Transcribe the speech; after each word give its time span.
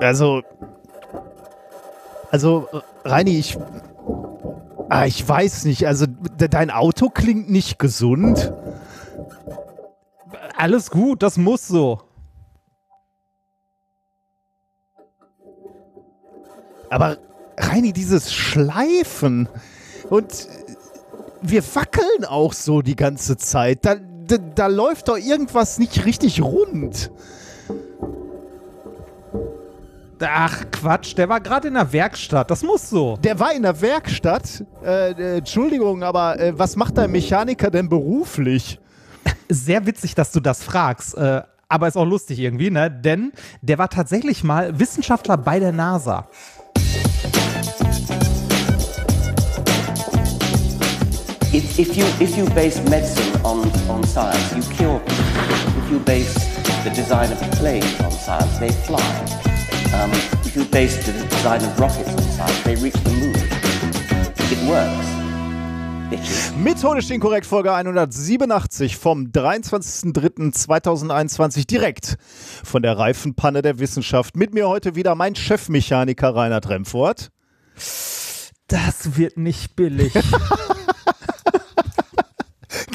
Also, 0.00 0.42
also, 2.30 2.68
Reini, 3.04 3.38
ich, 3.38 3.58
ah, 4.88 5.04
ich 5.04 5.26
weiß 5.26 5.64
nicht. 5.66 5.86
Also, 5.86 6.06
dein 6.38 6.70
Auto 6.70 7.10
klingt 7.10 7.50
nicht 7.50 7.78
gesund. 7.78 8.52
Alles 10.56 10.90
gut, 10.90 11.22
das 11.22 11.36
muss 11.36 11.68
so. 11.68 12.00
Aber 16.88 17.18
Reini, 17.58 17.92
dieses 17.92 18.32
Schleifen 18.32 19.48
und 20.08 20.48
wir 21.42 21.62
wackeln 21.74 22.24
auch 22.26 22.52
so 22.52 22.82
die 22.82 22.96
ganze 22.96 23.36
Zeit. 23.36 23.84
Da, 23.84 23.96
da, 23.96 24.38
da 24.38 24.66
läuft 24.66 25.08
doch 25.08 25.18
irgendwas 25.18 25.78
nicht 25.78 26.04
richtig 26.04 26.42
rund. 26.42 27.10
Ach 30.22 30.64
Quatsch, 30.70 31.16
der 31.16 31.28
war 31.28 31.40
gerade 31.40 31.68
in 31.68 31.74
der 31.74 31.90
Werkstatt. 31.92 32.50
Das 32.50 32.62
muss 32.62 32.90
so. 32.90 33.16
Der 33.16 33.38
war 33.38 33.54
in 33.54 33.62
der 33.62 33.80
Werkstatt. 33.80 34.64
Äh, 34.84 35.12
äh, 35.12 35.38
Entschuldigung, 35.38 36.02
aber 36.02 36.38
äh, 36.38 36.58
was 36.58 36.76
macht 36.76 36.96
der 36.96 37.08
Mechaniker 37.08 37.70
denn 37.70 37.88
beruflich? 37.88 38.78
Sehr 39.48 39.86
witzig, 39.86 40.14
dass 40.14 40.32
du 40.32 40.40
das 40.40 40.62
fragst. 40.62 41.16
Äh, 41.16 41.42
aber 41.68 41.88
ist 41.88 41.96
auch 41.96 42.04
lustig 42.04 42.38
irgendwie, 42.38 42.70
ne? 42.70 42.90
Denn 42.90 43.32
der 43.62 43.78
war 43.78 43.88
tatsächlich 43.88 44.44
mal 44.44 44.78
Wissenschaftler 44.78 45.36
bei 45.36 45.58
der 45.58 45.72
NASA. 45.72 46.28
If, 51.52 51.78
if, 51.78 51.96
you, 51.96 52.04
if 52.20 52.36
you 52.36 52.44
base 52.54 52.80
medicine 52.88 53.40
on, 53.44 53.70
on 53.88 54.04
science, 54.04 54.54
you 54.54 54.62
cure 54.76 55.00
people. 55.00 55.84
If 55.84 55.90
you 55.90 55.98
base 56.00 56.34
the 56.84 56.90
design 56.90 57.32
of 57.32 57.40
planes 57.58 58.00
on 58.00 58.12
science, 58.12 58.58
they 58.58 58.70
fly. 58.70 59.49
Um, 59.92 60.12
if 60.44 60.54
you 60.54 60.64
base 60.66 61.04
the 61.04 61.10
design 61.28 61.60
of 61.64 61.80
rockets 61.80 62.08
on 62.10 62.18
science, 62.22 62.62
they 62.62 62.76
reach 62.76 62.94
the 63.02 63.10
moon. 63.10 63.34
It 64.50 64.58
works. 64.68 65.06
Methodisch 66.56 67.10
inkorrekt 67.10 67.46
Folge 67.46 67.72
187 67.72 68.96
vom 68.96 69.26
23.03.2021 69.26 71.66
direkt 71.66 72.16
von 72.64 72.82
der 72.82 72.98
Reifenpanne 72.98 73.62
der 73.62 73.78
Wissenschaft. 73.78 74.36
Mit 74.36 74.52
mir 74.54 74.68
heute 74.68 74.94
wieder 74.96 75.14
mein 75.14 75.36
Chefmechaniker 75.36 76.34
Reinhard 76.34 76.68
Remfort. 76.68 77.30
Das 78.66 79.16
wird 79.16 79.36
nicht 79.38 79.76
billig. 79.76 80.12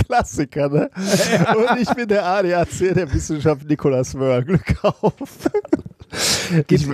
Klassiker, 0.07 0.69
ne? 0.69 0.89
Und 1.55 1.77
ich 1.81 1.89
bin 1.89 2.07
der 2.07 2.23
ADAC 2.25 2.93
der 2.93 3.11
Wissenschaft 3.13 3.67
Nikolaus 3.67 4.13
Möhr. 4.13 4.43
Glück 4.43 4.75
auf. 4.83 5.49
Geht, 6.67 6.81
ich, 6.81 6.88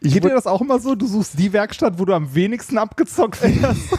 ich, 0.00 0.12
geht 0.14 0.24
dir 0.24 0.30
das 0.30 0.46
auch 0.46 0.60
immer 0.60 0.78
so? 0.78 0.94
Du 0.94 1.06
suchst 1.06 1.38
die 1.38 1.52
Werkstatt, 1.52 1.98
wo 1.98 2.04
du 2.04 2.14
am 2.14 2.34
wenigsten 2.34 2.78
abgezockt 2.78 3.42
wirst? 3.42 3.98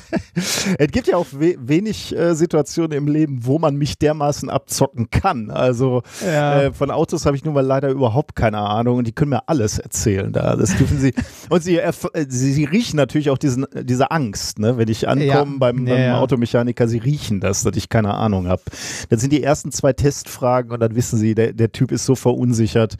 es 0.78 0.90
gibt 0.90 1.08
ja 1.08 1.16
auch 1.16 1.26
we 1.32 1.56
wenig 1.60 2.16
äh, 2.16 2.34
Situationen 2.34 2.96
im 2.96 3.08
Leben, 3.08 3.44
wo 3.44 3.58
man 3.58 3.76
mich 3.76 3.98
dermaßen 3.98 4.50
abzocken 4.50 5.10
kann. 5.10 5.50
Also 5.50 6.02
ja. 6.24 6.62
äh, 6.62 6.72
von 6.72 6.90
Autos 6.90 7.26
habe 7.26 7.36
ich 7.36 7.44
nun 7.44 7.54
mal 7.54 7.64
leider 7.64 7.90
überhaupt 7.90 8.36
keine 8.36 8.58
Ahnung 8.58 8.98
und 8.98 9.06
die 9.06 9.12
können 9.12 9.30
mir 9.30 9.48
alles 9.48 9.78
erzählen 9.78 10.32
da. 10.32 10.56
Das 10.56 10.76
dürfen 10.76 10.98
sie. 10.98 11.14
und 11.48 11.62
sie, 11.62 11.78
äh, 11.78 11.92
sie, 12.28 12.52
sie, 12.52 12.64
riechen 12.64 12.96
natürlich 12.96 13.30
auch 13.30 13.38
diesen, 13.38 13.66
diese 13.74 14.10
Angst, 14.10 14.58
ne? 14.58 14.78
wenn 14.78 14.88
ich 14.88 15.08
ankomme 15.08 15.26
ja. 15.26 15.44
beim, 15.58 15.84
beim 15.84 15.86
ja, 15.86 16.18
Automechaniker, 16.18 16.88
sie 16.88 16.98
riechen 16.98 17.40
das, 17.40 17.62
dass 17.62 17.76
ich 17.76 17.88
keine 17.88 18.14
Ahnung 18.14 18.48
habe. 18.48 18.62
Dann 19.08 19.18
sind 19.18 19.32
die 19.32 19.42
ersten 19.42 19.72
zwei 19.72 19.92
Testfragen 19.92 20.70
und 20.70 20.80
dann 20.80 20.94
wissen 20.94 21.18
sie, 21.18 21.34
der, 21.34 21.52
der 21.52 21.72
Typ 21.72 21.92
ist 21.92 22.04
so 22.04 22.14
verunsichert, 22.14 22.96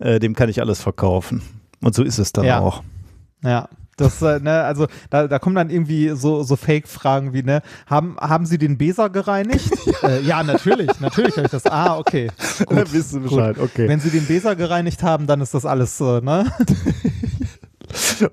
äh, 0.00 0.18
dem 0.18 0.34
kann 0.36 0.48
ich 0.48 0.60
alles 0.60 0.80
verkaufen. 0.80 1.42
Und 1.80 1.94
so 1.94 2.04
ist 2.04 2.18
es 2.18 2.32
dann 2.32 2.44
ja. 2.44 2.60
auch. 2.60 2.82
Ja. 3.42 3.68
Das, 3.96 4.20
äh, 4.20 4.40
ne, 4.40 4.62
also 4.62 4.88
da, 5.08 5.26
da 5.26 5.38
kommen 5.38 5.56
dann 5.56 5.70
irgendwie 5.70 6.10
so, 6.10 6.42
so 6.42 6.56
Fake-Fragen 6.56 7.32
wie, 7.32 7.42
ne, 7.42 7.62
haben, 7.86 8.18
haben 8.20 8.44
Sie 8.44 8.58
den 8.58 8.76
Beser 8.76 9.08
gereinigt? 9.08 9.70
äh, 10.02 10.20
ja, 10.20 10.42
natürlich, 10.42 11.00
natürlich 11.00 11.34
habe 11.36 11.46
ich 11.46 11.52
das. 11.52 11.64
Ah, 11.64 11.96
okay. 11.96 12.28
Gut, 12.58 12.76
dann 12.76 12.92
wissen 12.92 13.22
Sie 13.22 13.28
Bescheid, 13.28 13.56
gut. 13.56 13.64
okay. 13.64 13.88
Wenn 13.88 14.00
Sie 14.00 14.10
den 14.10 14.26
Beser 14.26 14.54
gereinigt 14.54 15.02
haben, 15.02 15.26
dann 15.26 15.40
ist 15.40 15.54
das 15.54 15.64
alles, 15.64 15.98
äh, 16.00 16.20
ne? 16.20 16.52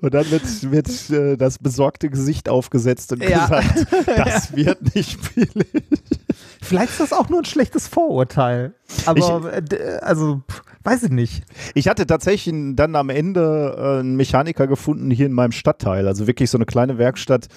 Und 0.00 0.14
dann 0.14 0.30
wird, 0.30 0.70
wird 0.70 1.10
äh, 1.10 1.36
das 1.36 1.58
besorgte 1.58 2.10
Gesicht 2.10 2.48
aufgesetzt 2.48 3.12
und 3.12 3.22
ja. 3.22 3.46
gesagt, 3.46 3.86
das 4.06 4.50
ja. 4.50 4.56
wird 4.56 4.94
nicht 4.94 5.34
billig. 5.34 5.84
Vielleicht 6.60 6.92
ist 6.92 7.00
das 7.00 7.12
auch 7.12 7.28
nur 7.28 7.40
ein 7.40 7.44
schlechtes 7.44 7.88
Vorurteil. 7.88 8.74
Aber, 9.06 9.18
ich, 9.18 9.72
äh, 9.72 9.98
also, 10.02 10.42
weiß 10.84 11.04
ich 11.04 11.10
nicht. 11.10 11.44
Ich 11.74 11.88
hatte 11.88 12.06
tatsächlich 12.06 12.54
dann 12.74 12.94
am 12.94 13.08
Ende 13.08 13.74
äh, 13.76 14.00
einen 14.00 14.16
Mechaniker 14.16 14.66
gefunden 14.66 15.10
hier 15.10 15.26
in 15.26 15.32
meinem 15.32 15.52
Stadtteil. 15.52 16.06
Also 16.06 16.26
wirklich 16.26 16.50
so 16.50 16.58
eine 16.58 16.66
kleine 16.66 16.98
Werkstatt. 16.98 17.48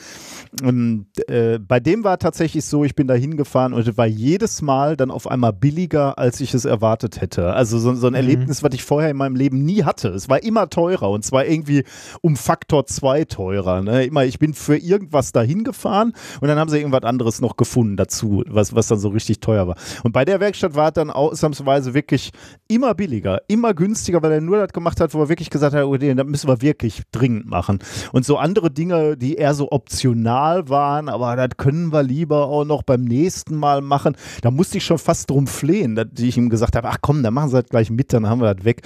Und, 0.63 1.07
äh, 1.27 1.59
bei 1.59 1.79
dem 1.79 2.03
war 2.03 2.19
tatsächlich 2.19 2.65
so, 2.65 2.83
ich 2.83 2.95
bin 2.95 3.07
da 3.07 3.13
hingefahren 3.13 3.73
und 3.73 3.87
es 3.87 3.97
war 3.97 4.05
jedes 4.05 4.61
Mal 4.61 4.95
dann 4.97 5.11
auf 5.11 5.27
einmal 5.27 5.53
billiger, 5.53 6.17
als 6.17 6.39
ich 6.39 6.53
es 6.53 6.65
erwartet 6.65 7.21
hätte. 7.21 7.53
Also 7.53 7.77
so, 7.79 7.93
so 7.93 8.07
ein 8.07 8.11
mhm. 8.11 8.15
Erlebnis, 8.15 8.63
was 8.63 8.73
ich 8.73 8.83
vorher 8.83 9.11
in 9.11 9.17
meinem 9.17 9.35
Leben 9.35 9.63
nie 9.63 9.83
hatte. 9.83 10.09
Es 10.09 10.29
war 10.29 10.41
immer 10.41 10.69
teurer 10.69 11.09
und 11.09 11.23
zwar 11.23 11.45
irgendwie 11.45 11.83
um 12.21 12.35
Faktor 12.35 12.85
2 12.85 13.25
teurer. 13.25 13.81
Ne? 13.81 14.05
Immer, 14.05 14.25
ich 14.25 14.39
bin 14.39 14.53
für 14.53 14.77
irgendwas 14.77 15.31
dahin 15.31 15.63
gefahren 15.63 16.13
und 16.39 16.47
dann 16.47 16.57
haben 16.57 16.69
sie 16.69 16.77
irgendwas 16.77 17.03
anderes 17.03 17.41
noch 17.41 17.57
gefunden 17.57 17.97
dazu, 17.97 18.43
was, 18.47 18.73
was 18.73 18.87
dann 18.87 18.99
so 18.99 19.09
richtig 19.09 19.39
teuer 19.41 19.67
war. 19.67 19.75
Und 20.03 20.13
bei 20.13 20.23
der 20.25 20.39
Werkstatt 20.39 20.75
war 20.75 20.87
es 20.87 20.93
dann 20.93 21.09
ausnahmsweise 21.09 21.93
wirklich 21.93 22.31
immer 22.67 22.93
billiger, 22.93 23.16
immer 23.47 23.73
günstiger, 23.73 24.21
weil 24.21 24.31
er 24.31 24.41
nur 24.41 24.57
das 24.57 24.73
gemacht 24.73 24.99
hat, 24.99 25.13
wo 25.13 25.21
er 25.21 25.29
wirklich 25.29 25.49
gesagt 25.49 25.75
hat, 25.75 25.83
oh, 25.83 25.97
das 25.97 26.25
müssen 26.25 26.47
wir 26.47 26.61
wirklich 26.61 27.01
dringend 27.11 27.47
machen. 27.47 27.79
Und 28.11 28.25
so 28.25 28.37
andere 28.37 28.71
Dinge, 28.71 29.17
die 29.17 29.35
eher 29.35 29.53
so 29.53 29.71
optional 29.71 30.69
waren, 30.69 31.09
aber 31.09 31.35
das 31.35 31.57
können 31.57 31.91
wir 31.91 32.03
lieber 32.03 32.47
auch 32.47 32.65
noch 32.65 32.83
beim 32.83 33.03
nächsten 33.03 33.55
Mal 33.55 33.81
machen. 33.81 34.15
Da 34.41 34.51
musste 34.51 34.77
ich 34.77 34.85
schon 34.85 34.97
fast 34.97 35.29
drum 35.29 35.47
flehen, 35.47 35.95
dass 35.95 36.07
ich 36.17 36.37
ihm 36.37 36.49
gesagt 36.49 36.75
habe, 36.75 36.87
ach 36.89 36.97
komm, 37.01 37.23
dann 37.23 37.33
machen 37.33 37.49
sie 37.49 37.61
das 37.61 37.69
gleich 37.69 37.89
mit, 37.89 38.13
dann 38.13 38.27
haben 38.27 38.41
wir 38.41 38.53
das 38.53 38.65
weg. 38.65 38.81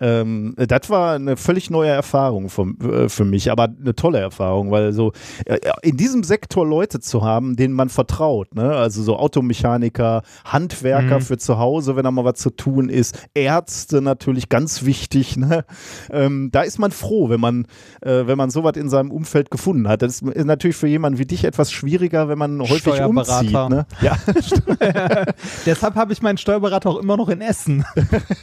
Ähm, 0.00 0.54
das 0.56 0.88
war 0.90 1.14
eine 1.14 1.36
völlig 1.36 1.70
neue 1.70 1.90
Erfahrung 1.90 2.48
vom, 2.48 2.78
äh, 2.80 3.08
für 3.08 3.24
mich, 3.24 3.50
aber 3.50 3.64
eine 3.64 3.94
tolle 3.94 4.18
Erfahrung, 4.18 4.70
weil 4.70 4.92
so 4.92 5.12
äh, 5.46 5.58
in 5.82 5.96
diesem 5.96 6.22
Sektor 6.22 6.66
Leute 6.66 7.00
zu 7.00 7.22
haben, 7.22 7.56
denen 7.56 7.74
man 7.74 7.88
vertraut, 7.88 8.54
ne? 8.54 8.72
also 8.74 9.02
so 9.02 9.16
Automechaniker, 9.18 10.22
Handwerker 10.44 11.16
mhm. 11.16 11.22
für 11.22 11.38
zu 11.38 11.58
Hause, 11.58 11.96
wenn 11.96 12.04
da 12.04 12.10
mal 12.10 12.24
was 12.24 12.38
zu 12.38 12.50
tun 12.50 12.88
ist, 12.88 13.28
Ärzte 13.34 13.71
natürlich 13.92 14.48
ganz 14.48 14.84
wichtig. 14.84 15.36
Ne? 15.36 15.64
Ähm, 16.10 16.50
da 16.52 16.62
ist 16.62 16.78
man 16.78 16.90
froh, 16.90 17.28
wenn 17.28 17.40
man, 17.40 17.66
äh, 18.00 18.26
wenn 18.26 18.38
man 18.38 18.50
sowas 18.50 18.76
in 18.76 18.88
seinem 18.88 19.10
Umfeld 19.10 19.50
gefunden 19.50 19.88
hat. 19.88 20.02
Das 20.02 20.22
ist 20.22 20.44
natürlich 20.44 20.76
für 20.76 20.88
jemanden 20.88 21.18
wie 21.18 21.26
dich 21.26 21.44
etwas 21.44 21.72
schwieriger, 21.72 22.28
wenn 22.28 22.38
man 22.38 22.60
häufig 22.60 23.00
umzieht. 23.02 23.52
Ne? 23.52 23.86
Ja. 24.00 24.16
Deshalb 25.66 25.94
habe 25.94 26.12
ich 26.12 26.22
meinen 26.22 26.38
Steuerberater 26.38 26.90
auch 26.90 26.98
immer 26.98 27.16
noch 27.16 27.28
in 27.28 27.40
Essen. 27.40 27.84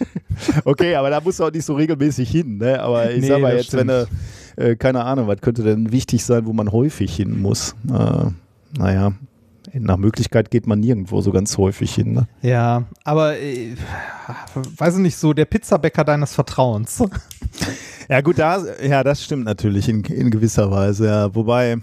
okay, 0.65 0.95
aber 0.95 1.09
da 1.09 1.21
muss 1.21 1.37
du 1.37 1.45
auch 1.45 1.51
nicht 1.51 1.65
so 1.65 1.75
regelmäßig 1.75 2.29
hin. 2.29 2.57
Ne? 2.57 2.81
Aber 2.81 3.11
ich 3.11 3.21
nee, 3.21 3.27
sag 3.27 3.41
mal 3.41 3.55
jetzt, 3.55 3.67
stimmt. 3.67 3.87
wenn 3.87 3.87
du 3.87 4.07
äh, 4.59 4.75
keine 4.75 5.05
Ahnung, 5.05 5.27
was 5.27 5.41
könnte 5.41 5.63
denn 5.63 5.91
wichtig 5.91 6.25
sein, 6.25 6.45
wo 6.45 6.53
man 6.53 6.71
häufig 6.71 7.15
hin 7.15 7.41
muss? 7.41 7.75
Äh, 7.87 8.31
naja, 8.77 9.13
nach 9.73 9.97
Möglichkeit 9.97 10.51
geht 10.51 10.67
man 10.67 10.79
nirgendwo 10.79 11.21
so 11.21 11.31
ganz 11.31 11.57
häufig 11.57 11.93
hin. 11.93 12.13
Ne? 12.13 12.27
Ja, 12.41 12.85
aber 13.03 13.37
äh, 13.37 13.75
weiß 14.53 14.95
ich 14.95 15.01
nicht 15.01 15.17
so, 15.17 15.33
der 15.33 15.45
Pizzabäcker 15.45 16.03
deines 16.03 16.33
Vertrauens. 16.33 17.03
ja, 18.09 18.21
gut, 18.21 18.39
da, 18.39 18.63
ja, 18.83 19.03
das 19.03 19.23
stimmt 19.23 19.45
natürlich 19.45 19.89
in, 19.89 20.03
in 20.03 20.31
gewisser 20.31 20.71
Weise, 20.71 21.07
ja. 21.07 21.35
Wobei, 21.35 21.77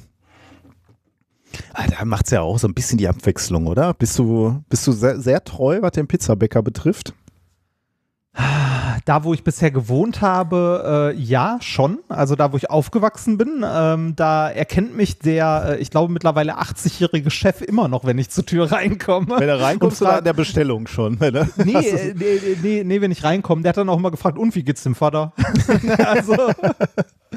ah, 1.72 1.86
da 1.88 2.04
macht 2.04 2.26
es 2.26 2.32
ja 2.32 2.42
auch 2.42 2.58
so 2.58 2.68
ein 2.68 2.74
bisschen 2.74 2.98
die 2.98 3.08
Abwechslung, 3.08 3.66
oder? 3.66 3.94
Bist 3.94 4.18
du, 4.18 4.62
bist 4.68 4.86
du 4.86 4.92
sehr, 4.92 5.20
sehr 5.20 5.44
treu, 5.44 5.78
was 5.82 5.92
den 5.92 6.08
Pizzabäcker 6.08 6.62
betrifft? 6.62 7.14
Da, 9.04 9.24
wo 9.24 9.34
ich 9.34 9.44
bisher 9.44 9.70
gewohnt 9.70 10.20
habe, 10.20 11.12
äh, 11.14 11.20
ja, 11.20 11.58
schon. 11.60 11.98
Also 12.08 12.34
da, 12.34 12.52
wo 12.52 12.56
ich 12.56 12.70
aufgewachsen 12.70 13.38
bin, 13.38 13.64
ähm, 13.66 14.14
da 14.16 14.48
erkennt 14.48 14.96
mich 14.96 15.18
der, 15.18 15.76
äh, 15.76 15.78
ich 15.78 15.90
glaube, 15.90 16.12
mittlerweile 16.12 16.58
80-jährige 16.58 17.30
Chef 17.30 17.60
immer 17.60 17.88
noch, 17.88 18.04
wenn 18.04 18.18
ich 18.18 18.30
zur 18.30 18.46
Tür 18.46 18.72
reinkomme. 18.72 19.38
Wenn 19.38 19.48
er 19.48 19.60
reinkommt, 19.60 20.00
oder 20.00 20.18
an 20.18 20.24
der 20.24 20.32
Bestellung 20.32 20.86
schon. 20.86 21.18
Ne? 21.18 21.48
Nee, 21.64 21.72
äh, 21.74 22.14
nee, 22.14 22.56
nee, 22.62 22.84
nee, 22.84 23.00
wenn 23.00 23.10
ich 23.10 23.24
reinkomme. 23.24 23.62
Der 23.62 23.70
hat 23.70 23.76
dann 23.76 23.88
auch 23.88 23.98
immer 23.98 24.10
gefragt, 24.10 24.38
und 24.38 24.54
wie 24.54 24.62
geht's 24.62 24.82
dem 24.82 24.94
Vater? 24.94 25.32
also, 25.98 26.34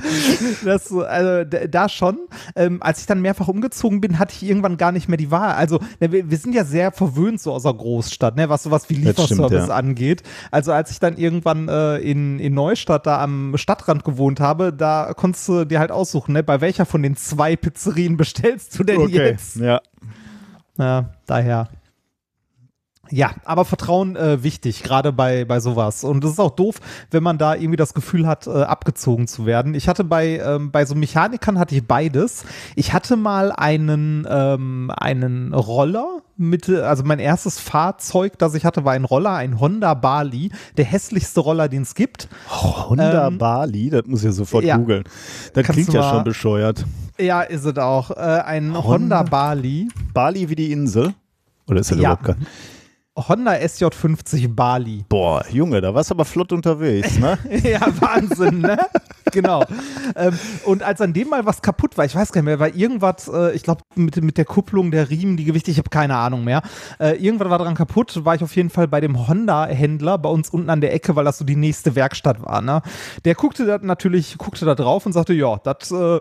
das, 0.66 0.92
also 0.92 1.44
da 1.46 1.90
schon. 1.90 2.19
Ähm, 2.56 2.81
als 2.81 3.01
ich 3.01 3.06
dann 3.06 3.22
mehrfach 3.22 3.48
umgezogen 3.48 4.01
bin, 4.01 4.19
hatte 4.19 4.34
ich 4.36 4.44
irgendwann 4.48 4.78
gar 4.78 4.92
nicht 4.92 5.07
mehr 5.07 5.18
die 5.18 5.31
Wahl. 5.31 5.54
Also 5.54 5.80
ne, 6.00 6.12
wir, 6.12 6.30
wir 6.30 6.38
sind 6.38 6.54
ja 6.54 6.63
sehr 6.63 6.92
verwöhnt 6.92 7.42
so 7.42 7.54
aus 7.54 7.63
der 7.63 7.74
Großstadt, 7.74 8.36
ne, 8.36 8.50
was 8.50 8.63
sowas 8.63 8.90
wie 8.90 8.96
Lieferservice 8.96 9.36
stimmt, 9.36 9.69
ja. 9.69 9.75
angeht. 9.75 10.24
Also 10.51 10.72
als 10.72 10.92
ich 10.92 11.00
dann 11.00 11.18
irgendwann 11.18 11.68
äh, 11.68 11.98
in, 11.98 12.40
in 12.40 12.54
Neustadt 12.54 13.06
da 13.06 13.22
am 13.22 13.57
Stadtrand 13.57 14.04
gewohnt 14.04 14.40
habe, 14.40 14.74
da 14.74 15.13
konntest 15.16 15.48
du 15.48 15.66
dir 15.66 15.80
halt 15.80 15.92
aussuchen, 15.92 16.34
ne, 16.34 16.44
bei 16.44 16.62
welcher 16.62 16.86
von 16.86 17.04
den 17.04 17.16
zwei 17.16 17.56
Pizzerien 17.56 18.18
bestellst 18.18 18.78
du 18.78 18.84
denn 18.84 18.98
okay, 18.98 19.30
jetzt? 19.30 19.57
Ja. 19.57 19.81
Ja, 20.78 21.10
daher. 21.25 21.68
Ja, 23.11 23.31
aber 23.44 23.65
Vertrauen 23.65 24.15
äh, 24.15 24.44
wichtig, 24.44 24.83
gerade 24.83 25.11
bei, 25.11 25.45
bei 25.45 25.59
sowas. 25.59 26.03
Und 26.03 26.23
es 26.23 26.31
ist 26.31 26.39
auch 26.39 26.51
doof, 26.51 26.75
wenn 27.11 27.23
man 27.23 27.38
da 27.38 27.56
irgendwie 27.56 27.75
das 27.75 27.94
Gefühl 27.94 28.27
hat, 28.27 28.45
äh, 28.45 28.51
abgezogen 28.51 29.27
zu 29.27 29.45
werden. 29.45 29.73
Ich 29.73 29.88
hatte 29.88 30.03
bei, 30.03 30.39
ähm, 30.39 30.71
bei 30.71 30.85
so 30.85 30.95
Mechanikern 30.95 31.57
hatte 31.57 31.75
ich 31.75 31.85
beides. 31.85 32.45
Ich 32.75 32.94
hatte 32.94 33.15
mal 33.15 33.51
einen, 33.51 34.27
ähm, 34.29 34.91
einen 34.95 35.53
Roller 35.53 36.21
mit, 36.38 36.69
also 36.69 37.03
mein 37.03 37.19
erstes 37.19 37.59
Fahrzeug, 37.59 38.38
das 38.38 38.53
ich 38.53 38.63
hatte, 38.63 38.85
war 38.85 38.94
ein 38.94 39.06
Roller, 39.06 39.33
ein 39.33 39.59
Honda 39.59 39.94
Bali, 39.94 40.51
der 40.77 40.85
hässlichste 40.85 41.39
Roller, 41.39 41.67
den 41.67 41.81
es 41.81 41.95
gibt. 41.95 42.29
Oh, 42.50 42.89
Honda 42.89 43.27
ähm, 43.27 43.38
Bali, 43.38 43.89
das 43.89 44.05
muss 44.05 44.19
ich 44.19 44.25
ja 44.25 44.31
sofort 44.31 44.63
ja. 44.63 44.77
googeln. 44.77 45.03
Das 45.53 45.65
klingt 45.65 45.91
ja 45.94 46.09
schon 46.12 46.23
bescheuert. 46.23 46.85
Ja, 47.19 47.41
ist 47.41 47.65
es 47.65 47.77
auch. 47.77 48.12
Äh, 48.12 48.13
ein 48.15 48.73
Honda, 48.73 48.88
Honda 48.88 49.23
Bali. 49.23 49.89
Bali 50.13 50.50
wie 50.50 50.55
die 50.55 50.71
Insel? 50.71 51.13
Oder 51.67 51.81
ist 51.81 51.91
das 51.91 51.97
ja. 51.97 52.13
überhaupt 52.13 52.23
kein? 52.23 52.47
Honda 53.27 53.54
SJ50 53.54 54.54
Bali. 54.54 55.06
Boah, 55.10 55.44
Junge, 55.50 55.81
da 55.81 55.94
warst 55.94 56.10
du 56.10 56.16
aber 56.16 56.25
flott 56.25 56.51
unterwegs, 56.51 57.18
ne? 57.18 57.38
ja, 57.63 57.81
Wahnsinn, 58.00 58.60
ne? 58.62 58.77
genau. 59.31 59.63
Ähm, 60.16 60.38
und 60.66 60.83
als 60.83 61.01
an 61.01 61.13
dem 61.13 61.30
mal 61.30 61.45
was 61.45 61.62
kaputt 61.62 61.98
war, 61.98 62.06
ich 62.06 62.16
weiß 62.16 62.31
gar 62.31 62.42
nicht 62.42 62.45
mehr, 62.45 62.60
war 62.60 62.74
irgendwas, 62.74 63.27
äh, 63.27 63.54
ich 63.54 63.63
glaube, 63.63 63.81
mit, 63.95 64.21
mit 64.24 64.38
der 64.38 64.45
Kupplung, 64.45 64.92
der 64.92 65.10
Riemen, 65.10 65.38
die 65.38 65.45
Gewichte, 65.45 65.71
ich 65.71 65.77
habe 65.77 65.89
keine 65.89 66.16
Ahnung 66.16 66.44
mehr. 66.44 66.62
Äh, 67.00 67.16
irgendwas 67.24 67.50
war 67.50 67.60
dran 67.60 67.75
kaputt, 67.75 68.25
war 68.25 68.36
ich 68.36 68.44
auf 68.44 68.56
jeden 68.56 68.69
Fall 68.69 68.88
bei 68.88 69.01
dem 69.01 69.27
Honda-Händler 69.27 70.18
bei 70.18 70.30
uns 70.30 70.50
unten 70.50 70.69
an 70.69 70.81
der 70.81 70.94
Ecke, 70.94 71.15
weil 71.15 71.25
das 71.25 71.38
so 71.38 71.45
die 71.45 71.56
nächste 71.56 71.95
Werkstatt 71.95 72.42
war, 72.42 72.62
ne? 72.62 72.81
Der 73.25 73.36
guckte 73.36 73.65
da 73.65 73.80
natürlich, 73.81 74.38
guckte 74.38 74.65
da 74.65 74.75
drauf 74.75 75.06
und 75.06 75.13
sagte, 75.13 75.33
ja, 75.33 75.57
das 75.57 75.92
äh, 75.92 76.19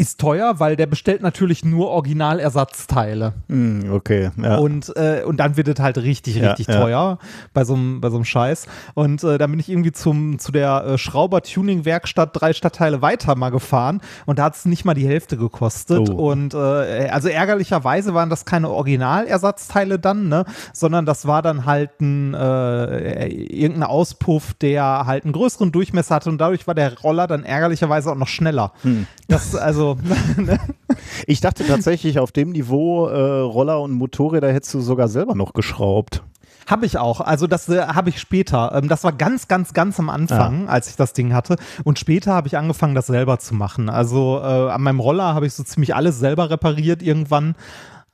ist 0.00 0.20
teuer, 0.20 0.60
weil 0.60 0.76
der 0.76 0.86
bestellt 0.86 1.22
natürlich 1.22 1.64
nur 1.64 1.90
Originalersatzteile. 1.90 3.34
Mm, 3.48 3.90
okay, 3.90 4.30
ja. 4.40 4.56
Und, 4.56 4.96
äh, 4.96 5.24
und 5.26 5.38
dann 5.38 5.56
wird 5.56 5.66
es 5.66 5.80
halt 5.80 5.98
richtig, 5.98 6.40
richtig 6.40 6.68
ja, 6.68 6.80
teuer 6.80 7.18
bei 7.52 7.64
so 7.64 7.74
einem 7.74 8.00
bei 8.00 8.08
Scheiß. 8.24 8.68
Und 8.94 9.24
äh, 9.24 9.38
dann 9.38 9.50
bin 9.50 9.58
ich 9.58 9.68
irgendwie 9.68 9.90
zum, 9.90 10.38
zu 10.38 10.52
der 10.52 10.84
äh, 10.84 10.98
Schrauber-Tuning-Werkstatt 10.98 12.30
drei 12.32 12.52
Stadtteile 12.52 13.02
weiter 13.02 13.34
mal 13.34 13.50
gefahren 13.50 14.00
und 14.24 14.38
da 14.38 14.44
hat 14.44 14.54
es 14.54 14.66
nicht 14.66 14.84
mal 14.84 14.94
die 14.94 15.06
Hälfte 15.06 15.36
gekostet. 15.36 16.08
Oh. 16.10 16.30
Und 16.30 16.54
äh, 16.54 17.08
also 17.10 17.28
ärgerlicherweise 17.28 18.14
waren 18.14 18.30
das 18.30 18.44
keine 18.44 18.70
Originalersatzteile 18.70 19.98
dann, 19.98 20.28
ne? 20.28 20.44
sondern 20.72 21.06
das 21.06 21.26
war 21.26 21.42
dann 21.42 21.66
halt 21.66 22.00
ein 22.00 22.34
äh, 22.34 23.26
irgendein 23.26 23.82
Auspuff, 23.82 24.54
der 24.54 25.06
halt 25.06 25.24
einen 25.24 25.32
größeren 25.32 25.72
Durchmesser 25.72 26.14
hatte 26.14 26.30
und 26.30 26.38
dadurch 26.38 26.68
war 26.68 26.76
der 26.76 26.96
Roller 27.00 27.26
dann 27.26 27.42
ärgerlicherweise 27.42 28.12
auch 28.12 28.16
noch 28.16 28.28
schneller. 28.28 28.72
Hm. 28.82 29.08
Das 29.28 29.54
also 29.54 29.98
Ne? 30.36 30.58
ich 31.26 31.40
dachte 31.40 31.66
tatsächlich, 31.66 32.18
auf 32.18 32.32
dem 32.32 32.50
Niveau 32.50 33.06
äh, 33.06 33.40
Roller 33.40 33.80
und 33.80 33.92
Motorräder 33.92 34.52
hättest 34.52 34.74
du 34.74 34.80
sogar 34.80 35.08
selber 35.08 35.34
noch 35.34 35.52
geschraubt. 35.52 36.22
Habe 36.66 36.84
ich 36.84 36.98
auch. 36.98 37.20
Also 37.20 37.46
das 37.46 37.68
äh, 37.68 37.80
habe 37.80 38.10
ich 38.10 38.20
später. 38.20 38.72
Ähm, 38.74 38.88
das 38.88 39.04
war 39.04 39.12
ganz, 39.12 39.48
ganz, 39.48 39.72
ganz 39.72 39.98
am 39.98 40.10
Anfang, 40.10 40.64
ja. 40.64 40.68
als 40.68 40.90
ich 40.90 40.96
das 40.96 41.12
Ding 41.14 41.32
hatte. 41.32 41.56
Und 41.84 41.98
später 41.98 42.34
habe 42.34 42.46
ich 42.46 42.58
angefangen, 42.58 42.94
das 42.94 43.06
selber 43.06 43.38
zu 43.38 43.54
machen. 43.54 43.88
Also 43.88 44.38
äh, 44.38 44.70
an 44.70 44.82
meinem 44.82 45.00
Roller 45.00 45.34
habe 45.34 45.46
ich 45.46 45.54
so 45.54 45.62
ziemlich 45.62 45.94
alles 45.94 46.18
selber 46.18 46.50
repariert 46.50 47.02
irgendwann. 47.02 47.54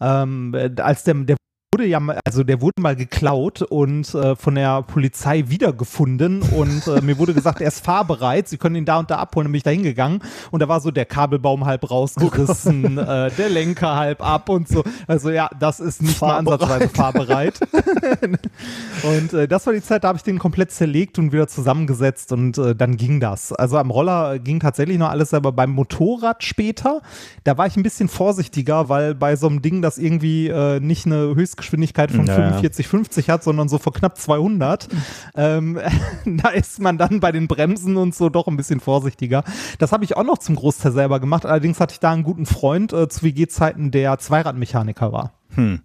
Ähm, 0.01 0.55
äh, 0.55 0.71
als 0.81 1.05
der, 1.05 1.15
der 1.15 1.37
wurde 1.75 1.87
ja, 1.87 2.01
also 2.25 2.45
der 2.45 2.61
wurde 2.61 2.81
mal 2.81 2.95
geklaut 2.95 3.63
und 3.63 4.15
äh, 4.15 4.37
von 4.37 4.55
der 4.55 4.83
Polizei 4.83 5.45
wiedergefunden 5.49 6.41
und 6.43 6.87
äh, 6.87 7.01
mir 7.01 7.19
wurde 7.19 7.35
gesagt, 7.35 7.61
er 7.61 7.67
ist 7.67 7.85
fahrbereit, 7.85 8.47
sie 8.47 8.59
können 8.59 8.77
ihn 8.77 8.85
da 8.85 9.01
und 9.01 9.11
da 9.11 9.17
abholen, 9.17 9.47
dann 9.47 9.53
bin 9.53 9.57
ich 9.57 9.65
da 9.65 9.71
hingegangen 9.71 10.21
und 10.53 10.61
da 10.61 10.69
war 10.69 10.81
so 10.81 10.93
der 10.93 11.05
Kabelbaum 11.05 11.65
halb 11.65 11.91
rausgerissen, 11.91 12.97
äh, 12.99 13.31
der 13.33 13.49
Lenker 13.49 13.97
halb 13.97 14.25
ab 14.25 14.49
und 14.51 14.69
so. 14.69 14.85
Also 15.09 15.31
ja, 15.31 15.51
das 15.59 15.81
ist 15.81 16.01
nicht 16.01 16.17
fahrbereit. 16.17 16.45
mal 16.45 16.53
ansatzweise 16.53 16.89
fahrbereit. 16.95 17.61
und 19.03 19.33
äh, 19.33 19.49
das 19.49 19.67
war 19.67 19.73
die 19.73 19.83
Zeit, 19.83 20.05
da 20.05 20.09
habe 20.09 20.19
ich 20.19 20.23
den 20.23 20.39
komplett 20.39 20.71
zerlegt 20.71 21.19
und 21.19 21.33
wieder 21.33 21.49
zusammengesetzt 21.49 22.31
und 22.31 22.57
äh, 22.57 22.77
dann 22.77 22.97
ging 22.97 23.19
das. 23.19 23.53
Also 23.53 23.79
am 23.79 23.91
Roller 23.91 24.39
ging 24.39 24.61
tatsächlich 24.61 24.99
noch 24.99 25.11
alles, 25.11 25.35
aber 25.35 25.51
beim 25.51 25.71
Motorrad 25.71 26.45
später, 26.45 27.03
da 27.43 27.59
war 27.59 27.67
ich 27.67 27.77
ein 27.77 27.83
bisschen 27.83 28.09
vorsichtiger, 28.09 28.89
weil 28.89 29.17
bei 29.17 29.35
so 29.35 29.49
einem 29.49 29.61
Ding, 29.61 29.83
das 29.83 29.99
irgendwie 29.99 30.47
äh, 30.47 30.79
nicht 30.79 31.07
eine 31.07 31.35
Höchstgeschwindigkeit 31.35 31.64
Höchstgeschwindigkeit 31.65 32.11
von 32.11 32.27
ja, 32.27 32.35
45, 32.35 32.89
50 32.89 33.31
hat, 33.31 33.43
sondern 33.43 33.69
so 33.69 33.79
vor 33.79 33.93
knapp 33.93 34.19
200. 34.19 34.89
Ähm, 35.35 35.81
da 36.27 36.49
ist 36.51 36.81
man 36.81 36.99
dann 36.99 37.21
bei 37.21 37.33
den 37.33 37.49
Bremsen 37.49 37.97
und 37.97 38.15
so 38.15 38.29
doch 38.29 38.47
ein 38.47 38.57
bisschen 38.57 38.81
vorsichtiger. 38.81 39.45
Das 39.79 39.93
habe 39.93 40.05
ich 40.05 40.17
auch 40.17 40.25
noch 40.25 40.39
zum 40.39 40.57
Großteil 40.57 40.93
selber 40.93 41.21
gemacht. 41.21 41.47
Allerdings 41.47 41.81
hatte 41.81 41.93
ich 41.93 42.01
da 42.01 42.13
einen 42.13 42.23
guten 42.23 42.47
Freund 42.47 42.93
äh, 42.93 43.09
zu 43.09 43.23
WG-Zeiten, 43.23 43.91
der 43.91 44.19
Zweiradmechaniker 44.19 45.13
war. 45.13 45.33
Hm. 45.55 45.81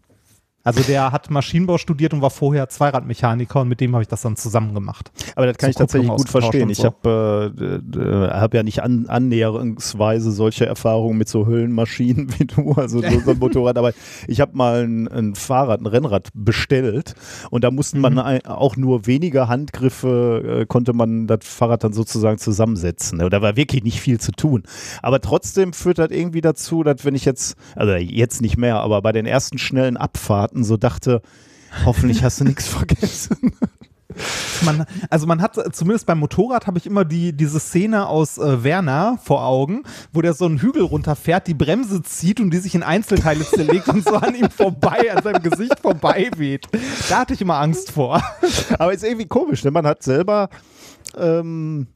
Also 0.64 0.84
der 0.84 1.12
hat 1.14 1.30
Maschinenbau 1.32 1.78
studiert 1.78 2.14
und 2.14 2.22
war 2.22 2.30
vorher 2.30 2.68
Zweiradmechaniker 2.68 3.62
und 3.62 3.70
mit 3.70 3.80
dem 3.80 3.94
habe 3.94 4.04
ich 4.04 4.10
das 4.10 4.22
dann 4.22 4.36
zusammen 4.36 4.74
gemacht. 4.74 5.10
Aber 5.36 5.46
das 5.46 5.58
kann 5.58 5.68
so 5.68 5.72
ich 5.72 5.76
tatsächlich 5.78 6.12
gut 6.12 6.30
verstehen. 6.30 6.70
Ich 6.70 6.84
habe 6.84 7.54
äh, 7.58 7.98
äh, 7.98 8.30
hab 8.30 8.54
ja 8.54 8.62
nicht 8.64 8.84
an, 8.84 9.06
annäherungsweise 9.08 10.32
solche 10.32 10.66
Erfahrungen 10.66 11.18
mit 11.18 11.30
so 11.30 11.48
Höllenmaschinen 11.48 12.28
wie 12.40 12.46
du, 12.46 12.74
also 12.74 13.02
so, 13.02 13.20
so 13.22 13.32
ein 13.32 13.38
Motorrad, 13.40 13.78
aber 13.78 13.94
ich 14.28 14.42
habe 14.42 14.58
mal 14.58 14.84
ein, 14.84 15.08
ein, 15.08 15.36
Fahrrad, 15.36 15.80
ein 15.82 15.86
Rennrad 15.86 16.30
bestellt 16.34 17.16
und 17.52 17.64
da 17.64 17.72
mussten 17.72 18.00
man 18.00 18.16
mhm. 18.16 18.46
auch 18.46 18.76
nur 18.76 19.08
wenige 19.08 19.48
Handgriffe, 19.48 20.62
äh, 20.62 20.66
konnte 20.66 20.92
man 20.92 21.28
das 21.28 21.40
Fahrrad 21.44 21.86
dann 21.86 21.94
sozusagen 21.94 22.38
zusammensetzen. 22.38 23.20
Da 23.20 23.42
war 23.42 23.56
wirklich 23.56 23.84
nicht 23.84 24.02
viel 24.02 24.20
zu 24.20 24.34
tun. 24.34 24.64
Aber 25.02 25.22
trotzdem 25.22 25.72
führt 25.72 26.00
das 26.00 26.12
irgendwie 26.12 26.42
dazu, 26.42 26.84
dass 26.84 27.06
wenn 27.06 27.16
ich 27.16 27.26
jetzt, 27.26 27.56
also 27.76 27.94
jetzt 27.94 28.42
nicht 28.42 28.58
mehr, 28.58 28.82
aber 28.82 29.02
bei 29.02 29.14
den 29.14 29.26
ersten 29.26 29.58
schnellen 29.58 29.98
Abfahrten 29.98 30.49
Garten 30.50 30.64
so 30.64 30.78
dachte, 30.78 31.22
hoffentlich 31.86 32.24
hast 32.24 32.40
du 32.40 32.44
nichts 32.44 32.68
vergessen. 32.68 33.54
Man, 34.66 34.86
also 35.12 35.28
man 35.28 35.40
hat, 35.42 35.56
zumindest 35.76 36.08
beim 36.08 36.18
Motorrad 36.18 36.66
habe 36.66 36.80
ich 36.80 36.88
immer 36.88 37.06
die, 37.06 37.32
diese 37.32 37.60
Szene 37.60 38.08
aus 38.08 38.40
äh, 38.40 38.64
Werner 38.64 39.20
vor 39.24 39.46
Augen, 39.46 39.84
wo 40.12 40.22
der 40.24 40.34
so 40.34 40.46
einen 40.46 40.58
Hügel 40.58 40.82
runterfährt, 40.82 41.46
die 41.46 41.54
Bremse 41.54 42.02
zieht 42.02 42.40
und 42.40 42.50
die 42.50 42.58
sich 42.58 42.74
in 42.74 42.82
Einzelteile 42.82 43.46
zerlegt 43.46 43.88
und 43.88 44.04
so 44.04 44.16
an 44.16 44.34
ihm 44.34 44.50
vorbei, 44.50 45.16
an 45.16 45.24
seinem 45.24 45.44
Gesicht 45.44 45.80
vorbei 45.80 46.32
weht. 46.36 46.68
Da 47.08 47.20
hatte 47.20 47.36
ich 47.36 47.42
immer 47.42 47.60
Angst 47.60 47.92
vor. 47.92 48.22
Aber 48.80 48.92
ist 48.92 49.04
irgendwie 49.04 49.28
komisch, 49.28 49.64
ne? 49.64 49.70
Man 49.70 49.86
hat 49.86 50.02
selber 50.02 50.50
ähm, 51.16 51.88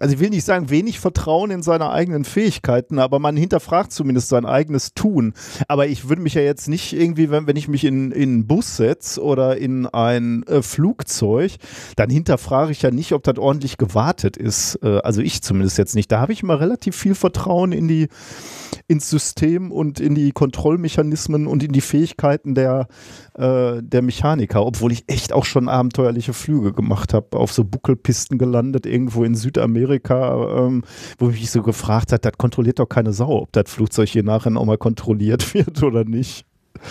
also 0.00 0.14
ich 0.14 0.20
will 0.20 0.30
nicht 0.30 0.44
sagen, 0.44 0.70
wenig 0.70 0.98
Vertrauen 0.98 1.50
in 1.50 1.62
seine 1.62 1.90
eigenen 1.90 2.24
Fähigkeiten, 2.24 2.98
aber 2.98 3.18
man 3.18 3.36
hinterfragt 3.36 3.92
zumindest 3.92 4.28
sein 4.28 4.46
eigenes 4.46 4.94
Tun. 4.94 5.34
Aber 5.68 5.86
ich 5.86 6.08
würde 6.08 6.22
mich 6.22 6.34
ja 6.34 6.42
jetzt 6.42 6.68
nicht 6.68 6.92
irgendwie, 6.92 7.30
wenn, 7.30 7.46
wenn 7.46 7.56
ich 7.56 7.68
mich 7.68 7.84
in, 7.84 8.10
in 8.10 8.30
einen 8.30 8.46
Bus 8.46 8.76
setze 8.76 9.22
oder 9.22 9.58
in 9.58 9.86
ein 9.86 10.42
äh, 10.44 10.62
Flugzeug, 10.62 11.52
dann 11.96 12.08
hinterfrage 12.08 12.72
ich 12.72 12.82
ja 12.82 12.90
nicht, 12.90 13.12
ob 13.12 13.22
das 13.24 13.38
ordentlich 13.38 13.76
gewartet 13.76 14.36
ist. 14.36 14.78
Äh, 14.82 15.00
also 15.04 15.20
ich 15.20 15.42
zumindest 15.42 15.76
jetzt 15.78 15.94
nicht. 15.94 16.10
Da 16.10 16.20
habe 16.20 16.32
ich 16.32 16.42
immer 16.42 16.60
relativ 16.60 16.96
viel 16.96 17.14
Vertrauen 17.14 17.72
in 17.72 17.86
die, 17.86 18.08
ins 18.88 19.10
System 19.10 19.70
und 19.70 20.00
in 20.00 20.14
die 20.14 20.32
Kontrollmechanismen 20.32 21.46
und 21.46 21.62
in 21.62 21.72
die 21.72 21.80
Fähigkeiten 21.80 22.54
der, 22.54 22.88
äh, 23.34 23.82
der 23.82 24.02
Mechaniker, 24.02 24.64
obwohl 24.64 24.92
ich 24.92 25.04
echt 25.08 25.32
auch 25.32 25.44
schon 25.44 25.68
abenteuerliche 25.68 26.32
Flüge 26.32 26.72
gemacht 26.72 27.14
habe, 27.14 27.36
auf 27.36 27.52
so 27.52 27.64
Buckelpisten 27.64 28.38
gelandet, 28.38 28.86
irgendwo 28.86 29.24
in 29.24 29.34
Südamerika, 29.34 29.89
ähm, 29.98 30.82
wo 31.18 31.26
mich 31.26 31.50
so 31.50 31.62
gefragt 31.62 32.12
hat, 32.12 32.24
das 32.24 32.32
kontrolliert 32.38 32.78
doch 32.78 32.88
keine 32.88 33.12
Sau, 33.12 33.42
ob 33.42 33.52
das 33.52 33.70
Flugzeug 33.70 34.08
hier 34.08 34.22
nachher 34.22 34.56
auch 34.56 34.64
mal 34.64 34.78
kontrolliert 34.78 35.54
wird 35.54 35.82
oder 35.82 36.04
nicht. 36.04 36.46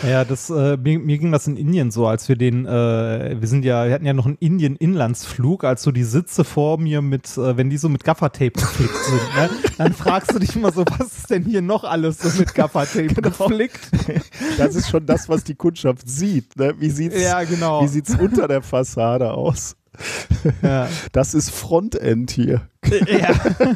Ja, 0.07 0.23
das, 0.23 0.49
äh, 0.49 0.77
mir, 0.77 0.99
mir, 0.99 1.17
ging 1.17 1.31
das 1.31 1.47
in 1.47 1.57
Indien 1.57 1.91
so, 1.91 2.05
als 2.05 2.29
wir 2.29 2.35
den, 2.35 2.65
äh, 2.65 3.35
wir 3.39 3.47
sind 3.47 3.65
ja, 3.65 3.87
wir 3.87 3.93
hatten 3.93 4.05
ja 4.05 4.13
noch 4.13 4.25
einen 4.25 4.37
Indien-Inlandsflug, 4.39 5.63
als 5.63 5.81
so 5.81 5.91
die 5.91 6.03
Sitze 6.03 6.43
vor 6.43 6.77
mir 6.77 7.01
mit, 7.01 7.37
äh, 7.37 7.57
wenn 7.57 7.69
die 7.69 7.77
so 7.77 7.89
mit 7.89 8.03
Gaffertape 8.03 8.51
geflickt 8.51 8.95
sind, 8.95 9.35
ne, 9.35 9.49
dann 9.77 9.93
fragst 9.93 10.33
du 10.33 10.39
dich 10.39 10.55
immer 10.55 10.71
so, 10.71 10.85
was 10.97 11.17
ist 11.17 11.29
denn 11.29 11.43
hier 11.43 11.61
noch 11.61 11.83
alles 11.83 12.19
so 12.19 12.39
mit 12.39 12.53
Gaffertape 12.53 13.07
genau. 13.07 13.29
geflickt? 13.29 13.89
Das 14.57 14.75
ist 14.75 14.89
schon 14.89 15.05
das, 15.05 15.27
was 15.27 15.43
die 15.43 15.55
Kundschaft 15.55 16.07
sieht, 16.07 16.55
ne? 16.55 16.75
Wie 16.77 16.89
sieht's, 16.89 17.19
ja, 17.19 17.43
genau. 17.43 17.83
wie 17.83 17.87
sieht's 17.87 18.15
unter 18.15 18.47
der 18.47 18.61
Fassade 18.61 19.31
aus? 19.31 19.75
Ja. 20.61 20.87
Das 21.11 21.33
ist 21.33 21.51
Frontend 21.51 22.31
hier. 22.31 22.61
Ja. 23.07 23.33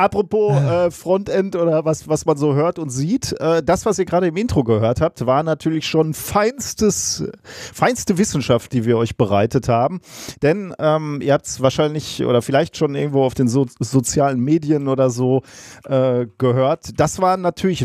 Apropos 0.00 0.56
äh, 0.56 0.90
Frontend 0.90 1.56
oder 1.56 1.84
was, 1.84 2.08
was 2.08 2.24
man 2.24 2.38
so 2.38 2.54
hört 2.54 2.78
und 2.78 2.88
sieht, 2.88 3.38
äh, 3.38 3.62
das, 3.62 3.84
was 3.84 3.98
ihr 3.98 4.06
gerade 4.06 4.28
im 4.28 4.36
Intro 4.38 4.64
gehört 4.64 5.02
habt, 5.02 5.26
war 5.26 5.42
natürlich 5.42 5.86
schon 5.86 6.14
feinstes, 6.14 7.24
feinste 7.42 8.16
Wissenschaft, 8.16 8.72
die 8.72 8.86
wir 8.86 8.96
euch 8.96 9.18
bereitet 9.18 9.68
haben. 9.68 10.00
Denn 10.40 10.74
ähm, 10.78 11.20
ihr 11.22 11.34
habt 11.34 11.46
es 11.46 11.60
wahrscheinlich 11.60 12.24
oder 12.24 12.40
vielleicht 12.40 12.78
schon 12.78 12.94
irgendwo 12.94 13.24
auf 13.24 13.34
den 13.34 13.46
so 13.46 13.66
sozialen 13.78 14.40
Medien 14.40 14.88
oder 14.88 15.10
so 15.10 15.42
äh, 15.84 16.26
gehört. 16.38 16.98
Das 16.98 17.20
waren 17.20 17.42
natürlich 17.42 17.84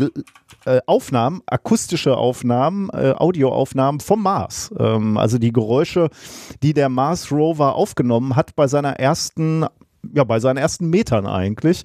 äh, 0.66 0.80
Aufnahmen, 0.86 1.42
akustische 1.46 2.16
Aufnahmen, 2.16 2.90
äh, 2.90 3.14
Audioaufnahmen 3.16 4.00
vom 4.00 4.22
Mars. 4.22 4.74
Ähm, 4.78 5.16
also 5.16 5.38
die 5.38 5.52
Geräusche, 5.52 6.10
die 6.62 6.74
der 6.74 6.88
Mars 6.88 7.30
Rover 7.32 7.74
aufgenommen 7.74 8.36
hat 8.36 8.56
bei 8.56 8.66
seiner 8.66 8.98
ersten 8.98 9.64
ja, 10.14 10.24
bei 10.24 10.40
seinen 10.40 10.56
ersten 10.56 10.88
Metern 10.88 11.26
eigentlich. 11.26 11.82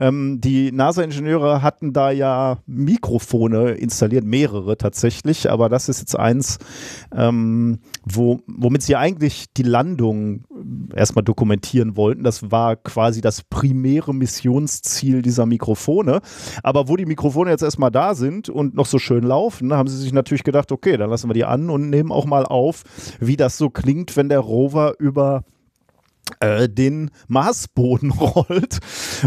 Ähm, 0.00 0.40
die 0.40 0.72
NASA-Ingenieure 0.72 1.62
hatten 1.62 1.92
da 1.92 2.10
ja 2.10 2.58
Mikrofone 2.66 3.72
installiert, 3.72 4.24
mehrere 4.24 4.76
tatsächlich, 4.76 5.50
aber 5.50 5.68
das 5.68 5.88
ist 5.88 6.00
jetzt 6.00 6.18
eins, 6.18 6.58
ähm, 7.14 7.78
wo, 8.04 8.40
womit 8.46 8.82
sie 8.82 8.96
eigentlich 8.96 9.46
die 9.56 9.62
Landung 9.62 10.44
erstmal 10.94 11.24
dokumentieren 11.24 11.96
wollten. 11.96 12.24
Das 12.24 12.50
war 12.50 12.76
quasi 12.76 13.20
das 13.20 13.42
primäre 13.42 14.14
Missionsziel 14.14 15.22
dieser 15.22 15.46
Mikrofone. 15.46 16.20
Aber 16.62 16.88
wo 16.88 16.96
die 16.96 17.06
Mikrofone 17.06 17.50
jetzt 17.50 17.62
erstmal 17.62 17.90
da 17.90 18.14
sind 18.14 18.48
und 18.48 18.74
noch 18.74 18.86
so 18.86 18.98
schön 18.98 19.22
laufen, 19.22 19.72
haben 19.72 19.88
sie 19.88 19.98
sich 19.98 20.12
natürlich 20.12 20.44
gedacht, 20.44 20.72
okay, 20.72 20.96
dann 20.96 21.10
lassen 21.10 21.28
wir 21.28 21.34
die 21.34 21.44
an 21.44 21.70
und 21.70 21.90
nehmen 21.90 22.12
auch 22.12 22.26
mal 22.26 22.44
auf, 22.44 22.82
wie 23.20 23.36
das 23.36 23.58
so 23.58 23.70
klingt, 23.70 24.16
wenn 24.16 24.28
der 24.28 24.40
Rover 24.40 24.94
über 24.98 25.44
äh, 25.44 25.57
den 26.68 27.10
Marsboden 27.26 28.10
rollt. 28.20 28.78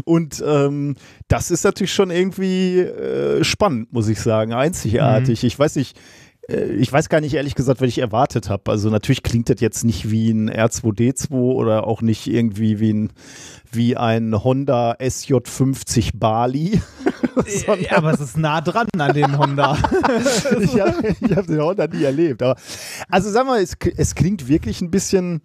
Und 0.05 0.43
ähm, 0.45 0.95
das 1.27 1.51
ist 1.51 1.63
natürlich 1.63 1.93
schon 1.93 2.11
irgendwie 2.11 2.79
äh, 2.79 3.43
spannend, 3.43 3.91
muss 3.91 4.07
ich 4.07 4.19
sagen, 4.19 4.53
einzigartig. 4.53 5.43
Mhm. 5.43 5.47
Ich 5.47 5.59
weiß 5.59 5.75
nicht, 5.75 5.97
äh, 6.47 6.71
ich 6.73 6.91
weiß 6.91 7.09
gar 7.09 7.21
nicht 7.21 7.33
ehrlich 7.33 7.55
gesagt, 7.55 7.81
was 7.81 7.87
ich 7.87 7.99
erwartet 7.99 8.49
habe. 8.49 8.71
Also 8.71 8.89
natürlich 8.89 9.23
klingt 9.23 9.49
das 9.49 9.59
jetzt 9.59 9.83
nicht 9.83 10.11
wie 10.11 10.31
ein 10.31 10.49
R2D2 10.49 11.31
oder 11.33 11.87
auch 11.87 12.01
nicht 12.01 12.27
irgendwie 12.27 12.79
wie 12.79 12.93
ein, 12.93 13.13
wie 13.71 13.97
ein 13.97 14.43
Honda 14.43 14.93
SJ50 14.93 16.11
Bali. 16.15 16.81
ja, 17.81 17.97
aber 17.97 18.13
es 18.13 18.19
ist 18.19 18.37
nah 18.37 18.61
dran 18.61 18.87
an 18.97 19.13
den 19.13 19.37
Honda. 19.37 19.77
ich 20.59 20.79
habe 20.79 21.15
hab 21.35 21.47
den 21.47 21.61
Honda 21.61 21.87
nie 21.87 22.03
erlebt. 22.03 22.43
Aber, 22.43 22.55
also 23.09 23.29
sagen 23.29 23.47
wir, 23.47 23.59
es, 23.59 23.75
es 23.97 24.15
klingt 24.15 24.47
wirklich 24.47 24.81
ein 24.81 24.91
bisschen 24.91 25.41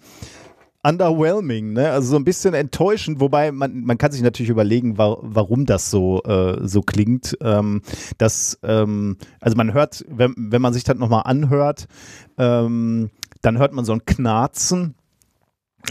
underwhelming, 0.87 1.73
ne? 1.73 1.91
Also 1.91 2.11
so 2.11 2.17
ein 2.17 2.25
bisschen 2.25 2.55
enttäuschend, 2.55 3.21
wobei 3.21 3.51
man, 3.51 3.83
man 3.85 3.99
kann 3.99 4.13
sich 4.13 4.23
natürlich 4.23 4.51
überlegen, 4.51 4.99
wa 4.99 5.17
warum 5.21 5.67
das 5.67 5.91
so, 5.91 6.23
äh, 6.23 6.67
so 6.67 6.83
klingt. 6.83 7.37
Ähm, 7.41 7.83
dass, 8.19 8.59
ähm, 8.63 9.17
also 9.41 9.57
man 9.57 9.73
hört, 9.73 10.05
wenn, 10.09 10.35
wenn 10.37 10.63
man 10.63 10.73
sich 10.73 10.85
das 10.85 10.97
nochmal 10.97 11.23
anhört, 11.25 11.87
ähm, 12.39 13.11
dann 13.43 13.59
hört 13.59 13.73
man 13.73 13.85
so 13.85 13.93
ein 13.93 14.05
Knarzen. 14.05 14.95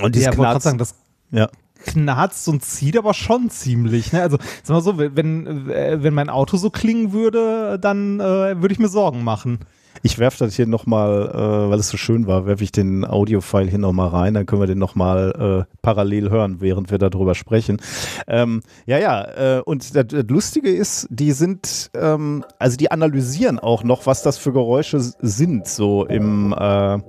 Und 0.02 0.16
dieses 0.16 0.28
ja, 0.28 0.32
Knarzen, 0.32 0.62
sagen, 0.62 0.78
das 0.78 0.96
ja. 1.32 1.50
knarzt 1.86 2.48
und 2.48 2.64
zieht 2.64 2.98
aber 2.98 3.14
schon 3.14 3.50
ziemlich. 3.50 4.14
Ne? 4.14 4.22
Also, 4.22 4.38
sag 4.64 4.76
mal 4.76 4.82
so, 4.82 4.98
wenn, 4.98 5.70
äh, 5.70 6.02
wenn 6.02 6.14
mein 6.14 6.30
Auto 6.30 6.58
so 6.58 6.70
klingen 6.70 7.12
würde, 7.12 7.80
dann 7.80 8.20
äh, 8.20 8.62
würde 8.62 8.72
ich 8.72 8.80
mir 8.80 8.90
Sorgen 8.90 9.24
machen. 9.24 9.60
Ich 10.04 10.20
werfe 10.20 10.46
das 10.46 10.56
hier 10.56 10.68
nochmal, 10.68 11.30
äh, 11.34 11.70
weil 11.70 11.80
es 11.80 11.90
so 11.90 11.98
schön 11.98 12.28
war, 12.28 12.46
werfe 12.46 12.64
ich 12.64 12.72
den 12.72 13.06
Audio-File 13.06 13.70
hier 13.70 13.80
nochmal 13.80 14.10
rein, 14.10 14.34
dann 14.34 14.46
können 14.46 14.62
wir 14.62 14.68
den 14.68 14.78
nochmal 14.78 15.66
äh, 15.68 15.76
parallel 15.82 16.30
hören, 16.30 16.62
während 16.62 16.92
wir 16.92 16.98
darüber 16.98 17.36
sprechen. 17.36 17.78
Ähm, 18.28 18.62
ja, 18.86 18.98
ja, 19.00 19.58
äh, 19.58 19.62
und 19.62 19.96
das, 19.96 20.08
das, 20.08 20.26
Lustige 20.28 20.70
ist, 20.70 21.08
die 21.10 21.32
sind, 21.32 21.92
ähm, 21.96 22.44
also 22.60 22.78
die 22.78 22.92
analysieren 22.92 23.60
auch 23.60 23.84
noch, 23.84 24.06
was 24.06 24.22
das 24.24 24.38
für 24.38 24.52
Geräusche 24.52 25.00
sind, 25.00 25.68
so 25.68 26.06
im, 26.06 26.54
äh, 26.58 27.00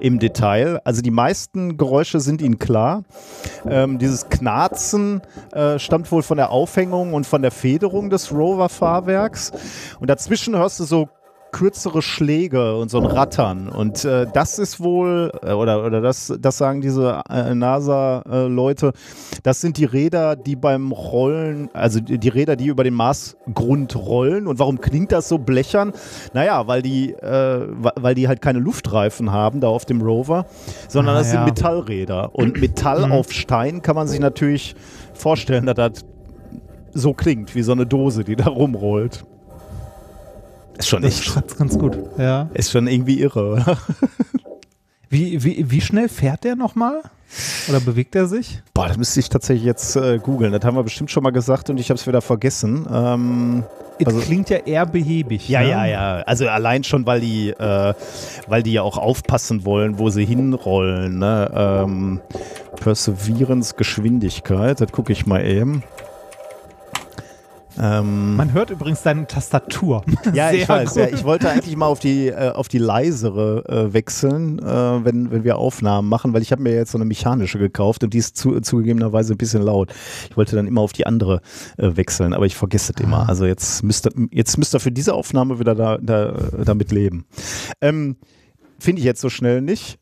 im 0.00 0.18
Detail. 0.18 0.80
Also 0.84 1.02
die 1.02 1.10
meisten 1.10 1.76
Geräusche 1.76 2.20
sind 2.20 2.40
ihnen 2.40 2.58
klar. 2.58 3.04
Ähm, 3.66 3.98
dieses 3.98 4.28
Knarzen 4.28 5.22
äh, 5.52 5.78
stammt 5.78 6.10
wohl 6.12 6.22
von 6.22 6.36
der 6.36 6.50
Aufhängung 6.50 7.14
und 7.14 7.26
von 7.26 7.42
der 7.42 7.50
Federung 7.50 8.10
des 8.10 8.32
Rover-Fahrwerks. 8.32 9.52
Und 10.00 10.08
dazwischen 10.08 10.56
hörst 10.56 10.80
du 10.80 10.84
so 10.84 11.08
kürzere 11.52 12.02
Schläge 12.02 12.76
und 12.76 12.90
so 12.90 12.98
ein 12.98 13.06
Rattern. 13.06 13.68
Und 13.68 14.04
äh, 14.04 14.26
das 14.32 14.58
ist 14.58 14.80
wohl, 14.80 15.32
äh, 15.42 15.52
oder, 15.52 15.84
oder 15.84 16.00
das, 16.00 16.32
das 16.38 16.58
sagen 16.58 16.80
diese 16.80 17.22
äh, 17.28 17.54
NASA-Leute, 17.54 18.92
das 19.42 19.60
sind 19.60 19.76
die 19.78 19.84
Räder, 19.84 20.36
die 20.36 20.56
beim 20.56 20.92
Rollen, 20.92 21.70
also 21.72 22.00
die, 22.00 22.18
die, 22.18 22.28
Räder, 22.28 22.56
die 22.56 22.66
über 22.66 22.84
den 22.84 22.94
Marsgrund 22.94 23.96
rollen. 23.96 24.46
Und 24.46 24.58
warum 24.58 24.80
klingt 24.80 25.12
das 25.12 25.28
so 25.28 25.38
blechern? 25.38 25.92
Naja, 26.32 26.66
weil 26.66 26.82
die, 26.82 27.12
äh, 27.12 27.66
weil 27.96 28.14
die 28.14 28.28
halt 28.28 28.42
keine 28.42 28.58
Luftreifen 28.58 29.32
haben 29.32 29.60
da 29.60 29.68
auf 29.68 29.84
dem 29.84 30.02
Rover, 30.02 30.46
sondern 30.88 31.16
ah, 31.16 31.18
das 31.18 31.32
ja. 31.32 31.44
sind 31.44 31.44
Metallräder. 31.44 32.34
Und 32.34 32.56
Metall 32.60 33.06
mhm. 33.06 33.12
auf 33.12 33.32
Stein 33.32 33.82
kann 33.82 33.96
man 33.96 34.06
sich 34.06 34.20
natürlich 34.20 34.74
vorstellen, 35.14 35.66
dass 35.66 35.76
das 35.76 36.04
so 36.94 37.14
klingt, 37.14 37.54
wie 37.54 37.62
so 37.62 37.72
eine 37.72 37.86
Dose, 37.86 38.24
die 38.24 38.36
da 38.36 38.46
rumrollt. 38.46 39.24
Ist 40.78 40.88
schon 40.88 41.02
das 41.02 41.20
echt. 41.20 41.58
ganz 41.58 41.78
gut. 41.78 41.98
Ja. 42.18 42.48
Ist 42.54 42.70
schon 42.70 42.86
irgendwie 42.86 43.20
irre, 43.20 43.52
oder? 43.52 43.78
Wie, 45.10 45.42
wie, 45.42 45.70
wie 45.70 45.80
schnell 45.80 46.06
fährt 46.10 46.44
der 46.44 46.54
nochmal? 46.54 47.00
Oder 47.68 47.80
bewegt 47.80 48.14
er 48.14 48.26
sich? 48.26 48.62
Boah, 48.74 48.88
das 48.88 48.98
müsste 48.98 49.20
ich 49.20 49.30
tatsächlich 49.30 49.64
jetzt 49.64 49.96
äh, 49.96 50.18
googeln. 50.18 50.52
Das 50.52 50.62
haben 50.64 50.76
wir 50.76 50.82
bestimmt 50.82 51.10
schon 51.10 51.22
mal 51.22 51.30
gesagt 51.30 51.70
und 51.70 51.78
ich 51.78 51.88
habe 51.88 51.98
es 51.98 52.06
wieder 52.06 52.20
vergessen. 52.20 52.86
Ähm, 52.92 53.64
also, 54.04 54.20
klingt 54.20 54.50
ja 54.50 54.58
eher 54.58 54.84
behäbig. 54.84 55.48
Ja, 55.48 55.60
ne? 55.60 55.70
ja, 55.70 55.86
ja. 55.86 56.16
Also 56.26 56.46
allein 56.48 56.84
schon, 56.84 57.06
weil 57.06 57.20
die, 57.20 57.50
äh, 57.50 57.94
weil 58.48 58.62
die 58.62 58.74
ja 58.74 58.82
auch 58.82 58.98
aufpassen 58.98 59.64
wollen, 59.64 59.98
wo 59.98 60.10
sie 60.10 60.26
hinrollen. 60.26 61.18
Ne? 61.18 61.50
Ähm, 61.54 62.20
Perseverance, 62.76 63.74
Geschwindigkeit, 63.76 64.80
das 64.80 64.92
gucke 64.92 65.12
ich 65.12 65.26
mal 65.26 65.44
eben. 65.44 65.82
Ähm, 67.80 68.36
Man 68.36 68.52
hört 68.52 68.70
übrigens 68.70 69.02
deine 69.02 69.26
Tastatur. 69.26 70.04
Ja, 70.34 70.50
ich 70.50 70.68
weiß. 70.68 70.96
Ja, 70.96 71.08
ich 71.08 71.24
wollte 71.24 71.48
eigentlich 71.48 71.76
mal 71.76 71.86
auf 71.86 72.00
die, 72.00 72.28
äh, 72.28 72.50
auf 72.50 72.68
die 72.68 72.78
leisere 72.78 73.64
äh, 73.66 73.92
wechseln, 73.92 74.58
äh, 74.58 74.64
wenn, 74.64 75.30
wenn 75.30 75.44
wir 75.44 75.56
Aufnahmen 75.56 76.08
machen, 76.08 76.32
weil 76.32 76.42
ich 76.42 76.52
habe 76.52 76.62
mir 76.62 76.74
jetzt 76.74 76.92
so 76.92 76.98
eine 76.98 77.04
mechanische 77.04 77.58
gekauft 77.58 78.04
und 78.04 78.12
die 78.14 78.18
ist 78.18 78.36
zu, 78.36 78.60
zugegebenerweise 78.60 79.34
ein 79.34 79.38
bisschen 79.38 79.62
laut. 79.62 79.92
Ich 80.28 80.36
wollte 80.36 80.56
dann 80.56 80.66
immer 80.66 80.80
auf 80.80 80.92
die 80.92 81.06
andere 81.06 81.40
äh, 81.76 81.96
wechseln, 81.96 82.34
aber 82.34 82.46
ich 82.46 82.56
vergesse 82.56 82.92
es 82.94 83.02
immer. 83.02 83.20
Ah. 83.20 83.26
Also 83.28 83.46
jetzt 83.46 83.82
müsste 83.82 84.10
jetzt 84.30 84.58
müsst 84.58 84.74
ihr 84.74 84.80
für 84.80 84.92
diese 84.92 85.14
Aufnahme 85.14 85.58
wieder 85.58 85.74
da, 85.74 85.98
da, 85.98 86.32
damit 86.64 86.92
leben. 86.92 87.26
Ähm, 87.80 88.16
finde 88.78 89.00
ich 89.00 89.04
jetzt 89.04 89.20
so 89.20 89.28
schnell 89.30 89.60
nicht, 89.62 89.98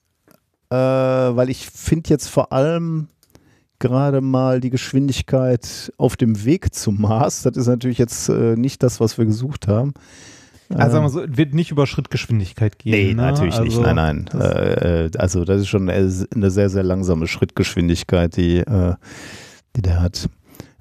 äh, 0.70 0.76
weil 0.76 1.50
ich 1.50 1.66
finde 1.66 2.10
jetzt 2.10 2.28
vor 2.28 2.52
allem 2.52 3.08
gerade 3.78 4.20
mal 4.20 4.60
die 4.60 4.70
Geschwindigkeit 4.70 5.92
auf 5.96 6.16
dem 6.16 6.44
Weg 6.44 6.74
zum 6.74 7.00
Mars. 7.00 7.42
Das 7.42 7.56
ist 7.56 7.66
natürlich 7.66 7.98
jetzt 7.98 8.28
äh, 8.28 8.56
nicht 8.56 8.82
das, 8.82 9.00
was 9.00 9.18
wir 9.18 9.26
gesucht 9.26 9.68
haben. 9.68 9.94
Also 10.74 10.92
sagen 10.92 11.04
wir 11.04 11.10
so, 11.10 11.36
wird 11.36 11.54
nicht 11.54 11.70
über 11.70 11.86
Schrittgeschwindigkeit 11.86 12.78
gehen. 12.78 12.92
Nee, 12.92 13.14
ne? 13.14 13.22
natürlich 13.22 13.54
also, 13.54 13.64
nicht. 13.64 13.80
Nein, 13.80 13.96
nein. 13.96 14.28
Das 14.32 14.44
äh, 14.44 15.10
also 15.18 15.44
das 15.44 15.60
ist 15.60 15.68
schon 15.68 15.88
eine 15.88 16.50
sehr, 16.50 16.70
sehr 16.70 16.82
langsame 16.82 17.28
Schrittgeschwindigkeit, 17.28 18.36
die, 18.36 18.58
äh, 18.58 18.94
die 19.76 19.82
der 19.82 20.02
hat. 20.02 20.28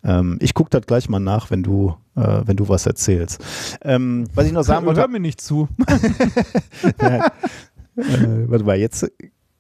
Ähm, 0.04 0.38
ich 0.42 0.54
gucke 0.54 0.70
das 0.70 0.86
gleich 0.86 1.10
mal 1.10 1.20
nach, 1.20 1.52
wenn 1.52 1.64
du, 1.64 1.96
äh, 2.16 2.42
wenn 2.46 2.58
du 2.58 2.70
was 2.70 2.86
erzählst. 2.86 3.44
Ähm, 3.82 4.26
was 4.34 4.48
ich 4.48 4.54
noch 4.54 4.64
sagen 4.64 4.86
wollte. 4.86 5.02
Hör 5.02 5.08
mir 5.08 5.20
nicht 5.20 5.42
zu. 5.42 5.68
ja, 7.02 7.26
äh, 7.98 8.48
warte 8.48 8.64
mal, 8.64 8.78
jetzt 8.78 9.12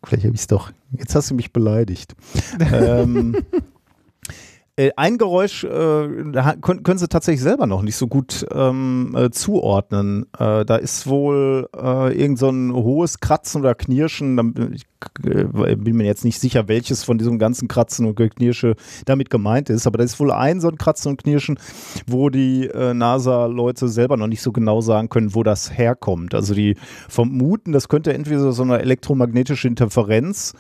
Vielleicht 0.06 0.26
habe 0.26 0.36
ich 0.36 0.42
es 0.42 0.48
doch. 0.48 0.72
Jetzt 0.92 1.16
hast 1.16 1.32
du 1.32 1.36
mich 1.36 1.52
beleidigt. 1.52 2.16
ähm, 2.60 3.36
äh, 4.76 4.92
ein 4.96 5.18
Geräusch 5.18 5.64
äh, 5.64 5.68
können, 5.68 6.84
können 6.84 6.98
sie 6.98 7.08
tatsächlich 7.08 7.42
selber 7.42 7.66
noch 7.68 7.82
nicht 7.82 7.96
so 7.96 8.08
gut 8.08 8.46
ähm, 8.52 9.16
äh, 9.18 9.32
zuordnen. 9.32 10.26
Äh, 10.38 10.66
da 10.66 10.76
ist 10.76 11.08
wohl 11.08 11.70
äh, 11.76 12.14
irgend 12.18 12.40
so 12.40 12.50
ein 12.50 12.74
hohes 12.74 13.20
Kratzen 13.20 13.62
oder 13.62 13.76
Knirschen. 13.76 14.72
Ich 14.74 14.86
bin 15.22 15.98
mir 15.98 16.06
jetzt 16.06 16.26
nicht 16.26 16.40
sicher, 16.40 16.68
welches 16.68 17.04
von 17.04 17.18
diesem 17.18 17.40
ganzen 17.40 17.68
Kratzen 17.68 18.06
und 18.06 18.16
Knirsche 18.16 18.76
damit 19.06 19.30
gemeint 19.30 19.70
ist, 19.70 19.88
aber 19.88 19.98
da 19.98 20.04
ist 20.04 20.20
wohl 20.20 20.32
ein 20.32 20.62
so 20.62 20.70
ein 20.70 20.78
Kratzen 20.78 21.10
und 21.10 21.24
Knirschen, 21.24 21.60
wo 22.08 22.30
die 22.30 22.68
äh, 22.68 22.94
NASA-Leute 22.94 23.88
selber 23.88 24.18
noch 24.18 24.28
nicht 24.28 24.42
so 24.42 24.52
genau 24.52 24.82
sagen 24.82 25.10
können, 25.10 25.36
wo 25.36 25.44
das 25.44 25.78
herkommt. 25.78 26.34
Also 26.34 26.54
die 26.54 26.76
vermuten, 27.10 27.72
das 27.72 27.90
könnte 27.90 28.14
entweder 28.14 28.52
so 28.52 28.64
eine 28.64 28.80
elektromagnetische 28.80 29.68
Interferenz 29.68 30.54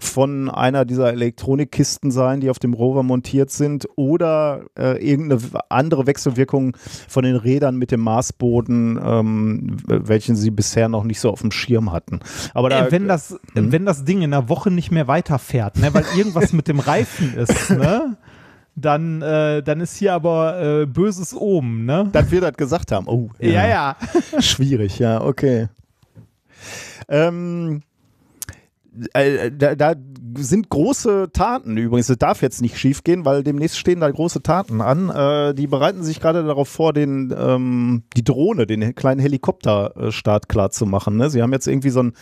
von 0.00 0.48
einer 0.48 0.84
dieser 0.84 1.12
Elektronikkisten 1.12 2.10
sein, 2.10 2.40
die 2.40 2.50
auf 2.50 2.58
dem 2.58 2.74
Rover 2.74 3.02
montiert 3.02 3.50
sind, 3.50 3.88
oder 3.96 4.66
äh, 4.78 5.04
irgendeine 5.04 5.40
andere 5.68 6.06
Wechselwirkung 6.06 6.76
von 7.08 7.24
den 7.24 7.36
Rädern 7.36 7.76
mit 7.76 7.90
dem 7.90 8.00
Marsboden, 8.00 8.98
ähm, 9.02 9.76
welchen 9.86 10.36
sie 10.36 10.50
bisher 10.50 10.88
noch 10.88 11.04
nicht 11.04 11.20
so 11.20 11.30
auf 11.30 11.40
dem 11.40 11.50
Schirm 11.50 11.92
hatten. 11.92 12.20
Aber 12.54 12.68
da, 12.68 12.86
äh, 12.86 12.92
wenn 12.92 13.08
das, 13.08 13.38
hm? 13.54 13.72
wenn 13.72 13.84
das 13.88 14.04
Ding 14.04 14.22
in 14.22 14.32
einer 14.32 14.48
Woche 14.48 14.70
nicht 14.70 14.90
mehr 14.90 15.08
weiterfährt, 15.08 15.78
ne, 15.78 15.92
weil 15.92 16.04
irgendwas 16.16 16.52
mit 16.52 16.68
dem 16.68 16.78
Reifen 16.78 17.34
ist, 17.34 17.70
ne? 17.70 18.16
Dann, 18.76 19.22
äh, 19.22 19.60
dann 19.60 19.80
ist 19.80 19.96
hier 19.96 20.14
aber 20.14 20.82
äh, 20.82 20.86
böses 20.86 21.34
oben, 21.34 21.84
ne? 21.84 22.08
Dann 22.12 22.30
wir 22.30 22.40
das 22.40 22.54
gesagt 22.54 22.92
haben. 22.92 23.08
Oh, 23.08 23.30
ja, 23.40 23.66
ja. 23.66 23.96
ja. 24.32 24.40
Schwierig, 24.40 25.00
ja, 25.00 25.20
okay. 25.20 25.68
Ähm, 27.08 27.82
äh, 29.14 29.50
da, 29.50 29.74
da 29.74 29.94
sind 30.36 30.68
große 30.68 31.30
Taten 31.32 31.76
übrigens. 31.76 32.08
Das 32.08 32.18
darf 32.18 32.42
jetzt 32.42 32.60
nicht 32.60 32.78
schiefgehen, 32.78 33.24
weil 33.24 33.42
demnächst 33.42 33.78
stehen 33.78 34.00
da 34.00 34.10
große 34.10 34.42
Taten 34.42 34.80
an. 34.80 35.08
Äh, 35.10 35.54
die 35.54 35.66
bereiten 35.66 36.02
sich 36.02 36.20
gerade 36.20 36.44
darauf 36.44 36.68
vor, 36.68 36.92
den, 36.92 37.34
ähm, 37.36 38.02
die 38.16 38.24
Drohne, 38.24 38.66
den 38.66 38.94
kleinen 38.94 39.20
Helikopterstart 39.20 40.48
klar 40.48 40.70
zu 40.70 40.86
machen. 40.86 41.16
Ne? 41.16 41.30
Sie 41.30 41.42
haben 41.42 41.52
jetzt 41.52 41.66
irgendwie 41.66 41.90
so 41.90 42.00
ein. 42.00 42.12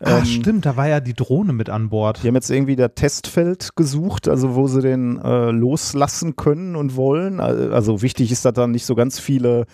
Ähm, 0.00 0.12
ah, 0.20 0.24
stimmt, 0.24 0.66
da 0.66 0.76
war 0.76 0.88
ja 0.88 1.00
die 1.00 1.14
Drohne 1.14 1.52
mit 1.52 1.70
an 1.70 1.88
Bord. 1.88 2.22
Die 2.22 2.28
haben 2.28 2.34
jetzt 2.34 2.50
irgendwie 2.50 2.76
der 2.76 2.94
Testfeld 2.94 3.76
gesucht, 3.76 4.28
also 4.28 4.54
wo 4.54 4.66
sie 4.66 4.82
den 4.82 5.18
äh, 5.18 5.50
loslassen 5.50 6.36
können 6.36 6.76
und 6.76 6.96
wollen. 6.96 7.40
Also 7.40 8.02
wichtig 8.02 8.30
ist, 8.32 8.44
dass 8.44 8.54
da 8.54 8.66
nicht 8.66 8.86
so 8.86 8.94
ganz 8.94 9.18
viele 9.18 9.66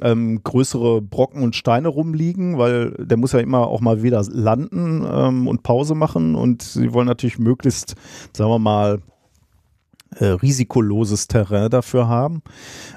ähm, 0.00 0.42
größere 0.42 1.02
Brocken 1.02 1.42
und 1.42 1.56
Steine 1.56 1.88
rumliegen, 1.88 2.58
weil 2.58 2.90
der 2.92 3.16
muss 3.16 3.32
ja 3.32 3.40
immer 3.40 3.66
auch 3.66 3.80
mal 3.80 4.02
wieder 4.02 4.22
landen 4.30 5.06
ähm, 5.10 5.48
und 5.48 5.62
Pause 5.62 5.94
machen 5.94 6.34
und 6.34 6.62
sie 6.62 6.92
wollen 6.92 7.06
natürlich 7.06 7.38
möglichst, 7.38 7.94
sagen 8.32 8.50
wir 8.50 8.58
mal, 8.58 9.00
äh, 10.16 10.26
risikoloses 10.26 11.28
Terrain 11.28 11.70
dafür 11.70 12.08
haben. 12.08 12.42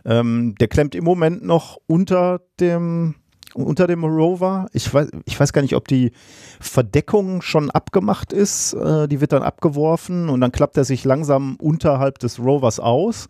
Ähm, 0.06 0.56
der 0.60 0.68
klemmt 0.68 0.96
im 0.96 1.04
Moment 1.04 1.44
noch 1.44 1.78
unter 1.88 2.42
dem 2.60 3.16
unter 3.54 3.86
dem 3.86 4.04
Rover. 4.06 4.68
Ich 4.72 4.94
weiß, 4.94 5.10
ich 5.26 5.40
weiß 5.40 5.52
gar 5.52 5.62
nicht, 5.62 5.76
ob 5.76 5.88
die 5.88 6.12
Verdeckung 6.60 7.42
schon 7.42 7.70
abgemacht 7.70 8.32
ist. 8.34 8.74
Äh, 8.74 9.08
die 9.08 9.20
wird 9.20 9.34
dann 9.34 9.44
abgeworfen 9.44 10.30
und 10.30 10.42
dann 10.42 10.52
klappt 10.52 10.78
er 10.78 10.86
sich 10.86 11.04
langsam 11.04 11.58
unterhalb 11.58 12.20
des 12.20 12.40
Rovers 12.40 12.80
aus, 12.80 13.28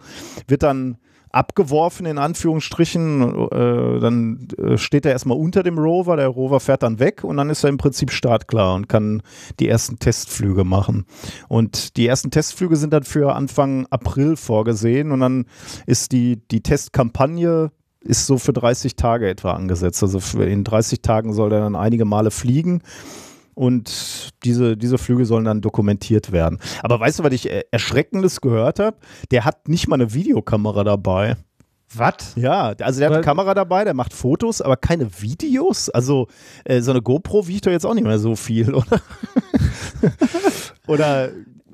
wird 0.47 0.63
dann 0.63 0.97
abgeworfen 1.31 2.05
in 2.05 2.17
Anführungsstrichen. 2.17 3.49
Äh, 3.51 3.99
dann 3.99 4.47
äh, 4.57 4.77
steht 4.77 5.05
er 5.05 5.11
erstmal 5.11 5.37
unter 5.37 5.63
dem 5.63 5.77
Rover, 5.77 6.15
der 6.17 6.27
Rover 6.27 6.59
fährt 6.59 6.83
dann 6.83 6.99
weg 6.99 7.23
und 7.23 7.37
dann 7.37 7.49
ist 7.49 7.63
er 7.63 7.69
im 7.69 7.77
Prinzip 7.77 8.11
startklar 8.11 8.75
und 8.75 8.87
kann 8.87 9.21
die 9.59 9.67
ersten 9.67 9.99
Testflüge 9.99 10.63
machen. 10.63 11.05
Und 11.47 11.97
die 11.97 12.07
ersten 12.07 12.31
Testflüge 12.31 12.75
sind 12.75 12.93
dann 12.93 13.03
für 13.03 13.35
Anfang 13.35 13.87
April 13.89 14.35
vorgesehen 14.35 15.11
und 15.11 15.19
dann 15.19 15.45
ist 15.85 16.11
die, 16.11 16.37
die 16.51 16.61
Testkampagne 16.61 17.71
ist 18.03 18.25
so 18.25 18.37
für 18.37 18.53
30 18.53 18.95
Tage 18.95 19.29
etwa 19.29 19.53
angesetzt. 19.53 20.01
Also 20.01 20.41
in 20.41 20.63
30 20.63 21.01
Tagen 21.01 21.33
soll 21.33 21.53
er 21.53 21.59
dann 21.59 21.75
einige 21.75 22.05
Male 22.05 22.31
fliegen 22.31 22.81
und 23.53 24.31
diese, 24.43 24.77
diese 24.77 24.97
Flüge 24.97 25.25
sollen 25.25 25.45
dann 25.45 25.61
dokumentiert 25.61 26.31
werden. 26.31 26.59
Aber 26.83 26.99
weißt 26.99 27.19
du, 27.19 27.23
was 27.23 27.33
ich 27.33 27.49
Erschreckendes 27.71 28.41
gehört 28.41 28.79
habe? 28.79 28.97
Der 29.31 29.45
hat 29.45 29.67
nicht 29.67 29.87
mal 29.87 29.95
eine 29.95 30.13
Videokamera 30.13 30.83
dabei. 30.83 31.37
Was? 31.93 32.35
Ja, 32.35 32.73
also 32.79 32.99
der 32.99 33.09
hat 33.09 33.15
eine 33.15 33.23
Kamera 33.23 33.53
dabei, 33.53 33.83
der 33.83 33.93
macht 33.93 34.13
Fotos, 34.13 34.61
aber 34.61 34.77
keine 34.77 35.21
Videos. 35.21 35.89
Also 35.89 36.27
äh, 36.63 36.81
so 36.81 36.91
eine 36.91 37.01
GoPro 37.01 37.47
wiegt 37.47 37.65
doch 37.65 37.71
jetzt 37.71 37.85
auch 37.85 37.93
nicht 37.93 38.05
mehr 38.05 38.19
so 38.19 38.35
viel, 38.35 38.73
oder? 38.73 39.01
oder 40.87 41.29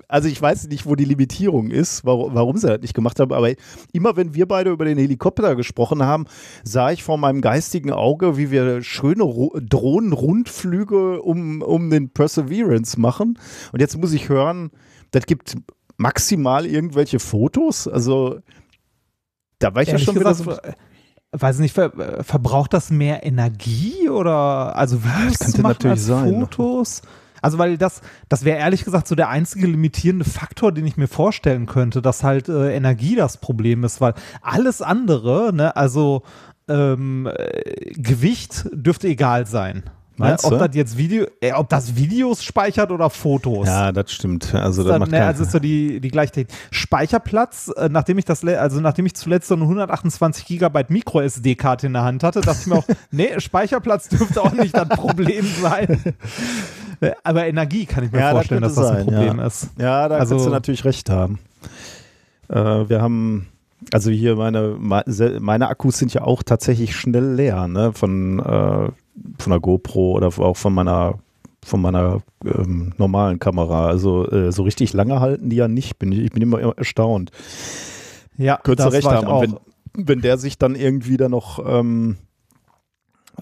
also 0.07 0.27
ich 0.29 0.41
weiß 0.41 0.67
nicht, 0.67 0.85
wo 0.85 0.95
die 0.95 1.05
Limitierung 1.05 1.69
ist, 1.69 2.05
warum, 2.05 2.33
warum 2.33 2.57
sie 2.57 2.67
das 2.67 2.81
nicht 2.81 2.93
gemacht 2.93 3.19
haben, 3.19 3.33
aber 3.33 3.51
immer 3.91 4.15
wenn 4.15 4.33
wir 4.33 4.47
beide 4.47 4.71
über 4.71 4.85
den 4.85 4.97
Helikopter 4.97 5.55
gesprochen 5.55 6.03
haben, 6.03 6.25
sah 6.63 6.91
ich 6.91 7.03
vor 7.03 7.17
meinem 7.17 7.41
geistigen 7.41 7.91
Auge, 7.91 8.37
wie 8.37 8.51
wir 8.51 8.81
schöne 8.83 9.25
Drohnenrundflüge 9.25 11.21
um, 11.21 11.61
um 11.61 11.89
den 11.89 12.09
Perseverance 12.09 12.99
machen. 12.99 13.37
Und 13.71 13.81
jetzt 13.81 13.97
muss 13.97 14.13
ich 14.13 14.29
hören, 14.29 14.71
das 15.11 15.25
gibt 15.25 15.57
maximal 15.97 16.65
irgendwelche 16.65 17.19
Fotos. 17.19 17.87
Also 17.87 18.39
da 19.59 19.75
war 19.75 19.81
ich 19.81 19.89
Ehrlich 19.89 20.05
ja 20.05 20.13
schon 20.13 20.19
wieder 20.19 20.33
so 20.33 20.55
weiß 21.31 21.59
nicht, 21.59 21.73
ver 21.73 22.23
verbraucht 22.23 22.73
das 22.73 22.89
mehr 22.89 23.25
Energie 23.25 24.09
oder 24.09 24.75
also 24.75 25.03
Videos 25.03 25.37
das 25.37 25.39
könnte 25.39 25.61
natürlich 25.61 26.01
sein, 26.01 26.39
Fotos? 26.39 27.01
Noch. 27.03 27.09
Also, 27.41 27.57
weil 27.57 27.77
das, 27.77 28.01
das 28.29 28.45
wäre 28.45 28.59
ehrlich 28.59 28.83
gesagt 28.85 29.07
so 29.07 29.15
der 29.15 29.29
einzige 29.29 29.67
limitierende 29.67 30.25
Faktor, 30.25 30.71
den 30.71 30.85
ich 30.85 30.97
mir 30.97 31.07
vorstellen 31.07 31.65
könnte, 31.65 32.01
dass 32.01 32.23
halt 32.23 32.49
äh, 32.49 32.75
Energie 32.75 33.15
das 33.15 33.37
Problem 33.37 33.83
ist, 33.83 34.01
weil 34.01 34.13
alles 34.41 34.81
andere, 34.81 35.51
ne, 35.53 35.75
also 35.75 36.23
ähm, 36.67 37.27
äh, 37.27 37.91
Gewicht 37.93 38.67
dürfte 38.71 39.07
egal 39.07 39.45
sein. 39.45 39.83
Ne? 40.19 40.35
Ob 40.41 40.57
das 40.57 40.69
jetzt 40.73 40.97
Video, 40.97 41.27
äh, 41.41 41.53
ob 41.53 41.69
das 41.69 41.95
Videos 41.95 42.43
speichert 42.43 42.91
oder 42.91 43.11
Fotos. 43.11 43.67
Ja, 43.67 43.91
das 43.91 44.11
stimmt. 44.11 44.53
Also 44.55 44.81
das, 44.81 44.93
das 44.93 44.99
macht 44.99 45.11
ne, 45.11 45.23
also 45.23 45.43
ist 45.43 45.51
so 45.51 45.59
die 45.59 45.99
die 45.99 46.09
gleiche 46.09 46.47
Speicherplatz. 46.71 47.71
Äh, 47.77 47.89
nachdem 47.89 48.17
ich 48.17 48.25
das, 48.25 48.43
also 48.43 48.81
nachdem 48.81 49.05
ich 49.05 49.13
zuletzt 49.13 49.47
so 49.47 49.53
eine 49.53 49.63
128 49.65 50.45
Gigabyte 50.45 50.89
Micro 50.89 51.21
SD-Karte 51.21 51.85
in 51.85 51.93
der 51.93 52.03
Hand 52.03 52.23
hatte, 52.23 52.41
dachte 52.41 52.61
ich 52.61 52.67
mir 52.67 52.77
auch, 52.77 52.87
nee, 53.11 53.39
Speicherplatz 53.39 54.09
dürfte 54.09 54.41
auch 54.41 54.53
nicht 54.53 54.75
das 54.75 54.89
Problem 54.89 55.45
sein. 55.61 56.15
Aber 57.23 57.47
Energie 57.47 57.85
kann 57.85 58.03
ich 58.03 58.11
mir 58.11 58.19
ja, 58.19 58.31
vorstellen, 58.31 58.61
das 58.61 58.75
dass 58.75 58.87
das 58.87 58.97
ein 58.97 59.05
Problem 59.05 59.37
ja. 59.39 59.45
ist. 59.45 59.69
Ja, 59.77 60.09
da 60.09 60.17
also, 60.17 60.35
kannst 60.35 60.47
du 60.47 60.51
natürlich 60.51 60.85
recht 60.85 61.09
haben. 61.09 61.39
Äh, 62.49 62.55
wir 62.89 63.01
haben, 63.01 63.47
also 63.93 64.09
hier 64.09 64.35
meine, 64.35 64.77
meine 65.39 65.67
Akkus 65.67 65.97
sind 65.97 66.13
ja 66.13 66.23
auch 66.23 66.43
tatsächlich 66.43 66.95
schnell 66.95 67.33
leer, 67.33 67.67
ne? 67.67 67.93
Von, 67.93 68.39
äh, 68.39 68.43
von 68.43 69.51
der 69.51 69.59
GoPro 69.59 70.13
oder 70.13 70.27
auch 70.27 70.57
von 70.57 70.73
meiner 70.73 71.19
von 71.65 71.81
meiner 71.81 72.21
ähm, 72.45 72.93
normalen 72.97 73.39
Kamera. 73.39 73.87
Also 73.87 74.29
äh, 74.29 74.51
so 74.51 74.63
richtig 74.63 74.93
lange 74.93 75.19
halten 75.19 75.49
die 75.49 75.57
ja 75.57 75.67
nicht. 75.67 75.99
Bin 75.99 76.11
ich, 76.11 76.31
bin 76.31 76.41
immer 76.41 76.77
erstaunt. 76.77 77.31
Ja, 78.37 78.57
Kürzer 78.57 78.93
recht 78.93 79.05
haben. 79.05 79.27
Und 79.27 79.59
wenn, 79.93 80.07
wenn 80.07 80.21
der 80.21 80.37
sich 80.37 80.57
dann 80.57 80.75
irgendwie 80.75 81.17
dann 81.17 81.31
noch 81.31 81.59
ähm, 81.67 82.17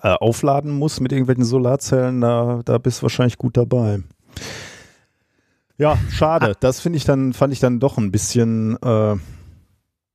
äh, 0.02 0.10
aufladen 0.10 0.72
muss 0.72 1.00
mit 1.00 1.12
irgendwelchen 1.12 1.46
Solarzellen, 1.46 2.22
da, 2.22 2.62
da 2.66 2.78
bist 2.78 3.00
du 3.00 3.04
wahrscheinlich 3.04 3.38
gut 3.38 3.58
dabei. 3.58 4.00
Ja, 5.78 5.98
schade. 6.10 6.52
Ah. 6.52 6.58
Das 6.60 6.80
finde 6.80 6.98
ich 6.98 7.06
dann, 7.06 7.34
fand 7.34 7.54
ich 7.54 7.60
dann 7.60 7.80
doch 7.80 7.98
ein 7.98 8.12
bisschen. 8.12 8.78
Äh, 8.82 9.16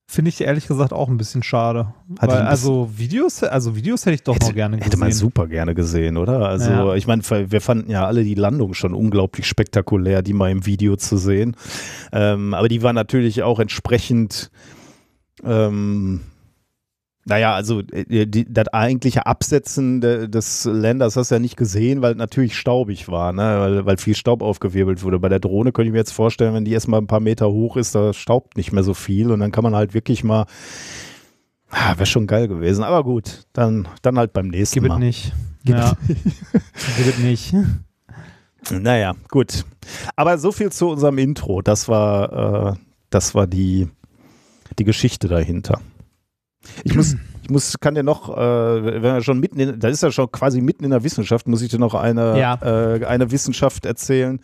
Finde 0.06 0.30
ich 0.30 0.40
ehrlich 0.40 0.66
gesagt 0.66 0.92
auch 0.92 1.08
ein 1.08 1.18
bisschen 1.18 1.44
schade. 1.44 1.94
Weil, 2.08 2.30
also 2.30 2.90
Videos, 2.96 3.44
also 3.44 3.76
Videos 3.76 4.06
hätte 4.06 4.16
ich 4.16 4.24
doch 4.24 4.34
hätte, 4.34 4.46
noch 4.46 4.54
gerne 4.54 4.76
gesehen. 4.76 4.90
Hätte 4.90 4.98
man 4.98 5.12
super 5.12 5.46
gerne 5.46 5.72
gesehen, 5.72 6.16
oder? 6.16 6.48
Also 6.48 6.68
ja. 6.68 6.94
ich 6.96 7.06
meine, 7.06 7.22
wir 7.22 7.60
fanden 7.60 7.92
ja 7.92 8.04
alle 8.08 8.24
die 8.24 8.34
Landung 8.34 8.74
schon 8.74 8.92
unglaublich 8.92 9.46
spektakulär, 9.46 10.22
die 10.22 10.32
mal 10.32 10.50
im 10.50 10.66
Video 10.66 10.96
zu 10.96 11.16
sehen. 11.16 11.54
Ähm, 12.10 12.54
aber 12.54 12.66
die 12.66 12.82
war 12.82 12.92
natürlich 12.92 13.44
auch 13.44 13.60
entsprechend 13.60 14.50
ähm, 15.44 16.22
naja, 17.30 17.54
also 17.54 17.80
äh, 17.92 18.26
die, 18.26 18.52
das 18.52 18.68
eigentliche 18.68 19.24
Absetzen 19.24 20.00
de, 20.00 20.26
des 20.26 20.64
Länders 20.64 21.14
hast 21.14 21.30
du 21.30 21.36
ja 21.36 21.38
nicht 21.38 21.56
gesehen, 21.56 22.02
weil 22.02 22.16
natürlich 22.16 22.56
staubig 22.56 23.08
war, 23.08 23.32
ne? 23.32 23.60
weil, 23.60 23.86
weil 23.86 23.96
viel 23.98 24.16
Staub 24.16 24.42
aufgewirbelt 24.42 25.04
wurde. 25.04 25.20
Bei 25.20 25.28
der 25.28 25.38
Drohne 25.38 25.70
könnte 25.70 25.86
ich 25.86 25.92
mir 25.92 25.98
jetzt 25.98 26.12
vorstellen, 26.12 26.54
wenn 26.54 26.64
die 26.64 26.72
erstmal 26.72 27.00
ein 27.00 27.06
paar 27.06 27.20
Meter 27.20 27.48
hoch 27.48 27.76
ist, 27.76 27.94
da 27.94 28.12
staubt 28.12 28.56
nicht 28.56 28.72
mehr 28.72 28.82
so 28.82 28.94
viel 28.94 29.30
und 29.30 29.38
dann 29.38 29.52
kann 29.52 29.62
man 29.62 29.76
halt 29.76 29.94
wirklich 29.94 30.24
mal, 30.24 30.46
ah, 31.70 31.94
wäre 31.96 32.06
schon 32.06 32.26
geil 32.26 32.48
gewesen. 32.48 32.82
Aber 32.82 33.04
gut, 33.04 33.44
dann, 33.52 33.86
dann 34.02 34.18
halt 34.18 34.32
beim 34.32 34.48
nächsten 34.48 34.80
Gib 34.80 34.88
Mal. 34.88 34.96
Gib 34.96 35.06
nicht. 35.06 35.32
Gib 35.64 35.76
ja. 35.76 35.92
Gib 37.04 37.18
nicht. 37.20 37.54
Naja, 38.72 39.14
gut. 39.28 39.64
Aber 40.16 40.36
so 40.36 40.50
viel 40.50 40.72
zu 40.72 40.88
unserem 40.88 41.18
Intro. 41.18 41.62
Das 41.62 41.88
war, 41.88 42.72
äh, 42.72 42.76
das 43.08 43.36
war 43.36 43.46
die, 43.46 43.88
die 44.80 44.84
Geschichte 44.84 45.28
dahinter. 45.28 45.80
Ich 46.84 46.94
muss, 46.94 47.16
ich 47.42 47.50
muss, 47.50 47.78
kann 47.80 47.94
dir 47.94 48.02
noch, 48.02 48.36
äh, 48.36 48.84
wenn 48.84 49.02
wir 49.02 49.22
schon 49.22 49.40
mitten 49.40 49.58
in, 49.58 49.80
da 49.80 49.88
ist 49.88 50.02
ja 50.02 50.12
schon 50.12 50.30
quasi 50.30 50.60
mitten 50.60 50.84
in 50.84 50.90
der 50.90 51.04
Wissenschaft, 51.04 51.48
muss 51.48 51.62
ich 51.62 51.70
dir 51.70 51.78
noch 51.78 51.94
eine, 51.94 52.38
ja. 52.38 52.58
äh, 52.62 53.04
eine 53.04 53.30
Wissenschaft 53.30 53.86
erzählen, 53.86 54.40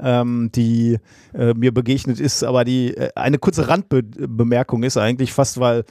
ähm, 0.00 0.50
die 0.54 0.98
äh, 1.32 1.54
mir 1.54 1.72
begegnet 1.72 2.20
ist, 2.20 2.42
aber 2.42 2.64
die 2.64 2.96
äh, 2.96 3.10
eine 3.14 3.38
kurze 3.38 3.68
Randbemerkung 3.68 4.82
ist 4.82 4.96
eigentlich 4.96 5.32
fast, 5.32 5.60
weil 5.60 5.84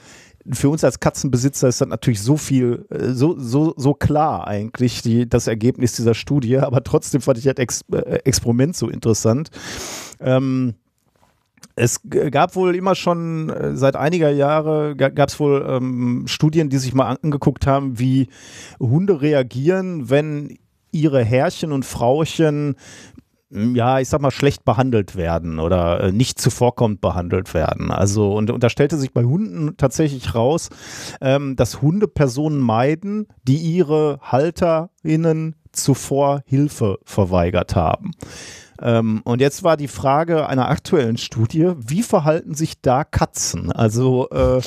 für 0.52 0.68
uns 0.70 0.84
als 0.84 1.00
Katzenbesitzer 1.00 1.68
ist 1.68 1.80
das 1.80 1.88
natürlich 1.88 2.22
so 2.22 2.36
viel, 2.36 2.86
äh, 2.90 3.12
so, 3.12 3.38
so, 3.38 3.74
so 3.76 3.94
klar 3.94 4.46
eigentlich, 4.46 5.02
die, 5.02 5.28
das 5.28 5.46
Ergebnis 5.46 5.94
dieser 5.94 6.14
Studie, 6.14 6.58
aber 6.58 6.82
trotzdem 6.82 7.20
fand 7.20 7.38
ich 7.38 7.44
das 7.44 7.56
Ex 7.56 7.84
äh, 7.92 8.20
Experiment 8.24 8.76
so 8.76 8.88
interessant. 8.88 9.50
Ähm, 10.20 10.74
es 11.80 12.00
gab 12.04 12.56
wohl 12.56 12.76
immer 12.76 12.94
schon 12.94 13.48
äh, 13.48 13.74
seit 13.74 13.96
einiger 13.96 14.30
Jahre 14.30 14.96
gab 14.96 15.28
es 15.28 15.40
wohl 15.40 15.64
ähm, 15.66 16.24
Studien, 16.26 16.68
die 16.68 16.76
sich 16.76 16.94
mal 16.94 17.06
angeguckt 17.06 17.66
haben, 17.66 17.98
wie 17.98 18.28
Hunde 18.78 19.22
reagieren, 19.22 20.10
wenn 20.10 20.58
ihre 20.92 21.24
Herrchen 21.24 21.72
und 21.72 21.86
Frauchen 21.86 22.76
hm, 23.50 23.74
ja, 23.74 23.98
ich 23.98 24.08
sag 24.08 24.20
mal, 24.20 24.30
schlecht 24.30 24.64
behandelt 24.64 25.16
werden 25.16 25.58
oder 25.58 26.00
äh, 26.00 26.12
nicht 26.12 26.38
zuvorkommt 26.38 27.00
behandelt 27.00 27.54
werden. 27.54 27.90
Also, 27.90 28.34
und, 28.34 28.50
und 28.50 28.62
da 28.62 28.68
stellte 28.68 28.98
sich 28.98 29.12
bei 29.12 29.24
Hunden 29.24 29.76
tatsächlich 29.78 30.34
raus, 30.34 30.68
ähm, 31.20 31.56
dass 31.56 31.80
Hunde 31.80 32.08
Personen 32.08 32.60
meiden, 32.60 33.26
die 33.44 33.56
ihre 33.56 34.20
HalterInnen 34.22 35.56
zuvor 35.72 36.42
Hilfe 36.44 36.98
verweigert 37.04 37.74
haben. 37.74 38.12
Ähm, 38.82 39.20
und 39.24 39.40
jetzt 39.40 39.62
war 39.62 39.76
die 39.76 39.88
Frage 39.88 40.46
einer 40.48 40.68
aktuellen 40.68 41.18
Studie, 41.18 41.72
wie 41.76 42.02
verhalten 42.02 42.54
sich 42.54 42.80
da 42.80 43.04
Katzen? 43.04 43.70
Also 43.72 44.28
äh, 44.30 44.58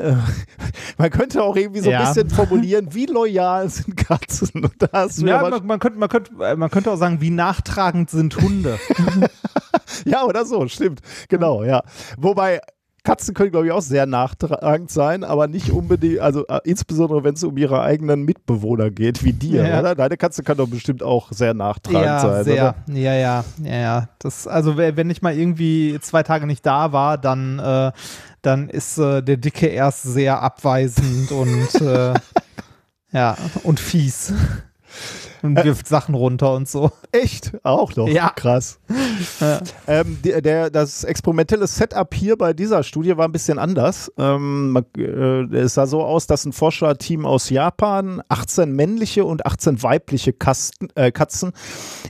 äh, 0.00 0.16
man 0.98 1.10
könnte 1.10 1.42
auch 1.42 1.56
irgendwie 1.56 1.80
so 1.80 1.90
ein 1.90 1.92
Ja. 1.92 2.08
bisschen 2.08 2.28
formulieren, 2.30 2.88
wie 2.92 3.06
loyal 3.06 3.68
sind 3.68 3.96
Katzen? 3.96 4.64
Und 4.64 4.74
da 4.78 4.88
hast 4.92 5.22
du 5.22 5.26
ja, 5.26 5.40
man, 5.42 5.64
man, 5.66 5.78
könnte, 5.78 5.98
man, 5.98 6.08
könnte, 6.08 6.32
man 6.56 6.70
könnte 6.70 6.90
auch 6.90 6.96
sagen, 6.96 7.20
wie 7.20 7.30
nachtragend 7.30 8.10
sind 8.10 8.36
Hunde. 8.40 8.78
ja, 10.04 10.24
oder 10.24 10.44
so, 10.44 10.66
stimmt. 10.68 11.00
Genau, 11.28 11.62
ja. 11.64 11.82
Wobei 12.16 12.60
Katzen 13.04 13.34
können, 13.34 13.50
glaube 13.50 13.66
ich, 13.66 13.72
auch 13.72 13.82
sehr 13.82 14.06
nachtragend 14.06 14.90
sein, 14.90 15.24
aber 15.24 15.48
nicht 15.48 15.70
unbedingt, 15.70 16.20
also 16.20 16.46
äh, 16.46 16.60
insbesondere 16.64 17.24
wenn 17.24 17.34
es 17.34 17.42
um 17.42 17.56
ihre 17.56 17.82
eigenen 17.82 18.22
Mitbewohner 18.22 18.90
geht, 18.90 19.24
wie 19.24 19.32
dir, 19.32 19.66
Ja. 19.66 19.80
oder? 19.80 19.94
Deine 19.96 20.16
Katze 20.16 20.44
kann 20.44 20.56
doch 20.56 20.68
bestimmt 20.68 21.02
auch 21.02 21.32
sehr 21.32 21.52
nachtragend 21.52 22.04
ja, 22.04 22.20
sein, 22.20 22.44
sehr. 22.44 22.74
oder? 22.86 22.96
Ja, 22.96 23.14
ja, 23.14 23.44
ja, 23.64 23.76
ja. 23.80 24.08
Das, 24.20 24.46
also 24.46 24.76
we- 24.76 24.96
wenn 24.96 25.10
ich 25.10 25.20
mal 25.20 25.36
irgendwie 25.36 25.98
zwei 26.00 26.22
Tage 26.22 26.46
nicht 26.46 26.64
da 26.64 26.92
war, 26.92 27.18
dann, 27.18 27.58
äh, 27.58 27.90
dann 28.40 28.68
ist 28.68 28.98
äh, 28.98 29.20
der 29.20 29.36
Dicke 29.36 29.66
erst 29.66 30.04
sehr 30.04 30.40
abweisend 30.40 31.32
und 31.32 31.74
äh, 31.80 32.14
ja, 33.12 33.36
und 33.64 33.80
fies. 33.80 34.32
Und 35.42 35.62
wirft 35.64 35.88
Sachen 35.88 36.14
runter 36.14 36.54
und 36.54 36.68
so. 36.68 36.90
Echt? 37.12 37.52
Auch 37.64 37.94
noch? 37.96 38.08
Ja. 38.08 38.30
Krass. 38.30 38.78
Ja. 39.40 39.60
Ähm, 39.86 40.18
der, 40.24 40.40
der, 40.40 40.70
das 40.70 41.04
experimentelle 41.04 41.66
Setup 41.66 42.14
hier 42.14 42.36
bei 42.38 42.52
dieser 42.52 42.82
Studie 42.82 43.16
war 43.16 43.26
ein 43.26 43.32
bisschen 43.32 43.58
anders. 43.58 44.10
Ähm, 44.18 44.70
man, 44.70 44.84
äh, 44.96 45.42
es 45.56 45.74
sah 45.74 45.86
so 45.86 46.02
aus, 46.04 46.26
dass 46.26 46.44
ein 46.44 46.52
Forscherteam 46.52 47.26
aus 47.26 47.50
Japan 47.50 48.22
18 48.28 48.72
männliche 48.72 49.24
und 49.24 49.44
18 49.44 49.82
weibliche 49.82 50.32
Kasten, 50.32 50.88
äh, 50.94 51.10
Katzen 51.10 51.52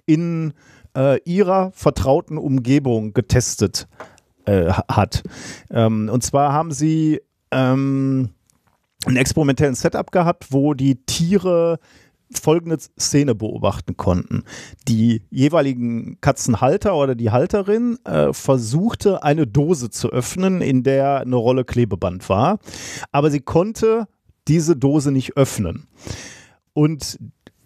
in 0.07 0.53
äh, 0.97 1.19
ihrer 1.25 1.73
vertrauten 1.73 2.37
Umgebung 2.37 3.15
getestet 3.15 3.89
äh, 4.45 4.67
ha- 4.69 4.85
hat. 4.91 5.23
Ähm, 5.71 6.11
und 6.13 6.23
zwar 6.23 6.53
haben 6.53 6.71
sie 6.73 7.21
ähm, 7.51 8.31
einen 9.07 9.17
experimentellen 9.17 9.75
Setup 9.75 10.11
gehabt, 10.13 10.49
wo 10.51 10.75
die 10.75 10.97
Tiere 11.07 11.79
folgende 12.39 12.79
Szene 12.99 13.35
beobachten 13.35 13.97
konnten. 13.97 14.45
Die 14.89 15.23
jeweiligen 15.31 16.19
Katzenhalter 16.21 16.95
oder 16.97 17.15
die 17.15 17.31
Halterin 17.31 17.99
äh, 18.05 18.33
versuchte 18.33 19.23
eine 19.23 19.47
Dose 19.47 19.91
zu 19.91 20.11
öffnen, 20.11 20.61
in 20.61 20.83
der 20.83 21.21
eine 21.21 21.37
Rolle 21.37 21.65
Klebeband 21.65 22.29
war, 22.29 22.59
aber 23.11 23.31
sie 23.31 23.41
konnte 23.41 24.07
diese 24.49 24.77
Dose 24.77 25.13
nicht 25.13 25.37
öffnen. 25.37 25.87
Und 26.73 27.19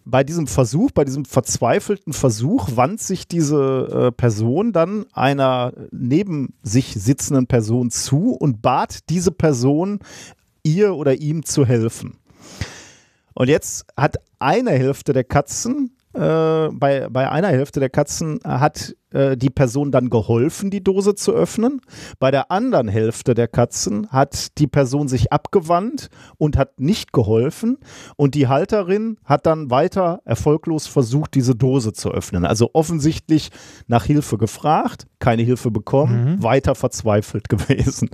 bei 0.06 0.22
diesem 0.22 0.46
Versuch, 0.46 0.92
bei 0.92 1.04
diesem 1.04 1.24
verzweifelten 1.24 2.12
Versuch, 2.12 2.76
wand 2.76 3.00
sich 3.00 3.26
diese 3.26 4.08
äh, 4.08 4.12
Person 4.12 4.72
dann 4.72 5.04
einer 5.12 5.72
neben 5.90 6.54
sich 6.62 6.94
sitzenden 6.94 7.48
Person 7.48 7.90
zu 7.90 8.30
und 8.30 8.62
bat 8.62 9.10
diese 9.10 9.32
Person, 9.32 9.98
ihr 10.62 10.94
oder 10.94 11.20
ihm 11.20 11.44
zu 11.44 11.66
helfen. 11.66 12.18
Und 13.36 13.48
jetzt 13.48 13.86
hat 13.96 14.16
eine 14.38 14.72
Hälfte 14.72 15.12
der 15.12 15.24
Katzen, 15.24 15.96
äh, 16.16 16.68
bei, 16.72 17.08
bei 17.10 17.30
einer 17.30 17.48
Hälfte 17.48 17.78
der 17.78 17.90
Katzen 17.90 18.40
hat 18.42 18.96
äh, 19.10 19.36
die 19.36 19.50
Person 19.50 19.92
dann 19.92 20.08
geholfen, 20.08 20.70
die 20.70 20.82
Dose 20.82 21.14
zu 21.14 21.32
öffnen. 21.32 21.82
Bei 22.18 22.30
der 22.30 22.50
anderen 22.50 22.88
Hälfte 22.88 23.34
der 23.34 23.48
Katzen 23.48 24.08
hat 24.08 24.56
die 24.56 24.66
Person 24.66 25.08
sich 25.08 25.30
abgewandt 25.30 26.08
und 26.38 26.56
hat 26.56 26.80
nicht 26.80 27.12
geholfen. 27.12 27.76
Und 28.16 28.34
die 28.34 28.48
Halterin 28.48 29.18
hat 29.24 29.44
dann 29.44 29.70
weiter 29.70 30.22
erfolglos 30.24 30.86
versucht, 30.86 31.34
diese 31.34 31.54
Dose 31.54 31.92
zu 31.92 32.10
öffnen. 32.10 32.46
Also 32.46 32.70
offensichtlich 32.72 33.50
nach 33.86 34.04
Hilfe 34.04 34.38
gefragt, 34.38 35.06
keine 35.18 35.42
Hilfe 35.42 35.70
bekommen, 35.70 36.42
weiter 36.42 36.74
verzweifelt 36.74 37.48
gewesen. 37.50 38.08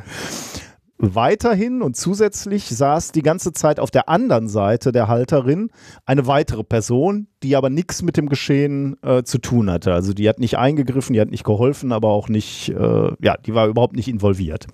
Weiterhin 1.04 1.82
und 1.82 1.96
zusätzlich 1.96 2.68
saß 2.68 3.10
die 3.10 3.22
ganze 3.22 3.52
Zeit 3.52 3.80
auf 3.80 3.90
der 3.90 4.08
anderen 4.08 4.48
Seite 4.48 4.92
der 4.92 5.08
Halterin 5.08 5.70
eine 6.06 6.28
weitere 6.28 6.62
Person, 6.62 7.26
die 7.42 7.56
aber 7.56 7.70
nichts 7.70 8.02
mit 8.02 8.16
dem 8.16 8.28
Geschehen 8.28 8.96
äh, 9.02 9.24
zu 9.24 9.38
tun 9.38 9.68
hatte. 9.68 9.92
Also 9.92 10.12
die 10.12 10.28
hat 10.28 10.38
nicht 10.38 10.58
eingegriffen, 10.58 11.14
die 11.14 11.20
hat 11.20 11.32
nicht 11.32 11.42
geholfen, 11.42 11.90
aber 11.90 12.10
auch 12.10 12.28
nicht, 12.28 12.68
äh, 12.68 13.10
ja, 13.20 13.36
die 13.36 13.52
war 13.52 13.66
überhaupt 13.66 13.96
nicht 13.96 14.06
involviert. 14.06 14.68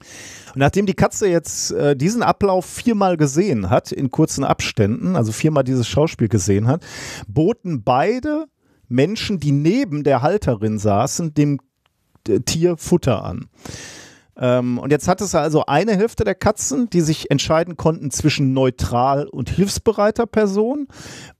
Und 0.00 0.58
nachdem 0.58 0.86
die 0.86 0.94
Katze 0.94 1.28
jetzt 1.28 1.70
äh, 1.70 1.94
diesen 1.94 2.24
Ablauf 2.24 2.64
viermal 2.64 3.16
gesehen 3.16 3.70
hat, 3.70 3.92
in 3.92 4.10
kurzen 4.10 4.42
Abständen, 4.42 5.14
also 5.14 5.30
viermal 5.30 5.62
dieses 5.62 5.86
Schauspiel 5.86 6.28
gesehen 6.28 6.66
hat, 6.66 6.84
boten 7.28 7.84
beide 7.84 8.46
Menschen, 8.88 9.38
die 9.38 9.52
neben 9.52 10.02
der 10.02 10.20
Halterin 10.20 10.80
saßen, 10.80 11.32
dem 11.32 11.60
äh, 12.26 12.40
Tier 12.40 12.76
Futter 12.76 13.24
an. 13.24 13.46
Ähm, 14.36 14.78
und 14.78 14.90
jetzt 14.90 15.08
hat 15.08 15.20
es 15.20 15.34
also 15.34 15.66
eine 15.66 15.96
Hälfte 15.96 16.24
der 16.24 16.34
Katzen, 16.34 16.90
die 16.90 17.00
sich 17.00 17.30
entscheiden 17.30 17.76
konnten 17.76 18.10
zwischen 18.10 18.52
neutral 18.52 19.26
und 19.26 19.48
hilfsbereiter 19.48 20.26
Person 20.26 20.88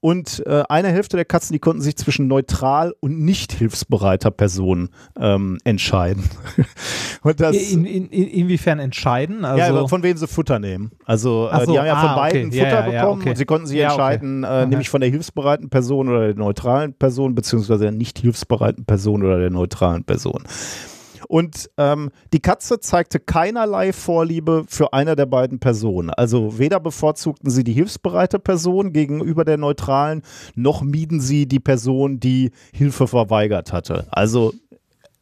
und 0.00 0.42
äh, 0.46 0.62
eine 0.68 0.88
Hälfte 0.88 1.16
der 1.16 1.24
Katzen, 1.24 1.54
die 1.54 1.58
konnten 1.58 1.82
sich 1.82 1.96
zwischen 1.96 2.28
neutral 2.28 2.94
und 3.00 3.20
nicht 3.20 3.52
hilfsbereiter 3.52 4.30
Person 4.30 4.90
ähm, 5.18 5.58
entscheiden. 5.64 6.24
das, 7.36 7.56
In, 7.56 7.84
in, 7.84 8.08
in, 8.08 8.28
inwiefern 8.28 8.78
entscheiden? 8.78 9.44
Also, 9.44 9.76
ja, 9.76 9.88
von 9.88 10.02
wem 10.02 10.16
sie 10.16 10.28
Futter 10.28 10.58
nehmen. 10.58 10.92
Also 11.04 11.48
äh, 11.50 11.64
so, 11.64 11.72
die 11.72 11.78
haben 11.78 11.86
ja 11.86 11.96
von 11.96 12.10
ah, 12.10 12.26
okay. 12.26 12.32
beiden 12.32 12.52
Ja, 12.52 12.64
Futter 12.64 12.86
ja, 12.86 12.92
ja, 12.92 13.00
bekommen 13.02 13.20
okay. 13.20 13.30
und 13.30 13.36
sie 13.36 13.44
konnten 13.44 13.66
sich 13.66 13.78
Ja, 13.78 13.92
okay. 13.92 13.94
entscheiden, 13.94 14.44
äh, 14.44 14.66
nämlich 14.66 14.88
von 14.88 15.00
der 15.00 15.10
hilfsbereiten 15.10 15.68
Person 15.68 16.08
oder 16.08 16.26
der 16.26 16.36
neutralen 16.36 16.94
Person, 16.94 17.34
beziehungsweise 17.34 17.84
der 17.84 17.92
nicht 17.92 18.18
hilfsbereiten 18.18 18.84
Person 18.84 19.22
oder 19.24 19.38
der 19.38 19.50
neutralen 19.50 20.04
Person. 20.04 20.44
Und 21.28 21.70
ähm, 21.78 22.10
die 22.32 22.40
Katze 22.40 22.80
zeigte 22.80 23.20
keinerlei 23.20 23.92
Vorliebe 23.92 24.64
für 24.68 24.92
eine 24.92 25.16
der 25.16 25.26
beiden 25.26 25.58
Personen. 25.58 26.10
Also 26.10 26.58
weder 26.58 26.80
bevorzugten 26.80 27.50
sie 27.50 27.64
die 27.64 27.72
hilfsbereite 27.72 28.38
Person 28.38 28.92
gegenüber 28.92 29.44
der 29.44 29.56
neutralen, 29.56 30.22
noch 30.54 30.82
mieden 30.82 31.20
sie 31.20 31.46
die 31.46 31.60
Person, 31.60 32.20
die 32.20 32.50
Hilfe 32.72 33.06
verweigert 33.06 33.72
hatte. 33.72 34.06
Also 34.10 34.52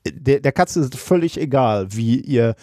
der, 0.05 0.41
der 0.41 0.53
Katze 0.53 0.81
ist 0.81 0.97
völlig 0.97 1.39
egal, 1.39 1.87
wie 1.91 2.21
ihr 2.21 2.55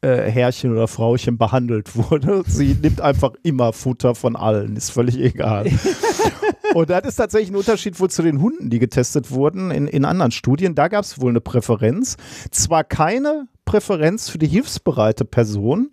äh, 0.00 0.30
Herrchen 0.30 0.72
oder 0.72 0.88
Frauchen 0.88 1.38
behandelt 1.38 1.96
wurde. 2.10 2.44
Sie 2.46 2.76
nimmt 2.80 3.00
einfach 3.00 3.32
immer 3.42 3.72
Futter 3.72 4.14
von 4.14 4.36
allen, 4.36 4.76
ist 4.76 4.90
völlig 4.90 5.18
egal. 5.18 5.66
Und 6.72 6.88
das 6.90 7.04
ist 7.04 7.16
tatsächlich 7.16 7.50
ein 7.50 7.56
Unterschied 7.56 7.98
wohl 8.00 8.10
zu 8.10 8.22
den 8.22 8.40
Hunden, 8.40 8.70
die 8.70 8.78
getestet 8.78 9.30
wurden 9.30 9.70
in, 9.70 9.86
in 9.86 10.04
anderen 10.04 10.30
Studien. 10.32 10.74
Da 10.74 10.88
gab 10.88 11.04
es 11.04 11.20
wohl 11.20 11.30
eine 11.30 11.40
Präferenz. 11.40 12.16
Zwar 12.50 12.84
keine 12.84 13.48
Präferenz 13.64 14.28
für 14.30 14.38
die 14.38 14.46
hilfsbereite 14.46 15.24
Person, 15.24 15.90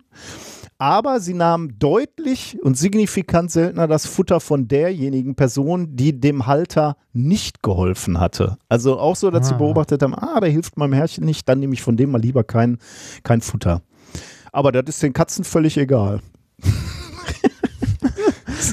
aber 0.78 1.20
sie 1.20 1.34
nahmen 1.34 1.78
deutlich 1.78 2.58
und 2.62 2.76
signifikant 2.76 3.50
seltener 3.50 3.86
das 3.86 4.06
Futter 4.06 4.40
von 4.40 4.66
derjenigen 4.66 5.34
Person, 5.36 5.94
die 5.94 6.18
dem 6.18 6.46
Halter 6.46 6.96
nicht 7.12 7.62
geholfen 7.62 8.18
hatte. 8.18 8.56
Also 8.68 8.98
auch 8.98 9.14
so, 9.16 9.30
dass 9.30 9.48
sie 9.48 9.54
Ah. 9.54 9.58
beobachtet 9.58 10.02
haben, 10.02 10.14
ah, 10.14 10.40
der 10.40 10.50
hilft 10.50 10.76
meinem 10.76 10.92
Herrchen 10.94 11.24
nicht, 11.24 11.48
dann 11.48 11.60
nehme 11.60 11.74
ich 11.74 11.82
von 11.82 11.96
dem 11.96 12.10
mal 12.10 12.20
lieber 12.20 12.42
kein, 12.44 12.78
kein 13.22 13.40
Futter. 13.42 13.82
Aber 14.50 14.72
das 14.72 14.84
ist 14.96 15.02
den 15.02 15.12
Katzen 15.12 15.44
völlig 15.44 15.78
egal. 15.78 16.20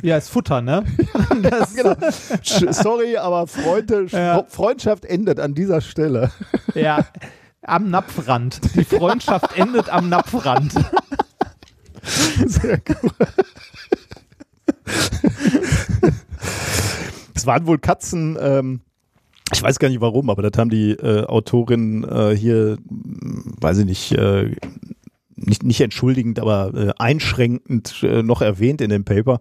Ja, 0.01 0.17
ist 0.17 0.29
Futter, 0.29 0.61
ne? 0.61 0.83
das, 1.41 1.75
Genau. 1.75 1.95
Sorry, 2.71 3.17
aber 3.17 3.47
Freunde, 3.47 4.05
Ja. 4.09 4.43
Freundschaft 4.47 5.05
endet 5.05 5.39
an 5.39 5.53
dieser 5.53 5.81
Stelle. 5.81 6.31
Ja, 6.75 7.05
am 7.63 7.89
Napfrand. 7.89 8.61
Die 8.75 8.83
Freundschaft 8.83 9.57
endet 9.57 9.89
am 9.89 10.07
Napfrand. 10.09 10.73
Sehr 12.45 12.77
gut. 12.77 13.13
Es 17.35 17.45
waren 17.45 17.65
wohl 17.67 17.79
Katzen, 17.79 18.37
ähm, 18.39 18.81
ich 19.51 19.63
weiß 19.63 19.79
gar 19.79 19.89
nicht 19.89 20.01
warum, 20.01 20.29
aber 20.29 20.43
das 20.43 20.57
haben 20.59 20.69
die 20.69 20.91
äh, 20.91 21.25
Autorinnen 21.25 22.03
äh, 22.03 22.35
hier, 22.35 22.77
mh, 22.89 23.53
weiß 23.61 23.79
ich 23.79 23.85
nicht, 23.85 24.11
äh, 24.11 24.55
nicht, 25.45 25.63
nicht 25.63 25.81
entschuldigend, 25.81 26.39
aber 26.39 26.73
äh, 26.73 26.93
einschränkend 26.97 28.01
äh, 28.03 28.23
noch 28.23 28.41
erwähnt 28.41 28.81
in 28.81 28.89
dem 28.89 29.03
Paper, 29.05 29.39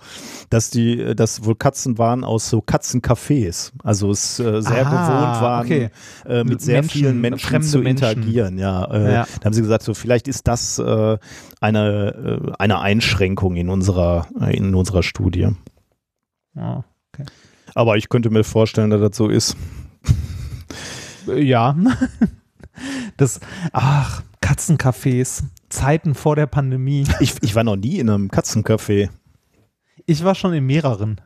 dass 0.51 0.71
die, 0.71 1.01
äh, 1.01 1.15
dass 1.15 1.45
wohl 1.45 1.55
Katzen 1.57 1.99
waren 1.99 2.25
aus 2.25 2.49
so 2.51 2.59
Katzencafés, 2.61 3.73
also 3.83 4.11
es 4.11 4.39
äh, 4.41 4.63
sehr 4.63 4.87
Ah, 4.87 4.91
gewohnt 4.91 5.43
waren, 5.43 5.67
okay. 5.67 5.91
äh, 6.27 6.45
mit 6.45 6.61
sehr 6.61 6.81
Menschen, 6.81 6.91
vielen 6.99 7.21
Menschen 7.21 7.63
zu 7.63 7.79
Menschen. 7.79 7.87
interagieren. 7.87 8.59
Ja, 8.59 8.85
äh, 8.91 9.13
Ja. 9.13 9.27
da 9.41 9.45
haben 9.47 9.53
sie 9.53 9.63
gesagt, 9.63 9.83
so 9.83 9.95
vielleicht 9.95 10.29
ist 10.29 10.49
das 10.49 10.79
äh, 10.79 11.19
eine, 11.61 12.41
äh, 12.49 12.53
eine 12.59 12.81
Einschränkung 12.81 13.57
in 13.57 13.69
unserer, 13.69 14.27
äh, 14.41 14.57
in 14.57 14.75
unserer 14.75 15.03
Studie. 15.03 15.49
Ja. 16.55 16.85
Aber 17.75 17.97
ich 17.97 18.09
könnte 18.09 18.31
mir 18.31 18.45
vorstellen, 18.45 18.91
dass 18.91 19.01
das 19.01 19.17
so 19.17 19.29
ist. 19.29 19.57
Äh, 21.29 21.43
Ja. 21.43 21.77
Das, 23.17 23.41
ach, 23.73 24.23
Katzencafés, 24.41 25.43
Zeiten 25.69 26.15
vor 26.15 26.37
der 26.37 26.47
Pandemie. 26.47 27.07
Ich, 27.21 27.35
ich 27.43 27.55
war 27.55 27.65
noch 27.65 27.77
nie 27.77 27.99
in 27.99 28.09
einem 28.09 28.29
Katzencafé. 28.29 29.11
Ich 30.07 30.25
war 30.25 30.35
schon 30.35 30.55
in 30.55 30.67
mehreren. 30.67 31.21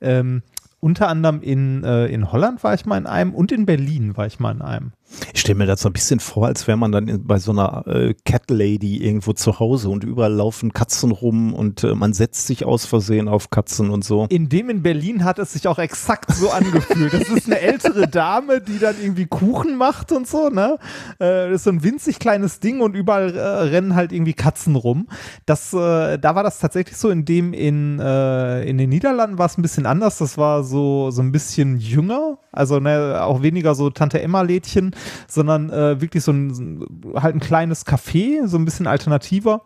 Ähm, 0.00 0.42
unter 0.80 1.08
anderem 1.08 1.42
in, 1.42 1.82
äh, 1.82 2.06
in 2.06 2.30
Holland 2.30 2.62
war 2.62 2.74
ich 2.74 2.86
mal 2.86 2.98
in 2.98 3.06
einem 3.06 3.34
und 3.34 3.50
in 3.50 3.66
Berlin 3.66 4.16
war 4.16 4.26
ich 4.26 4.38
mal 4.38 4.52
in 4.52 4.62
einem. 4.62 4.92
Ich 5.32 5.40
stelle 5.40 5.58
mir 5.58 5.66
das 5.66 5.80
so 5.80 5.88
ein 5.88 5.92
bisschen 5.92 6.20
vor, 6.20 6.46
als 6.46 6.66
wäre 6.66 6.76
man 6.76 6.92
dann 6.92 7.24
bei 7.24 7.38
so 7.38 7.52
einer 7.52 7.86
äh, 7.86 8.14
Cat 8.24 8.50
Lady 8.50 8.98
irgendwo 8.98 9.32
zu 9.32 9.58
Hause 9.58 9.88
und 9.88 10.04
überall 10.04 10.32
laufen 10.32 10.72
Katzen 10.72 11.12
rum 11.12 11.54
und 11.54 11.82
äh, 11.84 11.94
man 11.94 12.12
setzt 12.12 12.46
sich 12.46 12.64
aus 12.64 12.84
Versehen 12.84 13.28
auf 13.28 13.50
Katzen 13.50 13.90
und 13.90 14.04
so. 14.04 14.26
In 14.28 14.48
dem 14.48 14.70
in 14.70 14.82
Berlin 14.82 15.24
hat 15.24 15.38
es 15.38 15.52
sich 15.52 15.66
auch 15.66 15.78
exakt 15.78 16.32
so 16.32 16.50
angefühlt. 16.50 17.12
Das 17.12 17.28
ist 17.28 17.46
eine 17.46 17.60
ältere 17.60 18.06
Dame, 18.08 18.60
die 18.60 18.78
dann 18.78 18.96
irgendwie 19.00 19.26
Kuchen 19.26 19.76
macht 19.76 20.12
und 20.12 20.28
so, 20.28 20.48
ne? 20.50 20.78
Äh, 21.18 21.48
das 21.50 21.56
ist 21.56 21.64
so 21.64 21.70
ein 21.70 21.82
winzig 21.82 22.18
kleines 22.18 22.60
Ding 22.60 22.80
und 22.80 22.94
überall 22.94 23.34
äh, 23.34 23.40
rennen 23.40 23.94
halt 23.94 24.12
irgendwie 24.12 24.34
Katzen 24.34 24.76
rum. 24.76 25.08
Das, 25.46 25.72
äh, 25.72 26.18
da 26.18 26.34
war 26.34 26.42
das 26.42 26.58
tatsächlich 26.58 26.96
so, 26.96 27.10
in 27.10 27.24
dem 27.24 27.52
in, 27.52 27.98
äh, 27.98 28.64
in 28.64 28.78
den 28.78 28.90
Niederlanden 28.90 29.38
war 29.38 29.46
es 29.46 29.56
ein 29.58 29.62
bisschen 29.62 29.86
anders. 29.86 30.18
Das 30.18 30.38
war 30.38 30.64
so, 30.64 31.10
so 31.10 31.22
ein 31.22 31.32
bisschen 31.32 31.78
jünger, 31.78 32.38
also 32.52 32.80
ne, 32.80 33.20
auch 33.22 33.42
weniger 33.42 33.74
so 33.74 33.90
Tante 33.90 34.20
Emma-Lädchen, 34.20 34.94
sondern 35.28 35.70
äh, 35.70 36.00
wirklich 36.00 36.24
so 36.24 36.32
ein, 36.32 36.84
halt 37.14 37.34
ein 37.34 37.40
kleines 37.40 37.86
Café, 37.86 38.46
so 38.46 38.56
ein 38.58 38.64
bisschen 38.64 38.86
alternativer 38.86 39.62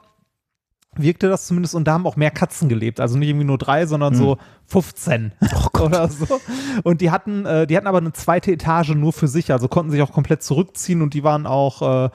wirkte 0.96 1.28
das 1.28 1.46
zumindest 1.46 1.74
und 1.74 1.84
da 1.84 1.94
haben 1.94 2.06
auch 2.06 2.16
mehr 2.16 2.30
Katzen 2.30 2.68
gelebt. 2.68 3.00
Also 3.00 3.16
nicht 3.16 3.28
irgendwie 3.28 3.46
nur 3.46 3.58
drei, 3.58 3.86
sondern 3.86 4.12
hm. 4.12 4.18
so 4.18 4.38
15 4.66 5.32
oh 5.54 5.80
oder 5.80 6.08
so. 6.08 6.40
Und 6.82 7.00
die 7.00 7.10
hatten, 7.10 7.46
äh, 7.46 7.66
die 7.66 7.76
hatten 7.76 7.86
aber 7.86 7.98
eine 7.98 8.12
zweite 8.12 8.52
Etage 8.52 8.90
nur 8.90 9.12
für 9.12 9.28
sich, 9.28 9.52
also 9.52 9.68
konnten 9.68 9.90
sich 9.90 10.02
auch 10.02 10.12
komplett 10.12 10.42
zurückziehen 10.42 11.02
und 11.02 11.14
die 11.14 11.24
waren 11.24 11.46
auch, 11.46 11.82
äh, 12.06 12.10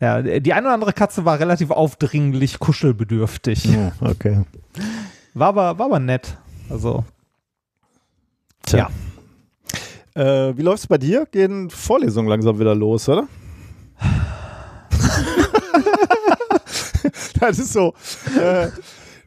ja, 0.00 0.22
die 0.22 0.52
eine 0.52 0.66
oder 0.66 0.74
andere 0.74 0.92
Katze 0.92 1.24
war 1.24 1.38
relativ 1.38 1.70
aufdringlich, 1.70 2.58
kuschelbedürftig. 2.58 3.68
Oh, 3.68 4.06
okay. 4.06 4.44
War 5.34 5.48
aber, 5.48 5.78
war 5.78 5.86
aber 5.86 6.00
nett. 6.00 6.38
Also. 6.68 7.04
Tja. 8.64 8.78
Ja. 8.78 8.90
Äh, 10.14 10.56
wie 10.56 10.62
läuft 10.62 10.82
es 10.82 10.86
bei 10.86 10.98
dir? 10.98 11.26
Gehen 11.30 11.70
Vorlesungen 11.70 12.28
langsam 12.28 12.58
wieder 12.58 12.74
los, 12.74 13.08
oder? 13.08 13.26
das 17.40 17.58
ist 17.58 17.72
so. 17.72 17.94
Äh, 18.38 18.68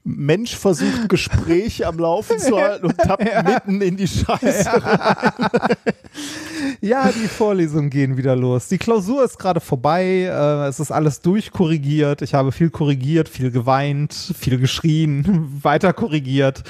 Mensch 0.08 0.56
versucht 0.56 1.10
Gespräch 1.10 1.84
am 1.84 1.98
Laufen 1.98 2.38
zu 2.38 2.56
halten 2.56 2.86
und 2.86 2.98
tappt 2.98 3.26
ja. 3.32 3.42
mitten 3.42 3.82
in 3.82 3.98
die 3.98 4.08
Scheiße. 4.08 4.64
Ja. 4.64 5.68
ja. 6.80 7.12
die 7.12 7.28
Vorlesungen 7.28 7.90
gehen 7.90 8.16
wieder 8.16 8.36
los. 8.36 8.68
Die 8.68 8.78
Klausur 8.78 9.26
ist 9.26 9.40
gerade 9.40 9.60
vorbei. 9.60 10.30
Äh, 10.30 10.68
es 10.68 10.80
ist 10.80 10.92
alles 10.92 11.22
durchkorrigiert. 11.22 12.22
Ich 12.22 12.36
habe 12.36 12.52
viel 12.52 12.70
korrigiert, 12.70 13.28
viel 13.28 13.50
geweint, 13.50 14.14
viel 14.14 14.60
geschrien, 14.60 15.60
weiter 15.64 15.92
korrigiert. 15.92 16.62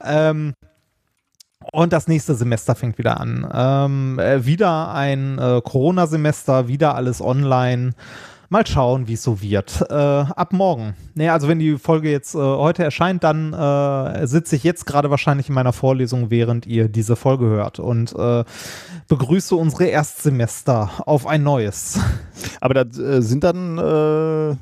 Ähm, 0.00 0.54
und 1.72 1.92
das 1.92 2.08
nächste 2.08 2.34
Semester 2.34 2.74
fängt 2.74 2.98
wieder 2.98 3.20
an. 3.20 3.48
Ähm, 3.52 4.18
äh, 4.18 4.44
wieder 4.44 4.92
ein 4.92 5.38
äh, 5.38 5.60
Corona-Semester, 5.62 6.68
wieder 6.68 6.94
alles 6.94 7.20
online. 7.20 7.92
Mal 8.50 8.66
schauen, 8.66 9.08
wie 9.08 9.14
es 9.14 9.22
so 9.22 9.40
wird. 9.40 9.84
Äh, 9.90 9.94
ab 9.94 10.52
morgen. 10.52 10.94
Nee, 11.14 11.28
also 11.28 11.48
wenn 11.48 11.58
die 11.58 11.78
Folge 11.78 12.10
jetzt 12.10 12.34
äh, 12.34 12.38
heute 12.38 12.84
erscheint, 12.84 13.24
dann 13.24 13.52
äh, 13.52 14.26
sitze 14.26 14.54
ich 14.56 14.64
jetzt 14.64 14.86
gerade 14.86 15.10
wahrscheinlich 15.10 15.48
in 15.48 15.54
meiner 15.54 15.72
Vorlesung, 15.72 16.30
während 16.30 16.66
ihr 16.66 16.88
diese 16.88 17.16
Folge 17.16 17.46
hört 17.46 17.78
und 17.78 18.14
äh, 18.14 18.44
begrüße 19.08 19.56
unsere 19.56 19.86
Erstsemester 19.86 20.90
auf 21.06 21.26
ein 21.26 21.42
neues. 21.42 21.98
Aber 22.60 22.74
da 22.74 22.82
äh, 22.82 23.22
sind 23.22 23.44
dann 23.44 24.58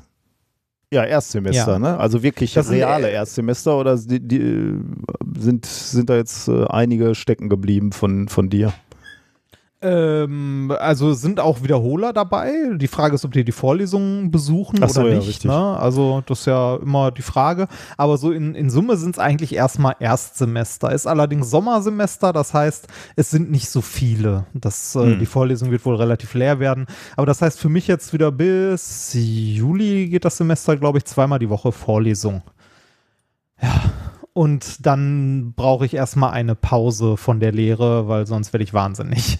ja 0.93 1.03
Erstsemester, 1.03 1.73
ja. 1.73 1.79
ne? 1.79 1.97
Also 1.97 2.23
wirklich 2.23 2.53
das 2.53 2.69
reale 2.69 3.09
Erstsemester 3.09 3.77
oder 3.77 3.97
die, 3.97 4.19
die, 4.19 4.75
sind, 5.37 5.65
sind 5.65 6.09
da 6.09 6.15
jetzt 6.15 6.47
einige 6.49 7.15
stecken 7.15 7.49
geblieben 7.49 7.91
von, 7.91 8.27
von 8.27 8.49
dir? 8.49 8.73
Ähm, 9.83 10.73
also 10.79 11.13
sind 11.13 11.41
auch 11.41 11.61
Wiederholer 11.61 12.13
dabei. 12.13 12.51
Die 12.75 12.87
Frage 12.87 13.15
ist, 13.15 13.25
ob 13.25 13.33
die 13.33 13.43
die 13.43 13.51
Vorlesungen 13.51 14.31
besuchen 14.31 14.87
so, 14.87 15.01
oder 15.01 15.15
nicht. 15.15 15.43
Ja, 15.43 15.73
ne? 15.73 15.77
Also 15.77 16.23
das 16.25 16.39
ist 16.39 16.45
ja 16.45 16.77
immer 16.77 17.11
die 17.11 17.21
Frage. 17.21 17.67
Aber 17.97 18.17
so 18.17 18.31
in, 18.31 18.55
in 18.55 18.69
Summe 18.69 18.95
sind 18.95 19.15
es 19.15 19.19
eigentlich 19.19 19.53
erstmal 19.53 19.95
Erstsemester. 19.99 20.93
Ist 20.93 21.05
allerdings 21.05 21.49
Sommersemester, 21.49 22.31
das 22.31 22.53
heißt, 22.53 22.87
es 23.17 23.29
sind 23.29 23.51
nicht 23.51 23.69
so 23.69 23.81
viele. 23.81 24.45
Das, 24.53 24.95
hm. 24.95 25.19
Die 25.19 25.25
Vorlesung 25.25 25.69
wird 25.69 25.85
wohl 25.85 25.95
relativ 25.95 26.33
leer 26.33 26.59
werden. 26.59 26.85
Aber 27.17 27.25
das 27.25 27.41
heißt 27.41 27.59
für 27.59 27.69
mich 27.69 27.87
jetzt 27.87 28.13
wieder 28.13 28.31
bis 28.31 29.11
Juli 29.13 30.07
geht 30.07 30.23
das 30.23 30.37
Semester, 30.37 30.77
glaube 30.77 30.99
ich, 30.99 31.05
zweimal 31.05 31.39
die 31.39 31.49
Woche 31.49 31.73
Vorlesung. 31.73 32.41
Ja, 33.61 33.81
und 34.31 34.85
dann 34.85 35.53
brauche 35.55 35.85
ich 35.85 35.93
erstmal 35.93 36.31
eine 36.31 36.55
Pause 36.55 37.17
von 37.17 37.39
der 37.39 37.51
Lehre, 37.51 38.07
weil 38.07 38.25
sonst 38.25 38.53
werde 38.53 38.63
ich 38.63 38.73
wahnsinnig. 38.73 39.39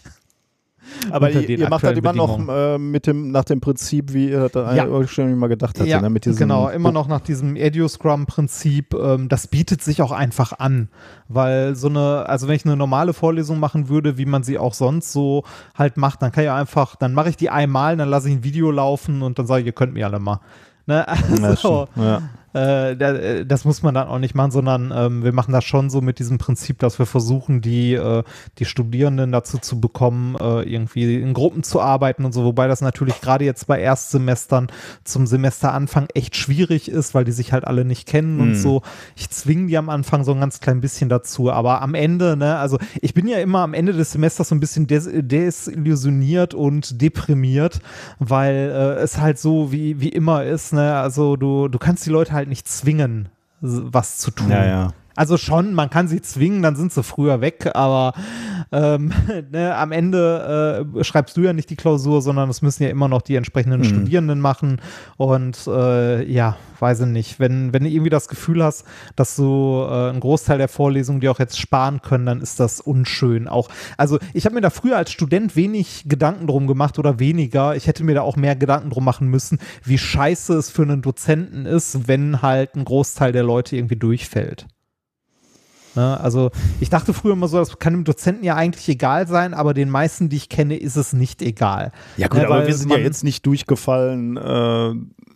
Aber 1.12 1.30
ihr, 1.30 1.48
ihr 1.48 1.70
macht 1.70 1.84
halt 1.84 1.98
immer 1.98 2.14
noch 2.14 2.40
äh, 2.48 2.78
mit 2.78 3.08
dem, 3.08 3.32
nach 3.32 3.44
dem 3.44 3.62
Prinzip, 3.62 4.14
wie 4.14 4.30
ihr 4.30 4.50
das 4.50 4.76
ja. 4.76 5.08
schon 5.08 5.36
mal 5.38 5.48
gedacht 5.48 5.78
hattet. 5.78 5.90
Ja, 5.90 6.02
ne? 6.02 6.10
mit 6.10 6.24
genau, 6.24 6.70
immer 6.70 6.92
noch 6.92 7.08
nach 7.08 7.22
diesem 7.22 7.56
Edu-Scrum-Prinzip. 7.56 8.94
Ähm, 8.94 9.30
das 9.30 9.48
bietet 9.48 9.82
sich 9.82 10.02
auch 10.02 10.12
einfach 10.12 10.54
an, 10.60 10.90
weil 11.28 11.76
so 11.76 11.88
eine, 11.88 12.26
also 12.28 12.48
wenn 12.48 12.56
ich 12.56 12.66
eine 12.66 12.78
normale 12.78 13.14
Vorlesung 13.14 13.60
machen 13.60 13.90
würde, 13.90 14.18
wie 14.18 14.26
man 14.26 14.44
sie 14.44 14.58
auch 14.58 14.74
sonst 14.74 15.12
so 15.12 15.44
halt 15.76 15.98
macht, 15.98 16.22
dann 16.22 16.32
kann 16.32 16.44
ich 16.44 16.50
einfach, 16.50 16.96
dann 16.96 17.14
mache 17.14 17.30
ich 17.30 17.38
die 17.38 17.50
einmal, 17.50 17.98
dann 17.98 18.10
lasse 18.10 18.30
ich 18.30 18.36
ein 18.36 18.44
Video 18.44 18.72
laufen 18.72 19.22
und 19.22 19.40
dann 19.40 19.48
sage 19.48 19.62
ich, 19.62 19.68
ihr 19.68 19.74
könnt 19.74 19.94
mir 19.94 20.06
alle 20.06 20.20
mal. 20.20 20.40
Ne? 20.86 21.06
Also, 21.44 21.88
ja, 21.96 22.22
äh, 22.54 22.92
äh, 22.92 23.46
das 23.46 23.66
muss 23.66 23.82
man 23.82 23.94
dann 23.94 24.08
auch 24.08 24.20
nicht 24.20 24.36
machen, 24.36 24.52
sondern 24.52 24.94
ähm, 24.96 25.24
wir 25.24 25.34
machen 25.34 25.52
das 25.52 25.64
schon 25.64 25.90
so 25.90 26.02
mit 26.02 26.20
diesem 26.20 26.38
Prinzip, 26.38 26.80
dass 26.80 27.00
wir 27.00 27.06
versuchen, 27.06 27.62
die, 27.62 27.94
äh, 27.94 28.24
die 28.60 28.66
Studierenden 28.66 29.32
dazu 29.32 29.58
zu 29.58 29.80
bekommen, 29.80 30.36
äh, 30.40 30.62
irgendwie 30.62 31.16
in 31.16 31.34
Gruppen 31.34 31.64
zu 31.64 31.82
arbeiten 31.82 32.26
und 32.26 32.32
so, 32.32 32.44
wobei 32.44 32.68
das 32.68 32.82
natürlich 32.82 33.22
gerade 33.22 33.46
jetzt 33.46 33.68
bei 33.68 33.80
Erstsemestern 33.80 34.68
zum 35.04 35.26
Semesteranfang 35.28 36.08
echt 36.14 36.36
schwierig 36.36 36.90
ist, 36.90 37.14
weil 37.14 37.26
die 37.26 37.32
sich 37.32 37.54
halt 37.54 37.66
alle 37.66 37.86
nicht 37.86 38.08
kennen 38.08 38.36
mhm. 38.36 38.42
und 38.42 38.56
so. 38.56 38.82
Ich 39.16 39.30
zwinge 39.30 39.68
die 39.68 39.78
am 39.78 39.90
Anfang 39.90 40.24
so 40.24 40.34
ein 40.34 40.40
ganz 40.40 40.60
klein 40.60 40.82
bisschen 40.82 41.10
dazu, 41.10 41.52
aber 41.52 41.82
am 41.82 41.96
Ende, 41.96 42.38
ne, 42.38 42.58
also 42.58 42.78
ich 43.02 43.14
bin 43.14 43.28
ja 43.28 43.40
immer 43.40 43.60
am 43.60 43.74
Ende 43.74 43.94
des 43.94 44.12
Semesters 44.12 44.50
so 44.50 44.56
ein 44.56 44.60
bisschen 44.60 44.88
des 44.88 45.10
desillusioniert 45.14 46.54
und 46.54 47.02
deprimiert, 47.02 47.80
weil 48.20 48.56
äh, 48.56 49.02
es 49.02 49.20
halt 49.20 49.40
so 49.40 49.72
wie, 49.72 50.00
wie 50.00 50.10
immer 50.10 50.44
ist, 50.44 50.74
ne, 50.74 50.96
also 50.96 51.36
du, 51.36 51.68
du 51.68 51.80
kannst 51.80 52.06
die 52.06 52.10
Leute 52.10 52.34
halt 52.34 52.43
halt 52.44 52.50
nicht 52.50 52.68
zwingen, 52.68 53.30
was 53.62 54.18
zu 54.18 54.32
tun. 54.32 54.50
Ja, 54.52 54.66
ja. 54.66 54.94
Also 55.16 55.38
schon, 55.38 55.74
man 55.74 55.90
kann 55.90 56.08
sie 56.08 56.22
zwingen, 56.22 56.62
dann 56.64 56.76
sind 56.76 56.92
sie 56.92 57.04
früher 57.04 57.42
weg, 57.42 57.72
aber 57.76 58.14
ähm, 58.72 59.12
ne, 59.52 59.76
am 59.76 59.92
Ende 59.92 60.88
äh, 60.98 61.04
schreibst 61.04 61.38
du 61.38 61.42
ja 61.42 61.54
nicht 61.54 61.70
die 61.70 61.76
Klausur, 61.76 62.22
sondern 62.22 62.50
es 62.50 62.62
müssen 62.62 62.84
ja 62.84 62.90
immer 62.90 63.08
noch 63.08 63.22
die 63.22 63.36
entsprechenden 63.36 63.82
mhm. 63.82 63.86
Studierenden 63.86 64.40
machen. 64.40 64.82
Und 65.18 65.68
äh, 65.68 66.24
ja, 66.24 66.58
weiß 66.80 67.02
ich 67.02 67.08
nicht. 67.08 67.40
Wenn, 67.40 67.74
wenn 67.74 67.84
du 67.84 67.90
irgendwie 67.90 68.10
das 68.10 68.28
Gefühl 68.28 68.64
hast, 68.64 68.86
dass 69.16 69.36
du 69.36 69.86
äh, 69.88 70.10
einen 70.10 70.20
Großteil 70.20 70.58
der 70.58 70.68
Vorlesungen 70.68 71.22
die 71.22 71.30
auch 71.30 71.40
jetzt 71.40 71.60
sparen 71.60 72.02
können, 72.02 72.26
dann 72.26 72.42
ist 72.42 72.60
das 72.60 72.82
unschön. 72.82 73.48
Auch, 73.48 73.70
also 73.98 74.20
ich 74.34 74.46
habe 74.46 74.56
mir 74.56 74.62
da 74.62 74.70
früher 74.70 74.98
als 74.98 75.12
Student 75.12 75.56
wenig 75.56 76.06
Gedanken 76.08 76.48
drum 76.48 76.68
gemacht 76.68 76.98
oder 76.98 77.20
weniger. 77.20 77.76
Ich 77.76 77.88
hätte 77.88 78.04
mir 78.04 78.16
da 78.16 78.22
auch 78.22 78.36
mehr 78.36 78.56
Gedanken 78.56 78.90
drum 78.90 79.06
machen 79.06 79.28
müssen, 79.28 79.60
wie 79.84 79.98
scheiße 79.98 80.56
es 80.56 80.70
für 80.70 80.82
einen 80.82 81.02
Dozenten 81.02 81.66
ist, 81.66 82.08
wenn 82.08 82.42
halt 82.42 82.76
ein 82.76 82.86
Großteil 82.86 83.32
der 83.32 83.44
Leute 83.44 83.76
irgendwie 83.76 83.96
durchfällt. 83.96 84.68
Ne? 85.96 86.20
Also 86.20 86.52
ich 86.80 86.90
dachte 86.90 87.14
früher 87.14 87.34
immer 87.34 87.48
so, 87.48 87.58
das 87.58 87.78
kann 87.80 87.94
dem 87.94 88.04
Dozenten 88.04 88.44
ja 88.44 88.56
eigentlich 88.56 88.88
egal 88.90 89.28
sein, 89.28 89.54
aber 89.54 89.74
den 89.74 89.90
meisten, 89.90 90.30
die 90.30 90.38
ich 90.38 90.50
kenne, 90.50 90.78
ist 90.78 90.96
es 90.96 91.14
nicht 91.14 91.42
egal. 91.42 91.92
Ja 92.18 92.28
gut, 92.28 92.40
ne, 92.40 92.48
aber 92.48 92.68
wir 92.68 92.74
sind 92.74 92.92
ja 92.92 92.98
jetzt 92.98 93.24
nicht 93.24 93.46
durchgefallen. 93.46 94.38
Äh, 94.38 94.94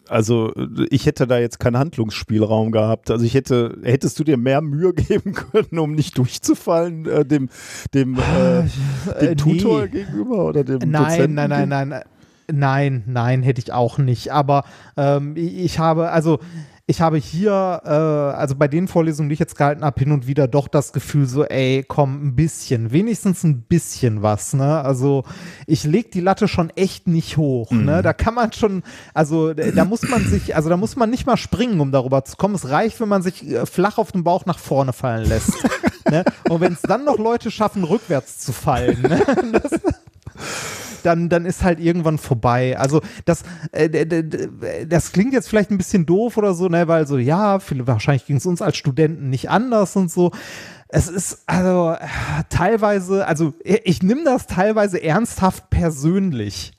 also 0.10 0.54
ich 0.90 1.06
hätte 1.06 1.28
da 1.28 1.38
jetzt 1.38 1.60
keinen 1.60 1.78
Handlungsspielraum 1.78 2.72
gehabt. 2.72 3.12
Also 3.12 3.26
ich 3.26 3.34
hätte, 3.34 3.78
hättest 3.84 4.18
du 4.20 4.24
dir 4.24 4.38
mehr 4.38 4.62
Mühe 4.62 4.94
geben 4.96 5.34
können, 5.34 5.80
um 5.80 5.94
nicht 5.94 6.18
durchzufallen, 6.18 7.06
äh, 7.06 7.26
dem, 7.26 7.50
dem, 7.94 8.16
äh, 8.16 8.64
dem 9.22 9.32
äh, 9.32 9.36
Tutor 9.36 9.84
nee. 9.84 9.88
gegenüber 9.90 10.46
oder 10.46 10.64
dem 10.64 10.80
nein, 10.90 11.04
Dozenten? 11.04 11.36
Nein, 11.36 11.50
nein, 11.50 11.70
nein, 11.70 11.90
nein. 11.90 12.04
Nein, 12.50 13.04
nein, 13.08 13.44
hätte 13.44 13.60
ich 13.60 13.74
auch 13.74 13.98
nicht. 13.98 14.32
Aber 14.32 14.64
ähm, 14.96 15.34
ich 15.36 15.80
habe, 15.80 16.12
also 16.12 16.40
ich 16.90 17.02
habe 17.02 17.18
hier, 17.18 17.82
äh, 17.84 17.90
also 17.90 18.56
bei 18.56 18.70
den 18.70 18.88
Vorlesungen, 18.88 19.28
die 19.28 19.34
ich 19.34 19.40
jetzt 19.40 19.58
gehalten 19.58 19.84
habe, 19.84 20.00
hin 20.00 20.14
und 20.14 20.26
wieder 20.26 20.48
doch 20.48 20.70
das 20.70 20.94
Gefühl 20.94 21.28
so, 21.28 21.44
ey, 21.44 21.84
komm, 21.86 22.28
ein 22.28 22.36
bisschen, 22.38 22.94
wenigstens 22.94 23.44
ein 23.44 23.64
bisschen 23.64 24.24
was, 24.24 24.54
ne? 24.54 24.82
Also 24.82 25.26
ich 25.66 25.84
leg 25.84 26.12
die 26.12 26.22
Latte 26.22 26.48
schon 26.48 26.70
echt 26.72 27.06
nicht 27.06 27.36
hoch, 27.36 27.72
ne? 27.72 27.78
mhm. 27.78 27.86
ne? 27.86 28.02
Da 28.04 28.14
kann 28.14 28.34
man 28.34 28.54
schon, 28.54 28.84
also 29.14 29.54
da 29.54 29.84
muss 29.84 30.04
man 30.04 30.24
sich, 30.24 30.56
also 30.56 30.70
da 30.70 30.78
muss 30.78 30.96
man 30.96 31.10
nicht 31.10 31.26
mal 31.26 31.36
springen, 31.36 31.82
um 31.82 31.92
darüber 31.92 32.24
zu 32.24 32.38
kommen. 32.38 32.56
Es 32.56 32.70
reicht, 32.70 33.02
wenn 33.02 33.10
man 33.10 33.22
sich 33.22 33.46
äh, 33.46 33.66
flach 33.66 33.98
auf 33.98 34.14
den 34.14 34.24
Bauch 34.24 34.46
nach 34.46 34.58
vorne 34.58 34.94
fallen 34.94 35.28
lässt. 35.28 35.52
ne? 36.10 36.24
Und 36.48 36.62
wenn 36.62 36.72
es 36.72 36.82
dann 36.84 37.04
noch 37.04 37.18
Leute 37.18 37.52
schaffen, 37.52 37.84
rückwärts 37.84 38.40
zu 38.40 38.54
fallen, 38.54 39.02
ne? 39.02 39.22
Das, 39.52 39.72
dann, 41.04 41.30
dann 41.30 41.46
ist 41.46 41.64
halt 41.64 41.80
irgendwann 41.80 42.18
vorbei. 42.18 42.78
Also 42.78 43.02
das, 43.26 43.44
äh, 43.72 44.86
das 44.88 45.12
klingt 45.12 45.34
jetzt 45.34 45.50
vielleicht 45.50 45.72
ein 45.72 45.78
bisschen 45.78 46.06
doof 46.06 46.38
oder 46.38 46.54
so, 46.54 46.68
ne, 46.68 46.88
weil 46.88 47.08
so, 47.08 47.18
ja, 47.18 47.60
wahrscheinlich 47.86 48.26
ging 48.26 48.38
es 48.38 48.46
uns 48.46 48.62
als 48.62 48.78
Studenten 48.78 49.30
nicht 49.30 49.50
anders 49.50 49.96
und 49.96 50.12
so. 50.12 50.32
es 50.90 51.08
ist 51.08 51.44
also 51.46 51.92
äh, 51.92 52.08
teilweise, 52.50 53.26
also 53.26 53.54
ich, 53.64 53.82
ich 53.86 54.04
nehme 54.04 54.24
das 54.24 54.48
teilweise 54.48 55.02
ernsthaft 55.02 55.70
persönlich. 55.70 56.77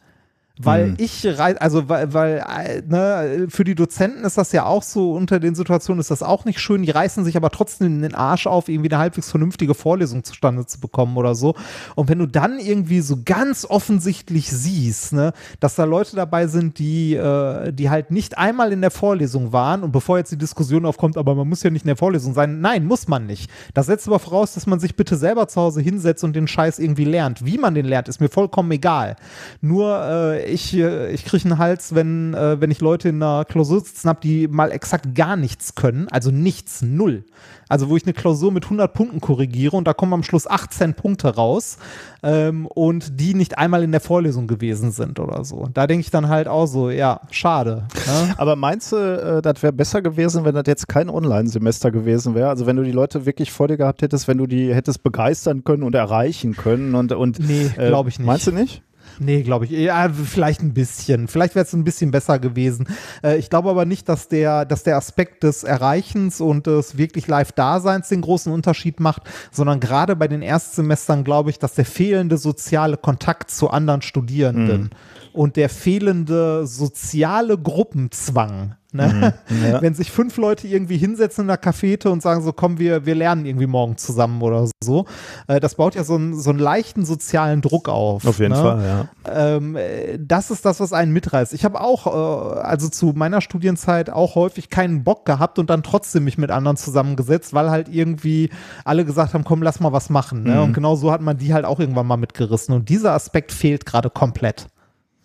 Weil 0.60 0.88
Mhm. 0.88 0.94
ich 0.98 1.24
rei- 1.26 1.56
also 1.58 1.88
weil, 1.88 2.12
weil 2.12 2.44
äh, 2.48 2.82
ne, 2.86 3.46
für 3.48 3.64
die 3.64 3.74
Dozenten 3.74 4.24
ist 4.24 4.38
das 4.38 4.52
ja 4.52 4.64
auch 4.66 4.82
so, 4.82 5.12
unter 5.12 5.38
den 5.40 5.54
Situationen 5.54 6.00
ist 6.00 6.10
das 6.10 6.22
auch 6.22 6.44
nicht 6.44 6.60
schön, 6.60 6.82
die 6.82 6.90
reißen 6.90 7.24
sich 7.24 7.36
aber 7.36 7.50
trotzdem 7.50 8.02
den 8.02 8.14
Arsch 8.14 8.46
auf, 8.46 8.68
irgendwie 8.68 8.90
eine 8.90 8.98
halbwegs 8.98 9.30
vernünftige 9.30 9.74
Vorlesung 9.74 10.24
zustande 10.24 10.66
zu 10.66 10.80
bekommen 10.80 11.16
oder 11.16 11.34
so. 11.34 11.54
Und 11.94 12.08
wenn 12.08 12.18
du 12.18 12.26
dann 12.26 12.58
irgendwie 12.58 13.00
so 13.00 13.18
ganz 13.24 13.64
offensichtlich 13.68 14.50
siehst, 14.50 15.12
ne, 15.12 15.32
dass 15.60 15.74
da 15.76 15.84
Leute 15.84 16.16
dabei 16.16 16.46
sind, 16.46 16.78
die, 16.78 17.14
äh, 17.14 17.72
die 17.72 17.88
halt 17.90 18.10
nicht 18.10 18.36
einmal 18.38 18.72
in 18.72 18.80
der 18.80 18.90
Vorlesung 18.90 19.52
waren 19.52 19.82
und 19.82 19.92
bevor 19.92 20.18
jetzt 20.18 20.32
die 20.32 20.38
Diskussion 20.38 20.84
aufkommt, 20.86 21.16
aber 21.16 21.34
man 21.34 21.48
muss 21.48 21.62
ja 21.62 21.70
nicht 21.70 21.82
in 21.84 21.88
der 21.88 21.96
Vorlesung 21.96 22.34
sein, 22.34 22.60
nein, 22.60 22.84
muss 22.84 23.08
man 23.08 23.26
nicht. 23.26 23.50
Das 23.74 23.86
setzt 23.86 24.06
aber 24.08 24.18
voraus, 24.18 24.54
dass 24.54 24.66
man 24.66 24.80
sich 24.80 24.96
bitte 24.96 25.16
selber 25.16 25.48
zu 25.48 25.60
Hause 25.60 25.80
hinsetzt 25.80 26.24
und 26.24 26.34
den 26.34 26.48
Scheiß 26.48 26.78
irgendwie 26.78 27.04
lernt. 27.04 27.44
Wie 27.44 27.58
man 27.58 27.74
den 27.74 27.86
lernt, 27.86 28.08
ist 28.08 28.20
mir 28.20 28.28
vollkommen 28.28 28.70
egal. 28.72 29.16
Nur 29.60 30.00
äh, 30.04 30.47
ich, 30.48 30.76
ich 30.76 31.24
kriege 31.24 31.44
einen 31.44 31.58
Hals, 31.58 31.94
wenn, 31.94 32.34
äh, 32.34 32.60
wenn 32.60 32.70
ich 32.70 32.80
Leute 32.80 33.08
in 33.08 33.22
einer 33.22 33.44
Klausur 33.44 33.80
sitzen 33.80 34.08
habe, 34.08 34.20
die 34.22 34.48
mal 34.48 34.70
exakt 34.70 35.14
gar 35.14 35.36
nichts 35.36 35.74
können, 35.74 36.08
also 36.08 36.30
nichts, 36.30 36.82
null. 36.82 37.24
Also 37.68 37.90
wo 37.90 37.96
ich 37.96 38.04
eine 38.04 38.14
Klausur 38.14 38.50
mit 38.50 38.64
100 38.64 38.92
Punkten 38.92 39.20
korrigiere 39.20 39.76
und 39.76 39.86
da 39.86 39.92
kommen 39.92 40.14
am 40.14 40.22
Schluss 40.22 40.46
18 40.46 40.94
Punkte 40.94 41.34
raus 41.34 41.76
ähm, 42.22 42.66
und 42.66 43.20
die 43.20 43.34
nicht 43.34 43.58
einmal 43.58 43.82
in 43.82 43.92
der 43.92 44.00
Vorlesung 44.00 44.46
gewesen 44.46 44.90
sind 44.90 45.20
oder 45.20 45.44
so. 45.44 45.68
Da 45.74 45.86
denke 45.86 46.00
ich 46.00 46.10
dann 46.10 46.28
halt 46.28 46.48
auch 46.48 46.66
so, 46.66 46.90
ja, 46.90 47.20
schade. 47.30 47.86
Ne? 48.06 48.34
Aber 48.38 48.56
meinst 48.56 48.92
du, 48.92 48.96
äh, 48.96 49.42
das 49.42 49.62
wäre 49.62 49.72
besser 49.72 50.00
gewesen, 50.00 50.44
wenn 50.44 50.54
das 50.54 50.64
jetzt 50.66 50.88
kein 50.88 51.10
Online-Semester 51.10 51.90
gewesen 51.90 52.34
wäre? 52.34 52.48
Also 52.48 52.66
wenn 52.66 52.76
du 52.76 52.82
die 52.82 52.92
Leute 52.92 53.26
wirklich 53.26 53.52
vor 53.52 53.68
dir 53.68 53.76
gehabt 53.76 54.00
hättest, 54.02 54.28
wenn 54.28 54.38
du 54.38 54.46
die 54.46 54.74
hättest 54.74 55.02
begeistern 55.02 55.62
können 55.62 55.82
und 55.82 55.94
erreichen 55.94 56.56
können 56.56 56.94
und, 56.94 57.12
und 57.12 57.38
Nee, 57.38 57.70
äh, 57.76 57.88
glaube 57.88 58.08
ich 58.08 58.18
nicht. 58.18 58.26
Meinst 58.26 58.46
du 58.46 58.52
nicht? 58.52 58.82
Nee, 59.20 59.42
glaube 59.42 59.64
ich. 59.64 59.70
Ja, 59.70 60.08
vielleicht 60.08 60.62
ein 60.62 60.74
bisschen. 60.74 61.28
Vielleicht 61.28 61.54
wäre 61.54 61.64
es 61.64 61.72
ein 61.72 61.84
bisschen 61.84 62.10
besser 62.10 62.38
gewesen. 62.38 62.86
Äh, 63.22 63.38
ich 63.38 63.50
glaube 63.50 63.70
aber 63.70 63.84
nicht, 63.84 64.08
dass 64.08 64.28
der, 64.28 64.64
dass 64.64 64.82
der 64.82 64.96
Aspekt 64.96 65.42
des 65.42 65.64
Erreichens 65.64 66.40
und 66.40 66.66
des 66.66 66.96
wirklich 66.98 67.26
Live-Daseins 67.26 68.08
den 68.08 68.20
großen 68.20 68.52
Unterschied 68.52 69.00
macht, 69.00 69.22
sondern 69.50 69.80
gerade 69.80 70.16
bei 70.16 70.28
den 70.28 70.42
Erstsemestern 70.42 71.24
glaube 71.24 71.50
ich, 71.50 71.58
dass 71.58 71.74
der 71.74 71.84
fehlende 71.84 72.38
soziale 72.38 72.96
Kontakt 72.96 73.50
zu 73.50 73.70
anderen 73.70 74.02
Studierenden 74.02 74.90
und 75.32 75.56
der 75.56 75.68
fehlende 75.68 76.66
soziale 76.66 77.58
Gruppenzwang. 77.58 78.74
Ne? 78.90 79.34
ja. 79.70 79.82
Wenn 79.82 79.92
sich 79.92 80.10
fünf 80.10 80.38
Leute 80.38 80.66
irgendwie 80.66 80.96
hinsetzen 80.96 81.42
in 81.42 81.48
der 81.48 81.58
Cafete 81.58 82.10
und 82.10 82.22
sagen 82.22 82.42
so, 82.42 82.54
komm, 82.54 82.78
wir, 82.78 83.04
wir 83.04 83.14
lernen 83.14 83.44
irgendwie 83.44 83.66
morgen 83.66 83.98
zusammen 83.98 84.40
oder 84.40 84.66
so, 84.82 85.04
äh, 85.46 85.60
das 85.60 85.74
baut 85.74 85.94
ja 85.94 86.04
so 86.04 86.14
einen, 86.14 86.40
so 86.40 86.48
einen 86.48 86.58
leichten 86.58 87.04
sozialen 87.04 87.60
Druck 87.60 87.90
auf. 87.90 88.26
Auf 88.26 88.38
jeden 88.38 88.54
ne? 88.54 88.62
Fall, 88.62 88.82
ja. 89.26 89.56
ähm, 89.56 89.76
äh, 89.76 90.18
das 90.18 90.50
ist 90.50 90.64
das, 90.64 90.80
was 90.80 90.94
einen 90.94 91.12
mitreißt. 91.12 91.52
Ich 91.52 91.66
habe 91.66 91.82
auch, 91.82 92.06
äh, 92.06 92.60
also 92.60 92.88
zu 92.88 93.12
meiner 93.14 93.42
Studienzeit 93.42 94.08
auch 94.08 94.36
häufig 94.36 94.70
keinen 94.70 95.04
Bock 95.04 95.26
gehabt 95.26 95.58
und 95.58 95.68
dann 95.68 95.82
trotzdem 95.82 96.24
mich 96.24 96.38
mit 96.38 96.50
anderen 96.50 96.78
zusammengesetzt, 96.78 97.52
weil 97.52 97.70
halt 97.70 97.90
irgendwie 97.90 98.48
alle 98.86 99.04
gesagt 99.04 99.34
haben, 99.34 99.44
komm, 99.44 99.62
lass 99.62 99.80
mal 99.80 99.92
was 99.92 100.08
machen. 100.08 100.44
Ne? 100.44 100.62
Und 100.62 100.72
genau 100.72 100.96
so 100.96 101.12
hat 101.12 101.20
man 101.20 101.36
die 101.36 101.52
halt 101.52 101.66
auch 101.66 101.78
irgendwann 101.78 102.06
mal 102.06 102.16
mitgerissen. 102.16 102.74
Und 102.74 102.88
dieser 102.88 103.12
Aspekt 103.12 103.52
fehlt 103.52 103.84
gerade 103.84 104.08
komplett. 104.08 104.66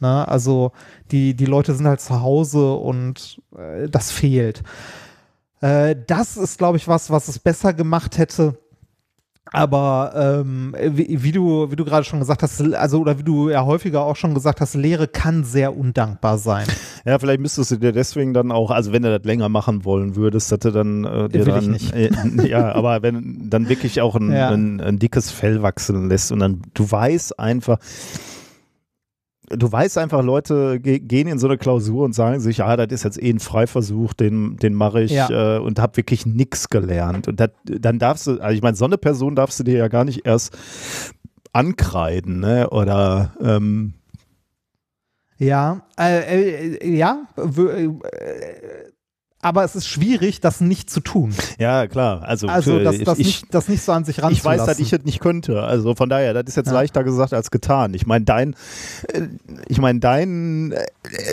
Ne? 0.04 0.28
Also 0.28 0.74
die, 1.12 1.34
die 1.34 1.46
Leute 1.46 1.74
sind 1.74 1.88
halt 1.88 2.02
zu 2.02 2.22
Hause 2.22 2.74
und 2.74 3.42
äh, 3.58 3.88
das 3.90 4.12
fehlt. 4.12 4.62
Äh, 5.62 5.96
das 6.08 6.36
ist, 6.36 6.58
glaube 6.58 6.76
ich, 6.78 6.90
was, 6.90 7.10
was 7.10 7.30
es 7.30 7.40
besser 7.40 7.74
gemacht 7.74 8.18
hätte. 8.18 8.60
Aber 9.52 10.42
ähm, 10.42 10.76
wie, 10.80 11.22
wie 11.24 11.32
du, 11.32 11.70
wie 11.70 11.76
du 11.76 11.86
gerade 11.86 12.04
schon 12.04 12.20
gesagt 12.20 12.42
hast, 12.44 12.60
also 12.74 13.00
oder 13.00 13.20
wie 13.20 13.24
du 13.24 13.50
ja 13.50 13.64
häufiger 13.64 14.02
auch 14.02 14.16
schon 14.16 14.34
gesagt 14.34 14.62
hast, 14.62 14.74
Lehre 14.74 15.08
kann 15.08 15.44
sehr 15.44 15.76
undankbar 15.76 16.38
sein. 16.38 16.68
Ja, 17.06 17.20
vielleicht 17.20 17.42
müsstest 17.42 17.70
du 17.70 17.76
dir 17.76 17.92
deswegen 17.92 18.34
dann 18.34 18.50
auch, 18.54 18.72
also 18.72 18.94
wenn 18.94 19.02
du 19.02 19.10
das 19.10 19.26
länger 19.26 19.50
machen 19.50 19.84
wollen 19.84 20.16
würdest, 20.16 20.54
dass 20.54 20.60
du 20.60 20.72
dann 20.72 21.04
äh, 21.04 21.28
dir 21.28 21.46
Will 21.46 21.54
dann, 21.54 21.72
nicht. 21.72 21.94
Äh, 21.94 22.10
ja, 22.48 22.72
aber 22.76 23.02
wenn 23.02 23.50
dann 23.50 23.68
wirklich 23.68 24.00
auch 24.00 24.16
ein, 24.16 24.32
Ja. 24.32 24.52
ein, 24.52 24.80
ein 24.80 25.00
dickes 25.00 25.30
Fell 25.30 25.62
wachsen 25.62 26.08
lässt 26.08 26.32
und 26.32 26.40
dann 26.40 26.62
du 26.74 26.90
weißt 26.90 27.38
einfach, 27.40 27.78
du 29.58 29.72
weißt 29.72 29.98
einfach, 29.98 30.24
Leute 30.24 30.80
ge 30.80 31.00
gehen 31.00 31.28
in 31.28 31.40
so 31.40 31.48
eine 31.48 31.58
Klausur 31.58 32.06
und 32.06 32.14
sagen 32.14 32.40
sich, 32.40 32.58
ja, 32.58 32.76
das 32.78 32.92
ist 32.92 33.04
jetzt 33.04 33.22
eh 33.22 33.30
ein 33.30 33.40
Freiversuch, 33.40 34.14
den, 34.14 34.58
den 34.58 34.74
mache 34.74 35.02
ich 35.02 35.12
Ja. 35.12 35.58
äh, 35.58 35.60
und 35.60 35.80
habe 35.80 35.98
wirklich 35.98 36.26
nichts 36.26 36.70
gelernt. 36.70 37.28
Und 37.28 37.40
dat, 37.40 37.54
dann 37.66 38.00
darfst 38.00 38.28
du, 38.28 38.40
also 38.40 38.56
ich 38.56 38.62
meine, 38.62 38.76
so 38.76 38.86
eine 38.86 38.98
Person 38.98 39.36
darfst 39.36 39.60
du 39.60 39.64
dir 39.64 39.78
ja 39.78 39.88
gar 39.88 40.06
nicht 40.06 40.26
erst 40.26 40.56
ankreiden, 41.54 42.40
ne? 42.40 42.70
Oder 42.70 43.34
ähm, 43.42 43.94
Ja, 45.38 45.84
äh, 46.00 46.76
äh, 46.78 46.96
ja, 46.96 47.28
äh, 47.38 47.90
aber 49.44 49.64
es 49.64 49.76
ist 49.76 49.88
schwierig, 49.88 50.40
das 50.42 50.62
nicht 50.62 50.90
zu 50.90 51.00
tun. 51.02 51.34
ja, 51.60 51.88
klar. 51.88 52.24
Also, 52.24 52.48
Also 52.48 52.80
das, 52.80 52.98
das, 53.00 53.20
ich, 53.20 53.26
nicht, 53.28 53.46
das 53.54 53.68
nicht 53.68 53.84
so 53.84 53.92
an 53.92 54.06
sich 54.06 54.18
ich 54.18 54.24
weiß, 54.24 54.34
ranzulassen. 54.46 54.66
dass 54.68 54.80
ich 54.80 54.94
es 54.94 55.04
nicht 55.06 55.20
könnte. 55.20 55.62
Also 55.62 55.96
von 55.96 56.10
daher, 56.10 56.34
das 56.34 56.44
ist 56.48 56.56
jetzt 56.56 56.68
Ja. 56.68 56.74
leichter 56.74 57.04
gesagt 57.04 57.34
als 57.34 57.52
getan. 57.52 57.94
Ich 57.94 58.06
meine, 58.06 58.26
dein, 58.26 58.56
äh, 59.14 59.22
ich 59.68 59.80
meine, 59.80 60.00
dein, 60.00 60.72
äh, 60.72 60.86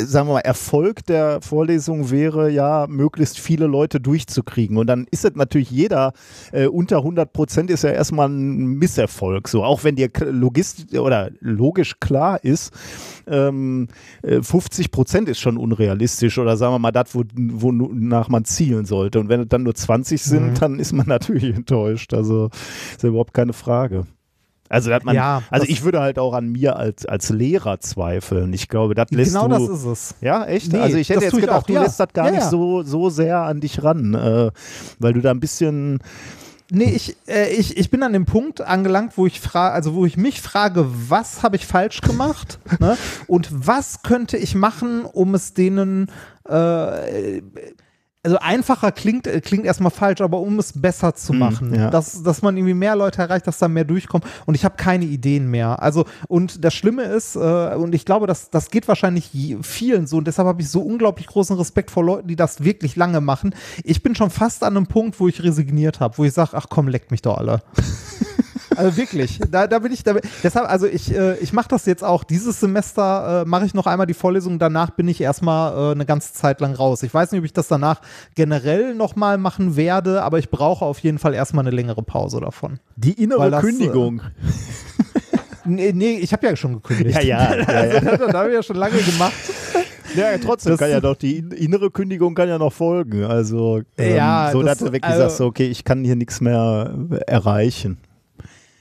sagen 0.05 0.29
wir 0.29 0.35
mal, 0.35 0.41
Erfolg 0.41 1.07
der 1.07 1.41
Vorlesung 1.41 2.11
wäre 2.11 2.51
ja, 2.51 2.87
möglichst 2.89 3.39
viele 3.39 3.67
Leute 3.67 4.01
durchzukriegen. 4.01 4.77
Und 4.77 4.87
dann 4.89 5.07
ist 5.11 5.25
es 5.25 5.35
natürlich 5.35 5.71
jeder 5.71 6.13
äh, 6.53 6.67
unter 6.67 6.99
100 6.99 7.33
Prozent 7.33 7.71
ist 7.71 7.85
ja 7.85 7.91
erstmal 7.91 8.29
ein 8.29 8.75
Misserfolg. 8.79 9.49
So, 9.49 9.63
auch 9.65 9.85
wenn 9.85 9.97
dir 9.97 10.09
k- 10.09 10.25
logist 10.25 10.95
oder 10.97 11.31
logisch 11.41 12.01
klar 12.01 12.43
ist, 12.43 12.73
ähm, 13.31 13.89
äh, 14.23 14.43
50 14.43 14.91
Prozent 14.91 15.29
ist 15.29 15.41
schon 15.41 15.57
unrealistisch 15.57 16.39
oder 16.39 16.57
sagen 16.57 16.75
wir 16.75 16.79
mal 16.79 16.91
das, 16.93 17.15
wo, 17.15 17.23
wonach 17.35 18.29
man 18.29 18.45
zielen 18.45 18.85
sollte. 18.87 19.21
Und 19.21 19.29
wenn 19.29 19.41
es 19.41 19.49
dann 19.49 19.63
nur 19.63 19.75
20 19.75 20.23
sind, 20.23 20.51
Mhm. 20.51 20.55
dann 20.61 20.79
ist 20.79 20.93
man 20.93 21.07
natürlich 21.09 21.55
enttäuscht. 21.55 22.13
Also 22.15 22.51
ist 22.93 23.03
ja 23.03 23.09
überhaupt 23.11 23.35
keine 23.35 23.53
Frage. 23.53 24.07
Also, 24.73 24.93
hat 24.93 25.05
man, 25.05 25.17
Ja, 25.17 25.43
also 25.51 25.67
ich 25.69 25.83
würde 25.83 26.01
halt 26.01 26.17
auch 26.21 26.33
an 26.33 26.53
mir 26.53 26.77
als, 26.77 27.05
als 27.05 27.29
Lehrer 27.31 27.81
zweifeln. 27.81 28.53
Ich 28.53 28.69
glaube, 28.69 28.95
das 28.95 29.07
lässt 29.11 29.33
genau 29.33 29.49
du. 29.49 29.67
das 29.67 29.79
ist 29.81 29.85
es. 29.85 30.15
ja, 30.21 30.45
echt? 30.45 30.73
Nee, 30.73 30.79
also 30.79 30.97
ich 30.97 31.09
hätte 31.11 31.25
jetzt 31.25 31.35
gedacht, 31.37 31.63
auch, 31.63 31.67
du 31.67 31.73
ja. 31.73 31.83
lässt 31.83 31.99
das 31.99 32.13
gar 32.13 32.27
Ja, 32.27 32.33
nicht 32.35 32.45
so, 32.45 32.83
so 32.83 33.11
sehr 33.11 33.41
an 33.41 33.59
dich 33.61 33.83
ran, 33.83 34.15
äh, 34.15 34.53
weil 35.01 35.13
du 35.13 35.21
da 35.23 35.33
ein 35.33 35.41
bisschen 35.41 35.99
Nee, 36.73 36.93
ich, 36.95 37.17
äh, 37.27 37.53
ich, 37.53 37.77
ich 37.77 37.91
bin 37.91 38.03
an 38.03 38.13
dem 38.13 38.27
Punkt 38.27 38.61
angelangt, 38.61 39.17
wo 39.17 39.27
ich 39.27 39.41
frage, 39.41 39.75
also 39.75 39.95
wo 39.95 40.07
ich 40.07 40.17
mich 40.17 40.41
frage, 40.41 40.87
was 41.09 41.43
habe 41.43 41.57
ich 41.57 41.67
falsch 41.67 42.01
gemacht? 42.01 42.59
ne? 42.79 42.97
Und 43.27 43.49
was 43.51 44.03
könnte 44.03 44.37
ich 44.37 44.55
machen, 44.55 45.05
um 45.05 45.35
es 45.35 45.53
denen 45.53 46.11
äh, 46.49 47.43
also 48.23 48.39
einfacher 48.39 48.93
klingt, 48.93 49.27
äh, 49.27 49.41
klingt 49.41 49.65
erstmal 49.65 49.91
falsch, 49.91 50.21
aber 50.21 50.41
um 50.41 50.59
es 50.59 50.75
besser 50.75 51.15
zu 51.15 51.33
machen, 51.33 51.75
ja. 51.75 51.91
dass, 51.91 52.23
dass 52.23 52.43
man 52.43 52.57
irgendwie 52.57 52.75
mehr 52.75 52.95
Leute 52.95 53.23
erreicht, 53.23 53.47
dass 53.47 53.59
da 53.59 53.69
mehr 53.69 53.85
durchkommt 53.85 54.25
und 54.45 54.55
ich 54.55 54.65
habe 54.65 54.77
keine 54.77 55.07
Ideen 55.07 55.51
mehr. 55.51 55.83
Also 55.83 56.05
und 56.29 56.65
das 56.65 56.75
Schlimme 56.75 57.05
ist, 57.05 57.37
äh, 57.37 57.75
und 57.75 57.95
ich 57.95 58.05
glaube, 58.05 58.27
das, 58.27 58.51
das 58.51 58.71
geht 58.71 58.89
wahrscheinlich 58.89 59.31
vielen 59.63 60.07
so 60.07 60.19
und 60.19 60.27
deshalb 60.27 60.47
habe 60.47 60.61
ich 60.61 60.69
so 60.69 60.81
unglaublich 60.83 61.29
großen 61.29 61.57
Respekt 61.57 61.91
vor 61.91 62.05
Leuten, 62.05 62.29
die 62.29 62.37
das 62.37 62.63
wirklich 62.63 62.95
lange 62.95 63.23
machen. 63.23 63.55
Ich 63.85 64.03
bin 64.03 64.15
schon 64.15 64.31
fast 64.31 64.65
an 64.65 64.77
einem 64.77 64.87
Punkt, 64.87 65.19
wo 65.19 65.27
ich 65.27 65.43
resigniert 65.43 66.01
habe, 66.01 66.19
wo 66.19 66.25
ich 66.25 66.33
sage, 66.35 66.51
ach 66.53 66.67
komm, 66.69 66.89
leckt 66.89 67.11
mich 67.11 67.23
doch 67.23 67.39
alle. 67.39 67.63
Also 68.77 68.97
wirklich, 68.97 69.41
da, 69.51 69.67
da 69.67 69.79
bin 69.81 69.93
ich, 69.93 70.03
da, 70.05 70.15
deshalb, 70.43 70.69
also 70.71 70.87
ich, 70.87 71.13
äh, 71.15 71.37
ich 71.39 71.53
mache 71.53 71.69
das 71.69 71.87
jetzt 71.87 72.05
auch. 72.05 72.25
Dieses 72.25 72.61
Semester 72.61 73.43
äh, 73.43 73.49
mache 73.49 73.65
ich 73.67 73.75
noch 73.75 73.87
einmal 73.87 74.07
die 74.07 74.15
Vorlesung, 74.15 74.59
danach 74.59 74.91
bin 74.91 75.09
ich 75.09 75.21
erstmal 75.21 75.73
äh, 75.91 75.93
eine 75.93 76.07
ganze 76.07 76.33
Zeit 76.33 76.61
lang 76.61 76.75
raus. 76.75 77.03
Ich 77.03 77.13
weiß 77.13 77.33
nicht, 77.33 77.41
ob 77.41 77.45
ich 77.45 77.53
das 77.53 77.69
danach 77.69 78.01
generell 78.35 78.95
nochmal 78.95 79.39
machen 79.39 79.77
werde, 79.77 80.23
aber 80.23 80.39
ich 80.39 80.51
brauche 80.51 80.85
auf 80.85 80.99
jeden 81.01 81.19
Fall 81.19 81.35
erstmal 81.35 81.67
eine 81.67 81.75
längere 81.75 82.03
Pause 82.03 82.41
davon. 82.41 82.79
die 82.97 83.13
innere 83.23 83.51
das, 83.51 83.63
äh, 83.63 83.67
Kündigung. 83.67 84.23
Nee, 85.67 85.93
nee 85.95 86.19
ich 86.19 86.33
habe 86.33 86.47
ja 86.47 86.57
schon 86.57 86.75
gekündigt. 86.83 87.23
ja, 87.23 87.53
ja, 87.53 87.55
ja, 87.55 87.61
ja. 87.61 87.67
Also, 87.93 88.01
das, 88.07 88.19
das 88.19 88.33
habe 88.35 88.49
ich 88.49 88.55
ja 88.55 88.63
schon 88.63 88.77
lange 88.77 88.97
gemacht. 88.99 89.33
Ja, 90.17 90.37
trotzdem 90.39 90.73
Das- 90.73 90.81
kann 90.81 90.91
ja 90.91 91.01
doch 91.01 91.15
die 91.17 91.37
in- 91.37 91.51
innere 91.53 91.91
Kündigung 91.91 92.35
kann 92.35 92.49
ja 92.49 92.59
noch 92.59 92.73
folgen. 92.73 93.25
Also 93.25 93.83
ähm, 93.99 94.17
Ja, 94.17 94.49
so, 94.53 94.63
das- 94.63 94.79
dass 94.79 94.79
du 94.79 94.85
wirklich 94.93 95.05
also- 95.05 95.23
sagst, 95.25 95.41
okay, 95.43 95.67
ich 95.69 95.85
kann 95.85 96.03
hier 96.03 96.17
nichts 96.17 96.41
mehr 96.41 96.93
erreichen. 97.27 97.99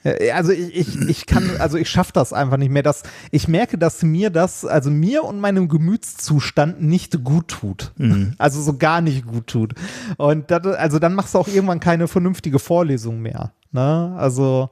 Äh, 0.03 0.31
Also 0.31 0.51
ich, 0.51 0.75
ich, 0.75 1.01
ich 1.09 1.25
kann, 1.25 1.57
also 1.59 1.77
ich 1.77 1.89
schaffe 1.89 2.11
das 2.13 2.33
einfach 2.33 2.57
nicht 2.57 2.71
mehr. 2.71 2.83
Das, 2.83 3.03
ich 3.31 3.47
merke, 3.47 3.77
dass 3.77 4.03
mir 4.03 4.29
das, 4.29 4.65
also 4.65 4.89
mir 4.91 5.23
und 5.23 5.39
meinem 5.39 5.67
Gemütszustand 5.67 6.81
nicht 6.81 7.23
gut 7.23 7.47
tut. 7.49 7.91
Also 8.37 8.61
so 8.61 8.77
gar 8.77 9.01
nicht 9.01 9.25
gut 9.25 9.47
tut. 9.47 9.73
Und 10.17 10.49
das, 10.51 10.65
also 10.65 10.99
dann 10.99 11.13
machst 11.13 11.33
du 11.33 11.39
auch 11.39 11.47
irgendwann 11.47 11.79
keine 11.79 12.07
vernünftige 12.07 12.59
Vorlesung 12.59 13.21
mehr. 13.21 13.53
Ne? 13.71 14.15
Also 14.17 14.69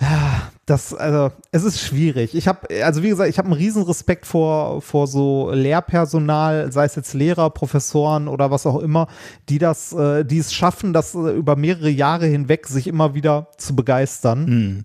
ja, 0.00 0.50
das, 0.70 0.94
also, 0.94 1.34
es 1.50 1.64
ist 1.64 1.80
schwierig. 1.80 2.36
Ich 2.36 2.46
habe, 2.46 2.68
also 2.84 3.02
wie 3.02 3.08
gesagt, 3.08 3.28
ich 3.28 3.38
habe 3.38 3.46
einen 3.46 3.56
riesen 3.56 3.82
Respekt 3.82 4.24
vor, 4.24 4.80
vor 4.80 5.08
so 5.08 5.50
Lehrpersonal, 5.52 6.70
sei 6.70 6.84
es 6.84 6.94
jetzt 6.94 7.12
Lehrer, 7.12 7.50
Professoren 7.50 8.28
oder 8.28 8.52
was 8.52 8.66
auch 8.66 8.78
immer, 8.78 9.08
die 9.48 9.58
das, 9.58 9.92
äh, 9.92 10.24
die 10.24 10.38
es 10.38 10.54
schaffen, 10.54 10.92
das 10.92 11.16
äh, 11.16 11.30
über 11.30 11.56
mehrere 11.56 11.90
Jahre 11.90 12.26
hinweg 12.26 12.68
sich 12.68 12.86
immer 12.86 13.14
wieder 13.14 13.48
zu 13.58 13.74
begeistern. 13.74 14.44
Mhm. 14.44 14.84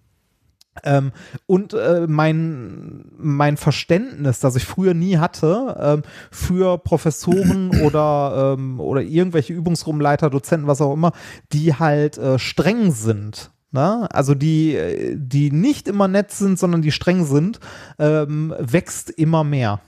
Ähm, 0.83 1.11
und 1.45 1.73
äh, 1.73 2.07
mein, 2.07 3.05
mein 3.17 3.55
Verständnis, 3.55 4.39
das 4.39 4.55
ich 4.55 4.65
früher 4.65 4.95
nie 4.95 5.17
hatte, 5.17 5.77
ähm, 5.79 6.01
für 6.31 6.79
Professoren 6.79 7.81
oder, 7.83 8.55
ähm, 8.57 8.79
oder 8.79 9.01
irgendwelche 9.01 9.53
Übungsrumleiter, 9.53 10.31
Dozenten, 10.31 10.67
was 10.67 10.81
auch 10.81 10.93
immer, 10.93 11.11
die 11.53 11.75
halt 11.75 12.17
äh, 12.17 12.39
streng 12.39 12.91
sind. 12.91 13.51
Ne? 13.76 14.07
Also 14.11 14.36
die, 14.36 15.15
die 15.15 15.51
nicht 15.51 15.89
immer 15.89 16.07
nett 16.07 16.32
sind, 16.32 16.57
sondern 16.57 16.82
die 16.82 16.93
streng 16.93 17.26
sind, 17.26 17.59
ähm, 17.99 18.55
wächst 18.57 19.09
immer 19.09 19.43
mehr 19.43 19.82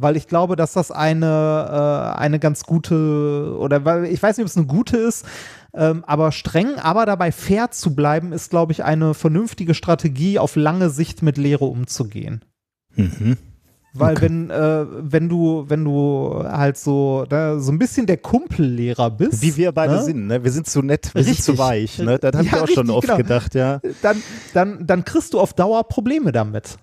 weil 0.00 0.16
ich 0.16 0.28
glaube, 0.28 0.54
dass 0.54 0.74
das 0.74 0.92
eine, 0.92 2.14
äh, 2.16 2.18
eine 2.18 2.38
ganz 2.38 2.62
gute, 2.62 3.56
oder 3.58 3.84
weil 3.84 4.04
ich 4.04 4.22
weiß 4.22 4.36
nicht, 4.36 4.44
ob 4.44 4.48
es 4.48 4.56
eine 4.56 4.66
gute 4.66 4.96
ist, 4.96 5.26
ähm, 5.74 6.04
aber 6.06 6.30
streng, 6.32 6.76
aber 6.76 7.04
dabei 7.04 7.32
fair 7.32 7.72
zu 7.72 7.96
bleiben, 7.96 8.32
ist, 8.32 8.48
glaube 8.48 8.70
ich, 8.70 8.84
eine 8.84 9.12
vernünftige 9.12 9.74
Strategie, 9.74 10.38
auf 10.38 10.54
lange 10.54 10.88
Sicht 10.88 11.22
mit 11.22 11.36
Lehre 11.36 11.64
umzugehen. 11.64 12.44
Mhm. 12.94 13.36
Weil 13.98 14.12
Okay. 14.16 14.26
wenn, 14.26 14.50
äh, 14.50 14.86
wenn 15.00 15.28
du, 15.28 15.64
wenn 15.68 15.84
du 15.84 16.42
halt 16.44 16.76
so, 16.78 17.24
da, 17.28 17.58
so 17.58 17.72
ein 17.72 17.78
bisschen 17.78 18.06
der 18.06 18.16
Kumpellehrer 18.18 19.10
bist. 19.10 19.42
Wie 19.42 19.56
wir 19.56 19.72
beide 19.72 19.94
ne? 19.94 20.04
sind, 20.04 20.26
ne? 20.26 20.42
Wir 20.44 20.50
sind 20.52 20.66
zu 20.66 20.82
nett, 20.82 21.14
wir 21.14 21.22
sind 21.22 21.30
Richtig. 21.36 21.44
zu 21.44 21.58
weich, 21.58 21.98
ne? 21.98 22.18
Das 22.18 22.34
habe 22.34 22.44
ich 22.46 22.52
Ja, 22.52 22.62
auch 22.62 22.68
schon 22.68 22.90
richtig, 22.90 22.96
oft 22.96 23.06
genau. 23.06 23.16
gedacht, 23.18 23.54
ja. 23.54 23.80
dann, 24.02 24.22
dann, 24.54 24.86
dann 24.86 25.04
kriegst 25.04 25.34
du 25.34 25.40
auf 25.40 25.52
Dauer 25.54 25.84
Probleme 25.84 26.32
damit. 26.32 26.76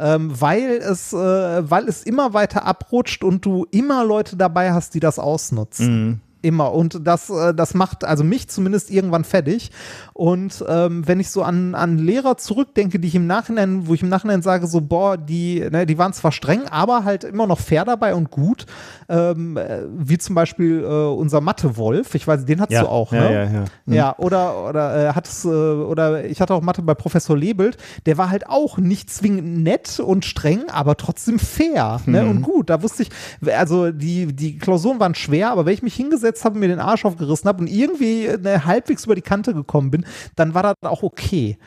Ähm, 0.00 0.30
weil 0.40 0.76
es, 0.76 1.12
äh, 1.12 1.16
weil 1.16 1.88
es 1.88 2.04
immer 2.04 2.32
weiter 2.32 2.64
abrutscht 2.64 3.24
und 3.24 3.44
du 3.44 3.66
immer 3.72 4.04
Leute 4.04 4.36
dabei 4.36 4.72
hast, 4.72 4.94
die 4.94 5.00
das 5.00 5.18
ausnutzen. 5.18 6.06
Mhm. 6.06 6.20
Immer. 6.40 6.72
Und 6.72 7.04
das, 7.04 7.30
äh, 7.30 7.52
das 7.52 7.74
macht 7.74 8.04
also 8.04 8.22
mich 8.22 8.48
zumindest 8.48 8.90
irgendwann 8.90 9.24
fertig. 9.24 9.72
Und 10.12 10.64
ähm, 10.68 11.06
wenn 11.06 11.18
ich 11.18 11.30
so 11.30 11.42
an, 11.42 11.74
an 11.74 11.98
Lehrer 11.98 12.36
zurückdenke, 12.36 13.00
die 13.00 13.08
ich 13.08 13.16
im 13.16 13.26
Nachhinein, 13.26 13.88
wo 13.88 13.94
ich 13.94 14.02
im 14.02 14.08
Nachhinein 14.08 14.40
sage, 14.42 14.68
so, 14.68 14.80
boah, 14.80 15.16
die, 15.16 15.66
ne, 15.70 15.84
die 15.84 15.98
waren 15.98 16.12
zwar 16.12 16.30
streng, 16.30 16.68
aber 16.68 17.02
halt 17.04 17.24
immer 17.24 17.48
noch 17.48 17.58
fair 17.58 17.84
dabei 17.84 18.14
und 18.14 18.30
gut. 18.30 18.66
Ähm, 19.08 19.56
äh, 19.56 19.80
wie 19.90 20.18
zum 20.18 20.36
Beispiel 20.36 20.84
äh, 20.84 20.86
unser 20.86 21.40
Mathe-Wolf. 21.40 22.14
Ich 22.14 22.28
weiß, 22.28 22.44
den 22.44 22.60
hast 22.60 22.70
Ja, 22.70 22.82
du 22.82 22.88
auch, 22.88 23.12
ja, 23.12 23.20
ne? 23.20 23.32
ja, 23.32 23.42
ja. 23.44 23.64
Mhm. 23.86 23.94
Ja, 23.94 24.18
oder, 24.18 24.68
oder 24.68 25.08
äh, 25.08 25.12
hat 25.14 25.26
es, 25.26 25.44
äh, 25.44 25.48
oder 25.48 26.24
ich 26.24 26.40
hatte 26.40 26.54
auch 26.54 26.62
Mathe 26.62 26.82
bei 26.82 26.94
Professor 26.94 27.36
Lebelt, 27.36 27.78
der 28.06 28.16
war 28.16 28.30
halt 28.30 28.48
auch 28.48 28.78
nicht 28.78 29.10
zwingend 29.10 29.62
nett 29.64 29.98
und 29.98 30.24
streng, 30.24 30.68
aber 30.70 30.96
trotzdem 30.96 31.38
fair 31.40 32.00
ne? 32.06 32.22
Mhm. 32.22 32.30
und 32.30 32.42
gut. 32.42 32.70
Da 32.70 32.82
wusste 32.82 33.02
ich, 33.02 33.10
also 33.52 33.90
die, 33.90 34.26
die 34.26 34.58
Klausuren 34.58 35.00
waren 35.00 35.16
schwer, 35.16 35.50
aber 35.50 35.66
wenn 35.66 35.74
ich 35.74 35.82
mich 35.82 35.94
hingesetzt 35.94 36.27
habe, 36.44 36.58
mir 36.58 36.68
den 36.68 36.80
Arsch 36.80 37.04
aufgerissen 37.04 37.48
habe 37.48 37.60
und 37.60 37.66
irgendwie 37.66 38.26
äh, 38.26 38.60
halbwegs 38.60 39.04
über 39.04 39.14
die 39.14 39.22
Kante 39.22 39.54
gekommen 39.54 39.90
bin, 39.90 40.06
dann 40.36 40.54
war 40.54 40.62
das 40.62 40.76
auch 40.82 41.02
okay. 41.02 41.58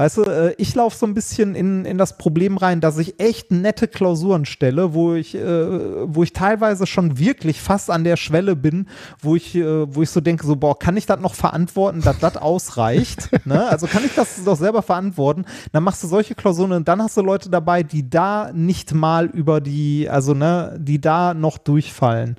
Weißt 0.00 0.16
du, 0.16 0.22
äh, 0.22 0.54
ich 0.56 0.74
laufe 0.74 0.96
so 0.96 1.04
ein 1.04 1.12
bisschen 1.12 1.54
in, 1.54 1.84
in 1.84 1.98
das 1.98 2.16
Problem 2.16 2.56
rein, 2.56 2.80
dass 2.80 2.96
ich 2.96 3.20
echt 3.20 3.50
nette 3.50 3.86
Klausuren 3.86 4.46
stelle, 4.46 4.94
wo 4.94 5.12
ich, 5.12 5.34
äh, 5.34 6.14
wo 6.14 6.22
ich 6.22 6.32
teilweise 6.32 6.86
schon 6.86 7.18
wirklich 7.18 7.60
fast 7.60 7.90
an 7.90 8.02
der 8.02 8.16
Schwelle 8.16 8.56
bin, 8.56 8.88
wo 9.20 9.36
ich, 9.36 9.54
äh, 9.54 9.94
wo 9.94 10.00
ich 10.00 10.08
so 10.08 10.22
denke, 10.22 10.46
so, 10.46 10.56
boah, 10.56 10.78
kann 10.78 10.96
ich 10.96 11.04
das 11.04 11.20
noch 11.20 11.34
verantworten, 11.34 12.00
dass 12.00 12.18
das 12.18 12.38
ausreicht? 12.38 13.28
ne? 13.44 13.68
Also 13.68 13.86
kann 13.86 14.02
ich 14.02 14.14
das 14.14 14.42
doch 14.42 14.56
selber 14.56 14.80
verantworten? 14.80 15.44
Dann 15.72 15.82
machst 15.82 16.02
du 16.02 16.08
solche 16.08 16.34
Klausuren 16.34 16.72
und 16.72 16.88
dann 16.88 17.02
hast 17.02 17.18
du 17.18 17.20
Leute 17.20 17.50
dabei, 17.50 17.82
die 17.82 18.08
da 18.08 18.52
nicht 18.54 18.94
mal 18.94 19.26
über 19.26 19.60
die, 19.60 20.08
also 20.08 20.32
ne, 20.32 20.78
die 20.80 21.02
da 21.02 21.34
noch 21.34 21.58
durchfallen. 21.58 22.36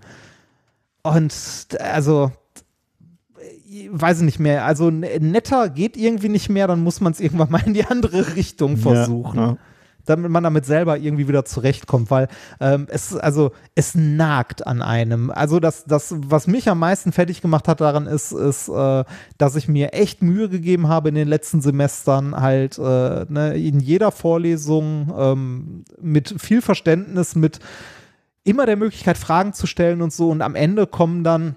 Und 1.03 1.33
also 1.79 2.31
weiß 3.89 4.19
ich 4.19 4.25
nicht 4.25 4.39
mehr, 4.39 4.65
also 4.65 4.89
netter 4.89 5.69
geht 5.69 5.95
irgendwie 5.95 6.29
nicht 6.29 6.49
mehr, 6.49 6.67
dann 6.67 6.83
muss 6.83 7.01
man 7.01 7.13
es 7.13 7.19
irgendwann 7.19 7.51
mal 7.51 7.63
in 7.65 7.73
die 7.73 7.85
andere 7.85 8.27
Richtung 8.35 8.77
versuchen. 8.77 9.39
Ja, 9.39 9.45
ja. 9.47 9.57
Damit 10.05 10.31
man 10.31 10.43
damit 10.43 10.65
selber 10.65 10.97
irgendwie 10.97 11.27
wieder 11.27 11.45
zurechtkommt, 11.45 12.09
weil 12.09 12.27
ähm, 12.59 12.87
es, 12.89 13.15
also, 13.15 13.51
es 13.75 13.93
nagt 13.93 14.65
an 14.65 14.81
einem. 14.81 15.29
Also, 15.29 15.59
das, 15.59 15.85
das, 15.85 16.15
was 16.17 16.47
mich 16.47 16.67
am 16.69 16.79
meisten 16.79 17.11
fertig 17.11 17.39
gemacht 17.39 17.67
hat 17.67 17.81
daran, 17.81 18.07
ist, 18.07 18.31
ist 18.31 18.67
äh, 18.67 19.03
dass 19.37 19.55
ich 19.55 19.67
mir 19.67 19.93
echt 19.93 20.23
Mühe 20.23 20.49
gegeben 20.49 20.87
habe 20.87 21.09
in 21.09 21.15
den 21.15 21.27
letzten 21.27 21.61
Semestern, 21.61 22.35
halt 22.35 22.79
äh, 22.79 23.25
ne, 23.29 23.53
in 23.55 23.79
jeder 23.79 24.11
Vorlesung 24.11 25.13
ähm, 25.15 25.83
mit 26.01 26.33
viel 26.41 26.63
Verständnis, 26.63 27.35
mit 27.35 27.59
immer 28.43 28.65
der 28.65 28.77
Möglichkeit, 28.77 29.17
Fragen 29.17 29.53
zu 29.53 29.67
stellen 29.67 30.01
und 30.01 30.13
so. 30.13 30.29
Und 30.29 30.41
am 30.41 30.55
Ende 30.55 30.87
kommen 30.87 31.23
dann 31.23 31.55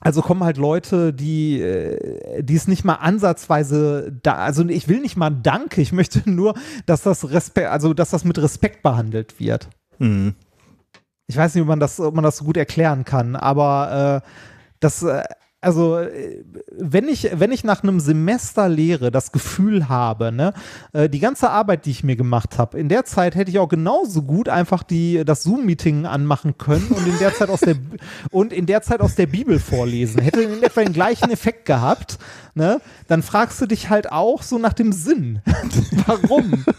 also 0.00 0.20
kommen 0.20 0.44
halt 0.44 0.58
Leute, 0.58 1.14
die, 1.14 1.60
äh, 1.60 2.42
die 2.42 2.54
es 2.54 2.68
nicht 2.68 2.84
mal 2.84 2.96
ansatzweise 2.96 4.12
da, 4.22 4.34
also 4.34 4.64
ich 4.68 4.88
will 4.88 5.00
nicht 5.00 5.16
mal 5.16 5.30
Danke, 5.30 5.80
ich 5.80 5.92
möchte 5.92 6.22
nur, 6.30 6.54
dass 6.84 7.02
das 7.02 7.30
Respekt, 7.30 7.68
also 7.68 7.94
dass 7.94 8.10
das 8.10 8.24
mit 8.24 8.38
Respekt 8.38 8.82
behandelt 8.82 9.40
wird. 9.40 9.68
Mhm. 9.98 10.34
Ich 11.28 11.36
weiß 11.36 11.54
nicht, 11.54 11.62
ob 11.62 11.68
man 11.68 11.80
das, 11.80 11.98
ob 11.98 12.14
man 12.14 12.24
das 12.24 12.36
so 12.36 12.44
gut 12.44 12.56
erklären 12.56 13.04
kann, 13.04 13.36
aber 13.36 14.22
äh, 14.22 14.28
das, 14.80 15.02
äh, 15.02 15.24
also 15.60 15.98
äh, 15.98 16.44
wenn 16.70 17.08
ich, 17.08 17.28
wenn 17.32 17.50
ich 17.50 17.64
nach 17.64 17.82
einem 17.82 17.98
Semester 17.98 18.68
Lehre 18.68 19.10
das 19.10 19.32
Gefühl 19.32 19.88
habe, 19.88 20.30
ne, 20.30 20.52
äh, 20.92 21.08
die 21.08 21.18
ganze 21.18 21.50
Arbeit, 21.50 21.86
die 21.86 21.90
ich 21.90 22.04
mir 22.04 22.16
gemacht 22.16 22.58
habe, 22.58 22.78
in 22.78 22.88
der 22.88 23.04
Zeit 23.04 23.34
hätte 23.34 23.50
ich 23.50 23.58
auch 23.58 23.68
genauso 23.68 24.22
gut 24.22 24.48
einfach 24.48 24.82
die, 24.82 25.24
das 25.24 25.42
Zoom-Meeting 25.42 26.06
anmachen 26.06 26.58
können 26.58 26.88
und 26.88 27.06
in 27.06 27.18
der 27.18 27.34
Zeit 27.34 27.48
aus 27.48 27.60
der 27.60 27.76
und 28.30 28.52
in 28.52 28.66
der 28.66 28.82
Zeit 28.82 29.00
aus 29.00 29.14
der 29.14 29.26
Bibel 29.26 29.58
vorlesen. 29.58 30.20
Hätte 30.20 30.42
in 30.42 30.62
etwa 30.62 30.82
den 30.82 30.92
gleichen 30.92 31.30
Effekt 31.30 31.64
gehabt, 31.64 32.18
ne? 32.54 32.80
Dann 33.08 33.22
fragst 33.22 33.60
du 33.60 33.66
dich 33.66 33.88
halt 33.88 34.12
auch 34.12 34.42
so 34.42 34.58
nach 34.58 34.74
dem 34.74 34.92
Sinn. 34.92 35.40
Warum? 36.06 36.64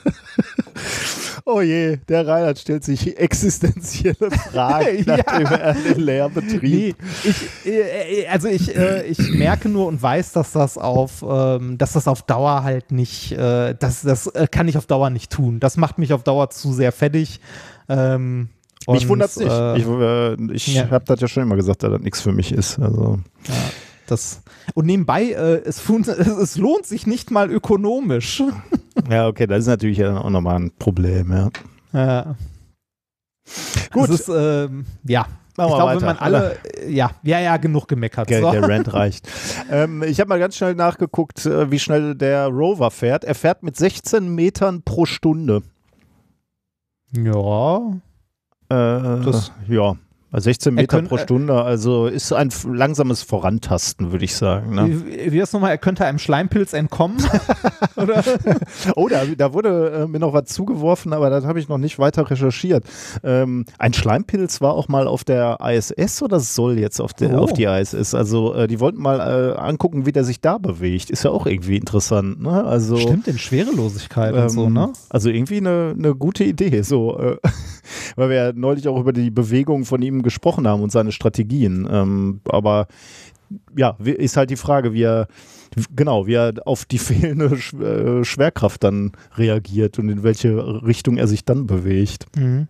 Oh 1.50 1.62
je, 1.62 1.96
der 2.10 2.28
Reinhard 2.28 2.60
stellt 2.60 2.84
sich 2.84 3.18
existenzielle 3.18 4.32
Fragen 4.52 5.04
Ja. 5.06 5.18
nach 5.18 5.38
dem 5.38 5.48
äh, 5.48 5.94
Lehrbetrieb. 5.98 6.62
Nee, 6.62 6.96
ich, 7.24 7.66
äh, 7.66 8.28
also 8.28 8.50
ich, 8.50 8.76
äh, 8.76 9.06
ich 9.06 9.18
merke 9.30 9.70
nur 9.70 9.88
und 9.88 10.02
weiß, 10.02 10.34
dass 10.34 10.52
das 10.52 10.78
auf, 10.78 11.24
ähm, 11.26 11.78
dass 11.78 11.94
das 11.94 12.10
auf 12.10 12.24
Dauer 12.24 12.64
halt 12.64 12.92
nicht, 12.92 13.32
äh, 13.32 13.74
das, 13.80 14.02
das 14.02 14.28
äh, 14.28 14.48
kann 14.52 14.68
ich 14.68 14.78
auf 14.78 14.88
Dauer 14.88 15.10
nicht 15.10 15.32
tun. 15.32 15.62
Das 15.62 15.78
macht 15.78 16.00
mich 16.00 16.12
auf 16.12 16.24
Dauer 16.24 16.50
zu 16.50 16.74
sehr 16.74 16.92
fertig. 16.92 17.40
Ähm, 17.88 18.50
Mich 18.86 19.04
und, 19.04 19.10
wundert's 19.10 19.38
nicht. 19.38 19.50
Äh, 19.50 19.78
ich 19.78 19.88
äh, 19.88 20.54
ich 20.54 20.68
ja. 20.76 20.90
habe 20.90 21.06
das 21.06 21.22
ja 21.22 21.30
schon 21.30 21.44
immer 21.44 21.56
gesagt, 21.56 21.82
dass 21.82 21.92
das 21.92 22.02
nichts 22.02 22.20
für 22.20 22.34
mich 22.34 22.52
ist. 22.52 22.78
Also 22.78 23.20
das, 24.08 24.42
und 24.74 24.86
nebenbei, 24.86 25.32
äh, 25.32 25.62
es, 25.64 25.88
es, 25.90 26.58
lohnt 26.58 26.86
sich 26.86 27.06
nicht 27.08 27.32
mal 27.32 27.52
ökonomisch. 27.52 28.42
ja, 29.10 29.28
okay, 29.28 29.48
das 29.48 29.60
ist 29.60 29.68
natürlich 29.68 30.04
auch 30.06 30.30
nochmal 30.30 30.56
ein 30.56 30.72
Problem. 30.78 31.32
Ja. 31.32 31.50
Ja. 31.94 32.36
Gut. 33.92 34.10
Ist, 34.10 34.30
ähm, 34.30 34.86
ja. 35.04 35.26
Machen 35.56 35.70
ich 35.70 35.76
glaube, 35.76 35.92
weiter, 35.92 36.02
wenn 36.02 36.06
man 36.06 36.18
alle, 36.18 36.58
ja, 36.88 37.12
ja, 37.24 37.40
ja, 37.40 37.58
genug 37.58 37.88
gemeckert. 37.88 38.30
Der, 38.30 38.42
So. 38.42 38.52
der 38.52 38.70
Rant 38.70 38.94
reicht. 38.94 39.28
ähm, 39.72 40.04
ich 40.04 40.20
habe 40.20 40.30
mal 40.30 40.38
ganz 40.40 40.56
schnell 40.56 40.76
nachgeguckt, 40.76 41.48
äh, 41.48 41.72
wie 41.72 41.80
schnell 41.80 42.14
der 42.14 42.46
Rover 42.48 42.92
fährt. 42.92 43.24
Er 43.24 43.34
fährt 43.34 43.64
mit 43.64 43.76
16 43.76 44.36
Metern 44.36 44.84
pro 44.84 45.06
Stunde. 45.08 45.64
Ja. 47.16 47.78
Äh, 48.70 49.24
Das- 49.24 49.52
ja, 49.68 49.96
16 50.32 50.72
Er 50.78 50.82
Meter 50.82 50.98
könnt- 50.98 51.10
pro 51.10 51.18
Stunde. 51.18 51.62
Also 51.62 52.08
ist 52.08 52.34
ein 52.34 52.50
langsames 52.72 53.24
Vorantasten, 53.24 54.12
würde 54.12 54.26
ich 54.26 54.36
sagen. 54.36 54.76
Ne? 54.76 55.02
Wie, 55.06 55.32
wie 55.32 55.40
das 55.40 55.54
nochmal, 55.54 55.72
er 55.72 55.78
könnte 55.78 56.06
einem 56.06 56.20
Schleimpilz 56.20 56.74
entkommen. 56.74 57.18
Oder? 57.96 58.24
Oh, 58.96 59.08
da, 59.08 59.24
da 59.26 59.54
wurde 59.54 60.04
äh, 60.04 60.08
mir 60.08 60.20
noch 60.20 60.34
was 60.34 60.46
zugeworfen, 60.46 61.14
aber 61.14 61.30
das 61.30 61.46
habe 61.46 61.60
ich 61.60 61.68
noch 61.70 61.78
nicht 61.78 61.98
weiter 62.00 62.30
recherchiert. 62.30 62.84
Ähm, 63.24 63.66
ein 63.80 63.94
Schleimpilz 63.94 64.62
war 64.62 64.74
auch 64.74 64.88
mal 64.88 65.08
auf 65.08 65.24
der 65.24 65.58
ISS 65.62 66.22
oder 66.22 66.40
soll 66.40 66.78
jetzt 66.78 67.00
auf, 67.00 67.14
der, 67.14 67.40
Oh. 67.40 67.44
auf 67.44 67.54
die 67.54 67.64
ISS? 67.64 68.14
Also 68.14 68.54
äh, 68.54 68.68
die 68.68 68.80
wollten 68.80 69.02
mal 69.02 69.20
äh, 69.20 69.58
angucken, 69.60 70.06
wie 70.06 70.12
der 70.12 70.24
sich 70.24 70.42
da 70.42 70.58
bewegt. 70.58 71.10
Ist 71.10 71.24
ja 71.24 71.32
auch 71.32 71.46
irgendwie 71.46 71.78
interessant. 71.78 72.42
Ne? 72.42 72.64
Also, 72.66 72.98
Stimmt, 72.98 73.28
in 73.28 73.38
Schwerelosigkeit 73.38 74.34
und 74.34 74.50
so, 74.50 74.66
ähm, 74.66 74.74
ne? 74.74 74.94
Also 75.10 75.30
irgendwie 75.30 75.58
eine, 75.58 75.96
eine 75.98 76.16
gute 76.16 76.44
Idee, 76.44 76.82
so, 76.82 77.18
äh, 77.20 77.38
weil 78.16 78.30
wir 78.30 78.36
ja 78.36 78.54
neulich 78.54 78.88
auch 78.88 79.00
über 79.00 79.14
die 79.14 79.32
Bewegung 79.32 79.86
von 79.86 80.02
ihm 80.02 80.22
gesprochen 80.22 80.68
haben 80.68 80.82
und 80.82 80.92
seine 80.92 81.12
Strategien. 81.12 81.88
Ähm, 81.90 82.42
aber 82.50 82.88
ja, 83.76 83.98
ist 84.00 84.38
halt 84.38 84.50
die 84.50 84.58
Frage, 84.58 84.94
wie 84.94 85.04
er 85.04 85.28
genau, 85.96 86.28
wie 86.28 86.34
er 86.34 86.54
auf 86.66 86.86
die 86.86 86.98
fehlende 86.98 87.58
Sch 87.58 87.74
äh, 87.74 88.24
Schwerkraft 88.24 88.84
dann 88.84 89.12
reagiert 89.36 90.00
und 90.00 90.10
in 90.10 90.24
welche 90.24 90.84
Richtung 90.86 91.18
er 91.18 91.28
sich 91.28 91.46
dann 91.46 91.68
bewegt. 91.68 92.26
Mhm. 92.36 92.68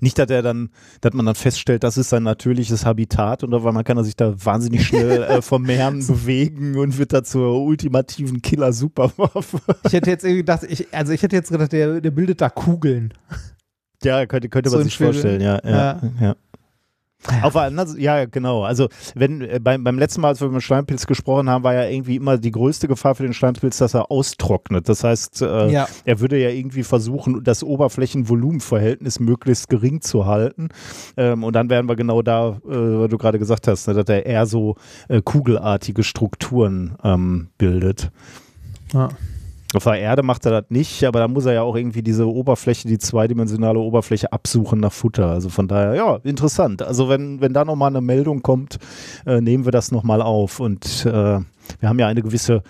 Nicht, 0.00 0.18
dass 0.18 0.30
er 0.30 0.42
dann, 0.42 0.70
dass 1.00 1.14
man 1.14 1.26
dann 1.26 1.34
feststellt, 1.34 1.82
das 1.82 1.96
ist 1.96 2.10
sein 2.10 2.22
natürliches 2.22 2.86
Habitat 2.86 3.42
und 3.42 3.50
weil 3.50 3.72
man 3.72 3.82
kann 3.82 3.96
er 3.96 4.04
sich 4.04 4.14
da 4.14 4.32
wahnsinnig 4.44 4.86
schnell 4.86 5.22
äh, 5.28 5.42
vermehren, 5.42 6.06
bewegen 6.06 6.76
und 6.76 6.96
wird 6.96 7.12
da 7.12 7.24
zur 7.24 7.60
ultimativen 7.60 8.40
Killer-Superwaffe. 8.40 9.60
Ich 9.84 9.92
hätte 9.92 10.10
jetzt 10.10 10.24
irgendwie 10.24 10.42
gedacht, 10.42 10.62
ich, 10.68 10.86
also 10.92 11.12
ich 11.12 11.22
hätte 11.22 11.34
jetzt 11.34 11.50
gedacht, 11.50 11.72
der, 11.72 12.00
der 12.00 12.10
bildet 12.12 12.40
da 12.40 12.50
Kugeln. 12.50 13.12
Ja, 14.04 14.26
könnte, 14.26 14.48
könnte 14.48 14.70
So 14.70 14.76
man 14.76 14.84
sich 14.84 14.96
Film. 14.96 15.12
vorstellen, 15.12 15.40
ja. 15.40 15.60
ja, 15.64 16.00
Ja. 16.20 16.36
Auf 17.40 17.54
der 17.54 17.62
anderen, 17.62 17.98
ja, 17.98 18.26
genau. 18.26 18.64
Also 18.64 18.88
wenn 19.14 19.40
äh, 19.40 19.58
beim, 19.58 19.82
beim 19.82 19.98
letzten 19.98 20.20
Mal, 20.20 20.28
als 20.28 20.42
wir 20.42 20.46
über 20.48 20.58
den 20.58 20.60
Steinpilz 20.60 21.06
gesprochen 21.06 21.48
haben, 21.48 21.64
war 21.64 21.72
ja 21.72 21.88
irgendwie 21.88 22.16
immer 22.16 22.36
die 22.36 22.50
größte 22.50 22.86
Gefahr 22.86 23.14
für 23.14 23.22
den 23.22 23.32
Steinpilz, 23.32 23.78
dass 23.78 23.94
er 23.94 24.10
austrocknet. 24.10 24.90
Das 24.90 25.04
heißt, 25.04 25.40
äh, 25.40 25.70
Ja. 25.70 25.88
er 26.04 26.20
würde 26.20 26.36
ja 26.38 26.50
irgendwie 26.50 26.82
versuchen, 26.82 27.42
das 27.42 27.62
Oberflächen-Volumen-Verhältnis 27.64 29.20
möglichst 29.20 29.70
gering 29.70 30.02
zu 30.02 30.26
halten. 30.26 30.68
Ähm, 31.16 31.44
und 31.44 31.54
dann 31.56 31.70
wären 31.70 31.88
wir 31.88 31.96
genau 31.96 32.20
da, 32.20 32.58
äh, 32.62 32.68
was 32.68 33.08
du 33.08 33.16
gerade 33.16 33.38
gesagt 33.38 33.68
hast, 33.68 33.88
ne, 33.88 33.94
dass 33.94 34.04
er 34.08 34.26
eher 34.26 34.44
so 34.44 34.76
äh, 35.08 35.22
kugelartige 35.22 36.02
Strukturen 36.02 36.96
ähm, 37.02 37.48
bildet. 37.56 38.10
Ja. 38.92 39.08
Auf 39.74 39.84
der 39.84 39.98
Erde 39.98 40.22
macht 40.22 40.46
er 40.46 40.62
das 40.62 40.70
nicht, 40.70 41.04
aber 41.04 41.20
da 41.20 41.28
muss 41.28 41.46
er 41.46 41.54
ja 41.54 41.62
auch 41.62 41.76
irgendwie 41.76 42.02
diese 42.02 42.28
Oberfläche, 42.28 42.88
die 42.88 42.98
zweidimensionale 42.98 43.78
Oberfläche 43.78 44.32
absuchen 44.32 44.80
nach 44.80 44.92
Futter. 44.92 45.28
Also 45.28 45.48
von 45.48 45.68
daher, 45.68 45.94
ja, 45.94 46.16
interessant. 46.22 46.82
Also 46.82 47.08
wenn, 47.08 47.40
wenn 47.40 47.52
da 47.52 47.64
nochmal 47.64 47.90
eine 47.90 48.00
Meldung 48.00 48.42
kommt, 48.42 48.78
äh, 49.26 49.40
nehmen 49.40 49.64
wir 49.64 49.72
das 49.72 49.90
nochmal 49.90 50.22
auf. 50.22 50.60
Und 50.60 51.06
äh, 51.06 51.10
wir 51.80 51.88
haben 51.88 51.98
ja 51.98 52.06
eine 52.06 52.22
gewisse 52.22 52.62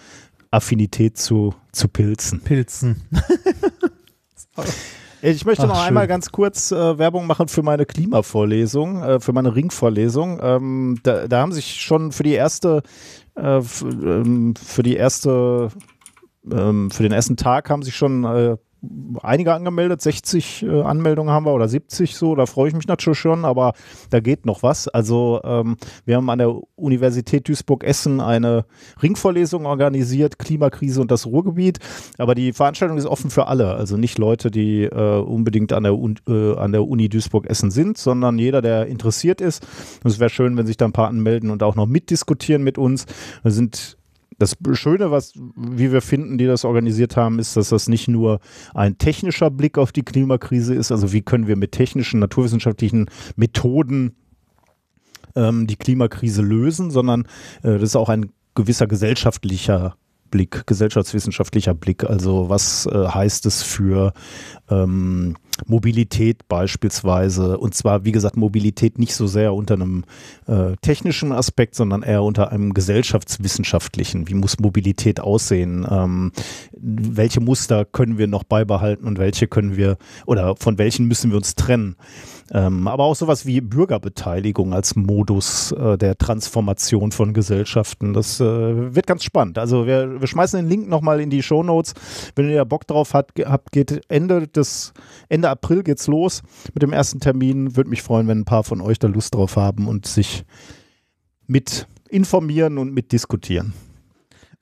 Affinität 0.50 1.18
zu, 1.18 1.54
zu 1.72 1.88
Pilzen. 1.88 2.40
Pilzen. 2.40 3.02
Ich 5.26 5.46
möchte 5.46 5.62
Ach, 5.62 5.68
noch 5.68 5.76
schön. 5.76 5.86
einmal 5.86 6.06
ganz 6.06 6.30
kurz 6.32 6.70
äh, 6.70 6.98
Werbung 6.98 7.26
machen 7.26 7.48
für 7.48 7.62
meine 7.62 7.86
Klimavorlesung, 7.86 9.02
äh, 9.02 9.20
für 9.20 9.32
meine 9.32 9.56
Ringvorlesung. 9.56 10.38
Ähm, 10.42 10.98
da, 11.02 11.26
da 11.26 11.40
haben 11.40 11.52
sich 11.52 11.80
schon 11.80 12.12
für 12.12 12.24
die 12.24 12.34
erste, 12.34 12.82
äh, 13.34 13.58
ähm, 13.58 14.54
für 14.54 14.82
die 14.82 14.96
erste, 14.96 15.70
ähm, 16.50 16.90
für 16.90 17.02
den 17.02 17.12
ersten 17.12 17.36
Tag 17.36 17.70
haben 17.70 17.82
sich 17.82 17.96
schon 17.96 18.24
äh, 18.24 18.56
einige 19.22 19.54
angemeldet. 19.54 20.00
60 20.02 20.62
äh, 20.62 20.82
Anmeldungen 20.82 21.32
haben 21.32 21.46
wir 21.46 21.52
oder 21.52 21.68
70 21.68 22.16
so. 22.16 22.34
Da 22.34 22.46
freue 22.46 22.68
ich 22.68 22.74
mich 22.74 22.86
natürlich 22.86 23.18
schon, 23.18 23.44
aber 23.44 23.72
da 24.10 24.20
geht 24.20 24.46
noch 24.46 24.62
was. 24.62 24.88
Also 24.88 25.40
ähm, 25.44 25.76
wir 26.04 26.16
haben 26.16 26.28
an 26.30 26.38
der 26.38 26.54
Universität 26.76 27.48
Duisburg-Essen 27.48 28.20
eine 28.20 28.64
Ringvorlesung 29.02 29.66
organisiert, 29.66 30.38
Klimakrise 30.38 31.00
und 31.00 31.10
das 31.10 31.26
Ruhrgebiet. 31.26 31.78
Aber 32.18 32.34
die 32.34 32.52
Veranstaltung 32.52 32.98
ist 32.98 33.06
offen 33.06 33.30
für 33.30 33.46
alle. 33.46 33.74
Also 33.74 33.96
nicht 33.96 34.18
Leute, 34.18 34.50
die 34.50 34.84
äh, 34.84 35.20
unbedingt 35.20 35.72
an 35.72 35.84
der, 35.84 35.92
äh, 36.28 36.56
an 36.56 36.72
der 36.72 36.86
Uni 36.86 37.08
Duisburg-Essen 37.08 37.70
sind, 37.70 37.98
sondern 37.98 38.38
jeder, 38.38 38.62
der 38.62 38.86
interessiert 38.86 39.40
ist. 39.40 39.66
Und 40.02 40.10
es 40.10 40.20
wäre 40.20 40.30
schön, 40.30 40.56
wenn 40.56 40.66
sich 40.66 40.76
da 40.76 40.84
ein 40.84 40.92
paar 40.92 41.08
anmelden 41.08 41.50
und 41.50 41.62
auch 41.62 41.76
noch 41.76 41.86
mitdiskutieren 41.86 42.62
mit 42.62 42.78
uns. 42.78 43.06
Wir 43.42 43.52
sind 43.52 43.96
das 44.38 44.56
Schöne, 44.72 45.10
was, 45.10 45.32
wie 45.56 45.92
wir 45.92 46.00
finden, 46.00 46.38
die 46.38 46.46
das 46.46 46.64
organisiert 46.64 47.16
haben, 47.16 47.38
ist, 47.38 47.56
dass 47.56 47.68
das 47.68 47.88
nicht 47.88 48.08
nur 48.08 48.40
ein 48.74 48.98
technischer 48.98 49.50
Blick 49.50 49.78
auf 49.78 49.92
die 49.92 50.02
Klimakrise 50.02 50.74
ist, 50.74 50.92
also 50.92 51.12
wie 51.12 51.22
können 51.22 51.46
wir 51.46 51.56
mit 51.56 51.72
technischen, 51.72 52.20
naturwissenschaftlichen 52.20 53.10
Methoden 53.36 54.16
ähm, 55.36 55.66
die 55.66 55.76
Klimakrise 55.76 56.42
lösen, 56.42 56.90
sondern 56.90 57.22
äh, 57.62 57.72
das 57.74 57.82
ist 57.82 57.96
auch 57.96 58.08
ein 58.08 58.30
gewisser 58.54 58.86
gesellschaftlicher 58.86 59.96
Blick, 60.30 60.66
gesellschaftswissenschaftlicher 60.66 61.74
Blick. 61.74 62.04
Also 62.04 62.48
was 62.48 62.86
äh, 62.86 63.06
heißt 63.06 63.46
es 63.46 63.62
für 63.62 64.12
ähm, 64.68 65.36
Mobilität 65.66 66.48
beispielsweise? 66.48 67.58
Und 67.58 67.74
zwar, 67.74 68.04
wie 68.04 68.12
gesagt, 68.12 68.36
Mobilität 68.36 68.98
nicht 68.98 69.14
so 69.14 69.26
sehr 69.26 69.54
unter 69.54 69.74
einem 69.74 70.04
äh, 70.46 70.76
technischen 70.82 71.32
Aspekt, 71.32 71.74
sondern 71.74 72.02
eher 72.02 72.22
unter 72.22 72.50
einem 72.52 72.74
gesellschaftswissenschaftlichen. 72.74 74.28
Wie 74.28 74.34
muss 74.34 74.58
Mobilität 74.58 75.20
aussehen? 75.20 75.86
Ähm, 75.90 76.32
welche 76.72 77.40
Muster 77.40 77.84
können 77.84 78.18
wir 78.18 78.26
noch 78.26 78.44
beibehalten 78.44 79.06
und 79.06 79.18
welche 79.18 79.46
können 79.46 79.76
wir 79.76 79.96
oder 80.26 80.56
von 80.56 80.78
welchen 80.78 81.06
müssen 81.06 81.30
wir 81.30 81.36
uns 81.36 81.54
trennen? 81.54 81.96
Ähm, 82.52 82.88
aber 82.88 83.04
auch 83.04 83.16
sowas 83.16 83.46
wie 83.46 83.60
Bürgerbeteiligung 83.62 84.74
als 84.74 84.96
Modus 84.96 85.72
äh, 85.72 85.96
der 85.96 86.18
Transformation 86.18 87.10
von 87.10 87.32
Gesellschaften. 87.32 88.12
Das 88.12 88.38
äh, 88.38 88.94
wird 88.94 89.06
ganz 89.06 89.24
spannend. 89.24 89.58
Also 89.58 89.86
wir, 89.86 90.20
wir 90.20 90.28
schmeißen 90.28 90.60
den 90.60 90.68
Link 90.68 90.88
nochmal 90.88 91.20
in 91.20 91.30
die 91.30 91.42
Shownotes. 91.42 91.94
Wenn 92.36 92.50
ihr 92.50 92.56
da 92.56 92.64
Bock 92.64 92.86
drauf 92.86 93.14
habt 93.14 93.34
geht 93.72 94.02
Ende 94.08 94.46
des 94.46 94.92
Ende 95.28 95.43
April 95.50 95.82
geht's 95.82 96.06
los 96.06 96.42
mit 96.72 96.82
dem 96.82 96.92
ersten 96.92 97.20
Termin. 97.20 97.76
Würde 97.76 97.90
mich 97.90 98.02
freuen, 98.02 98.28
wenn 98.28 98.40
ein 98.40 98.44
paar 98.44 98.64
von 98.64 98.80
euch 98.80 98.98
da 98.98 99.08
Lust 99.08 99.34
drauf 99.34 99.56
haben 99.56 99.88
und 99.88 100.06
sich 100.06 100.44
mit 101.46 101.86
informieren 102.08 102.78
und 102.78 102.92
mit 102.92 103.12
diskutieren. 103.12 103.72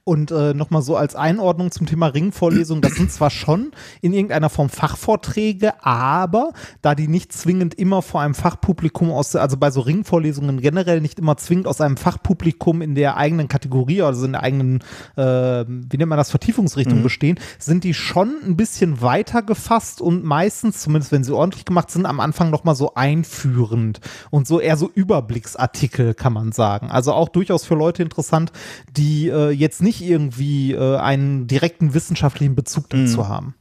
Und 0.05 0.33
äh, 0.33 0.53
nochmal 0.53 0.83
so 0.83 0.97
als 0.97 1.15
Einordnung 1.15 1.71
zum 1.71 1.87
Thema 1.87 2.09
Ringvorlesung, 2.09 2.81
das 2.81 2.97
sind 2.97 3.13
zwar 3.13 3.31
schon 3.31 3.71
in 4.01 4.13
irgendeiner 4.13 4.51
Form 4.51 4.69
Fachvorträge, 4.69 5.75
aber 5.85 6.53
da 6.81 6.97
die 6.97 7.07
nicht 7.07 7.33
zwingend 7.33 7.75
immer 7.75 8.03
vor 8.03 8.21
einem 8.21 8.35
Fachpublikum 8.35 9.13
aus, 9.13 9.37
also 9.37 9.57
bei 9.57 9.71
so 9.71 9.81
Ringvorlesungen 9.81 10.61
generell 10.61 11.01
nicht 11.01 11.21
immer 11.21 11.37
zwingend 11.37 11.69
aus 11.69 11.81
einem 11.81 11.97
Fachpublikum 11.97 12.83
in 12.83 12.97
der 12.97 13.17
eigenen 13.17 13.47
Kategorie, 13.47 14.03
also 14.03 14.25
in 14.25 14.33
der 14.33 14.43
eigenen, 14.43 14.81
äh, 15.17 15.23
wie 15.69 15.97
nennt 15.97 16.09
man 16.09 16.19
das, 16.19 16.31
Vertiefungsrichtung 16.31 16.99
Mhm. 16.99 17.03
bestehen, 17.05 17.39
sind 17.61 17.85
die 17.85 17.95
schon 17.95 18.35
ein 18.45 18.57
bisschen 18.57 19.03
weiter 19.03 19.43
gefasst 19.43 20.01
und 20.01 20.25
meistens, 20.25 20.81
zumindest 20.81 21.13
wenn 21.13 21.23
sie 21.23 21.33
ordentlich 21.33 21.65
gemacht 21.65 21.93
sind, 21.93 22.07
am 22.07 22.19
Anfang 22.19 22.51
nochmal 22.51 22.75
so 22.75 22.95
einführend 22.95 24.01
und 24.31 24.49
so 24.49 24.59
eher 24.59 24.77
so 24.77 24.91
Überblicksartikel, 24.93 26.15
kann 26.15 26.33
man 26.33 26.51
sagen. 26.51 26.91
Also 26.91 27.13
auch 27.13 27.29
durchaus 27.29 27.65
für 27.65 27.77
Leute 27.77 28.03
interessant, 28.03 28.51
die 28.97 29.29
äh, 29.29 29.51
jetzt 29.51 29.81
nicht 29.81 29.92
irgendwie 30.01 30.73
äh, 30.73 30.97
einen 30.97 31.47
direkten 31.49 31.93
wissenschaftlichen 31.93 32.55
Bezug 32.55 32.89
dazu 32.89 33.29
haben. 33.29 33.55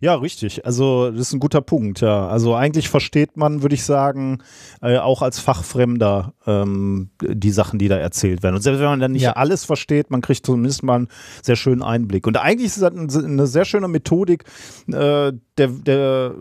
Ja, 0.00 0.14
richtig. 0.14 0.64
Also 0.64 1.10
das 1.10 1.20
ist 1.20 1.32
ein 1.34 1.40
guter 1.40 1.60
Punkt, 1.60 2.00
ja. 2.00 2.26
Also 2.28 2.54
eigentlich 2.54 2.88
versteht 2.88 3.36
man, 3.36 3.60
würde 3.62 3.74
ich 3.74 3.84
sagen, 3.84 4.38
äh, 4.80 4.96
auch 4.96 5.20
als 5.20 5.38
Fachfremder 5.38 6.32
ähm, 6.46 7.10
die 7.20 7.50
Sachen, 7.50 7.78
die 7.78 7.88
da 7.88 7.96
erzählt 7.98 8.42
werden. 8.42 8.54
Und 8.54 8.62
selbst 8.62 8.78
wenn 8.80 8.86
man 8.88 9.00
dann 9.00 9.12
nicht 9.12 9.22
Ja. 9.22 9.32
alles 9.32 9.64
versteht, 9.66 10.10
man 10.10 10.22
kriegt 10.22 10.46
zumindest 10.46 10.82
mal 10.82 10.94
einen 10.96 11.08
sehr 11.42 11.56
schönen 11.56 11.82
Einblick. 11.82 12.26
Und 12.26 12.38
eigentlich 12.38 12.68
ist 12.68 12.80
das 12.80 12.90
ein- 12.94 13.10
eine 13.24 13.46
sehr 13.46 13.66
schöne 13.66 13.88
Methodik 13.88 14.44
äh, 14.88 15.32
der, 15.58 15.68
der 15.68 16.34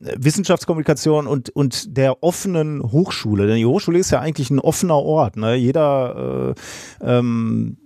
Wissenschaftskommunikation 0.00 1.26
und, 1.26 1.50
und 1.50 1.96
der 1.96 2.22
offenen 2.22 2.82
Hochschule. 2.82 3.46
Denn 3.48 3.56
die 3.56 3.66
Hochschule 3.66 3.98
ist 3.98 4.10
ja 4.10 4.20
eigentlich 4.20 4.50
ein 4.50 4.60
offener 4.60 4.96
Ort. 4.98 5.36
Ne? 5.36 5.56
Jeder 5.56 6.54
äh, 7.02 7.18
ähm, 7.18 7.78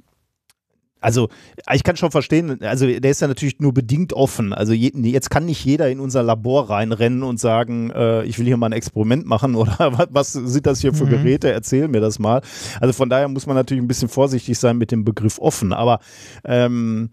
also 1.03 1.29
ich 1.73 1.83
kann 1.85 1.97
schon 1.97 2.11
verstehen, 2.11 2.63
also 2.63 2.87
der 2.87 3.11
ist 3.11 3.21
ja 3.21 3.29
natürlich 3.29 3.59
nur 3.61 3.75
bedingt 3.75 4.13
offen. 4.13 4.53
Also 4.53 4.73
je, 4.73 4.93
jetzt 4.95 5.31
kann 5.31 5.45
nicht 5.45 5.65
jeder 5.65 5.91
in 5.91 6.01
unser 6.01 6.23
Labor 6.23 6.71
reinrennen 6.71 7.23
und 7.23 7.39
sagen, 7.39 7.91
äh, 7.91 8.25
ich 8.25 8.39
will 8.39 8.47
hier 8.47 8.57
mal 8.57 8.67
ein 8.67 8.73
Experiment 8.73 9.27
machen 9.27 9.55
oder 9.57 9.99
was, 9.99 10.09
was 10.11 10.33
sind 10.33 10.67
das 10.67 10.81
hier 10.81 10.95
für 10.95 11.03
Mhm. 11.05 11.11
Geräte, 11.11 11.53
erzähl 11.53 11.89
mir 11.89 12.01
das 12.01 12.19
mal. 12.19 12.41
Also 12.81 12.93
von 12.93 13.11
daher 13.11 13.29
muss 13.29 13.47
man 13.47 13.57
natürlich 13.57 13.83
ein 13.83 13.89
bisschen 13.89 14.09
vorsichtig 14.09 14.59
sein 14.59 14.79
mit 14.79 14.93
dem 14.93 15.05
Begriff 15.05 15.39
offen. 15.39 15.73
Aber 15.73 15.99
ähm, 16.45 17.11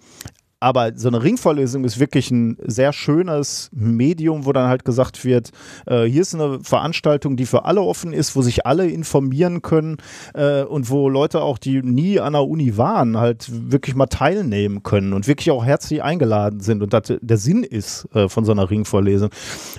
aber 0.59 0.91
so 0.95 1.07
eine 1.07 1.23
Ringvorlesung 1.23 1.83
ist 1.85 1.99
wirklich 1.99 2.31
ein 2.31 2.57
sehr 2.65 2.91
schönes 2.91 3.69
Medium, 3.73 4.45
wo 4.45 4.51
dann 4.51 4.67
halt 4.67 4.83
gesagt 4.83 5.23
wird, 5.23 5.51
äh, 5.85 6.03
hier 6.05 6.21
ist 6.21 6.35
eine 6.35 6.59
Veranstaltung, 6.61 7.37
die 7.37 7.45
für 7.45 7.65
alle 7.65 7.81
offen 7.81 8.11
ist, 8.13 8.35
wo 8.35 8.41
sich 8.41 8.65
alle 8.65 8.87
informieren 8.87 9.61
können 9.61 9.97
äh, 10.33 10.63
und 10.63 10.89
wo 10.89 11.07
Leute 11.09 11.41
auch, 11.41 11.57
die 11.57 11.81
nie 11.81 12.19
an 12.19 12.33
der 12.33 12.43
Uni 12.43 12.77
waren, 12.77 13.17
halt 13.17 13.49
wirklich 13.71 13.95
mal 13.95 14.07
teilnehmen 14.07 14.83
können 14.83 15.13
und 15.13 15.27
wirklich 15.27 15.51
auch 15.51 15.63
herzlich 15.63 16.03
eingeladen 16.03 16.59
sind 16.59 16.83
und 16.83 16.93
das 16.93 17.13
der 17.21 17.37
Sinn 17.37 17.63
ist 17.63 18.07
äh, 18.13 18.27
von 18.27 18.45
so 18.45 18.51
einer 18.51 18.69
Ringvorlesung. 18.69 19.29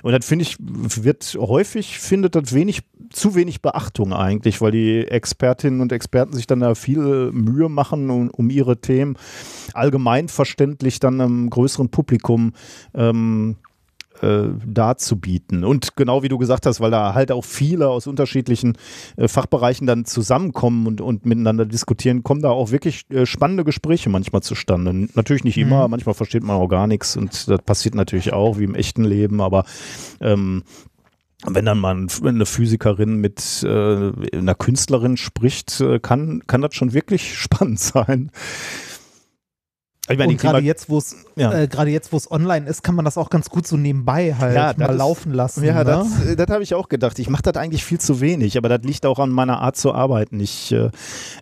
Und 0.03 0.11
das 0.11 0.25
finde 0.25 0.43
ich, 0.43 0.57
wird 0.59 1.37
häufig, 1.39 1.99
findet 1.99 2.35
das 2.35 2.53
wenig, 2.53 2.81
zu 3.11 3.35
wenig 3.35 3.61
Beachtung 3.61 4.13
eigentlich, 4.13 4.61
weil 4.61 4.71
die 4.71 5.07
Expertinnen 5.07 5.81
und 5.81 5.91
Experten 5.91 6.33
sich 6.33 6.47
dann 6.47 6.59
da 6.59 6.75
viel 6.75 7.31
Mühe 7.31 7.69
machen, 7.69 8.09
um, 8.09 8.29
um 8.29 8.49
ihre 8.49 8.77
Themen 8.77 9.15
allgemein 9.75 10.27
verständlich 10.29 10.99
dann 10.99 11.19
einem 11.21 11.49
größeren 11.49 11.89
Publikum 11.89 12.53
ähm, 12.93 13.57
äh, 14.21 14.49
darzubieten. 14.67 15.63
Und 15.63 15.95
genau 15.95 16.21
wie 16.21 16.27
du 16.29 16.37
gesagt 16.37 16.65
hast, 16.67 16.79
weil 16.79 16.91
da 16.91 17.15
halt 17.15 17.31
auch 17.31 17.43
viele 17.43 17.89
aus 17.89 18.05
unterschiedlichen 18.05 18.77
äh, 19.17 19.27
Fachbereichen 19.27 19.87
dann 19.87 20.05
zusammenkommen 20.05 20.85
und, 20.85 21.01
und 21.01 21.25
miteinander 21.25 21.65
diskutieren, 21.65 22.21
kommen 22.23 22.41
da 22.43 22.49
auch 22.49 22.69
wirklich 22.71 23.09
äh, 23.09 23.25
spannende 23.25 23.63
Gespräche 23.63 24.09
manchmal 24.09 24.43
zustande. 24.43 25.07
Natürlich 25.15 25.43
nicht 25.43 25.57
immer, 25.57 25.85
Mhm. 25.85 25.91
manchmal 25.91 26.13
versteht 26.13 26.43
man 26.43 26.55
auch 26.57 26.67
gar 26.67 26.85
nichts 26.87 27.17
und 27.17 27.47
das 27.49 27.61
passiert 27.63 27.95
natürlich 27.95 28.31
auch, 28.33 28.59
wie 28.59 28.65
im 28.65 28.75
echten 28.75 29.03
Leben, 29.05 29.41
aber 29.41 29.63
ähm, 30.19 30.63
wenn 31.47 31.65
dann 31.65 31.79
mal 31.79 31.95
ein- 31.95 32.07
eine 32.23 32.45
Physikerin 32.45 33.15
mit 33.15 33.63
äh, 33.63 34.11
einer 34.37 34.53
Künstlerin 34.53 35.17
spricht, 35.17 35.81
äh, 35.81 35.97
kann, 35.99 36.43
kann 36.45 36.61
das 36.61 36.75
schon 36.75 36.93
wirklich 36.93 37.35
spannend 37.39 37.79
sein. 37.79 38.29
Ich 40.13 40.17
meine, 40.19 40.31
und 40.31 40.39
gerade 40.39 40.59
jetzt, 40.59 40.89
wo 40.89 40.97
es 40.97 41.15
Ja. 41.35 41.53
äh, 41.53 41.67
gerade 41.67 41.89
jetzt, 41.91 42.11
wo 42.11 42.17
es 42.17 42.29
online 42.31 42.67
ist, 42.67 42.83
kann 42.83 42.95
man 42.95 43.05
das 43.05 43.17
auch 43.17 43.29
ganz 43.29 43.49
gut 43.49 43.65
so 43.67 43.77
nebenbei 43.77 44.33
halt 44.37 44.55
Ja, 44.55 44.73
mal 44.77 44.91
ist- 44.91 44.97
laufen 44.97 45.33
lassen. 45.33 45.63
Ja, 45.63 45.75
ne? 45.79 45.85
das, 45.85 46.25
äh, 46.25 46.35
das 46.35 46.47
habe 46.49 46.63
ich 46.63 46.73
auch 46.73 46.89
gedacht. 46.89 47.17
Ich 47.19 47.29
mache 47.29 47.43
das 47.43 47.55
eigentlich 47.57 47.83
viel 47.85 47.99
zu 47.99 48.21
wenig, 48.21 48.57
aber 48.57 48.69
das 48.69 48.81
liegt 48.83 49.05
auch 49.05 49.19
an 49.19 49.29
meiner 49.29 49.59
Art 49.61 49.75
zu 49.77 49.93
arbeiten. 49.93 50.39
Ich, 50.39 50.71
äh, 50.71 50.89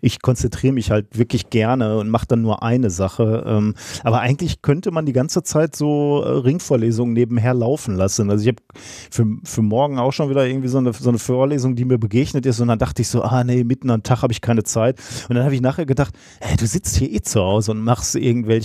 ich 0.01 0.21
konzentriere 0.21 0.73
mich 0.73 0.91
halt 0.91 1.17
wirklich 1.17 1.49
gerne 1.49 1.97
und 1.97 2.09
mache 2.09 2.27
dann 2.27 2.41
nur 2.41 2.63
eine 2.63 2.89
Sache. 2.89 3.43
Ähm, 3.45 3.75
aber 4.03 4.19
eigentlich 4.21 4.61
könnte 4.61 4.91
man 4.91 5.05
die 5.05 5.13
ganze 5.13 5.43
Zeit 5.43 5.75
so 5.75 6.23
äh, 6.23 6.29
Ringvorlesungen 6.29 7.13
nebenher 7.13 7.53
laufen 7.53 7.95
lassen. 7.95 8.29
Also 8.29 8.43
ich 8.43 8.47
habe 8.49 8.61
für, 9.11 9.25
für 9.43 9.61
morgen 9.61 9.99
auch 9.99 10.11
schon 10.13 10.29
wieder 10.29 10.45
irgendwie 10.45 10.67
so 10.67 10.77
eine, 10.77 10.93
so 10.93 11.09
eine 11.09 11.19
Vorlesung, 11.19 11.75
die 11.75 11.85
mir 11.85 11.97
begegnet 11.97 12.45
ist 12.45 12.59
und 12.59 12.67
dann 12.67 12.79
dachte 12.79 13.01
ich 13.01 13.07
so, 13.07 13.21
ah 13.23 13.43
nee, 13.43 13.63
mitten 13.63 13.89
am 13.89 14.03
Tag 14.03 14.21
habe 14.21 14.33
ich 14.33 14.41
keine 14.41 14.63
Zeit. 14.63 14.97
Und 15.29 15.35
dann 15.35 15.43
habe 15.45 15.55
ich 15.55 15.61
nachher 15.61 15.85
gedacht, 15.85 16.13
hey, 16.39 16.57
du 16.57 16.65
sitzt 16.67 16.95
hier 16.97 17.11
eh 17.11 17.21
zu 17.21 17.41
Hause 17.41 17.71
und 17.71 17.81
machst 17.81 18.15
irgendwelche, 18.15 18.58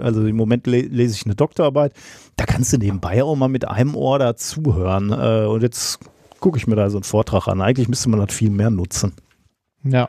also 0.00 0.26
im 0.26 0.36
Moment 0.36 0.66
le 0.66 0.80
lese 0.80 1.14
ich 1.14 1.24
eine 1.24 1.34
Doktorarbeit, 1.34 1.92
da 2.36 2.44
kannst 2.44 2.72
du 2.72 2.78
nebenbei 2.78 3.22
auch 3.22 3.36
mal 3.36 3.48
mit 3.48 3.68
einem 3.68 3.94
Ohr 3.94 4.18
da 4.18 4.36
zuhören. 4.36 5.10
Äh, 5.10 5.46
und 5.46 5.62
jetzt 5.62 6.00
gucke 6.40 6.58
ich 6.58 6.66
mir 6.66 6.76
da 6.76 6.90
so 6.90 6.98
einen 6.98 7.04
Vortrag 7.04 7.48
an. 7.48 7.60
Eigentlich 7.60 7.88
müsste 7.88 8.10
man 8.10 8.24
das 8.24 8.34
viel 8.34 8.50
mehr 8.50 8.70
nutzen. 8.70 9.14
Ja. 9.84 10.08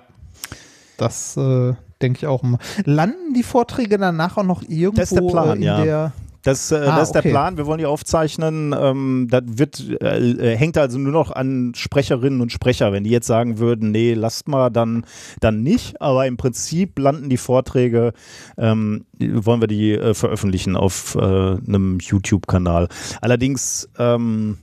Das 0.98 1.38
äh, 1.38 1.74
denke 2.02 2.18
ich 2.18 2.28
auch 2.28 2.44
immer. 2.44 2.60
Landen 2.86 3.34
die 3.34 3.44
Vorträge 3.44 3.98
danach 3.98 4.38
auch 4.38 4.44
noch 4.44 4.62
irgendwo 4.64 5.16
der 5.16 5.28
Plan, 5.28 5.50
äh, 5.50 5.56
in 5.56 5.64
ja. 5.64 5.84
der 5.84 6.14
Das, 6.44 6.72
äh, 6.72 6.76
Ah, 6.76 6.98
das 6.98 7.10
ist 7.10 7.16
okay. 7.16 7.24
der 7.24 7.30
Plan. 7.30 7.58
Wir 7.58 7.66
wollen 7.66 7.80
die 7.80 7.86
aufzeichnen. 7.86 8.76
Ähm, 8.78 9.28
das 9.30 9.44
wird, 9.46 10.02
äh, 10.02 10.56
hängt 10.58 10.78
also 10.78 10.98
nur 11.00 11.12
noch 11.14 11.32
an 11.32 11.72
Sprecherinnen 11.76 12.42
und 12.42 12.52
Sprecher. 12.52 12.92
Wenn 12.92 13.04
die 13.04 13.10
jetzt 13.10 13.28
sagen 13.28 13.60
würden, 13.60 13.92
nee, 13.92 14.14
lasst 14.14 14.48
mal, 14.48 14.70
dann, 14.70 15.06
dann 15.40 15.64
nicht. 15.64 16.02
Aber 16.02 16.28
im 16.28 16.38
Prinzip 16.38 17.00
landen 17.00 17.30
die 17.30 17.38
Vorträge, 17.38 18.14
ähm, 18.58 19.06
wollen 19.20 19.62
wir 19.62 19.68
die 19.68 19.94
äh, 19.94 20.14
veröffentlichen 20.14 20.76
auf 20.76 21.16
äh, 21.16 21.20
einem 21.20 22.00
YouTube-Kanal. 22.00 22.90
Allerdings 23.22 23.90
ähm, 23.98 24.58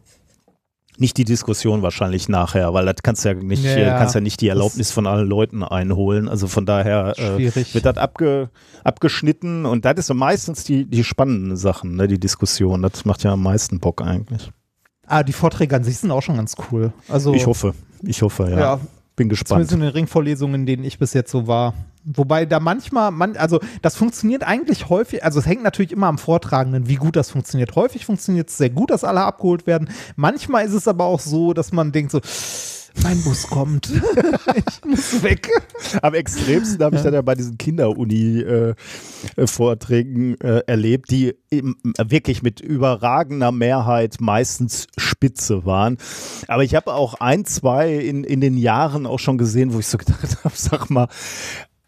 nicht 1.01 1.17
die 1.17 1.25
Diskussion 1.25 1.83
wahrscheinlich 1.83 2.29
nachher, 2.29 2.73
weil 2.75 2.85
das 2.87 2.97
kannst 3.03 3.25
du 3.25 3.31
ja 3.31 3.35
nicht, 3.35 3.65
Ja, 3.65 3.99
kannst 3.99 4.15
ja 4.15 4.21
nicht 4.21 4.41
die 4.41 4.49
Erlaubnis 4.49 4.91
von 4.93 5.07
allen 5.07 5.27
Leuten 5.29 5.63
einholen. 5.63 6.29
Also 6.29 6.47
von 6.47 6.67
daher 6.67 7.19
äh, 7.19 7.39
wird 7.75 7.85
das 7.87 7.97
abge, 7.97 8.51
abgeschnitten 8.85 9.67
und 9.67 9.85
das 9.85 9.95
ist 9.97 10.07
so 10.07 10.15
meistens 10.15 10.65
die, 10.65 10.85
die 10.85 11.03
spannenden 11.05 11.57
Sachen, 11.57 11.97
ne, 11.97 12.07
die 12.07 12.21
Diskussion. 12.21 12.83
Das 12.83 13.05
macht 13.05 13.23
ja 13.25 13.33
am 13.33 13.43
meisten 13.43 13.81
Bock 13.81 14.03
eigentlich. 14.03 14.51
Ah, 15.07 15.23
die 15.23 15.33
Vorträge 15.33 15.75
an 15.75 15.83
sich 15.83 15.99
sind 15.99 16.11
auch 16.11 16.23
schon 16.23 16.37
ganz 16.37 16.55
cool. 16.71 16.93
Also 17.09 17.35
Ich 17.35 17.47
hoffe, 17.47 17.75
ich 18.03 18.23
hoffe, 18.23 18.49
ja. 18.51 18.59
ja, 18.59 18.81
Bin 19.21 19.29
gespannt. 19.29 19.69
zumindest 19.69 19.75
in 19.75 19.81
den 19.81 19.91
Ringvorlesungen, 19.91 20.63
in 20.63 20.67
denen 20.67 20.85
ich 20.85 20.99
bis 20.99 21.13
jetzt 21.13 21.31
so 21.31 21.47
war. 21.47 21.75
Wobei 22.05 22.47
da 22.47 22.59
manchmal, 22.59 23.11
man, 23.11 23.37
also 23.37 23.61
das 23.83 23.95
funktioniert 23.95 24.43
eigentlich 24.43 24.89
häufig, 24.89 25.23
also 25.23 25.39
es 25.39 25.45
hängt 25.45 25.63
natürlich 25.63 25.93
immer 25.93 26.07
am 26.07 26.17
Vortragenden, 26.17 26.89
wie 26.89 26.95
gut 26.95 27.17
das 27.17 27.31
funktioniert. 27.31 27.77
Häufig 27.77 28.07
funktioniert 28.07 28.49
es 28.49 28.57
sehr 28.57 28.71
gut, 28.71 28.91
dass 28.91 29.05
alle 29.05 29.21
abgeholt 29.21 29.67
werden. 29.67 29.91
Manchmal 30.17 30.65
ist 30.65 30.73
es 30.73 30.89
aber 30.89 31.05
auch 31.05 31.21
so, 31.21 31.53
dass 31.53 31.71
man 31.71 31.93
denkt 31.93 32.13
so, 32.13 32.21
mein 33.03 33.21
Bus 33.23 33.49
kommt. 33.49 33.91
ich 33.91 34.85
muss 34.85 35.23
weg. 35.23 35.49
Am 36.03 36.13
extremsten 36.15 36.85
habe 36.85 36.97
ich 36.97 37.03
dann 37.03 37.15
ja 37.15 37.23
bei 37.23 37.35
diesen 37.35 37.57
Kinder-Uni-Vorträgen 37.59 40.41
äh, 40.41 40.63
erlebt, 40.67 41.11
die 41.11 41.35
eben 41.51 41.77
wirklich 41.99 42.43
mit 42.43 42.61
überragender 42.61 43.53
Mehrheit 43.53 44.17
meistens 44.21 44.87
spitze 44.97 45.65
waren. 45.65 45.99
Aber 46.49 46.65
ich 46.65 46.75
habe 46.75 46.95
auch 46.95 47.15
ein, 47.15 47.45
zwei 47.45 47.95
in, 47.95 48.25
in 48.25 48.41
den 48.41 48.57
Jahren 48.57 49.07
auch 49.07 49.19
schon 49.19 49.39
gesehen, 49.39 49.73
wo 49.73 49.79
ich 49.79 49.87
so 49.87 49.99
gedacht 49.99 50.39
habe, 50.45 50.55
sag 50.57 50.91
mal, 50.91 51.09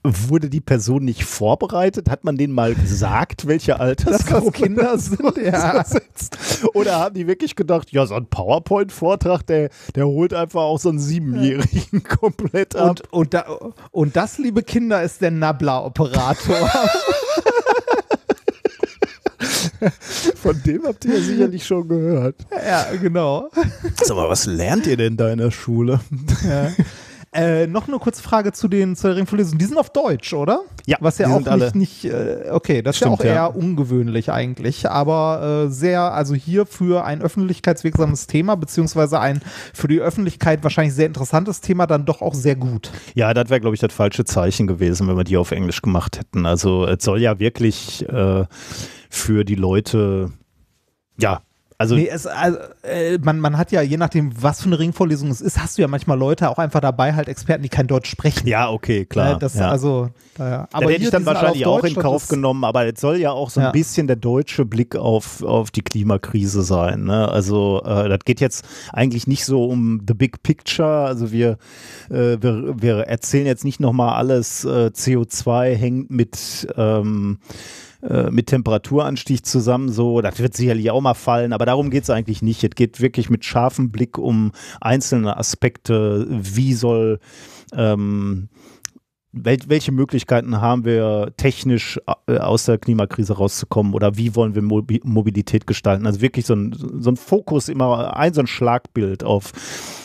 wurde 0.04 0.50
die 0.50 0.60
Person 0.60 1.04
nicht 1.04 1.24
vorbereitet? 1.24 2.10
Hat 2.10 2.24
man 2.24 2.36
denen 2.36 2.52
mal 2.52 2.74
gesagt, 2.74 3.46
welche 3.48 3.78
Altersgruppe 3.78 4.50
Kinder 4.52 4.98
sind, 4.98 5.36
ja. 5.36 5.84
Oder 6.74 6.98
haben 6.98 7.14
die 7.14 7.26
wirklich 7.26 7.54
gedacht, 7.56 7.92
ja, 7.92 8.04
so 8.06 8.14
ein 8.14 8.26
PowerPoint-Vortrag, 8.26 9.42
der, 9.46 9.70
der 9.94 10.06
holt 10.06 10.34
einfach 10.34 10.62
auch 10.62 10.78
so 10.78 10.88
einen 10.88 10.98
Siebenjährigen 10.98 12.02
komplett 12.02 12.74
ab. 12.76 12.90
Und, 12.90 13.12
und, 13.12 13.34
da, 13.34 13.44
und 13.90 14.16
das, 14.16 14.38
liebe 14.38 14.62
Kinder, 14.62 15.02
ist 15.02 15.20
der 15.20 15.30
Nabla-Operator. 15.30 16.70
Von 20.36 20.62
dem 20.64 20.84
habt 20.84 21.04
ihr 21.04 21.14
ja 21.14 21.20
sicherlich 21.20 21.66
schon 21.66 21.88
gehört. 21.88 22.36
ja, 22.52 22.86
genau. 23.00 23.48
Sag 24.02 24.16
mal, 24.16 24.28
was 24.28 24.46
lernt 24.46 24.86
ihr 24.86 24.96
denn 24.96 25.16
da 25.16 25.28
in 25.30 25.38
der 25.38 25.50
Schule? 25.50 26.00
Ja. 26.44 26.70
Äh, 27.34 27.66
noch 27.66 27.88
eine 27.88 27.98
kurze 27.98 28.22
Frage 28.22 28.52
zu 28.52 28.68
den 28.68 28.94
zu 28.94 29.06
der 29.06 29.16
Ringvorlesung. 29.16 29.56
Die 29.56 29.64
sind 29.64 29.78
auf 29.78 29.88
Deutsch, 29.88 30.34
oder? 30.34 30.64
Ja, 30.84 30.98
Was 31.00 31.16
ja 31.16 31.28
auch 31.28 31.40
nicht, 31.56 31.74
nicht 31.74 32.04
äh, 32.04 32.50
okay, 32.50 32.82
das 32.82 32.96
ist 32.96 32.98
Stimmt, 32.98 33.10
ja 33.10 33.14
auch 33.14 33.24
eher 33.24 33.34
ja. 33.34 33.46
ungewöhnlich 33.46 34.30
eigentlich, 34.30 34.90
aber 34.90 35.64
äh, 35.66 35.70
sehr, 35.70 36.12
also 36.12 36.34
hier 36.34 36.66
für 36.66 37.06
ein 37.06 37.22
öffentlichkeitswirksames 37.22 38.26
Thema, 38.26 38.56
beziehungsweise 38.56 39.18
ein 39.18 39.40
für 39.72 39.88
die 39.88 40.00
Öffentlichkeit 40.00 40.62
wahrscheinlich 40.62 40.94
sehr 40.94 41.06
interessantes 41.06 41.62
Thema, 41.62 41.86
dann 41.86 42.04
doch 42.04 42.20
auch 42.20 42.34
sehr 42.34 42.56
gut. 42.56 42.90
Ja, 43.14 43.32
das 43.32 43.48
wäre, 43.48 43.60
glaube 43.60 43.74
ich, 43.74 43.80
das 43.80 43.94
falsche 43.94 44.26
Zeichen 44.26 44.66
gewesen, 44.66 45.08
wenn 45.08 45.16
wir 45.16 45.24
die 45.24 45.38
auf 45.38 45.52
Englisch 45.52 45.80
gemacht 45.80 46.18
hätten. 46.18 46.44
Also 46.44 46.86
es 46.86 47.02
soll 47.02 47.22
ja 47.22 47.38
wirklich 47.38 48.06
äh, 48.10 48.44
für 49.08 49.44
die 49.44 49.54
Leute, 49.54 50.32
ja, 51.18 51.40
also 51.82 51.96
Nee, 51.96 52.08
es, 52.08 52.26
also, 52.26 52.58
äh, 52.82 53.18
man, 53.18 53.40
man 53.40 53.58
hat 53.58 53.72
ja, 53.72 53.82
je 53.82 53.96
nachdem, 53.96 54.30
was 54.40 54.60
für 54.60 54.66
eine 54.66 54.78
Ringvorlesung 54.78 55.30
es 55.30 55.40
ist, 55.40 55.60
hast 55.60 55.76
du 55.76 55.82
ja 55.82 55.88
manchmal 55.88 56.16
Leute 56.18 56.48
auch 56.48 56.58
einfach 56.58 56.80
dabei, 56.80 57.14
halt 57.14 57.28
Experten, 57.28 57.62
die 57.62 57.68
kein 57.68 57.86
Deutsch 57.88 58.08
sprechen. 58.08 58.46
ja, 58.46 58.70
okay, 58.70 59.04
klar. 59.04 59.36
Äh, 59.36 59.38
das, 59.38 59.54
ja. 59.54 59.68
Also, 59.68 60.10
daher. 60.36 60.68
Aber 60.72 60.86
hätte 60.86 60.98
hier, 60.98 61.04
ich 61.08 61.10
dann 61.10 61.26
wahrscheinlich 61.26 61.66
auch 61.66 61.82
in 61.84 61.94
Kauf 61.94 62.28
genommen, 62.28 62.64
aber 62.64 62.86
es 62.86 63.00
soll 63.00 63.16
ja 63.18 63.32
auch 63.32 63.50
so 63.50 63.60
ein 63.60 63.66
Ja. 63.66 63.72
bisschen 63.72 64.06
der 64.06 64.16
deutsche 64.16 64.64
Blick 64.64 64.96
auf, 64.96 65.42
auf 65.42 65.70
die 65.70 65.82
Klimakrise 65.82 66.62
sein. 66.62 67.04
Ne? 67.04 67.28
Also 67.28 67.82
äh, 67.84 68.08
das 68.08 68.20
geht 68.24 68.40
jetzt 68.40 68.64
eigentlich 68.92 69.26
nicht 69.26 69.44
so 69.44 69.64
um 69.66 70.00
the 70.06 70.14
big 70.14 70.42
picture. 70.42 71.04
Also 71.06 71.32
wir, 71.32 71.58
äh, 72.10 72.36
wir, 72.40 72.74
wir 72.80 72.96
erzählen 73.08 73.46
jetzt 73.46 73.64
nicht 73.64 73.80
nochmal 73.80 74.14
alles, 74.14 74.64
äh, 74.64 74.90
CO2 74.94 75.74
hängt 75.74 76.10
mit 76.10 76.66
ähm, 76.76 77.38
äh, 78.02 78.30
mit 78.30 78.48
Temperaturanstieg 78.48 79.46
zusammen, 79.46 79.88
so, 79.88 80.20
das 80.20 80.38
wird 80.38 80.54
sicherlich 80.54 80.90
auch 80.90 81.00
mal 81.00 81.14
fallen, 81.14 81.52
aber 81.52 81.66
darum 81.66 81.90
geht 81.90 82.02
es 82.02 82.10
eigentlich 82.10 82.42
nicht. 82.42 82.64
Es 82.64 82.70
geht 82.70 83.00
wirklich 83.00 83.30
mit 83.30 83.44
scharfem 83.44 83.90
Blick 83.90 84.18
um 84.18 84.52
einzelne 84.80 85.36
Aspekte, 85.36 86.26
wie 86.28 86.74
soll 86.74 87.20
ähm, 87.74 88.48
wel 89.32 89.56
welche 89.66 89.92
Möglichkeiten 89.92 90.60
haben 90.60 90.84
wir 90.84 91.32
technisch 91.36 91.98
äh, 92.26 92.38
aus 92.38 92.64
der 92.64 92.78
Klimakrise 92.78 93.34
rauszukommen 93.34 93.94
oder 93.94 94.16
wie 94.16 94.34
wollen 94.34 94.54
wir 94.54 94.62
Mobi 94.62 95.00
Mobilität 95.04 95.66
gestalten? 95.66 96.06
Also 96.06 96.20
wirklich 96.20 96.44
so 96.44 96.54
ein, 96.54 96.74
so 96.98 97.10
ein 97.10 97.16
Fokus, 97.16 97.68
immer 97.68 98.16
ein 98.16 98.34
so 98.34 98.40
ein 98.40 98.46
Schlagbild 98.46 99.24
auf, 99.24 99.52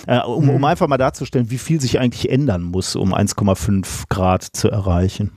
äh, 0.07 0.19
um, 0.21 0.49
um 0.49 0.63
einfach 0.63 0.87
mal 0.87 0.97
darzustellen, 0.97 1.51
wie 1.51 1.57
viel 1.57 1.81
sich 1.81 1.99
eigentlich 1.99 2.29
ändern 2.29 2.63
muss, 2.63 2.95
um 2.95 3.13
1,5 3.13 4.03
Grad 4.09 4.43
zu 4.43 4.69
erreichen. 4.69 5.31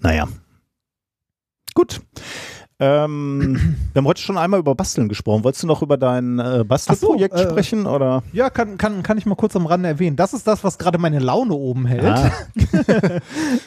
Naja. 0.00 0.28
Gut. 1.74 2.00
Ähm, 2.80 3.76
wir 3.92 4.00
haben 4.00 4.06
heute 4.06 4.20
schon 4.20 4.36
einmal 4.36 4.58
über 4.58 4.74
Basteln 4.74 5.08
gesprochen. 5.08 5.44
Wolltest 5.44 5.62
du 5.62 5.68
noch 5.68 5.80
über 5.80 5.96
dein 5.96 6.40
äh, 6.40 6.64
Bastelprojekt 6.66 7.36
so, 7.36 7.44
äh, 7.44 7.50
sprechen? 7.50 7.86
Oder? 7.86 8.24
Ja, 8.32 8.50
kann, 8.50 8.78
kann, 8.78 9.04
kann 9.04 9.16
ich 9.16 9.26
mal 9.26 9.36
kurz 9.36 9.54
am 9.54 9.66
Rande 9.66 9.88
erwähnen. 9.88 10.16
Das 10.16 10.34
ist 10.34 10.46
das, 10.46 10.64
was 10.64 10.78
gerade 10.78 10.98
meine 10.98 11.20
Laune 11.20 11.54
oben 11.54 11.86
hält. 11.86 12.04
Ah. 12.04 12.32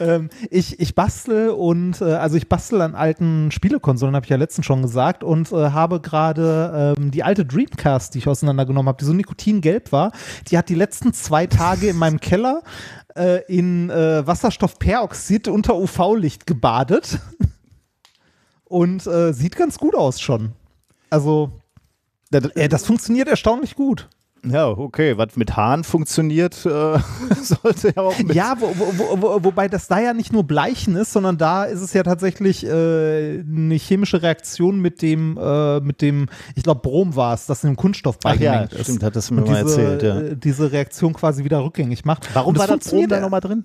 ähm, 0.00 0.28
ich, 0.50 0.78
ich 0.78 0.94
bastel 0.94 1.50
und 1.50 2.02
äh, 2.02 2.04
also 2.04 2.36
ich 2.36 2.50
bastel 2.50 2.82
an 2.82 2.94
alten 2.94 3.50
Spielekonsolen, 3.50 4.14
habe 4.14 4.24
ich 4.24 4.30
ja 4.30 4.36
letztens 4.36 4.66
schon 4.66 4.82
gesagt, 4.82 5.24
und 5.24 5.52
äh, 5.52 5.70
habe 5.70 6.00
gerade 6.00 6.94
ähm, 6.98 7.10
die 7.10 7.22
alte 7.22 7.46
Dreamcast, 7.46 8.14
die 8.14 8.18
ich 8.18 8.28
auseinandergenommen 8.28 8.88
habe, 8.88 8.98
die 8.98 9.06
so 9.06 9.14
nikotingelb 9.14 9.90
war, 9.90 10.12
die 10.50 10.58
hat 10.58 10.68
die 10.68 10.74
letzten 10.74 11.14
zwei 11.14 11.46
Tage 11.46 11.88
in 11.88 11.96
meinem 11.96 12.20
Keller 12.20 12.62
äh, 13.16 13.42
in 13.48 13.88
äh, 13.88 14.26
Wasserstoffperoxid 14.26 15.48
unter 15.48 15.76
UV-Licht 15.76 16.46
gebadet. 16.46 17.18
Und 18.68 19.06
äh, 19.06 19.32
sieht 19.32 19.56
ganz 19.56 19.78
gut 19.78 19.94
aus 19.94 20.20
schon. 20.20 20.52
Also, 21.10 21.50
äh, 22.30 22.68
das 22.68 22.84
funktioniert 22.84 23.28
erstaunlich 23.28 23.74
gut. 23.74 24.08
Ja, 24.46 24.68
okay. 24.68 25.18
Was 25.18 25.36
mit 25.36 25.56
Haaren 25.56 25.82
funktioniert, 25.84 26.64
äh, 26.64 26.98
sollte 27.42 27.92
ja 27.96 28.02
auch 28.02 28.16
mit. 28.18 28.34
Ja, 28.34 28.56
wo, 28.58 28.72
wo, 28.76 29.20
wo, 29.20 29.44
wobei 29.44 29.68
das 29.68 29.88
da 29.88 29.98
ja 30.00 30.14
nicht 30.14 30.32
nur 30.32 30.44
Bleichen 30.44 30.94
ist, 30.96 31.12
sondern 31.12 31.38
da 31.38 31.64
ist 31.64 31.80
es 31.80 31.92
ja 31.92 32.02
tatsächlich 32.02 32.64
äh, 32.64 33.40
eine 33.40 33.74
chemische 33.74 34.22
Reaktion 34.22 34.78
mit 34.80 35.02
dem, 35.02 35.36
äh, 35.40 35.80
mit 35.80 36.02
dem, 36.02 36.28
ich 36.54 36.62
glaube, 36.62 36.80
Brom 36.82 37.16
war 37.16 37.34
es, 37.34 37.46
das 37.46 37.64
in 37.64 37.70
dem 37.70 37.76
Kunststoff 37.76 38.18
Ach 38.24 38.36
ja, 38.36 38.52
beigemengt 38.52 38.72
ist. 38.74 38.82
stimmt, 38.84 39.02
hat 39.02 39.16
das 39.16 39.30
mir 39.30 39.42
Und 39.42 39.50
mal 39.50 39.64
diese, 39.64 39.82
erzählt. 39.82 40.02
Ja. 40.02 40.20
äh, 40.20 40.36
diese 40.36 40.70
Reaktion 40.72 41.14
quasi 41.14 41.42
wieder 41.44 41.64
rückgängig 41.64 42.04
macht. 42.04 42.32
Warum 42.34 42.50
Und 42.50 42.58
war 42.58 42.66
das 42.68 42.88
Brom 42.88 43.08
da 43.08 43.20
nochmal 43.20 43.40
drin? 43.40 43.64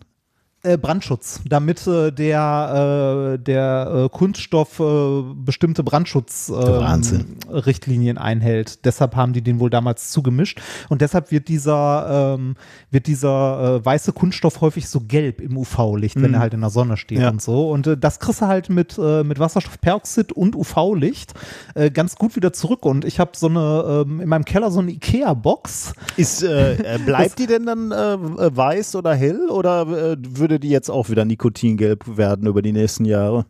Äh, 0.66 0.78
Brandschutz, 0.78 1.42
damit 1.46 1.86
äh, 1.88 2.10
der, 2.14 3.34
äh, 3.34 3.38
der 3.38 4.06
äh, 4.06 4.10
Kunststoff 4.18 4.80
äh, 4.80 5.22
bestimmte 5.36 5.84
Brandschutzrichtlinien 5.84 8.18
einhält. 8.18 8.86
Deshalb 8.86 9.18
haben 9.18 9.34
die 9.34 9.42
den 9.42 9.60
wohl 9.60 9.70
damals 9.70 10.12
zugemischt 10.12 10.62
und 10.88 11.02
deshalb 11.02 11.32
wird 11.32 11.50
dieser, 11.50 12.36
ähm, 12.40 12.56
wird 12.92 13.08
dieser 13.08 13.76
äh, 13.82 13.86
weiße 13.86 14.14
Kunststoff 14.14 14.62
häufig 14.62 14.88
so 14.88 15.02
gelb 15.02 15.42
im 15.42 15.58
UV-Licht, 15.58 16.16
wenn 16.16 16.30
Mhm. 16.32 16.36
er 16.36 16.40
halt 16.40 16.54
in 16.54 16.62
der 16.62 16.70
Sonne 16.70 16.96
steht 16.96 17.20
Ja. 17.20 17.30
und 17.30 17.42
so. 17.42 17.70
Und 17.70 17.86
äh, 17.88 17.98
das 17.98 18.22
kriegst 18.22 18.40
du 18.42 18.48
halt 18.48 18.70
mit, 18.70 18.98
äh, 18.98 19.26
mit 19.26 19.40
Wasserstoffperoxid 19.40 20.32
und 20.32 20.56
UV-Licht 20.56 21.34
äh, 21.76 21.92
ganz 21.92 22.16
gut 22.16 22.38
wieder 22.38 22.54
zurück. 22.54 22.86
Und 22.86 23.04
ich 23.04 23.20
habe 23.20 23.32
so 23.36 23.48
eine, 23.48 24.06
ähm, 24.08 24.22
in 24.22 24.30
meinem 24.30 24.46
Keller 24.46 24.72
so 24.72 24.80
eine 24.80 24.92
Ikea-Box. 24.92 25.92
Ist, 26.16 26.42
äh, 26.42 26.96
äh, 26.96 27.00
bleibt 27.06 27.38
die 27.40 27.48
denn 27.48 27.66
dann 27.66 27.92
äh, 27.92 28.56
weiß 28.56 28.96
oder 28.96 29.14
hell 29.14 29.50
oder 29.50 30.14
äh, 30.14 30.18
würde 30.54 30.68
die 30.68 30.70
jetzt 30.70 30.92
auch 30.92 31.10
wieder 31.10 31.26
nikotingelb 31.26 32.16
werden 32.18 32.48
über 32.48 32.62
die 32.62 32.74
nächsten 32.74 33.06
Jahre? 33.06 33.48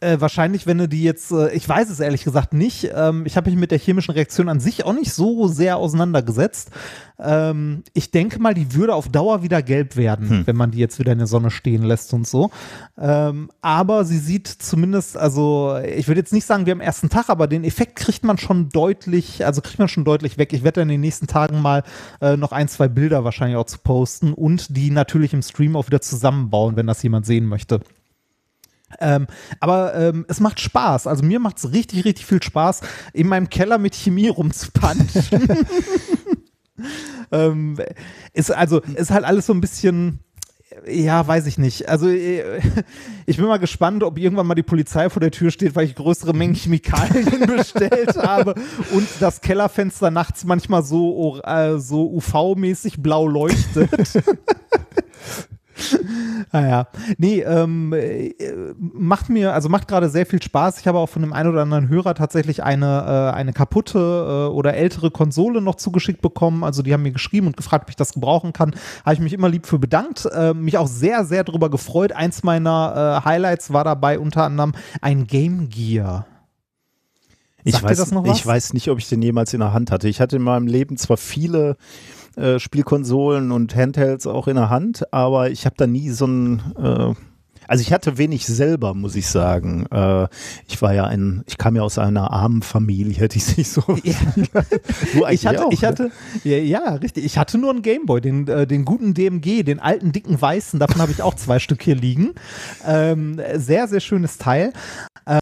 Äh, 0.00 0.18
wahrscheinlich, 0.20 0.66
wenn 0.66 0.78
du 0.78 0.88
die 0.88 1.02
jetzt, 1.02 1.30
äh, 1.30 1.52
ich 1.52 1.68
weiß 1.68 1.90
es 1.90 2.00
ehrlich 2.00 2.24
gesagt 2.24 2.54
nicht. 2.54 2.90
Ähm, 2.94 3.26
ich 3.26 3.36
habe 3.36 3.50
mich 3.50 3.58
mit 3.58 3.70
der 3.70 3.78
chemischen 3.78 4.12
Reaktion 4.12 4.48
an 4.48 4.58
sich 4.58 4.84
auch 4.84 4.94
nicht 4.94 5.12
so 5.12 5.46
sehr 5.46 5.76
auseinandergesetzt. 5.76 6.70
Ähm, 7.18 7.82
ich 7.92 8.10
denke 8.10 8.38
mal, 8.38 8.54
die 8.54 8.74
würde 8.74 8.94
auf 8.94 9.10
Dauer 9.10 9.42
wieder 9.42 9.62
gelb 9.62 9.96
werden, 9.96 10.46
wenn 10.46 10.56
man 10.56 10.70
die 10.70 10.78
jetzt 10.78 10.98
wieder 10.98 11.12
in 11.12 11.18
der 11.18 11.26
Sonne 11.26 11.50
stehen 11.50 11.82
lässt 11.82 12.14
und 12.14 12.26
so. 12.26 12.50
Ähm, 12.98 13.50
aber 13.60 14.06
sie 14.06 14.18
sieht 14.18 14.48
zumindest, 14.48 15.18
also 15.18 15.78
ich 15.84 16.08
würde 16.08 16.20
jetzt 16.20 16.32
nicht 16.32 16.46
sagen, 16.46 16.64
wir 16.64 16.72
am 16.72 16.80
ersten 16.80 17.10
Tag, 17.10 17.28
aber 17.28 17.46
den 17.46 17.62
Effekt 17.64 17.96
kriegt 17.96 18.24
man 18.24 18.38
schon 18.38 18.70
deutlich, 18.70 19.44
also 19.44 19.60
kriegt 19.60 19.78
man 19.78 19.88
schon 19.88 20.06
deutlich 20.06 20.38
weg. 20.38 20.54
Ich 20.54 20.64
werde 20.64 20.80
dann 20.80 20.88
in 20.88 20.94
den 20.94 21.00
nächsten 21.02 21.26
Tagen 21.26 21.60
mal 21.60 21.82
äh, 22.22 22.38
noch 22.38 22.52
ein, 22.52 22.68
zwei 22.68 22.88
Bilder 22.88 23.22
wahrscheinlich 23.24 23.58
auch 23.58 23.66
zu 23.66 23.78
posten 23.78 24.32
und 24.32 24.74
die 24.74 24.90
natürlich 24.90 25.34
im 25.34 25.42
Stream 25.42 25.76
auch 25.76 25.88
wieder 25.88 26.00
zusammenbauen, 26.00 26.76
wenn 26.76 26.86
das 26.86 27.02
jemand 27.02 27.26
sehen 27.26 27.44
möchte. 27.44 27.80
Ähm, 28.98 29.26
aber 29.60 29.94
ähm, 29.94 30.26
es 30.28 30.40
macht 30.40 30.60
Spaß. 30.60 31.06
Also 31.06 31.24
mir 31.24 31.38
macht 31.38 31.58
es 31.58 31.72
richtig, 31.72 32.04
richtig 32.04 32.26
viel 32.26 32.42
Spaß, 32.42 32.80
in 33.12 33.28
meinem 33.28 33.48
Keller 33.48 33.78
mit 33.78 33.94
Chemie 33.94 34.28
rumzupanschen. 34.28 35.48
ähm, 37.32 37.78
ist 38.32 38.50
also 38.50 38.80
ist 38.80 39.10
halt 39.10 39.24
alles 39.24 39.46
so 39.46 39.52
ein 39.52 39.60
bisschen. 39.60 40.20
Ja, 40.86 41.26
weiß 41.26 41.46
ich 41.46 41.58
nicht. 41.58 41.88
Also 41.88 42.08
äh, 42.08 42.60
ich 43.26 43.36
bin 43.36 43.46
mal 43.46 43.58
gespannt, 43.58 44.04
ob 44.04 44.18
irgendwann 44.18 44.46
mal 44.46 44.54
die 44.54 44.62
Polizei 44.62 45.10
vor 45.10 45.20
der 45.20 45.32
Tür 45.32 45.50
steht, 45.50 45.74
weil 45.74 45.84
ich 45.84 45.96
größere 45.96 46.32
Mengen 46.32 46.54
Chemikalien 46.54 47.40
bestellt 47.46 48.16
habe 48.16 48.54
und 48.92 49.06
das 49.18 49.40
Kellerfenster 49.40 50.12
nachts 50.12 50.44
manchmal 50.44 50.84
so, 50.84 51.40
äh, 51.42 51.78
so 51.78 52.08
UV-mäßig 52.16 53.02
blau 53.02 53.26
leuchtet. 53.26 53.90
Naja, 56.52 56.88
nee, 57.16 57.42
ähm, 57.42 57.92
äh, 57.92 58.34
macht 58.76 59.28
mir, 59.28 59.54
also 59.54 59.68
macht 59.68 59.86
gerade 59.86 60.08
sehr 60.08 60.26
viel 60.26 60.42
Spaß. 60.42 60.80
Ich 60.80 60.86
habe 60.88 60.98
auch 60.98 61.08
von 61.08 61.22
dem 61.22 61.32
einen 61.32 61.50
oder 61.50 61.62
anderen 61.62 61.88
Hörer 61.88 62.14
tatsächlich 62.14 62.62
eine, 62.62 63.30
äh, 63.32 63.36
eine 63.36 63.52
kaputte 63.52 63.98
äh, 63.98 64.52
oder 64.52 64.74
ältere 64.74 65.10
Konsole 65.10 65.60
noch 65.60 65.76
zugeschickt 65.76 66.22
bekommen. 66.22 66.64
Also 66.64 66.82
die 66.82 66.92
haben 66.92 67.02
mir 67.02 67.12
geschrieben 67.12 67.46
und 67.46 67.56
gefragt, 67.56 67.84
ob 67.84 67.90
ich 67.90 67.96
das 67.96 68.14
gebrauchen 68.14 68.52
kann. 68.52 68.74
Habe 69.04 69.14
ich 69.14 69.20
mich 69.20 69.32
immer 69.32 69.48
lieb 69.48 69.66
für 69.66 69.78
bedankt. 69.78 70.26
Äh, 70.26 70.54
mich 70.54 70.76
auch 70.76 70.88
sehr, 70.88 71.24
sehr 71.24 71.44
darüber 71.44 71.70
gefreut. 71.70 72.12
Eins 72.12 72.42
meiner 72.42 73.22
äh, 73.22 73.28
Highlights 73.28 73.72
war 73.72 73.84
dabei 73.84 74.18
unter 74.18 74.44
anderem 74.44 74.72
ein 75.00 75.26
Game 75.26 75.68
Gear. 75.68 76.26
Ich 77.62 77.74
Sagt 77.74 77.84
weiß, 77.84 77.98
das 77.98 78.10
noch 78.10 78.26
was? 78.26 78.38
ich 78.38 78.46
weiß 78.46 78.72
nicht, 78.72 78.88
ob 78.88 78.98
ich 78.98 79.08
den 79.08 79.20
jemals 79.22 79.52
in 79.52 79.60
der 79.60 79.72
Hand 79.72 79.90
hatte. 79.90 80.08
Ich 80.08 80.20
hatte 80.20 80.36
in 80.36 80.42
meinem 80.42 80.66
Leben 80.66 80.96
zwar 80.96 81.16
viele 81.16 81.76
äh, 82.36 82.58
Spielkonsolen 82.58 83.50
und 83.50 83.74
Handhelds 83.74 84.26
auch 84.26 84.48
in 84.48 84.56
der 84.56 84.70
Hand, 84.70 85.12
aber 85.12 85.50
ich 85.50 85.66
habe 85.66 85.76
da 85.78 85.86
nie 85.86 86.10
so 86.10 86.26
ein 86.26 86.62
äh, 86.76 87.14
also 87.70 87.82
ich 87.82 87.92
hatte 87.92 88.18
wenig 88.18 88.46
selber, 88.46 88.94
muss 88.94 89.14
ich 89.14 89.28
sagen. 89.28 89.86
Äh, 89.92 90.26
ich 90.66 90.82
war 90.82 90.92
ja 90.92 91.04
ein, 91.04 91.44
ich 91.46 91.56
kam 91.56 91.76
ja 91.76 91.82
aus 91.82 91.98
einer 91.98 92.32
armen 92.32 92.62
Familie, 92.62 93.14
hätte 93.14 93.36
ich 93.36 93.56
nicht 93.56 93.70
so. 93.70 93.84
Ja. 94.02 94.16
Eigentlich 95.14 95.30
Ich 95.30 95.46
hatte, 95.46 95.66
auch, 95.66 95.72
ich 95.72 95.82
ne? 95.82 95.88
hatte, 95.88 96.10
ja, 96.42 96.56
ja, 96.56 96.94
richtig. 96.96 97.24
Ich 97.24 97.38
hatte 97.38 97.58
nur 97.58 97.70
einen 97.70 97.82
Gameboy, 97.82 98.20
den, 98.20 98.48
äh, 98.48 98.66
den 98.66 98.84
guten 98.84 99.14
DMG, 99.14 99.62
den 99.62 99.78
alten 99.78 100.10
dicken 100.10 100.42
weißen. 100.42 100.80
Davon 100.80 101.00
habe 101.00 101.12
ich 101.12 101.22
auch 101.22 101.34
zwei 101.34 101.58
Stück 101.60 101.80
hier 101.84 101.94
liegen. 101.94 102.32
Ähm, 102.84 103.40
sehr, 103.54 103.86
sehr 103.86 104.00
schönes 104.00 104.38
Teil. 104.38 104.72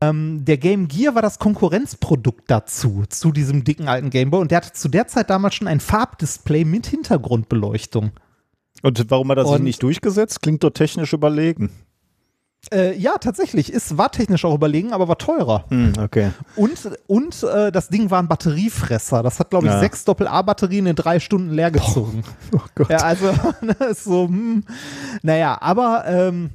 Ähm, 0.03 0.45
der 0.45 0.59
Game 0.59 0.87
Gear 0.87 1.15
war 1.15 1.23
das 1.23 1.39
Konkurrenzprodukt 1.39 2.51
dazu, 2.51 3.05
zu 3.09 3.33
diesem 3.33 3.65
dicken 3.65 3.89
alten 3.89 4.11
Gameboy. 4.11 4.43
Und 4.43 4.51
der 4.51 4.59
hatte 4.59 4.75
zu 4.75 4.91
der 4.91 5.07
Zeit 5.07 5.31
damals 5.31 5.55
schon 5.55 5.67
ein 5.67 5.81
Farbdisplay 5.81 6.67
mit 6.67 6.89
Hintergrundbeleuchtung. 6.89 8.11
Und 8.83 9.11
warum 9.11 9.31
hat 9.31 9.39
er 9.39 9.47
sich 9.47 9.61
nicht 9.61 9.83
durchgesetzt? 9.83 10.43
Klingt 10.43 10.63
doch 10.63 10.71
technisch 10.71 11.15
überlegen. 11.15 11.71
Äh, 12.73 12.97
ja, 12.97 13.19
tatsächlich. 13.19 13.73
Ist, 13.73 13.97
war 13.99 14.11
technisch 14.11 14.45
auch 14.45 14.55
überlegen, 14.55 14.93
aber 14.93 15.09
war 15.09 15.19
teurer. 15.19 15.65
Hm, 15.69 15.93
okay. 16.03 16.31
Und, 16.57 16.79
und 17.07 17.43
äh, 17.43 17.73
das 17.73 17.89
Ding 17.89 18.11
war 18.11 18.21
ein 18.23 18.29
Batteriefresser. 18.29 19.23
Das 19.23 19.39
hat, 19.41 19.51
glaube 19.51 19.67
ich, 19.67 19.73
Ja. 19.73 19.81
sechs 19.81 20.05
Doppel-A-Batterien 20.05 20.87
in 20.87 20.97
drei 20.97 21.21
Stunden 21.21 21.53
leer 21.53 21.71
gezogen. 21.71 22.25
Oh 22.55 22.61
Gott. 22.75 22.91
Ja, 22.91 22.99
also, 22.99 23.27
ne, 23.61 23.75
ist 23.91 24.05
so, 24.05 24.27
hm, 24.27 24.65
naja, 25.23 25.57
aber 25.61 26.05
ähm, 26.07 26.51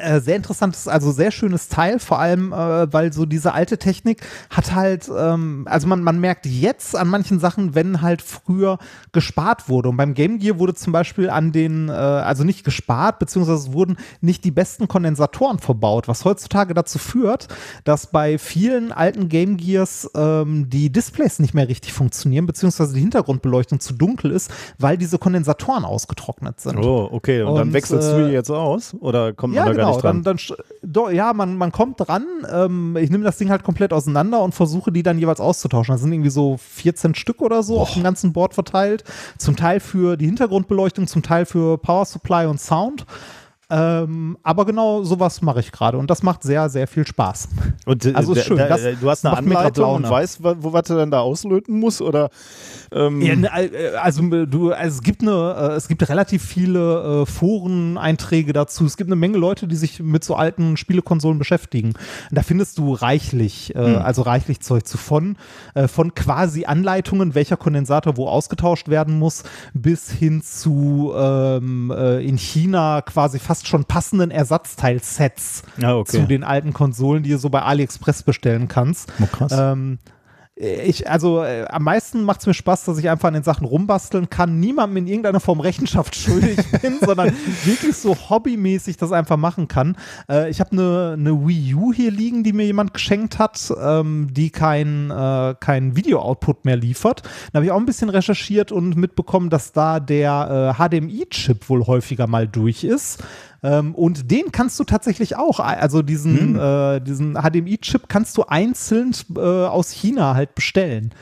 äh, 0.00 0.20
sehr 0.20 0.36
interessantes, 0.36 0.88
also 0.88 1.12
sehr 1.12 1.30
schönes 1.30 1.68
Teil, 1.68 1.98
vor 1.98 2.18
allem, 2.18 2.52
äh, 2.52 2.92
weil 2.92 3.12
so 3.12 3.26
diese 3.26 3.52
alte 3.52 3.78
Technik 3.78 4.22
hat 4.50 4.74
halt, 4.74 5.10
ähm, 5.16 5.66
also 5.68 5.86
man, 5.86 6.02
man 6.02 6.20
merkt 6.20 6.46
jetzt 6.46 6.96
an 6.96 7.08
manchen 7.08 7.40
Sachen, 7.40 7.74
wenn 7.74 8.02
halt 8.02 8.22
früher 8.22 8.78
gespart 9.12 9.68
wurde. 9.68 9.88
Und 9.88 9.96
beim 9.96 10.14
Game 10.14 10.38
Gear 10.38 10.58
wurde 10.58 10.74
zum 10.74 10.92
Beispiel 10.92 11.30
an 11.30 11.52
den, 11.52 11.88
äh, 11.88 11.92
also 11.92 12.44
nicht 12.44 12.64
gespart, 12.64 13.18
beziehungsweise 13.18 13.68
es 13.68 13.72
wurden 13.72 13.96
nicht 14.20 14.44
die 14.44 14.50
besten 14.50 14.88
Kondensatoren 14.88 15.58
verbaut, 15.58 16.08
was 16.08 16.24
heutzutage 16.24 16.74
dazu 16.74 16.98
führt, 16.98 17.48
dass 17.84 18.08
bei 18.08 18.38
vielen 18.38 18.92
alten 18.92 19.28
Game 19.28 19.56
Gears 19.56 20.10
ähm, 20.14 20.68
die 20.68 20.90
Displays 20.90 21.38
nicht 21.38 21.54
mehr 21.54 21.68
richtig 21.68 21.92
funktionieren, 21.92 22.46
beziehungsweise 22.46 22.94
die 22.94 23.00
Hintergrundbeleuchtung 23.00 23.80
zu 23.80 23.94
dunkel 23.94 24.30
ist, 24.30 24.50
weil 24.78 24.96
diese 24.96 25.18
Kondensatoren 25.18 25.84
ausgetrocknet 25.84 26.60
sind. 26.60 26.78
Oh, 26.78 27.08
okay. 27.10 27.42
Und, 27.42 27.56
dann 27.56 27.68
Und, 27.68 27.74
wechselst 27.74 28.12
du 28.12 28.16
äh, 28.16 28.28
die 28.28 28.32
jetzt 28.32 28.50
aus? 28.50 28.94
Oder 29.00 29.32
kommt 29.32 29.54
Ja, 29.54 29.64
man 29.64 29.76
da 29.76 29.82
gar 29.82 29.85
genau. 29.92 30.00
Dann, 30.00 30.22
dann, 30.22 30.38
do, 30.82 31.08
ja, 31.08 31.32
man, 31.32 31.56
man 31.56 31.72
kommt 31.72 32.00
dran. 32.00 32.24
Ähm, 32.50 32.96
ich 32.96 33.10
nehme 33.10 33.24
das 33.24 33.38
Ding 33.38 33.50
halt 33.50 33.62
komplett 33.62 33.92
auseinander 33.92 34.42
und 34.42 34.54
versuche 34.54 34.92
die 34.92 35.02
dann 35.02 35.18
jeweils 35.18 35.40
auszutauschen. 35.40 35.94
Das 35.94 36.00
sind 36.00 36.12
irgendwie 36.12 36.30
so 36.30 36.58
14 36.58 37.14
Stück 37.14 37.42
oder 37.42 37.62
so 37.62 37.78
auf 37.80 37.92
dem 37.92 38.02
ganzen 38.02 38.32
Board 38.32 38.54
verteilt. 38.54 39.04
Zum 39.38 39.56
Teil 39.56 39.80
für 39.80 40.16
die 40.16 40.26
Hintergrundbeleuchtung, 40.26 41.06
zum 41.06 41.22
Teil 41.22 41.46
für 41.46 41.78
Power 41.78 42.04
Supply 42.04 42.46
und 42.46 42.60
Sound. 42.60 43.06
Ähm, 43.68 44.38
aber 44.44 44.64
genau 44.64 45.02
sowas 45.02 45.42
mache 45.42 45.58
ich 45.58 45.72
gerade 45.72 45.98
und 45.98 46.08
das 46.08 46.22
macht 46.22 46.44
sehr, 46.44 46.68
sehr 46.68 46.86
viel 46.86 47.04
Spaß. 47.04 47.48
Und, 47.84 48.04
äh, 48.04 48.12
Also 48.14 48.32
ist 48.34 48.44
schön, 48.44 48.58
Da, 48.58 48.68
das 48.68 48.80
du 49.00 49.10
hast 49.10 49.26
eine 49.26 49.36
Anleitung 49.36 49.94
und 49.96 50.08
weißt, 50.08 50.40
wo 50.42 50.72
was 50.72 50.84
du 50.84 50.94
dann 50.94 51.10
da 51.10 51.18
auslöten 51.18 51.80
musst? 51.80 52.00
Oder 52.00 52.30
ähm, 52.92 53.20
Ja, 53.20 53.34
ne, 53.34 53.48
äh, 53.52 53.96
also 53.96 54.22
äh, 54.22 54.46
du, 54.46 54.70
also 54.70 54.96
es 54.98 55.02
gibt 55.02 55.22
eine, 55.22 55.56
äh, 55.72 55.74
es 55.74 55.88
gibt 55.88 56.08
relativ 56.08 56.44
viele 56.44 57.22
äh, 57.22 57.26
Foreneinträge 57.26 58.52
dazu. 58.52 58.84
Es 58.84 58.96
gibt 58.96 59.08
eine 59.08 59.16
Menge 59.16 59.36
Leute, 59.38 59.66
die 59.66 59.74
sich 59.74 59.98
mit 60.00 60.22
so 60.22 60.36
alten 60.36 60.76
Spielekonsolen 60.76 61.38
beschäftigen. 61.40 61.94
Da 62.30 62.42
findest 62.42 62.78
du 62.78 62.92
reichlich, 62.94 63.74
äh, 63.74 63.78
Hm. 63.96 63.96
also 64.02 64.22
reichlich 64.22 64.60
Zeug 64.60 64.86
zu 64.86 64.96
von, 64.96 65.36
äh, 65.74 65.88
von 65.88 66.14
quasi 66.14 66.66
Anleitungen, 66.66 67.34
welcher 67.34 67.56
Kondensator 67.56 68.16
wo 68.16 68.28
ausgetauscht 68.28 68.86
werden 68.88 69.18
muss, 69.18 69.42
bis 69.74 70.08
hin 70.08 70.40
zu 70.42 71.12
ähm, 71.16 71.90
äh, 71.96 72.24
in 72.24 72.38
China 72.38 73.02
quasi 73.02 73.40
fast 73.40 73.55
schon 73.64 73.84
passenden 73.84 74.30
Ersatzteilsets 74.30 75.62
Ah, 75.82 75.94
okay. 75.94 76.18
zu 76.18 76.26
den 76.26 76.44
alten 76.44 76.72
Konsolen, 76.72 77.22
die 77.22 77.30
du 77.30 77.38
so 77.38 77.50
bei 77.50 77.62
AliExpress 77.62 78.22
bestellen 78.22 78.68
kannst. 78.68 79.12
Oh, 79.20 79.26
krass. 79.26 79.52
Ähm, 79.56 79.98
ich, 80.58 81.06
also 81.10 81.42
äh, 81.44 81.66
am 81.68 81.82
meisten 81.82 82.22
macht 82.22 82.40
es 82.40 82.46
mir 82.46 82.54
Spaß, 82.54 82.86
dass 82.86 82.96
ich 82.96 83.10
einfach 83.10 83.28
an 83.28 83.34
den 83.34 83.42
Sachen 83.42 83.66
rumbasteln 83.66 84.30
kann, 84.30 84.58
niemandem 84.58 84.96
in 84.96 85.06
irgendeiner 85.06 85.38
Form 85.38 85.60
Rechenschaft 85.60 86.16
schuldig 86.16 86.56
bin, 86.80 86.96
sondern 86.98 87.30
wirklich 87.64 87.94
so 87.94 88.16
hobbymäßig 88.30 88.96
das 88.96 89.12
einfach 89.12 89.36
machen 89.36 89.68
kann. 89.68 89.98
Äh, 90.30 90.48
ich 90.48 90.60
habe 90.60 90.72
eine 90.72 91.12
eine 91.18 91.46
Wii 91.46 91.74
U 91.74 91.92
hier 91.92 92.10
liegen, 92.10 92.42
die 92.42 92.54
mir 92.54 92.64
jemand 92.64 92.94
geschenkt 92.94 93.38
hat, 93.38 93.70
ähm, 93.78 94.28
die 94.32 94.48
kein, 94.48 95.10
äh, 95.10 95.54
kein 95.60 95.94
Video-Output 95.94 96.64
mehr 96.64 96.76
liefert. 96.76 97.20
Da 97.52 97.58
habe 97.58 97.66
ich 97.66 97.70
auch 97.70 97.76
ein 97.76 97.84
bisschen 97.84 98.08
recherchiert 98.08 98.72
und 98.72 98.96
mitbekommen, 98.96 99.50
dass 99.50 99.72
da 99.72 100.00
der 100.00 100.74
äh, 100.80 100.82
HDMI-Chip 100.82 101.68
wohl 101.68 101.86
häufiger 101.86 102.26
mal 102.26 102.48
durch 102.48 102.82
ist. 102.82 103.22
Ähm, 103.66 103.96
und 103.96 104.30
den 104.30 104.52
kannst 104.52 104.78
du 104.78 104.84
tatsächlich 104.84 105.36
auch, 105.36 105.58
also 105.58 106.02
diesen, 106.02 106.56
äh, 106.56 107.00
diesen 107.00 107.34
HDMI-Chip 107.34 108.08
kannst 108.08 108.36
du 108.38 108.44
einzeln 108.44 109.12
äh, 109.36 109.40
aus 109.40 109.90
China 109.90 110.34
halt 110.34 110.54
bestellen. 110.54 111.12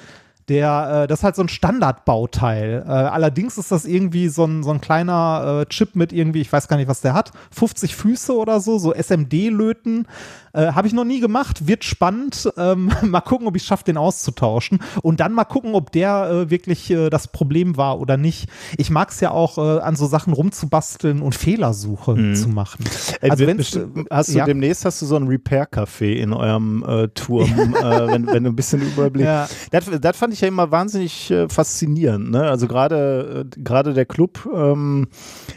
Der, 0.49 1.05
äh, 1.05 1.07
das 1.07 1.20
ist 1.20 1.24
halt 1.24 1.36
so 1.36 1.42
ein 1.42 1.49
Standardbauteil. 1.49 2.84
Äh, 2.86 2.90
allerdings 2.90 3.57
ist 3.57 3.72
das 3.72 3.86
irgendwie 3.86 4.28
so 4.28 4.45
ein, 4.45 4.62
so 4.62 4.72
ein 4.72 4.82
kleiner 4.82 5.62
äh, 5.62 5.66
Chip 5.70 5.97
mit 5.97 6.12
irgendwie, 6.12 6.42
ich 6.42 6.53
weiß 6.53 6.68
gar 6.68 6.76
nicht, 6.76 6.88
was 6.88 7.01
der 7.01 7.14
hat, 7.14 7.32
50 7.51 7.97
Füße 7.97 8.36
oder 8.36 8.61
so, 8.61 8.76
so 8.76 8.92
SMD-Löten. 8.92 10.07
Äh, 10.55 10.72
Habe 10.72 10.86
ich 10.86 10.92
noch 10.94 11.05
nie 11.05 11.20
gemacht, 11.20 11.66
wird 11.66 11.84
spannend. 11.84 12.48
Ähm, 12.57 12.90
mal 13.02 13.20
gucken, 13.20 13.46
ob 13.46 13.57
ich 13.57 13.62
es 13.62 13.68
schaffe, 13.68 13.84
den 13.84 13.96
auszutauschen. 13.96 14.78
Und 15.02 15.20
dann 15.20 15.32
mal 15.32 15.44
gucken, 15.44 15.74
ob 15.74 15.92
der 15.92 16.30
äh, 16.30 16.50
wirklich 16.50 16.90
äh, 16.90 17.11
das 17.11 17.28
Problem 17.28 17.76
war 17.76 18.00
oder 18.00 18.16
nicht. 18.16 18.48
Ich 18.78 18.88
mag 18.90 19.11
es 19.11 19.20
ja 19.20 19.30
auch, 19.32 19.59
äh, 19.59 19.80
an 19.80 19.96
so 19.96 20.07
Sachen 20.07 20.32
rumzubasteln 20.32 21.20
und 21.22 21.34
Fehlersuche 21.34 22.14
Mhm. 22.14 22.34
zu 22.36 22.48
machen. 22.48 22.84
Ey, 23.20 23.30
Also 23.30 23.46
wenn's, 23.46 23.74
äh, 23.74 23.86
hast 24.11 24.30
du 24.32 24.38
ja. 24.38 24.44
demnächst 24.46 24.84
hast 24.84 25.02
du 25.02 25.07
so 25.07 25.16
ein 25.16 25.26
Repair-Café 25.26 26.14
in 26.14 26.32
eurem 26.32 26.84
Turm, 27.14 27.50
wenn, 27.82 28.26
wenn 28.26 28.44
du 28.44 28.50
ein 28.50 28.57
bisschen 28.57 28.80
Überblick. 28.80 29.26
Ja. 29.26 29.48
Das, 29.70 29.86
das 30.00 30.16
fand 30.16 30.32
ich 30.32 30.40
ja 30.40 30.48
immer 30.48 30.70
wahnsinnig 30.70 31.32
faszinierend. 31.48 32.30
Ne? 32.30 32.42
Also 32.42 32.68
gerade 32.68 33.46
gerade 33.57 33.94
der 33.94 34.07
Club 34.07 34.48
ähm, 34.55 35.09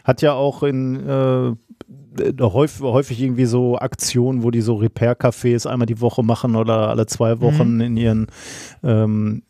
hat 0.03 0.21
ja 0.21 0.33
auch 0.33 0.63
in 0.63 1.57
häufig, 2.39 2.81
häufig 2.81 3.21
irgendwie 3.21 3.45
so 3.45 3.77
Aktionen, 3.77 4.43
wo 4.43 4.51
die 4.51 4.61
so 4.61 4.75
Repair-Cafés 4.75 5.67
einmal 5.67 5.85
die 5.85 6.01
Woche 6.01 6.23
machen 6.23 6.55
oder 6.55 6.89
alle 6.89 7.05
zwei 7.05 7.39
Wochen 7.41 7.75
Mhm. 7.75 7.81
in 7.81 7.97
ihren 7.97 8.27
ähm, 8.83 9.43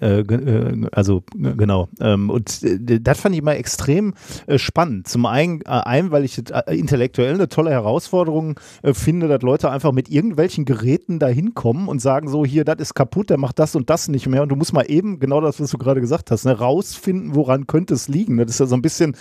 äh, 0.00 0.20
äh, 0.20 0.86
also 0.92 1.22
äh, 1.36 1.54
genau. 1.54 1.88
Ähm, 2.00 2.30
und 2.30 2.62
äh, 2.62 3.00
das 3.00 3.20
fand 3.20 3.34
ich 3.34 3.40
immer 3.40 3.56
extrem 3.56 4.14
spannend. 4.56 5.08
Zum 5.08 5.26
einen, 5.26 5.64
einen 5.66 6.10
weil 6.10 6.24
ich 6.24 6.42
intellektuell 6.66 7.34
eine 7.34 7.48
tolle 7.48 7.70
Herausforderung 7.70 8.58
finde, 8.92 9.28
dass 9.28 9.42
Leute 9.42 9.70
einfach 9.70 9.92
mit 9.92 10.10
irgendwelchen 10.10 10.64
Geräten 10.64 11.18
da 11.18 11.28
hinkommen 11.28 11.88
und 11.88 12.00
sagen 12.00 12.28
so, 12.28 12.44
hier, 12.44 12.64
das 12.64 12.76
ist 12.78 12.94
kaputt, 12.94 13.30
der 13.30 13.38
macht 13.38 13.58
das 13.58 13.74
und 13.74 13.90
das 13.90 14.08
nicht 14.08 14.26
mehr. 14.26 14.42
Und 14.42 14.48
du 14.48 14.56
musst 14.56 14.72
mal 14.72 14.84
eben, 14.88 15.18
genau 15.18 15.40
das, 15.40 15.60
was 15.60 15.70
du 15.70 15.78
gerade 15.78 16.00
gesagt 16.00 16.30
hast, 16.30 16.44
ne, 16.44 16.56
rausfinden, 16.58 17.34
woran 17.34 17.66
könnte 17.66 17.94
es 17.94 18.08
liegen. 18.08 18.36
Das 18.36 18.50
ist 18.50 18.60
ja 18.60 18.66
so 18.66 18.74
ein 18.74 18.82
bisschen 18.82 19.16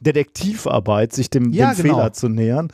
Detektivarbeit, 0.00 1.12
sich 1.12 1.30
dem, 1.30 1.52
Ja, 1.52 1.74
dem 1.74 1.82
genau. 1.82 1.96
Fehler 1.96 2.12
zu 2.12 2.28
nähern. 2.28 2.68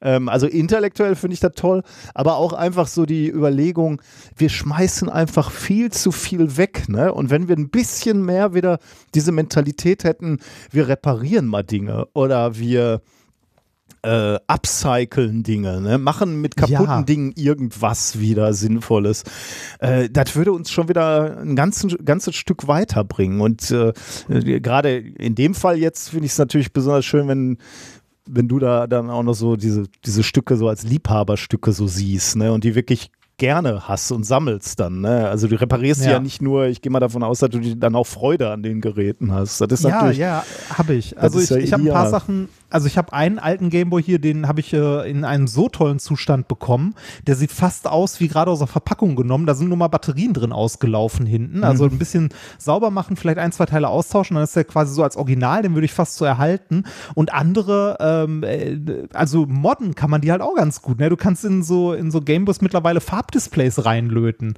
Ähm, 0.00 0.28
also 0.28 0.46
intellektuell 0.46 1.16
finde 1.16 1.34
ich 1.34 1.40
das 1.40 1.52
toll, 1.54 1.82
aber 2.14 2.36
auch 2.36 2.52
einfach 2.52 2.86
so 2.86 3.06
die 3.06 3.28
Überlegung, 3.28 4.00
wir 4.36 4.48
schmeißen 4.48 5.08
einfach 5.08 5.50
viel 5.50 5.90
zu 5.90 6.12
viel 6.12 6.56
weg. 6.56 6.84
Ne? 6.90 7.12
Und 7.12 7.30
wenn 7.30 7.48
wir 7.48 7.56
ein 7.56 7.70
bisschen 7.70 8.24
mehr 8.24 8.54
wieder 8.54 8.78
diese 9.14 9.32
Mentalität 9.32 10.04
hätten, 10.04 10.38
wir 10.70 10.88
reparieren 10.88 11.46
mal 11.46 11.62
Dinge 11.62 12.06
oder 12.14 12.58
wir 12.58 13.00
äh, 14.02 14.38
upcyclen 14.46 15.42
Dinge, 15.42 15.80
ne? 15.80 15.98
machen 15.98 16.40
mit 16.40 16.56
kaputten 16.56 16.84
Ja. 16.86 17.02
Dingen 17.02 17.32
irgendwas 17.36 18.18
wieder 18.18 18.54
Sinnvolles. 18.54 19.24
Äh, 19.78 20.08
das 20.10 20.36
würde 20.36 20.52
uns 20.52 20.70
schon 20.70 20.88
wieder 20.88 21.38
ein 21.38 21.54
ganzes, 21.54 21.96
ganzes 22.04 22.34
Stück 22.34 22.66
weiterbringen. 22.66 23.40
Und 23.40 23.70
äh, 23.70 23.92
äh, 24.28 24.60
gerade 24.60 24.96
in 24.96 25.34
dem 25.34 25.54
Fall 25.54 25.76
jetzt 25.78 26.10
finde 26.10 26.26
ich 26.26 26.32
es 26.32 26.38
natürlich 26.38 26.72
besonders 26.72 27.04
schön, 27.04 27.28
wenn 27.28 27.58
wenn 28.32 28.46
du 28.46 28.60
da 28.60 28.86
dann 28.86 29.10
auch 29.10 29.24
noch 29.24 29.34
so 29.34 29.56
diese, 29.56 29.84
diese 30.04 30.22
Stücke 30.22 30.56
so 30.56 30.68
als 30.68 30.84
Liebhaberstücke 30.84 31.72
so 31.72 31.88
siehst, 31.88 32.36
ne, 32.36 32.52
und 32.52 32.62
die 32.62 32.76
wirklich 32.76 33.10
gerne 33.40 33.88
hast 33.88 34.12
und 34.12 34.22
sammelst 34.24 34.78
dann, 34.78 35.00
ne? 35.00 35.28
Also 35.28 35.48
du 35.48 35.60
reparierst 35.60 36.04
ja, 36.04 36.12
Ja. 36.12 36.20
nicht 36.20 36.40
nur, 36.40 36.66
ich 36.66 36.80
gehe 36.82 36.92
mal 36.92 37.00
davon 37.00 37.24
aus, 37.24 37.40
dass 37.40 37.50
du 37.50 37.58
dann 37.76 37.96
auch 37.96 38.06
Freude 38.06 38.50
an 38.52 38.62
den 38.62 38.80
Geräten 38.80 39.32
hast. 39.32 39.60
Das 39.60 39.72
ist 39.72 39.82
Ja, 39.84 39.90
natürlich 39.90 40.18
ja, 40.18 40.44
habe 40.78 40.94
ich. 40.94 41.18
Also 41.18 41.40
ich, 41.40 41.50
ja 41.50 41.56
ich 41.56 41.72
habe 41.72 41.82
ein 41.82 41.88
paar. 41.88 42.10
Sachen, 42.10 42.48
also 42.70 42.86
ich 42.86 42.96
habe 42.96 43.12
einen 43.12 43.38
alten 43.38 43.68
Gameboy 43.70 44.02
hier, 44.02 44.18
den 44.18 44.48
habe 44.48 44.60
ich 44.60 44.72
äh, 44.72 45.10
in 45.10 45.24
einen 45.24 45.46
so 45.46 45.68
tollen 45.68 45.98
Zustand 45.98 46.48
bekommen. 46.48 46.94
Der 47.26 47.36
sieht 47.36 47.52
fast 47.52 47.86
aus 47.86 48.20
wie 48.20 48.28
gerade 48.28 48.50
aus 48.50 48.58
der 48.60 48.68
Verpackung 48.68 49.16
genommen. 49.16 49.46
Da 49.46 49.54
sind 49.54 49.68
nur 49.68 49.76
mal 49.76 49.88
Batterien 49.88 50.32
drin 50.32 50.52
ausgelaufen 50.52 51.26
hinten. 51.26 51.64
Also 51.64 51.86
Mhm. 51.86 51.92
ein 51.92 51.98
bisschen 51.98 52.28
sauber 52.58 52.90
machen, 52.90 53.16
vielleicht 53.16 53.38
ein, 53.38 53.52
zwei 53.52 53.66
Teile 53.66 53.88
austauschen, 53.88 54.36
dann 54.36 54.44
ist 54.44 54.56
der 54.56 54.64
quasi 54.64 54.94
so 54.94 55.02
als 55.02 55.16
Original, 55.16 55.62
den 55.62 55.74
würde 55.74 55.84
ich 55.84 55.92
fast 55.92 56.16
so 56.16 56.24
erhalten. 56.24 56.84
Und 57.14 57.32
andere, 57.32 57.96
ähm, 58.00 58.42
äh, 58.44 58.78
also 59.12 59.46
modden 59.46 59.94
kann 59.94 60.10
man 60.10 60.20
die 60.20 60.30
halt 60.30 60.40
auch 60.42 60.54
ganz 60.54 60.82
gut. 60.82 60.98
Ne? 60.98 61.08
Du 61.10 61.16
kannst 61.16 61.44
in 61.44 61.62
so, 61.62 61.92
in 61.92 62.10
so 62.10 62.20
Gameboys 62.20 62.60
mittlerweile 62.60 63.00
Farbdisplays 63.00 63.84
reinlöten. 63.84 64.54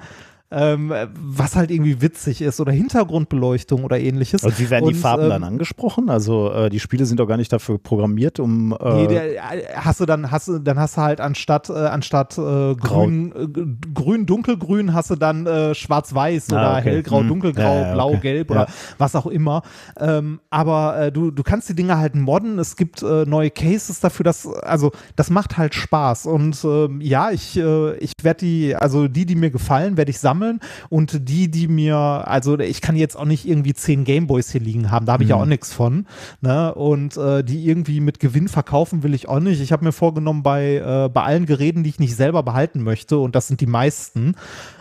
Ähm, 0.54 0.92
was 1.14 1.56
halt 1.56 1.70
irgendwie 1.70 2.02
witzig 2.02 2.42
ist 2.42 2.60
oder 2.60 2.72
Hintergrundbeleuchtung 2.72 3.84
oder 3.84 3.98
ähnliches. 3.98 4.42
Und 4.42 4.58
wie 4.58 4.68
werden 4.70 4.88
die 4.88 4.94
Und, 4.94 5.00
Farben 5.00 5.24
ähm, 5.24 5.30
dann 5.30 5.44
angesprochen? 5.44 6.10
Also 6.10 6.52
äh, 6.52 6.68
die 6.68 6.78
Spiele 6.80 7.06
sind 7.06 7.18
doch 7.20 7.26
gar 7.26 7.36
nicht 7.38 7.52
dafür 7.52 7.78
programmiert, 7.78 8.38
um 8.38 8.72
äh, 8.78 8.94
Nee, 8.94 9.06
der, 9.08 9.36
äh, 9.36 9.64
hast 9.76 10.00
du 10.00 10.06
dann 10.06 10.30
hast 10.30 10.48
du 10.48 10.58
dann 10.58 10.78
hast 10.78 10.96
du 10.96 11.00
halt 11.02 11.20
anstatt 11.20 11.70
äh, 11.70 11.72
anstatt 11.72 12.36
äh, 12.36 12.74
grün 12.74 13.32
äh, 13.34 13.92
grün 13.94 14.26
dunkelgrün 14.26 14.92
hast 14.92 15.10
du 15.10 15.16
dann 15.16 15.46
schwarz-weiß 15.74 16.52
Ah, 16.52 16.54
oder 16.54 16.72
okay. 16.78 16.82
hellgrau 16.90 17.20
Hm. 17.20 17.28
dunkelgrau 17.28 17.62
Ja, 17.62 17.80
ja, 17.88 17.94
blau 17.94 18.08
okay. 18.10 18.20
gelb 18.20 18.50
Ja. 18.50 18.56
oder 18.56 18.66
was 18.98 19.16
auch 19.16 19.26
immer 19.26 19.62
ähm, 19.98 20.40
aber 20.50 21.10
du 21.12 21.30
du 21.30 21.42
kannst 21.42 21.68
die 21.68 21.74
Dinge 21.74 21.96
halt 21.98 22.14
modden 22.14 22.58
es 22.58 22.76
gibt 22.76 23.02
neue 23.02 23.50
Cases 23.50 23.98
dafür 24.00 24.24
dass 24.24 24.46
also 24.46 24.92
das 25.16 25.30
macht 25.30 25.56
halt 25.56 25.74
Spaß 25.74 26.26
und 26.26 26.62
ähm, 26.64 27.00
ja 27.00 27.30
ich 27.30 27.56
ich 27.56 28.12
werde 28.22 28.38
die 28.40 28.76
also 28.76 29.08
die 29.08 29.24
die 29.26 29.36
mir 29.36 29.50
gefallen 29.50 29.96
werde 29.96 30.10
ich 30.10 30.18
sammeln 30.18 30.41
und 30.88 31.28
die 31.28 31.50
die 31.50 31.68
mir 31.68 31.96
also 31.96 32.58
ich 32.58 32.80
kann 32.80 32.96
jetzt 32.96 33.16
auch 33.16 33.24
nicht 33.24 33.46
irgendwie 33.46 33.74
zehn 33.74 34.04
Gameboys 34.04 34.50
hier 34.50 34.60
liegen 34.60 34.90
haben 34.90 35.06
da 35.06 35.14
habe 35.14 35.24
ich 35.24 35.30
ja 35.30 35.36
auch 35.36 35.46
nichts 35.46 35.72
von 35.72 36.06
ne? 36.40 36.74
Und 36.74 37.16
äh, 37.16 37.42
die 37.42 37.66
irgendwie 37.66 38.00
mit 38.00 38.20
Gewinn 38.20 38.48
verkaufen 38.48 39.02
will 39.02 39.14
ich 39.14 39.28
auch 39.28 39.40
nicht. 39.40 39.60
Ich 39.60 39.72
habe 39.72 39.84
mir 39.84 39.92
vorgenommen 39.92 40.42
bei 40.42 40.76
äh, 40.76 41.08
bei 41.08 41.22
allen 41.22 41.46
Geräten 41.46 41.82
die 41.82 41.90
ich 41.90 41.98
nicht 41.98 42.16
selber 42.16 42.42
behalten 42.42 42.82
möchte 42.82 43.18
und 43.18 43.34
das 43.34 43.48
sind 43.48 43.60
die 43.60 43.66
meisten 43.66 44.34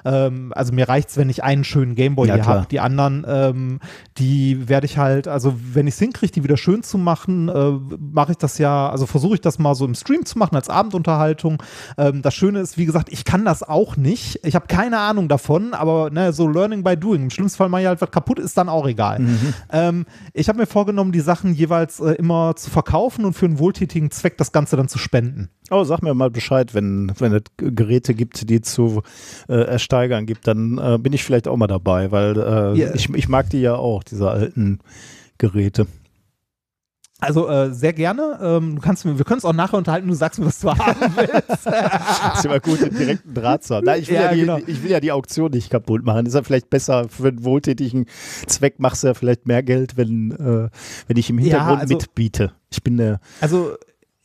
ähm, 0.06 0.52
also 0.56 0.74
mir 0.74 0.88
reicht's 0.88 1.18
wenn 1.18 1.30
ich 1.30 1.44
einen 1.44 1.64
schönen 1.64 1.96
Gameboy 1.96 2.28
Ja, 2.28 2.36
hier 2.36 2.46
habe 2.46 2.68
die 2.70 2.80
anderen 2.80 3.26
ähm, 3.28 3.80
die 4.18 4.68
werde 4.68 4.86
ich 4.86 4.98
halt 4.98 5.28
also 5.28 5.56
wenn 5.74 5.88
ich 5.88 5.96
es 5.96 6.00
hinkriege 6.00 6.32
die 6.32 6.44
wieder 6.44 6.58
schön 6.58 6.84
zu 6.84 6.98
machen 6.98 7.50
äh, 7.50 7.72
mache 8.00 8.34
ich 8.34 8.38
das 8.38 8.58
ja 8.58 8.90
also 8.90 9.06
versuche 9.06 9.36
ich 9.36 9.42
das 9.42 9.60
mal 9.60 9.76
so 9.76 9.86
im 9.86 9.96
Stream 9.96 10.26
zu 10.26 10.38
machen 10.38 10.56
als 10.56 10.70
Abendunterhaltung. 10.70 11.62
Ähm, 11.98 12.22
das 12.22 12.34
Schöne 12.34 12.60
ist 12.60 12.78
wie 12.78 12.86
gesagt 12.86 13.10
ich 13.12 13.26
kann 13.26 13.46
das 13.46 13.64
auch 13.64 13.98
nicht. 13.98 14.40
Ich 14.44 14.56
habe 14.56 14.68
keine 14.68 15.00
Ahnung 15.00 15.28
davon 15.28 15.74
aber 15.74 16.10
ne, 16.10 16.34
so 16.34 16.48
learning 16.48 16.84
by 16.84 16.98
doing. 16.98 17.24
Im 17.24 17.30
schlimmsten 17.30 17.58
Fall 17.58 17.70
mal 17.70 17.86
halt 17.86 18.02
was 18.02 18.12
kaputt 18.12 18.40
ist 18.40 18.58
dann 18.58 18.70
auch 18.70 18.88
egal. 18.88 19.22
Ähm, 19.72 20.06
ich 20.34 20.50
habe 20.50 20.60
mir 20.60 20.66
vorgenommen 20.66 21.12
die 21.12 21.20
Sachen 21.20 21.54
jeweils 21.54 22.00
äh, 22.00 22.14
immer 22.14 22.56
zu 22.56 22.70
verkaufen 22.70 23.26
und 23.26 23.34
für 23.34 23.46
einen 23.46 23.60
wohltätigen 23.60 24.12
Zweck 24.12 24.38
das 24.38 24.52
Ganze 24.52 24.78
dann 24.78 24.88
zu 24.88 24.98
spenden 24.98 25.50
Oh, 25.72 25.84
sag 25.86 26.02
mir 26.04 26.14
mal 26.14 26.30
Bescheid, 26.30 26.74
wenn, 26.74 27.12
wenn 27.18 27.34
es 27.34 27.44
Geräte 27.58 28.14
gibt, 28.14 28.50
die 28.50 28.62
zu 28.62 29.02
äh, 29.48 29.54
ersteigern 29.54 30.26
gibt, 30.26 30.46
dann 30.48 30.78
äh, 30.78 30.98
bin 31.00 31.14
ich 31.14 31.24
vielleicht 31.24 31.48
auch 31.48 31.56
mal 31.58 31.68
dabei, 31.68 32.12
weil 32.12 32.38
äh, 32.38 32.78
Ja. 32.78 32.94
ich, 32.94 33.10
ich 33.10 33.30
mag 33.30 33.50
die 33.50 33.62
ja 33.62 33.76
auch, 33.76 34.04
diese 34.04 34.30
alten 34.30 34.80
Geräte. 35.38 35.88
Also 37.24 37.48
äh, 37.48 37.72
sehr 37.72 37.94
gerne. 37.94 38.40
Ähm, 38.42 38.76
du 38.78 38.82
kannst 38.82 39.06
wir 39.06 39.14
können 39.24 39.36
uns 39.38 39.46
auch 39.46 39.54
nachher 39.54 39.78
unterhalten. 39.78 40.08
Du 40.08 40.16
sagst 40.16 40.40
mir, 40.40 40.48
was 40.48 40.60
du 40.60 40.72
haben 40.72 41.14
willst. 41.16 41.68
ist 42.38 42.46
immer 42.46 42.60
gut, 42.60 42.82
den 42.82 42.98
direkten 42.98 43.34
Draht 43.36 43.64
zu 43.64 43.76
haben. 43.76 43.86
Nein, 43.86 44.02
ich, 44.02 44.08
will 44.08 44.16
ja, 44.16 44.22
Ja, 44.24 44.34
die, 44.34 44.40
genau. 44.40 44.58
ich 44.66 44.82
will 44.84 44.90
ja 44.90 45.00
die 45.00 45.12
Auktion 45.12 45.52
nicht 45.52 45.70
kaputt 45.70 46.04
machen. 46.04 46.26
Ist 46.26 46.34
ja 46.34 46.42
vielleicht 46.42 46.72
besser 46.72 47.08
für 47.10 47.28
einen 47.28 47.44
wohltätigen 47.44 48.08
Zweck, 48.48 48.80
machst 48.80 49.04
du 49.04 49.08
ja 49.08 49.14
vielleicht 49.14 49.46
mehr 49.46 49.62
Geld, 49.62 49.98
wenn, 49.98 50.32
äh, 50.32 50.70
wenn 51.08 51.18
ich 51.18 51.30
im 51.30 51.38
Ja, 51.38 51.44
Hintergrund 51.44 51.82
also- 51.82 51.94
mitbiete. 51.96 52.54
Ich 52.72 52.82
bin 52.82 52.98
der. 52.98 53.20
Also 53.40 53.76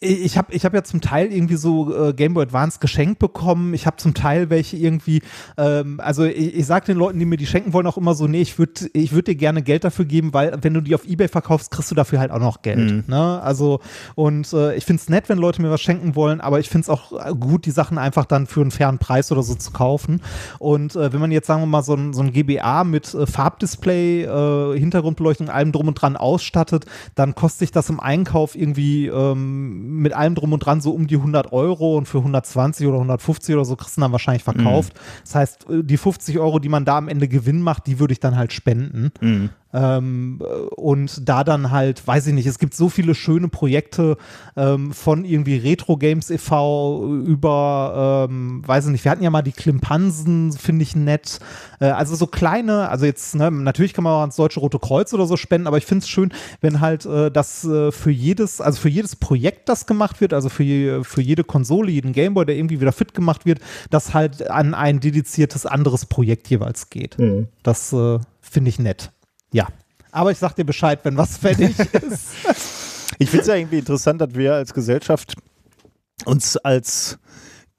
ich 0.00 0.36
habe 0.36 0.52
ich 0.52 0.66
hab 0.66 0.74
ja 0.74 0.84
zum 0.84 1.00
Teil 1.00 1.32
irgendwie 1.32 1.56
so 1.56 2.08
äh, 2.08 2.12
Game 2.12 2.34
Boy 2.34 2.42
Advance 2.42 2.80
geschenkt 2.80 3.18
bekommen. 3.18 3.72
Ich 3.72 3.86
habe 3.86 3.96
zum 3.96 4.12
Teil 4.12 4.50
welche 4.50 4.76
irgendwie, 4.76 5.22
ähm, 5.56 6.00
also 6.00 6.24
ich, 6.24 6.54
ich 6.54 6.66
sage 6.66 6.84
den 6.86 6.98
Leuten, 6.98 7.18
die 7.18 7.24
mir 7.24 7.38
die 7.38 7.46
schenken 7.46 7.72
wollen, 7.72 7.86
auch 7.86 7.96
immer 7.96 8.14
so, 8.14 8.26
nee, 8.26 8.42
ich 8.42 8.58
würde 8.58 8.90
ich 8.92 9.12
würd 9.12 9.26
dir 9.26 9.36
gerne 9.36 9.62
Geld 9.62 9.84
dafür 9.84 10.04
geben, 10.04 10.34
weil 10.34 10.58
wenn 10.60 10.74
du 10.74 10.82
die 10.82 10.94
auf 10.94 11.06
Ebay 11.06 11.28
verkaufst, 11.28 11.70
kriegst 11.70 11.90
du 11.90 11.94
dafür 11.94 12.20
halt 12.20 12.30
auch 12.30 12.40
noch 12.40 12.60
Geld. 12.60 13.08
Ne? 13.08 13.40
Also 13.42 13.80
und 14.14 14.52
äh, 14.52 14.76
ich 14.76 14.84
finde 14.84 15.00
es 15.00 15.08
nett, 15.08 15.30
wenn 15.30 15.38
Leute 15.38 15.62
mir 15.62 15.70
was 15.70 15.80
schenken 15.80 16.14
wollen, 16.14 16.42
aber 16.42 16.60
ich 16.60 16.68
finde 16.68 16.82
es 16.82 16.88
auch 16.90 17.12
äh, 17.12 17.32
gut, 17.34 17.64
die 17.64 17.70
Sachen 17.70 17.96
einfach 17.96 18.26
dann 18.26 18.46
für 18.46 18.60
einen 18.60 18.72
fairen 18.72 18.98
Preis 18.98 19.32
oder 19.32 19.42
so 19.42 19.54
zu 19.54 19.70
kaufen. 19.70 20.20
Und 20.58 20.94
äh, 20.94 21.10
wenn 21.14 21.20
man 21.20 21.32
jetzt, 21.32 21.46
sagen 21.46 21.62
wir 21.62 21.66
mal, 21.66 21.82
so 21.82 21.94
ein, 21.94 22.12
so 22.12 22.20
ein 22.20 22.32
GBA 22.34 22.84
mit 22.84 23.14
äh, 23.14 23.26
Farbdisplay, 23.26 24.24
äh, 24.24 24.78
Hintergrundbeleuchtung, 24.78 25.48
allem 25.48 25.72
drum 25.72 25.88
und 25.88 25.94
dran 25.94 26.18
ausstattet, 26.18 26.84
dann 27.14 27.34
kostet 27.34 27.60
sich 27.60 27.70
das 27.72 27.88
im 27.88 27.98
Einkauf 27.98 28.54
irgendwie 28.54 29.06
ähm, 29.06 29.85
mit 29.86 30.12
allem 30.12 30.34
drum 30.34 30.52
und 30.52 30.60
dran 30.60 30.80
so 30.80 30.92
um 30.92 31.06
die 31.06 31.16
100 31.16 31.52
Euro 31.52 31.96
und 31.96 32.06
für 32.06 32.18
120 32.18 32.86
oder 32.86 32.96
150 32.96 33.54
oder 33.54 33.64
so 33.64 33.76
kriegst 33.76 33.96
du 33.96 34.00
dann 34.00 34.12
wahrscheinlich 34.12 34.44
verkauft. 34.44 34.92
Das 35.24 35.34
heißt, 35.34 35.70
äh, 35.70 35.82
die 35.84 35.96
50 35.96 36.38
Euro, 36.38 36.58
die 36.58 36.68
man 36.68 36.84
da 36.84 36.98
am 36.98 37.08
Ende 37.08 37.28
Gewinn 37.28 37.60
macht, 37.62 37.86
die 37.86 37.98
würde 37.98 38.12
ich 38.12 38.20
dann 38.20 38.36
halt 38.36 38.52
spenden. 38.52 39.12
Ähm, 39.72 40.40
und 40.76 41.28
da 41.28 41.44
dann 41.44 41.70
halt, 41.70 42.06
weiß 42.06 42.28
ich 42.28 42.34
nicht, 42.34 42.46
es 42.46 42.58
gibt 42.58 42.74
so 42.74 42.88
viele 42.88 43.14
schöne 43.14 43.48
Projekte 43.48 44.16
ähm, 44.56 44.92
von 44.92 45.24
irgendwie 45.24 45.56
Retro 45.56 45.96
Games 45.96 46.30
e.V. 46.30 47.20
über, 47.26 48.28
ähm, 48.30 48.62
weiß 48.66 48.86
ich 48.86 48.92
nicht, 48.92 49.04
wir 49.04 49.10
hatten 49.10 49.22
ja 49.22 49.30
mal 49.30 49.42
die 49.42 49.52
Klimpansen, 49.52 50.52
finde 50.52 50.82
ich 50.82 50.94
nett. 50.94 51.40
Äh, 51.80 51.86
also 51.86 52.14
so 52.14 52.26
kleine, 52.26 52.88
also 52.88 53.06
jetzt, 53.06 53.34
ne, 53.34 53.50
natürlich 53.50 53.92
kann 53.92 54.04
man 54.04 54.12
auch 54.14 54.20
ans 54.20 54.36
Deutsche 54.36 54.60
Rote 54.60 54.78
Kreuz 54.78 55.12
oder 55.12 55.26
so 55.26 55.36
spenden, 55.36 55.66
aber 55.66 55.78
ich 55.78 55.86
finde 55.86 56.04
es 56.04 56.08
schön, 56.08 56.32
wenn 56.60 56.80
halt 56.80 57.04
äh, 57.04 57.30
das 57.30 57.64
äh, 57.64 57.90
für 57.90 58.10
jedes, 58.10 58.60
also 58.60 58.80
für 58.80 58.88
jedes 58.88 59.16
Projekt, 59.16 59.68
das 59.68 59.86
gemacht 59.86 60.20
wird, 60.20 60.32
also 60.32 60.48
für, 60.48 61.04
für 61.04 61.20
jede 61.20 61.44
Konsole, 61.44 61.90
jeden 61.90 62.12
Gameboy, 62.12 62.46
der 62.46 62.56
irgendwie 62.56 62.80
wieder 62.80 62.92
fit 62.92 63.14
gemacht 63.14 63.46
wird, 63.46 63.60
das 63.90 64.14
halt 64.14 64.48
an 64.48 64.74
ein 64.74 65.00
dediziertes 65.00 65.66
anderes 65.66 66.06
Projekt 66.06 66.48
jeweils 66.48 66.88
geht. 66.88 67.18
Mhm. 67.18 67.48
Das 67.62 67.92
äh, 67.92 68.18
finde 68.40 68.70
ich 68.70 68.78
nett. 68.78 69.10
Ja. 69.56 69.68
Aber 70.12 70.30
ich 70.30 70.38
sag 70.38 70.54
dir 70.54 70.66
Bescheid, 70.66 71.00
wenn 71.04 71.16
was 71.16 71.38
fertig 71.38 71.78
ist. 72.10 72.28
Ich 73.18 73.30
finde 73.30 73.42
es 73.42 73.48
ja 73.48 73.54
irgendwie 73.54 73.78
interessant, 73.78 74.20
dass 74.20 74.34
wir 74.34 74.54
als 74.54 74.74
Gesellschaft 74.74 75.34
uns 76.26 76.58
als 76.58 77.18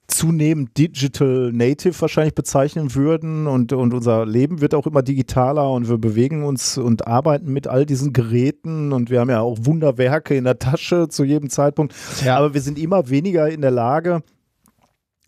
zunehmend 0.08 0.76
Digital 0.76 1.52
Native 1.54 2.02
wahrscheinlich 2.02 2.34
bezeichnen 2.34 2.96
würden 2.96 3.46
und, 3.46 3.74
und 3.74 3.94
unser 3.94 4.26
Leben 4.26 4.62
wird 4.62 4.74
auch 4.74 4.88
immer 4.88 5.04
digitaler 5.04 5.70
und 5.70 5.88
wir 5.88 6.00
bewegen 6.00 6.44
uns 6.44 6.80
und 6.80 7.06
arbeiten 7.06 7.54
mit 7.54 7.68
all 7.68 7.86
diesen 7.86 8.12
Geräten 8.14 8.92
und 8.92 9.12
wir 9.12 9.20
haben 9.20 9.30
ja 9.30 9.42
auch 9.42 9.58
Wunderwerke 9.62 10.36
in 10.36 10.46
der 10.46 10.58
Tasche 10.58 11.10
zu 11.10 11.26
jedem 11.26 11.52
Zeitpunkt. 11.52 11.94
Ja. 12.26 12.38
Aber 12.38 12.56
wir 12.56 12.62
sind 12.62 12.80
immer 12.80 13.10
weniger 13.10 13.50
in 13.50 13.62
der 13.62 13.72
Lage, 13.72 14.24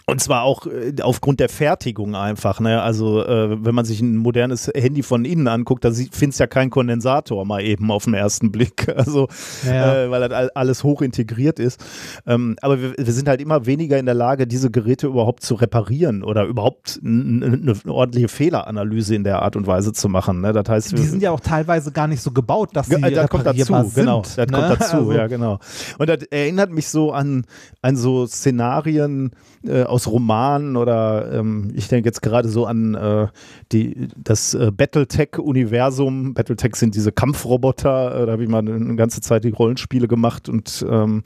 und 0.10 0.22
zwar 0.22 0.44
auch 0.44 0.66
äh, 0.66 0.94
aufgrund 1.02 1.40
der 1.40 1.50
Fertigung 1.50 2.16
einfach. 2.16 2.60
Ne? 2.60 2.82
Also 2.82 3.24
äh, 3.24 3.64
wenn 3.64 3.76
man 3.76 3.86
sich 3.86 4.02
ein 4.02 4.18
modernes 4.18 4.72
Handy 4.76 5.04
von 5.04 5.26
innen 5.26 5.48
anguckt, 5.48 5.86
da 5.86 5.92
findest 5.92 6.40
du 6.40 6.44
ja 6.44 6.48
keinen 6.48 6.70
Kondensator 6.70 7.46
mal 7.46 7.62
eben 7.62 7.92
auf 7.92 8.06
den 8.06 8.14
ersten 8.14 8.52
Blick. 8.52 8.88
Also 9.00 9.28
ja. 9.66 10.04
äh, 10.04 10.12
weil 10.12 10.28
das 10.28 10.50
alles 10.56 10.84
hoch 10.84 11.02
integriert 11.02 11.58
ist. 11.58 11.80
Ähm, 12.28 12.58
aber 12.62 12.82
wir, 12.82 12.94
wir, 12.98 13.14
sind 13.14 13.30
halt 13.30 13.40
immer 13.40 13.66
weniger 13.66 13.98
in 13.98 14.06
der 14.06 14.14
Lage, 14.14 14.46
diese 14.46 14.72
Geräte 14.72 15.08
überhaupt 15.08 15.42
zu 15.42 15.56
reparieren 15.56 16.22
oder 16.22 16.44
überhaupt 16.44 17.00
eine 17.04 17.74
ordentliche 17.88 18.28
Fehleranalyse 18.28 19.16
in 19.16 19.24
der 19.24 19.42
Art 19.42 19.56
und 19.56 19.68
Weise 19.68 19.94
zu 19.94 20.10
machen. 20.10 20.42
Ne? 20.42 20.52
Das 20.52 20.68
heißt, 20.68 20.98
die 20.98 21.04
sind 21.04 21.22
ja 21.22 21.32
auch 21.32 21.40
teilweise 21.40 21.92
gar 21.92 22.08
nicht 22.08 22.22
so 22.22 22.32
gebaut, 22.32 22.72
dass 22.74 22.88
sie 22.88 22.96
äh, 22.96 23.12
das 23.12 23.30
kommt 23.30 23.46
dazu, 23.46 23.64
sind, 23.64 23.96
genau. 23.96 24.22
Das 24.22 24.38
ne? 24.38 24.48
kommt 24.48 24.82
dazu, 24.82 24.98
also. 24.98 25.14
ja 25.14 25.28
genau. 25.28 25.60
Und 25.98 26.10
das 26.10 26.24
erinnert 26.24 26.72
mich 26.72 26.90
so 26.90 27.12
an, 27.12 27.46
an 27.82 27.96
so 27.96 28.28
Szenarien 28.28 29.32
äh, 29.66 29.84
aus 29.84 30.08
Romanen 30.08 30.78
oder 30.78 31.32
ähm, 31.34 31.72
ich 31.74 31.88
denke 31.88 32.08
jetzt 32.08 32.22
gerade 32.22 32.48
so 32.48 32.66
an 32.66 32.96
äh, 32.96 33.28
die, 33.72 34.08
das 34.16 34.54
äh, 34.54 34.72
Battletech-Universum. 34.72 36.34
Battletech 36.34 36.76
sind 36.76 36.96
diese 36.96 37.12
Kampfroboter, 37.12 38.22
äh, 38.22 38.26
da 38.26 38.32
habe 38.32 38.44
ich 38.44 38.50
mal 38.50 38.60
eine 38.60 38.96
ganze 38.96 39.22
Zeit 39.22 39.44
die 39.44 39.50
Rollenspiele 39.50 40.08
gemacht 40.08 40.50
und, 40.50 40.86
ähm, 40.90 41.24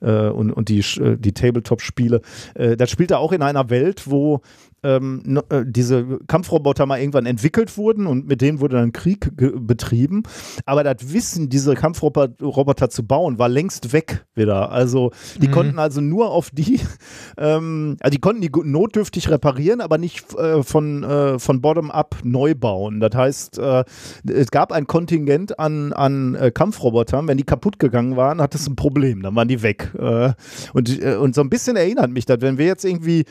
äh, 0.00 0.28
und, 0.28 0.52
und 0.52 0.68
die, 0.68 0.80
äh, 0.80 1.16
die 1.16 1.32
Tabletop-Spiele. 1.32 2.20
Das 2.54 2.90
spielt 2.90 3.10
er 3.10 3.18
auch 3.18 3.32
in 3.32 3.42
einer 3.42 3.70
Welt, 3.70 4.04
wo 4.06 4.40
ähm, 4.82 5.40
äh, 5.48 5.64
diese 5.66 6.18
Kampfroboter 6.26 6.86
mal 6.86 7.00
irgendwann 7.00 7.26
entwickelt 7.26 7.76
wurden 7.76 8.06
und 8.06 8.28
mit 8.28 8.40
denen 8.40 8.60
wurde 8.60 8.76
dann 8.76 8.92
Krieg 8.92 9.30
betrieben. 9.36 10.22
Aber 10.64 10.84
das 10.84 11.12
Wissen, 11.12 11.48
diese 11.48 11.74
Kampfroboter 11.74 12.90
zu 12.90 13.06
bauen, 13.06 13.38
war 13.38 13.48
längst 13.48 13.92
weg 13.92 14.24
wieder. 14.34 14.70
Also 14.70 15.10
die 15.40 15.48
mhm. 15.48 15.52
konnten 15.52 15.78
also 15.78 16.00
nur 16.00 16.30
auf 16.30 16.50
die, 16.50 16.80
ähm, 17.38 17.96
also 18.00 18.10
die 18.10 18.20
konnten 18.20 18.42
die 18.42 18.50
notdürftig 18.50 19.30
reparieren, 19.30 19.80
aber 19.80 19.98
nicht 19.98 20.34
äh, 20.34 20.62
von, 20.62 21.02
äh, 21.02 21.38
von 21.38 21.60
bottom-up 21.60 22.16
neu 22.22 22.54
bauen. 22.54 23.00
Das 23.00 23.14
heißt, 23.14 23.58
äh, 23.58 23.84
es 24.28 24.50
gab 24.50 24.72
ein 24.72 24.86
Kontingent 24.86 25.58
an, 25.58 25.92
an 25.92 26.34
äh, 26.34 26.50
Kampfrobotern. 26.50 27.28
Wenn 27.28 27.38
die 27.38 27.44
kaputt 27.44 27.78
gegangen 27.78 28.16
waren, 28.16 28.40
hat 28.40 28.54
es 28.54 28.68
ein 28.68 28.76
Problem. 28.76 29.22
Dann 29.22 29.34
waren 29.34 29.48
die 29.48 29.62
weg. 29.62 29.92
Äh, 29.98 30.32
und, 30.72 31.02
und 31.02 31.34
so 31.34 31.40
ein 31.40 31.50
bisschen 31.50 31.76
erinnert 31.76 32.10
mich 32.10 32.26
das, 32.26 32.40
wenn 32.40 32.58
wir 32.58 32.66
jetzt 32.66 32.84
irgendwie 32.84 33.24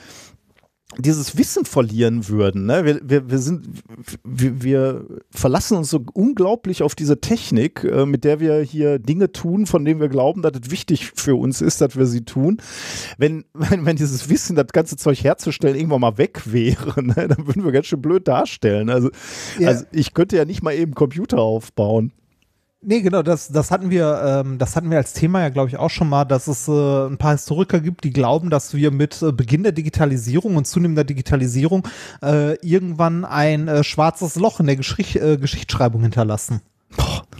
dieses 1.00 1.38
Wissen 1.38 1.66
verlieren 1.66 2.28
würden. 2.28 2.66
Ne? 2.68 2.86
Wir, 2.86 3.00
wir, 3.04 3.30
wir, 3.30 3.40
sind, 3.40 3.68
wir, 4.24 4.62
wir 4.62 5.06
verlassen 5.32 5.78
uns 5.78 5.90
so 5.90 6.06
unglaublich 6.14 6.84
auf 6.84 6.96
diese 6.96 7.20
Technik, 7.20 7.84
äh, 7.84 8.06
mit 8.06 8.24
der 8.24 8.40
wir 8.40 8.62
hier 8.62 9.00
Dinge 9.00 9.32
tun, 9.32 9.66
von 9.66 9.84
denen 9.84 10.00
wir 10.00 10.10
glauben, 10.10 10.42
dass 10.42 10.54
es 10.62 10.72
wichtig 10.72 11.12
für 11.16 11.36
uns 11.36 11.62
ist, 11.62 11.82
dass 11.82 11.98
wir 11.98 12.06
sie 12.06 12.24
tun. 12.24 12.62
Wenn, 13.18 13.46
wenn, 13.54 13.86
wenn 13.86 13.96
dieses 13.96 14.30
Wissen, 14.30 14.56
das 14.56 14.68
ganze 14.68 14.96
Zeug 14.96 15.24
herzustellen, 15.24 15.76
irgendwann 15.76 16.02
mal 16.02 16.18
weg 16.18 16.42
wäre, 16.46 17.04
ne? 17.04 17.28
dann 17.28 17.48
würden 17.48 17.66
wir 17.66 17.72
ganz 17.72 17.88
schön 17.88 18.02
blöd 18.02 18.28
darstellen. 18.28 18.90
Also, 18.90 19.10
ja. 19.60 19.70
also 19.70 19.86
ich 19.92 20.14
könnte 20.14 20.38
ja 20.38 20.46
nicht 20.46 20.62
mal 20.62 20.74
eben 20.74 20.94
Computer 20.94 21.40
aufbauen. 21.40 22.14
Nee, 22.88 23.02
genau, 23.02 23.24
das, 23.24 23.48
das 23.48 23.72
hatten 23.72 23.90
wir, 23.90 24.44
ähm, 24.46 24.60
das 24.60 24.76
hatten 24.76 24.92
wir 24.92 24.98
als 24.98 25.14
Thema 25.14 25.42
ja, 25.42 25.50
glaube 25.50 25.70
ich, 25.70 25.78
auch 25.78 25.90
schon 25.90 26.08
mal, 26.08 26.24
dass 26.24 26.46
es 26.46 26.68
äh, 26.68 27.08
ein 27.08 27.18
paar 27.18 27.32
Historiker 27.32 27.80
gibt, 27.80 28.04
die 28.04 28.12
glauben, 28.12 28.52
dass 28.52 28.76
wir 28.76 28.92
mit 28.92 29.24
äh, 29.24 29.32
Beginn 29.32 29.64
der 29.64 29.72
Digitalisierung 29.72 30.56
und 30.56 30.68
zunehmender 30.68 31.04
Digitalisierung 31.04 31.88
äh, 32.22 32.54
irgendwann 32.58 33.26
ein 33.26 33.68
äh, 33.68 33.84
schwarzes 33.84 34.36
Loch 34.36 34.60
in 34.60 34.68
der 34.68 34.76
Geschicht, 34.76 35.16
äh, 35.16 35.38
Geschichtsschreibung 35.38 36.04
hinterlassen. 36.04 36.62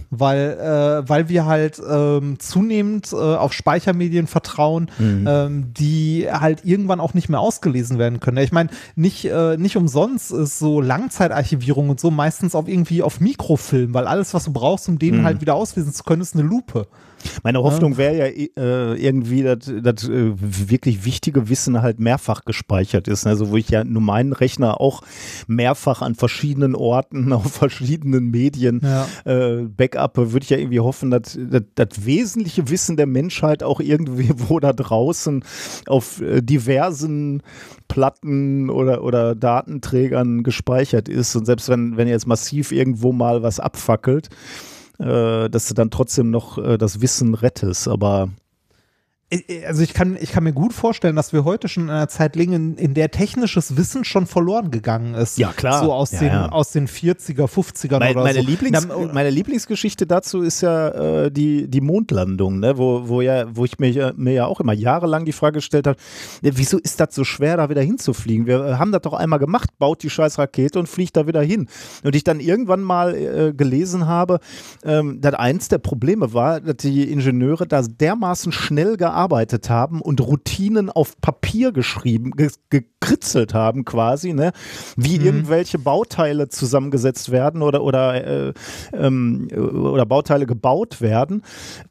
Weil, 0.10 0.58
äh, 0.60 1.10
weil 1.10 1.30
wir 1.30 1.46
halt 1.46 1.82
ähm, 1.88 2.40
zunehmend 2.40 3.12
äh, 3.12 3.16
auf 3.16 3.54
Speichermedien 3.54 4.28
vertrauen, 4.28 4.90
mhm. 4.98 5.26
ähm, 5.28 5.74
die 5.74 6.28
halt 6.30 6.64
irgendwann 6.64 7.00
auch 7.00 7.14
nicht 7.14 7.28
mehr 7.28 7.40
ausgelesen 7.40 7.98
werden 7.98 8.20
können. 8.20 8.38
Ich 8.38 8.52
meine, 8.52 8.70
nicht, 8.96 9.26
äh, 9.26 9.58
nicht 9.58 9.76
umsonst 9.76 10.32
ist 10.32 10.60
so 10.60 10.80
Langzeitarchivierung 10.80 11.90
und 11.90 12.00
so 12.00 12.12
meistens 12.12 12.56
auf 12.56 12.68
irgendwie 12.68 13.04
auf 13.04 13.20
Mikrofilm, 13.20 13.94
weil 13.94 14.08
alles, 14.08 14.34
was 14.34 14.46
du 14.46 14.54
brauchst, 14.54 14.88
um 14.88 15.00
den 15.00 15.20
mhm. 15.20 15.24
halt 15.26 15.42
wieder 15.42 15.56
auslesen 15.56 15.94
zu 15.94 16.04
können, 16.04 16.22
ist 16.22 16.36
eine 16.36 16.44
Lupe. 16.44 16.88
Meine 17.44 17.62
Hoffnung 17.64 17.98
wäre 17.98 18.18
ja 18.18 18.26
äh, 18.26 18.96
irgendwie, 18.96 19.44
dass 19.44 19.72
das 19.82 20.08
äh, 20.08 20.34
wirklich 20.36 21.06
wichtige 21.06 21.50
Wissen 21.50 21.82
halt 21.82 22.00
mehrfach 22.00 22.46
gespeichert 22.46 23.08
ist. 23.08 23.28
Also 23.28 23.52
wo 23.52 23.58
ich 23.58 23.70
ja 23.70 23.84
nur 23.84 24.02
meinen 24.02 24.34
Rechner 24.34 24.82
auch 24.82 25.02
mehrfach 25.48 26.02
an 26.02 26.16
verschiedenen 26.16 26.76
Orten, 26.76 27.34
auf 27.34 27.52
verschiedenen 27.52 28.32
Medien 28.32 28.82
ja. 28.84 29.08
äh, 29.26 29.64
backup, 29.64 30.18
würde 30.18 30.44
ich 30.44 30.50
ja 30.50 30.58
irgendwie 30.58 30.80
hoffen, 30.80 31.12
dass 31.12 31.38
das 31.76 32.06
wesentliche 32.06 32.70
Wissen 32.70 32.98
der 32.98 33.08
Menschheit 33.08 33.64
auch 33.64 33.80
irgendwo 33.80 34.60
da 34.60 34.74
draußen 34.74 35.44
auf 35.88 36.22
äh, 36.22 36.42
diversen 36.42 37.42
Platten 37.88 38.70
oder, 38.70 39.04
oder 39.04 39.36
Datenträgern 39.36 40.44
gespeichert 40.44 41.10
ist. 41.10 41.36
Und 41.36 41.46
selbst 41.46 41.70
wenn, 41.70 41.98
wenn 41.98 42.08
jetzt 42.08 42.28
massiv 42.28 42.72
irgendwo 42.72 43.12
mal 43.12 43.44
was 43.44 43.60
abfackelt, 43.60 44.30
äh, 45.00 45.50
dass 45.50 45.68
du 45.68 45.74
dann 45.74 45.92
trotzdem 45.92 46.30
noch 46.30 46.58
äh, 46.58 46.78
das 46.78 47.02
Wissen 47.02 47.34
rettest. 47.34 47.88
Aber 47.88 48.30
also 49.66 49.82
ich 49.82 49.96
kann, 49.96 50.18
ich 50.20 50.32
kann 50.32 50.44
mir 50.44 50.54
gut 50.54 50.72
vorstellen, 50.72 51.16
dass 51.16 51.34
wir 51.34 51.46
heute 51.46 51.68
schon 51.68 51.86
in 51.86 51.90
einer 51.90 52.08
Zeit 52.08 52.36
liegen, 52.36 52.76
in, 52.76 52.94
der 52.94 53.10
technisches 53.10 53.76
Wissen 53.76 54.04
schon 54.04 54.28
verloren 54.28 54.70
gegangen 54.70 55.16
ist. 55.16 55.40
Ja, 55.40 55.52
klar. 55.52 55.84
So 55.84 55.92
aus, 55.92 56.12
ja, 56.12 56.20
den, 56.20 56.28
ja. 56.28 56.50
aus 56.50 56.72
den 56.72 56.88
40er, 56.88 57.48
50er 57.48 57.98
meine, 57.98 58.12
oder 58.12 58.24
meine 58.24 58.42
so. 58.42 58.48
Lieblings, 58.48 58.88
Na, 58.88 59.14
meine 59.14 59.32
Lieblingsgeschichte 59.32 60.06
dazu 60.06 60.42
ist 60.42 60.62
ja 60.62 61.24
äh, 61.24 61.32
die, 61.32 61.68
die 61.68 61.82
Mondlandung, 61.82 62.60
ne? 62.60 62.78
wo, 62.78 63.10
wo, 63.10 63.22
ja, 63.22 63.46
wo 63.56 63.66
ich 63.66 63.80
mir, 63.80 64.14
mir 64.16 64.34
ja 64.34 64.46
auch 64.46 64.60
immer 64.60 64.74
jahrelang 64.74 65.26
die 65.26 65.32
Frage 65.32 65.54
gestellt 65.54 65.88
habe, 65.88 65.98
ne, 66.44 66.52
wieso 66.54 66.78
ist 66.78 67.00
das 67.00 67.16
so 67.16 67.24
schwer, 67.24 67.58
da 67.58 67.68
wieder 67.68 67.82
hinzufliegen? 67.82 68.46
Wir 68.46 68.64
äh, 68.64 68.74
haben 68.76 68.92
das 68.92 69.02
doch 69.02 69.14
einmal 69.14 69.40
gemacht, 69.40 69.72
baut 69.80 70.04
die 70.04 70.12
scheiß 70.12 70.38
Rakete 70.38 70.78
und 70.78 70.88
fliegt 70.88 71.18
da 71.18 71.26
wieder 71.26 71.42
hin. 71.42 71.68
Und 72.04 72.16
ich 72.16 72.24
dann 72.24 72.40
irgendwann 72.40 72.82
mal 72.82 73.16
äh, 73.16 73.54
gelesen 73.54 74.06
habe, 74.06 74.40
ähm, 74.84 75.20
dass 75.20 75.34
eins 75.34 75.68
der 75.68 75.80
Probleme 75.80 76.34
war, 76.34 76.62
dass 76.62 76.78
die 76.78 77.12
Ingenieure 77.12 77.66
da 77.66 77.82
dermaßen 77.82 78.52
schnell 78.52 78.98
gearbeitet 78.98 79.15
haben 79.70 80.02
und 80.02 80.22
Routinen 80.22 80.90
auf 80.90 81.20
Papier 81.22 81.72
geschrieben, 81.72 82.32
ge 82.32 82.50
gekritzelt 82.70 83.54
haben 83.54 83.86
quasi, 83.86 84.34
ne? 84.34 84.52
wie 84.96 85.20
mhm. 85.20 85.26
irgendwelche 85.26 85.78
Bauteile 85.78 86.50
zusammengesetzt 86.50 87.32
werden 87.32 87.62
oder, 87.62 87.84
oder, 87.84 88.48
äh, 88.48 88.54
ähm, 88.94 89.48
oder 89.54 90.06
Bauteile 90.06 90.46
gebaut 90.46 91.02
werden. 91.02 91.44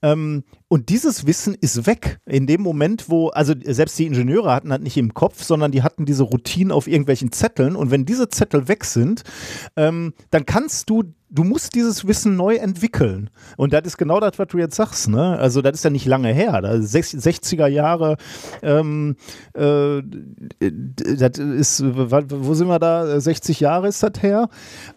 Ähm, 0.03 0.43
und 0.69 0.89
dieses 0.89 1.27
Wissen 1.27 1.55
ist 1.61 1.87
weg. 1.87 2.21
In 2.27 2.47
dem 2.47 2.63
Moment, 2.63 3.09
wo, 3.09 3.29
also 3.29 3.55
selbst 3.65 3.99
die 3.99 4.07
Ingenieure 4.07 4.53
hatten 4.53 4.71
das 4.71 4.81
nicht 4.81 4.97
im 4.97 5.15
Kopf, 5.15 5.43
sondern 5.43 5.73
die 5.73 5.83
hatten 5.83 6.07
diese 6.07 6.25
Routinen 6.25 6.73
auf 6.73 6.87
irgendwelchen 6.87 7.33
Zetteln. 7.33 7.77
Und 7.77 7.91
wenn 7.91 8.07
diese 8.07 8.29
Zettel 8.29 8.67
weg 8.67 8.85
sind, 8.85 9.23
ähm, 9.77 10.15
dann 10.31 10.47
kannst 10.47 10.91
du 10.91 11.05
du 11.35 11.43
musst 11.43 11.75
dieses 11.75 12.07
Wissen 12.07 12.37
neu 12.37 12.55
entwickeln. 12.55 13.29
Und 13.57 13.73
das 13.73 13.83
ist 13.85 13.99
genau 13.99 14.21
das, 14.21 14.39
was 14.39 14.47
du 14.49 14.59
jetzt 14.59 14.77
sagst. 14.77 15.09
Ne? 15.09 15.37
Also 15.37 15.63
das 15.63 15.75
ist 15.75 15.85
ja 15.85 15.91
nicht 15.91 16.07
lange 16.07 16.33
her. 16.33 16.61
Das 16.63 16.95
60er 16.95 17.67
Jahre, 17.67 18.17
ähm, 18.63 19.17
äh, 19.55 20.01
das 20.61 21.39
ist, 21.39 21.83
wo 21.85 22.55
sind 22.55 22.69
wir 22.69 22.79
da? 22.79 23.21
60 23.21 23.61
Jahre 23.61 23.89
ist 23.89 24.03
das 24.03 24.23
her. 24.23 24.49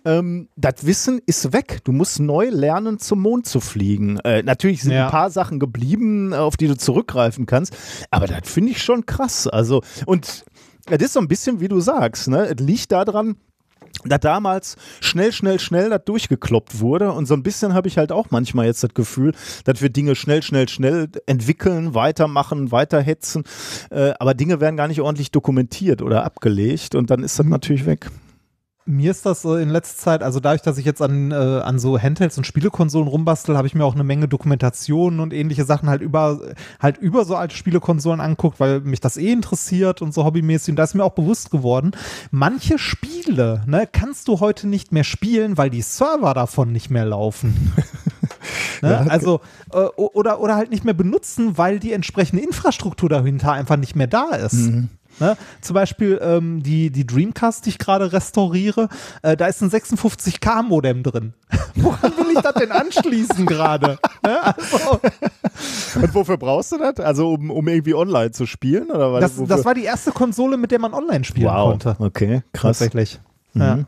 Ähm, 0.06 0.48
das 0.56 0.86
Wissen 0.86 1.20
ist 1.26 1.54
weg. 1.54 1.80
Du 1.84 1.92
musst 1.92 2.20
neu 2.20 2.50
lernen, 2.50 3.00
zum 3.00 3.22
Mond 3.22 3.48
zu 3.48 3.60
fliegen. 3.60 4.20
Äh, 4.20 4.44
natürlich 4.44 4.84
sind 4.84 4.92
ja. 4.92 5.06
ein 5.06 5.12
paar 5.12 5.32
Sachen 5.32 5.57
geblieben, 5.60 6.34
auf 6.34 6.58
die 6.58 6.68
du 6.68 6.78
zurückgreifen 6.78 7.46
kannst. 7.46 7.76
Aber 8.12 8.28
das 8.28 8.50
finde 8.50 8.72
ich 8.72 8.82
schon 8.82 9.06
krass. 9.06 9.48
Also, 9.48 9.82
und 10.06 10.46
das 10.86 11.02
ist 11.02 11.14
so 11.14 11.20
ein 11.20 11.28
bisschen, 11.28 11.60
wie 11.60 11.68
du 11.68 11.80
sagst, 11.80 12.28
ne? 12.28 12.46
Es 12.46 12.64
liegt 12.64 12.92
daran, 12.92 13.36
da 14.06 14.18
damals 14.18 14.76
schnell, 15.02 15.32
schnell, 15.32 15.60
schnell 15.60 15.90
das 15.90 16.04
durchgekloppt 16.06 16.80
wurde. 16.80 17.12
Und 17.12 17.26
so 17.26 17.34
ein 17.34 17.44
bisschen 17.44 17.74
habe 17.74 17.88
ich 17.88 17.98
halt 17.98 18.12
auch 18.12 18.28
manchmal 18.30 18.66
jetzt 18.66 18.84
das 18.84 18.94
Gefühl, 18.94 19.34
dass 19.66 19.82
wir 19.82 19.90
Dinge 19.90 20.16
schnell, 20.16 20.44
schnell, 20.44 20.70
schnell 20.70 21.10
entwickeln, 21.26 21.94
weitermachen, 21.94 22.72
weiterhetzen. 22.72 23.44
Äh, 23.90 24.14
aber 24.20 24.34
Dinge 24.34 24.62
werden 24.62 24.78
gar 24.78 24.88
nicht 24.88 25.02
ordentlich 25.02 25.32
dokumentiert 25.32 26.02
oder 26.02 26.24
abgelegt 26.24 26.96
und 26.96 27.10
dann 27.10 27.24
ist 27.24 27.40
das 27.40 27.46
natürlich 27.46 27.86
weg 27.86 28.10
mir 28.88 29.12
ist 29.12 29.26
das 29.26 29.44
in 29.44 29.70
letzter 29.70 29.98
Zeit, 29.98 30.24
also 30.24 30.40
dadurch, 30.40 30.62
dass 30.62 30.78
ich 30.78 30.86
jetzt 30.86 31.02
an, 31.02 31.32
äh, 31.32 31.36
an 31.36 31.78
so 31.78 32.00
Handhelds 32.00 32.38
und 32.38 32.46
Spielekonsolen 32.46 33.08
rumbastel, 33.08 33.58
habe 33.58 33.68
ich 33.68 33.76
mir 33.76 33.84
auch 33.84 33.94
eine 33.94 34.06
Menge 34.06 34.28
Dokumentationen 34.28 35.20
und 35.20 35.34
ähnliche 35.34 35.66
Sachen 35.66 35.90
halt 35.90 36.02
über, 36.02 36.40
halt 36.80 36.98
über 36.98 37.26
so 37.26 37.36
alte 37.36 37.56
Spielekonsolen 37.56 38.22
anguckt, 38.22 38.60
weil 38.60 38.80
mich 38.80 39.02
das 39.02 39.18
eh 39.18 39.32
interessiert 39.32 40.02
und 40.02 40.14
so 40.14 40.24
hobbymäßig. 40.24 40.72
Und 40.72 40.76
da 40.78 40.84
ist 40.84 40.96
mir 40.96 41.04
auch 41.04 41.14
bewusst 41.14 41.52
geworden, 41.52 41.92
manche 42.32 42.80
Spiele, 42.80 43.62
ne, 43.68 43.88
kannst 43.92 44.30
du 44.30 44.40
heute 44.40 44.68
nicht 44.68 44.94
mehr 44.94 45.04
spielen, 45.04 45.58
weil 45.58 45.70
die 45.70 45.82
Server 45.82 46.34
davon 46.34 46.72
nicht 46.72 46.90
mehr 46.90 47.06
laufen. 47.06 47.74
ne? 48.82 48.92
ja, 48.92 49.02
okay. 49.02 49.10
Also, 49.10 49.42
äh, 49.74 49.80
oder, 49.98 50.40
oder 50.40 50.56
halt 50.56 50.72
nicht 50.72 50.86
mehr 50.86 50.94
benutzen, 50.94 51.58
weil 51.58 51.80
die 51.80 51.92
entsprechende 51.92 52.42
Infrastruktur 52.42 53.10
dahinter 53.10 53.52
einfach 53.52 53.76
nicht 53.76 53.96
mehr 53.98 54.08
da 54.08 54.30
ist. 54.30 54.54
Mhm. 54.54 54.90
Ne? 55.20 55.38
Zum 55.62 55.74
Beispiel 55.74 56.20
ähm, 56.22 56.62
die, 56.64 56.92
die 56.92 57.06
Dreamcast, 57.06 57.66
die 57.66 57.70
ich 57.70 57.78
gerade 57.78 58.12
restauriere, 58.14 58.90
äh, 59.22 59.36
da 59.36 59.48
ist 59.48 59.62
ein 59.62 59.70
56K-Modem 59.70 61.04
drin. 61.04 61.34
Woran 61.76 62.18
will 62.18 62.36
ich 62.36 62.42
das 62.42 62.54
denn 62.54 62.72
anschließen 62.72 63.46
gerade? 63.46 63.98
Ne? 64.24 64.44
Also. 64.44 65.00
Und 66.02 66.14
wofür 66.14 66.38
brauchst 66.38 66.72
du 66.72 66.78
das? 66.78 67.00
Also 67.04 67.34
um, 67.34 67.50
um 67.50 67.68
irgendwie 67.68 67.96
online 67.96 68.32
zu 68.32 68.46
spielen? 68.46 68.92
Oder 68.92 69.14
was, 69.14 69.36
das, 69.36 69.48
das 69.48 69.66
war 69.66 69.74
die 69.74 69.84
erste 69.84 70.12
Konsole, 70.12 70.58
mit 70.58 70.72
der 70.72 70.80
man 70.80 70.94
online 70.94 71.24
spielen 71.24 71.48
wow. 71.48 71.70
konnte. 71.70 71.96
Okay, 72.00 72.44
krass. 72.54 72.80
Tatsächlich. 72.80 73.20
Mhm. 73.54 73.62
Ja. 73.62 73.80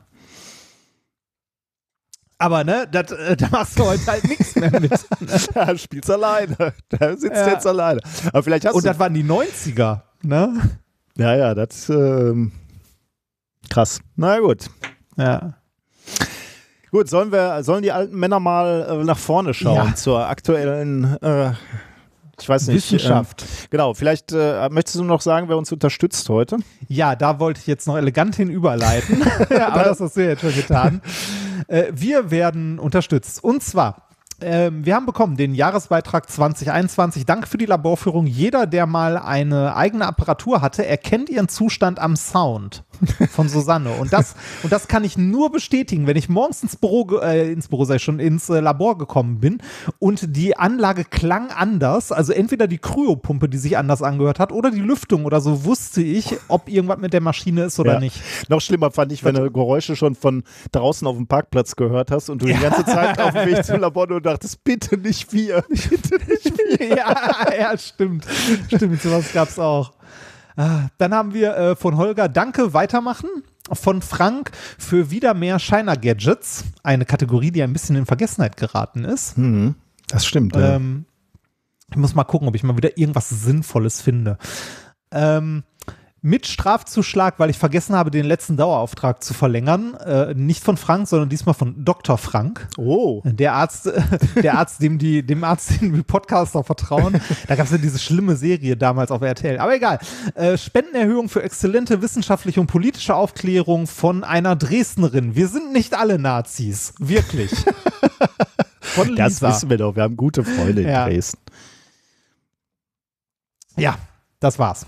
Aber 2.41 2.63
ne, 2.63 2.87
dat, 2.89 3.11
äh, 3.11 3.35
da 3.35 3.49
machst 3.49 3.77
du 3.77 3.85
heute 3.85 4.07
halt 4.07 4.23
nichts 4.23 4.55
mehr 4.55 4.71
mit. 4.79 4.91
Da 5.53 5.77
spielst 5.77 6.09
alleine. 6.09 6.73
Da 6.87 7.17
sitzt 7.17 7.35
ja. 7.35 7.49
jetzt 7.49 7.67
alleine. 7.67 7.99
Aber 8.27 8.43
vielleicht 8.43 8.65
hast 8.65 8.75
Und 8.75 8.85
das 8.85 8.97
waren 8.97 9.13
die 9.13 9.25
90er, 9.25 10.01
ne? 10.23 10.53
Ja, 11.19 11.35
ja, 11.35 11.53
das 11.53 11.89
ähm, 11.89 12.53
krass. 13.69 13.99
Na 14.15 14.39
gut. 14.39 14.69
Ja. 15.17 15.53
Gut, 16.91 17.09
sollen 17.09 17.31
wir, 17.31 17.61
sollen 17.63 17.83
die 17.83 17.91
alten 17.91 18.17
Männer 18.17 18.39
mal 18.39 18.87
äh, 18.89 19.03
nach 19.03 19.17
vorne 19.17 19.53
schauen 19.53 19.89
ja. 19.89 19.95
zur 19.95 20.27
aktuellen 20.27 21.17
äh, 21.21 21.51
ich 22.41 22.47
weiß 22.47 22.67
nicht. 22.67 22.77
Wissenschaft. 22.77 23.41
Ähm, 23.41 23.47
genau, 23.69 23.93
vielleicht 23.93 24.31
äh, 24.31 24.69
möchtest 24.69 24.95
du 24.97 25.03
noch 25.03 25.21
sagen, 25.21 25.49
wer 25.49 25.57
uns 25.57 25.71
unterstützt 25.71 26.27
heute? 26.29 26.57
Ja, 26.87 27.15
da 27.15 27.39
wollte 27.39 27.59
ich 27.59 27.67
jetzt 27.67 27.85
noch 27.85 27.97
elegant 27.97 28.35
hin 28.35 28.49
überleiten. 28.49 29.21
ja, 29.49 29.69
aber 29.69 29.83
das 29.83 29.99
hast 29.99 30.15
du 30.15 30.23
jetzt 30.23 30.41
schon 30.41 30.55
getan. 30.55 31.01
Äh, 31.67 31.91
wir 31.91 32.31
werden 32.31 32.79
unterstützt. 32.79 33.43
Und 33.43 33.61
zwar 33.61 34.08
ähm, 34.41 34.85
wir 34.85 34.95
haben 34.95 35.05
bekommen 35.05 35.37
den 35.37 35.53
Jahresbeitrag 35.53 36.29
2021. 36.29 37.25
Danke 37.25 37.47
für 37.47 37.57
die 37.57 37.65
Laborführung. 37.65 38.27
Jeder, 38.27 38.67
der 38.67 38.85
mal 38.85 39.17
eine 39.17 39.75
eigene 39.75 40.05
Apparatur 40.05 40.61
hatte, 40.61 40.85
erkennt 40.85 41.29
ihren 41.29 41.47
Zustand 41.47 41.99
am 41.99 42.15
Sound 42.15 42.83
von 43.31 43.49
Susanne. 43.49 43.91
Und 43.91 44.13
das, 44.13 44.35
und 44.63 44.71
das 44.71 44.87
kann 44.87 45.03
ich 45.03 45.17
nur 45.17 45.51
bestätigen, 45.51 46.07
wenn 46.07 46.17
ich 46.17 46.29
morgens 46.29 46.63
ins 46.63 46.75
Büro, 46.75 47.19
äh, 47.19 47.51
ins 47.51 47.67
Büro 47.67 47.85
sei 47.85 47.99
schon, 47.99 48.19
ins 48.19 48.49
äh, 48.49 48.59
Labor 48.59 48.97
gekommen 48.97 49.39
bin 49.39 49.61
und 49.99 50.35
die 50.35 50.57
Anlage 50.57 51.05
klang 51.05 51.49
anders, 51.51 52.11
also 52.11 52.33
entweder 52.33 52.67
die 52.67 52.77
Kryopumpe, 52.77 53.49
die 53.49 53.57
sich 53.57 53.77
anders 53.77 54.01
angehört 54.01 54.39
hat, 54.39 54.51
oder 54.51 54.71
die 54.71 54.81
Lüftung 54.81 55.25
oder 55.25 55.41
so, 55.41 55.63
wusste 55.65 56.01
ich, 56.01 56.35
ob 56.47 56.69
irgendwas 56.69 56.99
mit 56.99 57.13
der 57.13 57.21
Maschine 57.21 57.63
ist 57.63 57.79
oder 57.79 57.93
ja. 57.93 57.99
nicht. 57.99 58.21
Noch 58.49 58.61
schlimmer 58.61 58.91
fand 58.91 59.11
ich, 59.11 59.23
wenn 59.23 59.35
du 59.35 59.49
Geräusche 59.51 59.95
schon 59.95 60.15
von 60.15 60.43
draußen 60.71 61.07
auf 61.07 61.15
dem 61.15 61.27
Parkplatz 61.27 61.75
gehört 61.75 62.11
hast 62.11 62.29
und 62.29 62.41
du 62.41 62.47
die 62.47 62.53
ganze 62.61 62.85
Zeit 62.85 63.19
auf 63.19 63.33
dem 63.33 63.47
Weg 63.47 63.63
zum 63.63 63.79
Labor 63.79 64.07
nur 64.07 64.21
dachtest, 64.31 64.63
bitte 64.63 64.97
nicht 64.97 65.33
wir, 65.33 65.63
bitte 65.69 66.15
nicht 66.27 66.57
wir. 66.57 66.87
ja, 66.97 67.53
ja, 67.57 67.77
stimmt. 67.77 68.25
Stimmt, 68.67 69.01
sowas 69.01 69.31
gab 69.33 69.49
es 69.49 69.59
auch. 69.59 69.93
Ah, 70.55 70.87
dann 70.97 71.13
haben 71.13 71.33
wir 71.33 71.55
äh, 71.55 71.75
von 71.75 71.97
Holger 71.97 72.27
Danke 72.27 72.73
weitermachen. 72.73 73.29
Von 73.71 74.01
Frank 74.01 74.51
für 74.77 75.11
wieder 75.11 75.33
mehr 75.33 75.59
Shiner 75.59 75.95
Gadgets. 75.95 76.65
Eine 76.83 77.05
Kategorie, 77.05 77.51
die 77.51 77.61
ein 77.61 77.71
bisschen 77.71 77.95
in 77.95 78.05
Vergessenheit 78.05 78.57
geraten 78.57 79.05
ist. 79.05 79.37
Mhm, 79.37 79.75
das 80.07 80.25
stimmt. 80.25 80.55
Ähm, 80.57 81.05
ja. 81.05 81.39
Ich 81.91 81.97
muss 81.97 82.15
mal 82.15 82.23
gucken, 82.23 82.47
ob 82.47 82.55
ich 82.55 82.63
mal 82.63 82.77
wieder 82.77 82.97
irgendwas 82.97 83.29
Sinnvolles 83.29 84.01
finde. 84.01 84.37
Ähm, 85.11 85.63
mit 86.21 86.47
Strafzuschlag, 86.47 87.39
weil 87.39 87.49
ich 87.49 87.57
vergessen 87.57 87.95
habe, 87.95 88.11
den 88.11 88.25
letzten 88.25 88.57
Dauerauftrag 88.57 89.23
zu 89.23 89.33
verlängern. 89.33 89.93
Äh, 89.95 90.33
nicht 90.33 90.63
von 90.63 90.77
Frank, 90.77 91.07
sondern 91.07 91.29
diesmal 91.29 91.53
von 91.53 91.85
Dr. 91.85 92.17
Frank. 92.17 92.67
Oh. 92.77 93.21
Der 93.23 93.53
Arzt, 93.53 93.89
der 94.35 94.57
Arzt, 94.57 94.81
dem 94.81 94.97
die, 94.97 95.25
dem 95.25 95.43
Arzt, 95.43 95.69
dem 95.81 95.93
die 95.93 96.03
Podcaster 96.03 96.63
vertrauen. 96.63 97.19
Da 97.47 97.55
gab 97.55 97.65
es 97.65 97.71
ja 97.71 97.77
diese 97.77 97.99
schlimme 97.99 98.35
Serie 98.35 98.75
damals 98.75 99.11
auf 99.11 99.21
RTL. 99.21 99.59
Aber 99.59 99.75
egal. 99.75 99.99
Äh, 100.35 100.57
Spendenerhöhung 100.57 101.29
für 101.29 101.43
exzellente 101.43 102.01
wissenschaftliche 102.01 102.59
und 102.59 102.67
politische 102.67 103.15
Aufklärung 103.15 103.87
von 103.87 104.23
einer 104.23 104.55
Dresdnerin. 104.55 105.35
Wir 105.35 105.47
sind 105.47 105.71
nicht 105.71 105.93
alle 105.93 106.19
Nazis. 106.19 106.93
Wirklich. 106.99 107.51
von 108.81 109.09
Lisa. 109.09 109.23
Das 109.23 109.41
wissen 109.41 109.69
wir 109.69 109.77
doch. 109.77 109.95
Wir 109.95 110.03
haben 110.03 110.17
gute 110.17 110.43
Freunde 110.43 110.81
in 110.81 110.89
ja. 110.89 111.05
Dresden. 111.05 111.39
Ja, 113.77 113.97
das 114.39 114.59
war's. 114.59 114.85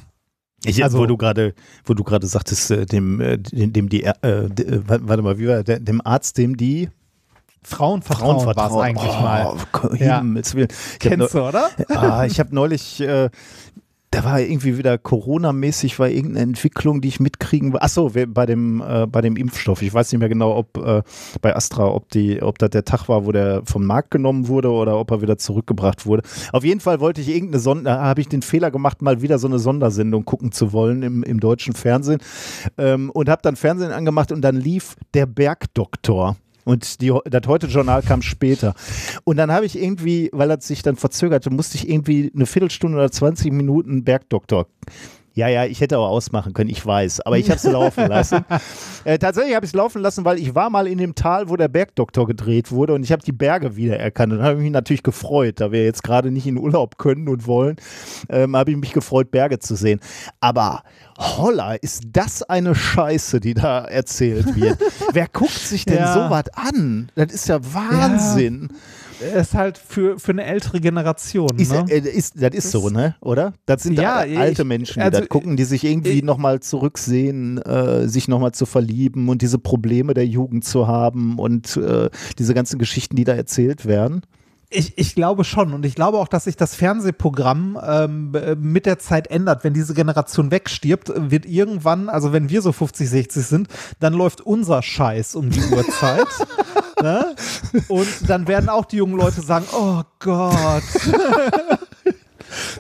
Ich, 0.64 0.84
also, 0.84 0.99
wo 0.99 1.05
du 1.05 1.18
gerade, 1.18 1.53
wo 1.86 1.93
du 1.93 2.03
gerade 2.03 2.28
sagtest, 2.28 2.72
äh, 2.72 2.86
dem, 2.86 3.20
äh, 3.20 3.38
dem, 3.38 3.89
die, 3.89 4.03
äh, 4.03 4.14
äh, 4.22 4.49
warte 4.86 5.24
mal, 5.24 5.39
wie 5.39 5.47
war 5.47 5.64
der, 5.64 5.80
dem 5.80 6.01
Arzt, 6.05 6.38
dem 6.38 6.55
die 6.55 6.89
Frauen 7.64 8.01
vertrauen, 8.01 8.45
war 8.45 8.72
es 8.72 8.78
eigentlich 8.78 9.12
oh, 9.12 9.22
mal. 9.22 9.55
Ja. 9.99 10.24
Kennst 10.99 11.34
du, 11.36 11.41
oder? 11.41 11.70
Ah, 11.89 12.26
ich 12.26 12.39
habe 12.39 12.53
neulich, 12.55 12.99
äh, 13.01 13.30
da 14.12 14.26
war 14.26 14.41
irgendwie 14.41 14.78
wieder 14.78 14.97
Corona-mäßig, 14.97 15.97
war 15.97 16.09
irgendeine 16.09 16.41
Entwicklung, 16.41 16.99
die 16.99 17.07
ich 17.07 17.22
mitkriegen 17.22 17.72
will. 17.72 17.80
Achso, 17.80 18.12
bei 18.28 18.45
dem, 18.45 18.84
äh, 18.86 19.07
bei 19.07 19.22
dem 19.22 19.38
Impfstoff. 19.38 19.82
Ich 19.82 19.93
weiß 19.93 20.12
nicht 20.12 20.20
mehr 20.20 20.28
genau, 20.28 20.57
ob 20.57 20.78
äh, 20.78 21.01
bei 21.41 21.55
Astra, 21.55 21.88
ob 21.88 22.07
ob 22.41 22.59
das 22.59 22.70
der 22.72 22.84
Tag 22.84 23.07
war, 23.07 23.26
wo 23.26 23.32
der 23.32 23.62
vom 23.64 23.86
Markt 23.86 24.12
genommen 24.12 24.49
wurde 24.49 24.70
oder 24.70 24.99
ob 24.99 25.12
er 25.12 25.22
wieder 25.22 25.38
zurückgebracht 25.38 26.05
wurde. 26.05 26.24
Auf 26.51 26.66
jeden 26.66 26.82
Fall 26.82 26.99
wollte 26.99 27.22
ich 27.22 27.30
irgendeine 27.30 27.62
Sonder, 27.62 28.01
habe 28.01 28.20
ich 28.20 28.28
den 28.28 28.41
Fehler 28.41 28.70
gemacht, 28.70 29.01
mal 29.01 29.22
wieder 29.22 29.39
so 29.39 29.47
eine 29.47 29.59
Sondersendung 29.59 30.26
gucken 30.26 30.51
zu 30.51 30.74
wollen 30.74 31.03
im, 31.03 31.24
im 31.24 31.39
deutschen 31.39 31.74
Fernsehen. 31.74 32.20
Ähm, 32.78 33.09
und 33.12 33.30
habe 33.30 33.41
dann 33.41 33.55
Fernsehen 33.55 33.93
angemacht 33.93 34.34
und 34.34 34.41
dann 34.41 34.57
lief 34.57 34.95
der 35.14 35.26
Bergdoktor. 35.26 36.36
Und 36.64 37.01
die, 37.01 37.14
das 37.26 37.47
Heute-Journal 37.47 38.01
kam 38.01 38.22
später. 38.22 38.74
Und 39.24 39.38
dann 39.38 39.51
habe 39.51 39.66
ich 39.66 39.82
irgendwie, 39.82 40.30
weil 40.32 40.47
das 40.47 40.68
sich 40.68 40.84
dann 40.84 40.95
verzögerte, 40.95 41.49
musste 41.49 41.78
ich 41.78 41.89
irgendwie 41.89 42.32
eine 42.36 42.45
Viertelstunde 42.45 42.97
oder 42.97 43.12
20 43.12 43.51
Minuten 43.51 44.03
Bergdoktor 44.03 44.68
ja, 45.34 45.48
ja, 45.48 45.66
ich 45.66 45.80
hätte 45.80 45.98
auch 45.98 46.10
ausmachen 46.10 46.54
können, 46.54 46.70
ich 46.70 46.86
weiß, 46.86 47.22
aber 47.22 47.38
ich 47.38 47.50
habe 47.50 47.58
es 47.58 47.64
laufen 47.64 48.08
lassen. 48.08 48.46
Äh, 49.04 49.18
tatsächlich 49.18 49.56
habe 49.56 49.66
ich 49.66 49.72
es 49.72 49.76
laufen 49.76 50.00
lassen, 50.00 50.26
weil 50.26 50.38
ich 50.38 50.54
war 50.54 50.70
mal 50.70 50.86
in 50.86 51.00
dem 51.00 51.16
Tal, 51.16 51.50
wo 51.50 51.56
der 51.56 51.70
Bergdoktor 51.70 52.28
gedreht 52.28 52.72
wurde 52.72 52.94
und 52.94 53.02
ich 53.02 53.12
habe 53.12 53.24
die 53.24 53.32
Berge 53.32 53.76
wiedererkannt 53.76 54.32
und 54.32 54.44
habe 54.44 54.58
mich 54.58 54.70
natürlich 54.70 55.02
gefreut, 55.02 55.60
da 55.60 55.72
wir 55.72 55.84
jetzt 55.84 56.04
gerade 56.04 56.30
nicht 56.30 56.46
in 56.46 56.56
Urlaub 56.56 57.00
können 57.00 57.28
und 57.28 57.48
wollen, 57.48 57.78
ähm, 58.30 58.56
habe 58.56 58.70
ich 58.70 58.78
mich 58.78 58.94
gefreut, 58.94 59.32
Berge 59.32 59.58
zu 59.58 59.74
sehen. 59.74 60.00
Aber 60.40 60.84
holla, 61.18 61.74
ist 61.74 62.04
das 62.14 62.44
eine 62.44 62.76
Scheiße, 62.76 63.40
die 63.40 63.56
da 63.56 63.86
erzählt 63.86 64.56
wird. 64.56 64.78
Wer 65.14 65.28
guckt 65.28 65.50
sich 65.50 65.86
denn 65.86 65.98
ja. 65.98 66.14
sowas 66.14 66.46
an? 66.54 67.12
Das 67.16 67.32
ist 67.32 67.48
ja 67.48 67.60
Wahnsinn. 67.74 68.70
Ja 68.70 68.78
ist 69.22 69.53
halt 69.53 69.78
für, 69.78 70.19
für 70.19 70.32
eine 70.32 70.45
ältere 70.45 70.80
Generation. 70.80 71.49
Ist, 71.57 71.72
ne? 71.72 71.86
äh, 71.89 71.99
ist, 71.99 72.41
das 72.41 72.53
ist 72.53 72.65
das, 72.65 72.72
so, 72.72 72.89
ne? 72.89 73.15
Oder? 73.22 73.53
Das 73.65 73.84
sind 73.84 73.99
ja, 73.99 74.17
alte 74.17 74.61
ich, 74.61 74.67
Menschen, 74.67 74.95
die 74.95 75.01
also, 75.01 75.19
das 75.19 75.30
gucken, 75.30 75.57
die 75.57 75.63
sich 75.63 75.84
irgendwie 75.84 76.22
nochmal 76.22 76.59
zurücksehen, 76.59 77.59
äh, 77.59 78.07
sich 78.07 78.28
nochmal 78.28 78.53
zu 78.53 78.65
verlieben 78.65 79.30
und 79.30 79.41
diese 79.41 79.59
Probleme 79.59 80.13
der 80.13 80.26
Jugend 80.26 80.65
zu 80.65 80.88
haben 80.88 81.39
und 81.39 81.78
äh, 81.78 82.09
diese 82.38 82.53
ganzen 82.53 82.80
Geschichten, 82.80 83.15
die 83.15 83.24
da 83.24 83.34
erzählt 83.34 83.86
werden. 83.86 84.22
Ich, 84.74 84.97
ich 84.97 85.15
glaube 85.15 85.43
schon 85.43 85.74
und 85.74 85.86
ich 85.86 85.95
glaube 85.95 86.17
auch, 86.17 86.30
dass 86.30 86.45
sich 86.45 86.55
das 86.55 86.76
Fernsehprogramm 86.76 87.78
ähm, 87.86 88.32
mit 88.61 88.86
der 88.86 88.99
Zeit 88.99 89.28
ändert. 89.28 89.65
Wenn 89.65 89.74
diese 89.74 89.93
Generation 89.93 90.49
wegstirbt, 90.49 91.11
wird 91.13 91.45
irgendwann, 91.45 92.07
also 92.07 92.32
wenn 92.32 92.49
wir 92.49 92.61
so 92.61 92.72
50, 92.72 93.09
60 93.09 93.45
sind, 93.45 93.67
dann 93.99 94.13
läuft 94.13 94.39
unser 94.39 94.82
Scheiß 94.82 95.36
um 95.36 95.49
die 95.49 95.59
Uhrzeit. 95.59 96.26
ne? 97.02 97.36
Und 97.88 98.30
dann 98.30 98.47
werden 98.47 98.70
auch 98.70 98.86
die 98.86 98.97
jungen 98.97 99.18
Leute 99.18 99.41
sagen, 99.41 99.66
oh 99.74 100.02
Gott. 100.20 100.84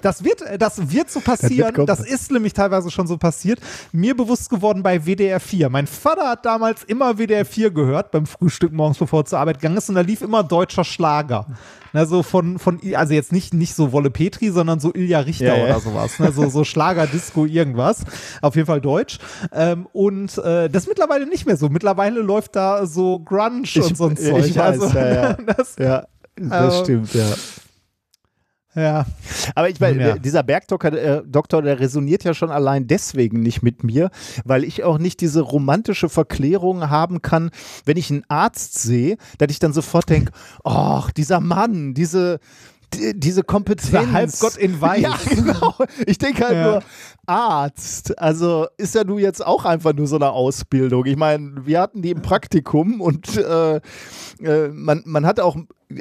Das 0.01 0.23
wird, 0.23 0.43
das 0.59 0.91
wird 0.91 1.09
so 1.09 1.19
passieren. 1.19 1.85
Das 1.85 1.99
ist 2.01 2.31
nämlich 2.31 2.53
teilweise 2.53 2.91
schon 2.91 3.07
so 3.07 3.17
passiert. 3.17 3.59
Mir 3.91 4.15
bewusst 4.15 4.49
geworden 4.49 4.83
bei 4.83 5.05
WDR 5.05 5.39
4. 5.39 5.69
Mein 5.69 5.87
Vater 5.87 6.29
hat 6.29 6.45
damals 6.45 6.83
immer 6.83 7.17
WDR 7.17 7.45
4 7.45 7.71
gehört 7.71 8.11
beim 8.11 8.25
Frühstück 8.25 8.71
morgens, 8.73 8.97
bevor 8.97 9.21
er 9.21 9.25
zur 9.25 9.39
Arbeit 9.39 9.59
gegangen 9.59 9.77
ist. 9.77 9.89
Und 9.89 9.95
da 9.95 10.01
lief 10.01 10.21
immer 10.21 10.43
deutscher 10.43 10.83
Schlager. 10.83 11.45
So 12.05 12.23
von, 12.23 12.57
von, 12.57 12.79
also 12.95 13.13
jetzt 13.13 13.33
nicht, 13.33 13.53
nicht 13.53 13.75
so 13.75 13.91
Wolle 13.91 14.09
Petri, 14.11 14.49
sondern 14.49 14.79
so 14.79 14.93
Ilja 14.93 15.19
Richter 15.19 15.47
Ja, 15.47 15.57
ja. 15.57 15.63
oder 15.65 15.79
sowas. 15.81 16.19
Ne? 16.19 16.31
So, 16.31 16.47
so 16.49 16.63
Schlager, 16.63 17.05
Disco, 17.05 17.45
irgendwas. 17.45 18.05
Auf 18.41 18.55
jeden 18.55 18.65
Fall 18.65 18.79
Deutsch. 18.79 19.17
Ähm, 19.51 19.87
und 19.91 20.37
äh, 20.37 20.69
das 20.69 20.83
ist 20.83 20.87
mittlerweile 20.89 21.27
nicht 21.27 21.45
mehr 21.45 21.57
so. 21.57 21.67
Mittlerweile 21.67 22.21
läuft 22.21 22.55
da 22.55 22.85
so 22.85 23.19
Grunge 23.19 23.63
und 23.75 23.97
so 23.97 24.05
ein 24.07 24.13
ich 24.13 24.19
Zeug. 24.25 24.55
weiß, 24.55 24.79
also, 24.81 24.97
ja, 24.97 25.13
ja. 25.13 25.33
Das, 25.57 25.75
das 25.75 26.05
Also- 26.49 26.83
stimmt, 26.85 27.13
ja. 27.13 27.25
Ja. 28.75 29.05
Aber 29.55 29.69
ich 29.69 29.79
meine, 29.79 30.01
Ja. 30.09 30.17
dieser 30.17 30.43
Bergdoktor, 30.43 30.93
äh, 30.93 31.21
Doktor, 31.25 31.61
der 31.61 31.79
resoniert 31.79 32.23
ja 32.23 32.33
schon 32.33 32.51
allein 32.51 32.87
deswegen 32.87 33.41
nicht 33.41 33.61
mit 33.63 33.83
mir, 33.83 34.09
weil 34.45 34.63
ich 34.63 34.83
auch 34.83 34.97
nicht 34.97 35.21
diese 35.21 35.41
romantische 35.41 36.09
Verklärung 36.09 36.89
haben 36.89 37.21
kann, 37.21 37.51
wenn 37.85 37.97
ich 37.97 38.09
einen 38.11 38.23
Arzt 38.27 38.79
sehe, 38.81 39.17
dass 39.37 39.51
ich 39.51 39.59
dann 39.59 39.73
sofort 39.73 40.09
denke, 40.09 40.31
ach, 40.63 41.11
dieser 41.11 41.39
Mann, 41.39 41.93
diese 41.93 42.39
die- 42.39 42.70
diese 43.13 43.43
Kompetenz. 43.43 43.87
Dieser 43.89 44.11
Halbgott 44.11 44.57
in 44.57 44.79
Weiß. 44.81 45.01
Ja, 45.01 45.17
genau. 45.29 45.75
Ich 46.05 46.17
denke 46.17 46.43
halt 46.43 46.53
Ja. 46.53 46.71
nur, 46.71 46.83
Arzt. 47.25 48.17
Also 48.19 48.67
ist 48.77 48.95
ja 48.95 49.03
nun 49.03 49.19
jetzt 49.19 49.45
auch 49.45 49.65
einfach 49.65 49.93
nur 49.93 50.07
so 50.07 50.15
eine 50.17 50.31
Ausbildung. 50.31 51.05
Ich 51.05 51.15
meine, 51.15 51.65
wir 51.65 51.79
hatten 51.79 52.01
die 52.01 52.11
im 52.11 52.21
Praktikum 52.21 52.99
und 52.99 53.37
äh, 53.37 53.75
äh, 54.41 54.67
man, 54.69 55.03
man 55.05 55.25
hat 55.25 55.39
auch 55.39 55.55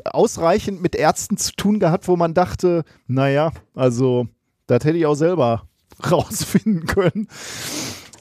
ausreichend 0.04 0.82
mit 0.82 0.94
Ärzten 0.96 1.36
zu 1.36 1.52
tun 1.52 1.78
gehabt, 1.78 2.08
wo 2.08 2.16
man 2.16 2.34
dachte, 2.34 2.84
naja, 3.06 3.52
also 3.74 4.26
das 4.66 4.84
hätte 4.84 4.98
ich 4.98 5.06
auch 5.06 5.14
selber 5.14 5.68
rausfinden 6.10 6.86
können. 6.86 7.28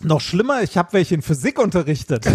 Noch 0.01 0.21
schlimmer, 0.21 0.61
ich 0.63 0.77
habe 0.77 0.93
welche 0.93 1.15
in 1.15 1.21
Physik 1.21 1.59
unterrichtet. 1.59 2.25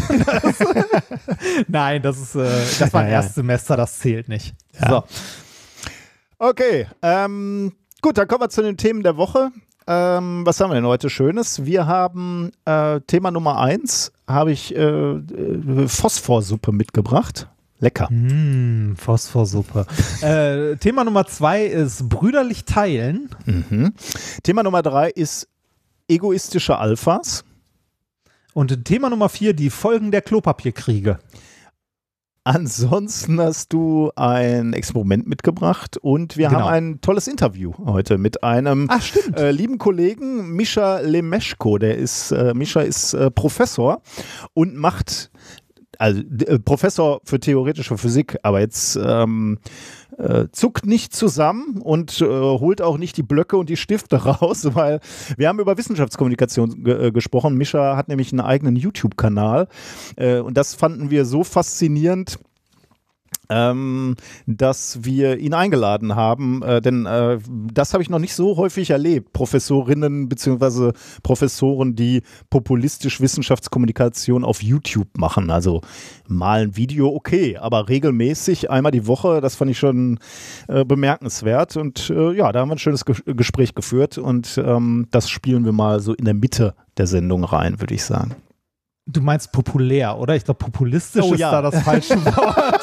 Nein, 1.69 2.03
das 2.03 2.19
ist, 2.19 2.35
äh, 2.35 2.45
das 2.79 2.93
war 2.93 3.03
ein 3.03 3.07
ja. 3.09 3.15
Erstsemester, 3.15 3.77
das 3.77 3.99
zählt 3.99 4.29
nicht. 4.29 4.55
Ja. 4.81 4.89
So. 4.89 5.05
Okay, 6.39 6.87
ähm, 7.03 7.73
gut, 8.03 8.19
dann 8.19 8.27
kommen 8.29 8.43
wir 8.43 8.49
zu 8.49 8.63
den 8.63 8.77
Themen 8.77 9.03
der 9.03 9.17
Woche. 9.17 9.51
Ähm, 9.87 10.45
was 10.45 10.61
haben 10.61 10.71
wir 10.71 10.75
denn 10.75 10.87
heute 10.87 11.11
Schönes? 11.11 11.65
Wir 11.65 11.87
haben 11.87 12.51
äh, 12.65 13.01
Thema 13.03 13.31
Nummer 13.31 13.61
eins, 13.61 14.13
habe 14.27 14.53
ich 14.53 14.75
äh, 14.75 14.81
äh, 14.81 15.89
Phosphorsuppe 15.89 16.73
mitgebracht. 16.73 17.49
Lecker. 17.81 18.11
Mm, 18.11 18.95
Phosphorsuppe. 18.97 19.87
äh, 20.23 20.77
Thema 20.77 21.05
Nummer 21.05 21.27
zwei 21.27 21.65
ist 21.67 22.09
brüderlich 22.09 22.65
teilen. 22.65 23.29
Mhm. 23.45 23.93
Thema 24.43 24.63
Nummer 24.63 24.83
drei 24.83 25.11
ist 25.11 25.49
egoistische 26.09 26.79
Alphas. 26.79 27.45
Und 28.55 28.85
Thema 28.85 29.11
Nummer 29.11 29.29
vier, 29.29 29.53
die 29.53 29.69
Folgen 29.71 30.11
der 30.13 30.23
Klopapierkriege. 30.23 31.19
Ansonsten 32.47 33.41
hast 33.41 33.73
du 33.73 34.11
ein 34.17 34.75
Experiment 34.75 35.27
mitgebracht 35.27 35.97
und 35.97 36.37
wir 36.37 36.49
Genau. 36.49 36.61
haben 36.61 36.69
ein 36.69 37.01
tolles 37.01 37.27
Interview 37.27 37.73
heute 37.87 38.19
mit 38.19 38.45
einem 38.45 38.87
Ach, 38.91 39.03
äh, 39.35 39.51
lieben 39.51 39.79
Kollegen 39.79 40.53
Mischa 40.55 41.01
Lemeschko. 41.01 41.79
Der 41.79 41.97
ist, 41.97 42.33
äh, 42.33 42.53
Mischa 42.53 42.83
ist 42.83 43.15
äh, 43.15 43.31
Professor 43.31 44.03
und 44.53 44.77
macht, 44.77 45.31
also 46.05 46.21
äh, 46.21 46.59
Professor 46.59 47.23
für 47.25 47.41
theoretische 47.41 47.97
Physik, 47.97 48.37
aber 48.43 48.61
jetzt 48.61 48.99
ähm, 49.03 49.59
äh, 50.19 50.49
zuckt 50.53 50.85
nicht 50.85 51.17
zusammen 51.17 51.81
und 51.81 52.21
äh, 52.21 52.27
holt 52.27 52.83
auch 52.83 52.99
nicht 52.99 53.17
die 53.17 53.23
Blöcke 53.23 53.57
und 53.57 53.71
die 53.71 53.79
Stifte 53.79 54.17
raus, 54.27 54.69
weil 54.75 55.01
wir 55.39 55.49
haben 55.49 55.61
über 55.61 55.79
Wissenschaftskommunikation 55.79 56.85
äh, 56.87 57.11
gesprochen. 57.11 57.57
Mischa 57.57 57.97
hat 57.97 58.09
nämlich 58.09 58.33
einen 58.33 58.43
eigenen 58.43 58.77
YouTube-Kanal 58.77 59.67
äh, 60.17 60.41
und 60.41 60.59
das 60.59 60.75
fanden 60.75 61.09
wir 61.09 61.25
so 61.25 61.43
faszinierend, 61.43 62.39
ähm, 63.49 64.15
dass 64.47 65.05
wir 65.05 65.39
ihn 65.39 65.55
eingeladen 65.55 66.15
haben, 66.15 66.63
äh, 66.63 66.81
denn 66.81 67.07
äh, 67.07 67.39
das 67.73 67.93
habe 67.93 68.03
ich 68.03 68.11
noch 68.11 68.19
nicht 68.19 68.35
so 68.35 68.57
häufig 68.57 68.91
erlebt. 68.91 69.33
Professorinnen 69.33 70.29
bzw. 70.29 70.93
Professoren, 71.23 71.95
die 71.95 72.23
populistisch 72.51 73.21
Wissenschaftskommunikation 73.21 74.45
auf 74.45 74.63
YouTube 74.63 75.09
machen. 75.17 75.51
Also 75.51 75.81
mal 76.29 76.63
ein 76.63 76.77
Video, 76.77 77.09
okay, 77.15 77.57
aber 77.57 77.89
regelmäßig 77.89 78.71
einmal 78.71 78.93
die 78.93 79.07
Woche, 79.07 79.41
das 79.41 79.57
fand 79.57 79.71
ich 79.71 79.79
schon 79.79 80.19
äh, 80.69 80.85
bemerkenswert. 80.85 81.77
Und 81.77 82.11
äh, 82.11 82.33
ja, 82.33 82.53
da 82.53 82.61
haben 82.61 82.69
wir 82.69 82.77
ein 82.77 82.79
schönes 82.79 83.05
Ge 83.05 83.15
Gespräch 83.27 83.75
geführt 83.75 84.19
und 84.19 84.59
ähm, 84.65 85.07
das 85.11 85.29
spielen 85.31 85.65
wir 85.65 85.73
mal 85.73 86.01
so 86.01 86.15
in 86.15 86.25
der 86.25 86.35
Mitte 86.35 86.75
der 86.97 87.07
Sendung 87.07 87.45
rein, 87.45 87.81
würde 87.81 87.95
ich 87.95 88.05
sagen. 88.05 88.35
Du 89.07 89.21
meinst 89.21 89.53
populär, 89.53 90.19
oder? 90.19 90.35
Ich 90.35 90.45
glaube, 90.45 90.59
populistisch 90.59 91.23
Oh, 91.23 91.35
ist 91.35 91.41
ja. 91.41 91.51
da 91.51 91.63
das 91.71 91.83
falsche 91.83 92.15
Wort. 92.25 92.81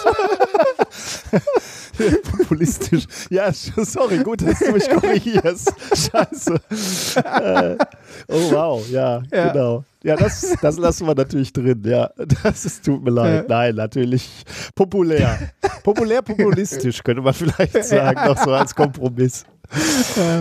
Populistisch. 2.37 3.05
Ja, 3.29 3.51
sorry, 3.53 4.19
gut, 4.23 4.41
dass 4.41 4.59
du 4.59 4.71
mich 4.71 4.89
korrigierst. 5.01 5.73
Scheiße. 5.89 6.55
Äh, 7.25 7.77
oh 8.27 8.51
wow, 8.51 8.89
ja, 8.89 9.21
Ja. 9.31 9.51
genau. 9.51 9.83
Ja, 10.03 10.15
das, 10.15 10.55
das 10.61 10.77
lassen 10.77 11.05
wir 11.05 11.13
natürlich 11.13 11.53
drin, 11.53 11.83
ja. 11.85 12.09
Das 12.43 12.65
ist, 12.65 12.83
tut 12.83 13.03
mir 13.03 13.11
leid. 13.11 13.47
Nein, 13.47 13.75
natürlich 13.75 14.43
populär. 14.73 15.37
Populär 15.83 16.23
populistisch, 16.23 17.03
könnte 17.03 17.21
man 17.21 17.33
vielleicht 17.35 17.83
sagen, 17.83 18.19
noch 18.25 18.37
so 18.43 18.51
als 18.51 18.73
Kompromiss. 18.73 19.45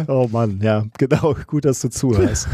Oh 0.08 0.26
Mann, 0.32 0.58
ja, 0.62 0.84
genau. 0.96 1.36
Gut, 1.46 1.66
dass 1.66 1.80
du 1.80 1.88
zuhörst. 1.90 2.48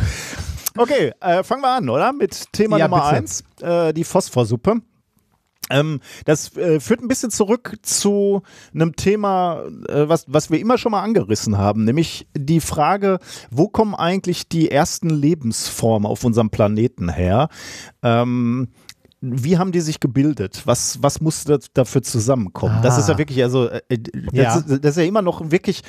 Okay, 0.76 1.12
äh, 1.20 1.42
fangen 1.44 1.62
wir 1.62 1.76
an, 1.76 1.88
oder? 1.88 2.12
Mit 2.12 2.52
Thema 2.52 2.76
Ja, 2.76 2.88
Nummer 2.88 3.02
bitte. 3.04 3.16
eins, 3.16 3.44
äh, 3.62 3.92
die 3.94 4.04
Phosphorsuppe. 4.04 4.74
Ähm, 5.70 6.00
das 6.24 6.56
äh, 6.56 6.80
führt 6.80 7.00
ein 7.00 7.08
bisschen 7.08 7.30
zurück 7.30 7.76
zu 7.82 8.42
einem 8.74 8.94
Thema, 8.94 9.64
äh, 9.88 10.08
was, 10.08 10.24
was 10.28 10.50
wir 10.50 10.60
immer 10.60 10.78
schon 10.78 10.92
mal 10.92 11.02
angerissen 11.02 11.58
haben, 11.58 11.84
nämlich 11.84 12.28
die 12.36 12.60
Frage, 12.60 13.18
wo 13.50 13.68
kommen 13.68 13.94
eigentlich 13.94 14.48
die 14.48 14.70
ersten 14.70 15.10
Lebensformen 15.10 16.06
auf 16.06 16.24
unserem 16.24 16.50
Planeten 16.50 17.08
her? 17.08 17.48
Ähm, 18.02 18.68
wie 19.22 19.56
haben 19.56 19.72
die 19.72 19.80
sich 19.80 19.98
gebildet? 19.98 20.62
Was, 20.66 21.02
was 21.02 21.20
musste 21.22 21.58
da- 21.58 21.66
dafür 21.72 22.02
zusammenkommen? 22.02 22.80
Das 22.82 22.98
ist 22.98 23.08
ja 23.08 23.14
Ah. 23.14 23.18
wirklich, 23.18 23.42
also, 23.42 23.66
äh, 23.68 23.80
äh, 23.88 23.98
das, 23.98 24.12
Ja. 24.32 24.56
ist, 24.56 24.84
das 24.84 24.90
ist 24.92 24.96
ja 24.98 25.04
immer 25.04 25.22
noch 25.22 25.50
wirklich 25.50 25.82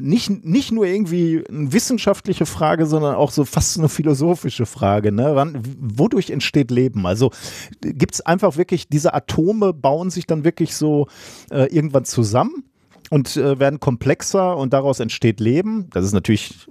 nicht, 0.00 0.44
nicht 0.44 0.72
nur 0.72 0.86
irgendwie 0.86 1.44
eine 1.48 1.72
wissenschaftliche 1.72 2.46
Frage, 2.46 2.86
sondern 2.86 3.14
auch 3.14 3.30
so 3.30 3.44
fast 3.44 3.78
eine 3.78 3.88
philosophische 3.90 4.64
Frage. 4.66 5.12
Ne? 5.12 5.32
Wann, 5.34 5.62
wodurch 5.80 6.30
entsteht 6.30 6.70
Leben? 6.70 7.06
Also 7.06 7.30
gibt 7.82 8.14
es 8.14 8.20
einfach 8.22 8.56
wirklich, 8.56 8.88
diese 8.88 9.12
Atome 9.12 9.72
bauen 9.74 10.10
sich 10.10 10.26
dann 10.26 10.44
wirklich 10.44 10.74
so 10.74 11.08
äh, 11.50 11.66
irgendwann 11.74 12.06
zusammen 12.06 12.64
und 13.10 13.36
äh, 13.36 13.58
werden 13.58 13.80
komplexer 13.80 14.56
und 14.56 14.72
daraus 14.72 14.98
entsteht 14.98 15.40
Leben. 15.40 15.88
Das 15.92 16.04
ist 16.06 16.12
natürlich 16.14 16.66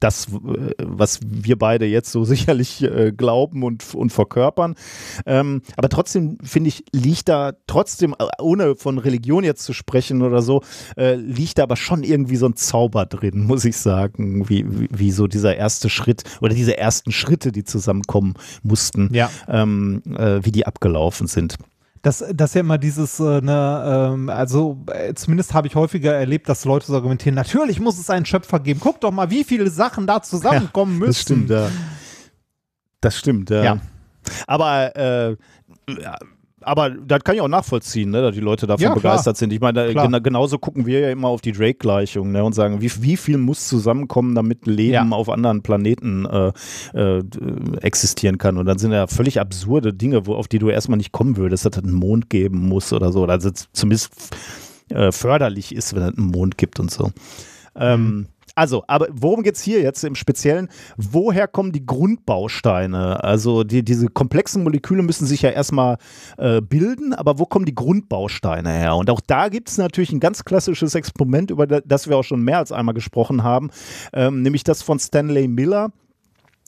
das, 0.00 0.28
äh, 0.28 0.74
was 0.78 1.20
wir 1.22 1.58
beide 1.58 1.86
jetzt 1.86 2.12
so 2.12 2.24
sicherlich 2.24 2.82
äh, 2.82 3.12
glauben 3.12 3.62
und, 3.62 3.94
und 3.94 4.10
verkörpern. 4.12 4.74
Ähm, 5.26 5.62
aber 5.76 5.88
trotzdem, 5.88 6.38
finde 6.42 6.68
ich, 6.68 6.84
liegt 6.92 7.28
da 7.28 7.52
trotzdem, 7.66 8.14
äh, 8.18 8.26
ohne 8.40 8.76
von 8.76 8.98
Religion 8.98 9.44
jetzt 9.44 9.64
zu 9.64 9.72
sprechen 9.72 10.22
oder 10.22 10.42
so, 10.42 10.62
äh, 10.96 11.14
liegt 11.14 11.58
da 11.58 11.64
aber 11.64 11.76
schon 11.76 12.02
irgendwie 12.04 12.36
so 12.36 12.46
ein 12.46 12.56
Zauber 12.56 13.06
drin, 13.06 13.44
muss 13.46 13.64
ich 13.64 13.76
sagen, 13.76 14.48
wie, 14.48 14.64
wie, 14.68 14.88
wie 14.90 15.10
so 15.10 15.26
dieser 15.26 15.56
erste 15.56 15.88
Schritt 15.88 16.24
oder 16.40 16.54
diese 16.54 16.76
ersten 16.76 17.12
Schritte, 17.12 17.52
die 17.52 17.64
zusammenkommen 17.64 18.34
mussten, 18.62 19.12
Ja. 19.12 19.30
ähm, 19.48 20.02
äh, 20.16 20.44
wie 20.44 20.52
die 20.52 20.66
abgelaufen 20.66 21.26
sind. 21.26 21.56
Das, 22.02 22.24
das 22.32 22.50
ist 22.50 22.54
ja 22.54 22.60
immer 22.60 22.78
dieses, 22.78 23.18
äh, 23.18 23.40
ne, 23.40 24.10
ähm, 24.12 24.30
also 24.30 24.84
äh, 24.92 25.14
zumindest 25.14 25.54
habe 25.54 25.66
ich 25.66 25.74
häufiger 25.74 26.14
erlebt, 26.14 26.48
dass 26.48 26.64
Leute 26.64 26.86
so 26.86 26.94
argumentieren, 26.94 27.34
natürlich 27.34 27.80
muss 27.80 27.98
es 27.98 28.08
einen 28.10 28.24
Schöpfer 28.26 28.60
geben. 28.60 28.80
Guck 28.80 29.00
doch 29.00 29.10
mal, 29.10 29.30
wie 29.30 29.44
viele 29.44 29.68
Sachen 29.70 30.06
da 30.06 30.22
zusammenkommen 30.22 30.98
müssen. 30.98 31.08
Das 31.08 31.20
stimmt, 31.20 31.50
ja. 31.50 31.70
Das 33.00 33.16
stimmt, 33.16 33.50
ja. 33.50 33.64
Ja. 33.64 33.80
Aber, 34.46 34.96
äh, 34.96 35.36
ja, 36.00 36.16
aber 36.68 36.90
das 36.90 37.24
kann 37.24 37.34
ich 37.34 37.40
auch 37.40 37.48
nachvollziehen, 37.48 38.10
ne, 38.10 38.22
dass 38.22 38.34
die 38.34 38.40
Leute 38.40 38.66
davon 38.66 38.84
Ja, 38.84 38.94
begeistert 38.94 39.36
sind. 39.36 39.52
Ich 39.52 39.60
meine, 39.60 39.92
gena 39.94 40.18
genauso 40.18 40.58
gucken 40.58 40.86
wir 40.86 41.00
ja 41.00 41.10
immer 41.10 41.28
auf 41.28 41.40
die 41.40 41.52
Drake-Gleichung 41.52 42.30
ne, 42.32 42.44
und 42.44 42.52
sagen, 42.54 42.80
wie, 42.80 42.90
wie 43.00 43.16
viel 43.16 43.38
muss 43.38 43.66
zusammenkommen, 43.68 44.34
damit 44.34 44.66
Leben 44.66 44.92
Ja. 44.92 45.08
auf 45.10 45.28
anderen 45.28 45.62
Planeten 45.62 46.26
äh, 46.26 46.52
äh, 46.94 47.22
existieren 47.80 48.38
kann. 48.38 48.56
Und 48.58 48.66
dann 48.66 48.78
sind 48.78 48.92
ja 48.92 49.06
völlig 49.06 49.40
absurde 49.40 49.92
Dinge, 49.92 50.26
wo, 50.26 50.34
auf 50.34 50.48
die 50.48 50.58
du 50.58 50.68
erstmal 50.68 50.98
nicht 50.98 51.12
kommen 51.12 51.36
würdest, 51.36 51.64
dass 51.64 51.76
es 51.76 51.82
einen 51.82 51.92
Mond 51.94 52.30
geben 52.30 52.68
muss 52.68 52.92
oder 52.92 53.10
so. 53.12 53.22
Oder 53.22 53.32
also 53.34 53.50
zumindest 53.72 54.12
äh, 54.90 55.10
förderlich 55.12 55.74
ist, 55.74 55.94
wenn 55.94 56.02
es 56.02 56.16
einen 56.16 56.26
Mond 56.26 56.58
gibt 56.58 56.78
und 56.80 56.90
so. 56.90 57.10
Ähm, 57.76 58.26
Also, 58.58 58.82
aber 58.88 59.06
worum 59.12 59.44
geht 59.44 59.54
es 59.54 59.62
hier 59.62 59.80
jetzt 59.82 60.02
im 60.02 60.16
Speziellen? 60.16 60.66
Woher 60.96 61.46
kommen 61.46 61.70
die 61.70 61.86
Grundbausteine? 61.86 63.22
Also 63.22 63.62
die, 63.62 63.84
diese 63.84 64.08
komplexen 64.08 64.64
Moleküle 64.64 65.04
müssen 65.04 65.26
sich 65.26 65.42
ja 65.42 65.50
erstmal 65.50 65.96
äh, 66.38 66.60
bilden, 66.60 67.14
aber 67.14 67.38
wo 67.38 67.46
kommen 67.46 67.66
die 67.66 67.74
Grundbausteine 67.76 68.72
her? 68.72 68.96
Und 68.96 69.10
auch 69.10 69.20
da 69.20 69.48
gibt 69.48 69.68
es 69.68 69.78
natürlich 69.78 70.10
ein 70.10 70.18
ganz 70.18 70.44
klassisches 70.44 70.96
Experiment, 70.96 71.52
über 71.52 71.68
das 71.68 72.08
wir 72.08 72.16
auch 72.16 72.24
schon 72.24 72.42
mehr 72.42 72.58
als 72.58 72.72
einmal 72.72 72.94
gesprochen 72.94 73.44
haben, 73.44 73.70
ähm, 74.12 74.42
nämlich 74.42 74.64
das 74.64 74.82
von 74.82 74.98
Stanley 74.98 75.46
Miller 75.46 75.92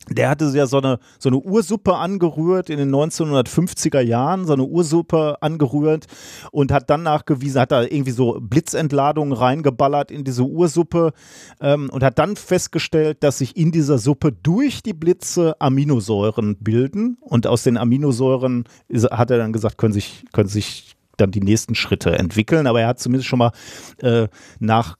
der 0.09 0.31
hatte 0.31 0.51
ja 0.55 0.67
so 0.67 0.79
eine, 0.79 0.99
so 1.19 1.29
eine 1.29 1.39
Ursuppe 1.39 1.97
angerührt 1.97 2.71
in 2.71 2.79
den 2.79 2.91
1950er 2.91 4.01
Jahren, 4.01 4.47
so 4.47 4.55
eine 4.55 4.65
Ursuppe 4.65 5.37
angerührt 5.43 6.07
und 6.53 6.73
hat 6.73 6.91
dann 6.91 7.03
nachgewiesen, 7.03 7.61
hat 7.61 7.73
da 7.73 7.83
irgendwie 7.83 8.11
so 8.13 8.39
Blitzentladungen 8.41 9.33
reingeballert 9.33 10.11
in 10.11 10.25
diese 10.25 10.45
Ursuppe 10.45 11.13
ähm, 11.61 11.91
und 11.91 12.03
hat 12.03 12.19
dann 12.19 12.37
festgestellt, 12.37 13.19
dass 13.23 13.39
sich 13.39 13.57
in 13.57 13.73
dieser 13.73 13.99
Suppe 13.99 14.33
durch 14.33 14.83
die 14.83 14.95
Blitze 14.95 15.61
Aminosäuren 15.61 16.57
bilden 16.57 17.19
und 17.21 17.47
aus 17.47 17.63
den 17.63 17.77
Aminosäuren 17.77 18.65
hat 19.11 19.31
er 19.31 19.39
dann 19.39 19.53
gesagt, 19.53 19.79
können 19.79 19.93
sich, 19.93 20.25
können 20.33 20.49
sich 20.49 20.97
dann 21.19 21.31
die 21.31 21.41
nächsten 21.41 21.75
Schritte 21.75 22.19
entwickeln, 22.19 22.67
aber 22.67 22.81
er 22.81 22.89
hat 22.89 23.01
zumindest 23.01 23.29
schon 23.29 23.39
mal 23.39 23.53
äh, 23.99 24.29
nach 24.59 24.97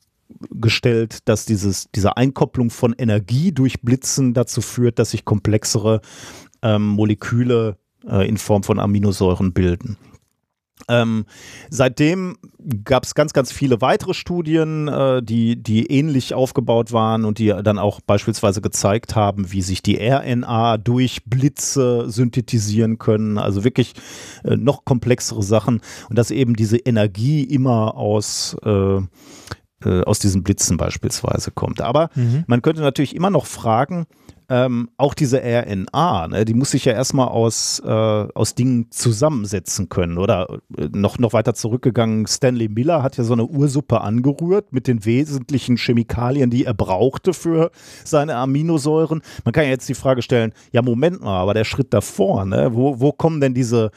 gestellt, 0.51 1.29
dass 1.29 1.45
dieses, 1.45 1.91
diese 1.95 2.17
Einkopplung 2.17 2.71
von 2.71 2.95
Energie 2.97 3.53
durch 3.53 3.83
Blitzen 3.83 4.35
dazu 4.35 4.61
führt, 4.61 4.99
dass 4.99 5.11
sich 5.11 5.25
komplexere 5.25 6.01
ähm, 6.63 6.87
Moleküle 6.87 7.77
äh, 8.09 8.29
in 8.29 8.39
Form 8.39 8.63
von 8.63 8.79
Aminosäuren 8.79 9.53
bilden. 9.53 9.97
Ähm, 10.89 11.27
seitdem 11.69 12.37
gab 12.85 13.05
es 13.05 13.15
ganz, 13.15 13.33
ganz 13.33 13.53
viele 13.53 13.81
weitere 13.81 14.15
Studien, 14.15 14.89
äh, 14.89 15.23
die, 15.23 15.63
die 15.63 15.87
ähnlich 15.87 16.35
aufgebaut 16.35 16.93
waren 16.93 17.25
und 17.25 17.39
die 17.39 17.55
dann 17.63 17.79
auch 17.79 18.01
beispielsweise 18.01 18.61
gezeigt 18.61 19.15
haben, 19.15 19.53
wie 19.53 19.63
sich 19.63 19.83
die 19.83 19.99
RNA 20.01 20.79
durch 20.79 21.25
Blitze 21.25 22.11
synthetisieren 22.11 22.99
können. 22.99 23.39
Also 23.39 23.65
wirklich 23.65 23.95
äh, 24.45 24.57
noch 24.57 24.85
komplexere 24.85 25.43
Sachen 25.43 25.81
und 26.09 26.19
dass 26.19 26.31
eben 26.31 26.55
diese 26.55 26.79
Energie 26.79 27.45
immer 27.45 27.95
aus 27.97 28.57
äh, 28.65 29.01
äh, 29.85 30.03
aus 30.03 30.19
diesen 30.19 30.43
Blitzen 30.43 30.77
beispielsweise 30.77 31.51
kommt. 31.51 31.81
Aber 31.81 32.11
mhm. 32.15 32.45
man 32.47 32.63
könnte 32.63 32.83
natürlich 32.83 33.15
immer 33.15 33.31
noch 33.31 33.47
fragen, 33.47 34.07
ähm, 34.51 34.91
auch 34.97 35.15
diese 35.15 35.41
RNA, 35.45 36.27
ne, 36.27 36.45
die 36.45 36.55
muss 36.55 36.73
sich 36.73 36.85
ja 36.85 36.93
erstmal 36.93 37.29
aus, 37.29 37.81
äh, 37.87 37.89
aus 37.89 38.57
Dingen 38.57 38.91
zusammensetzen 38.91 39.89
können. 39.89 40.19
Oder 40.19 40.59
äh, 40.77 40.89
noch, 40.93 41.21
noch 41.21 41.33
weiter 41.33 41.55
zurückgegangen, 41.55 42.27
Stanley 42.27 42.69
Miller 42.69 43.05
hat 43.05 43.17
ja 43.17 43.23
so 43.23 43.33
eine 43.33 43.47
Ursuppe 43.47 44.01
angerührt 44.01 44.73
mit 44.73 44.89
den 44.89 45.05
wesentlichen 45.05 45.77
Chemikalien, 45.77 46.51
die 46.51 46.65
er 46.65 46.75
brauchte 46.75 47.33
für 47.33 47.71
seine 48.05 48.35
Aminosäuren. 48.35 49.23
Man 49.45 49.53
kann 49.53 49.65
ja 49.65 49.71
jetzt 49.71 49.89
die 49.89 49.95
Frage 49.95 50.21
stellen, 50.21 50.53
ja 50.73 50.83
Moment 50.83 51.23
mal, 51.23 51.41
aber 51.41 51.55
der 51.55 51.65
Schritt 51.65 51.95
davor, 51.95 52.45
ne, 52.45 52.75
wo, 52.75 52.99
wo 52.99 53.13
kommen 53.13 53.41
denn 53.41 53.55
diese 53.55 53.93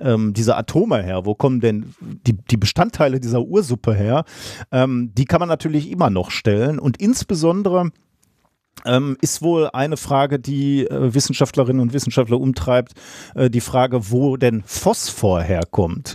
ähm, 0.00 0.34
diese 0.34 0.56
Atome 0.56 1.02
her? 1.02 1.24
Wo 1.24 1.34
kommen 1.34 1.60
denn 1.60 1.94
die, 2.00 2.34
die 2.34 2.56
Bestandteile 2.56 3.20
dieser 3.20 3.42
Ursuppe 3.42 3.94
her? 3.94 4.24
Ähm, 4.72 5.12
die 5.16 5.24
kann 5.24 5.40
man 5.40 5.48
natürlich 5.48 5.90
immer 5.90 6.10
noch 6.10 6.30
stellen 6.30 6.78
und 6.78 7.00
insbesondere 7.00 7.90
ähm, 8.84 9.16
ist 9.20 9.42
wohl 9.42 9.70
eine 9.72 9.96
Frage, 9.96 10.38
die 10.38 10.86
äh, 10.86 11.14
Wissenschaftlerinnen 11.14 11.80
und 11.80 11.92
Wissenschaftler 11.92 12.38
umtreibt, 12.38 12.92
äh, 13.34 13.50
die 13.50 13.60
Frage, 13.60 14.10
wo 14.10 14.36
denn 14.36 14.62
Phosphor 14.66 15.42
herkommt 15.42 16.14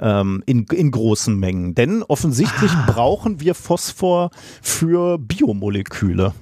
ähm, 0.00 0.42
in, 0.46 0.64
in 0.72 0.90
großen 0.90 1.38
Mengen. 1.38 1.74
Denn 1.74 2.02
offensichtlich 2.02 2.72
ah. 2.72 2.86
brauchen 2.86 3.40
wir 3.40 3.54
Phosphor 3.54 4.30
für 4.60 5.18
Biomoleküle. 5.18 6.32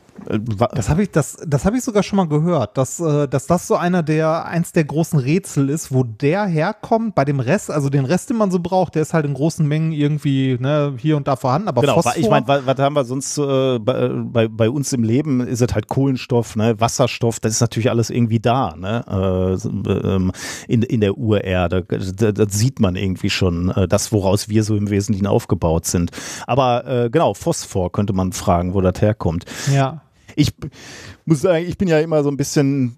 Das 0.74 0.88
habe 0.88 1.02
ich, 1.02 1.10
das, 1.10 1.38
das 1.46 1.64
habe 1.64 1.76
ich 1.76 1.84
sogar 1.84 2.02
schon 2.02 2.16
mal 2.16 2.28
gehört, 2.28 2.76
dass, 2.76 3.00
äh, 3.00 3.28
dass 3.28 3.46
das 3.46 3.66
so 3.66 3.76
einer 3.76 4.02
der, 4.02 4.46
eins 4.46 4.72
der 4.72 4.84
großen 4.84 5.18
Rätsel 5.18 5.70
ist, 5.70 5.92
wo 5.92 6.02
der 6.02 6.46
herkommt. 6.46 7.14
Bei 7.14 7.24
dem 7.24 7.40
Rest, 7.40 7.70
also 7.70 7.88
den 7.88 8.04
Rest, 8.04 8.30
den 8.30 8.36
man 8.36 8.50
so 8.50 8.58
braucht, 8.58 8.94
der 8.94 9.02
ist 9.02 9.14
halt 9.14 9.24
in 9.24 9.34
großen 9.34 9.66
Mengen 9.66 9.92
irgendwie 9.92 10.58
ne, 10.60 10.94
hier 10.98 11.16
und 11.16 11.28
da 11.28 11.36
vorhanden. 11.36 11.68
Aber 11.68 11.80
genau, 11.80 11.94
Phosphor, 11.94 12.16
ich 12.16 12.28
meine, 12.28 12.46
was, 12.46 12.66
was, 12.66 12.78
haben 12.78 12.94
wir 12.94 13.04
sonst 13.04 13.38
äh, 13.38 13.78
bei, 13.78 14.08
bei, 14.08 14.48
bei, 14.48 14.70
uns 14.70 14.92
im 14.92 15.02
Leben? 15.02 15.40
Ist 15.40 15.62
es 15.62 15.74
halt 15.74 15.88
Kohlenstoff, 15.88 16.56
ne, 16.56 16.78
Wasserstoff, 16.78 17.40
das 17.40 17.52
ist 17.52 17.60
natürlich 17.60 17.90
alles 17.90 18.10
irgendwie 18.10 18.40
da, 18.40 18.74
ne, 18.76 19.04
äh, 19.08 19.88
ähm, 19.90 20.32
in, 20.66 20.82
in 20.82 21.00
der 21.00 21.16
Urerde. 21.16 21.84
Das, 21.88 22.14
das 22.14 22.52
sieht 22.52 22.80
man 22.80 22.96
irgendwie 22.96 23.30
schon, 23.30 23.70
äh, 23.70 23.88
das, 23.88 24.12
woraus 24.12 24.48
wir 24.48 24.64
so 24.64 24.76
im 24.76 24.90
Wesentlichen 24.90 25.26
aufgebaut 25.26 25.86
sind. 25.86 26.10
Aber 26.46 26.86
äh, 26.86 27.10
genau, 27.10 27.34
Phosphor 27.34 27.92
könnte 27.92 28.12
man 28.12 28.32
fragen, 28.32 28.74
wo 28.74 28.80
das 28.80 29.00
herkommt. 29.00 29.44
Ja 29.72 30.02
ich 30.38 30.54
muss 31.28 31.42
sagen, 31.42 31.64
ich 31.66 31.76
bin 31.76 31.88
ja 31.88 32.00
immer 32.00 32.22
so 32.22 32.30
ein 32.30 32.36
bisschen 32.36 32.96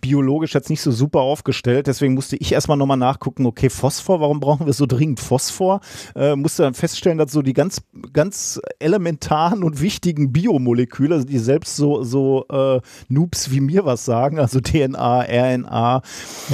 biologisch 0.00 0.54
jetzt 0.54 0.70
nicht 0.70 0.80
so 0.80 0.90
super 0.90 1.20
aufgestellt, 1.20 1.86
deswegen 1.86 2.14
musste 2.14 2.36
ich 2.36 2.52
erstmal 2.52 2.76
nochmal 2.76 2.96
nachgucken, 2.96 3.44
okay, 3.46 3.68
Phosphor, 3.68 4.20
warum 4.20 4.40
brauchen 4.40 4.66
wir 4.66 4.72
so 4.72 4.86
dringend 4.86 5.20
Phosphor? 5.20 5.80
Äh, 6.16 6.34
musste 6.34 6.62
dann 6.62 6.74
feststellen, 6.74 7.18
dass 7.18 7.30
so 7.30 7.42
die 7.42 7.52
ganz, 7.52 7.82
ganz 8.12 8.60
elementaren 8.78 9.62
und 9.62 9.80
wichtigen 9.80 10.32
Biomoleküle, 10.32 11.16
also 11.16 11.26
die 11.26 11.38
selbst 11.38 11.76
so, 11.76 12.02
so 12.02 12.46
äh, 12.50 12.80
Noobs 13.08 13.50
wie 13.50 13.60
mir 13.60 13.84
was 13.84 14.04
sagen, 14.04 14.38
also 14.38 14.60
DNA, 14.60 15.20
RNA 15.20 16.02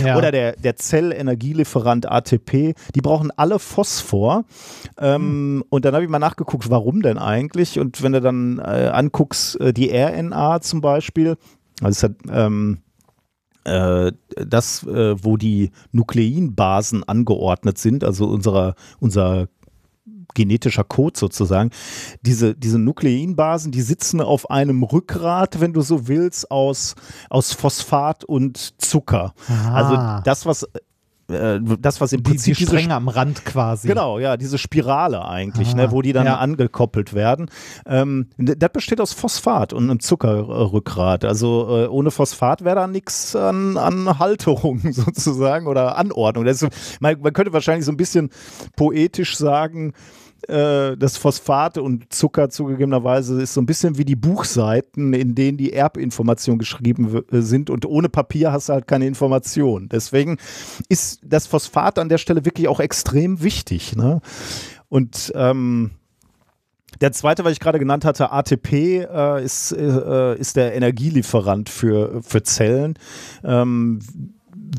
ja. 0.05 0.17
oder 0.17 0.33
der, 0.33 0.57
der 0.57 0.77
Zellenergielieferant 0.77 2.11
ATP, 2.11 2.75
die 2.95 3.01
brauchen 3.01 3.31
alle 3.37 3.59
Phosphor. 3.59 4.45
Ähm, 4.99 5.23
hm. 5.23 5.65
Und 5.69 5.85
dann 5.85 5.95
habe 5.95 6.05
ich 6.05 6.11
mal 6.11 6.19
nachgeguckt, 6.19 6.71
warum 6.71 7.03
denn 7.03 7.19
eigentlich? 7.19 7.79
Und 7.79 8.03
wenn 8.03 8.13
du 8.13 8.21
dann 8.21 8.59
äh, 8.59 8.91
anguckst, 8.93 9.61
äh, 9.61 9.73
die 9.73 9.91
RNA 9.91 10.61
zum 10.61 10.81
Beispiel. 10.81 10.88
Also 11.81 11.91
es 11.91 12.03
hat 12.03 12.17
ähm, 12.31 12.79
äh, 13.65 14.13
das, 14.35 14.85
äh, 14.85 15.23
wo 15.23 15.37
die 15.37 15.71
Nukleinbasen 15.93 17.05
angeordnet 17.05 17.79
sind, 17.79 18.05
also 18.05 18.27
unserer, 18.27 18.75
unser 18.99 19.49
genetischer 20.35 20.85
Code 20.85 21.19
sozusagen. 21.19 21.71
Diese, 22.23 22.55
diese 22.55 22.79
Nukleinbasen, 22.79 23.73
die 23.73 23.83
sitzen 23.83 24.21
auf 24.21 24.51
einem 24.51 24.83
Rückgrat, 24.83 25.61
wenn 25.61 25.73
du 25.73 25.81
so 25.81 26.07
willst, 26.09 26.51
aus, 26.51 26.95
aus 27.29 27.53
Phosphat 27.53 28.25
und 28.25 28.81
Zucker. 28.81 29.35
Aha. 29.49 29.75
Also 29.75 30.23
das, 30.25 30.47
was 30.47 30.67
äh, 31.31 31.61
das, 31.79 32.01
was 32.01 32.13
im 32.13 32.23
die, 32.23 32.31
Prinzip. 32.31 32.57
Die 32.57 32.65
Stränge 32.65 32.95
am 32.95 33.09
Rand 33.09 33.45
quasi. 33.45 33.87
Genau, 33.89 34.19
ja, 34.19 34.37
diese 34.37 34.59
Spirale 34.59 35.25
eigentlich, 35.27 35.75
ne, 35.75 35.91
wo 35.93 36.03
die 36.03 36.13
dann 36.13 36.27
ja. 36.27 36.37
angekoppelt 36.39 37.15
werden. 37.15 37.51
Ähm, 37.87 38.29
das 38.39 38.71
besteht 38.73 39.01
aus 39.01 39.13
Phosphat 39.13 39.73
und 39.73 39.85
einem 39.85 40.01
Zuckerrückgrat. 40.01 41.25
Also 41.25 41.85
äh, 41.85 41.87
ohne 41.89 42.11
Phosphat 42.11 42.65
wäre 42.65 42.77
da 42.77 42.87
nichts 42.87 43.37
an, 43.37 43.77
an 43.77 44.19
Halterung 44.19 44.81
sozusagen 44.93 45.67
oder 45.67 45.97
Anordnung. 45.99 46.47
Ist, 46.47 46.67
man, 47.01 47.21
man 47.21 47.33
könnte 47.33 47.53
wahrscheinlich 47.53 47.85
so 47.85 47.93
ein 47.93 47.99
bisschen 47.99 48.31
poetisch 48.77 49.37
sagen, 49.37 49.93
äh, 50.47 50.97
das 50.97 51.17
Phosphat 51.17 51.79
und 51.79 52.13
Zucker 52.13 52.49
zugegebenerweise 52.49 53.43
ist 53.43 53.55
so 53.55 53.61
ein 53.61 53.67
bisschen 53.67 53.99
wie 53.99 54.05
die 54.05 54.17
Buchseiten, 54.17 55.13
in 55.13 55.35
denen 55.35 55.59
die 55.59 55.73
Erbinformationen 55.73 56.59
geschrieben 56.59 57.23
äh, 57.31 57.41
sind 57.41 57.71
und 57.71 57.87
ohne 57.87 58.09
Papier 58.09 58.53
hast 58.53 58.69
du 58.69 58.75
halt 58.75 58.87
keine 58.87 59.07
Information. 59.07 59.89
Deswegen 59.89 60.39
ist 60.89 61.21
das 61.25 61.47
Phosphat 61.47 61.99
an 61.99 62.09
der 62.09 62.19
Stelle 62.19 62.45
wirklich 62.45 62.69
auch 62.69 62.81
extrem 62.81 63.43
wichtig. 63.43 63.97
Ne? 63.97 64.21
Und 64.89 65.33
ähm, 65.35 65.91
der 67.01 67.13
zweite, 67.13 67.45
was 67.45 67.53
ich 67.53 67.61
gerade 67.61 67.79
genannt 67.79 68.05
hatte, 68.05 68.33
ATP, 68.33 68.73
äh, 68.73 69.45
ist, 69.45 69.73
äh, 69.73 70.37
ist 70.37 70.57
der 70.57 70.75
Energielieferant 70.75 71.69
für, 71.69 72.23
für 72.23 72.43
Zellen. 72.43 72.95
Ähm, 73.45 74.01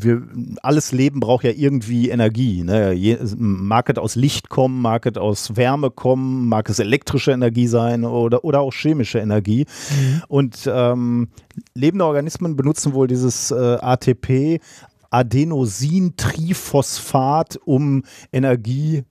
wir, 0.01 0.21
alles 0.61 0.91
Leben 0.91 1.19
braucht 1.19 1.43
ja 1.43 1.51
irgendwie 1.51 2.09
Energie. 2.09 2.63
Ne? 2.63 2.93
Je, 2.93 3.17
mag 3.37 3.89
es 3.89 3.97
aus 3.97 4.15
Licht 4.15 4.49
kommen, 4.49 4.81
mag 4.81 5.05
es 5.05 5.17
aus 5.17 5.55
Wärme 5.55 5.91
kommen, 5.91 6.47
mag 6.47 6.67
es 6.69 6.79
elektrische 6.79 7.31
Energie 7.31 7.67
sein 7.67 8.05
oder, 8.05 8.43
oder 8.43 8.61
auch 8.61 8.73
chemische 8.73 9.19
Energie. 9.19 9.65
Mhm. 9.89 10.23
Und 10.27 10.67
ähm, 10.71 11.27
lebende 11.73 12.05
Organismen 12.05 12.55
benutzen 12.55 12.93
wohl 12.93 13.07
dieses 13.07 13.51
äh, 13.51 13.55
ATP, 13.55 14.61
Adenosintriphosphat, 15.09 17.59
um 17.65 18.03
Energie 18.31 19.03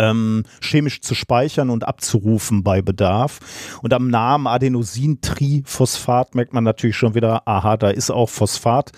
ähm, 0.00 0.44
chemisch 0.62 1.02
zu 1.02 1.14
speichern 1.14 1.68
und 1.70 1.86
abzurufen 1.86 2.64
bei 2.64 2.80
Bedarf. 2.80 3.40
Und 3.82 3.92
am 3.92 4.08
Namen 4.08 4.46
Adenosintriphosphat 4.46 6.34
merkt 6.34 6.54
man 6.54 6.64
natürlich 6.64 6.96
schon 6.96 7.14
wieder, 7.14 7.46
aha, 7.46 7.76
da 7.76 7.90
ist 7.90 8.10
auch 8.10 8.28
Phosphat 8.28 8.92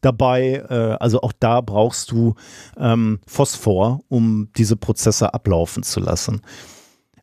dabei. 0.00 0.64
Äh, 0.68 0.96
also 0.98 1.22
auch 1.22 1.32
da 1.38 1.60
brauchst 1.60 2.10
du 2.10 2.34
ähm, 2.76 3.20
Phosphor, 3.26 4.00
um 4.08 4.50
diese 4.56 4.76
Prozesse 4.76 5.32
ablaufen 5.32 5.84
zu 5.84 6.00
lassen. 6.00 6.42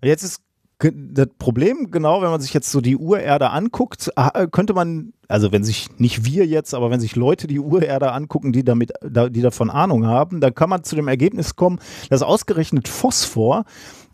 Jetzt 0.01 0.23
ist 0.23 0.41
das 0.79 1.27
Problem, 1.39 1.89
genau, 1.89 2.21
wenn 2.21 2.29
man 2.29 2.41
sich 2.41 2.53
jetzt 2.53 2.71
so 2.71 2.81
die 2.81 2.97
Urerde 2.97 3.49
anguckt, 3.49 4.11
ah, 4.15 4.45
könnte 4.45 4.75
man, 4.75 5.13
also 5.27 5.51
wenn 5.51 5.63
sich 5.63 5.89
nicht 5.97 6.23
wir 6.23 6.45
jetzt, 6.45 6.75
aber 6.75 6.91
wenn 6.91 6.99
sich 6.99 7.15
Leute 7.15 7.47
die 7.47 7.59
Urerde 7.59 8.11
angucken, 8.11 8.53
die 8.53 8.63
damit, 8.63 8.93
die 9.01 9.41
davon 9.41 9.71
Ahnung 9.71 10.05
haben, 10.05 10.39
dann 10.39 10.53
kann 10.53 10.69
man 10.69 10.83
zu 10.83 10.95
dem 10.95 11.07
Ergebnis 11.07 11.55
kommen, 11.55 11.79
dass 12.09 12.21
ausgerechnet 12.21 12.87
Phosphor 12.87 13.65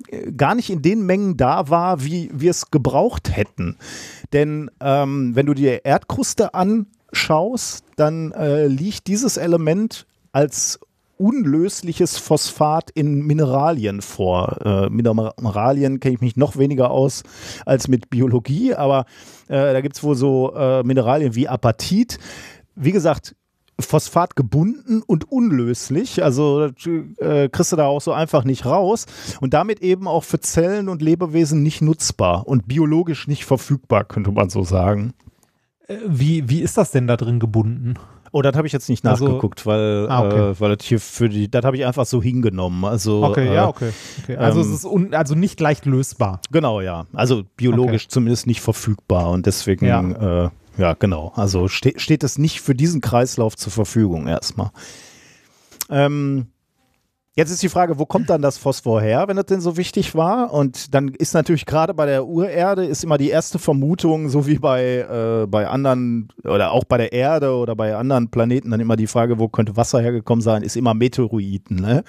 äh, 0.08 0.32
gar 0.32 0.56
nicht 0.56 0.70
in 0.70 0.82
den 0.82 1.06
Mengen 1.06 1.36
da 1.36 1.70
war, 1.70 2.06
wie 2.06 2.30
wir 2.34 2.52
es 2.52 2.72
gebraucht 2.72 3.36
hätten. 3.36 3.78
Denn 4.32 4.72
ähm, 4.80 5.36
wenn 5.36 5.46
du 5.46 5.54
dir 5.54 5.84
Erdkruste 5.84 6.54
anschaust, 6.54 7.84
dann 7.98 8.32
äh, 8.32 8.68
liegt 8.68 9.08
dieses 9.08 9.36
Element 9.36 10.08
als 10.32 10.80
unlösliches 11.24 12.18
Phosphat 12.18 12.90
in 12.90 13.26
Mineralien 13.26 14.02
vor. 14.02 14.58
Äh, 14.66 14.90
Mineralien 14.90 16.02
kenne 16.02 16.16
ich 16.16 16.22
mich 16.22 16.36
noch 16.36 16.58
weniger 16.58 16.92
aus 16.92 17.24
als 17.66 17.88
mit 17.88 18.10
Biologie, 18.10 18.76
aber 18.76 19.06
äh, 19.48 19.72
da 19.72 19.80
gibt 19.80 19.96
es 19.96 20.04
wohl 20.04 20.16
so 20.16 20.54
äh, 20.54 20.84
Mineralien 20.84 21.34
wie 21.34 21.48
Apatit. 21.48 22.20
Wie 22.76 22.92
gesagt, 22.92 23.38
Phosphat 23.80 24.36
gebunden 24.36 25.02
und 25.02 25.32
unlöslich, 25.32 26.22
also 26.22 26.66
äh, 26.66 27.48
kriegst 27.48 27.72
du 27.72 27.78
da 27.78 27.86
auch 27.86 28.02
so 28.02 28.12
einfach 28.12 28.44
nicht 28.44 28.66
raus 28.66 29.06
und 29.40 29.54
damit 29.54 29.80
eben 29.80 30.10
auch 30.10 30.26
für 30.26 30.42
Zellen 30.42 30.90
und 30.90 31.02
Lebewesen 31.02 31.64
nicht 31.64 31.82
nutzbar 31.82 32.48
und 32.50 32.68
biologisch 32.68 33.30
nicht 33.30 33.46
verfügbar, 33.46 34.04
könnte 34.04 34.34
man 34.34 34.50
so 34.50 34.64
sagen. 34.64 35.14
Äh, 35.88 36.00
wie, 36.06 36.50
wie 36.50 36.62
ist 36.62 36.78
das 36.78 36.92
denn 36.92 37.08
da 37.08 37.16
drin 37.16 37.40
gebunden? 37.40 37.96
Oh, 38.36 38.42
das 38.42 38.56
habe 38.56 38.66
ich 38.66 38.74
jetzt 38.74 38.90
nicht 38.90 39.06
also, 39.06 39.26
nachgeguckt, 39.26 39.68
weil, 39.68 40.08
ah, 40.10 40.26
okay. 40.26 40.50
äh, 40.50 40.60
weil 40.60 40.76
das 40.76 40.84
hier 40.84 41.00
für 41.00 41.30
die, 41.30 41.52
das 41.52 41.64
habe 41.64 41.78
ich 41.78 41.86
einfach 41.86 42.08
so 42.08 42.20
hingenommen. 42.20 42.84
Also, 42.84 43.24
okay, 43.24 43.48
äh, 43.48 43.54
ja, 43.54 43.68
okay. 43.68 43.92
okay. 44.24 44.38
Also 44.38 44.60
ähm, 44.60 44.66
es 44.66 44.74
ist 44.74 44.86
un, 44.86 45.14
also 45.14 45.36
nicht 45.36 45.60
leicht 45.60 45.86
lösbar. 45.86 46.42
Genau, 46.52 46.82
ja. 46.82 47.06
Also 47.14 47.44
biologisch 47.56 48.06
okay. 48.06 48.12
zumindest 48.12 48.48
nicht 48.48 48.60
verfügbar 48.60 49.30
und 49.30 49.46
deswegen, 49.46 49.86
ja, 49.86 50.46
äh, 50.46 50.50
ja 50.80 50.96
genau. 50.96 51.32
Also 51.36 51.68
ste 51.68 51.94
steht 51.98 52.24
es 52.24 52.40
nicht 52.40 52.60
für 52.62 52.74
diesen 52.74 53.02
Kreislauf 53.02 53.56
zur 53.56 53.72
Verfügung 53.72 54.26
erstmal. 54.26 54.72
Ähm, 55.92 56.48
Jetzt 57.36 57.50
ist 57.50 57.64
die 57.64 57.70
Frage, 57.70 57.98
wo 57.98 58.06
kommt 58.06 58.30
dann 58.30 58.44
das 58.44 58.60
Phosphor 58.60 59.02
her, 59.02 59.28
wenn 59.28 59.38
das 59.38 59.48
denn 59.48 59.60
so 59.60 59.76
wichtig 59.76 60.14
war? 60.14 60.54
Und 60.54 60.94
dann 60.94 61.08
ist 61.08 61.34
natürlich 61.34 61.66
gerade 61.66 61.96
bei 61.96 62.06
der 62.06 62.28
Urerde 62.28 62.86
ist 62.86 63.04
immer 63.04 63.18
die 63.18 63.30
erste 63.30 63.58
Vermutung, 63.58 64.30
so 64.30 64.46
wie 64.46 64.60
bei, 64.60 65.00
äh, 65.00 65.48
bei 65.48 65.68
anderen 65.68 66.28
oder 66.44 66.72
auch 66.72 66.84
bei 66.84 66.98
der 66.98 67.12
Erde 67.12 67.56
oder 67.56 67.76
bei 67.76 67.96
anderen 67.96 68.30
Planeten, 68.30 68.70
dann 68.70 68.80
immer 68.80 68.98
die 68.98 69.08
Frage, 69.08 69.40
wo 69.40 69.48
könnte 69.48 69.76
Wasser 69.76 70.00
hergekommen 70.00 70.44
sein, 70.44 70.62
ist 70.62 70.78
immer 70.78 70.94
Meteoriten. 70.94 71.78
Ne? 71.78 72.04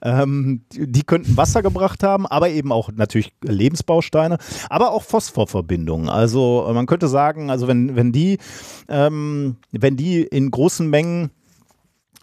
Ähm, 0.00 0.62
die 0.72 1.02
könnten 1.02 1.36
Wasser 1.36 1.60
gebracht 1.60 2.02
haben, 2.02 2.26
aber 2.26 2.48
eben 2.48 2.72
auch 2.72 2.90
natürlich 2.90 3.34
Lebensbausteine, 3.42 4.38
aber 4.70 4.92
auch 4.92 5.02
Phosphorverbindungen. 5.02 6.08
Also 6.08 6.70
man 6.72 6.86
könnte 6.86 7.08
sagen, 7.08 7.50
also 7.50 7.68
wenn, 7.68 7.96
wenn 7.96 8.12
die, 8.12 8.38
ähm, 8.88 9.56
wenn 9.72 9.98
die 9.98 10.22
in 10.22 10.50
großen 10.50 10.88
Mengen 10.88 11.32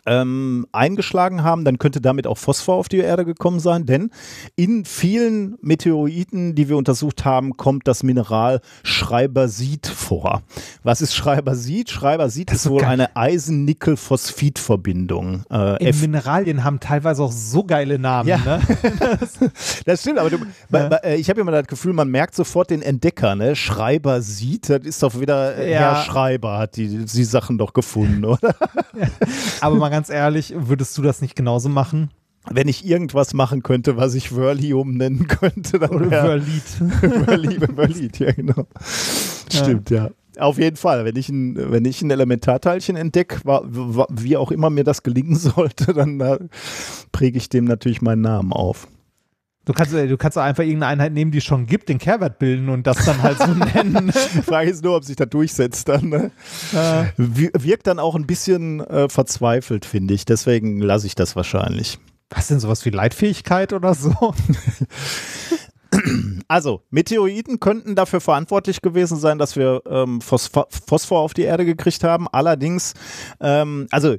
ähm, 0.07 0.65
eingeschlagen 0.71 1.43
haben, 1.43 1.65
dann 1.65 1.77
könnte 1.77 2.01
damit 2.01 2.25
auch 2.25 2.37
Phosphor 2.37 2.75
auf 2.75 2.87
die 2.87 2.97
Erde 2.97 3.25
gekommen 3.25 3.59
sein, 3.59 3.85
denn 3.85 4.09
in 4.55 4.85
vielen 4.85 5.57
Meteoriten, 5.61 6.55
die 6.55 6.69
wir 6.69 6.77
untersucht 6.77 7.25
haben, 7.25 7.57
kommt 7.57 7.85
das 7.87 8.01
Mineral 8.03 8.61
Schreibersit 8.83 9.87
vor. 9.87 10.43
Was 10.83 11.01
ist 11.01 11.13
Schreibersit? 11.13 11.89
Schreibersit 11.89 12.51
ist, 12.51 12.65
ist 12.65 12.71
wohl 12.71 12.79
geil. 12.81 12.91
eine 12.91 13.13
Eisen-Nickel-Phosphid-Verbindung. 13.15 15.43
Äh, 15.51 15.91
Mineralien 15.91 16.63
haben 16.63 16.79
teilweise 16.79 17.23
auch 17.23 17.33
so 17.33 17.65
geile 17.65 17.99
Namen. 17.99 18.29
Ja. 18.29 18.37
Ne? 18.37 18.61
das 19.85 20.01
stimmt, 20.01 20.19
aber 20.19 20.29
du, 20.29 20.37
ja. 20.71 20.87
Äh, 20.87 21.17
ich 21.17 21.29
habe 21.29 21.41
immer 21.41 21.51
das 21.51 21.67
Gefühl, 21.67 21.91
man 21.93 22.09
merkt 22.09 22.35
sofort 22.35 22.69
den 22.69 22.81
Entdecker, 22.81 23.35
ne? 23.35 23.55
Schreibersit, 23.55 24.69
das 24.69 24.83
ist 24.83 25.03
doch 25.03 25.19
wieder 25.19 25.57
äh, 25.57 25.71
ja. 25.71 25.79
Herr 25.79 26.03
Schreiber 26.03 26.57
hat 26.57 26.77
die, 26.77 27.05
die 27.05 27.23
Sachen 27.23 27.57
doch 27.57 27.73
gefunden, 27.73 28.25
oder? 28.25 28.55
aber 29.61 29.75
man 29.75 29.91
ganz 29.97 30.11
ehrlich, 30.11 30.53
würdest 30.55 30.95
du 30.99 31.01
das 31.01 31.23
nicht 31.23 31.35
genauso 31.35 31.69
machen? 31.69 32.11
Wenn 32.47 32.67
ich 32.67 32.85
irgendwas 32.85 33.33
machen 33.33 33.63
könnte, 33.63 33.97
was 33.97 34.13
ich 34.13 34.35
Wörli 34.35 34.71
umnennen 34.73 35.27
könnte, 35.27 35.79
dann 35.79 35.89
Oder 35.89 36.23
Wörlied. 36.23 36.61
Wörlied, 37.27 37.75
Wörlied, 37.75 38.19
ja 38.19 38.31
genau. 38.31 38.67
Stimmt, 39.49 39.89
ja. 39.89 40.11
ja. 40.35 40.43
Auf 40.43 40.59
jeden 40.59 40.75
Fall, 40.75 41.03
wenn 41.03 41.15
ich 41.15 41.29
ein, 41.29 41.55
wenn 41.71 41.83
ich 41.85 42.03
ein 42.03 42.11
Elementarteilchen 42.11 42.95
entdecke, 42.95 43.39
wie 43.43 44.37
auch 44.37 44.51
immer 44.51 44.69
mir 44.69 44.83
das 44.83 45.01
gelingen 45.01 45.35
sollte, 45.35 45.95
dann 45.95 46.19
da 46.19 46.37
präge 47.11 47.39
ich 47.39 47.49
dem 47.49 47.65
natürlich 47.65 48.03
meinen 48.03 48.21
Namen 48.21 48.53
auf. 48.53 48.87
Du 49.67 49.73
kannst, 49.73 49.93
äh, 49.93 50.07
du 50.07 50.15
kannst 50.15 50.37
auch 50.37 50.43
einfach 50.43 50.63
irgendeine 50.63 50.93
Einheit 50.93 51.11
nehmen, 51.11 51.31
die 51.31 51.39
es 51.39 51.43
schon 51.43 51.65
gibt, 51.65 51.89
den 51.89 51.97
Kehrwert 51.97 52.39
bilden 52.39 52.69
und 52.69 52.87
das 52.87 53.03
dann 53.03 53.21
halt 53.21 53.37
so 53.37 53.47
nennen. 53.53 54.13
Die 54.33 54.41
Frage 54.41 54.69
ist 54.69 54.81
nur, 54.81 54.95
ob 54.95 55.03
sich 55.03 55.17
das 55.17 55.27
durchsetzt 55.27 55.89
dann. 55.89 56.07
Ne? 56.07 56.31
Äh. 56.71 57.11
Wirkt 57.17 57.85
dann 57.85 57.99
auch 57.99 58.15
ein 58.15 58.25
bisschen 58.25 58.79
äh, 58.79 59.09
verzweifelt, 59.09 59.83
finde 59.83 60.13
ich. 60.13 60.23
Deswegen 60.23 60.79
lasse 60.79 61.05
ich 61.05 61.15
das 61.15 61.35
wahrscheinlich. 61.35 61.99
Was 62.29 62.47
denn 62.47 62.61
sowas 62.61 62.85
wie 62.85 62.91
Leitfähigkeit 62.91 63.73
oder 63.73 63.93
so? 63.93 64.33
Also, 66.49 66.81
Meteoriten 66.89 67.59
könnten 67.59 67.95
dafür 67.95 68.19
verantwortlich 68.19 68.81
gewesen 68.81 69.17
sein, 69.17 69.37
dass 69.37 69.55
wir 69.55 69.81
ähm, 69.89 70.21
Phosphor 70.21 71.19
auf 71.19 71.33
die 71.33 71.43
Erde 71.43 71.65
gekriegt 71.65 72.03
haben. 72.03 72.27
Allerdings, 72.29 72.93
ähm, 73.39 73.87
also 73.89 74.17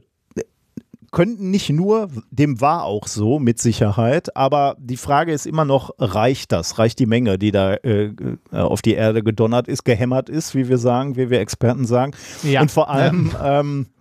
könnten 1.10 1.51
nicht 1.51 1.70
nur, 1.70 2.09
dem 2.30 2.60
war 2.60 2.85
auch 2.85 3.06
so 3.06 3.39
mit 3.39 3.59
Sicherheit, 3.59 4.36
aber 4.36 4.76
die 4.78 4.97
Frage 4.97 5.32
ist 5.32 5.47
immer 5.47 5.64
noch, 5.64 5.90
reicht 5.98 6.52
das? 6.52 6.78
Reicht 6.78 6.98
die 6.98 7.06
Menge, 7.06 7.39
die 7.39 7.51
da 7.51 7.74
äh, 7.74 8.06
äh 8.06 8.36
auf 8.51 8.82
die 8.82 8.94
Erde 8.94 9.22
gedonnert 9.22 9.68
ist, 9.68 9.85
gehämmert 9.85 10.28
ist, 10.28 10.55
wie 10.55 10.68
wir 10.68 10.78
sagen, 10.78 11.16
wie 11.16 11.30
wir 11.30 11.40
Experten 11.40 11.86
sagen? 11.86 12.12
Ja. 12.43 12.60
Und 12.60 12.70
vor 12.70 12.90
allem, 12.90 13.35
ähm, 13.43 13.86
äh, 13.86 13.97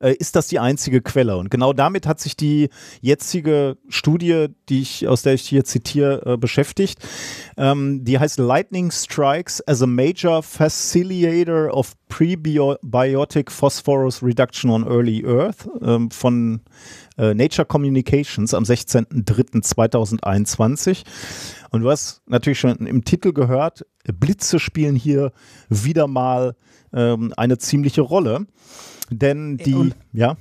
ist 0.00 0.36
das 0.36 0.48
die 0.48 0.58
einzige 0.58 1.00
Quelle. 1.00 1.36
Und 1.36 1.50
genau 1.50 1.72
damit 1.72 2.06
hat 2.06 2.20
sich 2.20 2.36
die 2.36 2.68
jetzige 3.00 3.78
Studie, 3.88 4.48
die 4.68 4.82
ich, 4.82 5.08
aus 5.08 5.22
der 5.22 5.34
ich 5.34 5.42
hier 5.42 5.64
zitiere, 5.64 6.22
äh, 6.26 6.36
beschäftigt. 6.36 6.98
Ähm, 7.56 8.04
die 8.04 8.18
heißt 8.18 8.38
Lightning 8.38 8.90
Strikes 8.90 9.66
as 9.66 9.82
a 9.82 9.86
Major 9.86 10.42
Facilitator 10.42 11.72
of 11.72 11.94
Prebiotic 12.08 13.50
Phosphorus 13.50 14.22
Reduction 14.22 14.70
on 14.70 14.86
Early 14.86 15.24
Earth 15.26 15.66
ähm, 15.80 16.10
von 16.10 16.60
äh, 17.16 17.32
Nature 17.34 17.66
Communications 17.66 18.54
am 18.54 18.62
16.03.2021. 18.64 21.04
Und 21.70 21.82
du 21.82 21.90
hast 21.90 22.22
natürlich 22.26 22.60
schon 22.60 22.86
im 22.86 23.04
Titel 23.04 23.32
gehört, 23.32 23.86
Blitze 24.04 24.58
spielen 24.58 24.96
hier 24.96 25.32
wieder 25.68 26.06
mal 26.06 26.54
ähm, 26.92 27.32
eine 27.36 27.58
ziemliche 27.58 28.02
Rolle. 28.02 28.46
Denn 29.12 29.56
die, 29.56 29.74
und, 29.74 29.96
ja. 30.12 30.36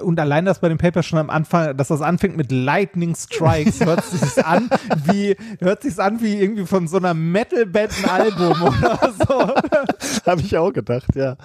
Und 0.00 0.18
allein 0.18 0.46
das 0.46 0.60
bei 0.60 0.70
dem 0.70 0.78
Paper 0.78 1.02
schon 1.02 1.18
am 1.18 1.28
Anfang, 1.28 1.76
dass 1.76 1.88
das 1.88 2.00
anfängt 2.00 2.36
mit 2.36 2.50
Lightning 2.50 3.14
Strikes, 3.14 3.80
hört 3.84 4.04
sich 4.04 4.44
an 4.44 4.70
wie, 5.04 5.36
hört 5.60 5.82
sich 5.82 5.98
an 5.98 6.20
wie 6.22 6.36
irgendwie 6.36 6.64
von 6.66 6.88
so 6.88 6.96
einer 6.96 7.12
Metal-Band-Album 7.12 8.62
oder 8.62 9.12
so. 9.18 10.26
Habe 10.30 10.40
ich 10.40 10.56
auch 10.56 10.72
gedacht, 10.72 11.14
ja. 11.14 11.36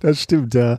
das 0.00 0.20
stimmt, 0.20 0.54
ja. 0.54 0.78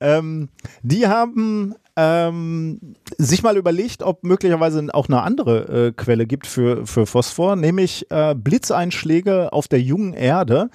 Ähm, 0.00 0.48
die 0.82 1.06
haben 1.06 1.74
ähm, 2.00 2.94
sich 3.16 3.42
mal 3.42 3.56
überlegt, 3.56 4.04
ob 4.04 4.22
möglicherweise 4.22 4.86
auch 4.94 5.08
eine 5.08 5.22
andere 5.22 5.88
äh, 5.88 5.92
Quelle 5.92 6.26
gibt 6.26 6.46
für, 6.46 6.86
für 6.86 7.06
Phosphor, 7.06 7.56
nämlich 7.56 8.08
äh, 8.12 8.36
Blitzeinschläge 8.36 9.52
auf 9.52 9.66
der 9.66 9.82
jungen 9.82 10.14
Erde, 10.14 10.70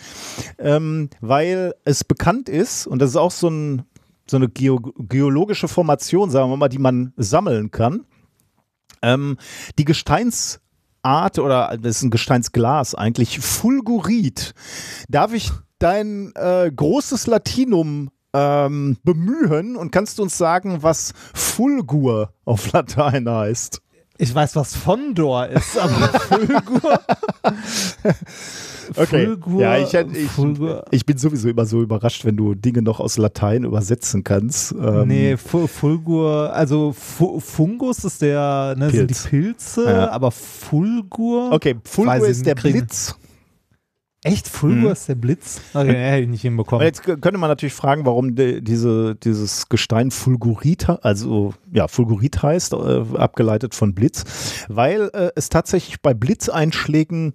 ähm, 0.59 1.09
weil 1.21 1.75
es 1.85 2.03
bekannt 2.03 2.49
ist, 2.49 2.87
und 2.87 3.01
das 3.01 3.11
ist 3.11 3.15
auch 3.15 3.31
so, 3.31 3.47
ein, 3.47 3.83
so 4.29 4.35
eine 4.35 4.49
Geo 4.49 4.81
geologische 4.81 5.69
Formation, 5.69 6.29
sagen 6.29 6.49
wir 6.49 6.57
mal, 6.57 6.67
die 6.67 6.77
man 6.77 7.13
sammeln 7.15 7.71
kann, 7.71 8.05
ähm, 9.01 9.37
die 9.79 9.85
Gesteinsart 9.85 11.39
oder 11.39 11.77
das 11.81 11.97
ist 11.97 12.03
ein 12.03 12.11
Gesteinsglas 12.11 12.95
eigentlich, 12.95 13.39
Fulgurit. 13.39 14.53
Darf 15.07 15.33
ich 15.33 15.51
dein 15.79 16.33
äh, 16.35 16.69
großes 16.69 17.27
Latinum 17.27 18.09
ähm, 18.33 18.97
bemühen 19.03 19.75
und 19.75 19.91
kannst 19.91 20.17
du 20.17 20.23
uns 20.23 20.37
sagen, 20.37 20.79
was 20.81 21.13
Fulgur 21.33 22.33
auf 22.45 22.71
Latein 22.71 23.29
heißt? 23.29 23.81
Ich 24.19 24.33
weiß, 24.33 24.55
was 24.55 24.75
Fondor 24.75 25.47
ist, 25.47 25.77
aber 25.77 25.95
Fulgur. 26.19 26.99
okay. 28.95 29.25
Fulgur, 29.25 29.61
ja, 29.61 29.77
ich, 29.79 29.93
ich, 29.93 30.29
ich, 30.91 31.05
bin 31.05 31.17
sowieso 31.17 31.49
immer 31.49 31.65
so 31.65 31.81
überrascht, 31.81 32.23
wenn 32.23 32.37
du 32.37 32.53
Dinge 32.53 32.83
noch 32.83 32.99
aus 32.99 33.17
Latein 33.17 33.63
übersetzen 33.63 34.23
kannst. 34.23 34.71
Ähm, 34.71 35.07
nee, 35.07 35.35
Fulgur, 35.35 36.53
also 36.53 36.93
Fu 36.93 37.39
Fungus 37.39 38.03
ist 38.03 38.21
der, 38.21 38.75
ne, 38.77 38.91
sind 38.91 39.09
die 39.09 39.29
Pilze, 39.29 39.85
ja. 39.85 40.11
aber 40.11 40.29
Fulgur. 40.29 41.51
Okay, 41.51 41.75
Fulgur 41.83 42.27
ist 42.27 42.45
der 42.45 42.55
Blitz. 42.55 43.15
Echt? 44.23 44.47
Fulgur 44.47 44.87
Mhm. 44.89 44.91
ist 44.91 45.07
der 45.09 45.15
Blitz? 45.15 45.61
Okay, 45.73 45.91
nee, 45.91 45.93
hätte 45.93 46.21
ich 46.23 46.29
nicht 46.29 46.39
Aber 46.41 46.49
hinbekommen. 46.49 46.85
jetzt 46.85 47.03
könnte 47.03 47.37
man 47.37 47.49
natürlich 47.49 47.73
fragen, 47.73 48.05
warum 48.05 48.35
de, 48.35 48.61
diese, 48.61 49.15
dieses 49.15 49.67
Gestein 49.69 50.11
Fulgurit, 50.11 50.87
also 51.01 51.53
ja, 51.71 51.87
Fulgurit 51.87 52.41
heißt, 52.41 52.73
äh, 52.73 53.03
abgeleitet 53.17 53.75
von 53.75 53.93
Blitz, 53.93 54.23
weil 54.69 55.09
äh, 55.13 55.31
es 55.35 55.49
tatsächlich 55.49 56.01
bei 56.01 56.13
Blitzeinschlägen 56.13 57.33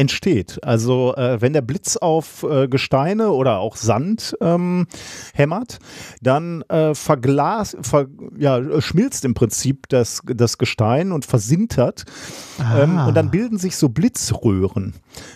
entsteht. 0.00 0.58
Also 0.64 1.14
äh, 1.14 1.40
wenn 1.40 1.52
der 1.52 1.60
Blitz 1.60 1.96
auf 1.98 2.42
äh, 2.42 2.68
Gesteine 2.68 3.30
oder 3.30 3.58
auch 3.58 3.76
Sand 3.76 4.34
ähm, 4.40 4.86
hämmert, 5.34 5.78
dann 6.22 6.62
äh, 6.62 6.94
verglas, 6.94 7.76
ver, 7.82 8.06
ja, 8.38 8.80
schmilzt 8.80 9.24
im 9.26 9.34
Prinzip 9.34 9.88
das, 9.90 10.22
das 10.24 10.56
Gestein 10.58 11.12
und 11.12 11.26
versintert 11.26 12.04
ähm, 12.58 12.98
Ah. 12.98 13.06
und 13.06 13.14
dann 13.14 13.30
bilden 13.30 13.58
sich 13.58 13.76
so 13.76 13.90
Blitzröhren. 13.90 14.94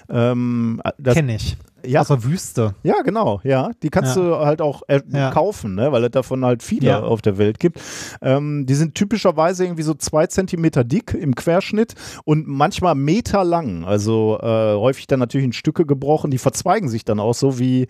Ähm, 0.09 0.81
das, 0.99 1.15
Kenne 1.15 1.37
ich. 1.37 1.57
Ja, 1.87 2.01
Aus 2.01 2.09
der 2.09 2.25
Wüste. 2.25 2.75
ja, 2.83 3.03
genau, 3.03 3.41
ja. 3.45 3.71
Die 3.83 3.91
kannst 3.91 4.17
Ja. 4.17 4.23
du 4.23 4.37
halt 4.39 4.61
auch 4.61 4.83
äh, 4.89 5.01
Ja. 5.11 5.31
kaufen, 5.31 5.75
ne? 5.75 5.93
weil 5.93 6.05
es 6.05 6.11
davon 6.11 6.45
halt 6.45 6.63
viele 6.63 7.03
auf 7.05 7.23
der 7.23 7.39
Welt 7.39 7.59
gibt. 7.61 7.81
Ähm, 8.23 8.67
die 8.67 8.75
sind 8.75 8.95
typischerweise 8.95 9.65
irgendwie 9.65 9.83
so 9.83 9.95
zwei 9.95 10.27
Zentimeter 10.27 10.85
dick 10.85 11.15
im 11.15 11.35
Querschnitt 11.35 11.95
und 12.25 12.47
manchmal 12.47 12.95
Meter 12.95 13.45
lang. 13.45 13.85
Also 13.85 14.39
äh, 14.41 14.75
häufig 14.75 15.07
dann 15.07 15.19
natürlich 15.21 15.45
in 15.47 15.53
Stücke 15.53 15.87
gebrochen. 15.87 16.31
Die 16.31 16.39
verzweigen 16.39 16.89
sich 16.89 17.05
dann 17.05 17.21
auch 17.21 17.35
so 17.35 17.59
wie, 17.59 17.89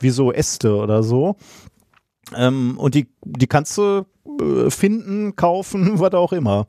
wie 0.00 0.10
so 0.10 0.32
Äste 0.32 0.76
oder 0.76 1.02
so. 1.02 1.36
Ähm, 2.36 2.78
und 2.78 2.94
die, 2.94 3.08
die 3.24 3.46
kannst 3.46 3.76
du 3.78 4.04
äh, 4.40 4.70
finden, 4.70 5.36
kaufen, 5.36 5.98
was 5.98 6.14
auch 6.14 6.32
immer. 6.32 6.66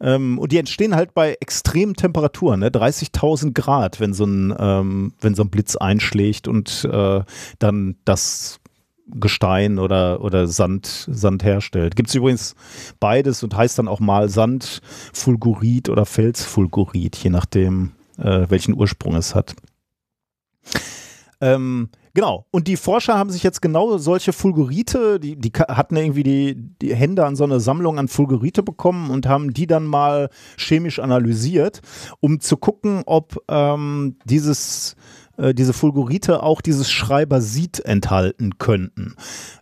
Ähm, 0.00 0.38
und 0.38 0.52
die 0.52 0.58
entstehen 0.58 0.94
halt 0.94 1.14
bei 1.14 1.36
extremen 1.40 1.94
Temperaturen, 1.94 2.60
ne? 2.60 2.68
30.000 2.68 3.52
Grad, 3.54 4.00
wenn 4.00 4.12
so, 4.12 4.24
ein, 4.24 4.54
ähm, 4.58 5.12
wenn 5.20 5.34
so 5.34 5.42
ein 5.42 5.50
Blitz 5.50 5.76
einschlägt 5.76 6.48
und 6.48 6.88
äh, 6.90 7.22
dann 7.58 7.96
das 8.04 8.60
Gestein 9.08 9.78
oder, 9.78 10.20
oder 10.20 10.48
Sand, 10.48 11.06
Sand 11.10 11.44
herstellt. 11.44 11.94
Gibt 11.94 12.08
es 12.08 12.14
übrigens 12.14 12.56
beides 12.98 13.42
und 13.44 13.56
heißt 13.56 13.78
dann 13.78 13.88
auch 13.88 14.00
mal 14.00 14.28
Sandfulgurit 14.28 15.88
oder 15.88 16.06
Felsfulgurit, 16.06 17.16
je 17.16 17.30
nachdem, 17.30 17.92
äh, 18.18 18.46
welchen 18.48 18.74
Ursprung 18.74 19.14
es 19.14 19.34
hat. 19.34 19.54
Ähm, 21.40 21.90
genau. 22.16 22.46
Und 22.50 22.66
die 22.66 22.76
Forscher 22.76 23.16
haben 23.16 23.30
sich 23.30 23.44
jetzt 23.44 23.62
genau 23.62 23.98
solche 23.98 24.32
Fulgurite, 24.32 25.20
die, 25.20 25.36
die 25.36 25.52
hatten 25.52 25.94
irgendwie 25.96 26.22
die, 26.24 26.56
die 26.82 26.94
Hände 26.94 27.24
an 27.24 27.36
so 27.36 27.44
eine 27.44 27.60
Sammlung 27.60 27.98
an 27.98 28.08
Fulgurite 28.08 28.64
bekommen 28.64 29.10
und 29.10 29.28
haben 29.28 29.52
die 29.52 29.66
dann 29.68 29.84
mal 29.84 30.30
chemisch 30.56 30.98
analysiert, 30.98 31.82
um 32.20 32.40
zu 32.40 32.56
gucken, 32.56 33.02
ob 33.06 33.36
ähm, 33.48 34.16
dieses 34.24 34.96
äh, 35.36 35.52
diese 35.54 35.74
Fulgurite 35.74 36.42
auch 36.42 36.60
dieses 36.62 36.90
Schreibersit 36.90 37.80
enthalten 37.84 38.58
könnten. 38.58 39.14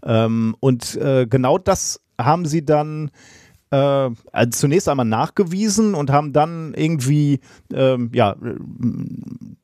Ähm, 0.05 0.55
und 0.61 0.95
äh, 0.97 1.27
genau 1.29 1.59
das 1.59 2.01
haben 2.21 2.47
sie 2.47 2.65
dann 2.65 3.11
äh, 3.71 3.77
also 4.31 4.51
zunächst 4.51 4.89
einmal 4.89 5.07
nachgewiesen 5.07 5.95
und 5.95 6.11
haben 6.11 6.33
dann 6.33 6.75
irgendwie 6.75 7.41
ähm, 7.73 8.11
ja, 8.15 8.33
äh, 8.33 8.55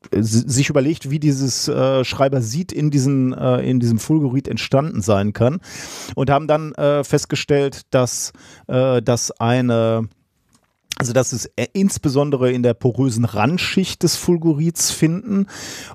sich 0.11 0.69
überlegt, 0.69 1.09
wie 1.09 1.19
dieses 1.19 1.67
äh, 1.67 2.03
Schreibersit 2.03 2.71
in, 2.71 2.91
diesen, 2.91 3.33
äh, 3.33 3.59
in 3.61 3.79
diesem 3.79 3.99
Fulgurit 3.99 4.47
entstanden 4.47 5.01
sein 5.01 5.33
kann. 5.33 5.59
Und 6.15 6.29
haben 6.29 6.47
dann 6.47 6.73
äh, 6.73 7.03
festgestellt, 7.03 7.81
dass 7.91 8.33
äh, 8.67 9.01
das 9.01 9.31
eine 9.31 10.07
also 10.97 11.13
dass 11.13 11.33
es 11.33 11.45
äh, 11.55 11.65
insbesondere 11.73 12.51
in 12.51 12.61
der 12.61 12.75
porösen 12.75 13.25
Randschicht 13.25 14.03
des 14.03 14.17
Fulgurits 14.17 14.91
finden 14.91 15.47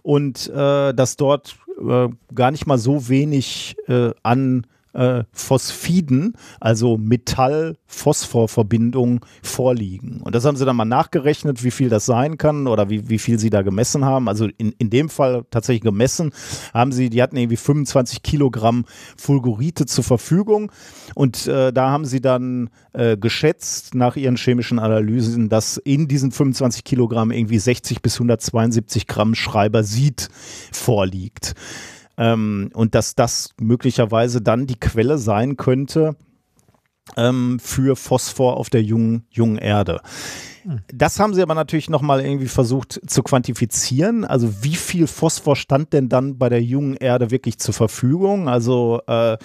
und 0.02 0.48
äh, 0.48 0.92
dass 0.92 1.14
dort 1.14 1.58
äh, 1.80 2.08
gar 2.34 2.50
nicht 2.50 2.66
mal 2.66 2.78
so 2.78 3.08
wenig 3.08 3.76
an 4.24 4.66
äh, 4.96 5.24
Phosphiden, 5.32 6.34
also 6.58 6.96
Metall-Phosphor-Verbindungen 6.96 9.20
vorliegen. 9.42 10.20
Und 10.22 10.34
das 10.34 10.44
haben 10.44 10.56
sie 10.56 10.64
dann 10.64 10.76
mal 10.76 10.84
nachgerechnet, 10.84 11.62
wie 11.62 11.70
viel 11.70 11.88
das 11.88 12.06
sein 12.06 12.38
kann 12.38 12.66
oder 12.66 12.88
wie, 12.88 13.08
wie 13.08 13.18
viel 13.18 13.38
sie 13.38 13.50
da 13.50 13.62
gemessen 13.62 14.04
haben. 14.04 14.28
Also 14.28 14.48
in, 14.58 14.72
in 14.78 14.90
dem 14.90 15.08
Fall 15.08 15.44
tatsächlich 15.50 15.82
gemessen 15.82 16.32
haben 16.72 16.92
sie, 16.92 17.10
die 17.10 17.22
hatten 17.22 17.36
irgendwie 17.36 17.56
25 17.56 18.22
Kilogramm 18.22 18.84
Fulgurite 19.16 19.86
zur 19.86 20.04
Verfügung 20.04 20.72
und 21.14 21.46
äh, 21.46 21.72
da 21.72 21.90
haben 21.90 22.04
sie 22.04 22.20
dann 22.20 22.70
äh, 22.92 23.16
geschätzt 23.16 23.94
nach 23.94 24.16
ihren 24.16 24.36
chemischen 24.36 24.78
Analysen, 24.78 25.48
dass 25.48 25.76
in 25.76 26.08
diesen 26.08 26.32
25 26.32 26.84
Kilogramm 26.84 27.30
irgendwie 27.30 27.58
60 27.58 28.02
bis 28.02 28.14
172 28.14 29.06
Gramm 29.06 29.34
Schreibersit 29.34 30.28
vorliegt. 30.72 31.54
Ähm, 32.18 32.70
und 32.74 32.94
dass 32.94 33.14
das 33.14 33.50
möglicherweise 33.60 34.40
dann 34.40 34.66
die 34.66 34.78
Quelle 34.80 35.18
sein 35.18 35.56
könnte 35.56 36.16
ähm, 37.16 37.58
für 37.60 37.94
Phosphor 37.96 38.56
auf 38.56 38.70
der 38.70 38.82
jungen, 38.82 39.26
jungen 39.30 39.58
Erde. 39.58 40.00
Das 40.92 41.20
haben 41.20 41.32
sie 41.34 41.42
aber 41.42 41.54
natürlich 41.54 41.88
nochmal 41.90 42.20
irgendwie 42.24 42.48
versucht 42.48 43.00
zu 43.06 43.22
quantifizieren. 43.22 44.24
Also 44.24 44.64
wie 44.64 44.74
viel 44.74 45.06
Phosphor 45.06 45.54
stand 45.54 45.92
denn 45.92 46.08
dann 46.08 46.38
bei 46.38 46.48
der 46.48 46.60
jungen 46.62 46.96
Erde 46.96 47.30
wirklich 47.30 47.58
zur 47.58 47.72
Verfügung? 47.72 48.48
Also 48.48 49.00
äh, 49.06 49.36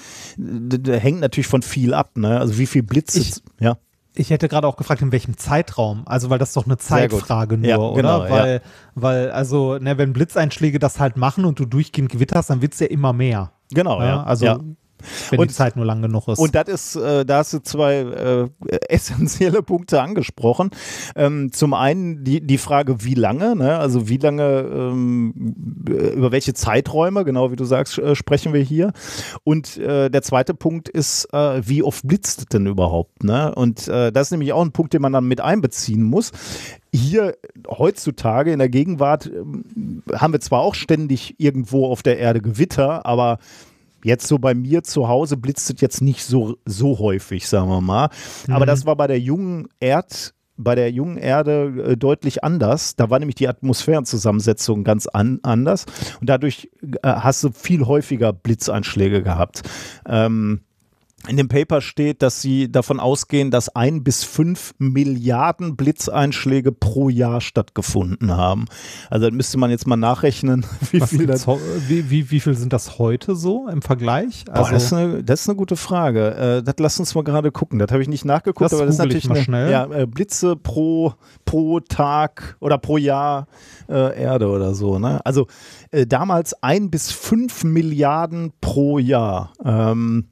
hängt 0.88 1.20
natürlich 1.20 1.46
von 1.48 1.62
viel 1.62 1.94
ab. 1.94 2.18
Ne? 2.18 2.40
Also 2.40 2.58
wie 2.58 2.66
viel 2.66 2.82
Blitze, 2.82 3.20
Ich- 3.20 3.36
ja. 3.60 3.78
Ich 4.14 4.30
hätte 4.30 4.50
gerade 4.50 4.68
auch 4.68 4.76
gefragt, 4.76 5.02
in 5.02 5.12
welchem 5.12 5.38
Zeitraum. 5.38 6.04
Also, 6.06 6.30
weil 6.30 6.38
das 6.38 6.50
ist 6.50 6.58
doch 6.58 6.66
eine. 6.66 6.78
Zeitfrage 6.78 7.58
nur, 7.58 7.70
Ja, 7.70 7.78
oder? 7.78 7.96
genau, 7.96 8.24
ja. 8.26 8.30
weil, 8.30 8.62
weil, 8.96 9.32
also, 9.32 9.78
ne, 9.78 9.98
wenn 9.98 10.12
Blitzeinschläge 10.14 10.80
das 10.80 11.00
halt 11.00 11.16
machen 11.16 11.46
und 11.46 11.60
du 11.60 11.66
durchgehend 11.66 12.12
gewitterst, 12.12 12.50
dann 12.50 12.62
wird 12.62 12.74
es 12.74 12.80
ja 12.80 12.88
immer 12.88 13.14
mehr. 13.14 13.52
Genau, 13.74 14.02
ja. 14.02 14.24
Also, 14.24 14.46
ja. 14.46 14.60
Wenn 15.30 15.40
Und- 15.40 15.52
die 15.52 15.56
Zeit 15.56 15.76
nur 15.76 15.86
lang 15.86 16.02
genug 16.02 16.28
ist. 16.28 16.40
Und 16.40 16.56
das 16.56 16.68
ist, 16.68 16.96
äh, 16.96 17.26
da 17.26 17.38
hast 17.38 17.54
du 17.54 17.60
zwei 17.60 17.96
äh, 17.96 18.50
essentielle 18.90 19.64
Punkte 19.64 20.02
angesprochen. 20.02 20.72
Ähm, 21.16 21.52
zum 21.52 21.74
einen 21.74 22.24
die, 22.24 22.42
die 22.42 22.58
Frage, 22.58 23.04
wie 23.04 23.14
lange, 23.16 23.56
ne? 23.56 23.78
also 23.78 24.08
wie 24.08 24.18
lange, 24.18 24.44
ähm, 24.62 25.34
über 25.88 26.32
welche 26.32 26.54
Zeiträume, 26.54 27.26
genau 27.26 27.52
wie 27.52 27.56
du 27.56 27.66
sagst, 27.66 27.98
äh, 27.98 28.16
sprechen 28.16 28.54
wir 28.54 28.62
hier. 28.62 28.92
Und 29.44 29.78
äh, 29.78 30.10
der 30.10 30.22
zweite 30.22 30.54
Punkt 30.54 30.90
ist, 30.90 31.26
äh, 31.34 31.62
wie 31.68 31.84
oft 31.84 32.08
blitzt 32.08 32.40
es 32.40 32.46
denn 32.46 32.66
überhaupt? 32.68 33.24
Ne? 33.24 33.54
Und 33.56 33.88
äh, 33.88 34.12
das 34.12 34.28
ist 34.28 34.32
nämlich 34.32 34.54
auch 34.54 34.64
ein 34.64 34.72
Punkt, 34.72 34.94
den 34.94 35.02
man 35.02 35.14
dann 35.14 35.28
mit 35.28 35.42
einbeziehen 35.42 36.04
muss. 36.04 36.32
Hier 36.94 37.38
heutzutage 37.70 38.52
in 38.52 38.60
der 38.60 38.70
Gegenwart 38.70 39.28
ähm, 39.28 40.04
haben 40.14 40.34
wir 40.34 40.42
zwar 40.42 40.62
auch 40.62 40.76
ständig 40.76 41.36
irgendwo 41.38 41.88
auf 41.88 42.04
der 42.04 42.20
Erde 42.20 42.42
Gewitter, 42.42 43.06
aber 43.06 43.40
Jetzt 44.04 44.28
so 44.28 44.38
bei 44.38 44.54
mir 44.54 44.84
zu 44.84 45.08
Hause 45.08 45.38
blitzt 45.38 45.70
es 45.70 45.82
jetzt 45.82 46.02
nicht 46.02 46.24
so, 46.26 46.58
so 46.66 47.00
häufig, 47.00 47.48
sagen 47.48 47.70
wir 47.70 47.82
mal. 47.82 48.10
Aber 48.50 48.66
das 48.66 48.86
war 48.86 48.96
bei 48.96 49.08
der 49.08 49.20
jungen 49.20 49.68
Erd, 49.80 50.34
bei 50.58 50.76
der 50.76 50.92
jungen 50.92 51.18
Erde 51.18 51.92
äh, 51.92 51.98
deutlich 51.98 52.44
anders. 52.44 52.96
Da 52.96 53.10
war 53.10 53.20
nämlich 53.20 53.36
die 53.36 53.48
Atmosphärenzusammensetzung 53.48 54.84
ganz 54.84 55.08
an, 55.08 55.40
anders. 55.44 55.86
Und 56.20 56.30
dadurch 56.30 56.70
äh, 56.82 56.98
hast 57.04 57.44
du 57.44 57.52
viel 57.52 57.86
häufiger 57.86 58.34
Blitzeinschläge 58.34 59.24
gehabt. 59.24 59.62
Ähm, 60.08 60.62
in 61.28 61.38
dem 61.38 61.48
Paper 61.48 61.82
steht, 61.82 62.22
dass 62.24 62.42
sie 62.42 62.72
davon 62.72 63.00
ausgehen, 63.00 63.52
dass 63.52 63.70
ein 63.76 64.04
bis 64.04 64.24
fünf 64.24 64.74
Milliarden 64.80 65.76
Blitzeinschläge 65.76 66.72
pro 66.72 67.10
Jahr 67.10 67.42
stattgefunden 67.42 68.36
haben. 68.36 68.66
Also 69.10 69.28
das 69.28 69.36
müsste 69.36 69.58
man 69.58 69.70
jetzt 69.70 69.86
mal 69.86 69.98
nachrechnen, 69.98 70.66
wie 70.92 71.00
viel 71.02 71.28
das 71.28 71.48
wie, 71.48 72.10
wie, 72.10 72.32
wie 72.32 72.40
viel 72.40 72.56
sind 72.56 72.74
das 72.74 72.98
heute 72.98 73.36
so 73.36 73.68
im 73.68 73.82
Vergleich? 73.82 74.46
Boah, 74.46 74.56
Also, 74.56 74.72
das, 74.72 74.84
ist 74.86 74.94
eine, 74.94 75.24
das 75.24 75.42
ist 75.42 75.50
eine 75.50 75.58
gute 75.58 75.76
Frage. 75.76 76.36
Äh, 76.36 76.64
das 76.64 76.76
lass 76.80 77.00
uns 77.00 77.14
mal 77.14 77.24
gerade 77.24 77.52
gucken. 77.52 77.78
Das 77.78 77.92
habe 77.92 78.02
ich 78.02 78.10
nicht 78.10 78.26
nachgeguckt, 78.26 78.72
Das 78.72 78.74
aber 78.74 78.86
das 78.86 78.96
ist 78.96 79.00
natürlich 79.00 79.28
mal 79.28 79.36
eine, 79.36 79.44
schnell. 79.44 79.72
Ja, 79.72 79.86
äh, 79.92 80.08
Blitze 80.08 80.56
pro, 80.56 81.14
pro 81.46 81.80
Tag 81.82 82.58
oder 82.60 82.80
pro 82.80 82.98
Jahr 82.98 83.48
äh, 83.88 84.20
Erde 84.20 84.48
oder 84.50 84.74
so. 84.74 84.98
Ne? 84.98 85.24
Also 85.24 85.48
äh, 85.92 86.08
damals 86.08 86.56
ein 86.64 86.90
bis 86.90 87.12
fünf 87.12 87.64
Milliarden 87.64 88.54
pro 88.60 88.98
Jahr. 88.98 89.54
Ähm, 89.64 90.31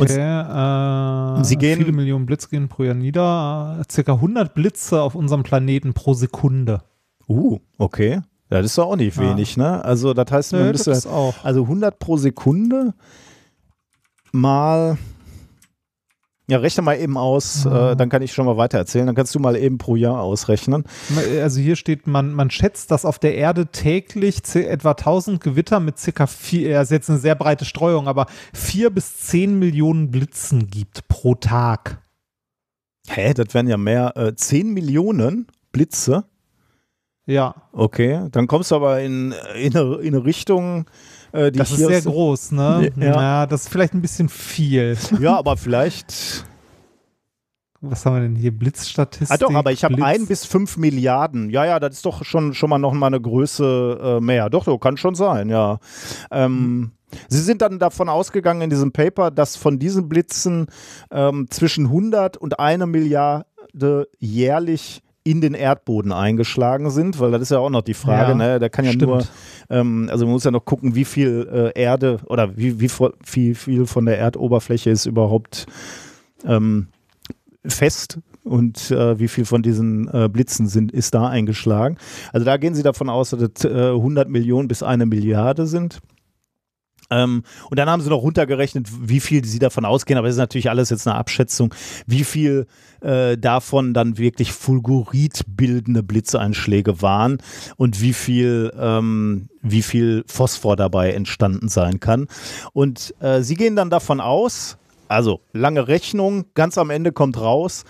okay, 0.00 1.40
äh, 1.40 1.44
Sie 1.44 1.56
gehen- 1.56 1.78
viele 1.78 1.92
Millionen 1.92 2.26
Blitze 2.26 2.48
gehen 2.48 2.68
pro 2.68 2.84
Jahr 2.84 2.94
nieder. 2.94 3.82
Circa 3.90 4.14
100 4.14 4.54
Blitze 4.54 5.00
auf 5.02 5.14
unserem 5.14 5.42
Planeten 5.42 5.92
pro 5.94 6.14
Sekunde. 6.14 6.82
uh, 7.28 7.58
okay. 7.78 8.20
Ja, 8.50 8.58
das 8.58 8.66
ist 8.66 8.78
doch 8.78 8.86
auch 8.86 8.96
nicht 8.96 9.16
Ja. 9.16 9.22
wenig, 9.22 9.56
ne? 9.56 9.84
Also 9.84 10.14
das 10.14 10.30
heißt, 10.30 10.52
Nö, 10.52 10.72
das 10.72 11.06
auch. 11.06 11.34
also 11.44 11.62
100 11.66 11.98
pro 11.98 12.16
Sekunde 12.16 12.94
mal 14.32 14.98
ja, 16.48 16.58
rechne 16.58 16.82
mal 16.82 16.94
eben 16.98 17.16
aus, 17.18 17.64
Mhm. 17.64 17.72
äh, 17.72 17.96
dann 17.96 18.08
kann 18.08 18.22
ich 18.22 18.32
schon 18.32 18.46
mal 18.46 18.56
weiter 18.56 18.78
erzählen. 18.78 19.06
Dann 19.06 19.16
kannst 19.16 19.34
du 19.34 19.40
mal 19.40 19.56
eben 19.56 19.78
pro 19.78 19.96
Jahr 19.96 20.20
ausrechnen. 20.20 20.84
Also 21.42 21.60
hier 21.60 21.74
steht, 21.76 22.06
man, 22.06 22.32
man 22.32 22.50
schätzt, 22.50 22.90
dass 22.92 23.04
auf 23.04 23.18
der 23.18 23.34
Erde 23.34 23.66
täglich 23.66 24.42
etwa 24.54 24.94
1000 24.94 25.40
Gewitter 25.42 25.80
mit 25.80 25.98
circa 25.98 26.26
vier, 26.26 26.68
ja, 26.70 26.82
ist 26.82 26.90
jetzt 26.92 27.10
eine 27.10 27.18
sehr 27.18 27.34
breite 27.34 27.64
Streuung, 27.64 28.06
aber 28.06 28.26
vier 28.54 28.90
bis 28.90 29.16
zehn 29.18 29.58
Millionen 29.58 30.10
Blitzen 30.12 30.68
gibt 30.68 31.08
pro 31.08 31.34
Tag. 31.34 32.00
Hä, 33.08 33.34
das 33.34 33.54
wären 33.54 33.68
ja 33.68 33.76
mehr, 33.76 34.16
äh, 34.16 34.34
10 34.34 34.72
Millionen 34.72 35.46
Blitze. 35.72 36.24
Ja. 37.26 37.54
Okay, 37.72 38.28
dann 38.30 38.46
kommst 38.46 38.70
du 38.70 38.76
aber 38.76 39.00
in, 39.00 39.32
in, 39.60 39.76
eine, 39.76 39.96
in 39.96 40.14
eine 40.14 40.24
Richtung, 40.24 40.86
äh, 41.36 41.52
Das 41.52 41.70
ist 41.70 41.78
sehr 41.78 42.02
groß, 42.02 42.52
ne? 42.52 42.90
Ja. 42.96 43.04
Ja. 43.04 43.46
das 43.46 43.62
ist 43.62 43.68
vielleicht 43.68 43.94
ein 43.94 44.02
bisschen 44.02 44.28
viel. 44.28 44.96
Ja, 45.20 45.36
aber 45.36 45.56
vielleicht. 45.56 46.44
Was 47.80 48.04
haben 48.04 48.16
wir 48.16 48.22
denn 48.22 48.36
hier? 48.36 48.50
Blitzstatistik? 48.56 49.30
Ah 49.30 49.36
doch, 49.36 49.54
aber 49.54 49.70
ich 49.70 49.84
habe 49.84 50.02
ein 50.02 50.26
bis 50.26 50.44
fünf 50.44 50.76
Milliarden. 50.76 51.50
Ja, 51.50 51.64
ja, 51.64 51.78
das 51.78 51.96
ist 51.96 52.06
doch 52.06 52.24
schon, 52.24 52.54
schon 52.54 52.70
mal 52.70 52.78
noch 52.78 52.92
mal 52.92 53.06
eine 53.06 53.20
Größe 53.20 54.16
äh, 54.18 54.20
mehr. 54.20 54.50
Doch, 54.50 54.64
doch, 54.64 54.78
kann 54.78 54.96
schon 54.96 55.14
sein, 55.14 55.48
ja. 55.48 55.78
Ähm, 56.30 56.92
Sie 57.28 57.40
sind 57.40 57.62
dann 57.62 57.78
davon 57.78 58.08
ausgegangen 58.08 58.62
in 58.62 58.70
diesem 58.70 58.92
Paper, 58.92 59.30
dass 59.30 59.56
von 59.56 59.78
diesen 59.78 60.08
Blitzen 60.08 60.66
ähm, 61.10 61.46
zwischen 61.50 61.86
100 61.86 62.36
und 62.36 62.58
eine 62.58 62.86
Milliarde 62.86 64.08
jährlich 64.18 65.02
in 65.26 65.40
den 65.40 65.54
Erdboden 65.54 66.12
eingeschlagen 66.12 66.90
sind, 66.90 67.18
weil 67.18 67.30
das 67.32 67.42
ist 67.42 67.50
ja 67.50 67.58
auch 67.58 67.70
noch 67.70 67.82
die 67.82 67.94
Frage, 67.94 68.30
Ja, 68.30 68.34
ne? 68.36 68.58
Da 68.58 68.68
kann 68.68 68.84
ja 68.84 68.92
stimmt. 68.92 69.10
nur, 69.10 69.24
ähm, 69.70 70.08
also 70.10 70.24
man 70.24 70.32
muss 70.32 70.44
ja 70.44 70.50
noch 70.50 70.64
gucken, 70.64 70.94
wie 70.94 71.04
viel 71.04 71.48
äh, 71.74 71.80
Erde 71.80 72.20
oder 72.26 72.56
wie, 72.56 72.80
wie 72.80 72.88
vo- 72.88 73.12
viel, 73.24 73.54
viel 73.54 73.86
von 73.86 74.06
der 74.06 74.18
Erdoberfläche 74.18 74.90
ist 74.90 75.04
überhaupt 75.06 75.66
ähm, 76.46 76.86
fest 77.66 78.18
und 78.44 78.90
äh, 78.92 79.18
wie 79.18 79.26
viel 79.28 79.44
von 79.44 79.62
diesen 79.62 80.08
äh, 80.14 80.28
Blitzen 80.28 80.68
sind, 80.68 80.92
ist 80.92 81.14
da 81.14 81.28
eingeschlagen. 81.28 81.96
Also 82.32 82.44
da 82.46 82.56
gehen 82.56 82.74
sie 82.76 82.84
davon 82.84 83.08
aus, 83.08 83.30
dass 83.30 83.42
es 83.42 83.64
äh, 83.64 83.68
100 83.90 84.28
Millionen 84.28 84.68
bis 84.68 84.82
eine 84.84 85.06
Milliarde 85.06 85.66
sind. 85.66 85.98
Ähm, 87.10 87.42
und 87.70 87.78
dann 87.78 87.88
haben 87.88 88.02
sie 88.02 88.10
noch 88.10 88.22
runtergerechnet, 88.22 88.88
wie 89.00 89.20
viel 89.20 89.44
sie 89.44 89.58
davon 89.58 89.84
ausgehen, 89.84 90.18
aber 90.18 90.28
das 90.28 90.36
ist 90.36 90.40
natürlich 90.40 90.70
alles 90.70 90.90
jetzt 90.90 91.06
eine 91.06 91.16
Abschätzung, 91.16 91.74
wie 92.06 92.24
viel 92.24 92.66
äh, 93.00 93.36
davon 93.38 93.94
dann 93.94 94.18
wirklich 94.18 94.52
fulguritbildende 94.52 96.02
Blitzeinschläge 96.02 97.02
waren 97.02 97.38
und 97.76 98.00
wie 98.00 98.12
viel, 98.12 98.72
ähm, 98.78 99.48
wie 99.62 99.82
viel 99.82 100.24
Phosphor 100.26 100.76
dabei 100.76 101.12
entstanden 101.12 101.68
sein 101.68 102.00
kann. 102.00 102.26
Und 102.72 103.14
äh, 103.20 103.42
sie 103.42 103.54
gehen 103.54 103.76
dann 103.76 103.90
davon 103.90 104.20
aus, 104.20 104.76
also 105.08 105.40
lange 105.52 105.88
Rechnung, 105.88 106.46
ganz 106.54 106.78
am 106.78 106.90
Ende 106.90 107.12
kommt 107.12 107.38
raus, 107.38 107.84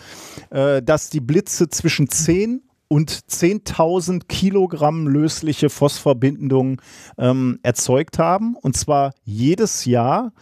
äh, 0.50 0.82
dass 0.82 1.10
die 1.10 1.20
Blitze 1.20 1.68
zwischen 1.68 2.10
10 2.10 2.62
und 2.88 3.10
10.000 3.10 4.26
Kilogramm 4.28 5.08
lösliche 5.08 5.70
Phosphorbindungen 5.70 6.80
ähm, 7.18 7.58
erzeugt 7.62 8.18
haben. 8.18 8.56
Und 8.56 8.76
zwar 8.76 9.12
jedes 9.24 9.84
Jahr 9.84 10.32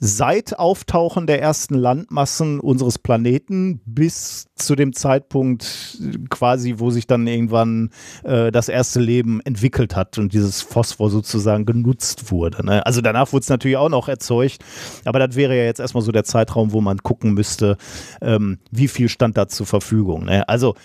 seit 0.00 0.58
Auftauchen 0.58 1.26
der 1.26 1.42
ersten 1.42 1.74
Landmassen 1.74 2.60
unseres 2.60 2.98
Planeten 2.98 3.80
bis 3.84 4.46
zu 4.54 4.76
dem 4.76 4.92
Zeitpunkt 4.92 5.98
quasi, 6.30 6.76
wo 6.78 6.90
sich 6.90 7.06
dann 7.06 7.26
irgendwann 7.26 7.90
äh, 8.22 8.52
das 8.52 8.68
erste 8.68 9.00
Leben 9.00 9.40
entwickelt 9.40 9.96
hat 9.96 10.18
und 10.18 10.32
dieses 10.32 10.62
Phosphor 10.62 11.10
sozusagen 11.10 11.66
genutzt 11.66 12.30
wurde. 12.30 12.64
Ne? 12.64 12.86
Also 12.86 13.00
danach 13.00 13.32
wurde 13.32 13.42
es 13.42 13.48
natürlich 13.48 13.76
auch 13.76 13.88
noch 13.88 14.08
erzeugt, 14.08 14.58
aber 15.04 15.18
das 15.18 15.34
wäre 15.34 15.56
ja 15.56 15.64
jetzt 15.64 15.80
erstmal 15.80 16.04
so 16.04 16.12
der 16.12 16.24
Zeitraum, 16.24 16.72
wo 16.72 16.80
man 16.80 16.98
gucken 16.98 17.34
müsste, 17.34 17.76
ähm, 18.22 18.58
wie 18.70 18.88
viel 18.88 19.08
stand 19.08 19.36
da 19.36 19.48
zur 19.48 19.66
Verfügung. 19.66 20.26
Ne? 20.26 20.48
Also 20.48 20.76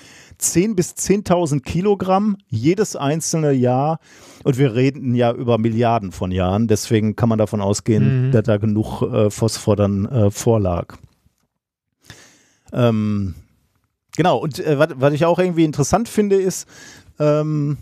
10 0.43 0.75
bis 0.75 0.91
10.000 0.91 1.61
Kilogramm 1.61 2.37
jedes 2.49 2.95
einzelne 2.95 3.51
Jahr. 3.51 3.99
Und 4.43 4.57
wir 4.57 4.75
reden 4.75 5.15
ja 5.15 5.31
über 5.33 5.57
Milliarden 5.57 6.11
von 6.11 6.31
Jahren. 6.31 6.67
Deswegen 6.67 7.15
kann 7.15 7.29
man 7.29 7.39
davon 7.39 7.61
ausgehen, 7.61 8.27
Mhm. 8.27 8.31
dass 8.31 8.43
da 8.43 8.57
genug 8.57 9.01
äh, 9.01 9.29
Phosphor 9.29 9.75
dann 9.75 10.05
äh, 10.05 10.31
vorlag. 10.31 10.95
Ähm, 12.71 13.35
genau. 14.15 14.37
Und 14.37 14.59
äh, 14.59 14.77
was 14.79 15.13
ich 15.13 15.25
auch 15.25 15.39
irgendwie 15.39 15.63
interessant 15.65 16.09
finde, 16.09 16.35
ist, 16.37 16.67
ähm, 17.19 17.77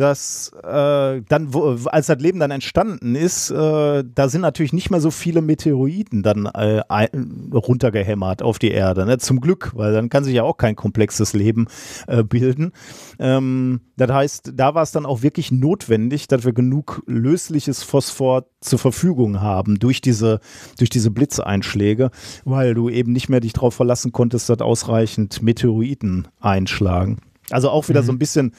dass 0.00 0.52
äh, 0.62 1.22
dann, 1.28 1.52
wo, 1.52 1.76
als 1.86 2.06
das 2.06 2.18
Leben 2.18 2.40
dann 2.40 2.50
entstanden 2.50 3.14
ist, 3.14 3.50
äh, 3.50 4.04
da 4.14 4.28
sind 4.28 4.40
natürlich 4.40 4.72
nicht 4.72 4.90
mehr 4.90 5.00
so 5.00 5.10
viele 5.10 5.42
Meteoriten 5.42 6.22
dann 6.22 6.46
äh, 6.46 6.80
ein, 6.88 7.50
runtergehämmert 7.52 8.42
auf 8.42 8.58
die 8.58 8.70
Erde. 8.70 9.04
Ne? 9.04 9.18
Zum 9.18 9.40
Glück, 9.40 9.72
weil 9.74 9.92
dann 9.92 10.08
kann 10.08 10.24
sich 10.24 10.34
ja 10.34 10.42
auch 10.42 10.56
kein 10.56 10.74
komplexes 10.74 11.34
Leben 11.34 11.66
äh, 12.06 12.22
bilden. 12.22 12.72
Ähm, 13.18 13.80
das 13.96 14.10
heißt, 14.10 14.52
da 14.54 14.74
war 14.74 14.82
es 14.82 14.92
dann 14.92 15.04
auch 15.04 15.22
wirklich 15.22 15.52
notwendig, 15.52 16.26
dass 16.28 16.44
wir 16.44 16.52
genug 16.52 17.02
lösliches 17.06 17.82
Phosphor 17.82 18.46
zur 18.60 18.78
Verfügung 18.78 19.40
haben 19.42 19.78
durch 19.78 20.00
diese, 20.00 20.40
durch 20.78 20.88
diese 20.88 21.10
Blitzeinschläge, 21.10 22.10
weil 22.44 22.72
du 22.72 22.88
eben 22.88 23.12
nicht 23.12 23.28
mehr 23.28 23.40
dich 23.40 23.52
darauf 23.52 23.74
verlassen 23.74 24.12
konntest, 24.12 24.48
dass 24.48 24.60
ausreichend 24.60 25.42
Meteoriten 25.42 26.28
einschlagen. 26.40 27.18
Also 27.50 27.68
auch 27.68 27.88
wieder 27.88 28.02
so 28.02 28.12
ein 28.12 28.18
bisschen 28.18 28.52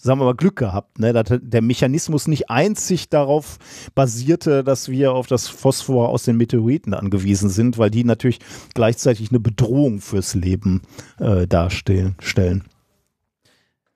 sagen 0.00 0.18
wir 0.18 0.24
mal, 0.24 0.34
Glück 0.34 0.56
gehabt, 0.56 0.98
ne? 0.98 1.12
dass 1.12 1.38
der 1.42 1.62
Mechanismus 1.62 2.26
nicht 2.26 2.48
einzig 2.48 3.10
darauf 3.10 3.58
basierte, 3.94 4.64
dass 4.64 4.88
wir 4.88 5.12
auf 5.12 5.26
das 5.26 5.48
Phosphor 5.48 6.08
aus 6.08 6.24
den 6.24 6.36
Meteoriten 6.36 6.94
angewiesen 6.94 7.50
sind, 7.50 7.76
weil 7.76 7.90
die 7.90 8.04
natürlich 8.04 8.38
gleichzeitig 8.74 9.30
eine 9.30 9.40
Bedrohung 9.40 10.00
fürs 10.00 10.34
Leben 10.34 10.82
äh, 11.18 11.46
darstellen. 11.46 12.16
Stellen. 12.20 12.64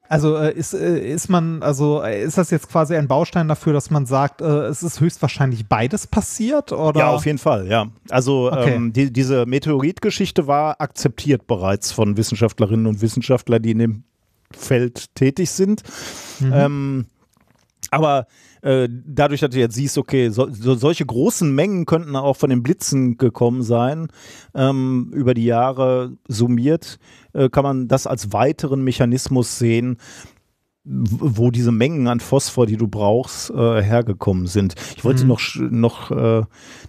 Also 0.06 0.36
äh, 0.36 0.52
ist, 0.52 0.74
äh, 0.74 0.98
ist 0.98 1.31
man, 1.31 1.62
also 1.62 2.02
äh, 2.02 2.22
ist 2.22 2.36
das 2.36 2.51
jetzt 2.51 2.68
quasi 2.68 2.94
ein 2.94 3.09
Baustein 3.09 3.48
dafür, 3.48 3.72
dass 3.72 3.90
man 3.90 4.05
sagt, 4.05 4.43
es 4.43 4.82
ist 4.82 5.01
höchstwahrscheinlich 5.01 5.66
beides 5.66 6.06
passiert? 6.06 6.72
Oder? 6.72 7.01
Ja, 7.01 7.10
auf 7.10 7.24
jeden 7.24 7.39
Fall, 7.39 7.66
ja. 7.66 7.86
Also 8.10 8.52
Okay. 8.52 8.74
ähm, 8.74 8.93
die, 8.93 9.12
diese 9.12 9.47
Meteoritgeschichte 9.47 10.47
war 10.47 10.81
akzeptiert 10.81 11.47
bereits 11.47 11.93
von 11.93 12.18
Wissenschaftlerinnen 12.18 12.86
und 12.86 13.01
Wissenschaftlern, 13.01 13.62
die 13.62 13.70
in 13.70 13.78
dem 13.78 14.05
Feld 14.52 15.14
tätig 15.14 15.50
sind. 15.50 15.82
Ähm, 16.42 17.06
aber 17.90 18.26
äh, 18.62 18.88
dadurch, 18.90 19.40
dass 19.40 19.50
du 19.50 19.58
jetzt 19.58 19.74
siehst, 19.74 19.98
okay, 19.98 20.30
so, 20.30 20.48
so, 20.50 20.74
solche 20.74 21.04
großen 21.06 21.54
Mengen 21.54 21.86
könnten 21.86 22.16
auch 22.16 22.36
von 22.36 22.50
den 22.50 22.62
Blitzen 22.62 23.18
gekommen 23.18 23.62
sein, 23.62 24.08
ähm, 24.54 25.12
über 25.14 25.34
die 25.34 25.44
Jahre 25.44 26.16
summiert, 26.26 26.98
äh, 27.34 27.48
kann 27.50 27.62
man 27.62 27.88
das 27.88 28.06
als 28.06 28.32
weiteren 28.32 28.82
Mechanismus 28.82 29.58
sehen, 29.58 29.98
wo 30.84 31.50
diese 31.50 31.72
Mengen 31.72 32.08
an 32.08 32.20
Phosphor, 32.20 32.66
die 32.66 32.76
du 32.76 32.88
brauchst, 32.88 33.50
äh, 33.50 33.82
hergekommen 33.82 34.46
sind. 34.46 34.74
Ich 34.96 35.04
wollte 35.04 35.22
Mhm. 35.22 35.28
noch, 35.28 35.40
noch 35.56 36.10
äh, 36.10 36.42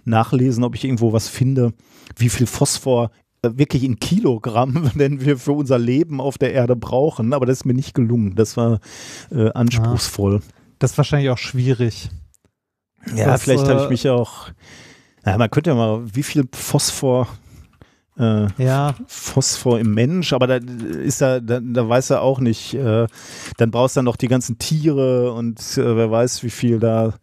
nachlesen, 0.04 0.64
ob 0.64 0.74
ich 0.74 0.84
irgendwo 0.84 1.12
was 1.12 1.28
finde, 1.28 1.72
wie 2.16 2.28
viel 2.28 2.46
Phosphor 2.46 3.10
wirklich 3.42 3.84
in 3.84 3.98
Kilogramm, 3.98 4.90
denn 4.94 5.20
wir 5.24 5.38
für 5.38 5.52
unser 5.52 5.78
Leben 5.78 6.20
auf 6.20 6.38
der 6.38 6.52
Erde 6.52 6.76
brauchen, 6.76 7.32
aber 7.32 7.46
das 7.46 7.58
ist 7.58 7.64
mir 7.64 7.74
nicht 7.74 7.94
gelungen. 7.94 8.34
Das 8.34 8.56
war 8.56 8.80
äh, 9.30 9.50
anspruchsvoll. 9.52 10.40
Das 10.78 10.92
ist 10.92 10.98
wahrscheinlich 10.98 11.30
auch 11.30 11.38
schwierig. 11.38 12.10
Ja, 13.14 13.26
Das, 13.26 13.42
vielleicht 13.42 13.68
habe 13.68 13.80
ich 13.80 13.86
äh, 13.86 13.90
mich 13.90 14.08
auch. 14.08 14.48
Ja, 15.24 15.38
man 15.38 15.50
könnte 15.50 15.70
ja 15.70 15.76
mal, 15.76 16.02
wie 16.12 16.22
viel 16.22 16.44
Phosphor, 16.52 17.28
äh, 18.18 18.46
Ja, 18.62 18.94
Phosphor 19.06 19.78
im 19.78 19.92
Mensch, 19.94 20.32
aber 20.32 20.46
da 20.46 20.56
ist 20.56 21.20
ja, 21.20 21.40
da, 21.40 21.60
da 21.60 21.88
weiß 21.88 22.10
er 22.10 22.22
auch 22.22 22.40
nicht. 22.40 22.74
Äh, 22.74 23.06
dann 23.58 23.70
brauchst 23.70 23.96
du 23.96 23.98
dann 23.98 24.06
noch 24.06 24.16
die 24.16 24.28
ganzen 24.28 24.58
Tiere 24.58 25.32
und 25.32 25.60
äh, 25.76 25.96
wer 25.96 26.10
weiß, 26.10 26.42
wie 26.42 26.50
viel 26.50 26.78
da 26.78 27.14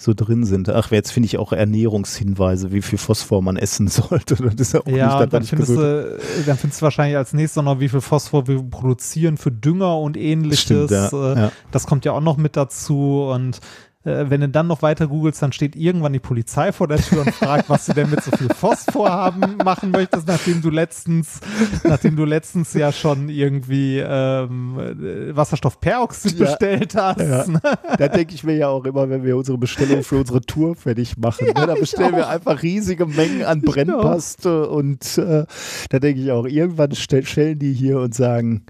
so 0.00 0.14
drin 0.14 0.44
sind. 0.44 0.70
Ach, 0.70 0.90
jetzt 0.90 1.12
finde 1.12 1.26
ich 1.26 1.36
auch 1.36 1.52
Ernährungshinweise, 1.52 2.72
wie 2.72 2.80
viel 2.80 2.98
Phosphor 2.98 3.42
man 3.42 3.58
essen 3.58 3.86
sollte. 3.88 4.34
Das 4.36 4.54
ist 4.54 4.72
ja 4.72 4.80
auch 4.80 4.86
ja, 4.86 5.20
nicht, 5.20 5.32
dann 5.32 5.42
ich 5.42 5.50
findest, 5.50 5.72
du, 5.72 6.18
dann 6.46 6.56
findest 6.56 6.80
du 6.80 6.84
wahrscheinlich 6.84 7.18
als 7.18 7.34
nächstes 7.34 7.62
noch, 7.62 7.80
wie 7.80 7.88
viel 7.88 8.00
Phosphor 8.00 8.48
wir 8.48 8.62
produzieren 8.62 9.36
für 9.36 9.52
Dünger 9.52 9.98
und 9.98 10.16
ähnliches. 10.16 10.60
Stimmt, 10.62 10.90
ja, 10.90 11.08
Äh, 11.08 11.38
ja. 11.38 11.52
Das 11.70 11.86
kommt 11.86 12.06
ja 12.06 12.12
auch 12.12 12.22
noch 12.22 12.38
mit 12.38 12.56
dazu 12.56 13.28
und 13.30 13.60
wenn 14.02 14.40
du 14.40 14.48
dann 14.48 14.66
noch 14.66 14.80
weiter 14.80 15.06
googelst, 15.08 15.42
dann 15.42 15.52
steht 15.52 15.76
irgendwann 15.76 16.14
die 16.14 16.20
Polizei 16.20 16.72
vor 16.72 16.88
der 16.88 16.98
Tür 16.98 17.20
und 17.20 17.34
fragt, 17.34 17.68
was 17.68 17.84
du 17.86 17.92
denn 17.92 18.08
mit 18.08 18.22
so 18.24 18.30
viel 18.30 18.48
Phosphor 18.48 19.10
haben 19.10 19.58
machen 19.62 19.90
möchtest, 19.90 20.26
nachdem 20.26 20.62
du 20.62 20.70
letztens, 20.70 21.40
nachdem 21.84 22.16
du 22.16 22.24
letztens 22.24 22.72
ja 22.72 22.92
schon 22.92 23.28
irgendwie 23.28 23.98
ähm, 23.98 24.78
äh, 24.78 25.36
Wasserstoffperoxid 25.36 26.38
Ja. 26.38 26.46
bestellt 26.46 26.94
hast. 26.94 27.20
Ja. 27.20 27.46
ne? 27.46 27.60
Da 27.98 28.08
denke 28.08 28.34
ich 28.34 28.42
mir 28.42 28.56
ja 28.56 28.68
auch 28.68 28.86
immer, 28.86 29.10
wenn 29.10 29.22
wir 29.22 29.36
unsere 29.36 29.58
Bestellung 29.58 30.02
für 30.02 30.16
unsere 30.20 30.40
Tour 30.40 30.76
fertig 30.76 31.18
machen. 31.18 31.46
ne, 31.48 31.52
da 31.66 31.74
bestellen 31.74 32.16
wir 32.16 32.28
einfach 32.28 32.62
riesige 32.62 33.04
Mengen 33.04 33.44
an 33.44 33.60
Brennpaste 33.60 34.68
und 34.68 35.18
äh, 35.18 35.44
da 35.90 35.98
denke 35.98 36.22
ich 36.22 36.30
auch, 36.32 36.46
irgendwann 36.46 36.94
stell, 36.94 37.26
stellen 37.26 37.58
die 37.58 37.74
hier 37.74 37.98
und 38.00 38.14
sagen, 38.14 38.62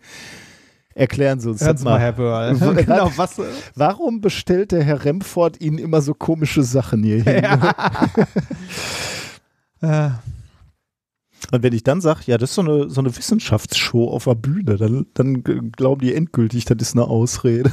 erklären 0.94 1.40
Sie 1.40 1.50
uns 1.50 1.60
das 1.60 1.82
mal, 1.82 1.98
Herr 1.98 2.12
Böhrl. 2.12 2.56
Genau, 2.76 3.10
was, 3.16 3.38
äh, 3.38 3.44
Warum 3.74 4.20
bestellt 4.20 4.72
der 4.72 4.82
Herr 4.84 5.04
Remford 5.04 5.60
Ihnen 5.60 5.78
immer 5.78 6.02
so 6.02 6.14
komische 6.14 6.62
Sachen 6.62 7.02
hier 7.02 7.22
hin? 7.22 7.44
äh, 9.82 10.10
Und 11.52 11.62
wenn 11.62 11.72
ich 11.72 11.82
dann 11.84 12.00
sage, 12.00 12.20
ja, 12.26 12.38
das 12.38 12.50
ist 12.50 12.54
so 12.56 12.62
eine, 12.62 12.90
so 12.90 13.00
eine 13.00 13.16
Wissenschaftsshow 13.16 14.10
auf 14.10 14.24
der 14.24 14.34
Bühne, 14.34 14.76
dann, 14.76 15.06
dann 15.14 15.42
glauben 15.72 16.00
die 16.00 16.14
endgültig, 16.14 16.64
das 16.64 16.76
ist 16.80 16.94
eine 16.94 17.04
Ausrede. 17.04 17.72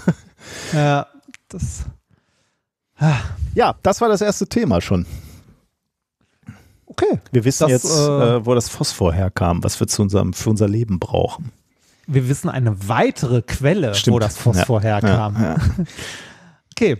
ja, 0.73 1.07
das. 1.49 1.85
Ja, 3.53 3.75
das 3.83 4.01
war 4.01 4.09
das 4.09 4.21
erste 4.21 4.47
Thema 4.47 4.81
schon. 4.81 5.05
Okay. 6.87 7.19
Wir 7.31 7.45
wissen 7.45 7.63
Das, 7.69 7.71
jetzt, 7.71 7.85
äh, 7.85 8.37
äh, 8.37 8.45
wo 8.45 8.55
das 8.55 8.69
Phosphor 8.69 9.13
herkam, 9.13 9.63
was 9.63 9.79
wir 9.79 9.87
zu 9.87 10.01
unserem, 10.01 10.33
für 10.33 10.49
unser 10.49 10.67
Leben 10.67 10.97
brauchen. 10.97 11.51
Wir 12.07 12.27
wissen 12.29 12.49
eine 12.49 12.87
weitere 12.87 13.41
Quelle, 13.41 13.89
wo 13.89 13.93
Stimmt. 13.93 14.23
das 14.23 14.37
Phosphor 14.37 14.79
Ja. 14.81 15.01
herkam. 15.01 15.35
Ja. 15.41 15.55
Okay. 16.75 16.97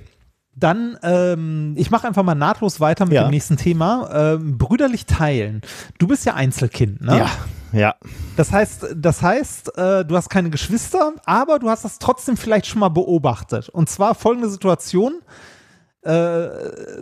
Dann, 0.55 0.97
ähm, 1.03 1.75
ich 1.77 1.91
mache 1.91 2.07
einfach 2.07 2.23
mal 2.23 2.33
nahtlos 2.33 2.79
weiter 2.79 3.05
mit 3.05 3.13
dem 3.15 3.29
nächsten 3.29 3.57
Thema. 3.57 4.09
Ähm, 4.11 4.57
brüderlich 4.57 5.05
teilen. 5.05 5.61
Du 5.99 6.07
bist 6.07 6.25
ja 6.25 6.33
Einzelkind, 6.33 6.99
ne? 7.01 7.19
Ja, 7.19 7.29
ja. 7.79 7.95
Das 8.37 8.51
heißt, 8.51 8.87
das 8.95 9.21
heißt, 9.21 9.77
äh, 9.77 10.03
du 10.03 10.15
hast 10.17 10.29
keine 10.29 10.49
Geschwister, 10.49 11.13
aber 11.27 11.59
du 11.59 11.69
hast 11.69 11.85
das 11.85 11.99
trotzdem 11.99 12.37
vielleicht 12.37 12.65
schon 12.65 12.79
mal 12.79 12.89
beobachtet. 12.89 13.69
Und 13.69 13.87
zwar 13.87 14.15
folgende 14.15 14.49
Situation. 14.49 15.19
Äh, 16.01 16.47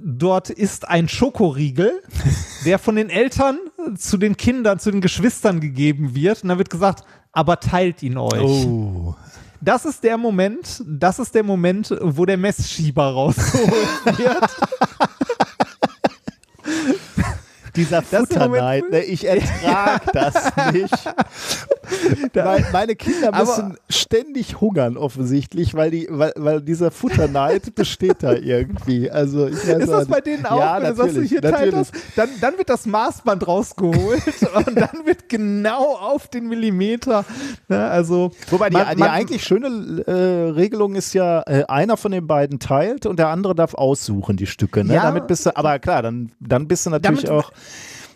dort 0.04 0.50
ist 0.50 0.90
ein 0.90 1.08
Schokoriegel, 1.08 2.02
der 2.66 2.78
von 2.78 2.98
den 2.98 3.10
Eltern 3.10 3.58
zu 3.98 4.18
den 4.18 4.36
Kindern, 4.36 4.80
zu 4.80 4.92
den 4.92 5.00
Geschwistern 5.00 5.62
gegeben 5.62 6.14
wird. 6.14 6.44
Und 6.44 6.50
dann 6.50 6.58
wird 6.58 6.70
gesagt, 6.70 7.06
aber 7.36 7.60
teilt 7.60 8.02
ihn 8.02 8.18
euch. 8.18 8.42
Oh. 8.42 9.16
Das 9.62 9.86
ist 9.86 10.04
der 10.04 10.18
Moment, 10.18 10.84
das 10.86 11.20
ist 11.20 11.34
der 11.36 11.44
Moment, 11.44 11.96
wo 12.02 12.26
der 12.26 12.38
Messschieber 12.38 13.12
rausgeholt 13.12 14.18
wird. 14.18 14.50
Dieser 17.76 18.02
Futterneid, 18.02 18.90
ne, 18.90 19.04
ich 19.04 19.26
ertrag 19.28 20.02
das 20.14 20.34
nicht. 20.74 20.94
Weil 22.34 22.66
meine 22.72 22.96
Kinder 22.96 23.30
Aber- 23.30 23.40
müssen 23.46 23.78
ständig 23.90 24.60
hungern, 24.62 24.98
offensichtlich, 24.98 25.74
weil, 25.76 25.92
die, 25.92 26.08
weil, 26.10 26.34
weil 26.36 26.62
dieser 26.62 26.92
Futterneid 26.92 27.76
besteht 27.76 28.18
da 28.24 28.34
irgendwie. 28.34 29.10
Also 29.12 29.48
ich 29.48 29.56
weiß 29.68 29.84
Ist 29.84 29.90
das 29.92 30.08
bei 30.08 30.22
denen 30.22 30.46
auch, 30.46 30.60
Ja, 30.60 30.78
wenn 30.82 30.90
du 30.90 30.96
sagst, 30.96 31.08
natürlich, 31.14 31.30
hier 31.30 31.42
teilt 31.42 31.74
das, 31.74 31.92
dann, 32.16 32.30
dann 32.42 32.58
wird 32.58 32.70
das 32.70 32.86
Maßband 32.86 33.48
rausgeholt 33.48 34.24
und 34.56 34.76
dann 34.76 35.06
wird 35.06 35.30
genau 35.30 35.96
auf 35.96 36.28
den 36.28 36.48
Millimeter, 36.48 37.26
ne, 37.68 37.86
also 37.86 38.32
Wobei 38.50 38.70
die, 38.70 38.78
man- 38.78 38.92
die 38.96 38.98
man- 39.00 39.10
eigentlich 39.10 39.44
schöne 39.44 40.04
äh, 40.08 40.50
Regelung 40.52 40.96
ist 40.96 41.14
ja, 41.14 41.42
äh, 41.46 41.66
einer 41.68 41.98
von 41.98 42.12
den 42.12 42.26
beiden 42.28 42.60
teilt 42.60 43.06
und 43.06 43.20
der 43.20 43.28
andere 43.30 43.54
darf 43.56 43.74
aussuchen 43.76 44.38
die 44.38 44.48
Stücke. 44.48 44.84
Ne? 44.84 44.96
Ja. 44.96 45.04
Damit 45.04 45.28
bist 45.28 45.46
du, 45.46 45.56
aber 45.56 45.78
klar, 45.80 46.02
dann, 46.02 46.32
dann 46.40 46.68
bist 46.68 46.86
du 46.86 46.90
natürlich 46.90 47.24
Damit- 47.26 47.46
auch, 47.46 47.52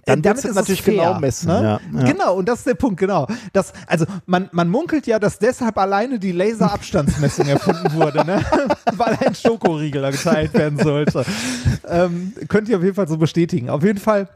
dann 0.05 0.19
Äh, 0.19 0.21
du 0.21 0.47
ist 0.49 0.55
natürlich 0.55 0.79
es 0.79 0.85
fair, 0.85 0.93
genau 0.95 1.19
messen. 1.19 1.47
Ne? 1.47 1.79
Ja, 1.93 1.99
ja. 1.99 2.11
Genau, 2.11 2.35
und 2.35 2.47
das 2.47 2.59
ist 2.59 2.67
der 2.67 2.73
Punkt, 2.75 2.99
genau. 2.99 3.27
Das, 3.53 3.73
also 3.87 4.05
man, 4.25 4.49
man 4.51 4.69
munkelt 4.69 5.07
ja, 5.07 5.19
dass 5.19 5.39
deshalb 5.39 5.77
alleine 5.77 6.19
die 6.19 6.31
Laserabstandsmessung 6.31 7.47
erfunden 7.49 7.93
wurde, 7.93 8.25
ne? 8.25 8.43
weil 8.93 9.17
ein 9.25 9.35
Schokoriegel 9.35 10.11
geteilt 10.11 10.53
werden 10.53 10.79
sollte. 10.79 11.25
ähm, 11.87 12.33
könnt 12.47 12.69
ihr 12.69 12.77
auf 12.77 12.83
jeden 12.83 12.95
Fall 12.95 13.07
so 13.07 13.17
bestätigen. 13.17 13.69
Auf 13.69 13.83
jeden 13.83 13.99
Fall 13.99 14.27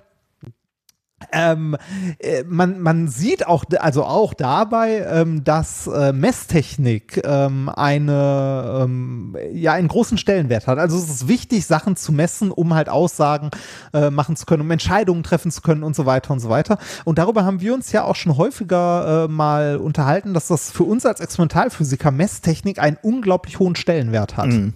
ähm, 1.31 1.75
äh, 2.19 2.43
man, 2.43 2.79
man 2.79 3.07
sieht 3.07 3.47
auch, 3.47 3.65
also 3.79 4.03
auch 4.03 4.33
dabei, 4.33 5.05
ähm, 5.07 5.43
dass 5.43 5.87
äh, 5.87 6.13
Messtechnik 6.13 7.21
ähm, 7.23 7.69
eine, 7.69 8.81
ähm, 8.83 9.35
ja, 9.51 9.73
einen 9.73 9.87
großen 9.87 10.17
Stellenwert 10.17 10.67
hat. 10.67 10.77
Also 10.77 10.97
es 10.97 11.09
ist 11.09 11.27
wichtig, 11.27 11.65
Sachen 11.65 11.95
zu 11.95 12.11
messen, 12.11 12.51
um 12.51 12.73
halt 12.73 12.89
Aussagen 12.89 13.51
äh, 13.93 14.09
machen 14.09 14.35
zu 14.35 14.45
können, 14.45 14.61
um 14.61 14.71
Entscheidungen 14.71 15.23
treffen 15.23 15.51
zu 15.51 15.61
können 15.61 15.83
und 15.83 15.95
so 15.95 16.05
weiter 16.05 16.31
und 16.31 16.39
so 16.39 16.49
weiter. 16.49 16.77
Und 17.05 17.17
darüber 17.17 17.45
haben 17.45 17.61
wir 17.61 17.73
uns 17.73 17.91
ja 17.91 18.03
auch 18.03 18.15
schon 18.15 18.37
häufiger 18.37 19.25
äh, 19.25 19.27
mal 19.27 19.77
unterhalten, 19.77 20.33
dass 20.33 20.47
das 20.47 20.71
für 20.71 20.83
uns 20.83 21.05
als 21.05 21.19
Experimentalphysiker 21.19 22.11
Messtechnik 22.11 22.79
einen 22.79 22.97
unglaublich 23.01 23.59
hohen 23.59 23.75
Stellenwert 23.75 24.37
hat 24.37 24.53
Mhm. 24.53 24.73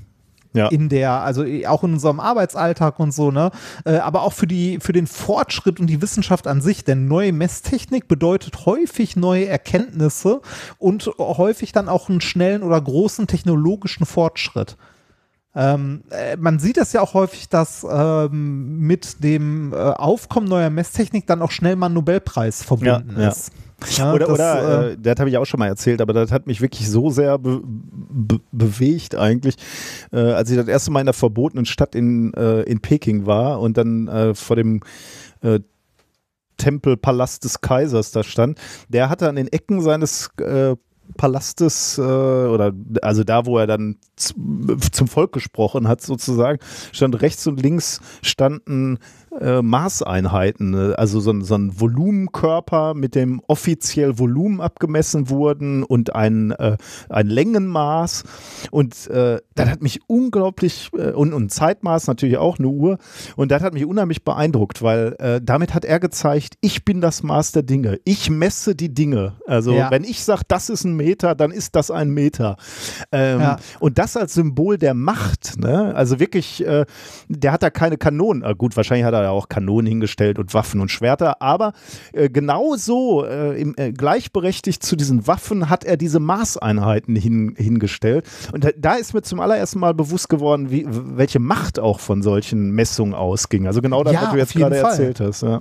Ja. 0.58 0.68
in 0.70 0.90
der, 0.90 1.12
also 1.22 1.46
auch 1.68 1.84
in 1.84 1.94
unserem 1.94 2.20
Arbeitsalltag 2.20 3.00
und 3.00 3.14
so, 3.14 3.32
ne? 3.32 3.52
Äh, 3.86 3.98
aber 3.98 4.24
auch 4.24 4.34
für 4.34 4.48
die, 4.48 4.80
für 4.80 4.94
den 4.94 5.08
Fortschritt 5.08 5.80
und 5.80 5.88
die 5.88 6.02
Wissenschaft 6.02 6.48
an 6.48 6.62
sich. 6.62 6.84
Denn 6.84 7.08
neue 7.08 7.34
Messtechnik 7.34 8.08
bedeutet 8.08 8.66
häufig 8.66 9.16
neue 9.16 9.48
Erkenntnisse 9.48 10.42
und 10.78 11.10
häufig 11.18 11.72
dann 11.72 11.90
auch 11.90 12.10
einen 12.10 12.22
schnellen 12.22 12.64
oder 12.64 12.80
großen 12.82 13.28
technologischen 13.28 14.06
Fortschritt. 14.06 14.78
Ähm, 15.58 16.04
äh, 16.12 16.38
man 16.38 16.60
sieht 16.60 16.78
es 16.78 16.94
ja 16.94 17.02
auch 17.02 17.16
häufig, 17.16 17.50
dass 17.50 17.86
ähm, 17.90 18.78
mit 18.78 19.24
dem 19.24 19.74
äh, 19.74 19.76
Aufkommen 19.76 20.48
neuer 20.48 20.70
Messtechnik 20.70 21.26
dann 21.26 21.42
auch 21.42 21.50
schnell 21.50 21.76
mal 21.76 21.88
ein 21.88 21.94
Nobelpreis 21.94 22.62
verbunden 22.62 23.16
ja. 23.20 23.30
ist. 23.30 23.50
Ja, 23.50 23.67
oder, 24.00 24.20
das, 24.20 24.30
oder 24.30 24.90
äh, 24.90 24.94
äh, 24.94 24.98
das 25.00 25.20
habe 25.20 25.30
ich 25.30 25.38
auch 25.38 25.46
schon 25.46 25.60
mal 25.60 25.68
erzählt, 25.68 26.02
aber 26.02 26.14
das 26.14 26.32
hat 26.32 26.48
mich 26.48 26.62
wirklich 26.62 26.90
so 26.90 27.10
sehr 27.10 27.38
be 27.38 27.62
be 27.64 28.40
bewegt 28.52 29.16
eigentlich, 29.16 29.56
äh, 30.12 30.20
als 30.20 30.50
ich 30.50 30.58
das 30.58 30.68
erste 30.68 30.92
Mal 30.92 31.02
in 31.02 31.06
der 31.06 31.14
verbotenen 31.14 31.66
Stadt 31.66 31.94
in, 31.94 32.34
äh, 32.34 32.62
in 32.64 32.80
Peking 32.80 33.26
war 33.26 33.60
und 33.60 33.78
dann 33.78 34.08
äh, 34.08 34.34
vor 34.34 34.56
dem 34.56 34.82
äh, 35.42 35.60
Tempelpalast 36.58 37.44
des 37.44 37.62
Kaisers 37.62 38.12
da 38.12 38.24
stand. 38.24 38.60
Der 38.90 39.10
hatte 39.10 39.30
an 39.30 39.36
den 39.36 39.48
Ecken 39.48 39.82
seines 39.82 40.32
Palastes 41.16 41.98
äh, 41.98 42.02
oder 42.02 42.74
also 43.02 43.24
da, 43.24 43.46
wo 43.46 43.58
er 43.58 43.68
dann 43.68 43.98
zum 44.16 45.08
Volk 45.08 45.32
gesprochen 45.32 45.88
hat, 45.88 46.02
sozusagen, 46.02 46.60
stand 46.92 47.22
rechts 47.22 47.48
und 47.48 47.62
links 47.62 48.02
standen 48.22 49.00
äh, 49.40 49.62
Maßeinheiten, 49.62 50.74
äh, 50.74 50.94
also 50.96 51.20
so 51.20 51.32
ein, 51.32 51.44
so 51.44 51.56
ein 51.56 51.80
Volumenkörper, 51.80 52.94
mit 52.94 53.16
dem 53.16 53.42
offiziell 53.48 54.18
Volumen 54.20 54.62
abgemessen 54.62 55.30
wurden 55.30 55.84
und 55.84 56.16
ein, 56.16 56.52
äh, 56.52 56.78
ein 57.10 57.28
Längenmaß. 57.28 58.24
Und 58.72 59.08
äh, 59.08 59.40
das 59.56 59.70
hat 59.70 59.82
mich 59.82 60.00
unglaublich, 60.08 60.90
äh, 60.98 61.12
und, 61.12 61.34
und 61.34 61.52
Zeitmaß 61.52 62.08
natürlich 62.08 62.38
auch, 62.38 62.60
eine 62.60 62.68
Uhr. 62.68 62.98
Und 63.36 63.52
das 63.52 63.62
hat 63.64 63.74
mich 63.74 63.86
unheimlich 63.86 64.24
beeindruckt, 64.24 64.82
weil 64.82 65.16
äh, 65.20 65.42
damit 65.44 65.74
hat 65.74 65.86
er 65.86 66.00
gezeigt, 66.00 66.56
ich 66.62 66.86
bin 66.86 67.02
das 67.02 67.24
Maß 67.24 67.52
der 67.52 67.64
Dinge. 67.64 68.00
Ich 68.04 68.30
messe 68.30 68.76
die 68.76 68.94
Dinge. 68.94 69.34
Also 69.46 69.74
Ja. 69.74 69.92
wenn 69.92 70.04
ich 70.04 70.24
sage, 70.24 70.42
das 70.48 70.70
ist 70.70 70.84
ein 70.84 70.96
Meter, 70.96 71.36
dann 71.36 71.52
ist 71.52 71.76
das 71.76 71.92
ein 71.92 72.10
Meter. 72.10 72.58
Ähm, 73.12 73.40
Ja. 73.42 73.58
Und 73.80 73.98
das 73.98 74.18
als 74.18 74.34
Symbol 74.34 74.78
der 74.78 74.94
Macht. 74.94 75.58
Ne? 75.60 75.94
Also 75.96 76.20
wirklich, 76.20 76.66
äh, 76.66 76.86
der 77.28 77.52
hat 77.52 77.64
da 77.64 77.70
keine 77.70 77.98
Kanonen. 77.98 78.44
Äh, 78.44 78.56
gut, 78.56 78.76
wahrscheinlich 78.76 79.06
hat 79.06 79.14
er 79.14 79.27
ja 79.28 79.32
auch 79.32 79.50
Kanonen 79.50 79.88
hingestellt 79.88 80.40
und 80.40 80.54
Waffen 80.54 80.82
und 80.82 80.90
Schwerter, 80.90 81.42
aber 81.42 81.74
äh, 82.14 82.30
genauso 82.30 83.26
äh, 83.26 83.60
im, 83.62 83.74
äh, 83.78 83.92
gleichberechtigt 83.92 84.84
zu 84.84 84.96
diesen 84.96 85.28
Waffen 85.28 85.70
hat 85.70 85.84
er 85.84 85.98
diese 85.98 86.20
Maßeinheiten 86.20 87.16
hin, 87.16 87.54
hingestellt. 87.58 88.26
Und 88.52 88.64
da, 88.64 88.70
da 88.78 88.94
ist 88.96 89.14
mir 89.14 89.22
zum 89.22 89.40
allerersten 89.40 89.80
Mal 89.80 89.94
bewusst 89.94 90.30
geworden, 90.30 90.72
wie, 90.72 90.86
welche 90.88 91.40
Macht 91.40 91.80
auch 91.80 92.00
von 92.00 92.22
solchen 92.22 92.72
Messungen 92.72 93.14
ausging. 93.14 93.68
Also 93.68 93.82
genau 93.82 94.04
das, 94.04 94.14
Ja, 94.14 94.24
was 94.24 94.32
du 94.32 94.38
jetzt 94.38 94.54
gerade 94.54 94.76
Fall. 94.76 94.92
erzählt 94.92 95.20
hast. 95.20 95.44
Ja. 95.44 95.60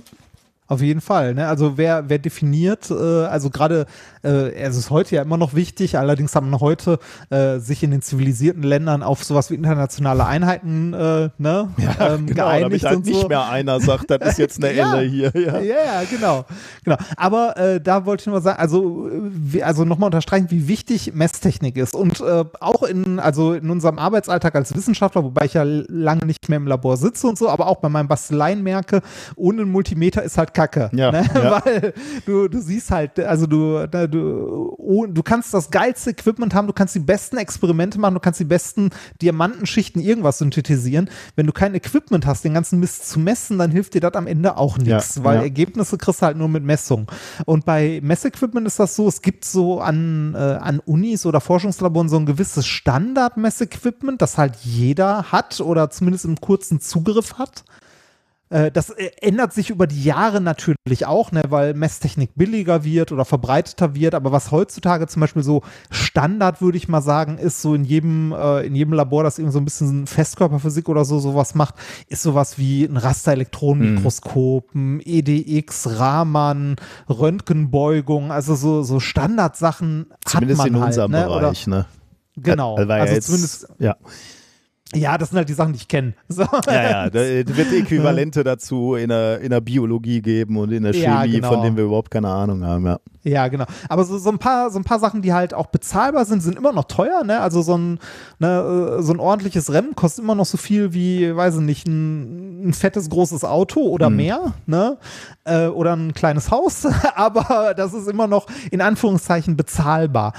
Auf 0.67 0.81
jeden 0.81 0.99
Fall. 1.01 1.33
Ne? 1.33 1.47
Also 1.47 1.77
wer, 1.77 2.09
wer 2.09 2.19
definiert, 2.19 2.91
äh, 2.91 2.93
also 3.25 3.49
gerade, 3.49 3.85
äh, 4.23 4.51
es 4.53 4.75
ist 4.75 4.89
heute 4.89 5.15
ja 5.15 5.21
immer 5.21 5.37
noch 5.37 5.53
wichtig, 5.53 5.97
allerdings 5.97 6.35
haben 6.35 6.49
wir 6.49 6.59
heute 6.59 6.99
äh, 7.29 7.59
sich 7.59 7.83
in 7.83 7.91
den 7.91 8.01
zivilisierten 8.01 8.63
Ländern 8.63 9.01
auf 9.01 9.23
sowas 9.23 9.49
wie 9.49 9.55
internationale 9.55 10.25
Einheiten 10.25 10.93
äh, 10.93 11.29
ne, 11.37 11.69
ähm, 11.99 12.25
Genau, 12.25 12.25
damit 12.27 12.35
geeinigt 12.35 12.85
halt 12.85 12.97
und 12.97 13.05
nicht 13.05 13.21
so. 13.21 13.27
mehr 13.29 13.47
einer 13.49 13.79
sagt, 13.79 14.11
das 14.11 14.19
ist 14.33 14.37
jetzt 14.39 14.63
eine 14.63 14.73
Ja. 14.77 14.95
Elle 14.97 15.07
hier. 15.09 15.31
Ja. 15.35 15.59
Ja, 15.59 15.75
ja, 15.85 16.03
genau. 16.09 16.45
genau. 16.83 16.97
Aber 17.15 17.55
äh, 17.57 17.79
da 17.79 18.05
wollte 18.05 18.21
ich 18.23 18.27
nur 18.27 18.41
sagen, 18.41 18.59
also, 18.59 19.09
wie- 19.31 19.63
also 19.63 19.85
nochmal 19.85 20.07
unterstreichen, 20.07 20.47
wie 20.51 20.67
wichtig 20.67 21.13
Messtechnik 21.15 21.77
ist. 21.77 21.95
Und 21.95 22.19
äh, 22.19 22.43
auch 22.59 22.83
in, 22.83 23.19
also 23.19 23.53
in 23.53 23.69
unserem 23.69 23.97
Arbeitsalltag 23.99 24.53
als 24.55 24.75
Wissenschaftler, 24.75 25.23
wobei 25.23 25.45
ich 25.45 25.53
ja 25.53 25.63
lange 25.63 26.25
nicht 26.25 26.49
mehr 26.49 26.57
im 26.57 26.67
Labor 26.67 26.97
sitze 26.97 27.27
und 27.27 27.37
so, 27.37 27.47
aber 27.49 27.67
auch 27.67 27.77
bei 27.77 27.87
meinen 27.89 28.07
Basteleien 28.09 28.61
merke, 28.63 29.01
ohne 29.37 29.65
Multimeter 29.65 30.21
ist 30.23 30.37
halt 30.37 30.53
Kacke. 30.57 30.89
Ja, 30.93 31.11
ne? 31.11 31.23
ja. 31.33 31.61
Weil 31.65 31.93
du, 32.25 32.47
du 32.47 32.59
siehst 32.59 32.89
halt, 32.89 33.19
also 33.19 33.45
du, 33.45 33.87
du, 33.87 34.75
oh, 34.77 35.05
du 35.05 35.21
kannst 35.21 35.53
das 35.53 35.69
geilste 35.69 36.09
Equipment 36.09 36.55
haben, 36.55 36.65
du 36.65 36.73
kannst 36.73 36.95
die 36.95 36.99
besten 36.99 37.37
Experimente 37.37 37.99
machen, 37.99 38.15
du 38.15 38.19
kannst 38.19 38.39
die 38.39 38.45
besten 38.45 38.89
Diamantenschichten 39.21 40.01
irgendwas 40.01 40.39
synthetisieren. 40.39 41.09
Wenn 41.35 41.45
du 41.45 41.53
kein 41.53 41.75
Equipment 41.75 42.25
hast, 42.25 42.43
den 42.43 42.55
ganzen 42.55 42.79
Mist 42.79 43.07
zu 43.07 43.19
messen, 43.19 43.59
dann 43.59 43.69
hilft 43.69 43.93
dir 43.93 44.01
das 44.01 44.15
am 44.15 44.25
Ende 44.25 44.57
auch 44.57 44.77
nichts, 44.79 45.17
Ja, 45.17 45.23
weil. 45.23 45.37
Ergebnisse 45.47 45.97
kriegst 45.97 46.21
du 46.21 46.25
halt 46.25 46.37
nur 46.37 46.49
mit 46.49 46.63
Messung. 46.63 47.09
Und 47.45 47.63
bei 47.63 47.99
Messequipment 48.01 48.65
ist 48.65 48.79
das 48.79 48.95
so, 48.95 49.07
es 49.07 49.21
gibt 49.21 49.45
so 49.45 49.79
an, 49.79 50.33
äh, 50.35 50.37
an 50.37 50.79
Unis 50.79 51.25
oder 51.25 51.39
Forschungslaboren 51.39 52.09
so 52.09 52.17
ein 52.17 52.25
gewisses 52.25 52.65
Standard-Messequipment, 52.65 54.21
das 54.21 54.37
halt 54.37 54.55
jeder 54.63 55.31
hat 55.31 55.61
oder 55.61 55.89
zumindest 55.91 56.25
im 56.25 56.41
kurzen 56.41 56.81
Zugriff 56.81 57.35
hat. 57.35 57.63
Äh, 58.49 58.71
Das 58.71 58.89
äh, 58.89 59.11
ändert 59.21 59.53
sich 59.53 59.69
über 59.69 59.87
die 59.87 60.03
Jahre 60.03 60.41
natürlich 60.41 61.05
auch, 61.05 61.31
ne, 61.31 61.43
weil 61.49 61.73
Messtechnik 61.73 62.31
billiger 62.35 62.83
wird 62.83 63.11
oder 63.11 63.25
verbreiteter 63.25 63.95
wird. 63.95 64.15
Aber 64.15 64.31
was 64.31 64.51
heutzutage 64.51 65.07
zum 65.07 65.19
Beispiel 65.21 65.43
so 65.43 65.61
Standard, 65.89 66.61
würde 66.61 66.77
ich 66.77 66.87
mal 66.87 67.01
sagen, 67.01 67.37
ist 67.37 67.61
so 67.61 67.75
in 67.75 67.83
jedem, 67.83 68.31
äh, 68.31 68.65
in 68.65 68.75
jedem 68.75 68.93
Labor, 68.93 69.23
das 69.23 69.37
irgendwie 69.39 69.53
so 69.53 69.59
ein 69.59 69.65
bisschen 69.65 70.07
Festkörperphysik 70.07 70.89
oder 70.89 71.05
so 71.05 71.19
sowas 71.19 71.55
macht, 71.55 71.75
ist 72.07 72.23
sowas 72.23 72.57
wie 72.57 72.85
ein 72.85 72.97
Rasterelektronenmikroskop, 72.97 74.73
ein 74.75 75.01
EDX, 75.03 75.99
Raman, 75.99 76.75
Röntgenbeugung, 77.09 78.31
also 78.31 78.55
so, 78.55 78.83
so 78.83 78.99
Standardsachen 78.99 80.07
Zumindest 80.25 80.61
hat 80.61 80.71
man 80.71 80.75
in 80.75 80.79
halt, 80.81 80.87
unserem 80.89 81.11
ne? 81.11 81.29
Oder, 81.29 81.39
Bereich. 81.39 81.67
Ne? 81.67 81.85
genau. 82.37 82.75
Also, 82.75 82.89
ja 82.91 82.99
also 82.99 83.13
jetzt, 83.13 83.25
zumindest 83.25 83.67
ja. 83.79 83.95
Ja, 84.95 85.17
das 85.17 85.29
sind 85.29 85.37
halt 85.37 85.49
die 85.49 85.53
Sachen, 85.53 85.73
die 85.73 85.77
ich 85.77 85.87
kenne. 85.87 86.13
So. 86.29 86.43
Ja, 86.67 86.83
ja, 86.83 87.09
da 87.09 87.19
wird 87.19 87.73
Äquivalente 87.73 88.43
dazu 88.43 88.95
in 88.95 89.09
der, 89.09 89.41
in 89.41 89.49
der 89.49 89.61
Biologie 89.61 90.21
geben 90.21 90.57
und 90.57 90.71
in 90.71 90.83
der 90.83 90.93
Chemie, 90.93 91.03
Ja, 91.05 91.25
genau. 91.25 91.49
von 91.51 91.63
denen 91.63 91.77
wir 91.77 91.85
überhaupt 91.85 92.11
keine 92.11 92.29
Ahnung 92.29 92.63
haben. 92.63 92.85
Ja. 92.85 92.99
Ja, 93.27 93.47
genau. 93.49 93.65
Aber 93.89 94.05
so, 94.05 94.17
so, 94.17 94.29
ein 94.29 94.39
paar, 94.39 94.71
so 94.71 94.79
ein 94.79 94.85
paar 94.85 94.99
Sachen, 94.99 95.21
die 95.21 95.33
halt 95.33 95.53
auch 95.53 95.67
bezahlbar 95.67 96.23
sind, 96.25 96.41
sind 96.41 96.57
immer 96.57 96.71
noch 96.71 96.85
teuer. 96.85 97.23
Ne? 97.25 97.41
Also 97.41 97.61
so 97.61 97.77
ein, 97.77 97.99
ne, 98.39 98.97
äh, 98.99 99.01
so 99.01 99.11
ein 99.11 99.19
ordentliches 99.19 99.71
Rennen 99.73 99.95
kostet 99.95 100.23
immer 100.23 100.35
noch 100.35 100.45
so 100.45 100.57
viel 100.57 100.93
wie, 100.93 101.35
weiß 101.35 101.55
ich 101.55 101.61
nicht, 101.61 101.87
ein, 101.87 102.69
ein 102.69 102.73
fettes, 102.73 103.09
großes 103.09 103.43
Auto 103.43 103.81
oder 103.81 104.09
mehr. 104.09 104.53
Ne? 104.65 104.97
Äh, 105.43 105.67
oder 105.67 105.95
ein 105.95 106.13
kleines 106.13 106.51
Haus. 106.51 106.85
Aber 107.15 107.73
das 107.75 107.93
ist 107.93 108.07
immer 108.07 108.27
noch 108.27 108.47
in 108.71 108.79
Anführungszeichen 108.81 109.57
bezahlbar. 109.57 110.31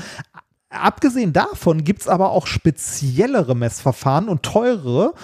Abgesehen 0.70 1.32
davon 1.32 1.82
gibt 1.82 2.03
es 2.03 2.09
aber 2.09 2.31
auch 2.31 2.47
speziellere 2.47 3.57
Messverfahren 3.57 4.28
und 4.28 4.43
teurere. 4.43 5.15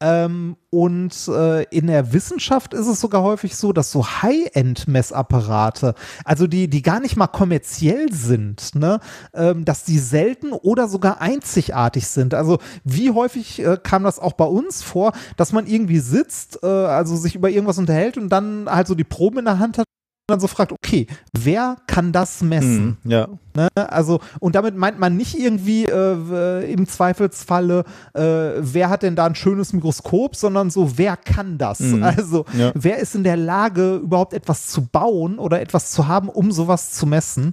Ähm, 0.00 0.56
und 0.70 1.28
äh, 1.28 1.62
in 1.64 1.86
der 1.86 2.12
Wissenschaft 2.12 2.74
ist 2.74 2.88
es 2.88 3.00
sogar 3.00 3.22
häufig 3.22 3.56
so, 3.56 3.72
dass 3.72 3.92
so 3.92 4.04
High-End-Messapparate, 4.04 5.94
also 6.24 6.46
die, 6.46 6.68
die 6.68 6.82
gar 6.82 7.00
nicht 7.00 7.16
mal 7.16 7.28
kommerziell 7.28 8.12
sind, 8.12 8.74
ne, 8.74 8.98
ähm, 9.32 9.64
dass 9.64 9.84
die 9.84 9.98
selten 9.98 10.52
oder 10.52 10.88
sogar 10.88 11.20
einzigartig 11.20 12.08
sind. 12.08 12.34
Also 12.34 12.58
wie 12.82 13.12
häufig 13.12 13.60
äh, 13.60 13.78
kam 13.82 14.02
das 14.02 14.18
auch 14.18 14.32
bei 14.32 14.46
uns 14.46 14.82
vor, 14.82 15.12
dass 15.36 15.52
man 15.52 15.66
irgendwie 15.66 16.00
sitzt, 16.00 16.62
äh, 16.62 16.66
also 16.66 17.16
sich 17.16 17.36
über 17.36 17.48
irgendwas 17.48 17.78
unterhält 17.78 18.18
und 18.18 18.30
dann 18.30 18.68
halt 18.68 18.88
so 18.88 18.94
die 18.94 19.04
Proben 19.04 19.38
in 19.38 19.44
der 19.44 19.58
Hand 19.58 19.78
hat 19.78 19.86
dann 20.26 20.40
so 20.40 20.46
fragt, 20.46 20.72
okay, 20.72 21.06
wer 21.38 21.76
kann 21.86 22.10
das 22.12 22.40
messen? 22.42 22.96
Mhm, 23.04 23.10
ja. 23.10 23.28
Ne? 23.54 23.68
Also, 23.76 24.20
und 24.40 24.54
damit 24.54 24.74
meint 24.74 24.98
man 24.98 25.16
nicht 25.16 25.38
irgendwie 25.38 25.84
äh, 25.84 26.72
im 26.72 26.86
Zweifelsfalle, 26.88 27.84
äh, 28.14 28.20
wer 28.58 28.88
hat 28.88 29.02
denn 29.02 29.16
da 29.16 29.26
ein 29.26 29.34
schönes 29.34 29.72
Mikroskop, 29.74 30.34
sondern 30.34 30.70
so, 30.70 30.96
wer 30.96 31.16
kann 31.18 31.58
das? 31.58 31.80
Mhm. 31.80 32.02
Also, 32.02 32.46
Ja. 32.56 32.72
wer 32.74 32.98
ist 32.98 33.14
in 33.14 33.24
der 33.24 33.36
Lage, 33.36 33.96
überhaupt 33.96 34.32
etwas 34.32 34.68
zu 34.68 34.86
bauen 34.86 35.38
oder 35.38 35.60
etwas 35.60 35.90
zu 35.90 36.08
haben, 36.08 36.28
um 36.30 36.52
sowas 36.52 36.90
zu 36.92 37.06
messen? 37.06 37.52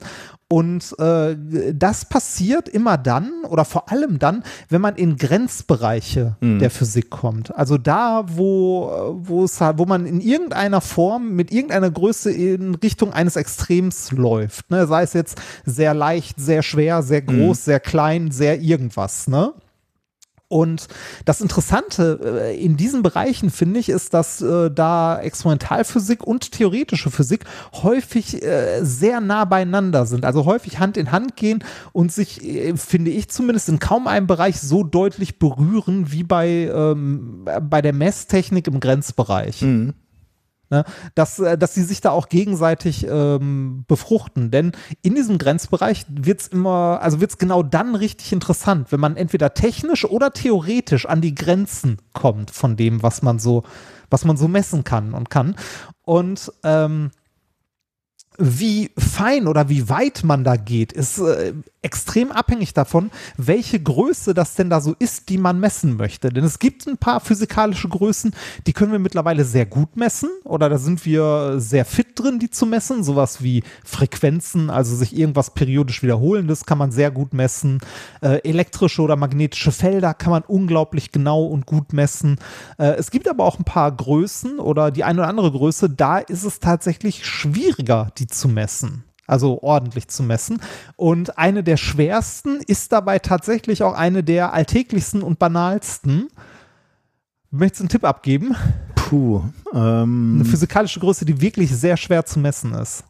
Und 0.51 0.93
äh, 0.99 1.37
das 1.73 2.03
passiert 2.05 2.67
immer 2.67 2.97
dann 2.97 3.31
oder 3.47 3.63
vor 3.63 3.89
allem 3.89 4.19
dann, 4.19 4.43
wenn 4.67 4.81
man 4.81 4.95
in 4.97 5.15
Grenzbereiche 5.15 6.35
der 6.59 6.69
Physik 6.69 7.09
kommt. 7.09 7.55
Also 7.55 7.77
da, 7.77 8.25
wo, 8.27 9.15
wo 9.21 9.43
es 9.45 9.61
halt- 9.61 9.77
wo 9.77 9.85
man 9.85 10.05
in 10.05 10.19
irgendeiner 10.19 10.81
Form 10.81 11.35
mit 11.35 11.51
irgendeiner 11.51 11.89
Größe 11.89 12.31
in 12.31 12.75
Richtung 12.75 13.13
eines 13.13 13.35
Extrems 13.37 14.11
läuft. 14.11 14.69
Ne? 14.69 14.87
Sei 14.87 15.03
es 15.03 15.13
jetzt 15.13 15.41
sehr 15.65 15.93
leicht, 15.93 16.39
sehr 16.39 16.63
schwer, 16.63 17.01
sehr 17.01 17.21
groß, 17.21 17.65
sehr 17.65 17.79
klein, 17.79 18.31
sehr 18.31 18.59
irgendwas. 18.61 19.27
Ne? 19.29 19.53
Und 20.51 20.87
das 21.23 21.39
Interessante 21.39 22.19
äh, 22.23 22.63
in 22.63 22.75
diesen 22.75 23.03
Bereichen 23.03 23.49
finde 23.49 23.79
ich, 23.79 23.87
ist, 23.87 24.13
dass 24.13 24.41
äh, 24.41 24.69
da 24.69 25.17
Experimentalphysik 25.19 26.23
und 26.27 26.51
theoretische 26.51 27.09
Physik 27.09 27.45
häufig 27.71 28.43
äh, 28.43 28.83
sehr 28.83 29.21
nah 29.21 29.45
beieinander 29.45 30.05
sind, 30.05 30.25
also 30.25 30.45
häufig 30.45 30.79
Hand 30.79 30.97
in 30.97 31.13
Hand 31.13 31.37
gehen 31.37 31.63
und 31.93 32.11
sich, 32.11 32.43
äh, 32.43 32.75
finde 32.75 33.11
ich 33.11 33.29
zumindest, 33.29 33.69
in 33.69 33.79
kaum 33.79 34.07
einem 34.07 34.27
Bereich 34.27 34.59
so 34.59 34.83
deutlich 34.83 35.39
berühren 35.39 36.11
wie 36.11 36.23
bei, 36.23 36.69
ähm, 36.73 37.47
bei 37.69 37.81
der 37.81 37.93
Messtechnik 37.93 38.67
im 38.67 38.81
Grenzbereich. 38.81 39.61
Ne, 40.71 40.85
dass, 41.15 41.37
äh, 41.37 41.57
dass 41.57 41.73
sie 41.73 41.83
sich 41.83 41.99
da 41.99 42.11
auch 42.11 42.29
gegenseitig 42.29 43.05
ähm, 43.05 43.83
befruchten. 43.89 44.51
Denn 44.51 44.71
in 45.01 45.15
diesem 45.15 45.37
Grenzbereich 45.37 46.05
wird 46.09 46.39
es 46.39 46.47
immer, 46.47 46.99
also 47.01 47.19
wird 47.19 47.31
es 47.31 47.37
genau 47.37 47.61
dann 47.61 47.93
richtig 47.93 48.31
interessant, 48.31 48.89
wenn 48.93 49.01
man 49.01 49.17
entweder 49.17 49.53
technisch 49.53 50.05
oder 50.05 50.31
theoretisch 50.31 51.05
an 51.05 51.19
die 51.19 51.35
Grenzen 51.35 51.97
kommt 52.13 52.51
von 52.51 52.77
dem, 52.77 53.03
was 53.03 53.21
man 53.21 53.37
so, 53.37 53.63
was 54.09 54.23
man 54.23 54.37
so 54.37 54.47
messen 54.47 54.85
kann 54.85 55.13
und 55.13 55.29
kann. 55.29 55.57
Und 56.03 56.49
ähm, 56.63 57.11
wie 58.37 58.91
fein 58.97 59.47
oder 59.47 59.69
wie 59.69 59.89
weit 59.89 60.23
man 60.23 60.43
da 60.43 60.55
geht, 60.55 60.93
ist 60.93 61.19
äh, 61.19 61.53
extrem 61.81 62.31
abhängig 62.31 62.73
davon, 62.73 63.09
welche 63.37 63.79
Größe 63.79 64.33
das 64.33 64.55
denn 64.55 64.69
da 64.69 64.81
so 64.81 64.95
ist, 64.99 65.29
die 65.29 65.37
man 65.37 65.59
messen 65.59 65.97
möchte. 65.97 66.29
Denn 66.29 66.43
es 66.43 66.59
gibt 66.59 66.87
ein 66.87 66.97
paar 66.97 67.19
physikalische 67.19 67.89
Größen, 67.89 68.33
die 68.67 68.73
können 68.73 68.91
wir 68.91 68.99
mittlerweile 68.99 69.45
sehr 69.45 69.65
gut 69.65 69.97
messen 69.97 70.29
oder 70.43 70.69
da 70.69 70.77
sind 70.77 71.05
wir 71.05 71.55
sehr 71.59 71.85
fit 71.85 72.07
drin, 72.15 72.39
die 72.39 72.49
zu 72.49 72.65
messen. 72.65 73.03
Sowas 73.03 73.41
wie 73.41 73.63
Frequenzen, 73.83 74.69
also 74.69 74.95
sich 74.95 75.15
irgendwas 75.15 75.53
periodisch 75.53 76.03
wiederholendes 76.03 76.65
kann 76.65 76.77
man 76.77 76.91
sehr 76.91 77.11
gut 77.11 77.33
messen. 77.33 77.79
Äh, 78.21 78.47
elektrische 78.47 79.01
oder 79.01 79.15
magnetische 79.15 79.71
Felder 79.71 80.13
kann 80.13 80.31
man 80.31 80.43
unglaublich 80.43 81.11
genau 81.11 81.45
und 81.45 81.65
gut 81.65 81.93
messen. 81.93 82.37
Äh, 82.77 82.93
es 82.97 83.11
gibt 83.11 83.27
aber 83.27 83.43
auch 83.43 83.59
ein 83.59 83.65
paar 83.65 83.91
Größen 83.91 84.59
oder 84.59 84.91
die 84.91 85.03
eine 85.03 85.21
oder 85.21 85.29
andere 85.29 85.51
Größe, 85.51 85.89
da 85.89 86.19
ist 86.19 86.43
es 86.43 86.59
tatsächlich 86.59 87.25
schwieriger, 87.25 88.11
die 88.17 88.20
zu 88.27 88.47
messen. 88.47 89.03
Also 89.27 89.61
ordentlich 89.61 90.07
zu 90.09 90.23
messen. 90.23 90.61
Und 90.97 91.37
eine 91.37 91.63
der 91.63 91.77
schwersten 91.77 92.59
ist 92.67 92.91
dabei 92.91 93.19
tatsächlich 93.19 93.81
auch 93.83 93.93
eine 93.93 94.23
der 94.23 94.53
alltäglichsten 94.53 95.21
und 95.21 95.39
banalsten. 95.39 96.27
Möchtest 97.49 97.79
du 97.79 97.83
einen 97.83 97.89
Tipp 97.89 98.03
abgeben? 98.03 98.55
Puh. 98.95 99.41
Eine 99.73 100.03
Ähm, 100.03 100.45
physikalische 100.45 100.99
Größe, 100.99 101.23
die 101.25 101.39
wirklich 101.39 101.71
sehr 101.75 101.95
schwer 101.97 102.25
zu 102.25 102.39
messen 102.39 102.73
ist. 102.73 103.03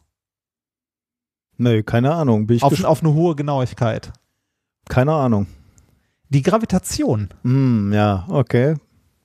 nee, 1.56 1.82
keine 1.82 2.12
Ahnung. 2.14 2.46
Bin 2.46 2.56
ich 2.56 2.62
Auf, 2.62 2.82
auf 2.84 3.00
eine 3.02 3.12
hohe 3.14 3.34
Genauigkeit. 3.36 4.12
keine 4.88 5.12
Ahnung. 5.14 5.46
Die 6.28 6.42
Gravitation. 6.42 7.28
Hm, 7.42 7.92
ja, 7.92 8.24
okay. 8.28 8.76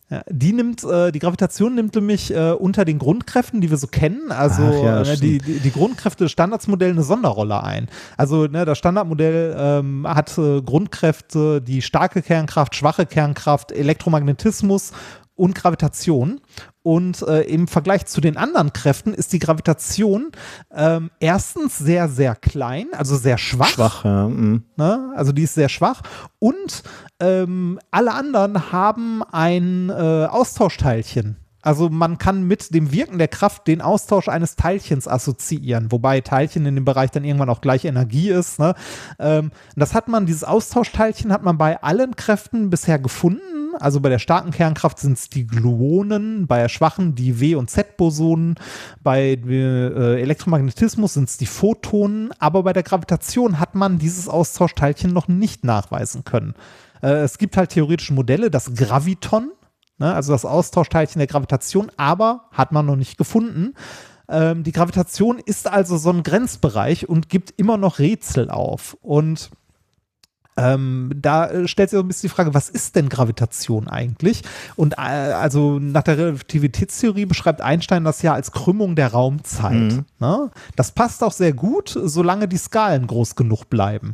Ja, 0.10 0.22
die 0.30 0.54
nimmt, 0.54 0.86
äh, 0.86 1.12
die 1.12 1.20
Gravitation 1.20 1.76
nimmt 1.76 1.94
nämlich 1.96 2.34
äh, 2.34 2.52
unter 2.52 2.86
den 2.86 2.98
Grundkräften, 2.98 3.60
die 3.60 3.70
wir 3.70 3.76
so 3.76 3.88
kennen, 3.88 4.32
also 4.32 4.64
ja, 4.64 5.02
äh, 5.02 5.18
die, 5.18 5.40
die, 5.40 5.60
die 5.60 5.72
Grundkräfte 5.72 6.24
des 6.24 6.32
Standardsmodells 6.32 6.94
eine 6.94 7.04
Sonderrolle 7.04 7.62
ein. 7.62 7.90
Also 8.16 8.46
ne, 8.46 8.64
das 8.64 8.78
Standardmodell 8.78 9.54
ähm, 9.60 10.08
hat 10.08 10.38
äh, 10.38 10.62
Grundkräfte, 10.62 11.62
die 11.62 11.82
starke 11.82 12.22
Kernkraft, 12.22 12.76
schwache 12.76 13.06
Kernkraft, 13.06 13.74
Elektromagnetismus 13.74 14.94
und 15.38 15.55
Gravitation. 15.55 16.41
Und 16.84 17.22
äh, 17.22 17.41
im 17.41 17.68
Vergleich 17.68 18.05
zu 18.05 18.22
den 18.22 18.38
anderen 18.38 18.73
Kräften 18.73 19.14
ist 19.14 19.34
die 19.34 19.39
Gravitation 19.39 20.31
ähm, 20.73 21.11
erstens 21.19 21.77
sehr, 21.77 22.09
sehr 22.09 22.35
klein, 22.35 22.88
also 22.93 23.15
sehr 23.18 23.38
schwach. 23.38 23.69
Schwach, 23.69 24.05
ja. 24.05 24.26
hm. 24.26 24.64
Ne? 24.76 25.14
Also 25.15 25.31
die 25.31 25.43
ist 25.43 25.53
sehr 25.53 25.69
schwach. 25.69 26.01
Und 26.39 26.84
ähm, 27.19 27.80
alle 27.91 28.14
anderen 28.14 28.72
haben 28.72 29.23
ein 29.23 29.89
äh, 29.89 30.26
Austauschteilchen. 30.26 31.38
Also 31.62 31.90
man 31.90 32.18
kann 32.18 32.44
mit 32.44 32.74
dem 32.74 32.92
Wirken 32.92 33.18
der 33.18 33.28
Kraft 33.28 33.68
den 33.68 33.82
Austausch 33.82 34.30
eines 34.30 34.56
Teilchens 34.56 35.08
assoziieren, 35.08 35.92
wobei 35.92 36.22
Teilchen 36.22 36.66
in 36.66 36.76
dem 36.76 36.86
Bereich 36.86 37.12
dann 37.12 37.24
irgendwann 37.24 37.50
auch 37.50 37.62
gleich 37.62 37.86
Energie 37.86 38.30
ist. 38.30 38.60
Ne? 38.60 38.76
Ähm, 39.20 39.52
das 39.76 39.94
hat 39.94 40.08
man, 40.08 40.26
dieses 40.26 40.44
Austauschteilchen 40.44 41.34
hat 41.34 41.44
man 41.44 41.58
bei 41.58 41.82
allen 41.82 42.16
Kräften 42.16 42.70
bisher 42.70 43.00
gefunden. 43.00 43.42
Also 43.80 44.00
bei 44.00 44.10
der 44.10 44.20
starken 44.20 44.52
Kernkraft 44.52 45.00
sind 45.00 45.18
es 45.18 45.30
die 45.30 45.46
Gluonen, 45.46 46.48
bei 46.48 46.62
der 46.62 46.70
schwachen 46.70 47.16
die 47.16 47.40
W- 47.40 47.56
und 47.56 47.70
Z-Bosonen, 47.70 48.56
bei 49.04 49.40
äh, 49.48 50.22
Elektromagnetismus 50.22 51.14
sind 51.14 51.30
es 51.30 51.38
die 51.38 51.46
Photonen, 51.46 52.32
aber 52.40 52.64
bei 52.64 52.74
der 52.74 52.84
Gravitation 52.84 53.60
hat 53.60 53.76
man 53.76 54.00
dieses 54.00 54.30
Austauschteilchen 54.30 55.14
noch 55.14 55.28
nicht 55.28 55.64
nachweisen 55.64 56.24
können. 56.24 56.56
Äh, 57.02 57.18
es 57.18 57.38
gibt 57.38 57.58
halt 57.58 57.72
theoretische 57.72 58.14
Modelle, 58.14 58.50
das 58.50 58.74
Graviton, 58.74 59.52
ne, 59.98 60.14
also 60.14 60.32
das 60.32 60.45
Austauschteilchen 60.45 61.19
der 61.19 61.28
Gravitation, 61.28 61.91
aber 61.98 62.45
hat 62.52 62.72
man 62.72 62.86
noch 62.86 62.95
nicht 62.95 63.18
gefunden. 63.18 63.74
Ähm, 64.30 64.64
die 64.64 64.72
Gravitation 64.72 65.40
ist 65.40 65.68
also 65.68 65.98
so 65.98 66.10
ein 66.10 66.24
Grenzbereich 66.24 67.07
und 67.07 67.30
gibt 67.30 67.53
immer 67.57 67.78
noch 67.78 67.99
Rätsel 67.99 68.49
auf. 68.49 68.98
Und 69.02 69.52
ähm, 70.57 71.11
da 71.15 71.48
äh, 71.49 71.68
stellt 71.68 71.91
sich 71.91 71.98
so 71.98 72.03
ein 72.03 72.07
bisschen 72.07 72.30
die 72.30 72.36
Frage, 72.36 72.53
was 72.53 72.68
ist 72.68 72.95
denn 72.95 73.10
Gravitation 73.10 73.88
eigentlich? 73.88 74.41
Und 74.76 74.95
äh, 74.98 75.02
also 75.02 75.78
nach 75.80 76.03
der 76.03 76.18
Relativitätstheorie 76.18 77.26
beschreibt 77.26 77.61
Einstein 77.61 78.03
das 78.03 78.24
ja 78.24 78.34
als 78.34 78.52
Krümmung 78.52 78.95
der 78.95 79.11
Raumzeit. 79.11 80.03
Ne? 80.19 80.52
Das 80.76 80.91
passt 80.91 81.24
auch 81.24 81.32
sehr 81.32 81.53
gut, 81.53 81.98
solange 82.03 82.48
die 82.48 82.57
Skalen 82.57 83.06
groß 83.06 83.36
genug 83.36 83.69
bleiben. 83.69 84.14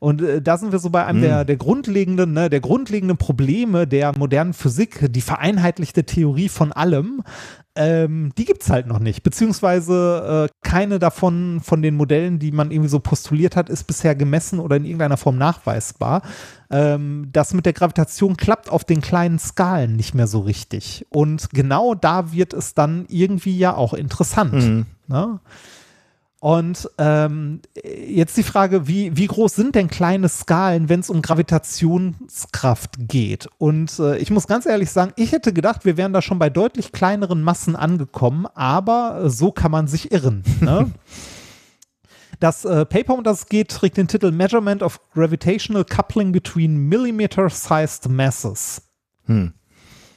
Und 0.00 0.22
äh, 0.22 0.42
da 0.42 0.56
sind 0.56 0.72
wir 0.72 0.78
so 0.80 0.90
bei 0.90 1.04
einem 1.04 1.20
der, 1.20 1.44
der 1.44 1.56
grundlegenden, 1.56 2.32
ne, 2.32 2.50
der 2.50 2.60
grundlegenden 2.60 3.18
Probleme 3.18 3.86
der 3.86 4.16
modernen 4.18 4.54
Physik, 4.54 5.06
die 5.12 5.20
vereinheitlichte 5.20 6.04
Theorie 6.04 6.48
von 6.48 6.72
allem. 6.72 7.22
Ähm, 7.76 8.32
die 8.36 8.46
gibt's 8.46 8.68
halt 8.68 8.88
noch 8.88 8.98
nicht, 8.98 9.22
beziehungsweise 9.22 10.48
äh, 10.48 10.54
keine 10.66 10.98
davon 10.98 11.60
von 11.62 11.82
den 11.82 11.94
Modellen, 11.94 12.38
die 12.38 12.50
man 12.50 12.72
irgendwie 12.72 12.88
so 12.88 12.98
postuliert 12.98 13.54
hat, 13.56 13.68
ist 13.68 13.84
bisher 13.84 14.16
gemessen 14.16 14.58
oder 14.58 14.76
in 14.76 14.84
irgendeiner 14.84 15.18
Form 15.18 15.38
nachweisbar. 15.38 16.22
Ähm, 16.70 17.28
das 17.32 17.54
mit 17.54 17.66
der 17.66 17.74
Gravitation 17.74 18.36
klappt 18.36 18.70
auf 18.70 18.84
den 18.84 19.02
kleinen 19.02 19.38
Skalen 19.38 19.96
nicht 19.96 20.14
mehr 20.14 20.26
so 20.26 20.40
richtig. 20.40 21.06
Und 21.10 21.50
genau 21.50 21.94
da 21.94 22.32
wird 22.32 22.54
es 22.54 22.74
dann 22.74 23.04
irgendwie 23.08 23.56
ja 23.56 23.74
auch 23.74 23.94
interessant. 23.94 24.86
Ne? 25.06 25.40
Und 26.40 26.88
ähm, 26.96 27.60
jetzt 27.84 28.38
die 28.38 28.42
Frage, 28.42 28.88
wie, 28.88 29.14
wie 29.14 29.26
groß 29.26 29.54
sind 29.54 29.74
denn 29.74 29.88
kleine 29.88 30.30
Skalen, 30.30 30.88
wenn 30.88 31.00
es 31.00 31.10
um 31.10 31.20
Gravitationskraft 31.20 32.92
geht? 32.98 33.46
Und 33.58 33.98
äh, 33.98 34.16
ich 34.16 34.30
muss 34.30 34.46
ganz 34.46 34.64
ehrlich 34.64 34.90
sagen, 34.90 35.12
ich 35.16 35.32
hätte 35.32 35.52
gedacht, 35.52 35.84
wir 35.84 35.98
wären 35.98 36.14
da 36.14 36.22
schon 36.22 36.38
bei 36.38 36.48
deutlich 36.48 36.92
kleineren 36.92 37.42
Massen 37.42 37.76
angekommen, 37.76 38.46
aber 38.54 39.28
so 39.28 39.52
kann 39.52 39.70
man 39.70 39.86
sich 39.86 40.12
irren. 40.12 40.42
Ne? 40.60 40.90
Das 42.40 42.64
äh, 42.64 42.86
Paper, 42.86 43.18
um 43.18 43.22
das 43.22 43.40
es 43.40 43.46
geht, 43.48 43.70
trägt 43.70 43.98
den 43.98 44.08
Titel 44.08 44.30
Measurement 44.32 44.82
of 44.82 44.98
Gravitational 45.12 45.84
Coupling 45.84 46.32
Between 46.32 46.88
Millimeter-Sized 46.88 48.08
Masses. 48.08 48.80
Hm. 49.26 49.52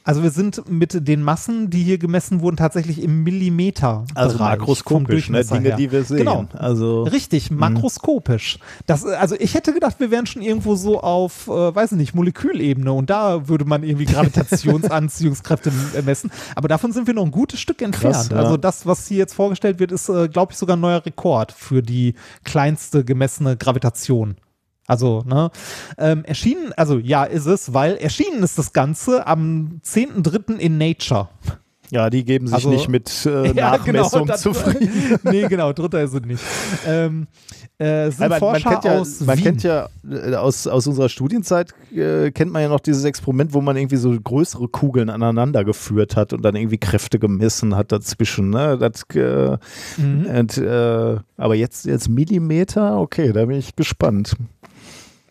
Also 0.03 0.21
wir 0.21 0.31
sind 0.31 0.69
mit 0.69 1.07
den 1.07 1.21
Massen, 1.21 1.69
die 1.69 1.81
hier 1.81 1.97
gemessen 1.97 2.41
wurden, 2.41 2.57
tatsächlich 2.57 3.01
im 3.01 3.23
Millimeter. 3.23 4.05
Also 4.15 4.37
makroskopisch, 4.37 5.29
ne? 5.29 5.45
Dinge, 5.45 5.75
die 5.75 5.91
wir 5.91 6.03
sehen. 6.03 6.17
Genau. 6.17 6.45
Also 6.53 7.03
Richtig, 7.03 7.51
makroskopisch. 7.51 8.59
Das, 8.85 9.05
also 9.05 9.35
ich 9.39 9.53
hätte 9.53 9.73
gedacht, 9.73 9.99
wir 9.99 10.11
wären 10.11 10.25
schon 10.25 10.41
irgendwo 10.41 10.75
so 10.75 11.01
auf, 11.01 11.47
äh, 11.47 11.75
weiß 11.75 11.93
ich 11.93 11.97
nicht, 11.97 12.15
Molekülebene 12.15 12.91
und 12.91 13.09
da 13.09 13.47
würde 13.47 13.63
man 13.63 13.83
irgendwie 13.83 14.05
Gravitationsanziehungskräfte 14.05 15.71
messen. 16.05 16.31
Aber 16.55 16.67
davon 16.67 16.91
sind 16.91 17.07
wir 17.07 17.13
noch 17.13 17.25
ein 17.25 17.31
gutes 17.31 17.61
Stück 17.61 17.81
entfernt. 17.81 18.15
Krass, 18.15 18.29
ja. 18.29 18.37
Also 18.37 18.57
das, 18.57 18.85
was 18.85 19.07
hier 19.07 19.19
jetzt 19.19 19.33
vorgestellt 19.33 19.79
wird, 19.79 19.93
ist, 19.93 20.09
äh, 20.09 20.27
glaube 20.27 20.51
ich, 20.51 20.57
sogar 20.57 20.75
ein 20.75 20.81
neuer 20.81 21.05
Rekord 21.05 21.53
für 21.53 21.81
die 21.81 22.15
kleinste 22.43 23.05
gemessene 23.05 23.55
Gravitation. 23.55 24.35
Also, 24.87 25.23
ne, 25.25 25.49
ähm, 25.97 26.25
erschienen, 26.25 26.73
also 26.75 26.97
ja, 26.97 27.23
ist 27.23 27.45
es, 27.45 27.73
weil 27.73 27.95
erschienen 27.95 28.43
ist 28.43 28.57
das 28.57 28.73
Ganze 28.73 29.25
am 29.27 29.79
10.3. 29.85 30.57
in 30.57 30.77
Nature. 30.77 31.29
ja, 31.89 32.09
die 32.09 32.25
geben 32.25 32.47
sich 32.47 32.55
Also- 32.55 32.69
nicht 32.69 32.89
mit 32.89 33.25
äh, 33.25 33.51
Ja, 33.55 33.71
Nachmessung 33.77 34.27
das- 34.27 34.41
zufrieden. 34.41 35.19
nee, 35.23 35.47
genau, 35.47 35.71
drunter 35.71 36.01
ist 36.01 36.13
es 36.13 36.21
nicht. 36.23 36.43
Ähm, 36.85 37.27
äh, 37.77 38.09
sind 38.11 38.23
Aber 38.25 38.29
man 38.29 38.39
Forscher 38.39 38.69
kennt 38.71 38.83
ja, 38.83 38.99
aus 38.99 39.21
man 39.21 39.37
Wien. 39.37 39.43
kennt 39.45 39.63
ja 39.63 39.87
äh, 40.09 40.35
aus, 40.35 40.67
aus 40.67 40.85
unserer 40.85 41.07
Studienzeit 41.09 41.73
äh, 41.95 42.31
kennt 42.31 42.51
man 42.51 42.61
ja 42.61 42.67
noch 42.69 42.79
dieses 42.81 43.03
Experiment, 43.05 43.53
wo 43.53 43.61
man 43.61 43.77
irgendwie 43.77 43.95
so 43.97 44.11
größere 44.19 44.67
Kugeln 44.67 45.09
aneinander 45.09 45.63
geführt 45.63 46.15
hat 46.17 46.33
und 46.33 46.43
dann 46.43 46.55
irgendwie 46.55 46.77
Kräfte 46.77 47.19
gemessen 47.19 47.75
hat 47.75 47.91
dazwischen. 47.93 48.49
Ne? 48.49 48.77
Das, 48.77 49.03
äh, 49.15 49.57
Mhm. 49.97 50.25
und, 50.25 50.57
äh, 50.57 51.17
aber 51.37 51.55
jetzt, 51.55 51.85
jetzt 51.85 52.09
Millimeter, 52.09 52.99
okay, 52.99 53.31
da 53.31 53.45
bin 53.45 53.57
ich 53.57 53.75
gespannt. 53.75 54.35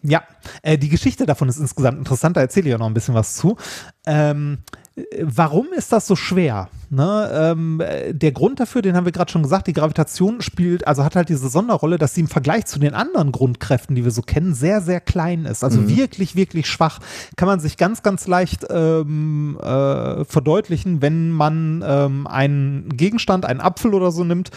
Ja, 0.02 0.22
äh, 0.62 0.78
die 0.78 0.88
Geschichte 0.88 1.26
davon 1.26 1.48
ist 1.48 1.58
insgesamt 1.58 1.98
interessant, 1.98 2.36
da 2.36 2.40
erzähle 2.40 2.68
ich 2.68 2.74
auch 2.74 2.80
noch 2.80 2.86
ein 2.86 2.94
bisschen 2.94 3.14
was 3.14 3.36
zu. 3.36 3.56
Ähm, 4.04 4.58
äh, 4.96 5.02
warum 5.20 5.68
ist 5.72 5.92
das 5.92 6.08
so 6.08 6.16
schwer? 6.16 6.68
Ne? 6.90 7.30
Ähm, 7.32 7.80
äh, 7.80 8.12
der 8.12 8.32
Grund 8.32 8.58
dafür, 8.58 8.82
den 8.82 8.96
haben 8.96 9.04
wir 9.04 9.12
gerade 9.12 9.30
schon 9.30 9.44
gesagt, 9.44 9.68
die 9.68 9.72
Gravitation 9.72 10.40
spielt, 10.40 10.86
also 10.88 11.04
hat 11.04 11.14
halt 11.14 11.28
diese 11.28 11.48
Sonderrolle, 11.48 11.98
dass 11.98 12.14
sie 12.14 12.22
im 12.22 12.28
Vergleich 12.28 12.66
zu 12.66 12.80
den 12.80 12.94
anderen 12.94 13.30
Grundkräften, 13.30 13.94
die 13.94 14.02
wir 14.02 14.10
so 14.10 14.22
kennen, 14.22 14.54
sehr, 14.54 14.80
sehr 14.80 15.00
klein 15.00 15.44
ist. 15.44 15.62
Also 15.62 15.88
wirklich, 15.88 16.34
wirklich 16.34 16.66
schwach. 16.66 16.98
Kann 17.36 17.46
man 17.46 17.60
sich 17.60 17.76
ganz, 17.76 18.02
ganz 18.02 18.26
leicht 18.26 18.66
ähm, 18.70 19.56
äh, 19.62 20.24
verdeutlichen, 20.24 21.00
wenn 21.00 21.30
man 21.30 21.84
ähm, 21.86 22.26
einen 22.26 22.88
Gegenstand, 22.96 23.46
einen 23.46 23.60
Apfel 23.60 23.94
oder 23.94 24.10
so 24.10 24.24
nimmt, 24.24 24.50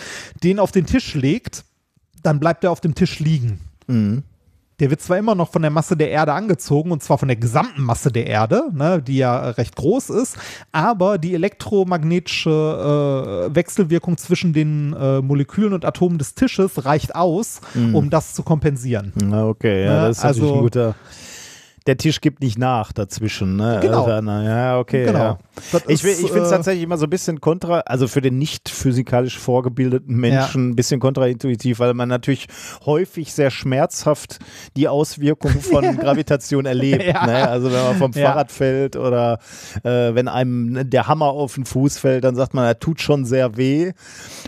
den 0.44 0.60
auf 0.60 0.72
den 0.72 0.88
Tisch 0.88 1.14
legt, 1.14 1.66
dann 2.24 2.40
bleibt 2.40 2.64
er 2.64 2.72
auf 2.72 2.82
dem 2.82 2.96
Tisch 2.96 3.20
liegen. 3.20 3.60
Mhm. 3.88 4.24
Der 4.80 4.90
wird 4.90 5.02
zwar 5.02 5.18
immer 5.18 5.36
noch 5.36 5.52
von 5.52 5.62
der 5.62 5.72
Masse 5.72 5.96
der 5.96 6.10
Erde 6.10 6.34
angezogen, 6.34 6.92
und 6.92 7.02
zwar 7.02 7.18
von 7.18 7.30
der 7.30 7.38
gesamten 7.38 7.82
Masse 7.82 8.12
der 8.12 8.28
Erde, 8.28 8.64
ne, 8.74 9.02
die 9.02 9.18
ja 9.18 9.52
recht 9.52 9.76
groß 9.76 10.10
ist, 10.10 10.38
aber 10.74 11.18
die 11.18 11.34
elektromagnetische 11.34 13.48
äh, 13.52 13.56
Wechselwirkung 13.56 14.18
zwischen 14.18 14.52
den 14.54 14.94
äh, 14.94 15.22
Molekülen 15.22 15.74
und 15.74 15.86
Atomen 15.86 16.18
des 16.18 16.36
Tisches 16.36 16.86
reicht 16.86 17.16
aus, 17.16 17.62
um 17.94 18.10
das 18.10 18.34
zu 18.34 18.44
kompensieren. 18.44 19.14
Okay, 19.34 19.86
ja, 19.86 19.94
Ja, 19.94 20.08
das 20.08 20.18
ist 20.18 20.24
natürlich 20.24 20.44
also- 20.44 20.56
ein 20.56 20.62
guter. 20.62 20.96
Der 21.88 21.98
Tisch 21.98 22.20
gibt 22.20 22.42
nicht 22.42 22.58
nach 22.58 22.92
dazwischen, 22.94 23.58
ne? 23.58 23.80
Genau. 23.82 24.06
Also, 24.06 24.30
ja, 24.32 24.80
okay. 24.80 25.06
Genau. 25.06 25.20
Ja. 25.20 25.38
Ich, 25.88 26.04
ist, 26.04 26.20
ich 26.20 26.28
finde 26.32 26.42
es 26.46 26.52
äh, 26.52 26.56
tatsächlich 26.56 26.84
immer 26.84 26.98
so 26.98 27.06
ein 27.06 27.10
bisschen 27.12 27.40
kontra, 27.42 27.82
also 27.82 28.08
für 28.08 28.22
den 28.22 28.40
nicht 28.40 28.70
physikalisch 28.70 29.38
vorgebildeten 29.38 30.16
Menschen 30.16 30.70
ein 30.70 30.76
bisschen 30.76 31.00
kontraintuitiv, 31.00 31.78
weil 31.80 31.94
man 31.94 32.10
natürlich 32.10 32.48
häufig 32.86 33.34
sehr 33.34 33.52
schmerzhaft 33.52 34.40
die 34.76 34.88
Auswirkungen 34.88 35.62
von 35.62 35.84
Gravitation 35.98 36.66
erlebt. 36.66 37.04
Ja. 37.04 37.26
Ne? 37.26 37.48
Also 37.48 37.72
wenn 37.72 37.84
man 37.84 37.96
vom 37.98 38.12
Ja. 38.14 38.30
Fahrrad 38.32 38.52
fällt 38.52 38.96
oder 38.96 39.38
äh, 39.84 40.16
wenn 40.16 40.28
einem 40.28 40.90
der 40.90 41.08
Hammer 41.08 41.28
auf 41.28 41.54
den 41.56 41.66
Fuß 41.66 42.00
fällt, 42.00 42.24
dann 42.24 42.36
sagt 42.36 42.54
man, 42.56 42.66
er 42.66 42.80
tut 42.80 43.00
schon 43.00 43.26
sehr 43.26 43.58
weh. 43.58 43.92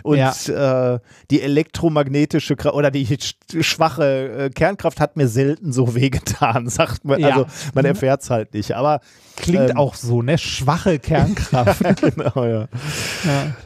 Und 0.02 0.18
äh, 0.48 0.98
die 1.30 1.40
elektromagnetische 1.42 2.56
oder 2.72 2.90
die 2.90 3.06
sch- 3.06 3.62
schwache 3.62 4.46
äh, 4.46 4.50
Kernkraft 4.50 5.00
hat 5.00 5.16
mir 5.16 5.28
selten 5.28 5.72
so 5.72 5.94
wehgetan, 5.94 6.68
sagt 6.68 7.04
man. 7.04 7.27
Ja. 7.28 7.36
Also 7.36 7.46
man 7.74 7.84
erfährt 7.84 8.22
es 8.22 8.30
halt 8.30 8.54
nicht. 8.54 8.74
Aber 8.74 9.00
Klingt 9.36 9.70
ähm, 9.70 9.76
auch 9.76 9.94
so, 9.94 10.22
ne? 10.22 10.36
Schwache 10.38 10.98
Kernkraft. 10.98 11.82
genau, 12.00 12.44
ja. 12.44 12.68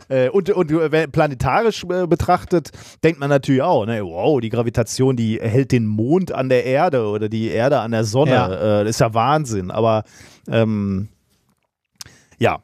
Äh, 0.09 0.29
und, 0.29 0.51
und 0.51 0.71
äh, 0.71 1.09
planetarisch 1.09 1.85
äh, 1.85 2.07
betrachtet, 2.07 2.71
denkt 3.03 3.21
man 3.21 3.31
natürlich 3.31 3.63
auch, 3.63 3.87
ne, 3.87 4.05
wow, 4.05 4.41
die 4.41 4.51
Gravitation, 4.51 5.17
die 5.17 5.41
hält 5.41 5.73
den 5.73 5.87
Mond 5.87 6.33
an 6.33 6.49
der 6.49 6.65
Erde 6.65 7.07
oder 7.07 7.29
die 7.29 7.49
Erde 7.49 7.81
an 7.81 7.93
der 7.93 8.05
Sonne. 8.05 8.33
Ja. 8.33 8.81
Äh, 8.81 8.85
das 8.85 8.91
ist 8.91 9.01
ja 9.01 9.15
Wahnsinn. 9.15 9.71
Aber 9.71 10.05
ähm, 10.49 11.09
ja, 12.39 12.59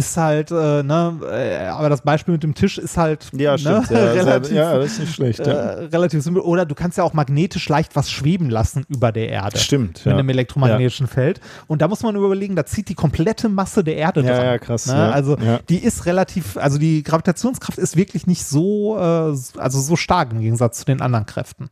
ist 0.00 0.16
halt, 0.16 0.50
äh, 0.50 0.82
ne, 0.82 1.20
äh, 1.30 1.66
aber 1.66 1.88
das 1.88 2.00
Beispiel 2.02 2.32
mit 2.32 2.42
dem 2.42 2.54
Tisch 2.54 2.78
ist 2.78 2.96
halt 2.96 3.28
ja, 3.32 3.52
ne, 3.52 3.58
stimmt. 3.58 3.90
Ja, 3.90 3.98
relativ, 4.12 4.52
ja, 4.52 4.78
das 4.78 4.92
ist 4.92 4.98
nicht 5.00 5.14
schlecht. 5.14 5.40
äh, 5.40 5.50
Ja. 5.50 5.70
relativ 5.88 6.22
simpel. 6.22 6.42
Oder 6.42 6.64
du 6.66 6.74
kannst 6.74 6.98
ja 6.98 7.04
auch 7.04 7.12
magnetisch 7.12 7.68
leicht 7.68 7.94
was 7.96 8.10
schweben 8.10 8.50
lassen 8.50 8.84
über 8.88 9.12
der 9.12 9.28
Erde. 9.28 9.58
Stimmt. 9.58 9.98
mit 9.98 10.06
Ja. 10.06 10.12
einem 10.18 10.28
elektromagnetischen 10.28 11.06
Feld. 11.06 11.40
Und 11.66 11.82
da 11.82 11.88
muss 11.88 12.02
man 12.02 12.16
überlegen, 12.16 12.56
da 12.56 12.66
zieht 12.66 12.88
die 12.88 12.94
komplette 12.94 13.48
Masse 13.48 13.84
der 13.84 13.96
Erde 13.96 14.22
Ja, 14.22 14.34
dran. 14.34 14.44
ja, 14.46 14.58
krass, 14.58 14.86
Ne? 14.86 14.94
ja. 14.94 15.10
Also 15.10 15.36
Ja. 15.36 15.60
die 15.68 15.78
ist 15.78 16.06
relativ, 16.06 16.56
also 16.56 16.78
die 16.78 17.02
Gravitationskraft 17.02 17.78
ist 17.78 17.96
wirklich 17.96 18.26
nicht 18.26 18.44
so, 18.44 18.96
äh, 18.96 19.00
also 19.00 19.80
so 19.80 19.96
stark 19.96 20.32
im 20.32 20.40
Gegensatz 20.40 20.78
zu 20.80 20.84
den 20.86 21.00
anderen 21.00 21.26
Kräften. 21.26 21.68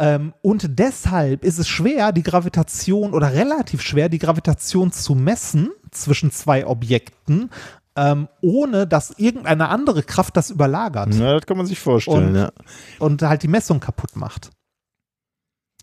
Ähm, 0.00 0.32
und 0.42 0.78
deshalb 0.78 1.42
ist 1.44 1.58
es 1.58 1.66
schwer, 1.66 2.12
die 2.12 2.22
Gravitation 2.22 3.12
oder 3.14 3.32
relativ 3.32 3.82
schwer, 3.82 4.08
die 4.08 4.20
Gravitation 4.20 4.92
zu 4.92 5.16
messen 5.16 5.70
zwischen 5.90 6.30
zwei 6.30 6.66
Objekten, 6.66 7.50
ähm, 7.96 8.28
ohne 8.40 8.86
dass 8.86 9.10
irgendeine 9.18 9.68
andere 9.68 10.02
Kraft 10.02 10.36
das 10.36 10.50
überlagert 10.50 11.14
ja, 11.14 11.34
das 11.34 11.46
kann 11.46 11.56
man 11.56 11.66
sich 11.66 11.78
vorstellen. 11.80 12.28
Und- 12.28 12.34
ja. 12.36 12.50
und 13.00 13.22
halt 13.22 13.42
die 13.42 13.48
Messung 13.48 13.80
kaputt 13.80 14.14
macht. 14.16 14.50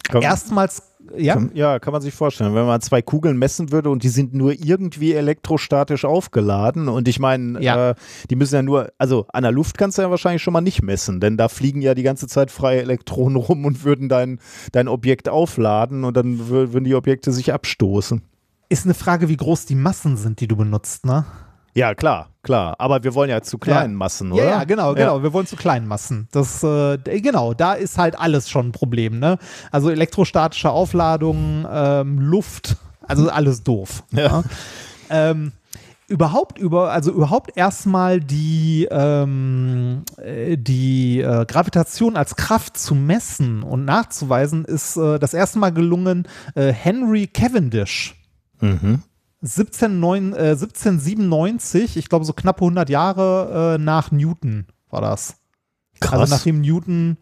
Kann, 0.07 0.21
Erstmals, 0.21 0.83
ja, 1.17 1.33
kann, 1.33 1.49
ja, 1.55 1.79
kann 1.79 1.91
man 1.91 1.99
sich 2.01 2.13
vorstellen. 2.13 2.53
Wenn 2.53 2.67
man 2.67 2.79
zwei 2.79 3.01
Kugeln 3.01 3.37
messen 3.39 3.71
würde 3.71 3.89
und 3.89 4.03
die 4.03 4.09
sind 4.09 4.35
nur 4.35 4.51
irgendwie 4.51 5.13
elektrostatisch 5.13 6.05
aufgeladen 6.05 6.89
und 6.89 7.07
ich 7.07 7.17
meine, 7.19 7.59
Ja. 7.59 7.89
äh, 7.91 7.95
die 8.29 8.35
müssen 8.35 8.53
ja 8.53 8.61
nur, 8.61 8.91
also 8.99 9.25
an 9.33 9.41
der 9.41 9.51
Luft 9.51 9.79
kannst 9.79 9.97
du 9.97 10.03
ja 10.03 10.11
wahrscheinlich 10.11 10.43
schon 10.43 10.53
mal 10.53 10.61
nicht 10.61 10.83
messen, 10.83 11.19
denn 11.19 11.37
da 11.37 11.47
fliegen 11.49 11.81
ja 11.81 11.95
die 11.95 12.03
ganze 12.03 12.27
Zeit 12.27 12.51
freie 12.51 12.81
Elektronen 12.81 13.35
rum 13.41 13.65
und 13.65 13.83
würden 13.83 14.07
dein, 14.07 14.39
dein 14.73 14.87
Objekt 14.87 15.27
aufladen 15.27 16.03
und 16.03 16.15
dann 16.15 16.35
wür- 16.37 16.71
würden 16.71 16.83
die 16.83 16.95
Objekte 16.95 17.31
sich 17.31 17.51
abstoßen. 17.51 18.21
Ist 18.69 18.85
eine 18.85 18.93
Frage, 18.93 19.29
wie 19.29 19.37
groß 19.37 19.65
die 19.65 19.75
Massen 19.75 20.17
sind, 20.17 20.39
die 20.39 20.47
du 20.47 20.55
benutzt, 20.55 21.05
ne? 21.05 21.25
Ja, 21.73 21.93
klar, 21.93 22.29
klar. 22.41 22.75
Aber 22.79 23.03
wir 23.03 23.13
wollen 23.15 23.29
ja 23.29 23.41
zu 23.41 23.57
kleinen 23.57 23.93
Ja. 23.93 23.97
Massen, 23.97 24.31
oder? 24.31 24.43
Ja, 24.43 24.49
ja, 24.49 24.63
genau, 24.63 24.93
genau. 24.93 25.21
Wir 25.23 25.33
wollen 25.33 25.45
zu 25.45 25.57
kleinen 25.57 25.87
Massen. 25.87 26.29
Das, 26.31 26.63
äh, 26.63 26.97
genau, 27.19 27.53
da 27.53 27.73
ist 27.73 27.97
halt 27.97 28.17
alles 28.17 28.49
schon 28.49 28.67
ein 28.69 28.71
Problem, 28.71 29.19
ne? 29.19 29.37
Also 29.71 29.89
elektrostatische 29.89 30.69
Aufladung, 30.69 31.67
ähm, 31.69 32.19
Luft, 32.19 32.77
also 33.05 33.29
alles 33.29 33.63
doof. 33.63 34.03
Ja. 34.11 34.37
ne? 34.39 34.43
Ähm, 35.09 35.51
überhaupt 36.07 36.57
über, 36.59 36.91
also 36.91 37.11
überhaupt 37.11 37.57
erstmal 37.57 38.21
die, 38.21 38.87
ähm, 38.89 40.03
äh, 40.17 40.57
die 40.57 41.19
äh, 41.19 41.45
Gravitation 41.45 42.15
als 42.15 42.35
Kraft 42.37 42.77
zu 42.77 42.95
messen 42.95 43.63
und 43.63 43.85
nachzuweisen, 43.85 44.63
ist 44.65 44.95
äh, 44.97 45.19
das 45.19 45.33
erste 45.33 45.59
Mal 45.59 45.71
gelungen 45.73 46.27
äh, 46.55 46.71
Henry 46.71 47.27
Cavendish. 47.27 48.14
Mhm. 48.61 49.03
1709, 49.41 50.33
äh, 50.33 50.51
1797, 50.51 51.97
ich 51.97 52.09
glaube 52.09 52.25
so 52.25 52.33
knappe 52.33 52.61
100 52.61 52.89
Jahre 52.89 53.75
äh, 53.75 53.77
nach 53.77 54.11
Newton 54.11 54.65
war 54.89 55.01
das. 55.01 55.37
Krass. 55.99 56.19
Also 56.19 56.33
nachdem 56.33 56.61
Newton, 56.61 57.17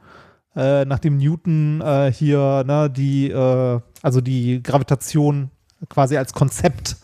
äh, 0.55 0.85
nachdem 0.85 1.17
Newton 1.17 1.81
äh, 1.81 2.11
hier 2.11 2.63
ne, 2.65 2.89
die, 2.89 3.29
äh, 3.29 3.79
also 4.01 4.21
die 4.21 4.63
Gravitation 4.63 5.49
quasi 5.89 6.17
als 6.17 6.33
Konzept. 6.33 6.95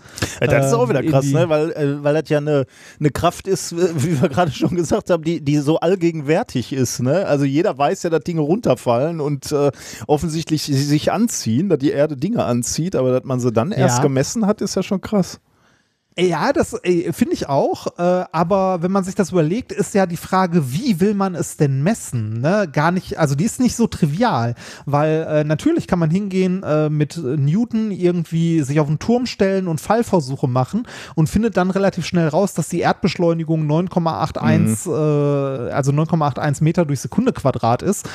Ja, 0.41 0.47
das 0.47 0.67
ist 0.67 0.73
auch 0.73 0.83
ähm, 0.83 0.89
wieder 0.89 1.03
krass, 1.03 1.25
ne? 1.25 1.47
weil, 1.49 1.71
äh, 1.71 2.03
weil 2.03 2.13
das 2.13 2.29
ja 2.29 2.39
eine, 2.39 2.65
eine 2.99 3.09
Kraft 3.11 3.47
ist, 3.47 3.71
äh, 3.71 3.75
wie 4.03 4.21
wir 4.21 4.29
gerade 4.29 4.51
schon 4.51 4.75
gesagt 4.75 5.09
haben, 5.09 5.23
die, 5.23 5.41
die 5.41 5.57
so 5.59 5.79
allgegenwärtig 5.79 6.73
ist. 6.73 6.99
Ne? 7.01 7.25
Also 7.25 7.45
jeder 7.45 7.77
weiß 7.77 8.03
ja, 8.03 8.09
dass 8.09 8.23
Dinge 8.23 8.41
runterfallen 8.41 9.21
und 9.21 9.51
äh, 9.51 9.71
offensichtlich 10.07 10.63
sie 10.63 10.73
sich 10.73 11.11
anziehen, 11.11 11.69
dass 11.69 11.79
die 11.79 11.91
Erde 11.91 12.17
Dinge 12.17 12.43
anzieht, 12.43 12.95
aber 12.95 13.11
dass 13.11 13.23
man 13.23 13.39
sie 13.39 13.51
dann 13.51 13.71
erst 13.71 13.97
Ja. 13.97 14.03
gemessen 14.03 14.45
hat, 14.45 14.61
ist 14.61 14.75
ja 14.75 14.83
schon 14.83 15.01
krass. 15.01 15.39
Ja, 16.19 16.51
das 16.51 16.73
äh, 16.83 17.13
finde 17.13 17.33
ich 17.33 17.47
auch. 17.47 17.87
Äh, 17.97 18.25
aber 18.31 18.81
wenn 18.81 18.91
man 18.91 19.03
sich 19.03 19.15
das 19.15 19.31
überlegt, 19.31 19.71
ist 19.71 19.93
ja 19.93 20.05
die 20.05 20.17
Frage, 20.17 20.73
wie 20.73 20.99
will 20.99 21.13
man 21.13 21.33
es 21.35 21.55
denn 21.55 21.81
messen? 21.81 22.41
Ne? 22.41 22.67
Gar 22.71 22.91
nicht, 22.91 23.17
also 23.17 23.35
die 23.35 23.45
ist 23.45 23.59
nicht 23.59 23.75
so 23.75 23.87
trivial, 23.87 24.55
weil 24.85 25.25
äh, 25.29 25.43
natürlich 25.43 25.87
kann 25.87 25.99
man 25.99 26.09
hingehen 26.09 26.63
mit 26.89 27.17
Newton 27.17 27.91
irgendwie 27.91 28.61
sich 28.61 28.79
auf 28.79 28.87
einen 28.87 28.99
Turm 28.99 29.25
stellen 29.25 29.67
und 29.67 29.79
Fallversuche 29.79 30.47
machen 30.47 30.87
und 31.15 31.29
findet 31.29 31.57
dann 31.57 31.71
relativ 31.71 32.05
schnell 32.05 32.27
raus, 32.27 32.53
dass 32.53 32.69
die 32.69 32.79
Erdbeschleunigung 32.79 33.65
9,81, 33.65 34.89
äh, 34.89 35.71
also 35.71 35.91
9,81 35.91 36.63
Meter 36.63 36.85
durch 36.85 36.99
Sekunde 36.99 37.33
Quadrat 37.33 37.81
ist. 37.81 38.09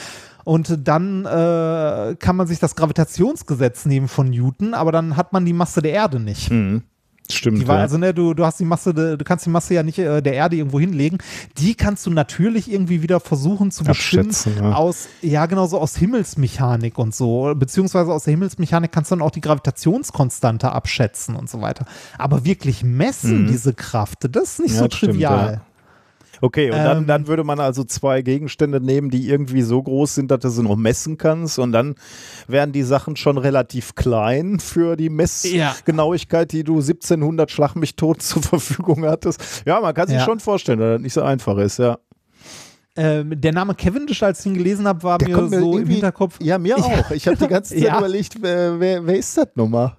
Und 0.44 0.86
dann 0.86 1.24
kann 1.24 2.36
man 2.36 2.47
sich 2.47 2.59
das 2.59 2.76
Gravitationsgesetz 2.76 3.86
nehmen 3.86 4.09
von 4.09 4.28
Newton, 4.28 4.74
aber 4.74 4.93
dann 4.93 5.16
hat 5.16 5.32
man 5.32 5.47
die 5.47 5.55
Masse 5.55 5.81
der 5.81 5.93
Erde 5.93 6.20
nicht. 6.20 6.51
Mhm. 6.51 6.82
Stimmt. 7.30 7.62
Die 7.62 7.66
war, 7.66 7.76
ja. 7.76 7.82
also, 7.82 7.96
ne, 7.96 8.12
du, 8.12 8.34
du 8.34 8.44
hast 8.44 8.60
die 8.60 8.66
Masse, 8.66 8.92
du 8.92 9.16
kannst 9.24 9.46
die 9.46 9.51
Masse 9.51 9.72
ja 9.72 9.82
nicht 9.82 9.98
äh, 9.98 10.20
der 10.20 10.34
Erde 10.34 10.56
irgendwo 10.56 10.78
hinlegen. 10.78 11.18
Die 11.56 11.74
kannst 11.74 12.05
du 12.05 12.10
natürlich 12.10 12.70
irgendwie 12.70 13.01
wieder 13.01 13.18
versuchen 13.18 13.70
zu 13.70 13.82
bestimmen 13.82 14.34
ja. 14.56 14.72
aus, 14.74 15.09
ja, 15.22 15.46
genau 15.46 15.66
so 15.66 15.78
aus 15.80 15.96
Himmelsmechanik 15.96 16.98
und 16.98 17.14
so. 17.14 17.55
Beziehungsweise 17.56 18.12
aus 18.12 18.24
der 18.24 18.32
Himmelsmechanik 18.32 18.92
kannst 18.92 19.10
du 19.10 19.16
dann 19.16 19.22
auch 19.22 19.30
die 19.30 19.40
Gravitationskonstante 19.40 20.70
abschätzen 20.70 21.34
und 21.34 21.48
so 21.48 21.62
weiter. 21.62 21.86
Aber 22.18 22.44
wirklich 22.44 22.84
messen, 22.84 23.46
diese 23.46 23.72
Kraft, 23.72 24.26
das 24.30 24.42
ist 24.44 24.60
nicht 24.60 24.72
Mhm. 24.72 24.76
Ja, 24.76 24.82
so 24.82 24.96
stimmt, 24.96 25.12
trivial. 25.14 25.52
ja. 25.55 25.60
Okay, 26.44 26.70
und 26.70 26.76
dann, 26.84 26.98
Ähm, 26.98 27.06
dann 27.06 27.26
würde 27.26 27.42
man 27.42 27.58
also 27.58 27.84
zwei 27.84 28.20
Gegenstände 28.20 28.78
nehmen, 28.78 29.08
die 29.08 29.30
irgendwie 29.30 29.62
so 29.62 29.82
groß 29.82 30.14
sind, 30.16 30.30
dass 30.30 30.40
du 30.40 30.50
sie 30.50 30.62
noch 30.62 30.76
messen 30.76 31.16
kannst. 31.16 31.58
Und 31.58 31.72
dann 31.72 31.94
wären 32.48 32.70
die 32.72 32.82
Sachen 32.82 33.16
schon 33.16 33.38
relativ 33.38 33.94
klein 33.94 34.60
für 34.60 34.94
die 34.96 35.04
Ja. 35.06 35.10
Messgenauigkeit, 35.10 36.52
die 36.52 36.62
du 36.62 36.80
1700 36.82 37.50
Schlag 37.50 37.76
mich 37.76 37.96
tot 37.96 38.20
zur 38.20 38.42
Verfügung 38.42 39.06
hattest. 39.06 39.62
Ja, 39.64 39.80
man 39.80 39.94
kann 39.94 40.06
sich 40.08 40.18
Ja. 40.18 40.24
schon 40.26 40.38
vorstellen, 40.38 40.80
dass 40.80 40.94
das 40.96 41.00
nicht 41.00 41.14
so 41.14 41.22
einfach 41.22 41.56
ist, 41.56 41.78
ja. 41.78 41.98
Ähm, 42.96 43.40
der 43.40 43.52
Name 43.52 43.74
Cavendish, 43.74 44.22
als 44.22 44.40
ich 44.40 44.46
ihn 44.46 44.54
gelesen 44.54 44.86
habe, 44.86 45.02
war 45.02 45.18
mir 45.22 45.36
mir 45.36 45.60
so 45.60 45.78
im 45.78 45.88
Hinterkopf. 45.88 46.38
Ja, 46.42 46.58
mir 46.58 46.76
auch. 46.78 47.10
Ich 47.10 47.26
habe 47.26 47.38
die 47.38 47.48
ganze 47.48 47.74
Zeit 47.74 47.82
Ja. 47.82 47.96
überlegt, 47.98 48.36
wer, 48.42 48.78
wer, 48.78 49.06
wer 49.06 49.16
ist 49.16 49.36
das 49.38 49.48
nochmal? 49.54 49.96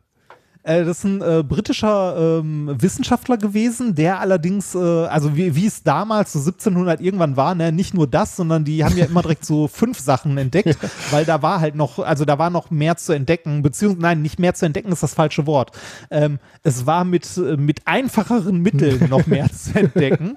Äh, 0.65 0.83
das 0.83 0.97
ist 0.97 1.03
ein 1.03 1.21
äh, 1.21 1.43
britischer 1.43 2.39
ähm, 2.39 2.75
Wissenschaftler 2.79 3.37
gewesen, 3.37 3.93
der 3.93 4.19
allerdings, 4.19 4.73
äh, 4.73 4.79
also 4.79 5.37
wie, 5.37 5.55
wie 5.55 5.67
es 5.67 5.83
damals 5.83 6.33
so 6.33 6.39
1700 6.39 6.99
irgendwann 7.01 7.37
war, 7.37 7.53
ne, 7.53 7.71
nicht 7.71 7.93
nur 7.93 8.07
das, 8.07 8.35
sondern 8.35 8.65
die 8.65 8.83
haben 8.83 8.97
ja 8.97 9.05
immer 9.05 9.21
direkt 9.21 9.45
so 9.45 9.67
fünf 9.71 9.99
Sachen 9.99 10.39
entdeckt, 10.39 10.75
weil 11.11 11.23
da 11.23 11.43
war 11.43 11.59
halt 11.59 11.75
noch, 11.75 11.99
also 11.99 12.25
da 12.25 12.39
war 12.39 12.49
noch 12.49 12.71
mehr 12.71 12.97
zu 12.97 13.13
entdecken, 13.13 13.61
beziehungsweise, 13.61 14.01
nein, 14.01 14.23
nicht 14.23 14.39
mehr 14.39 14.55
zu 14.55 14.65
entdecken 14.65 14.91
ist 14.91 15.03
das 15.03 15.13
falsche 15.13 15.45
Wort. 15.45 15.71
Ähm, 16.09 16.39
es 16.63 16.87
war 16.87 17.05
mit, 17.05 17.37
äh, 17.37 17.57
mit 17.57 17.81
einfacheren 17.85 18.59
Mitteln 18.59 19.07
noch 19.09 19.27
mehr 19.27 19.51
zu 19.51 19.77
entdecken. 19.77 20.35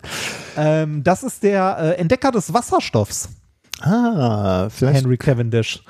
Ähm, 0.58 1.02
das 1.04 1.22
ist 1.22 1.42
der 1.42 1.78
äh, 1.78 2.00
Entdecker 2.00 2.32
des 2.32 2.52
Wasserstoffs. 2.52 3.30
Ah, 3.80 4.68
vielleicht. 4.68 5.04
Henry 5.04 5.16
Cavendish. 5.16 5.82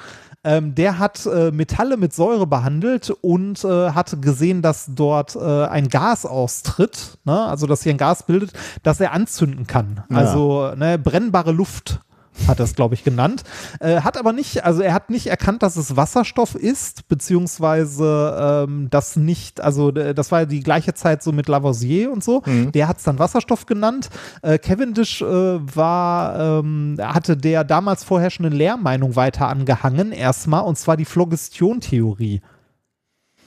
Ähm, 0.48 0.74
der 0.74 0.98
hat 0.98 1.26
äh, 1.26 1.50
Metalle 1.50 1.98
mit 1.98 2.14
Säure 2.14 2.46
behandelt 2.46 3.10
und 3.20 3.62
äh, 3.64 3.90
hat 3.90 4.22
gesehen, 4.22 4.62
dass 4.62 4.86
dort 4.88 5.36
äh, 5.36 5.66
ein 5.66 5.88
Gas 5.88 6.24
austritt, 6.24 7.18
ne? 7.26 7.38
also 7.38 7.66
dass 7.66 7.82
hier 7.82 7.92
ein 7.92 7.98
Gas 7.98 8.22
bildet, 8.22 8.52
das 8.82 8.98
er 8.98 9.12
anzünden 9.12 9.66
kann. 9.66 10.04
Ja. 10.08 10.16
Also 10.16 10.72
ne, 10.74 10.98
brennbare 10.98 11.52
Luft 11.52 12.00
hat 12.46 12.60
er 12.60 12.64
es, 12.64 12.74
glaube 12.74 12.94
ich, 12.94 13.04
genannt. 13.04 13.42
Äh, 13.80 14.00
hat 14.02 14.16
aber 14.16 14.32
nicht, 14.32 14.64
also 14.64 14.82
er 14.82 14.92
hat 14.92 15.10
nicht 15.10 15.26
erkannt, 15.26 15.62
dass 15.62 15.76
es 15.76 15.96
Wasserstoff 15.96 16.54
ist, 16.54 17.08
beziehungsweise 17.08 18.66
ähm, 18.68 18.88
das 18.90 19.16
nicht, 19.16 19.60
also 19.60 19.90
äh, 19.90 20.14
das 20.14 20.30
war 20.30 20.40
ja 20.40 20.46
die 20.46 20.60
gleiche 20.60 20.94
Zeit 20.94 21.22
so 21.22 21.32
mit 21.32 21.48
Lavoisier 21.48 22.12
und 22.12 22.22
so. 22.22 22.42
Der 22.72 22.88
hat 22.88 22.98
es 22.98 23.04
dann 23.04 23.18
Wasserstoff 23.18 23.66
genannt. 23.66 24.10
Äh, 24.42 24.58
Cavendish 24.58 25.22
äh, 25.22 25.26
war, 25.26 26.60
ähm, 26.60 26.96
hatte 27.00 27.36
der 27.36 27.64
damals 27.64 28.04
vorherrschenden 28.04 28.52
Lehrmeinung 28.52 29.16
weiter 29.16 29.48
angehangen, 29.48 30.12
erstmal, 30.12 30.62
und 30.62 30.78
zwar 30.78 30.96
die 30.96 31.04
Phlogistion-Theorie. 31.04 32.40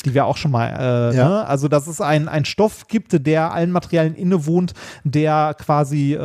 Die 0.03 0.14
wir 0.14 0.26
auch 0.26 0.38
schon 0.38 0.52
mal, 0.52 0.68
äh, 1.11 1.15
Ja. 1.15 1.30
ne? 1.30 1.48
also 1.48 1.68
dass 1.68 1.88
es 1.88 2.02
ein, 2.02 2.28
ein 2.28 2.45
Stoff 2.45 2.88
gibt, 2.88 3.26
der 3.26 3.53
allen 3.53 3.72
Materialien 3.72 4.15
innewohnt, 4.15 4.73
der 5.03 5.56
quasi 5.60 6.14
äh, 6.14 6.18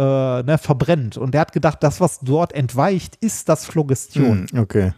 ne, 0.42 0.58
verbrennt. 0.60 1.16
Und 1.16 1.32
der 1.32 1.42
hat 1.42 1.52
gedacht, 1.52 1.82
das, 1.82 2.00
was 2.00 2.20
dort 2.20 2.52
entweicht, 2.52 3.16
ist 3.16 3.48
das 3.48 3.64
Phlogistion. 3.66 4.46
Hm, 4.50 4.60
okay. 4.60 4.92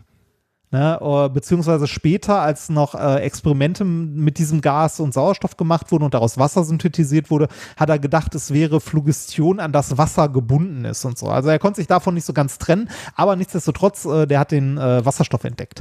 Ne, 0.70 0.98
äh, 1.00 1.30
beziehungsweise 1.30 1.86
später, 1.86 2.42
als 2.42 2.68
noch 2.68 2.94
äh, 2.94 3.20
Experimente 3.20 3.86
mit 3.86 4.36
diesem 4.36 4.60
Gas 4.60 5.00
und 5.00 5.14
Sauerstoff 5.14 5.56
gemacht 5.56 5.90
wurden 5.90 6.04
und 6.04 6.12
daraus 6.12 6.36
Wasser 6.36 6.62
synthetisiert 6.62 7.30
wurde, 7.30 7.48
hat 7.78 7.88
er 7.88 7.98
gedacht, 7.98 8.34
es 8.34 8.52
wäre 8.52 8.78
Phlogistion, 8.78 9.60
an 9.60 9.72
das 9.72 9.96
Wasser 9.96 10.28
gebunden 10.28 10.84
ist 10.84 11.06
und 11.06 11.16
so. 11.16 11.28
Also 11.28 11.48
er 11.48 11.58
konnte 11.58 11.80
sich 11.80 11.86
davon 11.86 12.12
nicht 12.12 12.26
so 12.26 12.34
ganz 12.34 12.58
trennen, 12.58 12.90
aber 13.14 13.34
nichtsdestotrotz, 13.34 14.04
äh, 14.04 14.26
der 14.26 14.40
hat 14.40 14.50
den 14.50 14.76
äh, 14.76 15.02
Wasserstoff 15.06 15.44
entdeckt. 15.44 15.80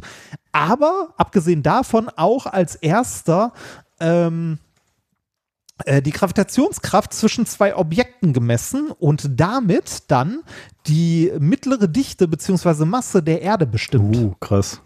Aber 0.54 1.10
abgesehen 1.18 1.64
davon 1.64 2.10
auch 2.16 2.46
als 2.46 2.76
erster 2.76 3.52
ähm, 4.00 4.58
äh, 4.60 4.67
die 5.86 6.12
Gravitationskraft 6.12 7.14
zwischen 7.14 7.46
zwei 7.46 7.76
Objekten 7.76 8.34
gemessen 8.34 8.92
und 8.92 9.40
damit 9.40 10.04
dann 10.08 10.42
die 10.88 11.32
mittlere 11.40 11.88
Dichte 11.88 12.28
bzw. 12.28 12.86
Masse 12.86 13.22
der 13.22 13.42
Erde 13.42 13.68
bestimmt. 13.68 14.18
Uh, 14.18 14.34
krass. 14.40 14.82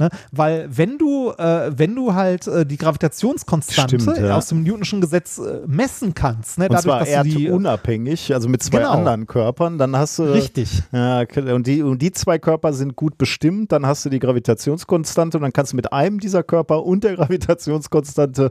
Ne? 0.00 0.08
Weil 0.32 0.66
wenn 0.74 0.96
du, 0.98 1.30
äh, 1.32 1.70
wenn 1.76 1.94
du 1.94 2.14
halt 2.14 2.46
äh, 2.46 2.64
die 2.64 2.78
Gravitationskonstante 2.78 4.00
Stimmt, 4.00 4.18
ja. 4.18 4.36
aus 4.36 4.48
dem 4.48 4.62
Newtonschen 4.62 5.00
Gesetz 5.02 5.38
äh, 5.38 5.60
messen 5.66 6.14
kannst, 6.14 6.58
ne? 6.58 6.68
Und 6.68 6.80
zwar 6.80 7.00
dass 7.00 7.12
du 7.12 7.22
die, 7.24 7.46
erdunabhängig, 7.46 8.32
also 8.32 8.48
mit 8.48 8.62
zwei 8.62 8.78
Genau. 8.78 8.92
anderen 8.92 9.26
Körpern, 9.26 9.76
dann 9.76 9.94
hast 9.94 10.18
du. 10.18 10.22
Richtig. 10.22 10.82
Ja, 10.90 11.22
und 11.52 11.66
die, 11.66 11.82
und 11.82 12.00
die 12.00 12.12
zwei 12.12 12.38
Körper 12.38 12.72
sind 12.72 12.96
gut 12.96 13.18
bestimmt, 13.18 13.72
dann 13.72 13.84
hast 13.84 14.04
du 14.06 14.08
die 14.08 14.18
Gravitationskonstante 14.18 15.36
und 15.36 15.42
dann 15.42 15.52
kannst 15.52 15.72
du 15.72 15.76
mit 15.76 15.92
einem 15.92 16.18
dieser 16.18 16.42
Körper 16.42 16.82
und 16.84 17.04
der 17.04 17.16
Gravitationskonstante 17.16 18.50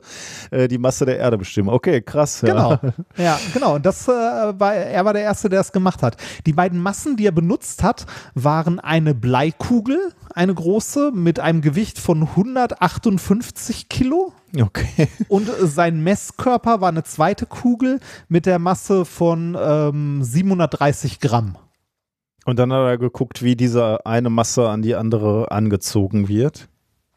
äh, 0.51 0.67
die 0.67 0.77
Masse 0.77 1.05
der 1.05 1.17
Erde 1.17 1.39
bestimmen. 1.39 1.69
Okay, 1.69 2.01
krass. 2.01 2.41
Ja. 2.41 2.53
Genau, 2.53 2.93
ja, 3.17 3.39
genau. 3.53 3.75
Und 3.75 3.85
das 3.85 4.07
äh, 4.07 4.11
war, 4.11 4.75
er 4.75 5.03
war 5.03 5.13
der 5.13 5.23
Erste, 5.23 5.49
der 5.49 5.61
es 5.61 5.71
gemacht 5.71 6.03
hat. 6.03 6.15
Die 6.45 6.53
beiden 6.53 6.79
Massen, 6.79 7.17
die 7.17 7.25
er 7.25 7.31
benutzt 7.31 7.81
hat, 7.81 8.05
waren 8.35 8.79
eine 8.79 9.15
Bleikugel, 9.15 9.97
eine 10.35 10.53
große, 10.53 11.11
mit 11.13 11.39
einem 11.39 11.61
Gewicht 11.61 11.99
von 11.99 12.23
158 12.23 13.89
Kilo. 13.89 14.33
Okay. 14.59 15.07
Und 15.27 15.49
äh, 15.49 15.67
sein 15.67 16.01
Messkörper 16.03 16.81
war 16.81 16.89
eine 16.89 17.03
zweite 17.03 17.45
Kugel 17.45 17.99
mit 18.27 18.45
der 18.45 18.59
Masse 18.59 19.05
von 19.05 19.57
ähm, 19.59 20.23
730 20.23 21.19
Gramm. 21.19 21.57
Und 22.45 22.57
dann 22.57 22.73
hat 22.73 22.87
er 22.87 22.97
geguckt, 22.97 23.43
wie 23.43 23.55
diese 23.55 24.05
eine 24.05 24.29
Masse 24.29 24.69
an 24.69 24.81
die 24.81 24.95
andere 24.95 25.51
angezogen 25.51 26.27
wird. 26.27 26.69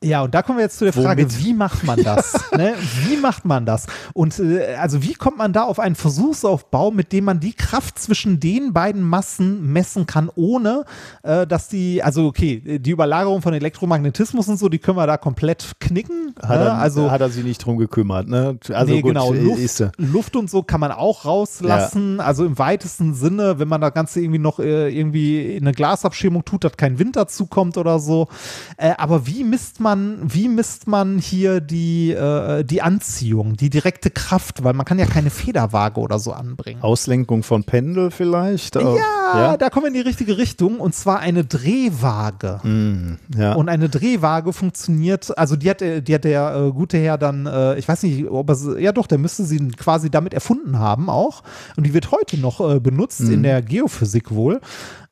Ja, 0.02 0.22
und 0.22 0.34
da 0.34 0.42
kommen 0.42 0.58
wir 0.58 0.64
jetzt 0.64 0.78
zu 0.78 0.84
der 0.84 0.92
Frage, 0.92 1.22
Womit? 1.22 1.44
wie 1.44 1.54
macht 1.54 1.84
man 1.84 2.02
das? 2.02 2.32
ne? 2.56 2.74
Wie 3.06 3.16
macht 3.16 3.44
man 3.44 3.64
das? 3.64 3.86
Und 4.14 4.38
äh, 4.38 4.74
also 4.74 5.02
wie 5.02 5.14
kommt 5.14 5.38
man 5.38 5.52
da 5.52 5.62
auf 5.62 5.78
einen 5.78 5.94
Versuchsaufbau, 5.94 6.90
mit 6.90 7.12
dem 7.12 7.24
man 7.24 7.40
die 7.40 7.52
Kraft 7.52 7.98
zwischen 7.98 8.40
den 8.40 8.72
beiden 8.72 9.02
Massen 9.02 9.72
messen 9.72 10.06
kann, 10.06 10.30
ohne 10.34 10.84
äh, 11.22 11.46
dass 11.46 11.68
die, 11.68 12.02
also 12.02 12.26
okay, 12.26 12.78
die 12.78 12.90
Überlagerung 12.90 13.42
von 13.42 13.54
Elektromagnetismus 13.54 14.48
und 14.48 14.58
so, 14.58 14.68
die 14.68 14.78
können 14.78 14.96
wir 14.96 15.06
da 15.06 15.16
komplett 15.16 15.72
knicken. 15.78 16.34
Hat, 16.42 16.58
ne? 16.58 16.66
er, 16.66 16.74
also 16.78 17.10
hat 17.10 17.20
er 17.20 17.30
sich 17.30 17.44
nicht 17.44 17.64
drum 17.64 17.78
gekümmert, 17.78 18.26
ne? 18.26 18.58
Also 18.72 18.92
nee, 18.92 19.02
gut, 19.02 19.10
genau. 19.12 19.32
äh, 19.32 19.38
Luft. 19.38 19.82
Luft 19.96 20.36
und 20.36 20.50
so 20.50 20.62
kann 20.62 20.80
man 20.80 20.92
auch 20.92 21.24
rauslassen. 21.24 22.20
Also 22.20 22.44
im 22.44 22.58
weitesten 22.58 23.14
Sinne, 23.14 23.58
wenn 23.58 23.68
man 23.68 23.80
das 23.80 23.94
Ganze 23.94 24.20
irgendwie 24.20 24.38
noch 24.38 24.58
äh, 24.58 24.88
irgendwie 24.88 25.56
in 25.56 25.64
eine 25.64 25.72
Glasabschirmung 25.72 26.44
tut, 26.44 26.64
dass 26.64 26.76
kein 26.76 26.98
Wind 26.98 27.16
dazukommt 27.16 27.76
oder 27.76 27.98
so. 27.98 28.28
Äh, 28.76 28.94
aber 28.98 29.26
wie 29.26 29.44
misst 29.44 29.80
man, 29.80 29.91
wie 29.96 30.48
misst 30.48 30.86
man 30.86 31.18
hier 31.18 31.60
die, 31.60 32.12
äh, 32.12 32.64
die 32.64 32.82
Anziehung, 32.82 33.56
die 33.56 33.70
direkte 33.70 34.10
Kraft? 34.10 34.64
Weil 34.64 34.72
man 34.74 34.84
kann 34.86 34.98
ja 34.98 35.06
keine 35.06 35.30
Federwaage 35.30 36.00
oder 36.00 36.18
so 36.18 36.32
anbringen. 36.32 36.82
Auslenkung 36.82 37.42
von 37.42 37.64
Pendel 37.64 38.10
vielleicht? 38.10 38.74
Ja, 38.76 38.94
ja? 38.96 39.56
da 39.56 39.70
kommen 39.70 39.84
wir 39.84 39.88
in 39.88 39.94
die 39.94 40.00
richtige 40.00 40.38
Richtung 40.38 40.78
und 40.80 40.94
zwar 40.94 41.20
eine 41.20 41.44
Drehwaage. 41.44 42.60
Hm, 42.62 43.18
ja. 43.36 43.54
Und 43.54 43.68
eine 43.68 43.88
Drehwaage 43.88 44.52
funktioniert, 44.52 45.36
also 45.38 45.56
die 45.56 45.70
hat, 45.70 45.82
äh, 45.82 46.02
die 46.02 46.14
hat 46.14 46.24
der 46.24 46.54
äh, 46.54 46.70
gute 46.72 46.98
Herr 46.98 47.18
dann, 47.18 47.46
äh, 47.46 47.78
ich 47.78 47.88
weiß 47.88 48.02
nicht, 48.04 48.28
ob 48.28 48.48
er, 48.48 48.54
sie- 48.54 48.78
ja 48.80 48.92
doch, 48.92 49.06
der 49.06 49.18
müsste 49.18 49.44
sie 49.44 49.58
quasi 49.68 50.10
damit 50.10 50.34
erfunden 50.34 50.78
haben 50.78 51.08
auch. 51.08 51.42
Und 51.76 51.84
die 51.86 51.94
wird 51.94 52.10
heute 52.10 52.38
noch 52.38 52.60
äh, 52.60 52.80
benutzt 52.80 53.20
in 53.20 53.42
der 53.42 53.62
Geophysik 53.62 54.30
wohl. 54.30 54.60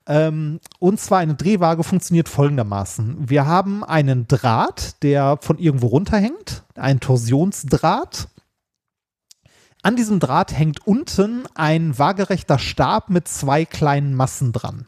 Ähm, 0.06 0.60
und 0.78 0.98
zwar 0.98 1.18
eine 1.18 1.35
Drehwaage 1.35 1.85
funktioniert 1.85 2.28
folgendermaßen. 2.28 3.28
Wir 3.28 3.47
haben 3.47 3.85
einen 3.85 4.27
Draht, 4.28 5.02
der 5.02 5.39
von 5.40 5.59
irgendwo 5.59 5.89
runterhängt, 5.89 6.64
ein 6.74 7.01
Torsionsdraht. 7.01 8.28
An 9.82 9.97
diesem 9.97 10.20
Draht 10.20 10.56
hängt 10.56 10.86
unten 10.86 11.44
ein 11.55 11.98
waagerechter 11.98 12.59
Stab 12.59 13.09
mit 13.09 13.28
zwei 13.28 13.64
kleinen 13.64 14.14
Massen 14.14 14.52
dran. 14.52 14.86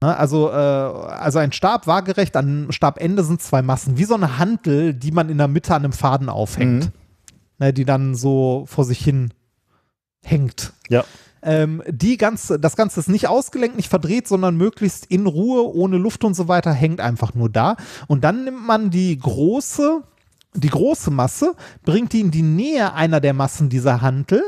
Ne, 0.00 0.16
Also, 0.16 0.48
äh, 0.50 0.52
also 0.52 1.38
ein 1.38 1.52
Stab 1.52 1.86
waagerecht, 1.86 2.36
an 2.36 2.68
Stabende 2.70 3.24
sind 3.24 3.42
zwei 3.42 3.62
Massen, 3.62 3.98
wie 3.98 4.04
so 4.04 4.14
eine 4.14 4.38
Hantel, 4.38 4.94
die 4.94 5.10
man 5.10 5.28
in 5.28 5.38
der 5.38 5.48
Mitte 5.48 5.74
an 5.74 5.84
einem 5.84 5.92
Faden 5.92 6.28
aufhängt. 6.28 6.84
Mhm. 6.86 6.92
ne, 7.58 7.72
die 7.72 7.84
dann 7.84 8.14
so 8.14 8.64
vor 8.66 8.84
sich 8.84 9.02
hin 9.02 9.32
hängt. 10.22 10.72
Ja. 10.88 11.04
Ähm, 11.42 11.82
die 11.88 12.16
ganze, 12.16 12.58
das 12.58 12.76
Ganze 12.76 13.00
ist 13.00 13.08
nicht 13.08 13.28
ausgelenkt, 13.28 13.76
nicht 13.76 13.88
verdreht, 13.88 14.28
sondern 14.28 14.56
möglichst 14.56 15.06
in 15.06 15.26
Ruhe, 15.26 15.74
ohne 15.74 15.96
Luft 15.96 16.24
und 16.24 16.34
so 16.34 16.48
weiter, 16.48 16.72
hängt 16.72 17.00
einfach 17.00 17.34
nur 17.34 17.48
da. 17.48 17.76
Und 18.06 18.24
dann 18.24 18.44
nimmt 18.44 18.66
man 18.66 18.90
die 18.90 19.18
große, 19.18 20.02
die 20.54 20.68
große 20.70 21.10
Masse, 21.10 21.54
bringt 21.84 22.12
die 22.12 22.20
in 22.20 22.30
die 22.30 22.42
Nähe 22.42 22.94
einer 22.94 23.20
der 23.20 23.34
Massen 23.34 23.68
dieser 23.68 24.00
Hantel 24.00 24.42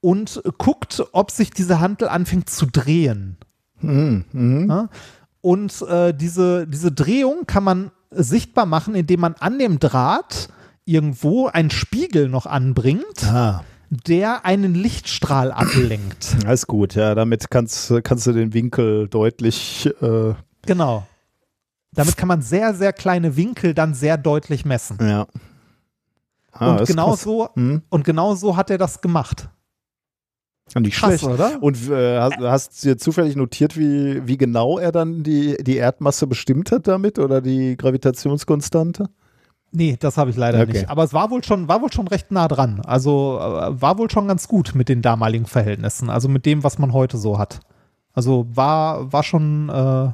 und 0.00 0.42
guckt, 0.58 1.04
ob 1.12 1.30
sich 1.30 1.50
diese 1.50 1.80
Hantel 1.80 2.08
anfängt 2.08 2.50
zu 2.50 2.66
drehen. 2.66 3.36
Mhm. 3.80 4.66
Ja? 4.68 4.88
Und 5.40 5.82
äh, 5.82 6.12
diese, 6.12 6.66
diese 6.66 6.92
Drehung 6.92 7.46
kann 7.46 7.64
man 7.64 7.90
sichtbar 8.10 8.66
machen, 8.66 8.94
indem 8.94 9.20
man 9.20 9.34
an 9.34 9.58
dem 9.58 9.78
Draht 9.78 10.48
irgendwo 10.84 11.48
einen 11.48 11.70
Spiegel 11.70 12.28
noch 12.28 12.46
anbringt, 12.46 13.24
Ah, 13.24 13.62
der 13.90 14.44
einen 14.44 14.74
Lichtstrahl 14.74 15.52
ablenkt. 15.52 16.36
alles 16.46 16.66
gut. 16.66 16.94
Ja, 16.94 17.14
damit 17.14 17.50
kannst, 17.50 17.92
kannst 18.04 18.26
du 18.26 18.32
den 18.32 18.52
Winkel 18.54 19.08
deutlich. 19.08 19.88
Äh, 20.02 20.34
Genau. 20.66 21.06
Damit 21.92 22.16
kann 22.16 22.26
man 22.28 22.42
sehr, 22.42 22.74
sehr 22.74 22.92
kleine 22.92 23.36
Winkel 23.36 23.72
dann 23.72 23.94
sehr 23.94 24.18
deutlich 24.18 24.64
messen. 24.64 24.98
ja. 25.00 25.26
Ah, 26.52 26.76
und, 26.76 26.86
genau 26.86 27.10
krass. 27.10 27.20
so, 27.22 27.48
Hm. 27.54 27.82
und 27.90 28.04
genau 28.04 28.34
so 28.34 28.56
hat 28.56 28.70
er 28.70 28.78
das 28.78 29.00
gemacht. 29.02 29.48
Nicht 30.74 30.96
Krass, 30.96 31.20
schlecht. 31.20 31.24
oder? 31.24 31.62
Und 31.62 31.88
äh, 31.90 32.18
hast, 32.18 32.38
hast 32.40 32.82
du 32.84 32.88
dir 32.88 32.96
zufällig 32.98 33.36
notiert, 33.36 33.76
wie, 33.76 34.26
wie 34.26 34.36
genau 34.38 34.78
er 34.78 34.90
dann 34.90 35.22
die, 35.22 35.56
die 35.62 35.76
Erdmasse 35.76 36.26
bestimmt 36.26 36.72
hat 36.72 36.88
damit 36.88 37.18
oder 37.18 37.40
die 37.42 37.76
Gravitationskonstante? 37.76 39.08
Nee, 39.72 39.96
das 39.98 40.16
habe 40.16 40.30
ich 40.30 40.36
leider 40.36 40.60
Okay. 40.60 40.72
nicht. 40.72 40.90
Aber 40.90 41.04
es 41.04 41.12
war 41.12 41.30
wohl 41.30 41.44
schon, 41.44 41.68
war 41.68 41.82
wohl 41.82 41.92
schon 41.92 42.08
recht 42.08 42.30
nah 42.30 42.48
dran. 42.48 42.80
Also 42.84 43.38
äh, 43.40 43.80
war 43.80 43.98
wohl 43.98 44.10
schon 44.10 44.28
ganz 44.28 44.48
gut 44.48 44.74
mit 44.74 44.88
den 44.88 45.02
damaligen 45.02 45.46
Verhältnissen. 45.46 46.08
Also 46.08 46.28
mit 46.28 46.46
dem, 46.46 46.64
was 46.64 46.78
man 46.78 46.92
heute 46.92 47.18
so 47.18 47.38
hat. 47.38 47.60
Also 48.12 48.46
war, 48.50 49.12
war 49.12 49.22
schon 49.22 49.68
äh, 49.68 50.08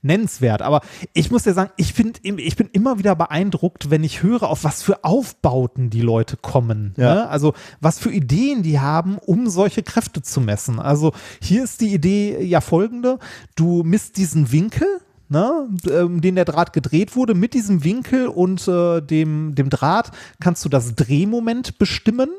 nennenswert. 0.00 0.62
Aber 0.62 0.80
ich 1.12 1.30
muss 1.30 1.42
dir 1.42 1.54
sagen, 1.54 1.70
ich, 1.76 1.92
find, 1.92 2.20
ich 2.22 2.56
bin 2.56 2.68
immer 2.72 2.98
wieder 2.98 3.16
beeindruckt, 3.16 3.90
wenn 3.90 4.04
ich 4.04 4.22
höre, 4.22 4.44
auf 4.44 4.64
was 4.64 4.82
für 4.82 5.02
Aufbauten 5.04 5.90
die 5.90 6.02
Leute 6.02 6.36
kommen. 6.36 6.94
Ja. 6.96 7.14
Ne? 7.14 7.28
Also 7.28 7.54
was 7.80 7.98
für 7.98 8.10
Ideen 8.12 8.62
die 8.62 8.80
haben, 8.80 9.18
um 9.18 9.48
solche 9.48 9.82
Kräfte 9.82 10.22
zu 10.22 10.40
messen. 10.40 10.78
Also 10.78 11.12
hier 11.42 11.64
ist 11.64 11.80
die 11.80 11.92
Idee 11.92 12.42
ja 12.42 12.60
folgende. 12.60 13.18
Du 13.56 13.82
misst 13.82 14.16
diesen 14.16 14.52
Winkel, 14.52 14.86
ne, 15.34 15.68
ähm, 15.90 16.20
den 16.20 16.36
der 16.36 16.44
Draht 16.46 16.72
gedreht 16.72 17.16
wurde. 17.16 17.34
Mit 17.34 17.52
diesem 17.52 17.84
Winkel 17.84 18.28
und 18.28 18.66
äh, 18.68 19.02
dem, 19.02 19.54
dem 19.54 19.68
Draht 19.68 20.12
kannst 20.40 20.64
du 20.64 20.68
das 20.68 20.94
Drehmoment 20.94 21.78
bestimmen 21.78 22.30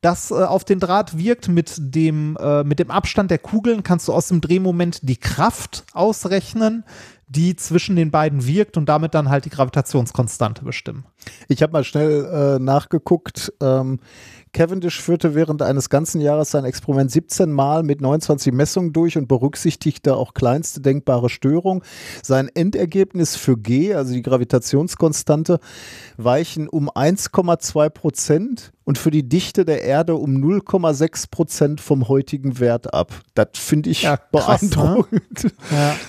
das 0.00 0.30
äh, 0.30 0.34
auf 0.34 0.64
den 0.64 0.80
Draht 0.80 1.18
wirkt. 1.18 1.48
Mit 1.48 1.74
dem, 1.78 2.36
äh, 2.40 2.64
mit 2.64 2.78
dem 2.78 2.90
Abstand 2.90 3.30
der 3.30 3.38
Kugeln 3.38 3.82
kannst 3.82 4.08
du 4.08 4.12
aus 4.12 4.28
dem 4.28 4.40
Drehmoment 4.40 5.00
die 5.02 5.16
Kraft 5.16 5.84
ausrechnen, 5.92 6.84
die 7.28 7.54
zwischen 7.54 7.96
den 7.96 8.10
beiden 8.10 8.46
wirkt 8.46 8.76
und 8.76 8.88
damit 8.88 9.14
dann 9.14 9.28
halt 9.28 9.44
die 9.44 9.50
Gravitationskonstante 9.50 10.64
bestimmen. 10.64 11.04
Ich 11.48 11.62
habe 11.62 11.72
mal 11.72 11.84
schnell 11.84 12.24
äh, 12.24 12.62
nachgeguckt. 12.62 13.52
Ähm, 13.60 14.00
Cavendish 14.52 15.00
führte 15.00 15.34
während 15.34 15.62
eines 15.62 15.88
ganzen 15.90 16.20
Jahres 16.20 16.50
sein 16.50 16.64
Experiment 16.64 17.10
17 17.10 17.50
Mal 17.52 17.82
mit 17.82 18.00
29 18.00 18.52
Messungen 18.52 18.92
durch 18.92 19.16
und 19.16 19.28
berücksichtigte 19.28 20.16
auch 20.16 20.34
kleinste 20.34 20.80
denkbare 20.80 21.28
Störung. 21.28 21.84
Sein 22.22 22.48
Endergebnis 22.52 23.36
für 23.36 23.56
G, 23.56 23.94
also 23.94 24.12
die 24.12 24.22
Gravitationskonstante, 24.22 25.60
weichen 26.16 26.68
um 26.68 26.90
1,2 26.90 27.90
Prozent 27.90 28.72
und 28.84 28.98
für 28.98 29.10
die 29.10 29.28
Dichte 29.28 29.64
der 29.64 29.82
Erde 29.84 30.16
um 30.16 30.36
0,6 30.36 31.30
Prozent 31.30 31.80
vom 31.80 32.08
heutigen 32.08 32.58
Wert 32.58 32.92
ab. 32.92 33.12
Das 33.34 33.50
finde 33.54 33.90
ich 33.90 34.02
Ja, 34.02 34.16
krass, 34.16 34.62
ne? 34.62 34.68
beeindruckend. 34.68 35.54
Ja. 35.70 35.96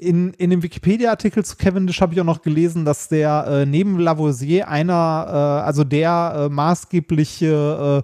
In, 0.00 0.32
in 0.34 0.48
dem 0.48 0.62
Wikipedia-Artikel 0.62 1.44
zu 1.44 1.56
Cavendish 1.56 2.00
habe 2.00 2.14
ich 2.14 2.20
auch 2.20 2.24
noch 2.24 2.40
gelesen, 2.40 2.86
dass 2.86 3.08
der 3.08 3.46
äh, 3.46 3.66
neben 3.66 3.98
Lavoisier 3.98 4.68
einer, 4.68 5.26
äh, 5.28 5.66
also 5.66 5.84
der 5.84 6.32
äh, 6.34 6.48
maßgebliche 6.48 8.02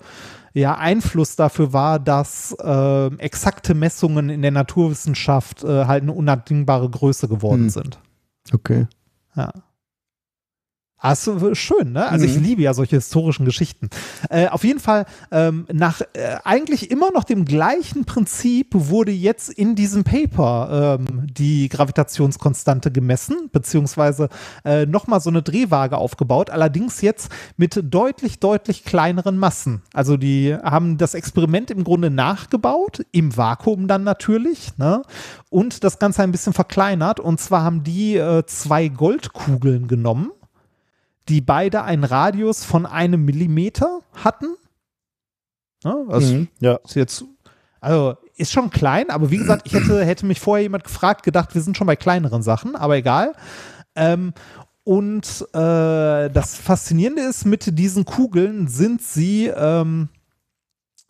äh, 0.54 0.60
ja, 0.60 0.76
Einfluss 0.76 1.36
dafür 1.36 1.72
war, 1.72 1.98
dass 1.98 2.54
äh, 2.62 3.06
exakte 3.16 3.74
Messungen 3.74 4.28
in 4.30 4.42
der 4.42 4.50
Naturwissenschaft 4.50 5.64
äh, 5.64 5.86
halt 5.86 6.02
eine 6.02 6.12
unabdingbare 6.12 6.88
Größe 6.90 7.28
geworden 7.28 7.62
Hm. 7.64 7.70
sind. 7.70 7.98
Okay. 8.52 8.86
Ja. 9.34 9.52
Also 10.98 11.54
schön, 11.54 11.92
ne? 11.92 12.08
Also 12.08 12.24
ich 12.24 12.36
Mhm. 12.36 12.42
liebe 12.42 12.62
ja 12.62 12.72
solche 12.72 12.96
historischen 12.96 13.44
Geschichten. 13.44 13.90
Äh, 14.30 14.48
auf 14.48 14.64
jeden 14.64 14.80
Fall, 14.80 15.04
ähm, 15.30 15.66
nach 15.70 16.00
äh, 16.00 16.36
eigentlich 16.42 16.90
immer 16.90 17.10
noch 17.12 17.24
dem 17.24 17.44
gleichen 17.44 18.06
Prinzip 18.06 18.68
wurde 18.72 19.12
jetzt 19.12 19.50
in 19.50 19.74
diesem 19.74 20.04
Paper 20.04 20.98
ähm, 20.98 21.26
die 21.26 21.68
Gravitationskonstante 21.68 22.90
gemessen, 22.90 23.50
beziehungsweise 23.52 24.30
äh, 24.64 24.86
nochmal 24.86 25.20
so 25.20 25.28
eine 25.28 25.42
Drehwaage 25.42 25.98
aufgebaut, 25.98 26.48
allerdings 26.48 27.02
jetzt 27.02 27.30
mit 27.58 27.78
deutlich, 27.84 28.40
deutlich 28.40 28.84
kleineren 28.84 29.36
Massen. 29.38 29.82
Also 29.92 30.16
die 30.16 30.54
haben 30.54 30.96
das 30.96 31.12
Experiment 31.12 31.70
im 31.70 31.84
Grunde 31.84 32.08
nachgebaut, 32.10 33.04
im 33.12 33.36
Vakuum 33.36 33.86
dann 33.86 34.02
natürlich, 34.02 34.76
ne? 34.78 35.02
Und 35.50 35.84
das 35.84 35.98
Ganze 35.98 36.22
ein 36.22 36.32
bisschen 36.32 36.52
verkleinert. 36.54 37.20
Und 37.20 37.38
zwar 37.40 37.62
haben 37.62 37.82
die 37.84 38.16
äh, 38.16 38.44
zwei 38.46 38.88
Goldkugeln 38.88 39.88
genommen 39.88 40.30
die 41.28 41.40
beide 41.40 41.82
einen 41.82 42.04
Radius 42.04 42.64
von 42.64 42.86
einem 42.86 43.24
Millimeter 43.24 44.00
hatten. 44.14 44.56
Ja, 45.84 45.96
das 46.08 46.24
Mhm. 46.24 46.48
Ja. 46.60 46.76
ist 46.84 46.94
jetzt, 46.94 47.24
also 47.80 48.16
ist 48.36 48.52
schon 48.52 48.70
klein, 48.70 49.10
aber 49.10 49.30
wie 49.30 49.38
gesagt, 49.38 49.62
ich 49.66 49.72
hätte, 49.74 50.04
hätte 50.04 50.26
mich 50.26 50.40
vorher 50.40 50.62
jemand 50.62 50.84
gefragt, 50.84 51.22
gedacht, 51.22 51.54
wir 51.54 51.62
sind 51.62 51.76
schon 51.76 51.86
bei 51.86 51.96
kleineren 51.96 52.42
Sachen, 52.42 52.76
aber 52.76 52.96
egal. 52.96 53.32
Ähm, 53.94 54.32
und 54.84 55.46
äh, 55.52 56.30
das 56.30 56.54
Faszinierende 56.56 57.22
ist, 57.22 57.44
mit 57.44 57.78
diesen 57.78 58.04
Kugeln 58.04 58.68
sind 58.68 59.02
sie 59.02 59.46
ähm, 59.46 60.08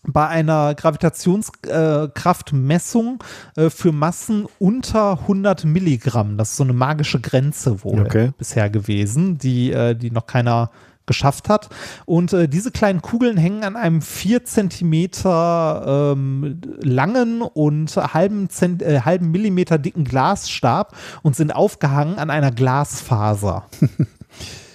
bei 0.08 0.26
einer 0.28 0.74
Gravitationskraftmessung 0.74 3.22
äh, 3.56 3.70
für 3.70 3.92
Massen 3.92 4.46
unter 4.58 5.20
100 5.20 5.64
Milligramm. 5.64 6.36
Das 6.38 6.50
ist 6.50 6.56
so 6.56 6.64
eine 6.64 6.72
magische 6.72 7.20
Grenze 7.20 7.84
wohl 7.84 8.00
Okay. 8.00 8.32
bisher 8.38 8.68
gewesen, 8.70 9.38
die, 9.38 9.70
äh, 9.72 9.94
die 9.94 10.10
noch 10.10 10.26
keiner 10.26 10.70
geschafft 11.06 11.48
hat. 11.48 11.68
Und 12.04 12.32
äh, 12.32 12.48
diese 12.48 12.72
kleinen 12.72 13.00
Kugeln 13.00 13.36
hängen 13.36 13.62
an 13.64 13.76
einem 13.76 14.02
4 14.02 14.44
Zentimeter 14.44 16.14
ähm, 16.16 16.60
langen 16.80 17.42
und 17.42 17.96
halben, 17.96 18.50
Zent 18.50 18.82
äh, 18.82 19.02
halben 19.02 19.30
Millimeter 19.30 19.78
dicken 19.78 20.04
Glasstab 20.04 20.96
und 21.22 21.36
sind 21.36 21.54
aufgehangen 21.54 22.18
an 22.18 22.30
einer 22.30 22.50
Glasfaser. 22.50 23.66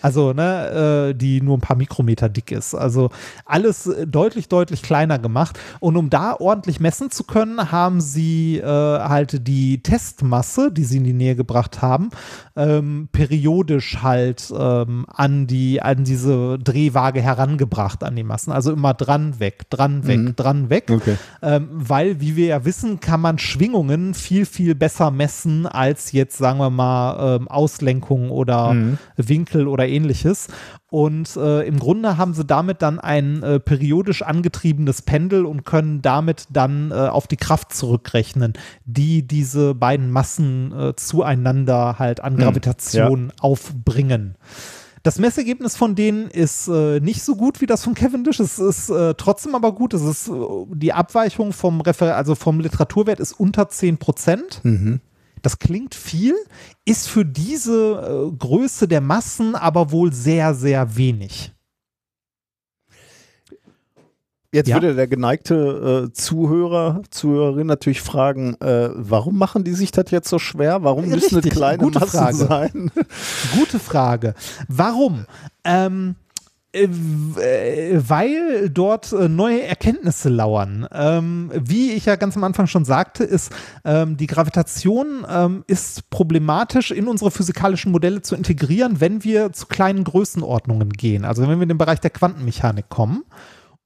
Also, 0.01 0.33
ne, 0.33 1.09
äh, 1.11 1.13
die 1.15 1.41
nur 1.41 1.57
ein 1.57 1.61
paar 1.61 1.75
Mikrometer 1.77 2.29
dick 2.29 2.51
ist. 2.51 2.73
Also 2.75 3.09
alles 3.45 3.87
äh, 3.87 4.07
deutlich, 4.07 4.47
deutlich 4.49 4.81
kleiner 4.81 5.19
gemacht. 5.19 5.59
Und 5.79 5.97
um 5.97 6.09
da 6.09 6.35
ordentlich 6.39 6.79
messen 6.79 7.11
zu 7.11 7.23
können, 7.23 7.71
haben 7.71 8.01
sie 8.01 8.57
äh, 8.57 8.65
halt 8.65 9.47
die 9.47 9.81
Testmasse, 9.83 10.71
die 10.71 10.83
sie 10.83 10.97
in 10.97 11.03
die 11.03 11.13
Nähe 11.13 11.35
gebracht 11.35 11.81
haben, 11.81 12.09
ähm, 12.55 13.09
periodisch 13.11 13.99
halt 14.01 14.51
ähm, 14.57 15.05
an 15.13 15.47
die, 15.47 15.81
an 15.81 16.03
diese 16.03 16.57
Drehwaage 16.59 17.21
herangebracht 17.21 18.03
an 18.03 18.15
die 18.15 18.23
Massen. 18.23 18.51
Also 18.51 18.71
immer 18.71 18.93
dran, 18.93 19.39
weg, 19.39 19.69
dran, 19.69 20.07
weg, 20.07 20.19
Mhm. 20.19 20.35
dran, 20.35 20.69
weg. 20.69 20.89
Okay. 20.91 21.17
Ähm, 21.41 21.69
weil, 21.71 22.19
wie 22.21 22.35
wir 22.35 22.47
ja 22.47 22.65
wissen, 22.65 22.99
kann 22.99 23.21
man 23.21 23.37
Schwingungen 23.37 24.13
viel, 24.13 24.45
viel 24.45 24.75
besser 24.75 25.11
messen 25.11 25.65
als 25.65 26.11
jetzt, 26.11 26.37
sagen 26.37 26.59
wir 26.59 26.69
mal, 26.69 27.37
ähm, 27.37 27.47
Auslenkung 27.47 28.29
oder 28.31 28.73
Mhm. 28.73 28.97
Winkel 29.17 29.67
oder 29.67 29.87
ähnliches. 29.91 30.47
Und 30.89 31.35
äh, 31.35 31.61
im 31.61 31.80
Grunde 31.80 32.18
haben 32.18 32.34
sie 32.34 32.45
damit 32.45 32.81
dann 32.81 32.99
ein 32.99 33.43
äh, 33.43 33.59
periodisch 33.59 34.23
angetriebenes 34.23 35.01
Pendel 35.03 35.45
und 35.45 35.65
können 35.65 36.01
damit 36.01 36.45
dann 36.49 36.91
äh, 36.91 36.95
auf 36.95 37.27
die 37.27 37.38
Kraft 37.38 37.73
zurückrechnen, 37.73 38.53
die 38.85 39.26
diese 39.27 39.76
beiden 39.76 40.11
Massen 40.11 40.72
äh, 40.72 40.95
zueinander 40.95 41.99
halt 41.99 42.22
an 42.22 42.38
Gravitation 42.38 43.31
aufbringen. 43.39 44.35
Das 45.03 45.18
Messergebnis 45.18 45.76
von 45.76 45.95
denen 45.95 46.27
ist 46.27 46.68
äh, 46.68 46.99
nicht 46.99 47.23
so 47.23 47.35
gut 47.35 47.59
wie 47.59 47.65
das 47.65 47.84
von 47.84 47.95
Cavendish. 47.95 48.39
Es 48.39 48.59
ist 48.59 48.89
äh, 48.89 49.15
trotzdem 49.15 49.55
aber 49.55 49.73
gut. 49.73 49.93
Es 49.95 50.03
ist 50.03 50.27
äh, 50.27 50.31
die 50.73 50.93
Abweichung 50.93 51.53
vom 51.53 51.81
Refer 51.81 52.15
also 52.15 52.35
vom 52.35 52.59
Literaturwert 52.59 53.19
ist 53.19 53.34
unter 53.34 53.68
10 53.68 53.97
Prozent. 53.97 54.61
Mhm. 54.63 55.01
Das 55.41 55.57
klingt 55.59 55.95
viel, 55.95 56.35
ist 56.85 57.07
für 57.09 57.26
diese 57.26 58.30
äh, 58.31 58.35
Größe 58.38 58.88
der 58.88 59.01
Massen 59.01 59.55
aber 59.55 59.91
wohl 59.91 60.13
sehr, 60.13 60.53
sehr 60.53 60.95
wenig. 60.95 61.51
Jetzt 64.53 64.68
Ja. 64.68 64.76
würde 64.76 64.93
der 64.95 65.07
geneigte 65.07 66.09
äh, 66.09 66.13
Zuhörer, 66.13 67.01
Zuhörerin 67.09 67.68
natürlich 67.68 68.01
fragen, 68.01 68.55
äh, 68.59 68.89
warum 68.93 69.38
machen 69.38 69.63
die 69.63 69.72
sich 69.72 69.91
das 69.91 70.11
jetzt 70.11 70.27
so 70.27 70.39
schwer? 70.39 70.84
Warum 70.84 71.05
müssen 71.07 71.35
Richtig, 71.35 71.51
das 71.53 71.57
kleine 71.57 71.85
Massen 71.88 72.07
Frage. 72.09 72.35
sein? 72.35 72.91
Gute 73.57 73.80
Frage. 73.80 74.34
Warum? 74.68 75.26
Ähm, 75.63 76.15
Äh, 76.15 76.18
äh, 76.18 76.30
weil 76.73 78.69
dort 78.69 79.11
äh, 79.11 79.27
neue 79.27 79.64
Erkenntnisse 79.64 80.30
lauern. 80.30 80.88
Ähm, 80.93 81.52
wie 81.53 81.91
ich 81.91 82.06
ja 82.06 82.15
ganz 82.15 82.38
am 82.38 82.45
Anfang 82.45 82.68
schon 82.68 82.85
sagte, 82.85 83.26
ist 83.26 83.52
ähm, 83.84 84.15
die 84.15 84.27
Gravitation 84.27 85.26
ähm, 85.30 85.64
ist 85.68 86.10
problematisch 86.10 86.91
in 86.91 87.07
unsere 87.07 87.30
physikalischen 87.30 87.91
Modelle 87.91 88.22
zu 88.22 88.35
integrieren, 88.35 89.02
wenn 89.02 89.23
wir 89.26 89.52
zu 89.52 89.65
kleinen 89.68 90.06
Größenordnungen 90.06 90.91
gehen. 90.91 91.26
Also 91.26 91.41
wenn 91.41 91.60
wir 91.60 91.64
in 91.64 91.69
den 91.69 91.77
Bereich 91.77 91.99
der 91.99 92.11
Quantenmechanik 92.11 92.88
kommen. 92.88 93.23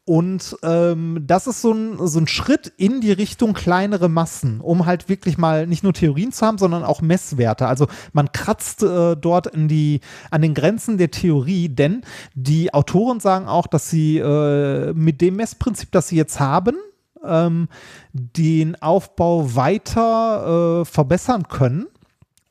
Und 0.07 0.55
ähm, 0.61 1.23
das 1.25 1.47
ist 1.47 1.63
so 1.63 1.71
ein, 1.71 2.07
so 2.07 2.19
ein 2.19 2.27
Schritt 2.27 2.71
in 2.77 3.01
die 3.01 3.11
Richtung 3.11 3.53
kleinere 3.53 4.07
Massen, 4.07 4.61
um 4.61 4.85
halt 4.85 5.09
wirklich 5.09 5.39
mal 5.39 5.65
nicht 5.65 5.83
nur 5.83 5.93
Theorien 5.93 6.31
zu 6.31 6.45
haben, 6.45 6.59
sondern 6.59 6.83
auch 6.83 7.01
Messwerte. 7.01 7.65
Also 7.65 7.87
man 8.13 8.31
kratzt 8.31 8.83
äh, 8.83 9.17
dort 9.17 9.47
in 9.47 9.67
die, 9.67 10.01
an 10.29 10.43
den 10.43 10.53
Grenzen 10.53 10.99
der 10.99 11.09
Theorie, 11.09 11.69
denn 11.69 12.03
die 12.35 12.71
Autoren 12.71 13.19
sagen 13.19 13.47
auch, 13.47 13.65
dass 13.65 13.89
sie 13.89 14.19
äh, 14.19 14.93
mit 14.93 15.21
dem 15.21 15.37
Messprinzip, 15.37 15.91
das 15.91 16.09
sie 16.09 16.17
jetzt 16.17 16.39
haben, 16.39 16.75
ähm, 17.23 17.67
den 18.13 18.79
Aufbau 18.79 19.55
weiter 19.55 20.81
äh, 20.81 20.85
verbessern 20.85 21.47
können. 21.47 21.87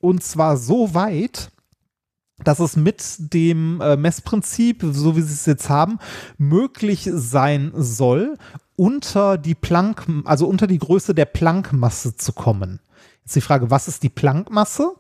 Und 0.01 0.25
zwar 0.25 0.57
so 0.57 0.93
weit, 0.93 1.53
dass 2.43 2.59
es 2.59 2.77
mit 2.77 3.33
dem 3.33 3.81
äh, 3.81 3.97
Messprinzip, 3.97 4.85
so 4.91 5.17
wie 5.17 5.23
sie 5.23 5.33
es 5.33 5.47
jetzt 5.47 5.69
haben, 5.69 5.99
möglich 6.37 7.09
sein 7.13 7.73
soll, 7.75 8.39
unter 8.77 9.39
die 9.39 9.55
Planck, 9.55 10.07
also 10.25 10.47
unter 10.49 10.67
die 10.67 10.79
Größe 10.79 11.15
der 11.15 11.27
Planckmasse 11.27 12.17
zu 12.17 12.33
kommen. 12.33 12.81
Jetzt 13.25 13.37
die 13.37 13.41
Frage, 13.41 13.71
was 13.71 13.89
ist 13.89 14.03
die 14.03 14.11
Planckmasse? 14.11 14.97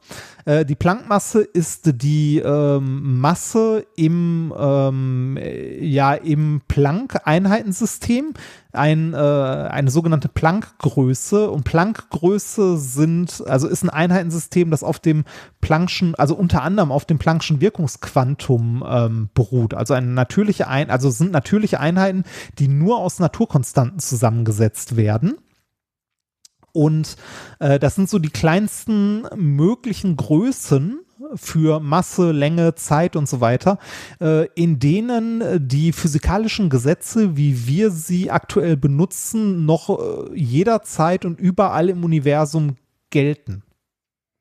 Äh, 0.47 0.65
die 0.65 0.77
Planckmasse 0.77 1.43
ist 1.43 2.03
die 2.03 2.39
ähm, 2.39 3.21
Masse 3.21 3.85
im, 3.97 4.51
ähm, 4.59 5.39
ja, 5.79 6.15
im 6.15 6.63
Planck-Einheitensystem, 6.67 8.33
ein, 8.73 9.13
äh, 9.13 9.17
eine 9.19 9.91
sogenannte 9.91 10.31
Planck-Größe. 10.31 11.51
Und 11.51 11.65
Planck-Größe 11.65 12.79
sind, 12.79 13.45
also 13.47 13.69
ist 13.69 13.83
ein 13.83 13.91
Einheitensystem, 13.91 14.71
das 14.71 14.83
auf 14.83 15.01
dem 15.01 15.25
Planck'schen, 15.63 16.15
also 16.15 16.35
unter 16.35 16.63
anderem 16.63 16.93
auf 16.93 17.05
dem 17.05 17.19
Planck'schen 17.19 17.61
Wirkungsquantum 17.61 18.83
ähm, 18.89 19.29
beruht. 19.35 19.75
Also 19.75 19.93
eine 19.93 20.07
natürliche 20.07 20.67
Ein 20.67 20.89
also 20.89 21.11
sind 21.11 21.31
natürliche 21.31 21.79
Einheiten, 21.79 22.25
die 22.59 22.69
nur 22.69 22.97
aus 22.97 23.19
Naturkonstanten 23.19 23.99
zusammengesetzt 23.99 24.97
werden. 24.97 25.35
Und 26.75 27.17
äh, 27.61 27.79
das 27.79 27.95
sind 27.95 28.11
so 28.11 28.19
die 28.19 28.31
kleinsten 28.31 29.23
möglichen 29.37 30.17
Größen 30.17 30.99
für 31.37 31.79
Masse, 31.79 32.33
Länge, 32.33 32.75
Zeit 32.75 33.15
und 33.15 33.29
so 33.29 33.41
weiter, 33.41 33.79
äh, 34.21 34.47
in 34.55 34.81
denen 34.81 35.69
die 35.69 35.93
physikalischen 35.93 36.71
Gesetze, 36.71 37.37
wie 37.37 37.69
wir 37.69 37.91
sie 37.91 38.31
aktuell 38.31 38.77
benutzen, 38.77 39.65
noch 39.65 39.89
äh, 39.89 40.37
jederzeit 40.37 41.25
und 41.25 41.39
überall 41.39 41.89
im 41.89 42.03
Universum 42.03 42.75
gelten. 43.11 43.63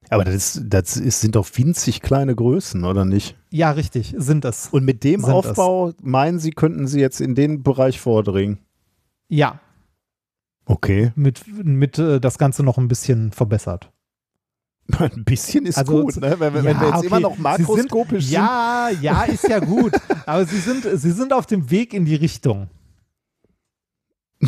Aber 0.09 0.25
das, 0.25 0.59
das 0.65 0.97
ist, 0.97 1.21
sind 1.21 1.35
doch 1.35 1.47
winzig 1.53 2.01
kleine 2.01 2.35
Größen, 2.35 2.83
oder 2.83 3.05
nicht? 3.05 3.37
Ja, 3.51 3.71
richtig, 3.71 4.15
sind 4.17 4.43
es. 4.43 4.69
Und 4.71 4.83
mit 4.83 5.03
dem 5.03 5.21
sind 5.21 5.31
Aufbau 5.31 5.89
es. 5.89 5.95
meinen 6.01 6.39
Sie, 6.39 6.51
könnten 6.51 6.87
Sie 6.87 6.99
jetzt 6.99 7.21
in 7.21 7.35
den 7.35 7.63
Bereich 7.63 7.99
vordringen? 7.99 8.57
Ja, 9.29 9.59
Okay. 10.65 11.11
Mit, 11.15 11.41
mit 11.47 11.99
äh, 11.99 12.19
das 12.19 12.37
Ganze 12.37 12.63
noch 12.63 12.77
ein 12.77 12.87
bisschen 12.87 13.31
verbessert. 13.31 13.91
Ein 14.99 15.23
bisschen 15.23 15.65
ist 15.65 15.77
also, 15.77 16.01
gut, 16.01 16.17
ne? 16.17 16.35
wenn, 16.39 16.53
ja, 16.53 16.63
wenn 16.63 16.79
wir 16.79 16.87
jetzt 16.87 16.97
okay. 16.97 17.07
immer 17.07 17.19
noch 17.21 17.37
makroskopisch 17.37 18.25
sind, 18.25 18.33
Ja, 18.33 18.89
ja, 19.01 19.23
ist 19.23 19.47
ja 19.47 19.59
gut. 19.59 19.93
Aber 20.25 20.45
sie 20.45 20.59
sind, 20.59 20.83
sie 20.83 21.11
sind 21.11 21.31
auf 21.31 21.45
dem 21.45 21.71
Weg 21.71 21.93
in 21.93 22.03
die 22.03 22.15
Richtung. 22.15 22.69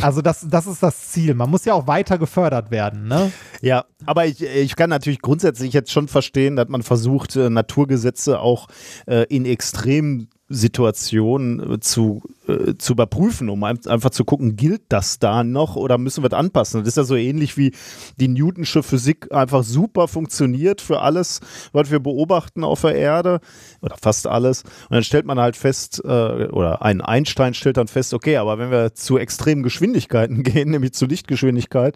Also 0.02 0.22
das, 0.22 0.46
das 0.50 0.68
ist 0.68 0.84
das 0.84 1.12
Ziel. 1.12 1.36
Man 1.36 1.50
muss 1.50 1.64
ja 1.64 1.74
auch 1.74 1.88
weiter 1.88 2.18
gefördert 2.18 2.70
werden, 2.70 3.08
ne? 3.08 3.32
Ja, 3.62 3.86
aber 4.06 4.26
ich, 4.26 4.44
ich 4.44 4.76
kann 4.76 4.90
natürlich 4.90 5.22
grundsätzlich 5.22 5.72
jetzt 5.72 5.90
schon 5.90 6.10
verstehen, 6.10 6.58
dass 6.58 6.68
man 6.68 6.84
versucht, 6.84 7.38
äh, 7.38 7.50
Naturgesetze 7.50 8.40
auch 8.40 8.68
äh, 9.06 9.26
in 9.30 9.46
extrem 9.46 10.28
Situation 10.50 11.76
äh, 11.76 11.80
zu, 11.80 12.24
äh, 12.48 12.78
zu 12.78 12.94
überprüfen, 12.94 13.50
um 13.50 13.64
ein, 13.64 13.80
einfach 13.88 14.10
zu 14.10 14.26
gucken, 14.26 14.56
gilt 14.56 14.84
das 14.90 15.20
da 15.20 15.44
noch 15.44 15.76
oder 15.76 15.98
müssen 15.98 16.24
wir 16.24 16.30
das 16.30 16.40
anpassen? 16.40 16.82
Das 16.82 16.90
ist 16.90 16.98
ja 16.98 17.04
so 17.04 17.16
ähnlich 17.16 17.58
wie 17.58 17.72
die 18.20 18.28
Newtonsche 18.28 18.84
Physik 18.84 19.32
einfach 19.32 19.64
super 19.64 20.08
funktioniert 20.08 20.82
für 20.82 21.02
alles, 21.02 21.42
was 21.72 21.92
wir 21.92 22.00
beobachten 22.00 22.64
auf 22.64 22.82
der 22.82 22.96
Erde 22.96 23.40
oder 23.82 23.96
fast 24.02 24.28
alles. 24.28 24.64
Und 24.64 24.92
dann 24.92 25.04
stellt 25.04 25.26
man 25.26 25.40
halt 25.40 25.56
fest, 25.56 26.02
äh, 26.04 26.08
oder 26.08 26.82
ein 26.82 27.02
Einstein 27.02 27.54
stellt 27.54 27.78
dann 27.78 27.88
fest, 27.88 28.14
okay, 28.14 28.38
aber 28.38 28.58
wenn 28.60 28.72
wir 28.72 28.94
zu 28.94 29.18
extremen 29.18 29.64
Geschwindigkeiten 29.64 30.44
gehen, 30.44 30.72
nämlich 30.72 30.94
zu 30.94 31.06
Lichtgeschwindigkeit, 31.06 31.96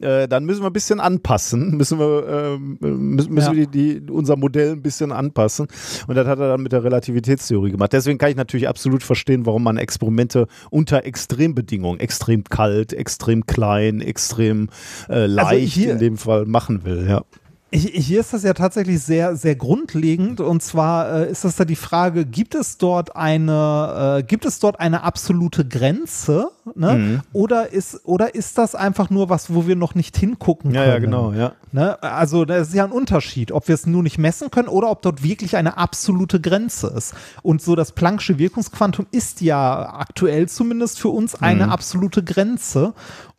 äh, 0.00 0.28
dann 0.28 0.44
müssen 0.44 0.62
wir 0.62 0.70
ein 0.70 0.72
bisschen 0.72 1.00
anpassen, 1.00 1.76
müssen 1.76 1.98
wir, 1.98 2.26
äh, 2.26 2.58
müssen, 2.58 3.32
müssen 3.32 3.50
ja. 3.50 3.52
wir 3.52 3.66
die, 3.66 4.00
die, 4.00 4.10
unser 4.10 4.36
Modell 4.36 4.72
ein 4.72 4.82
bisschen 4.82 5.12
anpassen. 5.12 5.68
Und 6.06 6.14
das 6.14 6.26
hat 6.26 6.38
er 6.38 6.48
dann 6.48 6.62
mit 6.62 6.72
der 6.72 6.84
Relativitätstheorie 6.84 7.72
gemacht. 7.72 7.92
Deswegen 7.92 8.18
kann 8.18 8.30
ich 8.30 8.36
natürlich 8.36 8.68
absolut 8.68 9.02
verstehen, 9.02 9.46
warum 9.46 9.62
man 9.62 9.76
Experimente 9.82 10.46
unter 10.70 11.04
Extrembedingungen, 11.04 12.00
extrem 12.00 12.44
kalt, 12.44 12.92
extrem 12.92 13.46
klein, 13.46 14.00
extrem 14.00 14.68
äh, 15.08 15.14
also 15.14 15.34
leicht 15.34 15.76
also 15.78 15.90
in 15.90 15.98
dem 15.98 16.16
Fall 16.16 16.46
machen 16.46 16.84
will. 16.84 17.06
Ja. 17.08 17.24
Hier 17.74 18.20
ist 18.20 18.34
das 18.34 18.42
ja 18.42 18.52
tatsächlich 18.52 19.00
sehr, 19.00 19.34
sehr 19.34 19.56
grundlegend. 19.56 20.40
Und 20.40 20.62
zwar 20.62 21.22
äh, 21.22 21.30
ist 21.30 21.44
das 21.44 21.56
da 21.56 21.64
die 21.64 21.76
Frage, 21.76 22.26
gibt 22.26 22.54
es 22.54 22.76
dort 22.76 23.16
eine, 23.16 24.18
äh, 24.18 24.22
gibt 24.22 24.44
es 24.44 24.58
dort 24.58 24.78
eine 24.78 25.02
absolute 25.02 25.66
Grenze? 25.66 26.50
Ne? 26.74 26.92
Mhm. 26.92 27.20
Oder, 27.32 27.72
ist, 27.72 28.02
oder 28.04 28.34
ist 28.34 28.58
das 28.58 28.74
einfach 28.74 29.08
nur 29.08 29.30
was, 29.30 29.54
wo 29.54 29.66
wir 29.66 29.74
noch 29.74 29.94
nicht 29.94 30.18
hingucken 30.18 30.72
können? 30.72 30.84
Ja, 30.84 30.92
ja, 30.92 30.98
genau, 30.98 31.32
ja. 31.32 31.52
Ne? 31.72 32.00
Also, 32.02 32.44
das 32.44 32.68
ist 32.68 32.74
ja 32.74 32.84
ein 32.84 32.92
Unterschied, 32.92 33.52
ob 33.52 33.68
wir 33.68 33.74
es 33.74 33.86
nur 33.86 34.02
nicht 34.02 34.18
messen 34.18 34.50
können 34.50 34.68
oder 34.68 34.90
ob 34.90 35.00
dort 35.00 35.22
wirklich 35.22 35.56
eine 35.56 35.78
absolute 35.78 36.42
Grenze 36.42 36.88
ist. 36.88 37.14
Und 37.42 37.62
so 37.62 37.74
das 37.74 37.96
Planck'sche 37.96 38.36
Wirkungsquantum 38.36 39.06
ist 39.12 39.40
ja 39.40 39.94
aktuell 39.94 40.46
zumindest 40.46 41.00
für 41.00 41.08
uns 41.08 41.34
eine 41.36 41.64
mhm. 41.64 41.72
absolute 41.72 42.22
Grenze 42.22 42.92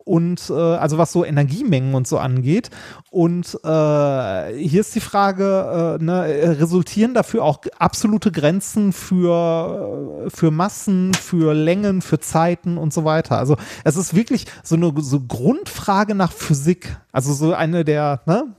und 0.04 0.50
äh, 0.50 0.52
also 0.52 0.98
was 0.98 1.12
so 1.12 1.24
Energiemengen 1.24 1.94
und 1.94 2.06
so 2.06 2.18
angeht. 2.18 2.70
Und 3.10 3.58
äh, 3.64 4.52
hier 4.58 4.80
ist 4.80 4.94
die 4.94 5.00
Frage, 5.00 5.98
äh, 6.00 6.04
ne, 6.04 6.58
resultieren 6.60 7.14
dafür 7.14 7.44
auch 7.44 7.60
absolute 7.78 8.30
Grenzen 8.30 8.92
für, 8.92 10.28
für 10.28 10.50
Massen, 10.50 11.14
für 11.14 11.54
Längen, 11.54 12.02
für 12.02 12.20
Zeiten 12.20 12.76
und 12.76 12.92
so 12.92 13.04
weiter. 13.04 13.38
Also 13.38 13.56
es 13.84 13.96
ist 13.96 14.14
wirklich 14.14 14.46
so 14.62 14.76
eine 14.76 14.92
so 14.98 15.20
Grundfrage 15.20 16.14
nach 16.14 16.32
Physik. 16.32 16.96
Also 17.12 17.32
so 17.32 17.54
eine 17.54 17.84
der, 17.84 18.20
ne? 18.26 18.54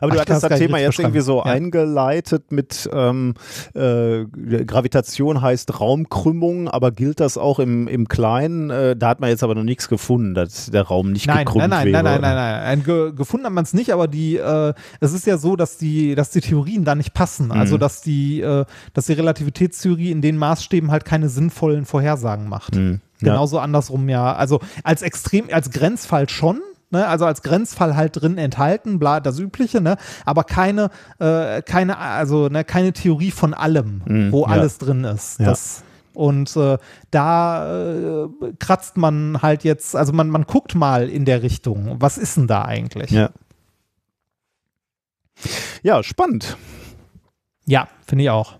Aber 0.00 0.12
du 0.12 0.16
Ach, 0.16 0.20
hattest 0.22 0.44
das 0.44 0.58
Thema 0.58 0.78
jetzt 0.78 0.98
irgendwie 0.98 1.20
so 1.20 1.38
ja. 1.38 1.44
eingeleitet 1.44 2.52
mit 2.52 2.88
ähm, 2.92 3.34
äh, 3.74 4.24
Gravitation 4.64 5.40
heißt 5.40 5.80
Raumkrümmung, 5.80 6.68
aber 6.68 6.90
gilt 6.90 7.20
das 7.20 7.38
auch 7.38 7.58
im, 7.58 7.88
im 7.88 8.08
Kleinen? 8.08 8.70
Äh, 8.70 8.96
da 8.96 9.08
hat 9.08 9.20
man 9.20 9.30
jetzt 9.30 9.42
aber 9.42 9.54
noch 9.54 9.64
nichts 9.64 9.88
gefunden, 9.88 10.34
dass 10.34 10.66
der 10.66 10.82
Raum 10.82 11.12
nicht 11.12 11.26
nein, 11.26 11.44
gekrümmt 11.44 11.68
nein, 11.68 11.70
nein, 11.70 11.92
wäre. 11.92 12.02
Nein, 12.02 12.20
nein, 12.20 12.34
nein, 12.34 12.62
nein. 12.62 12.82
Ge 12.84 13.12
gefunden 13.12 13.46
hat 13.46 13.52
man 13.52 13.64
es 13.64 13.74
nicht, 13.74 13.92
aber 13.92 14.08
die, 14.08 14.36
äh, 14.36 14.74
es 15.00 15.12
ist 15.12 15.26
ja 15.26 15.38
so, 15.38 15.56
dass 15.56 15.78
die, 15.78 16.14
dass 16.14 16.30
die 16.30 16.40
Theorien 16.40 16.84
da 16.84 16.94
nicht 16.94 17.14
passen. 17.14 17.46
Mhm. 17.46 17.52
Also 17.52 17.78
dass 17.78 18.02
die, 18.02 18.40
äh, 18.40 18.64
dass 18.94 19.06
die 19.06 19.12
Relativitätstheorie 19.14 20.10
in 20.10 20.22
den 20.22 20.36
Maßstäben 20.36 20.90
halt 20.90 21.04
keine 21.04 21.28
sinnvollen 21.28 21.84
Vorhersagen 21.84 22.48
macht. 22.48 22.76
Mhm. 22.76 23.00
Genauso 23.20 23.56
ja. 23.56 23.62
andersrum 23.62 24.08
ja. 24.08 24.34
Also 24.34 24.60
als 24.82 25.02
extrem, 25.02 25.46
als 25.52 25.70
Grenzfall 25.70 26.28
schon, 26.28 26.60
ne? 26.90 27.06
also 27.06 27.24
als 27.26 27.42
Grenzfall 27.42 27.96
halt 27.96 28.20
drin 28.20 28.38
enthalten, 28.38 28.98
bla, 28.98 29.20
das 29.20 29.38
Übliche, 29.38 29.80
ne? 29.80 29.96
aber 30.24 30.44
keine, 30.44 30.90
äh, 31.18 31.62
keine, 31.62 31.98
also 31.98 32.48
ne, 32.48 32.64
keine 32.64 32.92
Theorie 32.92 33.30
von 33.30 33.54
allem, 33.54 34.02
mm, 34.04 34.32
wo 34.32 34.42
ja. 34.42 34.48
alles 34.48 34.78
drin 34.78 35.04
ist. 35.04 35.40
Ja. 35.40 35.46
Das, 35.46 35.82
und 36.14 36.54
äh, 36.56 36.78
da 37.10 38.24
äh, 38.24 38.28
kratzt 38.58 38.96
man 38.96 39.42
halt 39.42 39.64
jetzt, 39.64 39.96
also 39.96 40.12
man, 40.12 40.28
man 40.28 40.44
guckt 40.44 40.74
mal 40.74 41.08
in 41.08 41.24
der 41.24 41.42
Richtung, 41.42 41.96
was 41.98 42.18
ist 42.18 42.36
denn 42.36 42.46
da 42.46 42.64
eigentlich? 42.64 43.10
Ja, 43.10 43.30
ja 45.82 46.02
spannend. 46.02 46.56
Ja, 47.66 47.88
finde 48.06 48.24
ich 48.24 48.30
auch. 48.30 48.58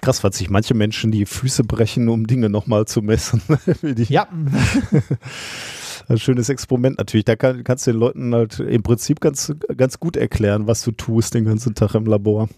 Krass, 0.00 0.24
was 0.24 0.38
sich 0.38 0.48
manche 0.48 0.72
Menschen 0.74 1.10
die 1.10 1.26
Füße 1.26 1.64
brechen, 1.64 2.08
um 2.08 2.26
Dinge 2.26 2.48
nochmal 2.48 2.86
zu 2.86 3.02
messen. 3.02 3.42
ja. 4.08 4.28
ein 6.08 6.18
schönes 6.18 6.48
Experiment 6.48 6.98
natürlich. 6.98 7.24
Da 7.24 7.36
kann, 7.36 7.64
kannst 7.64 7.86
du 7.86 7.92
den 7.92 8.00
Leuten 8.00 8.34
halt 8.34 8.60
im 8.60 8.82
Prinzip 8.82 9.20
ganz, 9.20 9.52
ganz 9.76 10.00
gut 10.00 10.16
erklären, 10.16 10.66
was 10.66 10.82
du 10.82 10.92
tust 10.92 11.34
den 11.34 11.44
ganzen 11.44 11.74
Tag 11.74 11.94
im 11.94 12.06
Labor. 12.06 12.48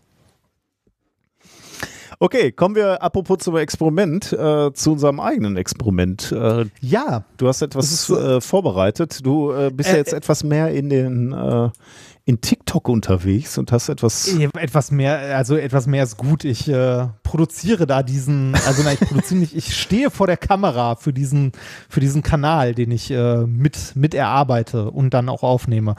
Okay, 2.23 2.52
kommen 2.52 2.77
wir 2.77 3.02
apropos 3.02 3.39
zum 3.39 3.56
Experiment, 3.56 4.32
äh, 4.32 4.73
zu 4.73 4.93
unserem 4.93 5.19
eigenen 5.19 5.56
Experiment. 5.56 6.31
Äh, 6.31 6.66
ja. 6.81 7.24
Du 7.36 7.48
hast 7.48 7.62
etwas 7.62 8.09
äh, 8.10 8.40
vorbereitet. 8.40 9.27
Du 9.27 9.51
äh, 9.51 9.73
bist 9.73 9.89
ja 9.89 9.97
äh, 9.97 9.98
jetzt 9.98 10.12
etwas 10.12 10.44
mehr 10.44 10.70
in 10.70 10.89
den, 10.89 11.32
äh, 11.32 11.70
in 12.24 12.40
TikTok 12.40 12.88
unterwegs 12.88 13.58
und 13.58 13.72
hast 13.72 13.88
etwas. 13.88 14.28
Etwas 14.56 14.90
mehr, 14.90 15.36
also 15.36 15.56
etwas 15.56 15.86
mehr 15.86 16.04
ist 16.04 16.16
gut. 16.16 16.44
Ich 16.44 16.68
äh, 16.68 17.08
produziere 17.22 17.86
da 17.86 18.02
diesen, 18.02 18.54
also 18.66 18.82
nein, 18.82 18.96
ich 19.00 19.08
produziere 19.08 19.40
nicht, 19.40 19.56
ich 19.56 19.76
stehe 19.76 20.10
vor 20.10 20.28
der 20.28 20.36
Kamera 20.36 20.94
für 20.94 21.12
diesen, 21.12 21.52
für 21.88 22.00
diesen 22.00 22.22
Kanal, 22.22 22.74
den 22.74 22.92
ich 22.92 23.10
äh, 23.10 23.46
mit, 23.46 23.96
mit 23.96 24.14
erarbeite 24.14 24.90
und 24.90 25.14
dann 25.14 25.28
auch 25.28 25.42
aufnehme. 25.42 25.96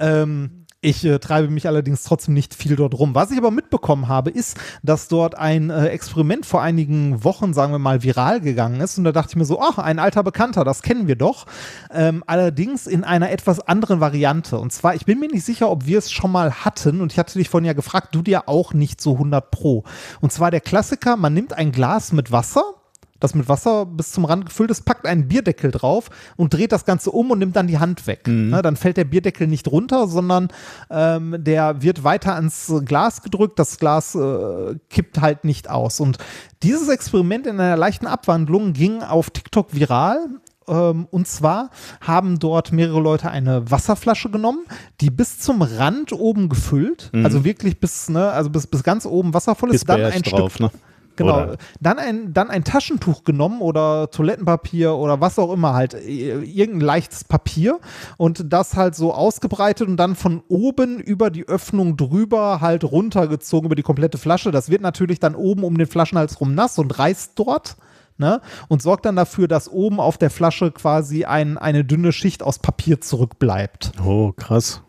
Ähm, 0.00 0.59
ich 0.82 1.04
äh, 1.04 1.18
treibe 1.18 1.48
mich 1.48 1.66
allerdings 1.66 2.04
trotzdem 2.04 2.34
nicht 2.34 2.54
viel 2.54 2.74
dort 2.74 2.94
rum. 2.94 3.14
Was 3.14 3.30
ich 3.30 3.38
aber 3.38 3.50
mitbekommen 3.50 4.08
habe, 4.08 4.30
ist, 4.30 4.58
dass 4.82 5.08
dort 5.08 5.34
ein 5.34 5.68
äh, 5.68 5.88
Experiment 5.88 6.46
vor 6.46 6.62
einigen 6.62 7.22
Wochen, 7.22 7.52
sagen 7.52 7.72
wir 7.72 7.78
mal, 7.78 8.02
viral 8.02 8.40
gegangen 8.40 8.80
ist. 8.80 8.96
Und 8.96 9.04
da 9.04 9.12
dachte 9.12 9.30
ich 9.30 9.36
mir 9.36 9.44
so, 9.44 9.60
ach, 9.60 9.76
ein 9.78 9.98
alter 9.98 10.22
Bekannter, 10.22 10.64
das 10.64 10.82
kennen 10.82 11.06
wir 11.06 11.16
doch. 11.16 11.46
Ähm, 11.92 12.24
allerdings 12.26 12.86
in 12.86 13.04
einer 13.04 13.30
etwas 13.30 13.60
anderen 13.60 14.00
Variante. 14.00 14.58
Und 14.58 14.72
zwar, 14.72 14.94
ich 14.94 15.04
bin 15.04 15.20
mir 15.20 15.28
nicht 15.28 15.44
sicher, 15.44 15.70
ob 15.70 15.86
wir 15.86 15.98
es 15.98 16.10
schon 16.10 16.32
mal 16.32 16.50
hatten. 16.64 17.02
Und 17.02 17.12
ich 17.12 17.18
hatte 17.18 17.38
dich 17.38 17.50
vorhin 17.50 17.66
ja 17.66 17.74
gefragt, 17.74 18.14
du 18.14 18.22
dir 18.22 18.48
auch 18.48 18.72
nicht 18.72 19.02
so 19.02 19.12
100 19.12 19.50
Pro. 19.50 19.84
Und 20.20 20.32
zwar 20.32 20.50
der 20.50 20.62
Klassiker, 20.62 21.16
man 21.16 21.34
nimmt 21.34 21.52
ein 21.52 21.72
Glas 21.72 22.12
mit 22.12 22.32
Wasser 22.32 22.79
das 23.20 23.34
mit 23.34 23.48
Wasser 23.48 23.86
bis 23.86 24.12
zum 24.12 24.24
Rand 24.24 24.46
gefüllt 24.46 24.70
ist, 24.70 24.84
packt 24.84 25.06
einen 25.06 25.28
Bierdeckel 25.28 25.70
drauf 25.70 26.10
und 26.36 26.52
dreht 26.54 26.72
das 26.72 26.84
Ganze 26.84 27.10
um 27.10 27.30
und 27.30 27.38
nimmt 27.38 27.56
dann 27.56 27.66
die 27.66 27.78
Hand 27.78 28.06
weg. 28.06 28.26
Mhm. 28.26 28.50
Na, 28.50 28.62
dann 28.62 28.76
fällt 28.76 28.96
der 28.96 29.04
Bierdeckel 29.04 29.46
nicht 29.46 29.68
runter, 29.68 30.08
sondern 30.08 30.48
ähm, 30.90 31.36
der 31.38 31.82
wird 31.82 32.02
weiter 32.04 32.34
ans 32.34 32.72
Glas 32.84 33.22
gedrückt. 33.22 33.58
Das 33.58 33.78
Glas 33.78 34.14
äh, 34.14 34.76
kippt 34.88 35.20
halt 35.20 35.44
nicht 35.44 35.70
aus. 35.70 36.00
Und 36.00 36.18
dieses 36.62 36.88
Experiment 36.88 37.46
in 37.46 37.60
einer 37.60 37.76
leichten 37.76 38.06
Abwandlung 38.06 38.72
ging 38.72 39.02
auf 39.02 39.30
TikTok 39.30 39.74
viral 39.74 40.28
ähm, 40.70 41.08
und 41.10 41.26
zwar 41.26 41.70
haben 42.00 42.38
dort 42.38 42.72
mehrere 42.72 43.00
Leute 43.00 43.30
eine 43.30 43.70
Wasserflasche 43.70 44.30
genommen, 44.30 44.64
die 45.00 45.10
bis 45.10 45.38
zum 45.38 45.62
Rand 45.62 46.12
oben 46.12 46.48
gefüllt, 46.48 47.10
mhm. 47.12 47.24
also 47.24 47.44
wirklich 47.44 47.80
bis, 47.80 48.08
ne, 48.08 48.30
also 48.30 48.50
bis, 48.50 48.66
bis 48.66 48.82
ganz 48.82 49.04
oben 49.04 49.34
wasservoll 49.34 49.74
ist, 49.74 49.88
dann 49.88 50.02
ein 50.04 50.22
drauf, 50.22 50.54
Stück, 50.54 50.72
ne? 50.72 50.80
Genau. 51.20 51.54
Dann 51.80 51.98
ein, 51.98 52.32
dann 52.32 52.50
ein 52.50 52.64
Taschentuch 52.64 53.24
genommen 53.24 53.60
oder 53.60 54.10
Toilettenpapier 54.10 54.94
oder 54.94 55.20
was 55.20 55.38
auch 55.38 55.52
immer 55.52 55.74
halt, 55.74 55.94
irgendein 55.94 56.80
leichtes 56.80 57.24
Papier 57.24 57.78
und 58.16 58.52
das 58.52 58.76
halt 58.76 58.94
so 58.94 59.12
ausgebreitet 59.12 59.86
und 59.88 59.96
dann 59.96 60.16
von 60.16 60.42
oben 60.48 60.98
über 60.98 61.30
die 61.30 61.46
Öffnung 61.46 61.96
drüber 61.96 62.60
halt 62.60 62.84
runtergezogen 62.84 63.66
über 63.66 63.74
die 63.74 63.82
komplette 63.82 64.18
Flasche. 64.18 64.50
Das 64.50 64.70
wird 64.70 64.80
natürlich 64.80 65.20
dann 65.20 65.34
oben 65.34 65.64
um 65.64 65.76
den 65.76 65.86
Flaschenhals 65.86 66.40
rum 66.40 66.54
nass 66.54 66.78
und 66.78 66.98
reißt 66.98 67.38
dort. 67.38 67.76
Ne? 68.16 68.42
Und 68.68 68.82
sorgt 68.82 69.06
dann 69.06 69.16
dafür, 69.16 69.48
dass 69.48 69.70
oben 69.70 69.98
auf 69.98 70.18
der 70.18 70.28
Flasche 70.28 70.72
quasi 70.72 71.24
ein, 71.24 71.56
eine 71.56 71.86
dünne 71.86 72.12
Schicht 72.12 72.42
aus 72.42 72.58
Papier 72.58 73.00
zurückbleibt. 73.00 73.92
Oh, 74.04 74.32
krass. 74.32 74.82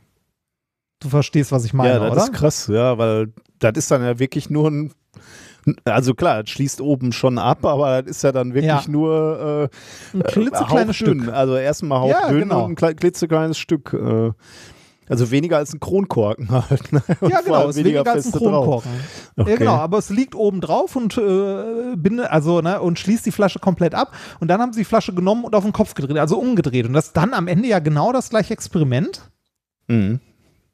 Du 0.99 1.07
verstehst, 1.07 1.53
was 1.53 1.63
ich 1.63 1.73
meine, 1.73 1.93
ja, 1.93 1.99
das 1.99 2.11
oder? 2.11 2.23
ist 2.23 2.33
krass, 2.33 2.67
ja, 2.67 2.97
weil 2.97 3.33
das 3.59 3.73
ist 3.75 3.89
dann 3.89 4.03
ja 4.03 4.19
wirklich 4.19 4.49
nur 4.49 4.69
ein 4.69 4.93
also 5.85 6.13
klar, 6.13 6.41
es 6.43 6.49
schließt 6.49 6.81
oben 6.81 7.11
schon 7.11 7.37
ab, 7.37 7.65
aber 7.65 8.01
das 8.01 8.17
ist 8.17 8.23
ja 8.23 8.31
dann 8.31 8.53
wirklich 8.53 8.65
ja. 8.65 8.83
nur 8.87 9.69
äh, 10.13 10.17
ein 10.17 10.23
klitzekleines 10.23 10.95
Stück. 10.95 11.27
Also 11.27 11.55
erstmal 11.55 12.01
hauchdünn 12.01 12.37
ja, 12.37 12.43
genau. 12.43 12.65
und 12.65 12.81
ein 12.81 12.95
klitzekleines 12.95 13.57
Stück. 13.57 13.93
Äh, 13.93 14.31
also 15.11 15.29
weniger 15.29 15.57
als 15.57 15.73
ein 15.73 15.81
Kronkorken 15.81 16.49
halt. 16.69 16.93
Ne? 16.93 17.03
Ja, 17.27 17.41
genau, 17.41 17.67
es 17.67 17.75
weniger, 17.75 17.99
weniger 17.99 18.11
als 18.13 18.27
ein 18.27 18.31
Kronkorken. 18.31 18.91
Okay. 19.35 19.51
Ja, 19.51 19.57
genau, 19.57 19.73
aber 19.73 19.97
es 19.97 20.09
liegt 20.09 20.35
oben 20.35 20.61
drauf 20.61 20.95
und 20.95 21.17
äh, 21.17 21.95
binde, 21.97 22.31
also, 22.31 22.61
ne, 22.61 22.79
und 22.79 22.97
schließt 22.97 23.25
die 23.25 23.31
Flasche 23.31 23.59
komplett 23.59 23.93
ab. 23.93 24.13
Und 24.39 24.47
dann 24.47 24.61
haben 24.61 24.71
sie 24.71 24.81
die 24.81 24.85
Flasche 24.85 25.13
genommen 25.13 25.43
und 25.43 25.53
auf 25.53 25.63
den 25.63 25.73
Kopf 25.73 25.95
gedreht, 25.95 26.17
also 26.17 26.39
umgedreht. 26.39 26.85
Und 26.85 26.93
das 26.93 27.07
ist 27.07 27.17
dann 27.17 27.33
am 27.33 27.49
Ende 27.49 27.67
ja 27.67 27.79
genau 27.79 28.13
das 28.13 28.29
gleiche 28.29 28.53
Experiment. 28.53 29.29
Mhm. 29.87 30.21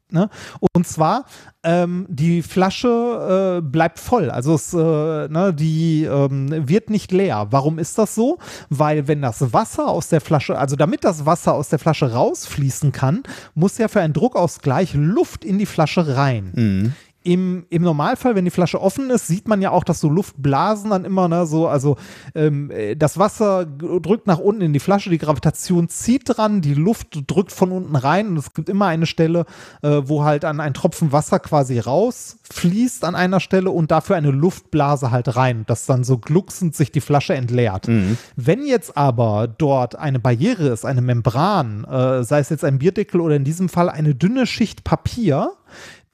Ne? 0.09 0.29
Und 0.73 0.88
zwar, 0.88 1.25
ähm, 1.63 2.05
die 2.09 2.41
Flasche 2.41 3.57
äh, 3.57 3.61
bleibt 3.61 3.99
voll. 3.99 4.29
Also 4.29 4.55
es, 4.55 4.73
äh, 4.73 4.77
ne, 4.77 5.53
die 5.53 6.05
ähm, 6.05 6.67
wird 6.69 6.89
nicht 6.89 7.11
leer. 7.11 7.47
Warum 7.49 7.77
ist 7.77 7.97
das 7.97 8.15
so? 8.15 8.38
Weil 8.69 9.09
wenn 9.09 9.21
das 9.21 9.51
Wasser 9.51 9.89
aus 9.89 10.07
der 10.07 10.21
Flasche, 10.21 10.57
also 10.57 10.77
damit 10.77 11.03
das 11.03 11.25
Wasser 11.25 11.53
aus 11.53 11.67
der 11.67 11.79
Flasche 11.79 12.13
rausfließen 12.13 12.93
kann, 12.93 13.23
muss 13.53 13.77
ja 13.77 13.89
für 13.89 13.99
einen 13.99 14.13
Druckausgleich 14.13 14.93
Luft 14.93 15.43
in 15.43 15.57
die 15.57 15.65
Flasche 15.65 16.15
rein. 16.15 16.51
Mhm 16.55 16.93
im, 17.28 17.66
im 17.70 17.82
Normalfall, 17.82 18.36
wenn 18.36 18.45
die 18.45 18.52
Flasche 18.52 18.82
offen 18.82 19.10
ist, 19.10 19.28
sieht 19.28 19.49
man 19.49 19.62
ja 19.62 19.72
auch, 19.72 19.84
dass 19.84 19.99
so 19.99 20.08
Luftblasen 20.08 20.91
dann 20.91 21.04
immer, 21.04 21.28
ne, 21.28 21.45
so, 21.45 21.68
also 21.68 21.98
ähm, 22.34 22.72
das 22.98 23.20
Wasser 23.20 23.66
drückt 23.66 24.28
nach 24.28 24.40
unten 24.40 24.62
in 24.62 24.72
die 24.72 24.80
Flasche, 24.80 25.10
die 25.10 25.18
Gravitation 25.18 25.90
zieht 25.90 26.22
dran, 26.26 26.62
die 26.62 26.74
Luft 26.74 27.24
drückt 27.28 27.52
von 27.52 27.74
unten 27.74 27.98
rein 27.98 28.30
und 28.30 28.38
es 28.38 28.54
gibt 28.54 28.70
immer 28.70 28.86
eine 28.86 29.06
Stelle, 29.06 29.45
äh, 29.82 30.04
wo 30.06 30.24
halt 30.24 30.45
an 30.45 30.62
ein 30.62 30.74
Tropfen 30.74 31.12
Wasser 31.12 31.40
quasi 31.40 31.80
rausfließt 31.80 33.04
an 33.04 33.16
einer 33.16 33.41
Stelle 33.41 33.72
und 33.72 33.91
dafür 33.91 34.16
eine 34.16 34.32
Luftblase 34.32 35.12
halt 35.12 35.36
rein, 35.36 35.66
dass 35.68 35.86
dann 35.86 36.06
so 36.06 36.20
glucksend 36.20 36.78
sich 36.78 36.94
die 36.94 37.02
Flasche 37.02 37.36
entleert. 37.36 37.90
Mhm. 37.90 38.18
Wenn 38.38 38.66
jetzt 38.66 38.95
aber 38.95 39.49
dort 39.49 39.98
eine 39.98 40.20
Barriere 40.20 40.70
ist, 40.70 40.86
eine 40.86 41.02
Membran, 41.02 41.84
äh, 41.84 42.24
sei 42.24 42.40
es 42.40 42.48
jetzt 42.48 42.64
ein 42.64 42.80
Bierdeckel 42.80 43.20
oder 43.20 43.36
in 43.36 43.44
diesem 43.44 43.68
Fall 43.68 43.90
eine 43.90 44.16
dünne 44.16 44.48
Schicht 44.48 44.86
Papier, 44.86 45.52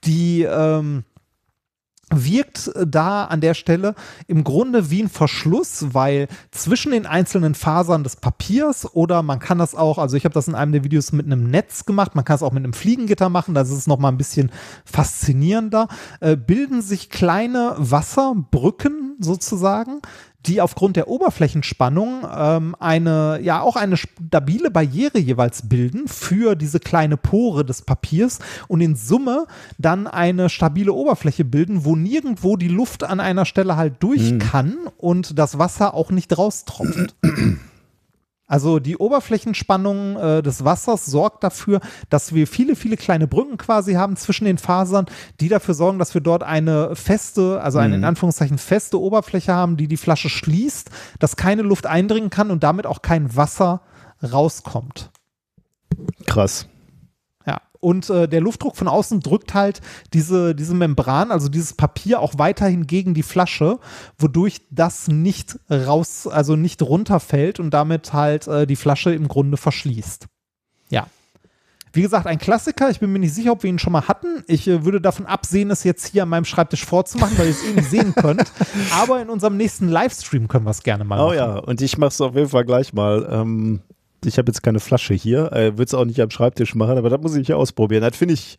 die 0.05 0.43
ähm, 0.43 1.03
wirkt 2.15 2.71
da 2.85 3.25
an 3.25 3.41
der 3.41 3.53
Stelle 3.53 3.95
im 4.27 4.43
Grunde 4.43 4.89
wie 4.89 5.03
ein 5.03 5.09
Verschluss, 5.09 5.93
weil 5.93 6.27
zwischen 6.51 6.91
den 6.91 7.05
einzelnen 7.05 7.55
Fasern 7.55 8.03
des 8.03 8.17
Papiers 8.17 8.93
oder 8.93 9.23
man 9.23 9.39
kann 9.39 9.57
das 9.57 9.75
auch, 9.75 9.97
also 9.97 10.15
ich 10.17 10.25
habe 10.25 10.33
das 10.33 10.47
in 10.47 10.55
einem 10.55 10.71
der 10.71 10.83
Videos 10.83 11.11
mit 11.11 11.25
einem 11.25 11.49
Netz 11.49 11.85
gemacht, 11.85 12.15
man 12.15 12.25
kann 12.25 12.35
es 12.35 12.43
auch 12.43 12.51
mit 12.51 12.63
einem 12.63 12.73
Fliegengitter 12.73 13.29
machen, 13.29 13.55
das 13.55 13.69
ist 13.69 13.87
nochmal 13.87 14.11
ein 14.11 14.17
bisschen 14.17 14.51
faszinierender, 14.85 15.87
äh, 16.19 16.35
bilden 16.35 16.81
sich 16.81 17.09
kleine 17.09 17.75
Wasserbrücken 17.77 19.17
sozusagen, 19.19 20.01
die 20.45 20.61
aufgrund 20.61 20.95
der 20.95 21.07
Oberflächenspannung 21.07 22.27
ähm, 22.35 22.75
eine, 22.79 23.39
ja 23.41 23.61
auch 23.61 23.75
eine 23.75 23.97
stabile 23.97 24.71
Barriere 24.71 25.19
jeweils 25.19 25.69
bilden 25.69 26.07
für 26.07 26.55
diese 26.55 26.79
kleine 26.79 27.17
Pore 27.17 27.65
des 27.65 27.81
Papiers 27.81 28.39
und 28.67 28.81
in 28.81 28.95
Summe 28.95 29.45
dann 29.77 30.07
eine 30.07 30.49
stabile 30.49 30.93
Oberfläche 30.93 31.45
bilden, 31.45 31.85
wo 31.85 31.95
nirgendwo 31.95 32.57
die 32.57 32.67
Luft 32.67 33.03
an 33.03 33.19
einer 33.19 33.45
Stelle 33.45 33.75
halt 33.75 33.95
durch 34.01 34.33
mhm. 34.33 34.39
kann 34.39 34.75
und 34.97 35.37
das 35.39 35.59
Wasser 35.59 35.93
auch 35.93 36.11
nicht 36.11 36.37
raustropft. 36.37 37.15
Also 38.45 38.79
die 38.79 38.97
Oberflächenspannung 38.97 40.17
äh, 40.17 40.41
des 40.43 40.65
Wassers 40.65 41.05
sorgt 41.05 41.43
dafür, 41.43 41.79
dass 42.09 42.33
wir 42.33 42.45
viele, 42.45 42.75
viele 42.75 42.97
kleine 42.97 43.27
Brücken 43.27 43.57
quasi 43.57 43.93
haben 43.93 44.17
zwischen 44.17 44.45
den 44.45 44.57
Fasern, 44.57 45.05
die 45.39 45.47
dafür 45.47 45.73
sorgen, 45.73 45.97
dass 45.97 46.13
wir 46.13 46.21
dort 46.21 46.43
eine 46.43 46.95
feste, 46.95 47.61
also 47.61 47.79
eine 47.79 47.95
in 47.95 48.01
mhm. 48.01 48.07
Anführungszeichen 48.07 48.57
feste 48.57 48.99
Oberfläche 48.99 49.53
haben, 49.53 49.77
die 49.77 49.87
die 49.87 49.97
Flasche 49.97 50.29
schließt, 50.29 50.89
dass 51.19 51.37
keine 51.37 51.61
Luft 51.61 51.85
eindringen 51.85 52.29
kann 52.29 52.51
und 52.51 52.63
damit 52.63 52.85
auch 52.85 53.01
kein 53.01 53.35
Wasser 53.35 53.81
rauskommt. 54.21 55.11
Krass. 56.25 56.67
Und 57.83 58.09
äh, 58.09 58.29
der 58.29 58.39
Luftdruck 58.39 58.77
von 58.77 58.87
außen 58.87 59.19
drückt 59.19 59.53
halt 59.53 59.81
diese, 60.13 60.55
diese 60.55 60.73
Membran, 60.73 61.31
also 61.31 61.49
dieses 61.49 61.73
Papier 61.73 62.21
auch 62.21 62.35
weiterhin 62.37 62.87
gegen 62.87 63.13
die 63.13 63.23
Flasche, 63.23 63.77
wodurch 64.17 64.61
das 64.71 65.09
nicht 65.09 65.59
raus, 65.69 66.25
also 66.25 66.55
nicht 66.55 66.81
runterfällt 66.81 67.59
und 67.59 67.71
damit 67.71 68.13
halt 68.13 68.47
äh, 68.47 68.65
die 68.65 68.77
Flasche 68.77 69.13
im 69.13 69.27
Grunde 69.27 69.57
verschließt. 69.57 70.27
Ja. 70.91 71.07
Wie 71.91 72.01
gesagt, 72.01 72.25
ein 72.25 72.39
Klassiker. 72.39 72.89
Ich 72.89 73.01
bin 73.01 73.11
mir 73.11 73.19
nicht 73.19 73.33
sicher, 73.33 73.51
ob 73.51 73.63
wir 73.63 73.69
ihn 73.69 73.79
schon 73.79 73.91
mal 73.91 74.07
hatten. 74.07 74.45
Ich 74.47 74.65
äh, 74.69 74.85
würde 74.85 75.01
davon 75.01 75.25
absehen, 75.25 75.69
es 75.69 75.83
jetzt 75.83 76.07
hier 76.07 76.23
an 76.23 76.29
meinem 76.29 76.45
Schreibtisch 76.45 76.85
vorzumachen, 76.85 77.37
weil 77.37 77.47
ihr 77.47 77.51
es 77.51 77.65
eh 77.65 77.73
nicht 77.73 77.89
sehen 77.89 78.15
könnt. 78.15 78.49
Aber 78.93 79.21
in 79.21 79.29
unserem 79.29 79.57
nächsten 79.57 79.89
Livestream 79.89 80.47
können 80.47 80.65
wir 80.65 80.71
es 80.71 80.83
gerne 80.83 81.03
mal 81.03 81.19
oh, 81.19 81.25
machen. 81.25 81.31
Oh 81.31 81.35
ja, 81.35 81.57
und 81.57 81.81
ich 81.81 81.97
mache 81.97 82.11
es 82.11 82.21
auf 82.21 82.33
jeden 82.33 82.49
Fall 82.49 82.63
gleich 82.63 82.93
mal. 82.93 83.27
Ähm, 83.29 83.81
ich 84.25 84.37
habe 84.37 84.49
jetzt 84.49 84.63
keine 84.63 84.79
Flasche 84.79 85.13
hier, 85.13 85.51
äh, 85.51 85.73
würde 85.73 85.83
es 85.83 85.93
auch 85.93 86.05
nicht 86.05 86.21
am 86.21 86.29
Schreibtisch 86.29 86.75
machen, 86.75 86.97
aber 86.97 87.09
das 87.09 87.21
muss 87.21 87.35
ich 87.35 87.53
ausprobieren. 87.53 88.01
Das 88.01 88.15
finde 88.15 88.33
ich, 88.33 88.57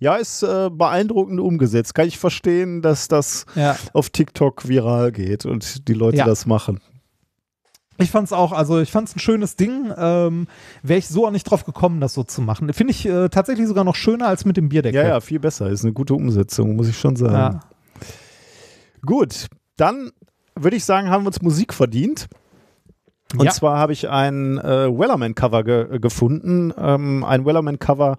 ja, 0.00 0.16
ist 0.16 0.42
äh, 0.42 0.70
beeindruckend 0.70 1.40
umgesetzt. 1.40 1.94
Kann 1.94 2.08
ich 2.08 2.18
verstehen, 2.18 2.82
dass 2.82 3.08
das 3.08 3.46
ja. 3.54 3.76
auf 3.92 4.10
TikTok 4.10 4.68
viral 4.68 5.12
geht 5.12 5.46
und 5.46 5.88
die 5.88 5.94
Leute 5.94 6.18
ja. 6.18 6.24
das 6.24 6.46
machen. 6.46 6.80
Ich 8.00 8.12
fand 8.12 8.26
es 8.26 8.32
auch, 8.32 8.52
also 8.52 8.78
ich 8.78 8.92
fand 8.92 9.08
es 9.08 9.16
ein 9.16 9.18
schönes 9.18 9.56
Ding. 9.56 9.92
Ähm, 9.96 10.46
Wäre 10.82 11.00
ich 11.00 11.08
so 11.08 11.26
auch 11.26 11.32
nicht 11.32 11.44
drauf 11.44 11.64
gekommen, 11.64 12.00
das 12.00 12.14
so 12.14 12.22
zu 12.22 12.40
machen. 12.40 12.72
Finde 12.72 12.92
ich 12.92 13.04
äh, 13.06 13.28
tatsächlich 13.28 13.66
sogar 13.66 13.82
noch 13.82 13.96
schöner 13.96 14.28
als 14.28 14.44
mit 14.44 14.56
dem 14.56 14.68
Bierdeckel. 14.68 15.00
Ja, 15.00 15.08
ja, 15.08 15.20
viel 15.20 15.40
besser. 15.40 15.68
Ist 15.68 15.84
eine 15.84 15.92
gute 15.92 16.14
Umsetzung, 16.14 16.76
muss 16.76 16.88
ich 16.88 16.96
schon 16.96 17.16
sagen. 17.16 17.34
Ja. 17.34 17.60
Gut, 19.04 19.46
dann 19.76 20.12
würde 20.54 20.76
ich 20.76 20.84
sagen, 20.84 21.10
haben 21.10 21.24
wir 21.24 21.28
uns 21.28 21.42
Musik 21.42 21.74
verdient. 21.74 22.28
Und 23.36 23.44
ja. 23.44 23.50
zwar 23.50 23.78
habe 23.78 23.92
ich 23.92 24.08
ein 24.08 24.58
äh, 24.58 24.88
Wellerman-Cover 24.88 25.62
ge 25.62 25.98
gefunden, 25.98 26.72
ähm, 26.78 27.24
ein 27.24 27.44
Wellerman-Cover 27.44 28.16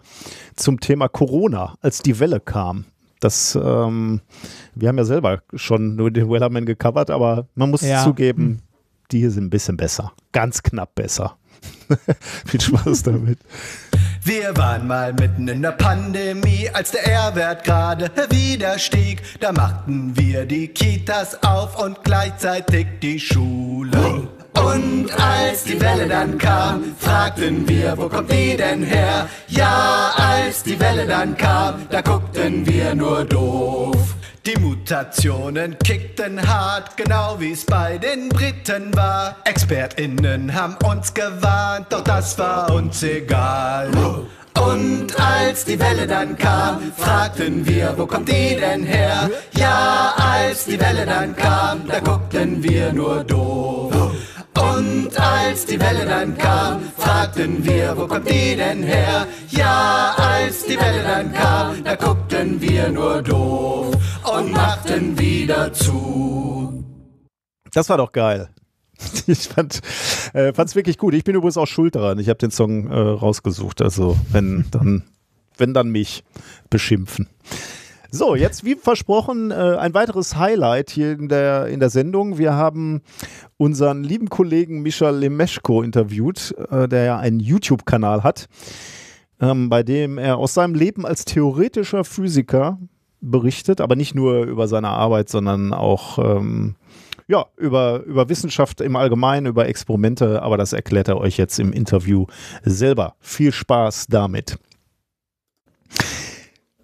zum 0.55 0.79
Thema 0.79 1.07
Corona, 1.07 1.75
als 1.81 2.03
die 2.03 2.19
Welle 2.19 2.39
kam. 2.39 2.85
Das, 3.19 3.57
ähm, 3.61 4.21
wir 4.75 4.87
haben 4.87 4.97
ja 4.97 5.03
selber 5.03 5.41
schon 5.55 5.95
nur 5.95 6.11
den 6.11 6.29
Wellerman 6.29 6.65
gecovert, 6.65 7.09
aber 7.09 7.47
man 7.55 7.71
muss 7.71 7.81
ja. 7.81 8.03
zugeben, 8.03 8.43
hm. 8.43 8.59
die 9.11 9.19
hier 9.19 9.31
sind 9.31 9.45
ein 9.45 9.49
bisschen 9.49 9.77
besser. 9.77 10.13
Ganz 10.31 10.61
knapp 10.63 10.95
besser. 10.95 11.35
Viel 12.45 12.61
Spaß 12.61 13.03
damit. 13.03 13.39
Wir 14.23 14.55
waren 14.57 14.87
mal 14.87 15.13
mitten 15.13 15.47
in 15.47 15.61
der 15.61 15.71
Pandemie, 15.71 16.69
als 16.71 16.91
der 16.91 17.07
R-Wert 17.07 17.63
gerade 17.63 18.11
wieder 18.29 18.77
stieg. 18.77 19.21
Da 19.39 19.51
machten 19.51 20.15
wir 20.15 20.45
die 20.45 20.67
Kitas 20.67 21.41
auf 21.43 21.81
und 21.83 22.03
gleichzeitig 22.03 22.87
die 23.01 23.19
Schule. 23.19 23.78
Und 24.59 25.07
als 25.19 25.63
die 25.63 25.79
Welle 25.79 26.07
dann 26.07 26.37
kam, 26.37 26.95
fragten 26.99 27.67
wir, 27.67 27.97
wo 27.97 28.09
kommt 28.09 28.31
die 28.31 28.57
denn 28.57 28.83
her? 28.83 29.27
Ja, 29.47 30.11
als 30.15 30.63
die 30.63 30.79
Welle 30.79 31.05
dann 31.05 31.37
kam, 31.37 31.87
da 31.89 32.01
guckten 32.01 32.65
wir 32.65 32.93
nur 32.95 33.23
doof. 33.25 34.15
Die 34.45 34.59
Mutationen 34.59 35.77
kickten 35.79 36.41
hart, 36.47 36.97
genau 36.97 37.35
wie's 37.39 37.65
bei 37.65 37.97
den 37.97 38.29
Briten 38.29 38.95
war. 38.95 39.35
ExpertInnen 39.45 40.53
haben 40.53 40.75
uns 40.85 41.13
gewarnt, 41.13 41.87
doch 41.89 42.03
das 42.03 42.37
war 42.39 42.73
uns 42.73 43.03
egal. 43.03 43.91
Und 44.59 45.19
als 45.19 45.65
die 45.65 45.79
Welle 45.79 46.07
dann 46.07 46.37
kam, 46.37 46.91
fragten 46.97 47.65
wir, 47.65 47.93
wo 47.95 48.05
kommt 48.05 48.27
die 48.27 48.55
denn 48.55 48.83
her? 48.83 49.29
Ja, 49.55 50.13
als 50.17 50.65
die 50.65 50.79
Welle 50.79 51.05
dann 51.05 51.35
kam, 51.35 51.87
da 51.87 51.99
guckten 51.99 52.63
wir 52.63 52.91
nur 52.91 53.23
doof. 53.23 53.93
Und 54.59 55.17
als 55.19 55.65
die 55.65 55.79
Welle 55.79 56.05
dann 56.05 56.37
kam, 56.37 56.81
fragten 56.97 57.63
wir, 57.65 57.95
wo 57.95 58.07
kommt 58.07 58.29
die 58.29 58.55
denn 58.55 58.83
her? 58.83 59.27
Ja, 59.49 60.15
als 60.17 60.65
die 60.65 60.77
Welle 60.77 61.03
dann 61.03 61.33
kam, 61.33 61.83
da 61.83 61.95
guckten 61.95 62.59
wir 62.61 62.89
nur 62.89 63.21
doof 63.21 63.95
und 64.37 64.51
machten 64.51 65.17
wieder 65.17 65.71
zu. 65.71 66.83
Das 67.71 67.89
war 67.89 67.97
doch 67.97 68.11
geil. 68.11 68.49
Ich 69.27 69.47
fand 69.47 69.79
äh, 70.33 70.53
wirklich 70.75 70.97
gut. 70.97 71.13
Ich 71.13 71.23
bin 71.23 71.35
übrigens 71.35 71.57
auch 71.57 71.67
schuld 71.67 71.95
daran. 71.95 72.19
Ich 72.19 72.29
habe 72.29 72.37
den 72.37 72.51
Song 72.51 72.87
äh, 72.87 72.95
rausgesucht. 72.95 73.81
Also 73.81 74.17
wenn 74.31 74.65
dann, 74.71 75.03
wenn 75.57 75.73
dann 75.73 75.89
mich 75.89 76.23
beschimpfen. 76.69 77.27
So, 78.11 78.35
jetzt 78.35 78.65
wie 78.65 78.75
versprochen 78.75 79.51
äh, 79.51 79.53
ein 79.53 79.93
weiteres 79.93 80.35
Highlight 80.35 80.89
hier 80.89 81.11
in 81.11 81.29
der, 81.29 81.67
in 81.67 81.79
der 81.79 81.91
Sendung. 81.91 82.39
Wir 82.39 82.53
haben 82.53 83.01
unseren 83.57 84.03
lieben 84.03 84.29
Kollegen 84.29 84.81
Michal 84.81 85.15
Lemeschko 85.15 85.83
interviewt, 85.83 86.55
äh, 86.71 86.87
der 86.87 87.03
ja 87.03 87.19
einen 87.19 87.39
YouTube-Kanal 87.39 88.23
hat, 88.23 88.47
ähm, 89.39 89.69
bei 89.69 89.83
dem 89.83 90.17
er 90.17 90.37
aus 90.37 90.55
seinem 90.55 90.73
Leben 90.73 91.05
als 91.05 91.23
theoretischer 91.23 92.03
Physiker 92.03 92.79
berichtet, 93.21 93.79
aber 93.79 93.95
nicht 93.95 94.15
nur 94.15 94.43
über 94.45 94.67
seine 94.67 94.89
Arbeit, 94.89 95.29
sondern 95.29 95.71
auch 95.71 96.17
ähm, 96.17 96.75
ja, 97.27 97.45
über, 97.57 98.01
über 98.05 98.27
Wissenschaft 98.27 98.81
im 98.81 98.95
Allgemeinen, 98.95 99.45
über 99.45 99.67
Experimente, 99.67 100.41
aber 100.41 100.57
das 100.57 100.73
erklärt 100.73 101.09
er 101.09 101.17
euch 101.17 101.37
jetzt 101.37 101.59
im 101.59 101.71
Interview 101.73 102.25
selber. 102.63 103.13
Viel 103.19 103.51
Spaß 103.51 104.07
damit. 104.07 104.57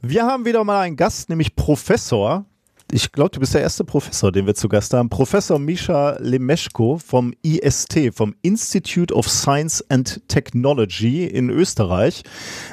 Wir 0.07 0.23
haben 0.23 0.45
wieder 0.45 0.63
mal 0.63 0.81
einen 0.81 0.97
Gast, 0.97 1.29
nämlich 1.29 1.55
Professor. 1.55 2.45
Ich 2.91 3.11
glaube, 3.11 3.31
du 3.31 3.39
bist 3.39 3.55
der 3.55 3.61
erste 3.61 3.83
Professor, 3.83 4.31
den 4.31 4.45
wir 4.45 4.53
zu 4.53 4.69
Gast 4.69 4.93
haben. 4.93 5.09
Professor 5.09 5.57
Misha 5.57 6.17
Lemeschko 6.19 6.99
vom 6.99 7.33
IST, 7.41 8.13
vom 8.13 8.35
Institute 8.43 9.11
of 9.11 9.27
Science 9.27 9.83
and 9.89 10.21
Technology 10.27 11.25
in 11.25 11.49
Österreich. 11.49 12.21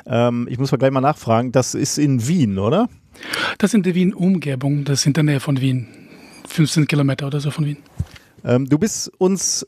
Ähm, 0.05 0.47
ich 0.51 0.59
muss 0.59 0.73
mal 0.73 0.77
gleich 0.77 0.91
mal 0.91 1.01
nachfragen, 1.01 1.53
das 1.53 1.75
ist 1.75 1.97
in 1.97 2.29
Wien, 2.29 2.59
oder? 2.59 2.91
Das 3.57 3.71
ist 3.71 3.75
in 3.77 3.83
der 3.83 3.95
Wien-Umgebung, 3.95 4.85
das 4.85 5.01
ist 5.01 5.07
in 5.07 5.15
der 5.15 5.23
Nähe 5.23 5.41
von 5.41 5.59
Wien. 5.59 5.89
15 6.49 6.87
Kilometer 6.87 7.29
oder 7.29 7.41
so 7.41 7.51
von 7.51 7.65
Wien. 7.65 7.79
Ähm, 8.45 8.69
du 8.69 8.79
bist 8.79 9.11
uns 9.19 9.67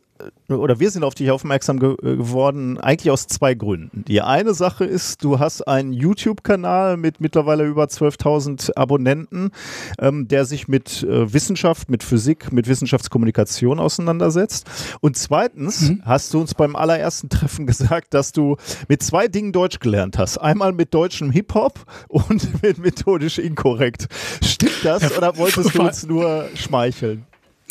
oder 0.48 0.78
wir 0.78 0.90
sind 0.90 1.04
auf 1.04 1.14
dich 1.14 1.30
aufmerksam 1.30 1.78
ge 1.80 1.92
äh, 2.02 2.16
geworden, 2.16 2.78
eigentlich 2.78 3.10
aus 3.10 3.26
zwei 3.26 3.54
Gründen. 3.54 4.04
Die 4.06 4.20
eine 4.20 4.54
Sache 4.54 4.84
ist, 4.84 5.24
du 5.24 5.38
hast 5.38 5.62
einen 5.62 5.92
YouTube-Kanal 5.92 6.96
mit 6.96 7.20
mittlerweile 7.20 7.64
über 7.64 7.84
12.000 7.84 8.76
Abonnenten, 8.76 9.50
ähm, 9.98 10.28
der 10.28 10.44
sich 10.44 10.68
mit 10.68 11.02
äh, 11.02 11.32
Wissenschaft, 11.32 11.90
mit 11.90 12.02
Physik, 12.02 12.52
mit 12.52 12.68
Wissenschaftskommunikation 12.68 13.80
auseinandersetzt. 13.80 14.66
Und 15.00 15.16
zweitens 15.16 15.90
mhm. 15.90 16.02
hast 16.04 16.32
du 16.32 16.40
uns 16.40 16.54
beim 16.54 16.76
allerersten 16.76 17.28
Treffen 17.28 17.66
gesagt, 17.74 18.14
dass 18.14 18.32
du 18.32 18.56
mit 18.88 19.02
zwei 19.02 19.28
Dingen 19.28 19.52
Deutsch 19.52 19.80
gelernt 19.80 20.18
hast. 20.18 20.38
Einmal 20.38 20.72
mit 20.72 20.94
deutschem 20.94 21.30
Hip-Hop 21.30 21.80
und 22.08 22.62
mit 22.62 22.78
methodisch 22.78 23.38
inkorrekt. 23.38 24.06
Stimmt 24.42 24.84
das 24.84 25.16
oder 25.16 25.36
wolltest 25.36 25.74
du 25.74 25.82
uns 25.82 26.06
nur 26.06 26.48
schmeicheln? 26.54 27.26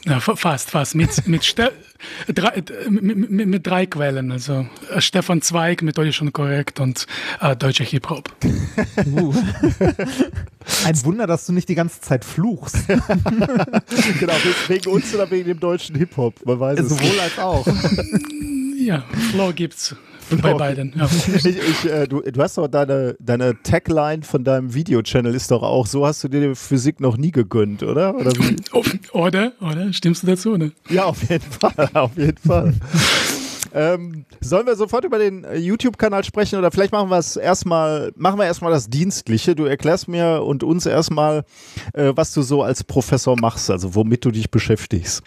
Ja, 0.05 0.19
fast, 0.19 0.69
fast. 0.69 0.95
Mit, 0.95 1.27
mit, 1.27 1.45
Ste 1.45 1.71
drei, 2.27 2.61
mit, 2.89 3.29
mit, 3.29 3.47
mit, 3.47 3.65
drei 3.67 3.85
Quellen. 3.85 4.31
Also 4.31 4.67
äh, 4.93 4.99
Stefan 4.99 5.41
Zweig, 5.41 5.81
methodisch 5.81 6.21
und 6.21 6.33
korrekt 6.33 6.79
und 6.79 7.07
äh, 7.39 7.55
deutscher 7.55 7.85
Hip-Hop. 7.85 8.29
Uh. 9.05 9.33
Ein 10.85 11.05
Wunder, 11.05 11.27
dass 11.27 11.45
du 11.45 11.53
nicht 11.53 11.69
die 11.69 11.75
ganze 11.75 12.01
Zeit 12.01 12.25
fluchst. 12.25 12.77
genau, 12.87 14.33
wegen 14.67 14.89
uns 14.89 15.13
oder 15.15 15.29
wegen 15.31 15.47
dem 15.47 15.59
deutschen 15.59 15.95
Hip-Hop. 15.95 16.45
Man 16.45 16.59
weiß 16.59 16.79
es. 16.79 16.89
Sowohl 16.89 17.19
als 17.19 17.39
auch. 17.39 17.65
ja, 18.77 19.03
Flow 19.31 19.53
gibt's. 19.53 19.95
Bei 20.41 20.53
beiden, 20.53 20.93
ja. 20.97 21.09
Ich, 21.35 21.45
ich, 21.45 21.85
äh, 21.85 22.07
du, 22.07 22.21
du, 22.21 22.41
hast 22.41 22.57
doch 22.57 22.67
deine, 22.67 23.15
deine 23.19 23.61
Tagline 23.63 24.23
von 24.23 24.43
deinem 24.43 24.73
Video-Channel 24.73 25.33
ist 25.33 25.51
doch 25.51 25.63
auch, 25.63 25.87
so 25.87 26.05
hast 26.05 26.23
du 26.23 26.27
dir 26.27 26.49
die 26.49 26.55
Physik 26.55 26.99
noch 26.99 27.17
nie 27.17 27.31
gegönnt, 27.31 27.83
oder? 27.83 28.15
Oder, 28.15 28.33
oder? 29.13 29.53
oder? 29.61 29.93
Stimmst 29.93 30.23
du 30.23 30.27
dazu, 30.27 30.53
oder? 30.53 30.69
Ja, 30.89 31.05
auf 31.05 31.21
jeden 31.29 31.51
Fall, 31.51 31.89
auf 31.93 32.17
jeden 32.17 32.37
Fall. 32.37 32.73
Ähm, 33.75 34.25
sollen 34.39 34.67
wir 34.67 34.75
sofort 34.75 35.03
über 35.03 35.17
den 35.17 35.43
äh, 35.43 35.57
YouTube-Kanal 35.57 36.23
sprechen 36.23 36.59
oder 36.59 36.69
vielleicht 36.69 36.91
machen 36.91 37.09
wir 37.09 37.17
es 37.17 37.35
erstmal, 37.37 38.11
machen 38.15 38.37
wir 38.37 38.45
erstmal 38.45 38.71
das 38.71 38.87
Dienstliche. 38.87 39.55
Du 39.55 39.65
erklärst 39.65 40.07
mir 40.07 40.43
und 40.43 40.63
uns 40.63 40.85
erstmal, 40.85 41.43
äh, 41.93 42.11
was 42.15 42.33
du 42.33 42.43
so 42.43 42.61
als 42.61 42.83
Professor 42.83 43.35
machst, 43.39 43.71
also 43.71 43.95
womit 43.95 44.25
du 44.25 44.31
dich 44.31 44.51
beschäftigst. 44.51 45.23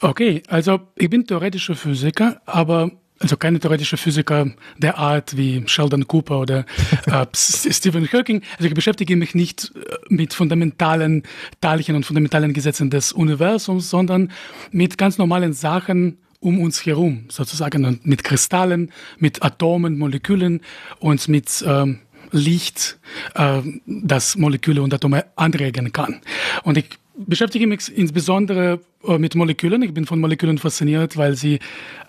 Okay, 0.00 0.42
also 0.48 0.80
ich 0.96 1.08
bin 1.08 1.26
theoretischer 1.26 1.74
Physiker, 1.74 2.40
aber 2.44 2.90
also 3.22 3.36
keine 3.36 3.60
theoretische 3.60 3.96
Physiker 3.96 4.50
der 4.76 4.98
Art 4.98 5.36
wie 5.36 5.62
Sheldon 5.66 6.06
Cooper 6.06 6.40
oder 6.40 6.64
äh, 7.06 7.26
Stephen 7.34 8.08
Hawking. 8.12 8.42
Also 8.56 8.68
ich 8.68 8.74
beschäftige 8.74 9.16
mich 9.16 9.34
nicht 9.34 9.72
äh, 9.74 9.96
mit 10.08 10.34
fundamentalen 10.34 11.22
Teilchen 11.60 11.94
und 11.96 12.04
fundamentalen 12.04 12.52
Gesetzen 12.52 12.90
des 12.90 13.12
Universums, 13.12 13.88
sondern 13.88 14.32
mit 14.72 14.98
ganz 14.98 15.18
normalen 15.18 15.52
Sachen 15.52 16.18
um 16.40 16.60
uns 16.60 16.84
herum, 16.84 17.26
sozusagen 17.28 17.84
und 17.84 18.04
mit 18.04 18.24
Kristallen, 18.24 18.90
mit 19.18 19.44
Atomen, 19.44 19.96
Molekülen 19.96 20.60
und 20.98 21.28
mit 21.28 21.64
ähm, 21.66 22.00
Licht, 22.32 22.98
äh, 23.34 23.60
das 23.86 24.36
Moleküle 24.36 24.82
und 24.82 24.92
Atome 24.92 25.26
anregen 25.36 25.92
kann. 25.92 26.20
Und 26.64 26.78
ich 26.78 26.86
beschäftige 27.14 27.66
mich 27.66 27.96
insbesondere 27.96 28.80
äh, 29.06 29.18
mit 29.18 29.34
Molekülen. 29.34 29.82
Ich 29.82 29.94
bin 29.94 30.06
von 30.06 30.20
Molekülen 30.20 30.58
fasziniert, 30.58 31.16
weil 31.16 31.36
sie 31.36 31.58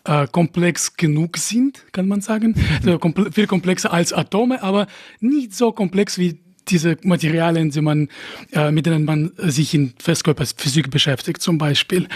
äh, 0.06 0.28
komplex 0.28 0.96
genug 0.96 1.38
sind, 1.38 1.86
kann 1.92 2.08
man 2.08 2.22
sagen. 2.22 2.56
Also 2.84 3.00
komple 3.00 3.32
viel 3.32 3.48
komplexer 3.48 3.94
als 3.94 4.14
Atome, 4.14 4.62
aber 4.64 4.88
nicht 5.20 5.54
so 5.54 5.72
komplex 5.72 6.18
wie 6.18 6.40
diese 6.70 6.98
Materialien, 7.04 7.72
die 7.72 7.82
man, 7.82 8.08
äh, 8.54 8.72
mit 8.72 8.86
denen 8.86 9.06
man 9.06 9.32
sich 9.38 9.74
in 9.74 9.94
Festkörperphysik 10.00 10.90
beschäftigt, 10.90 11.42
zum 11.42 11.58
Beispiel. 11.58 12.08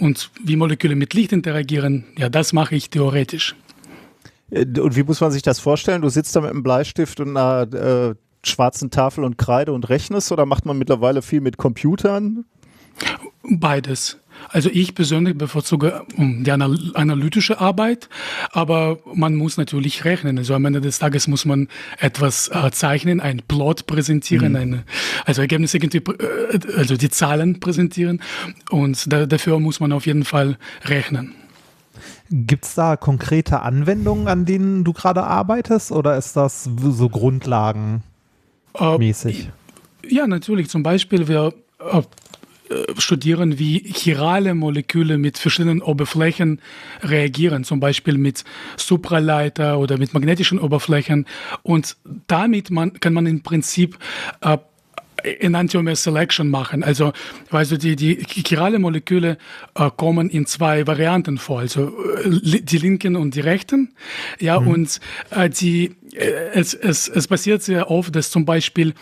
Und 0.00 0.30
wie 0.42 0.56
Moleküle 0.56 0.96
mit 0.96 1.12
Licht 1.14 1.32
interagieren, 1.32 2.04
ja, 2.16 2.28
das 2.28 2.52
mache 2.52 2.74
ich 2.74 2.88
theoretisch. 2.90 3.54
Äh, 4.50 4.66
und 4.80 4.96
wie 4.96 5.02
muss 5.02 5.20
man 5.20 5.30
sich 5.30 5.42
das 5.42 5.58
vorstellen? 5.58 6.02
Du 6.02 6.08
sitzt 6.08 6.34
da 6.36 6.40
mit 6.40 6.50
einem 6.50 6.62
Bleistift 6.62 7.20
und 7.20 7.36
einer 7.36 7.72
äh, 7.72 8.14
schwarzen 8.44 8.90
Tafel 8.90 9.24
und 9.24 9.38
Kreide 9.38 9.72
und 9.72 9.88
rechnest 9.88 10.32
oder 10.32 10.46
macht 10.46 10.66
man 10.66 10.78
mittlerweile 10.78 11.22
viel 11.22 11.40
mit 11.40 11.56
Computern? 11.56 12.44
Beides. 13.42 14.18
Also 14.48 14.68
ich 14.72 14.94
persönlich 14.94 15.36
bevorzuge 15.36 16.02
ähm, 16.16 16.44
die 16.44 16.50
analytische 16.50 17.60
Arbeit, 17.60 18.08
aber 18.50 18.98
man 19.14 19.34
muss 19.34 19.56
natürlich 19.56 20.04
rechnen. 20.04 20.38
Also 20.38 20.54
am 20.54 20.64
Ende 20.64 20.80
des 20.80 20.98
Tages 20.98 21.26
muss 21.26 21.44
man 21.44 21.68
etwas 21.98 22.48
äh, 22.48 22.70
zeichnen, 22.70 23.20
einen 23.20 23.42
Plot 23.42 23.86
präsentieren, 23.86 24.50
mhm. 24.52 24.56
eine, 24.56 24.84
also 25.24 25.40
Ergebnisse 25.40 25.78
irgendwie, 25.78 25.98
äh, 25.98 26.58
also 26.76 26.96
die 26.96 27.10
Zahlen 27.10 27.60
präsentieren 27.60 28.20
und 28.70 29.10
da, 29.10 29.26
dafür 29.26 29.58
muss 29.58 29.80
man 29.80 29.92
auf 29.92 30.06
jeden 30.06 30.24
Fall 30.24 30.58
rechnen. 30.84 31.34
Gibt 32.30 32.64
es 32.64 32.74
da 32.74 32.96
konkrete 32.96 33.60
Anwendungen, 33.60 34.28
an 34.28 34.44
denen 34.44 34.84
du 34.84 34.92
gerade 34.92 35.24
arbeitest 35.24 35.92
oder 35.92 36.16
ist 36.16 36.36
das 36.36 36.64
so 36.64 37.08
grundlagenmäßig? 37.08 39.50
Äh, 40.02 40.08
ja, 40.08 40.26
natürlich. 40.26 40.68
Zum 40.68 40.82
Beispiel, 40.82 41.28
wir 41.28 41.54
äh, 41.78 42.02
studieren, 42.98 43.58
wie 43.58 43.78
chirale 43.78 44.54
Moleküle 44.54 45.18
mit 45.18 45.38
verschiedenen 45.38 45.82
Oberflächen 45.82 46.60
reagieren, 47.02 47.64
zum 47.64 47.78
Beispiel 47.78 48.18
mit 48.18 48.44
Supraleiter 48.76 49.78
oder 49.78 49.98
mit 49.98 50.14
magnetischen 50.14 50.58
Oberflächen. 50.58 51.26
Und 51.62 51.96
damit 52.26 52.70
man, 52.70 52.94
kann 52.94 53.12
man 53.12 53.26
im 53.26 53.42
Prinzip 53.42 53.98
äh, 54.40 54.58
Enantiomer 55.22 55.96
Selection 55.96 56.48
machen. 56.48 56.82
Also, 56.82 57.12
weißt 57.50 57.72
du, 57.72 57.78
die, 57.78 57.96
die 57.96 58.16
chirale 58.46 58.78
Moleküle 58.78 59.38
äh, 59.74 59.90
kommen 59.96 60.30
in 60.30 60.46
zwei 60.46 60.86
Varianten 60.86 61.38
vor, 61.38 61.60
also 61.60 61.92
äh, 62.24 62.60
die 62.60 62.78
linken 62.78 63.16
und 63.16 63.34
die 63.34 63.40
rechten. 63.40 63.94
Ja, 64.40 64.60
mhm. 64.60 64.68
und 64.68 65.00
äh, 65.30 65.48
die, 65.48 65.96
äh, 66.12 66.50
es, 66.52 66.74
es, 66.74 67.08
es 67.08 67.28
passiert 67.28 67.62
sehr 67.62 67.90
oft, 67.90 68.14
dass 68.14 68.30
zum 68.30 68.44
Beispiel 68.44 68.94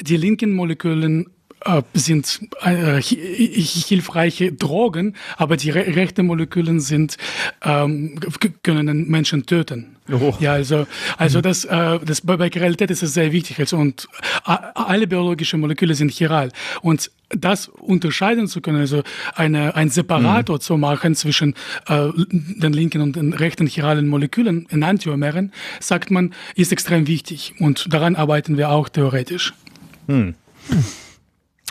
die 0.00 0.16
linken 0.16 0.52
Molekülen 0.52 1.26
äh, 1.64 1.82
sind 1.94 2.40
äh, 2.62 3.00
hilfreiche 3.00 4.52
Drogen, 4.52 5.14
aber 5.36 5.56
die 5.56 5.70
re 5.70 5.94
rechten 5.94 6.26
Moleküle 6.26 6.80
sind, 6.80 7.16
ähm, 7.62 8.18
können 8.62 9.08
Menschen 9.08 9.46
töten. 9.46 9.96
Oh. 10.10 10.34
Ja, 10.40 10.52
also, 10.52 10.86
also 11.16 11.38
mhm. 11.38 11.42
das, 11.42 11.64
äh, 11.64 11.98
das 12.04 12.20
bei, 12.20 12.36
bei 12.36 12.50
Chiralität 12.50 12.90
ist 12.90 13.02
es 13.02 13.14
sehr 13.14 13.32
wichtig. 13.32 13.58
Also, 13.58 13.76
und 13.76 14.08
alle 14.44 15.06
biologischen 15.06 15.60
Moleküle 15.60 15.94
sind 15.94 16.10
chiral. 16.10 16.50
Und 16.82 17.10
das 17.30 17.68
unterscheiden 17.68 18.48
zu 18.48 18.60
können, 18.60 18.80
also 18.80 19.02
eine, 19.34 19.76
ein 19.76 19.88
Separator 19.88 20.56
mhm. 20.56 20.60
zu 20.60 20.76
machen 20.76 21.14
zwischen 21.14 21.54
äh, 21.86 22.08
den 22.16 22.72
linken 22.72 23.00
und 23.02 23.16
den 23.16 23.32
rechten 23.32 23.66
chiralen 23.66 24.08
Molekülen 24.08 24.66
in 24.70 24.82
Antiomeren, 24.82 25.52
sagt 25.78 26.10
man, 26.10 26.34
ist 26.56 26.72
extrem 26.72 27.06
wichtig. 27.06 27.54
Und 27.60 27.92
daran 27.92 28.16
arbeiten 28.16 28.56
wir 28.56 28.70
auch 28.70 28.88
theoretisch. 28.88 29.54
Mhm. 30.06 30.34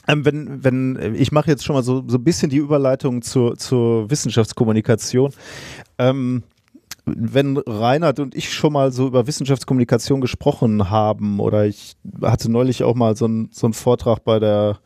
Ähm, 0.10 0.26
wenn, 0.26 0.64
wenn, 0.64 1.16
ich 1.16 1.32
mache 1.32 1.52
jetzt 1.52 1.64
schon 1.64 1.76
mal 1.76 1.84
so, 1.84 2.04
so 2.08 2.18
ein 2.18 2.24
bisschen 2.24 2.50
die 2.50 2.58
Überleitung 2.58 3.22
zur, 3.22 3.58
zur 3.58 4.10
Wissenschaftskommunikation. 4.10 5.32
Ähm, 6.00 6.44
wenn 7.06 7.58
Reinhard 7.58 8.20
und 8.20 8.36
ich 8.36 8.52
schon 8.52 8.74
mal 8.74 8.92
so 8.92 9.08
über 9.08 9.28
Wissenschaftskommunikation 9.28 10.20
gesprochen 10.20 10.90
haben, 10.90 11.40
oder 11.40 11.66
ich 11.66 11.96
hatte 12.24 12.52
neulich 12.52 12.84
auch 12.84 12.96
mal 12.96 13.16
so, 13.16 13.28
ein, 13.28 13.50
so 13.52 13.68
einen 13.68 13.74
Vortrag 13.74 14.24
bei 14.24 14.40
der 14.40 14.80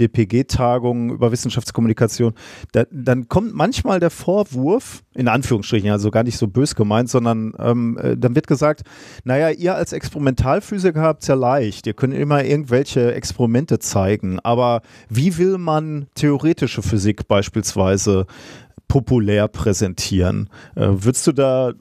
DPG-Tagungen 0.00 1.10
über 1.10 1.30
Wissenschaftskommunikation, 1.32 2.34
da, 2.72 2.84
dann 2.90 3.28
kommt 3.28 3.54
manchmal 3.54 4.00
der 4.00 4.10
Vorwurf, 4.10 5.02
in 5.14 5.28
Anführungsstrichen, 5.28 5.90
also 5.90 6.10
gar 6.10 6.24
nicht 6.24 6.38
so 6.38 6.48
bös 6.48 6.74
gemeint, 6.74 7.10
sondern 7.10 7.52
ähm, 7.58 7.98
äh, 7.98 8.16
dann 8.16 8.34
wird 8.34 8.46
gesagt, 8.46 8.82
naja, 9.24 9.50
ihr 9.50 9.74
als 9.74 9.92
Experimentalphysiker 9.92 11.00
habt 11.00 11.22
es 11.22 11.28
ja 11.28 11.34
leicht, 11.34 11.86
ihr 11.86 11.94
könnt 11.94 12.14
immer 12.14 12.44
irgendwelche 12.44 13.14
Experimente 13.14 13.78
zeigen, 13.78 14.40
aber 14.40 14.82
wie 15.08 15.36
will 15.38 15.58
man 15.58 16.06
theoretische 16.14 16.82
Physik 16.82 17.28
beispielsweise 17.28 18.26
populär 18.88 19.48
präsentieren? 19.48 20.50
Äh, 20.74 20.88
würdest 20.88 21.26
du 21.26 21.32
da 21.32 21.70
äh, 21.70 21.74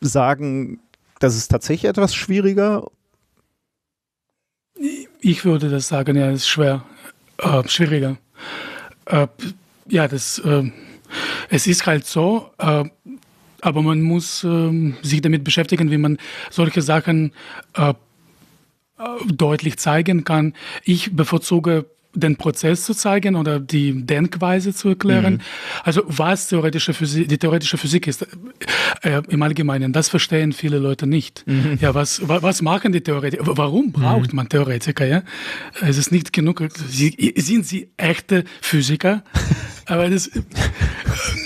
sagen, 0.00 0.80
das 1.20 1.36
ist 1.36 1.48
tatsächlich 1.48 1.88
etwas 1.88 2.14
schwieriger? 2.14 2.86
Ich 5.20 5.44
würde 5.44 5.68
das 5.68 5.86
sagen, 5.86 6.16
ja, 6.16 6.30
es 6.30 6.40
ist 6.40 6.48
schwer 6.48 6.84
äh, 7.42 7.68
schwieriger. 7.68 8.16
Äh, 9.06 9.26
ja, 9.88 10.08
das, 10.08 10.38
äh, 10.38 10.70
es 11.50 11.66
ist 11.66 11.86
halt 11.86 12.06
so, 12.06 12.50
äh, 12.58 12.84
aber 13.60 13.82
man 13.82 14.02
muss 14.02 14.42
ähm, 14.44 14.96
sich 15.02 15.20
damit 15.20 15.44
beschäftigen, 15.44 15.90
wie 15.90 15.98
man 15.98 16.18
solche 16.50 16.82
Sachen 16.82 17.32
äh, 17.74 17.90
äh, 17.90 17.94
deutlich 19.26 19.78
zeigen 19.78 20.24
kann. 20.24 20.54
Ich 20.84 21.14
bevorzuge 21.14 21.86
den 22.14 22.36
Prozess 22.36 22.84
zu 22.84 22.94
zeigen 22.94 23.36
oder 23.36 23.58
die 23.58 24.04
Denkweise 24.04 24.74
zu 24.74 24.90
erklären. 24.90 25.34
Mhm. 25.34 25.40
Also 25.82 26.02
was 26.06 26.48
theoretische 26.48 26.92
Physik, 26.92 27.28
die 27.28 27.38
theoretische 27.38 27.78
Physik 27.78 28.06
ist 28.06 28.26
äh, 29.02 29.22
im 29.28 29.42
Allgemeinen, 29.42 29.92
das 29.92 30.08
verstehen 30.08 30.52
viele 30.52 30.78
Leute 30.78 31.06
nicht. 31.06 31.44
Mhm. 31.46 31.78
Ja, 31.80 31.94
was, 31.94 32.20
was 32.26 32.62
machen 32.62 32.92
die 32.92 33.00
Theoretiker? 33.00 33.44
Warum 33.46 33.92
braucht 33.92 34.32
mhm. 34.32 34.36
man 34.36 34.48
Theoretiker? 34.48 35.06
Ja, 35.06 35.22
es 35.80 35.96
ist 35.96 36.12
nicht 36.12 36.32
genug. 36.32 36.62
Sie, 36.88 37.34
sind 37.36 37.66
sie 37.66 37.90
echte 37.96 38.44
Physiker? 38.60 39.22
Aber 39.86 40.08
das 40.08 40.30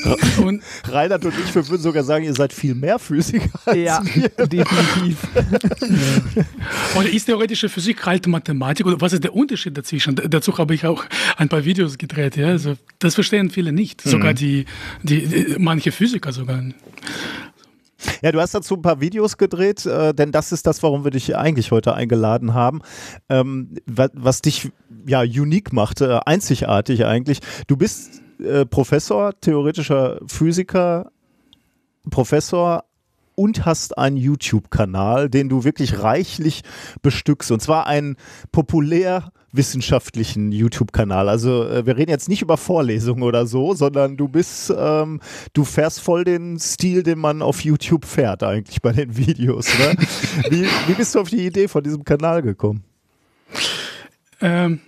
und 0.43 0.63
Reinhard 0.89 1.25
und 1.25 1.35
ich, 1.39 1.55
wir 1.55 1.69
würden 1.69 1.83
sogar 1.83 2.05
sagen, 2.05 2.25
ihr 2.25 2.35
seid 2.35 2.53
viel 2.53 2.75
mehr 2.75 2.99
Physiker. 2.99 3.59
Als 3.65 3.77
ja, 3.77 4.03
wir. 4.05 4.47
definitiv. 4.47 5.19
Oder 6.97 7.11
ist 7.11 7.25
theoretische 7.27 7.69
Physik 7.69 8.05
halt 8.07 8.27
Mathematik? 8.27 8.87
Oder 8.87 9.01
was 9.01 9.13
ist 9.13 9.25
der 9.25 9.35
Unterschied 9.35 9.77
dazwischen? 9.77 10.15
Dazu 10.15 10.57
habe 10.59 10.75
ich 10.75 10.87
auch 10.87 11.05
ein 11.37 11.49
paar 11.49 11.65
Videos 11.65 11.99
gedreht. 11.99 12.37
Ja? 12.37 12.49
Also, 12.49 12.75
das 12.99 13.15
verstehen 13.15 13.51
viele 13.51 13.73
nicht. 13.73 14.01
Sogar 14.01 14.33
mhm. 14.33 14.37
die, 14.37 14.65
die, 15.03 15.27
die, 15.27 15.57
manche 15.59 15.93
Physiker 15.93 16.33
sogar. 16.33 16.63
Ja, 18.23 18.31
du 18.31 18.41
hast 18.41 18.55
dazu 18.55 18.75
ein 18.75 18.83
paar 18.83 19.01
Videos 19.01 19.37
gedreht, 19.37 19.87
äh, 19.87 20.15
denn 20.15 20.31
das 20.31 20.53
ist 20.53 20.67
das, 20.67 20.83
warum 20.83 21.05
wir 21.05 21.11
dich 21.11 21.37
eigentlich 21.37 21.71
heute 21.71 21.95
eingeladen 21.95 22.55
haben. 22.55 22.83
Ähm, 23.29 23.77
was, 23.87 24.11
was, 24.13 24.43
dich 24.43 24.71
ja 25.07 25.21
unique 25.21 25.73
macht, 25.73 26.01
äh, 26.01 26.19
einzigartig 26.25 27.05
eigentlich. 27.05 27.41
Du 27.67 27.77
bist 27.77 28.23
äh, 28.39 28.67
Professor, 28.67 29.39
theoretischer 29.41 30.21
Physiker, 30.27 31.11
Professor 32.11 32.85
und 33.35 33.67
hast 33.67 33.99
einen 33.99 34.17
YouTube-Kanal, 34.17 35.29
den 35.29 35.49
du 35.49 35.65
wirklich 35.65 36.01
reichlich 36.03 36.63
bestückst. 37.03 37.53
Und 37.53 37.61
zwar 37.61 37.87
einen 37.87 38.17
populär 38.51 39.31
wissenschaftlichen 39.53 40.53
YouTube-Kanal. 40.53 41.29
Also 41.29 41.65
äh, 41.65 41.87
wir 41.87 41.97
reden 41.97 42.11
jetzt 42.11 42.29
nicht 42.29 42.43
über 42.43 42.57
Vorlesungen 42.57 43.23
oder 43.23 43.47
so, 43.47 43.75
sondern 43.75 44.17
du 44.17 44.29
bist, 44.29 44.73
ähm, 44.77 45.21
du 45.53 45.65
fährst 45.65 46.01
voll 46.01 46.25
den 46.25 46.59
Stil, 46.59 47.03
den 47.03 47.19
man 47.19 47.43
auf 47.43 47.65
YouTube 47.65 48.05
fährt 48.05 48.43
eigentlich 48.43 48.83
bei 48.83 48.93
den 48.93 49.17
Videos. 49.17 49.67
Ne? 49.79 49.97
wie, 50.51 50.67
wie 50.87 50.95
bist 50.95 51.15
du 51.15 51.21
auf 51.21 51.31
die 51.31 51.47
Idee 51.47 51.69
von 51.69 51.83
diesem 51.83 52.05
Kanal 52.05 52.43
gekommen? 52.43 52.85
Ähm, 54.41 54.81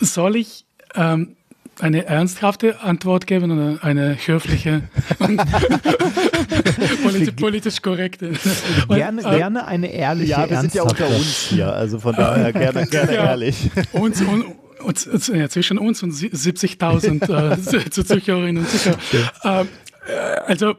soll 0.00 0.36
ich 0.36 0.66
ähm, 0.94 1.35
eine 1.80 2.06
ernsthafte 2.06 2.80
Antwort 2.80 3.26
geben 3.26 3.50
oder 3.50 3.84
eine 3.84 4.16
höfliche 4.24 4.82
politisch, 7.02 7.34
politisch 7.34 7.82
korrekte? 7.82 8.32
Gerne, 8.88 9.22
und, 9.22 9.32
äh, 9.32 9.36
gerne 9.38 9.66
eine 9.66 9.92
ehrliche 9.92 10.30
Ja, 10.30 10.48
wir 10.48 10.60
sind 10.60 10.74
ja 10.74 10.82
unter 10.82 11.08
uns 11.08 11.48
hier, 11.48 11.72
also 11.72 11.98
von 11.98 12.14
daher 12.14 12.52
gerne, 12.52 12.86
gerne 12.86 13.14
ja, 13.14 13.24
ehrlich. 13.26 13.70
Uns, 13.92 14.20
und, 14.22 14.44
und, 14.80 15.28
ja, 15.28 15.48
zwischen 15.48 15.78
uns 15.78 16.02
und 16.02 16.12
70.000 16.12 17.86
äh, 17.86 17.90
Zuhörerinnen 17.90 18.64
und 18.64 18.70
Zuhörer. 18.70 18.98
Ähm, 19.44 19.68
äh, 20.08 20.40
also 20.46 20.74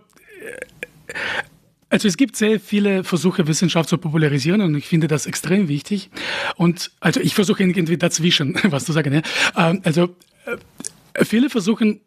also 1.89 2.07
es 2.07 2.17
gibt 2.17 2.35
sehr 2.35 2.59
viele 2.59 3.03
Versuche, 3.03 3.47
Wissenschaft 3.47 3.89
zu 3.89 3.97
popularisieren 3.97 4.61
und 4.61 4.75
ich 4.75 4.87
finde 4.87 5.07
das 5.07 5.25
extrem 5.25 5.67
wichtig. 5.67 6.09
Und 6.55 6.91
also 6.99 7.21
ich 7.21 7.33
versuche 7.33 7.63
irgendwie 7.63 7.97
dazwischen 7.97 8.57
was 8.63 8.85
zu 8.85 8.91
sagen. 8.91 9.13
Ja. 9.13 9.21
Ähm, 9.69 9.81
also 9.83 10.03
äh, 10.45 10.57
viele 11.23 11.49
versuchen 11.49 12.01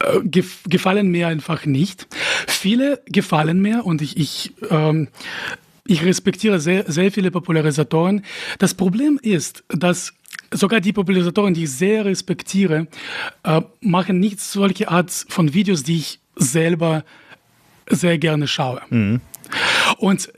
äh, 0.00 0.42
gefallen 0.68 1.08
mir 1.08 1.28
einfach 1.28 1.66
nicht. 1.66 2.06
Viele 2.46 3.02
gefallen 3.06 3.60
mir 3.60 3.84
und 3.84 4.02
ich, 4.02 4.16
ich, 4.16 4.52
ähm, 4.70 5.08
ich 5.86 6.04
respektiere 6.04 6.60
sehr, 6.60 6.90
sehr 6.90 7.12
viele 7.12 7.30
Popularisatoren. 7.30 8.24
Das 8.58 8.74
Problem 8.74 9.18
ist, 9.22 9.64
dass 9.68 10.14
sogar 10.52 10.80
die 10.80 10.92
Popularisatoren, 10.92 11.54
die 11.54 11.64
ich 11.64 11.70
sehr 11.70 12.04
respektiere, 12.04 12.88
äh, 13.44 13.60
machen 13.80 14.18
nicht 14.18 14.40
solche 14.40 14.88
Art 14.88 15.10
von 15.28 15.54
Videos, 15.54 15.82
die 15.82 15.96
ich 15.96 16.20
selber 16.36 17.04
sehr 17.88 18.18
gerne 18.18 18.48
schaue. 18.48 18.82
Mhm. 18.90 19.20
Und 19.98 20.32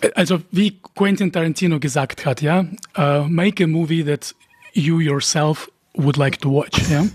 äh, 0.00 0.10
also 0.14 0.42
wie 0.50 0.78
Quentin 0.94 1.32
Tarantino 1.32 1.78
gesagt 1.78 2.26
hat, 2.26 2.42
ja, 2.42 2.66
uh, 2.96 3.28
make 3.28 3.62
a 3.62 3.66
movie 3.66 4.04
that 4.04 4.34
you 4.72 5.00
yourself 5.00 5.70
would 5.94 6.16
like 6.16 6.40
to 6.40 6.50
watch, 6.50 6.90
ja. 6.90 7.06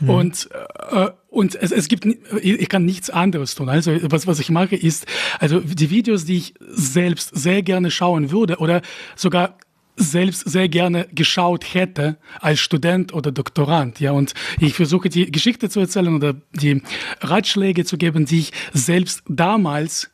Mhm. 0.00 0.10
Und 0.10 0.48
uh, 0.92 1.08
und 1.32 1.54
es, 1.54 1.72
es 1.72 1.88
gibt, 1.88 2.06
ich 2.42 2.68
kann 2.68 2.84
nichts 2.84 3.08
anderes 3.08 3.54
tun. 3.54 3.70
Also 3.70 3.90
was, 4.02 4.26
was 4.26 4.38
ich 4.38 4.50
mache 4.50 4.76
ist, 4.76 5.06
also 5.38 5.60
die 5.60 5.88
Videos, 5.88 6.26
die 6.26 6.36
ich 6.36 6.54
selbst 6.60 7.30
sehr 7.34 7.62
gerne 7.62 7.90
schauen 7.90 8.30
würde 8.30 8.58
oder 8.58 8.82
sogar 9.16 9.56
selbst 9.96 10.48
sehr 10.48 10.68
gerne 10.68 11.06
geschaut 11.14 11.72
hätte 11.72 12.18
als 12.40 12.60
Student 12.60 13.14
oder 13.14 13.32
Doktorand, 13.32 13.98
ja, 14.00 14.12
und 14.12 14.34
ich 14.58 14.74
versuche 14.74 15.08
die 15.08 15.30
Geschichte 15.30 15.68
zu 15.68 15.80
erzählen 15.80 16.14
oder 16.14 16.34
die 16.52 16.82
Ratschläge 17.20 17.84
zu 17.84 17.96
geben, 17.96 18.26
die 18.26 18.40
ich 18.40 18.52
selbst 18.74 19.22
damals 19.28 20.10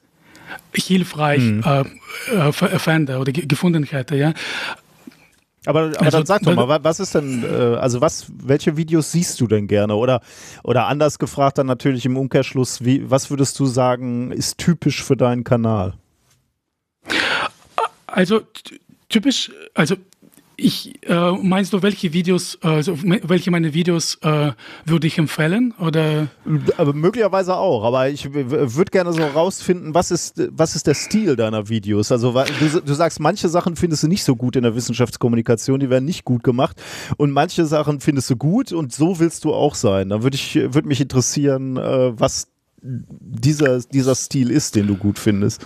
hilfreich 0.74 1.43
mhm. 1.43 1.64
äh, 1.64 2.48
äh, 2.48 2.52
fände 2.52 3.18
oder 3.18 3.32
gefunden 3.32 3.85
hätte, 3.85 4.16
ja. 4.16 4.35
Aber, 5.69 5.82
aber 5.82 6.01
also, 6.01 6.16
dann 6.16 6.24
sag 6.24 6.40
doch 6.45 6.55
mal, 6.55 6.82
was 6.82 6.99
ist 6.99 7.15
denn, 7.15 7.45
äh, 7.45 7.77
also 7.77 8.01
was, 8.01 8.32
welche 8.43 8.78
Videos 8.78 9.12
siehst 9.12 9.39
du 9.39 9.47
denn 9.47 9.66
gerne? 9.66 9.97
Oder, 9.97 10.23
oder 10.65 10.86
anders 10.86 11.19
gefragt 11.19 11.59
dann 11.59 11.66
natürlich 11.66 12.07
im 12.07 12.16
Umkehrschluss, 12.16 12.82
wie, 12.86 13.11
was 13.11 13.28
würdest 13.28 13.61
du 13.61 13.66
sagen, 13.66 14.32
ist 14.32 14.57
typisch 14.57 15.05
für 15.05 15.15
deinen 15.15 15.45
Kanal? 15.45 15.93
Also 18.07 18.40
typisch, 19.11 19.53
also 19.74 19.97
ich, 20.60 21.09
äh, 21.09 21.32
meinst 21.40 21.72
du, 21.72 21.82
welche 21.82 22.12
Videos, 22.12 22.59
also 22.62 22.98
welche 23.02 23.51
meine 23.52 23.74
Videos 23.74 24.16
äh, 24.22 24.51
würde 24.85 25.06
ich 25.06 25.16
empfehlen? 25.16 25.72
Oder? 25.78 26.26
Aber 26.76 26.93
möglicherweise 26.93 27.56
auch, 27.56 27.85
aber 27.85 28.09
ich 28.09 28.35
würde 28.35 28.90
gerne 28.90 29.12
so 29.12 29.22
rausfinden, 29.22 29.94
was 29.94 30.10
ist, 30.10 30.43
was 30.51 30.74
ist 30.74 30.89
der 30.89 30.94
Stil 30.94 31.36
deiner 31.36 31.68
Videos? 31.68 32.10
Also 32.10 32.32
du, 32.32 32.80
du 32.80 32.94
sagst, 32.94 33.20
manche 33.20 33.48
Sachen 33.48 33.76
findest 33.76 34.02
du 34.02 34.09
nicht 34.09 34.24
so 34.24 34.35
gut 34.35 34.56
in 34.56 34.64
der 34.64 34.74
Wissenschaftskommunikation, 34.74 35.78
die 35.78 35.90
werden 35.90 36.05
nicht 36.05 36.24
gut 36.24 36.43
gemacht 36.43 36.76
und 37.16 37.30
manche 37.30 37.64
Sachen 37.64 38.01
findest 38.01 38.28
du 38.28 38.36
gut 38.36 38.72
und 38.72 38.93
so 38.93 39.20
willst 39.20 39.44
du 39.44 39.55
auch 39.55 39.76
sein. 39.76 40.09
Da 40.09 40.24
würde 40.24 40.35
ich, 40.35 40.56
würde 40.56 40.89
mich 40.89 41.01
interessieren, 41.01 41.76
äh, 41.76 42.18
was 42.18 42.48
dieser, 42.82 43.78
dieser 43.80 44.16
Stil 44.16 44.51
ist, 44.51 44.74
den 44.74 44.89
du 44.89 44.97
gut 44.97 45.20
findest. 45.20 45.64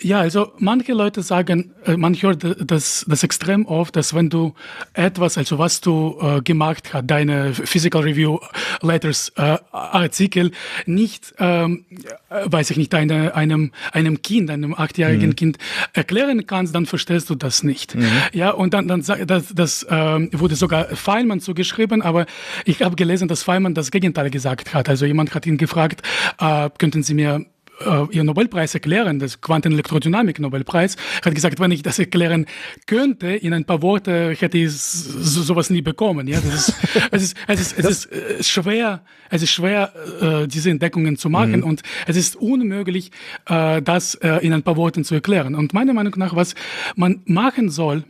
Ja, 0.00 0.20
also 0.20 0.52
manche 0.58 0.92
Leute 0.92 1.22
sagen, 1.22 1.72
äh, 1.84 1.96
man 1.96 2.14
hört 2.14 2.44
das, 2.70 3.04
das 3.08 3.22
extrem 3.22 3.66
oft, 3.66 3.96
dass 3.96 4.14
wenn 4.14 4.28
du 4.28 4.54
etwas, 4.92 5.38
also 5.38 5.58
was 5.58 5.80
du 5.80 6.18
äh, 6.20 6.40
gemacht 6.42 6.92
hast, 6.92 7.06
deine 7.06 7.54
Physical 7.54 8.02
Review 8.02 8.38
Letters 8.82 9.32
äh, 9.36 9.58
Artikel, 9.72 10.50
nicht, 10.84 11.34
ähm, 11.38 11.86
äh, 12.28 12.44
weiß 12.44 12.70
ich 12.70 12.76
nicht, 12.76 12.94
eine, 12.94 13.34
einem, 13.34 13.72
einem 13.92 14.22
Kind, 14.22 14.50
einem 14.50 14.74
achtjährigen 14.74 15.30
mhm. 15.30 15.36
Kind 15.36 15.58
erklären 15.92 16.46
kannst, 16.46 16.74
dann 16.74 16.86
verstehst 16.86 17.30
du 17.30 17.34
das 17.34 17.62
nicht. 17.62 17.94
Mhm. 17.94 18.06
Ja, 18.32 18.50
und 18.50 18.74
dann, 18.74 18.88
dann 18.88 19.02
das, 19.26 19.54
das 19.54 19.86
ähm, 19.88 20.28
wurde 20.32 20.56
sogar 20.56 20.86
Feynman 20.86 21.40
zugeschrieben, 21.40 22.02
aber 22.02 22.26
ich 22.64 22.82
habe 22.82 22.96
gelesen, 22.96 23.28
dass 23.28 23.42
Feynman 23.42 23.74
das 23.74 23.90
Gegenteil 23.90 24.30
gesagt 24.30 24.74
hat. 24.74 24.88
Also 24.88 25.06
jemand 25.06 25.34
hat 25.34 25.46
ihn 25.46 25.56
gefragt, 25.56 26.02
äh, 26.38 26.68
könnten 26.78 27.02
Sie 27.02 27.14
mir 27.14 27.46
äh, 27.84 28.06
Ihr 28.10 28.24
Nobelpreis 28.24 28.74
erklären, 28.74 29.18
das 29.18 29.40
Quantenelektrodynamik-Nobelpreis, 29.40 30.96
hat 31.24 31.34
gesagt, 31.34 31.60
wenn 31.60 31.70
ich 31.70 31.82
das 31.82 31.98
erklären 31.98 32.46
könnte, 32.86 33.28
in 33.28 33.52
ein 33.52 33.64
paar 33.64 33.82
Worte 33.82 34.34
hätte 34.38 34.58
ich 34.58 34.72
so, 34.72 35.42
sowas 35.42 35.70
nie 35.70 35.82
bekommen. 35.82 36.26
Ja, 36.26 36.40
das 36.40 36.68
ist, 36.68 36.74
es 37.10 37.22
ist, 37.22 37.36
es 37.46 37.60
ist, 37.60 37.78
es 37.78 37.86
ist 37.86 38.12
äh, 38.12 38.42
schwer, 38.42 39.02
es 39.30 39.42
ist 39.42 39.50
schwer, 39.50 39.92
äh, 40.20 40.48
diese 40.48 40.70
Entdeckungen 40.70 41.16
zu 41.16 41.28
machen 41.28 41.60
mhm. 41.60 41.64
und 41.64 41.82
es 42.06 42.16
ist 42.16 42.36
unmöglich, 42.36 43.10
äh, 43.46 43.82
das 43.82 44.14
äh, 44.16 44.38
in 44.46 44.52
ein 44.52 44.62
paar 44.62 44.76
Worten 44.76 45.04
zu 45.04 45.14
erklären. 45.14 45.54
Und 45.54 45.74
meiner 45.74 45.92
Meinung 45.92 46.14
nach, 46.16 46.34
was 46.34 46.54
man 46.94 47.22
machen 47.26 47.70
soll, 47.70 48.04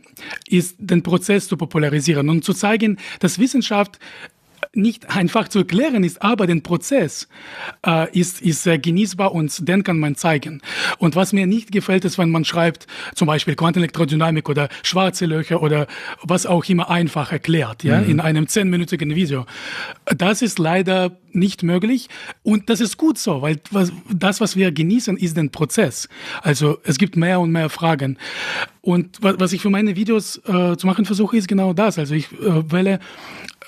ist 0.47 0.75
den 0.79 1.03
Prozess 1.03 1.47
zu 1.47 1.57
popularisieren 1.57 2.29
und 2.29 2.43
zu 2.43 2.53
zeigen, 2.53 2.97
dass 3.19 3.39
Wissenschaft 3.39 3.99
nicht 4.73 5.15
einfach 5.15 5.47
zu 5.47 5.59
erklären 5.59 6.03
ist, 6.03 6.21
aber 6.21 6.47
den 6.47 6.63
Prozess 6.63 7.27
äh, 7.85 8.09
ist, 8.17 8.41
ist 8.41 8.63
sehr 8.63 8.77
genießbar 8.77 9.33
und 9.33 9.67
den 9.67 9.83
kann 9.83 9.99
man 9.99 10.15
zeigen. 10.15 10.61
Und 10.97 11.15
was 11.15 11.33
mir 11.33 11.47
nicht 11.47 11.71
gefällt, 11.71 12.05
ist, 12.05 12.17
wenn 12.17 12.29
man 12.29 12.45
schreibt, 12.45 12.87
zum 13.15 13.27
Beispiel 13.27 13.55
Quantenelektrodynamik 13.55 14.49
oder 14.49 14.69
schwarze 14.83 15.25
Löcher 15.25 15.61
oder 15.61 15.87
was 16.21 16.45
auch 16.45 16.65
immer 16.65 16.89
einfach 16.89 17.31
erklärt, 17.31 17.83
ja, 17.83 18.01
mhm. 18.01 18.09
in 18.09 18.19
einem 18.19 18.47
zehnminütigen 18.47 19.15
Video. 19.15 19.45
Das 20.05 20.41
ist 20.41 20.59
leider 20.59 21.11
nicht 21.33 21.63
möglich 21.63 22.09
und 22.43 22.69
das 22.69 22.81
ist 22.81 22.97
gut 22.97 23.17
so, 23.17 23.41
weil 23.41 23.59
was, 23.71 23.91
das, 24.11 24.41
was 24.41 24.55
wir 24.55 24.71
genießen, 24.71 25.17
ist 25.17 25.37
den 25.37 25.51
Prozess. 25.51 26.09
Also 26.41 26.79
es 26.83 26.97
gibt 26.97 27.15
mehr 27.15 27.39
und 27.39 27.51
mehr 27.51 27.69
Fragen. 27.69 28.17
Und 28.81 29.17
was 29.21 29.53
ich 29.53 29.61
für 29.61 29.69
meine 29.69 29.95
Videos 29.95 30.37
äh, 30.45 30.77
zu 30.77 30.87
machen 30.87 31.05
versuche, 31.05 31.37
ist 31.37 31.47
genau 31.47 31.73
das. 31.73 31.99
Also 31.99 32.15
ich 32.15 32.31
äh, 32.31 32.71
wähle 32.71 32.99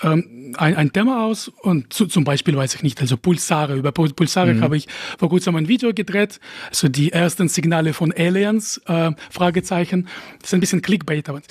ähm, 0.02 0.39
ein, 0.58 0.76
ein 0.76 0.94
Thema 0.94 1.26
aus 1.26 1.50
und 1.62 1.94
zu, 1.94 2.06
zum 2.06 2.24
Beispiel 2.24 2.56
weiß 2.56 2.76
ich 2.76 2.84
nicht, 2.84 3.00
also 3.02 3.18
Pulsare. 3.18 3.76
Über 3.76 3.92
Pulsare 3.92 4.54
mhm. 4.54 4.62
habe 4.62 4.78
ich 4.78 4.88
vor 5.18 5.30
kurzem 5.30 5.56
ein 5.56 5.68
Video 5.68 5.94
gedreht, 5.94 6.40
also 6.68 6.88
die 6.88 7.12
ersten 7.12 7.48
Signale 7.48 7.94
von 7.94 8.14
Aliens, 8.16 8.82
äh, 8.88 9.12
Fragezeichen. 9.30 10.08
Das 10.40 10.50
ist 10.50 10.54
ein 10.54 10.60
bisschen 10.60 10.82
Clickbait, 10.82 11.30
aber 11.30 11.42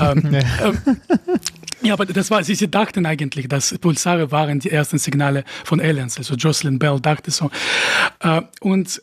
ähm, 0.00 0.34
ähm, 0.62 0.78
ja, 1.82 1.92
aber 1.92 2.06
das 2.06 2.30
war, 2.30 2.42
sie, 2.42 2.70
dachten 2.70 3.06
eigentlich, 3.06 3.48
dass 3.48 3.76
Pulsare 3.78 4.32
waren 4.32 4.58
die 4.58 4.70
ersten 4.70 4.98
Signale 4.98 5.44
von 5.64 5.80
Aliens. 5.80 6.18
Also 6.18 6.34
Jocelyn 6.34 6.78
Bell 6.78 6.98
dachte 7.00 7.30
so. 7.30 7.50
Äh, 8.20 8.42
und 8.60 9.02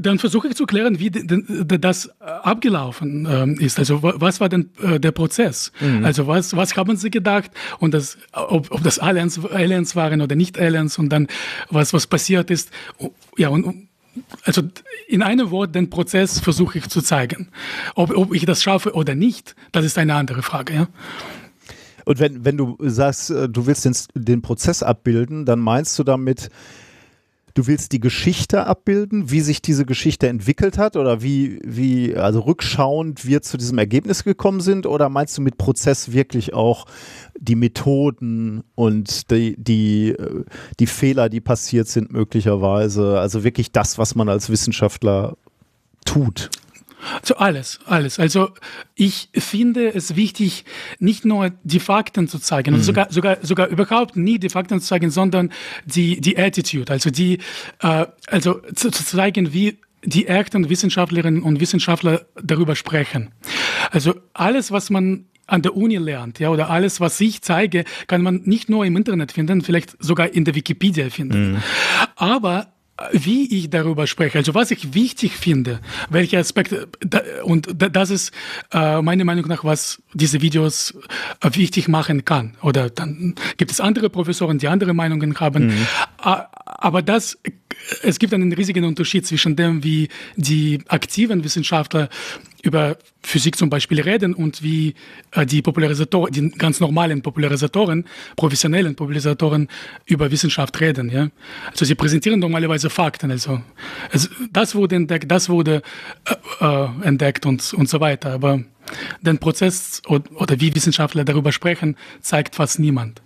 dann 0.00 0.18
versuche 0.18 0.48
ich 0.48 0.54
zu 0.54 0.66
klären, 0.66 0.98
wie 0.98 1.10
das 1.10 2.06
äh, 2.06 2.24
abgelaufen 2.24 3.26
ähm, 3.30 3.58
ist. 3.58 3.78
Also 3.78 4.02
was 4.02 4.40
war 4.40 4.48
denn 4.48 4.70
äh, 4.82 4.98
der 4.98 5.12
Prozess? 5.12 5.72
Mhm. 5.80 6.04
Also 6.04 6.26
was, 6.26 6.56
was 6.56 6.76
haben 6.76 6.96
Sie 6.96 7.10
gedacht? 7.10 7.50
Und 7.78 7.94
das, 7.94 8.18
ob, 8.32 8.70
ob 8.70 8.82
das 8.82 8.98
Aliens, 8.98 9.44
Aliens 9.44 9.94
waren 9.94 10.20
oder 10.20 10.36
nicht 10.36 10.58
Aliens 10.58 10.98
und 10.98 11.10
dann 11.10 11.28
was, 11.70 11.92
was 11.92 12.06
passiert 12.06 12.50
ist. 12.50 12.70
Ja, 13.36 13.48
und 13.50 13.88
also 14.44 14.62
in 15.08 15.22
einem 15.22 15.50
Wort 15.50 15.74
den 15.74 15.90
Prozess 15.90 16.40
versuche 16.40 16.78
ich 16.78 16.88
zu 16.88 17.00
zeigen. 17.00 17.48
Ob, 17.94 18.16
ob 18.16 18.34
ich 18.34 18.44
das 18.46 18.62
schaffe 18.62 18.94
oder 18.94 19.14
nicht, 19.14 19.54
das 19.72 19.84
ist 19.84 19.98
eine 19.98 20.14
andere 20.14 20.42
Frage. 20.42 20.74
Ja? 20.74 20.88
Und 22.04 22.18
wenn, 22.18 22.44
wenn 22.44 22.56
du 22.56 22.76
sagst, 22.80 23.30
äh, 23.30 23.48
du 23.48 23.66
willst 23.66 23.84
den, 23.84 23.96
den 24.14 24.42
Prozess 24.42 24.82
abbilden, 24.82 25.44
dann 25.46 25.60
meinst 25.60 25.98
du 25.98 26.04
damit, 26.04 26.50
du 27.54 27.68
willst 27.68 27.92
die 27.92 28.00
Geschichte 28.00 28.66
abbilden, 28.66 29.30
wie 29.30 29.40
sich 29.40 29.62
diese 29.62 29.86
Geschichte 29.86 30.28
entwickelt 30.28 30.76
hat 30.76 30.96
oder 30.96 31.22
wie, 31.22 31.60
wie, 31.64 32.16
also 32.16 32.40
rückschauend 32.40 33.24
wir 33.24 33.42
zu 33.42 33.56
diesem 33.56 33.78
Ergebnis 33.78 34.24
gekommen 34.24 34.60
sind 34.60 34.86
oder 34.86 35.08
meinst 35.08 35.38
du 35.38 35.42
mit 35.42 35.56
Prozess 35.56 36.12
wirklich 36.12 36.52
auch 36.52 36.86
die 37.38 37.54
Methoden 37.54 38.64
und 38.74 39.30
die, 39.30 39.54
die, 39.56 40.10
äh, 40.10 40.44
die 40.80 40.86
Fehler, 40.86 41.28
die 41.28 41.40
passiert 41.40 41.86
sind 41.86 42.12
möglicherweise, 42.12 43.20
also 43.20 43.44
wirklich 43.44 43.70
das, 43.70 43.98
was 43.98 44.16
man 44.16 44.28
als 44.28 44.50
Wissenschaftler 44.50 45.36
tut? 46.04 46.50
So 47.22 47.36
alles, 47.36 47.80
alles. 47.86 48.18
Also 48.18 48.50
ich 48.94 49.28
finde 49.34 49.94
es 49.94 50.16
wichtig, 50.16 50.64
nicht 50.98 51.24
nur 51.24 51.52
die 51.62 51.80
Fakten 51.80 52.28
zu 52.28 52.38
zeigen, 52.38 52.74
also 52.74 52.82
mhm. 52.82 52.86
sogar, 52.86 53.12
sogar, 53.12 53.38
sogar 53.42 53.68
überhaupt 53.68 54.16
nie 54.16 54.38
die 54.38 54.48
Fakten 54.48 54.80
zu 54.80 54.86
zeigen, 54.86 55.10
sondern 55.10 55.50
die, 55.84 56.20
die 56.20 56.38
Attitude, 56.38 56.92
also 56.92 57.10
die, 57.10 57.38
äh, 57.80 58.06
also 58.28 58.60
zu, 58.74 58.90
zu 58.90 59.04
zeigen, 59.04 59.52
wie 59.52 59.78
die 60.04 60.26
echten 60.26 60.68
Wissenschaftlerinnen 60.68 61.42
und 61.42 61.60
Wissenschaftler 61.60 62.26
darüber 62.42 62.76
sprechen. 62.76 63.30
Also 63.90 64.14
alles, 64.32 64.70
was 64.70 64.90
man 64.90 65.26
an 65.46 65.62
der 65.62 65.76
Uni 65.76 65.96
lernt, 65.96 66.38
ja, 66.38 66.48
oder 66.50 66.70
alles, 66.70 67.00
was 67.00 67.20
ich 67.20 67.42
zeige, 67.42 67.84
kann 68.06 68.22
man 68.22 68.42
nicht 68.44 68.68
nur 68.68 68.84
im 68.86 68.96
Internet 68.96 69.32
finden, 69.32 69.60
vielleicht 69.62 70.02
sogar 70.02 70.32
in 70.32 70.44
der 70.44 70.54
Wikipedia 70.54 71.10
finden. 71.10 71.52
Mhm. 71.52 71.62
Aber 72.16 72.73
wie 73.12 73.58
ich 73.58 73.70
darüber 73.70 74.06
spreche, 74.06 74.38
also 74.38 74.54
was 74.54 74.70
ich 74.70 74.94
wichtig 74.94 75.32
finde, 75.32 75.80
welche 76.10 76.38
Aspekte, 76.38 76.88
und 77.42 77.68
das 77.76 78.10
ist 78.10 78.32
äh, 78.72 79.02
meiner 79.02 79.24
Meinung 79.24 79.48
nach, 79.48 79.64
was 79.64 80.00
diese 80.12 80.40
Videos 80.42 80.94
äh, 81.40 81.50
wichtig 81.54 81.88
machen 81.88 82.24
kann. 82.24 82.56
Oder 82.62 82.90
dann 82.90 83.34
gibt 83.56 83.72
es 83.72 83.80
andere 83.80 84.10
Professoren, 84.10 84.58
die 84.58 84.68
andere 84.68 84.94
Meinungen 84.94 85.38
haben. 85.40 85.66
Mhm. 85.66 85.86
Aber 86.18 87.02
das, 87.02 87.36
es 88.02 88.18
gibt 88.20 88.32
einen 88.32 88.52
riesigen 88.52 88.84
Unterschied 88.84 89.26
zwischen 89.26 89.56
dem, 89.56 89.82
wie 89.82 90.08
die 90.36 90.80
aktiven 90.88 91.42
Wissenschaftler 91.42 92.08
über 92.64 92.96
Physik 93.22 93.56
zum 93.56 93.68
Beispiel 93.68 94.00
reden 94.00 94.34
und 94.34 94.62
wie 94.62 94.94
äh, 95.32 95.44
die 95.44 95.60
Popularisatoren, 95.60 96.32
die 96.32 96.50
ganz 96.50 96.80
normalen 96.80 97.20
Popularisatoren, 97.20 98.06
professionellen 98.36 98.96
Popularisatoren 98.96 99.68
über 100.06 100.30
Wissenschaft 100.30 100.80
reden. 100.80 101.10
Ja? 101.10 101.28
Also 101.70 101.84
sie 101.84 101.94
präsentieren 101.94 102.40
normalerweise 102.40 102.88
Fakten. 102.88 103.30
Also, 103.30 103.60
also 104.10 104.28
das 104.50 104.74
wurde 104.74 104.96
entdeckt, 104.96 105.30
das 105.30 105.48
wurde 105.48 105.82
äh, 106.60 106.64
äh, 106.64 106.88
entdeckt 107.02 107.44
und, 107.44 107.74
und 107.74 107.88
so 107.88 108.00
weiter. 108.00 108.32
Aber 108.32 108.60
den 109.20 109.38
Prozess 109.38 110.02
oder, 110.08 110.24
oder 110.36 110.58
wie 110.60 110.74
Wissenschaftler 110.74 111.24
darüber 111.24 111.52
sprechen, 111.52 111.96
zeigt 112.20 112.54
fast 112.54 112.78
niemand. 112.78 113.20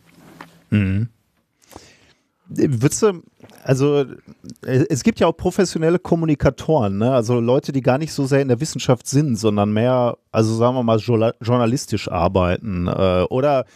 Mhm. 0.70 1.08
Würdest 2.48 3.02
du, 3.02 3.22
also 3.62 4.04
es 4.62 5.02
gibt 5.02 5.20
ja 5.20 5.26
auch 5.26 5.36
professionelle 5.36 5.98
Kommunikatoren, 5.98 6.96
ne? 6.96 7.12
also 7.12 7.40
Leute, 7.40 7.72
die 7.72 7.82
gar 7.82 7.98
nicht 7.98 8.12
so 8.12 8.26
sehr 8.26 8.40
in 8.40 8.48
der 8.48 8.60
Wissenschaft 8.60 9.06
sind, 9.06 9.36
sondern 9.36 9.72
mehr, 9.72 10.16
also 10.32 10.54
sagen 10.56 10.74
wir 10.74 10.82
mal, 10.82 10.98
journalistisch 10.98 12.10
arbeiten 12.10 12.86
äh, 12.86 13.24
oder 13.28 13.66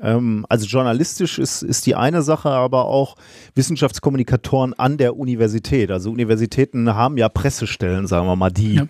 ähm, 0.00 0.44
also 0.48 0.66
journalistisch 0.66 1.38
ist, 1.38 1.62
ist 1.62 1.86
die 1.86 1.94
eine 1.94 2.22
Sache, 2.22 2.50
aber 2.50 2.84
auch 2.84 3.16
Wissenschaftskommunikatoren 3.54 4.74
an 4.74 4.98
der 4.98 5.16
Universität. 5.16 5.90
Also 5.90 6.10
Universitäten 6.10 6.94
haben 6.94 7.16
ja 7.16 7.28
Pressestellen, 7.28 8.06
sagen 8.06 8.26
wir 8.26 8.36
mal, 8.36 8.50
die 8.50 8.74
ja 8.74 8.86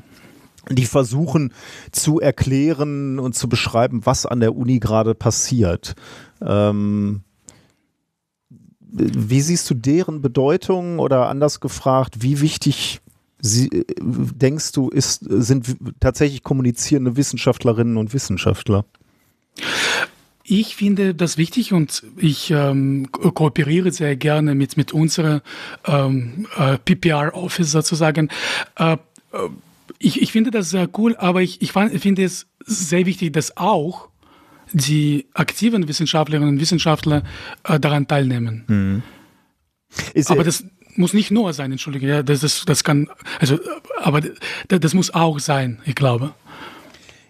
die 0.70 0.84
versuchen 0.84 1.52
zu 1.92 2.20
erklären 2.20 3.18
und 3.18 3.34
zu 3.34 3.48
beschreiben, 3.48 4.04
was 4.04 4.26
an 4.26 4.40
der 4.40 4.54
Uni 4.54 4.78
gerade 4.78 5.14
passiert. 5.14 5.94
Ähm, 6.42 7.22
wie 8.90 9.40
siehst 9.40 9.68
du 9.70 9.74
deren 9.74 10.22
Bedeutung 10.22 10.98
oder 10.98 11.28
anders 11.28 11.60
gefragt, 11.60 12.22
wie 12.22 12.40
wichtig 12.40 13.00
sie, 13.40 13.84
denkst 14.00 14.72
du, 14.72 14.88
ist, 14.88 15.24
sind 15.28 15.76
tatsächlich 16.00 16.42
kommunizierende 16.42 17.16
Wissenschaftlerinnen 17.16 17.96
und 17.96 18.12
Wissenschaftler? 18.12 18.84
Ich 20.50 20.76
finde 20.76 21.14
das 21.14 21.36
wichtig 21.36 21.74
und 21.74 22.04
ich 22.16 22.50
ähm, 22.50 23.12
kooperiere 23.12 23.92
sehr 23.92 24.16
gerne 24.16 24.54
mit, 24.54 24.78
mit 24.78 24.94
unserer 24.94 25.42
ähm, 25.86 26.46
äh, 26.56 26.78
PPR-Office 26.78 27.70
sozusagen. 27.70 28.30
Äh, 28.76 28.96
ich, 29.98 30.22
ich 30.22 30.32
finde 30.32 30.50
das 30.50 30.70
sehr 30.70 30.88
cool, 30.96 31.16
aber 31.16 31.42
ich, 31.42 31.60
ich 31.60 31.72
finde 31.72 32.24
es 32.24 32.46
sehr 32.64 33.04
wichtig, 33.04 33.34
dass 33.34 33.56
auch 33.58 34.08
die 34.72 35.26
aktiven 35.34 35.88
Wissenschaftlerinnen 35.88 36.54
und 36.54 36.60
Wissenschaftler 36.60 37.22
äh, 37.64 37.80
daran 37.80 38.06
teilnehmen. 38.06 38.64
Mhm. 38.66 39.02
Ist, 40.14 40.30
aber 40.30 40.44
das 40.44 40.64
muss 40.96 41.14
nicht 41.14 41.30
nur 41.30 41.52
sein, 41.52 41.72
entschuldige, 41.72 42.06
ja, 42.06 42.22
das, 42.22 42.40
das, 42.40 42.64
das 42.66 42.84
kann, 42.84 43.08
also, 43.40 43.58
aber 44.02 44.20
das, 44.20 44.80
das 44.80 44.94
muss 44.94 45.14
auch 45.14 45.38
sein, 45.38 45.80
ich 45.84 45.94
glaube 45.94 46.34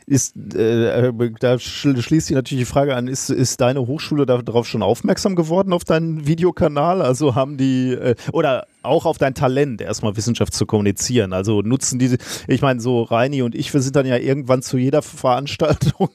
ist, 0.08 0.36
äh, 0.54 1.12
da 1.38 1.58
schließt 1.58 2.28
sich 2.28 2.34
natürlich 2.34 2.62
die 2.62 2.70
Frage 2.70 2.96
an, 2.96 3.08
ist, 3.08 3.28
ist 3.28 3.60
deine 3.60 3.86
Hochschule 3.86 4.24
darauf 4.24 4.66
schon 4.66 4.82
aufmerksam 4.82 5.36
geworden, 5.36 5.72
auf 5.72 5.84
deinen 5.84 6.26
Videokanal? 6.26 7.02
Also 7.02 7.34
haben 7.34 7.58
die, 7.58 7.92
äh, 7.92 8.14
oder 8.32 8.66
auch 8.82 9.04
auf 9.04 9.18
dein 9.18 9.34
Talent, 9.34 9.82
erstmal 9.82 10.16
Wissenschaft 10.16 10.54
zu 10.54 10.64
kommunizieren. 10.64 11.34
Also 11.34 11.60
nutzen 11.60 11.98
diese, 11.98 12.16
ich 12.46 12.62
meine, 12.62 12.80
so 12.80 13.02
Reini 13.02 13.42
und 13.42 13.54
ich, 13.54 13.72
wir 13.74 13.82
sind 13.82 13.96
dann 13.96 14.06
ja 14.06 14.16
irgendwann 14.16 14.62
zu 14.62 14.78
jeder 14.78 15.02
Veranstaltung 15.02 16.08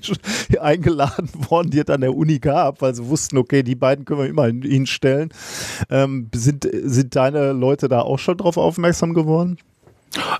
eingeladen 0.60 1.30
worden, 1.48 1.70
die 1.70 1.78
es 1.78 1.88
an 1.88 2.02
der 2.02 2.14
Uni 2.14 2.40
gab, 2.40 2.82
weil 2.82 2.94
sie 2.94 3.06
wussten, 3.06 3.38
okay, 3.38 3.62
die 3.62 3.76
beiden 3.76 4.04
können 4.04 4.20
wir 4.20 4.28
immer 4.28 4.46
hinstellen. 4.46 5.30
Ähm, 5.88 6.28
sind, 6.34 6.68
sind 6.70 7.16
deine 7.16 7.52
Leute 7.52 7.88
da 7.88 8.02
auch 8.02 8.18
schon 8.18 8.36
drauf 8.36 8.58
aufmerksam 8.58 9.14
geworden? 9.14 9.56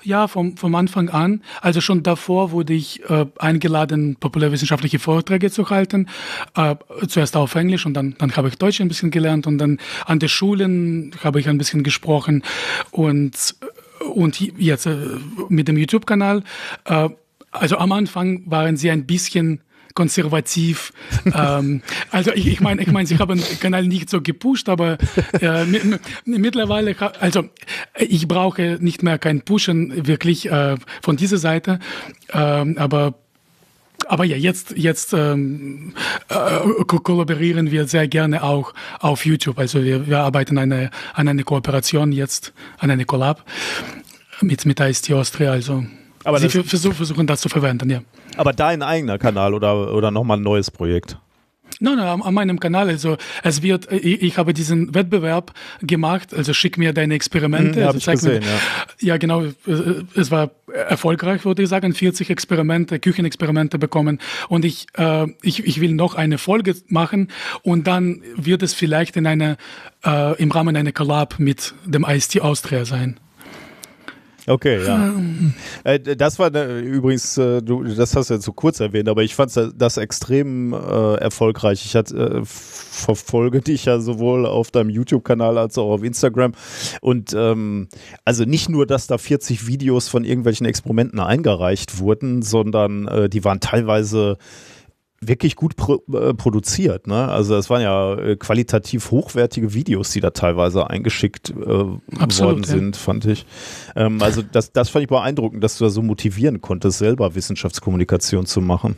Ja, 0.03 0.29
vom, 0.29 0.57
vom 0.57 0.75
Anfang 0.75 1.09
an. 1.11 1.43
Also 1.61 1.81
schon 1.81 2.03
davor 2.03 2.53
wurde 2.53 2.73
ich 2.73 3.03
äh, 3.09 3.27
eingeladen, 3.39 4.17
populärwissenschaftliche 4.19 4.99
Vorträge 4.99 5.51
zu 5.51 5.69
halten. 5.71 6.09
Äh, 6.57 6.77
zuerst 7.07 7.37
auf 7.37 7.55
Englisch 7.55 7.85
und 7.85 7.95
dann, 7.95 8.15
dann 8.19 8.35
habe 8.37 8.49
ich 8.49 8.57
Deutsch 8.57 8.81
ein 8.81 8.89
bisschen 8.89 9.11
gelernt 9.11 9.47
und 9.47 9.59
dann 9.59 9.79
an 10.07 10.19
den 10.19 10.29
Schulen 10.29 11.13
habe 11.23 11.41
ich 11.41 11.49
ein 11.49 11.59
bisschen 11.59 11.83
gesprochen 11.83 12.43
und, 12.91 13.57
und 14.15 14.41
jetzt 14.41 14.87
äh, 14.87 14.97
mit 15.49 15.69
dem 15.69 15.77
YouTube-Kanal. 15.77 16.43
Äh, 16.85 17.11
also 17.51 17.79
am 17.79 17.93
Anfang 17.93 18.43
waren 18.47 18.77
sie 18.77 18.91
ein 18.91 19.07
bisschen 19.07 19.61
konservativ. 19.95 20.93
ähm, 21.35 21.83
also 22.11 22.33
ich, 22.33 22.47
ich 22.47 22.61
meine, 22.61 22.83
ich 22.83 22.89
meine, 22.89 23.07
sie 23.07 23.19
haben 23.19 23.39
den 23.39 23.61
Kanal 23.61 23.87
nicht 23.87 24.11
so 24.11 24.21
gepusht, 24.21 24.69
aber 24.69 24.99
äh, 25.41 25.65
mittlerweile, 26.25 26.95
also 27.21 27.45
ich 27.99 28.29
brauche 28.29 28.79
nicht 28.81 29.03
mehr 29.03 29.19
kein 29.19 29.43
Pushen 29.43 30.07
wirklich 30.07 30.51
äh, 30.51 30.77
von 31.03 31.17
dieser 31.17 31.39
Seite, 31.39 31.79
ähm, 32.33 32.77
aber 32.79 33.15
aber 34.07 34.25
ja, 34.25 34.37
jetzt, 34.37 34.75
jetzt 34.77 35.13
ähm, 35.13 35.93
äh, 36.29 36.85
kollaborieren 36.85 37.71
wir 37.71 37.87
sehr 37.87 38.07
gerne 38.09 38.43
auch 38.43 38.73
auf 39.01 39.27
YouTube. 39.27 39.59
Also 39.59 39.83
wir, 39.83 40.07
wir 40.07 40.21
arbeiten 40.21 40.57
eine, 40.57 40.91
an 41.15 41.29
einer 41.29 41.43
Kooperation 41.43 42.13
jetzt, 42.13 42.53
an 42.79 42.91
einer 42.91 43.05
Collab 43.05 43.45
mit, 44.41 44.65
mit 44.67 44.81
IST 44.81 45.13
Austria. 45.13 45.51
Also 45.51 45.85
aber 46.25 46.39
sie 46.39 46.49
versuchen, 46.49 46.95
versuchen 46.95 47.27
das 47.27 47.41
zu 47.41 47.49
verwenden, 47.49 47.91
ja. 47.91 48.01
Aber 48.37 48.53
dein 48.53 48.83
eigener 48.83 49.19
Kanal 49.19 49.55
oder, 49.55 49.95
oder 49.95 50.11
nochmal 50.11 50.39
ein 50.39 50.43
neues 50.43 50.71
Projekt? 50.71 51.19
Nein, 51.81 51.97
nein, 51.97 52.23
an 52.23 52.35
meinem 52.35 52.59
Kanal. 52.59 52.89
Also 52.89 53.17
es 53.43 53.63
wird, 53.63 53.91
ich, 53.93 54.23
ich, 54.23 54.39
habe 54.39 54.53
diesen 54.53 54.95
Wettbewerb 54.95 55.53
gemacht. 55.81 56.35
Also 56.35 56.53
schick 56.53 56.77
mir 56.77 56.93
deine 56.93 57.15
Experimente. 57.15 57.81
Hm, 57.81 57.87
also, 57.87 57.99
ich 57.99 58.07
gesehen, 58.07 58.41
mir, 58.41 58.47
ja. 58.47 58.59
ja, 59.01 59.17
genau. 59.17 59.45
Es 60.15 60.31
war 60.31 60.51
erfolgreich, 60.73 61.45
würde 61.45 61.63
ich 61.63 61.69
sagen. 61.69 61.95
40 61.95 62.31
Experimente, 62.31 62.99
Küchenexperimente 62.99 63.79
bekommen. 63.79 64.19
Und 64.49 64.65
ich, 64.65 64.87
äh, 64.97 65.27
ich, 65.43 65.65
ich 65.67 65.81
will 65.81 65.95
noch 65.95 66.15
eine 66.15 66.39
Folge 66.39 66.75
machen. 66.89 67.29
Und 67.63 67.87
dann 67.87 68.23
wird 68.35 68.63
es 68.63 68.75
vielleicht 68.75 69.17
in 69.17 69.27
einer, 69.27 69.57
äh, 70.05 70.41
im 70.43 70.51
Rahmen 70.51 70.75
einer 70.75 70.93
Collab 70.93 71.39
mit 71.39 71.75
dem 71.85 72.05
IST 72.05 72.41
Austria 72.41 72.85
sein. 72.85 73.21
Okay, 74.49 74.85
ja. 74.85 75.13
Äh, 75.85 76.01
das 76.01 76.39
war 76.39 76.51
ne, 76.51 76.81
übrigens, 76.81 77.37
äh, 77.37 77.63
du, 77.63 77.85
das 77.85 78.17
hast 78.17 78.31
du 78.31 78.35
ja 78.35 78.41
zu 78.41 78.53
kurz 78.53 78.81
erwähnt, 78.81 79.09
aber 79.09 79.23
ich 79.23 79.35
fand 79.35 79.53
das 79.77 79.97
extrem 79.97 80.73
äh, 80.73 81.15
erfolgreich. 81.17 81.85
Ich 81.85 81.95
äh, 81.95 82.41
verfolge 82.45 83.61
dich 83.61 83.85
ja 83.85 84.01
sowohl 84.01 84.47
auf 84.47 84.71
deinem 84.71 84.91
YouTube-Kanal 84.91 85.59
als 85.59 85.77
auch 85.77 85.91
auf 85.91 86.03
Instagram. 86.03 86.53
Und 87.01 87.35
ähm, 87.37 87.89
also 88.25 88.45
nicht 88.45 88.69
nur, 88.69 88.87
dass 88.87 89.07
da 89.07 89.19
40 89.19 89.67
Videos 89.67 90.09
von 90.09 90.25
irgendwelchen 90.25 90.67
Experimenten 90.67 91.21
eingereicht 91.21 91.99
wurden, 91.99 92.43
sondern 92.43 93.07
äh, 93.07 93.29
die 93.29 93.45
waren 93.45 93.61
teilweise 93.61 94.39
wirklich 95.21 95.57
gut 95.57 95.77
pro, 95.77 96.03
äh, 96.13 96.33
produziert. 96.35 97.07
Ne? 97.07 97.29
Also 97.29 97.57
es 97.57 97.69
waren 97.71 97.83
ja 97.83 98.15
äh, 98.15 98.37
qualitativ 98.37 99.11
hochwertige 99.11 99.75
Videos, 99.75 100.11
die 100.11 100.21
da 100.21 100.31
teilweise 100.31 100.89
eingeschickt 100.89 101.51
äh, 101.51 101.85
Absolut, 102.19 102.53
worden 102.53 102.65
sind, 102.65 102.97
ja. 102.97 103.03
fand 103.03 103.25
ich. 103.25 103.45
Ähm, 103.97 104.23
also 104.23 104.43
das, 104.43 104.73
das 104.73 104.89
fand 104.89 105.05
ich 105.05 105.09
beeindruckend, 105.09 105.63
dass 105.65 105.79
du 105.79 105.85
da 105.85 105.91
so 105.91 106.03
motivieren 106.03 106.61
konntest, 106.61 106.99
selber 106.99 107.35
Wissenschaftskommunikation 107.35 108.47
zu 108.47 108.61
machen. 108.61 108.97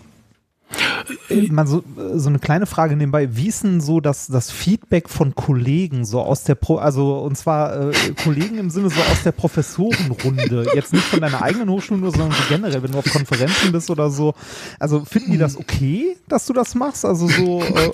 Äh, 1.29 1.49
mal 1.51 1.67
so, 1.67 1.83
so 2.15 2.29
eine 2.29 2.39
kleine 2.39 2.67
Frage 2.67 2.97
nebenbei. 2.97 3.37
Wie 3.37 3.49
ist 3.49 3.65
denn 3.65 3.81
so 3.81 4.01
das, 4.01 4.27
das 4.27 4.51
Feedback 4.51 5.09
von 5.09 5.35
Kollegen, 5.35 6.05
so 6.05 6.21
aus 6.21 6.45
der 6.45 6.55
Pro, 6.55 6.77
also 6.77 7.19
und 7.19 7.37
zwar 7.37 7.91
äh, 7.91 7.93
Kollegen 8.23 8.59
im 8.59 8.71
Sinne 8.71 8.91
so 8.91 9.01
aus 9.01 9.23
der 9.23 9.33
Professorenrunde, 9.33 10.67
jetzt 10.75 10.93
nicht 10.93 11.05
von 11.05 11.21
deiner 11.21 11.43
eigenen 11.43 11.69
Hochschule 11.71 12.01
nur, 12.01 12.11
sondern 12.11 12.33
so 12.33 12.43
generell, 12.49 12.83
wenn 12.83 12.93
du 12.93 12.99
auf 12.99 13.05
Konferenzen 13.05 13.73
bist 13.73 13.91
oder 13.91 14.11
so. 14.11 14.35
Also 14.79 15.05
finden 15.05 15.33
die 15.33 15.39
das 15.39 15.57
okay, 15.57 16.17
dass 16.29 16.47
du 16.47 16.53
das 16.53 16.75
machst? 16.75 17.05
Also 17.05 17.29
so 17.29 17.63
äh, 17.63 17.91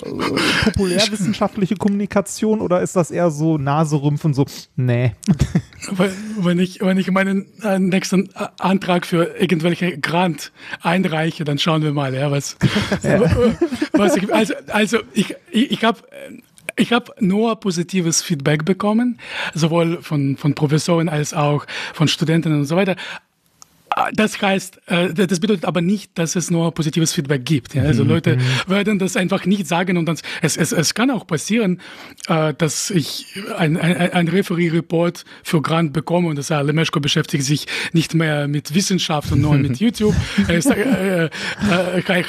populärwissenschaftliche 0.63 1.75
Kommunikation 1.75 2.61
oder 2.61 2.81
ist 2.81 2.95
das 2.95 3.11
eher 3.11 3.31
so 3.31 3.57
Naserümpfen, 3.57 4.33
so, 4.33 4.45
nee. 4.75 5.13
Wenn 6.39 6.59
ich, 6.59 6.81
wenn 6.81 6.97
ich 6.97 7.11
meinen 7.11 7.45
äh, 7.63 7.79
nächsten 7.79 8.29
Antrag 8.59 9.05
für 9.05 9.35
irgendwelche 9.39 9.97
Grant 9.97 10.51
einreiche, 10.81 11.43
dann 11.43 11.57
schauen 11.59 11.83
wir 11.83 11.93
mal, 11.93 12.13
ja, 12.13 12.31
was, 12.31 12.57
ich, 13.03 14.33
also, 14.33 14.53
also 14.67 14.99
ich, 15.13 15.35
ich, 15.51 15.83
habe 15.83 15.99
ich 16.75 16.93
habe 16.93 17.13
nur 17.19 17.59
positives 17.59 18.21
Feedback 18.21 18.65
bekommen, 18.65 19.19
sowohl 19.53 20.01
von, 20.01 20.37
von 20.37 20.53
Professoren 20.53 21.09
als 21.09 21.33
auch 21.33 21.65
von 21.93 22.07
Studenten 22.07 22.53
und 22.53 22.65
so 22.65 22.75
weiter. 22.75 22.95
Das 24.13 24.41
heißt, 24.41 24.81
äh, 24.87 25.13
das 25.13 25.39
bedeutet 25.39 25.65
aber 25.65 25.81
nicht, 25.81 26.17
dass 26.17 26.35
es 26.35 26.51
nur 26.51 26.73
positives 26.73 27.13
Feedback 27.13 27.45
gibt. 27.45 27.75
Also 27.75 28.03
mhm. 28.03 28.09
Leute 28.09 28.37
mhm. 28.37 28.41
werden 28.67 28.99
das 28.99 29.15
einfach 29.15 29.45
nicht 29.45 29.67
sagen 29.67 29.97
und 29.97 30.05
dann, 30.05 30.17
es, 30.41 30.57
es, 30.57 30.71
es 30.71 30.93
kann 30.93 31.11
auch 31.11 31.25
passieren, 31.25 31.81
äh, 32.27 32.53
dass 32.53 32.89
ich 32.89 33.25
ein, 33.57 33.77
ein, 33.77 34.11
ein 34.11 34.27
Referee-Report 34.27 35.25
für 35.43 35.61
Grant 35.61 35.93
bekomme 35.93 36.29
und 36.29 36.37
das 36.37 36.49
Herr 36.49 36.63
Lemeszko 36.63 36.99
beschäftigt 36.99 37.43
sich 37.43 37.65
nicht 37.93 38.13
mehr 38.13 38.47
mit 38.47 38.73
Wissenschaft 38.73 39.31
und 39.31 39.41
nur 39.41 39.57
mit 39.57 39.77
YouTube. 39.79 40.15
Er 40.47 40.57
ist 40.57 40.69
äh, 40.69 41.25
äh, 41.25 41.29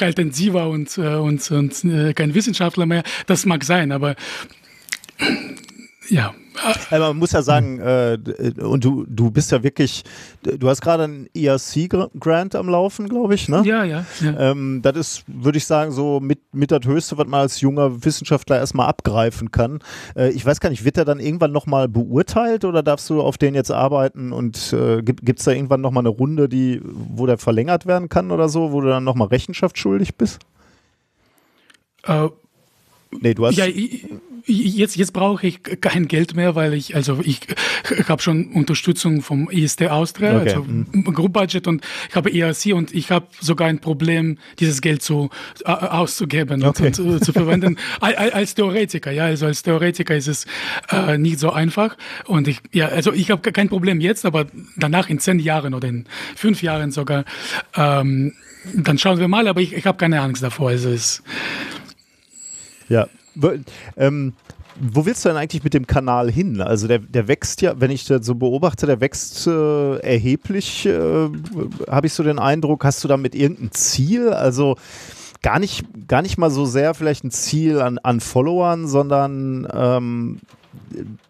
halt 0.01 0.19
ein 0.19 0.33
Siva 0.33 0.65
und, 0.65 0.97
und, 0.99 1.51
und 1.51 1.83
kein 2.15 2.35
Wissenschaftler 2.35 2.87
mehr. 2.87 3.03
Das 3.27 3.47
mag 3.47 3.65
sein, 3.65 3.93
aber 3.93 4.17
ja, 6.09 6.35
also 6.91 7.05
man 7.05 7.17
muss 7.17 7.33
ja 7.33 7.43
sagen, 7.43 7.81
äh, 7.81 8.19
und 8.61 8.85
du, 8.85 9.05
du 9.09 9.31
bist 9.31 9.53
ja 9.53 9.63
wirklich, 9.63 10.05
du 10.43 10.69
hast 10.69 10.81
gerade 10.81 11.05
einen 11.05 11.29
ERC-Grant 11.35 12.55
am 12.55 12.69
Laufen, 12.69 13.09
glaube 13.09 13.35
ich, 13.35 13.49
ne? 13.49 13.63
Ja, 13.65 13.85
ja. 13.85 14.05
ja. 14.21 14.39
Ähm, 14.39 14.81
das 14.83 14.97
ist, 14.97 15.25
würde 15.27 15.59
ich 15.59 15.67
sagen, 15.67 15.93
so 15.93 16.21
mit, 16.21 16.41
mit 16.53 16.71
das 16.71 16.85
Höchste, 16.85 17.19
was 17.19 17.27
man 17.27 17.41
als 17.41 17.61
junger 17.61 18.05
Wissenschaftler 18.05 18.59
erstmal 18.59 18.89
abgreifen 18.89 19.51
kann. 19.51 19.81
Äh, 20.17 20.31
ich 20.31 20.45
weiß 20.45 20.61
gar 20.61 20.71
nicht, 20.71 20.85
wird 20.85 20.97
der 20.97 21.05
dann 21.05 21.21
irgendwann 21.21 21.53
nochmal 21.53 21.89
beurteilt 21.89 22.65
oder 22.65 22.83
darfst 22.83 23.09
du 23.11 23.21
auf 23.21 23.39
den 23.39 23.55
jetzt 23.55 23.71
arbeiten 23.71 24.33
und 24.33 24.73
äh, 24.73 25.03
gibt 25.03 25.39
es 25.39 25.45
da 25.45 25.53
irgendwann 25.53 25.81
nochmal 25.81 26.03
eine 26.03 26.11
Runde, 26.11 26.49
die, 26.49 26.81
wo 26.83 27.27
der 27.27 27.39
verlängert 27.39 27.87
werden 27.87 28.09
kann 28.09 28.31
oder 28.31 28.49
so, 28.49 28.73
wo 28.73 28.81
du 28.81 28.89
dann 28.89 29.05
nochmal 29.05 29.29
Rechenschaft 29.29 29.79
schuldig 29.79 30.17
bist? 30.17 30.41
Äh, 32.05 32.29
nee, 33.11 33.35
du 33.35 33.47
hast. 33.47 33.57
Ja, 33.57 33.67
ich, 33.67 34.07
Jetzt, 34.51 34.97
jetzt 34.97 35.13
brauche 35.13 35.47
ich 35.47 35.63
kein 35.63 36.09
Geld 36.09 36.35
mehr, 36.35 36.55
weil 36.55 36.73
ich, 36.73 36.97
also 36.97 37.21
ich, 37.23 37.41
ich 37.99 38.09
habe 38.09 38.23
schon 38.23 38.51
Unterstützung 38.53 39.21
vom 39.21 39.51
IST 39.51 39.89
Austria, 39.89 40.39
okay. 40.39 40.49
also 40.49 40.65
mhm. 40.65 41.05
Group 41.05 41.35
Budget 41.35 41.67
und 41.67 41.85
ich 42.09 42.17
habe 42.17 42.33
ERC 42.33 42.73
und 42.73 42.95
ich 42.95 43.11
habe 43.11 43.27
sogar 43.41 43.69
ein 43.69 43.79
Problem, 43.79 44.39
dieses 44.59 44.81
Geld 44.81 45.03
zu, 45.03 45.29
auszugeben 45.67 46.65
okay. 46.65 46.87
und, 46.87 46.99
und, 46.99 47.25
zu 47.25 47.33
verwenden. 47.35 47.77
als 48.01 48.55
Theoretiker, 48.55 49.11
ja, 49.11 49.27
also 49.27 49.45
als 49.45 49.63
Theoretiker 49.63 50.17
ist 50.17 50.29
es 50.29 50.47
äh, 50.91 51.19
nicht 51.19 51.41
so 51.41 51.51
einfach 51.51 51.99
und 52.25 52.49
ich, 52.49 52.61
ja, 52.73 52.89
also 52.89 53.13
ich 53.13 53.31
habe 53.31 53.53
kein 53.53 53.69
Problem 53.69 54.01
jetzt, 54.01 54.25
aber 54.25 54.47
danach 54.77 55.11
in 55.11 55.19
zehn 55.19 55.41
Jahren 55.41 55.75
oder 55.75 55.89
in 55.89 56.07
fünf 56.37 56.63
Jahren 56.63 56.91
sogar, 56.91 57.27
ähm, 57.77 58.33
dann 58.75 58.97
schauen 58.97 59.19
wir 59.19 59.29
mal, 59.29 59.47
aber 59.47 59.61
ich, 59.61 59.75
ich 59.75 59.87
habe 59.87 59.99
keine 59.99 60.21
Angst 60.23 60.43
davor. 60.43 60.71
Also 60.71 60.91
es 60.91 61.23
ja, 62.89 63.07
ähm, 63.97 64.35
wo 64.81 65.07
willst 65.07 65.25
du 65.25 65.29
denn 65.29 65.39
eigentlich 65.39 65.65
mit 65.65 65.75
dem 65.75 65.87
Kanal 65.87 66.31
hin? 66.31 66.61
Also 66.61 66.87
der, 66.87 67.01
der 67.01 67.29
wächst 67.29 67.63
ja, 67.63 67.81
wenn 67.81 67.91
ich 67.91 68.05
das 68.05 68.25
so 68.25 68.35
beobachte, 68.35 68.87
der 68.87 69.01
wächst 69.01 69.47
äh, 69.47 69.99
erheblich, 69.99 70.87
äh, 70.87 71.29
habe 71.89 72.07
ich 72.07 72.13
so 72.13 72.23
den 72.23 72.39
Eindruck. 72.39 72.85
Hast 72.85 73.03
du 73.03 73.09
damit 73.09 73.35
irgendein 73.35 73.73
Ziel? 73.73 74.31
Also 74.31 74.77
gar 75.43 75.59
nicht, 75.59 75.85
gar 76.07 76.23
nicht 76.23 76.39
mal 76.39 76.51
so 76.51 76.65
sehr 76.65 76.95
vielleicht 76.95 77.25
ein 77.25 77.31
Ziel 77.31 77.81
an, 77.81 77.99
an 77.99 78.21
Followern, 78.21 78.87
sondern 78.87 79.67
ähm, 79.73 80.41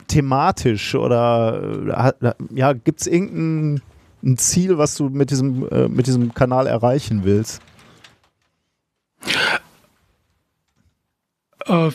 thematisch 0.08 0.94
oder 0.94 2.12
äh, 2.20 2.32
ja, 2.54 2.72
gibt 2.74 3.00
es 3.00 3.06
irgendein 3.06 3.82
ein 4.22 4.36
Ziel, 4.36 4.78
was 4.78 4.96
du 4.96 5.08
mit 5.08 5.30
diesem, 5.30 5.68
äh, 5.68 5.88
mit 5.88 6.06
diesem 6.06 6.34
Kanal 6.34 6.66
erreichen 6.66 7.20
willst? 7.24 7.60
Äh, 11.68 11.90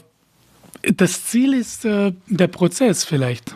das 0.94 1.26
Ziel 1.26 1.54
ist 1.54 1.86
äh, 1.86 2.14
der 2.28 2.48
Prozess 2.48 3.04
vielleicht. 3.04 3.56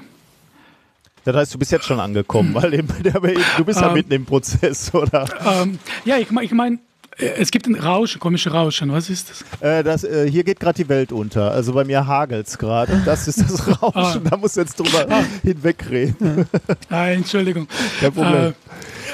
Das 1.26 1.36
heißt, 1.36 1.54
du 1.54 1.60
bist 1.60 1.74
jetzt 1.74 1.86
schon 1.86 2.00
angekommen, 2.00 2.54
weil 2.54 2.74
eben, 2.74 2.88
du 3.58 3.66
bist 3.66 3.82
ja 3.82 3.88
ähm, 3.88 3.94
mitten 3.94 4.14
im 4.14 4.26
Prozess, 4.26 4.94
oder? 4.94 5.28
Ähm, 5.46 5.78
ja, 6.06 6.18
ich, 6.18 6.32
ich 6.32 6.52
meine, 6.52 6.80
äh, 7.18 7.26
es 7.38 7.52
gibt 7.52 7.68
ein 7.68 7.76
Rauschen, 7.76 8.20
komische 8.20 8.52
Rauschen. 8.52 8.92
Was 8.94 9.10
ist 9.10 9.30
das? 9.30 9.62
Äh, 9.62 9.84
das 9.84 10.06
äh, 10.06 10.30
hier 10.30 10.46
geht 10.46 10.60
gerade 10.60 10.82
die 10.82 10.88
Welt 10.88 11.12
unter. 11.12 11.52
Also 11.52 11.74
bei 11.74 11.84
mir 11.84 12.08
hagelt 12.08 12.48
es 12.48 12.58
gerade. 12.58 13.02
Das 13.04 13.28
ist 13.28 13.42
das 13.42 13.82
Rauschen. 13.82 14.26
Ah. 14.26 14.30
Da 14.30 14.38
musst 14.38 14.56
du 14.56 14.62
jetzt 14.62 14.80
drüber 14.80 15.06
ah. 15.10 15.24
hinwegreden. 15.44 16.48
Ah, 16.90 17.08
Entschuldigung. 17.08 17.68
Kein 18.00 18.14
Problem. 18.14 18.46
Äh, 18.50 18.54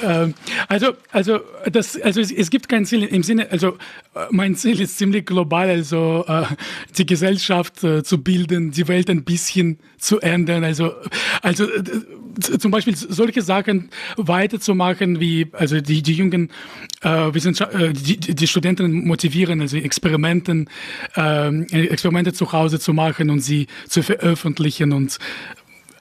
ähm, 0.03 0.33
also, 0.67 0.93
also, 1.11 1.39
das, 1.71 1.99
also 1.99 2.19
es, 2.19 2.31
es, 2.31 2.49
gibt 2.49 2.67
kein 2.69 2.85
Ziel 2.85 3.03
im 3.03 3.23
Sinne, 3.23 3.49
also 3.51 3.77
äh, 4.15 4.25
mein 4.31 4.55
Ziel 4.55 4.81
ist 4.81 4.97
ziemlich 4.97 5.25
global, 5.25 5.69
also 5.69 6.25
äh, 6.27 6.43
die 6.97 7.05
Gesellschaft 7.05 7.83
äh, 7.83 8.03
zu 8.03 8.21
bilden, 8.21 8.71
die 8.71 8.87
Welt 8.87 9.09
ein 9.09 9.23
bisschen 9.23 9.79
zu 9.97 10.19
ändern. 10.19 10.63
Also, 10.63 10.91
also 11.41 11.65
äh, 11.65 11.83
zum 12.59 12.71
Beispiel 12.71 12.95
solche 12.95 13.41
Sachen 13.41 13.89
weiterzumachen, 14.17 15.19
wie 15.19 15.47
also 15.53 15.79
die, 15.79 16.01
die 16.01 16.13
jungen 16.13 16.49
äh, 17.03 17.27
äh, 17.29 17.93
die, 17.93 18.17
die 18.17 18.47
Studenten 18.47 19.05
motivieren, 19.05 19.61
also 19.61 19.77
Experimenten, 19.77 20.69
äh, 21.15 21.61
Experimente 21.87 22.33
zu 22.33 22.51
Hause 22.51 22.79
zu 22.79 22.93
machen 22.93 23.29
und 23.29 23.39
sie 23.39 23.67
zu 23.87 24.03
veröffentlichen 24.03 24.91
und 24.91 25.19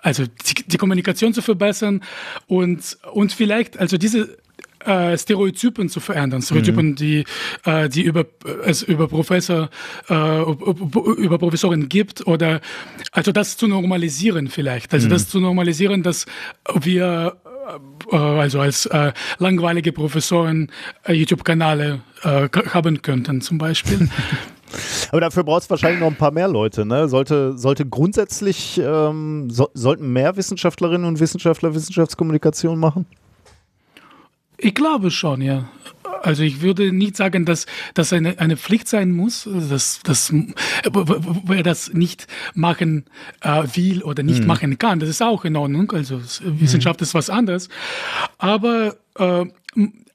also 0.03 0.25
die, 0.27 0.65
die 0.67 0.77
Kommunikation 0.77 1.33
zu 1.33 1.41
verbessern 1.43 2.03
und, 2.47 2.99
und 3.13 3.33
vielleicht, 3.33 3.79
also 3.79 3.97
diese 3.97 4.37
äh, 4.85 5.17
Stereotypen 5.17 5.89
zu 5.89 6.01
verändern, 6.01 6.43
Stereotypen, 6.43 6.91
mhm. 6.91 6.97
die, 6.97 7.25
äh, 7.65 7.89
die 7.89 8.03
über, 8.03 8.27
es 8.65 8.83
über 8.83 9.09
Professor, 9.09 9.71
äh, 10.09 10.43
über 10.43 11.39
Professoren 11.39 11.89
gibt 11.89 12.27
oder 12.27 12.61
also 13.13 13.33
das 13.33 13.57
zu 13.57 13.69
normalisieren 13.69 14.49
vielleicht, 14.49 14.93
also 14.93 15.07
mhm. 15.07 15.11
das 15.11 15.29
zu 15.29 15.41
normalisieren, 15.41 16.03
dass 16.03 16.27
wir 16.81 17.37
äh, 18.11 18.17
also 18.17 18.61
als 18.61 18.87
äh, 18.87 19.13
langweilige 19.39 19.93
Professoren 19.93 20.71
äh, 21.05 21.13
YouTube-Kanäle 21.13 22.01
äh, 22.23 22.49
haben 22.71 23.03
könnten 23.03 23.41
zum 23.41 23.59
Beispiel. 23.59 24.09
Aber 25.11 25.21
dafür 25.21 25.45
brauchst 25.45 25.69
du 25.69 25.71
wahrscheinlich 25.71 26.01
noch 26.01 26.09
ein 26.09 26.17
paar 26.17 26.31
mehr 26.31 26.49
Leute. 26.49 26.85
Ne? 26.85 27.09
Sollte, 27.09 27.57
sollte 27.57 27.87
grundsätzlich, 27.87 28.81
ähm, 28.83 29.51
so, 29.51 29.69
sollten 29.75 30.13
mehr 30.13 30.37
Wissenschaftlerinnen 30.37 31.07
und 31.07 31.21
Wissenschaftler 31.21 31.75
Wissenschaftskommunikation 31.75 32.79
machen? 32.79 33.07
Ich 34.59 34.75
glaube 34.75 35.11
schon, 35.11 35.43
ja. 35.43 35.69
Also 36.23 36.45
ich 36.45 36.61
würde 36.61 36.93
nicht 36.93 37.17
sagen, 37.17 37.45
dass 37.45 37.67
das 37.95 38.13
eine, 38.13 38.39
eine 38.39 38.57
Pflicht 38.57 38.87
sein 38.87 39.11
muss, 39.11 39.49
dass, 39.69 40.01
dass 40.05 40.33
wer 40.33 41.63
das 41.65 41.93
nicht 41.93 42.29
machen 42.55 43.07
äh, 43.41 43.65
will 43.75 44.03
oder 44.03 44.23
nicht 44.23 44.43
mhm. 44.43 44.47
machen 44.47 44.79
kann, 44.79 45.01
das 45.01 45.09
ist 45.09 45.21
auch 45.21 45.45
in 45.45 45.57
Ordnung. 45.57 45.91
Also 45.91 46.21
Wissenschaft 46.45 47.01
mhm. 47.01 47.05
ist 47.05 47.15
was 47.15 47.29
anderes. 47.29 47.69
Aber 48.39 48.97
äh, 49.19 49.47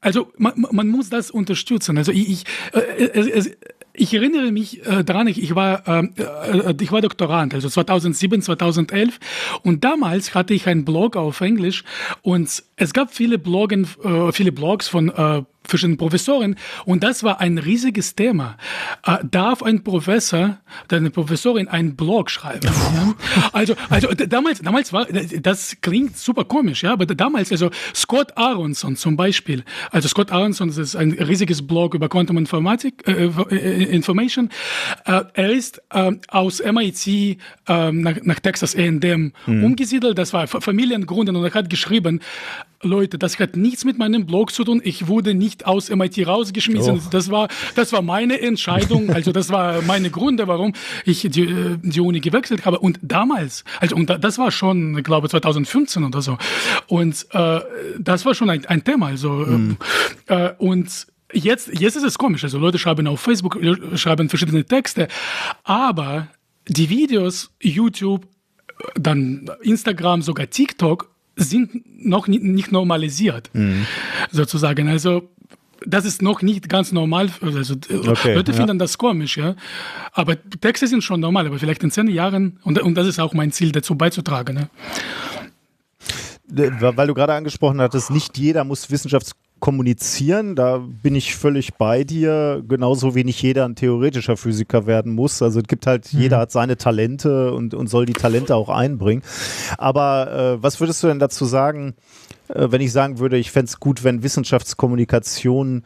also 0.00 0.32
man, 0.38 0.66
man, 0.70 0.88
muss 0.88 1.10
das 1.10 1.30
unterstützen. 1.30 1.98
Also 1.98 2.12
ich, 2.12 2.30
ich 2.30 2.44
äh, 2.72 3.04
es, 3.12 3.26
es, 3.26 3.56
ich 3.98 4.14
erinnere 4.14 4.52
mich 4.52 4.86
äh, 4.86 5.04
daran, 5.04 5.26
ich, 5.26 5.54
war, 5.54 5.86
ähm, 5.86 6.14
äh, 6.16 6.74
ich 6.80 6.92
war 6.92 7.00
Doktorand, 7.00 7.54
also 7.54 7.68
2007, 7.68 8.42
2011 8.42 9.18
und 9.62 9.84
damals 9.84 10.34
hatte 10.34 10.54
ich 10.54 10.66
einen 10.66 10.84
Blog 10.84 11.16
auf 11.16 11.40
Englisch 11.40 11.84
und 12.22 12.62
es 12.76 12.92
gab 12.92 13.12
viele, 13.12 13.38
Bloggen, 13.38 13.86
äh, 14.04 14.32
viele 14.32 14.52
Blogs 14.52 14.88
von 14.88 15.08
äh, 15.08 15.42
verschiedenen 15.68 15.98
Professoren 15.98 16.56
und 16.84 17.04
das 17.04 17.22
war 17.22 17.40
ein 17.40 17.58
riesiges 17.58 18.14
Thema. 18.14 18.56
Äh, 19.06 19.18
darf 19.30 19.62
ein 19.62 19.84
Professor 19.84 20.58
eine 20.90 21.10
Professorin 21.10 21.68
einen 21.68 21.96
Blog 21.96 22.30
schreiben? 22.30 22.66
ja? 22.66 23.14
Also, 23.52 23.74
also 23.90 24.08
damals, 24.08 24.60
damals 24.60 24.92
war, 24.92 25.06
das 25.06 25.76
klingt 25.80 26.16
super 26.16 26.44
komisch, 26.44 26.82
ja, 26.82 26.92
aber 26.92 27.06
damals, 27.06 27.52
also 27.52 27.70
Scott 27.94 28.36
Aronson 28.36 28.96
zum 28.96 29.16
Beispiel, 29.16 29.64
also 29.90 30.08
Scott 30.08 30.32
Aronson, 30.32 30.68
das 30.68 30.78
ist 30.78 30.96
ein 30.96 31.12
riesiges 31.12 31.66
Blog 31.66 31.94
über 31.94 32.08
Quantum 32.08 32.38
Informatik, 32.38 33.06
äh, 33.06 33.30
äh 33.50 33.84
Information. 33.84 34.50
Äh, 35.04 35.22
er 35.34 35.50
ist 35.50 35.82
äh, 35.90 36.12
aus 36.28 36.62
MIT 36.62 37.06
äh, 37.06 37.36
nach, 37.66 38.16
nach 38.22 38.40
Texas 38.40 38.74
A&M 38.74 39.32
mhm. 39.46 39.64
umgesiedelt, 39.64 40.18
das 40.18 40.32
war 40.32 40.46
Familiengründen 40.46 41.36
und 41.36 41.44
er 41.44 41.54
hat 41.54 41.70
geschrieben, 41.70 42.20
Leute, 42.82 43.18
das 43.18 43.38
hat 43.40 43.56
nichts 43.56 43.84
mit 43.84 43.98
meinem 43.98 44.24
Blog 44.24 44.52
zu 44.52 44.62
tun. 44.62 44.80
Ich 44.84 45.08
wurde 45.08 45.34
nicht 45.34 45.66
aus 45.66 45.90
MIT 45.90 46.26
rausgeschmissen. 46.26 47.02
Oh. 47.04 47.08
Das 47.10 47.30
war, 47.30 47.48
das 47.74 47.92
war 47.92 48.02
meine 48.02 48.40
Entscheidung. 48.40 49.08
Also 49.18 49.32
das 49.32 49.50
war 49.50 49.82
meine 49.82 50.10
Gründe, 50.10 50.46
warum 50.46 50.74
ich 51.04 51.22
die, 51.22 51.42
äh, 51.42 51.76
die 51.82 52.00
Uni 52.00 52.20
gewechselt 52.20 52.64
habe. 52.64 52.78
Und 52.78 53.00
damals, 53.02 53.64
also 53.80 53.96
und 53.96 54.08
das 54.08 54.38
war 54.38 54.52
schon, 54.52 55.02
glaube 55.02 55.28
2015 55.28 56.04
oder 56.04 56.22
so. 56.22 56.38
Und 56.86 57.26
äh, 57.32 57.60
das 57.98 58.24
war 58.24 58.34
schon 58.34 58.48
ein, 58.48 58.64
ein 58.66 58.84
Thema. 58.84 59.06
Also 59.06 59.30
mhm. 59.30 59.76
äh, 60.26 60.50
und 60.58 61.08
jetzt, 61.32 61.68
jetzt 61.80 61.96
ist 61.96 62.04
es 62.04 62.16
komisch. 62.16 62.44
Also 62.44 62.58
Leute 62.58 62.78
schreiben 62.78 63.08
auf 63.08 63.20
Facebook, 63.20 63.60
äh, 63.60 63.96
schreiben 63.96 64.28
verschiedene 64.28 64.64
Texte, 64.64 65.08
aber 65.64 66.28
die 66.68 66.88
Videos, 66.90 67.50
YouTube, 67.60 68.28
dann 68.94 69.50
Instagram, 69.62 70.22
sogar 70.22 70.48
TikTok 70.48 71.10
sind 71.38 72.04
noch 72.04 72.26
nicht 72.28 72.72
normalisiert, 72.72 73.50
mhm. 73.54 73.86
sozusagen. 74.30 74.88
Also 74.88 75.28
das 75.86 76.04
ist 76.04 76.22
noch 76.22 76.42
nicht 76.42 76.68
ganz 76.68 76.92
normal. 76.92 77.30
Also 77.40 77.74
okay, 77.74 78.34
Leute 78.34 78.52
finden 78.52 78.76
ja. 78.76 78.84
das 78.84 78.98
komisch, 78.98 79.36
ja. 79.36 79.54
Aber 80.12 80.36
Texte 80.60 80.86
sind 80.86 81.02
schon 81.02 81.20
normal, 81.20 81.46
aber 81.46 81.58
vielleicht 81.58 81.82
in 81.82 81.90
zehn 81.90 82.08
Jahren, 82.08 82.58
und, 82.64 82.80
und 82.80 82.94
das 82.94 83.06
ist 83.06 83.20
auch 83.20 83.32
mein 83.32 83.52
Ziel, 83.52 83.72
dazu 83.72 83.94
beizutragen. 83.94 84.54
Ne? 84.54 84.70
Weil 86.80 87.06
du 87.06 87.14
gerade 87.14 87.34
angesprochen 87.34 87.80
hattest, 87.80 88.10
nicht 88.10 88.38
jeder 88.38 88.64
muss 88.64 88.90
Wissenschafts 88.90 89.32
kommunizieren, 89.60 90.54
da 90.56 90.78
bin 90.78 91.14
ich 91.14 91.34
völlig 91.34 91.74
bei 91.74 92.04
dir, 92.04 92.62
genauso 92.66 93.14
wie 93.14 93.24
nicht 93.24 93.42
jeder 93.42 93.64
ein 93.64 93.74
theoretischer 93.74 94.36
Physiker 94.36 94.86
werden 94.86 95.14
muss. 95.14 95.42
Also 95.42 95.60
es 95.60 95.66
gibt 95.66 95.86
halt, 95.86 96.12
mhm. 96.12 96.20
jeder 96.20 96.38
hat 96.38 96.52
seine 96.52 96.76
Talente 96.76 97.52
und, 97.52 97.74
und 97.74 97.88
soll 97.88 98.06
die 98.06 98.12
Talente 98.12 98.54
auch 98.54 98.68
einbringen. 98.68 99.22
Aber 99.76 100.32
äh, 100.58 100.62
was 100.62 100.80
würdest 100.80 101.02
du 101.02 101.08
denn 101.08 101.18
dazu 101.18 101.44
sagen, 101.44 101.94
äh, 102.48 102.68
wenn 102.70 102.80
ich 102.80 102.92
sagen 102.92 103.18
würde, 103.18 103.36
ich 103.36 103.50
fände 103.50 103.68
es 103.68 103.80
gut, 103.80 104.04
wenn 104.04 104.22
Wissenschaftskommunikation 104.22 105.84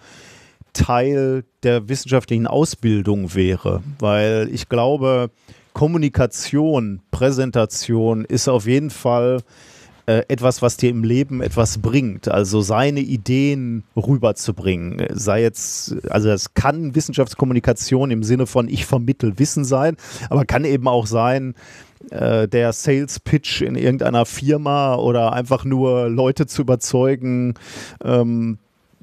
Teil 0.73 1.45
der 1.63 1.89
wissenschaftlichen 1.89 2.47
Ausbildung 2.47 3.35
wäre? 3.35 3.83
Weil 3.99 4.49
ich 4.53 4.69
glaube, 4.69 5.31
Kommunikation, 5.73 7.01
Präsentation 7.11 8.25
ist 8.25 8.49
auf 8.49 8.67
jeden 8.67 8.91
Fall 8.91 9.43
äh, 10.07 10.23
etwas, 10.29 10.63
was 10.63 10.77
dir 10.77 10.91
im 10.91 11.05
Leben 11.05 11.43
etwas 11.43 11.79
bringt, 11.79 12.29
also 12.29 12.61
seine 12.61 13.01
Ideen 13.01 13.85
rüberzubringen. 13.97 15.07
Sei 15.13 15.43
jetzt, 15.43 15.95
also 16.11 16.29
das 16.29 16.55
kann 16.55 16.95
Wissenschaftskommunikation 16.95 18.11
im 18.11 18.23
Sinne 18.23 18.47
von 18.47 18.69
ich 18.69 18.87
vermittel 18.87 19.39
Wissen 19.39 19.65
sein, 19.65 19.97
aber 20.29 20.45
kann 20.45 20.65
eben 20.65 20.89
auch 20.89 21.07
sein, 21.07 21.55
äh, 22.11 22.49
der 22.49 22.73
Sales 22.73 23.21
Pitch 23.21 23.63
in 23.63 23.77
irgendeiner 23.77 24.27
Firma 24.27 24.97
oder 24.97 25.33
einfach 25.33 25.65
nur 25.65 26.09
Leute 26.09 26.47
zu 26.47 26.63
überzeugen, 26.63 27.55
ähm, 28.05 28.59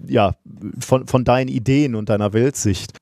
ja, 0.06 0.36
von, 0.80 1.08
von 1.08 1.24
deinen 1.24 1.50
Ideen 1.50 1.95
und 1.95 2.10
deiner 2.10 2.34
Weltsicht. 2.34 2.98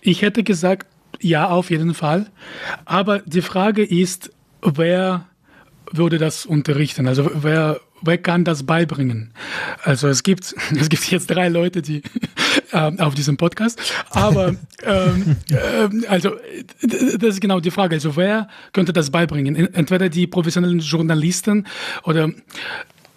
Ich 0.00 0.22
hätte 0.22 0.42
gesagt, 0.42 0.86
ja, 1.20 1.48
auf 1.48 1.70
jeden 1.70 1.94
Fall. 1.94 2.26
Aber 2.84 3.18
die 3.20 3.42
Frage 3.42 3.84
ist, 3.84 4.30
wer 4.62 5.26
würde 5.92 6.18
das 6.18 6.46
unterrichten? 6.46 7.06
Also 7.06 7.30
wer, 7.34 7.80
wer 8.02 8.18
kann 8.18 8.44
das 8.44 8.64
beibringen? 8.64 9.32
Also 9.82 10.08
es 10.08 10.22
gibt, 10.22 10.54
es 10.78 10.88
gibt 10.88 11.10
jetzt 11.10 11.30
drei 11.30 11.48
Leute, 11.48 11.82
die 11.82 12.02
äh, 12.72 12.92
auf 12.98 13.14
diesem 13.14 13.36
Podcast, 13.36 13.80
aber 14.10 14.48
ähm, 14.84 15.36
äh, 15.50 16.06
also 16.06 16.36
das 16.82 17.34
ist 17.34 17.40
genau 17.40 17.60
die 17.60 17.70
Frage. 17.70 17.96
Also 17.96 18.16
wer 18.16 18.48
könnte 18.72 18.92
das 18.92 19.10
beibringen? 19.10 19.56
Entweder 19.56 20.08
die 20.08 20.26
professionellen 20.26 20.80
Journalisten 20.80 21.66
oder 22.04 22.30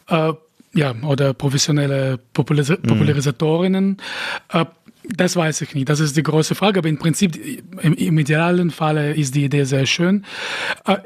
äh, 0.07 0.33
ja, 0.75 0.95
oder 1.03 1.33
professionelle 1.33 2.19
Popularis 2.33 2.69
mhm. 2.69 2.81
Popularisatorinnen. 2.81 3.97
Äh, 4.49 4.65
das 5.03 5.35
weiß 5.35 5.61
ich 5.61 5.75
nicht. 5.75 5.89
Das 5.89 5.99
ist 5.99 6.15
die 6.15 6.23
große 6.23 6.55
Frage. 6.55 6.79
Aber 6.79 6.89
im 6.89 6.97
Prinzip, 6.97 7.35
im, 7.81 7.93
im 7.93 8.17
idealen 8.17 8.71
Falle 8.71 9.13
ist 9.13 9.35
die 9.35 9.45
Idee 9.45 9.63
sehr 9.63 9.85
schön. 9.85 10.25
Äh, 10.85 10.97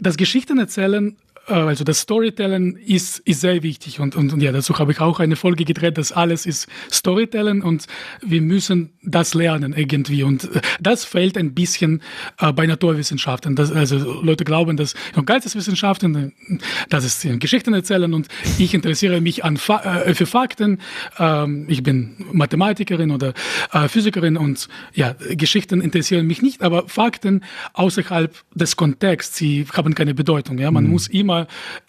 das 0.00 0.16
Geschichten 0.16 0.58
erzählen 0.58 1.08
äh, 1.10 1.29
also 1.50 1.84
das 1.84 2.00
Storytelling 2.00 2.76
ist, 2.76 3.18
ist 3.20 3.40
sehr 3.40 3.62
wichtig 3.62 4.00
und, 4.00 4.16
und, 4.16 4.32
und 4.32 4.40
ja, 4.40 4.52
dazu 4.52 4.78
habe 4.78 4.92
ich 4.92 5.00
auch 5.00 5.20
eine 5.20 5.36
Folge 5.36 5.64
gedreht, 5.64 5.98
dass 5.98 6.12
alles 6.12 6.46
ist 6.46 6.68
Storytelling 6.90 7.62
und 7.62 7.86
wir 8.22 8.40
müssen 8.40 8.90
das 9.02 9.34
lernen 9.34 9.72
irgendwie 9.76 10.22
und 10.22 10.44
äh, 10.44 10.60
das 10.80 11.04
fehlt 11.04 11.36
ein 11.36 11.54
bisschen 11.54 12.02
äh, 12.38 12.52
bei 12.52 12.66
Naturwissenschaften. 12.66 13.56
Das, 13.56 13.72
also 13.72 14.22
Leute 14.22 14.44
glauben, 14.44 14.76
dass 14.76 14.94
Geisteswissenschaften, 15.24 16.14
äh, 16.16 16.58
das 16.88 17.04
ist 17.04 17.26
Geschichten 17.40 17.74
erzählen 17.74 18.12
und 18.14 18.28
ich 18.58 18.74
interessiere 18.74 19.20
mich 19.20 19.44
an 19.44 19.56
Fa 19.56 20.02
äh, 20.04 20.14
für 20.14 20.26
Fakten. 20.26 20.78
Ähm, 21.18 21.66
ich 21.68 21.82
bin 21.82 22.16
Mathematikerin 22.32 23.10
oder 23.10 23.34
äh, 23.72 23.88
Physikerin 23.88 24.36
und 24.36 24.68
ja, 24.94 25.14
Geschichten 25.30 25.80
interessieren 25.80 26.26
mich 26.26 26.42
nicht, 26.42 26.62
aber 26.62 26.88
Fakten 26.88 27.44
außerhalb 27.72 28.34
des 28.54 28.76
Kontexts, 28.76 29.36
sie 29.36 29.66
haben 29.72 29.94
keine 29.94 30.14
Bedeutung. 30.14 30.58
Ja, 30.58 30.70
man 30.70 30.84
mhm. 30.84 30.90
muss 30.90 31.08
immer 31.08 31.39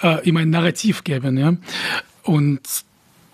äh, 0.02 0.28
immer 0.28 0.42
ein 0.42 0.50
Narrativ 0.50 1.04
geben. 1.04 1.38
Ja, 1.38 1.56
und 2.24 2.62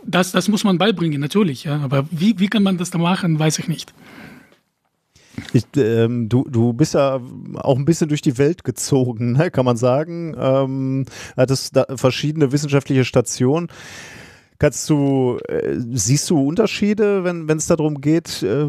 das, 0.03 0.31
das 0.31 0.47
muss 0.47 0.63
man 0.63 0.77
beibringen, 0.77 1.19
natürlich. 1.19 1.65
Ja, 1.65 1.79
aber 1.81 2.07
wie, 2.11 2.39
wie 2.39 2.47
kann 2.47 2.63
man 2.63 2.77
das 2.77 2.91
da 2.91 2.97
machen, 2.97 3.39
weiß 3.39 3.59
ich 3.59 3.67
nicht. 3.67 3.93
Ich, 5.53 5.65
ähm, 5.75 6.29
du, 6.29 6.47
du 6.49 6.73
bist 6.73 6.93
ja 6.93 7.21
auch 7.55 7.77
ein 7.77 7.85
bisschen 7.85 8.09
durch 8.09 8.21
die 8.21 8.37
Welt 8.37 8.63
gezogen, 8.63 9.33
ne, 9.33 9.51
kann 9.51 9.65
man 9.65 9.77
sagen. 9.77 10.35
Ähm, 10.37 11.05
hattest 11.35 11.79
verschiedene 11.95 12.51
wissenschaftliche 12.51 13.05
Stationen. 13.05 13.67
Kannst 14.60 14.90
du, 14.90 15.38
äh, 15.48 15.76
siehst 15.92 16.30
du 16.32 16.48
Unterschiede, 16.48 17.24
wenn 17.24 17.50
es 17.50 17.68
darum 17.68 18.02
geht, 18.02 18.42
äh, 18.42 18.66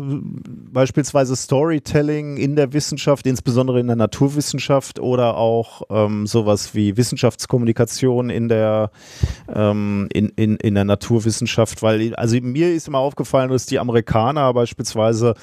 beispielsweise 0.71 1.35
Storytelling 1.35 2.37
in 2.37 2.57
der 2.57 2.75
Wissenschaft, 2.75 3.27
insbesondere 3.27 3.81
in 3.81 3.87
der 3.87 3.97
Naturwissenschaft 3.97 5.01
oder 5.01 5.39
auch 5.39 5.83
ähm, 5.89 6.27
sowas 6.27 6.75
wie 6.75 6.97
Wissenschaftskommunikation 6.99 8.29
in 8.29 8.49
der, 8.49 8.91
ähm, 9.55 10.09
in, 10.13 10.29
in, 10.37 10.57
in 10.57 10.75
der 10.75 10.85
Naturwissenschaft? 10.85 11.83
Weil, 11.83 12.15
also 12.17 12.37
mir 12.41 12.75
ist 12.75 12.89
immer 12.89 12.99
aufgefallen, 12.99 13.51
dass 13.51 13.65
die 13.65 13.79
Amerikaner 13.79 14.53
beispielsweise 14.53 15.35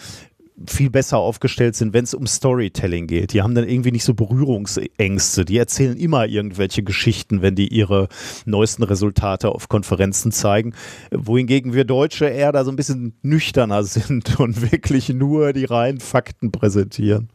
viel 0.68 0.90
besser 0.90 1.18
aufgestellt 1.18 1.76
sind, 1.76 1.94
wenn 1.94 2.06
es 2.06 2.14
um 2.14 2.28
Storytelling 2.28 3.08
geht. 3.08 3.34
Die 3.34 3.42
haben 3.42 3.56
dann 3.56 3.68
irgendwie 3.68 3.92
nicht 3.92 4.06
so 4.06 4.14
Berührungsängste. 4.14 5.44
Die 5.44 5.58
erzählen 5.58 5.98
immer 5.98 6.26
irgendwelche 6.28 6.82
Geschichten, 6.82 7.42
wenn 7.42 7.56
die 7.56 7.68
ihre 7.68 8.08
neuesten 8.46 8.84
Resultate 8.84 9.50
auf 9.50 9.68
Konferenzen 9.68 10.32
zeigen. 10.32 10.74
Wohingegen 11.12 11.74
wir 11.74 11.84
Deutsche 11.84 12.26
eher 12.26 12.54
da 12.54 12.64
so 12.64 12.72
ein 12.72 12.78
bisschen 12.78 13.14
nüchterner 13.22 13.84
sind 13.84 14.40
und 14.40 14.72
wirklich 14.72 15.10
nur 15.10 15.52
die 15.52 15.66
reinen 15.66 16.00
Fakten 16.00 16.52
präsentieren. 16.52 17.30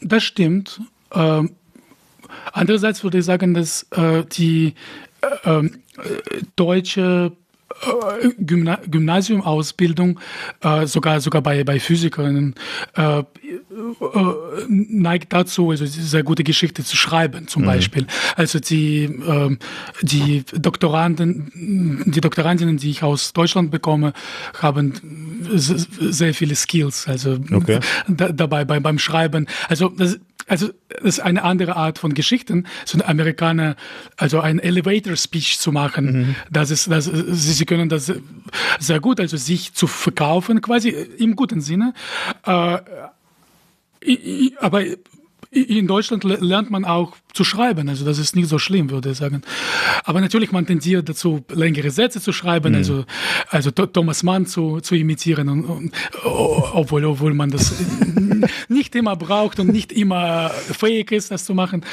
Das 0.00 0.24
stimmt. 0.24 0.80
Ähm, 1.12 1.50
andererseits 2.52 3.04
würde 3.04 3.18
ich 3.18 3.24
sagen, 3.26 3.52
dass 3.52 3.82
äh, 3.90 4.24
die 4.24 4.74
äh, 5.44 5.66
äh, 5.66 5.70
deutsche 6.56 7.32
Gymna 8.38 8.78
Gymnasiumausbildung, 8.86 10.18
äh, 10.62 10.86
sogar, 10.86 11.20
sogar 11.20 11.42
bei, 11.42 11.64
bei 11.64 11.78
Physikerinnen, 11.78 12.54
äh, 12.96 13.20
äh, 13.20 13.24
neigt 14.68 15.32
dazu, 15.32 15.70
also 15.70 15.86
sehr 15.86 16.22
gute 16.22 16.44
Geschichte 16.44 16.84
zu 16.84 16.96
schreiben, 16.96 17.48
zum 17.48 17.62
mhm. 17.62 17.66
Beispiel. 17.66 18.06
Also 18.36 18.58
die, 18.58 19.04
äh, 19.04 19.56
die 20.02 20.44
Doktoranden, 20.52 22.02
die 22.06 22.20
Doktorandinnen, 22.20 22.76
die 22.76 22.90
ich 22.90 23.02
aus 23.02 23.32
Deutschland 23.32 23.70
bekomme, 23.70 24.12
haben 24.60 24.94
sehr 25.52 26.34
viele 26.34 26.54
Skills, 26.54 27.06
also 27.08 27.38
okay. 27.52 27.80
da, 28.08 28.30
dabei 28.30 28.64
bei, 28.64 28.80
beim 28.80 28.98
Schreiben. 28.98 29.46
Also 29.68 29.88
das, 29.88 30.18
also 30.50 30.70
das 30.88 31.04
ist 31.04 31.20
eine 31.20 31.44
andere 31.44 31.76
Art 31.76 31.98
von 31.98 32.12
Geschichten, 32.12 32.66
so 32.84 32.98
ein 32.98 33.02
Amerikaner, 33.02 33.76
also 34.16 34.40
ein 34.40 34.58
Elevator 34.58 35.14
Speech 35.14 35.60
zu 35.60 35.70
machen, 35.70 36.12
mhm. 36.12 36.34
das 36.50 36.70
ist, 36.72 36.90
das, 36.90 37.04
sie, 37.04 37.59
sie 37.60 37.66
können 37.66 37.88
das 37.88 38.12
sehr 38.80 39.00
gut, 39.00 39.20
also 39.20 39.36
sich 39.36 39.72
zu 39.74 39.86
verkaufen, 39.86 40.60
quasi 40.60 40.88
im 40.88 41.36
guten 41.36 41.60
Sinne. 41.60 41.94
Äh, 42.44 42.78
aber 44.58 44.82
in 45.52 45.86
Deutschland 45.86 46.22
lernt 46.24 46.70
man 46.70 46.84
auch 46.84 47.16
zu 47.32 47.44
schreiben, 47.44 47.88
also 47.88 48.04
das 48.04 48.18
ist 48.18 48.36
nicht 48.36 48.48
so 48.48 48.58
schlimm, 48.58 48.88
würde 48.90 49.10
ich 49.10 49.18
sagen. 49.18 49.42
Aber 50.04 50.20
natürlich, 50.20 50.52
man 50.52 50.64
tendiert 50.64 51.08
dazu, 51.08 51.44
längere 51.48 51.90
Sätze 51.90 52.20
zu 52.20 52.32
schreiben, 52.32 52.72
mhm. 52.72 52.78
also, 52.78 53.04
also 53.48 53.70
Thomas 53.72 54.22
Mann 54.22 54.46
zu, 54.46 54.80
zu 54.80 54.94
imitieren, 54.94 55.48
und, 55.48 55.64
und, 55.64 55.92
obwohl, 56.24 57.04
obwohl 57.04 57.34
man 57.34 57.50
das 57.50 57.74
nicht 58.68 58.94
immer 58.94 59.16
braucht 59.16 59.58
und 59.58 59.68
nicht 59.68 59.92
immer 59.92 60.50
fähig 60.50 61.10
ist, 61.12 61.30
das 61.32 61.44
zu 61.44 61.54
machen. 61.54 61.84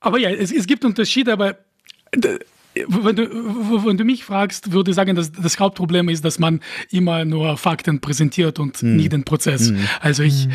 Aber 0.00 0.18
ja, 0.18 0.30
es, 0.30 0.52
es 0.52 0.66
gibt 0.66 0.84
Unterschiede, 0.84 1.32
aber 1.32 1.56
wenn 2.74 3.16
du, 3.16 3.86
wenn 3.86 3.96
du 3.96 4.04
mich 4.04 4.24
fragst, 4.24 4.72
würde 4.72 4.90
ich 4.90 4.94
sagen, 4.94 5.14
dass 5.14 5.32
das 5.32 5.58
Hauptproblem 5.58 6.08
ist, 6.08 6.24
dass 6.24 6.38
man 6.38 6.60
immer 6.90 7.24
nur 7.24 7.56
Fakten 7.56 8.00
präsentiert 8.00 8.58
und 8.58 8.82
mhm. 8.82 8.96
nie 8.96 9.08
den 9.08 9.24
Prozess. 9.24 9.70
Mhm. 9.70 9.88
Also 10.00 10.22
ich, 10.22 10.46
mhm. 10.46 10.52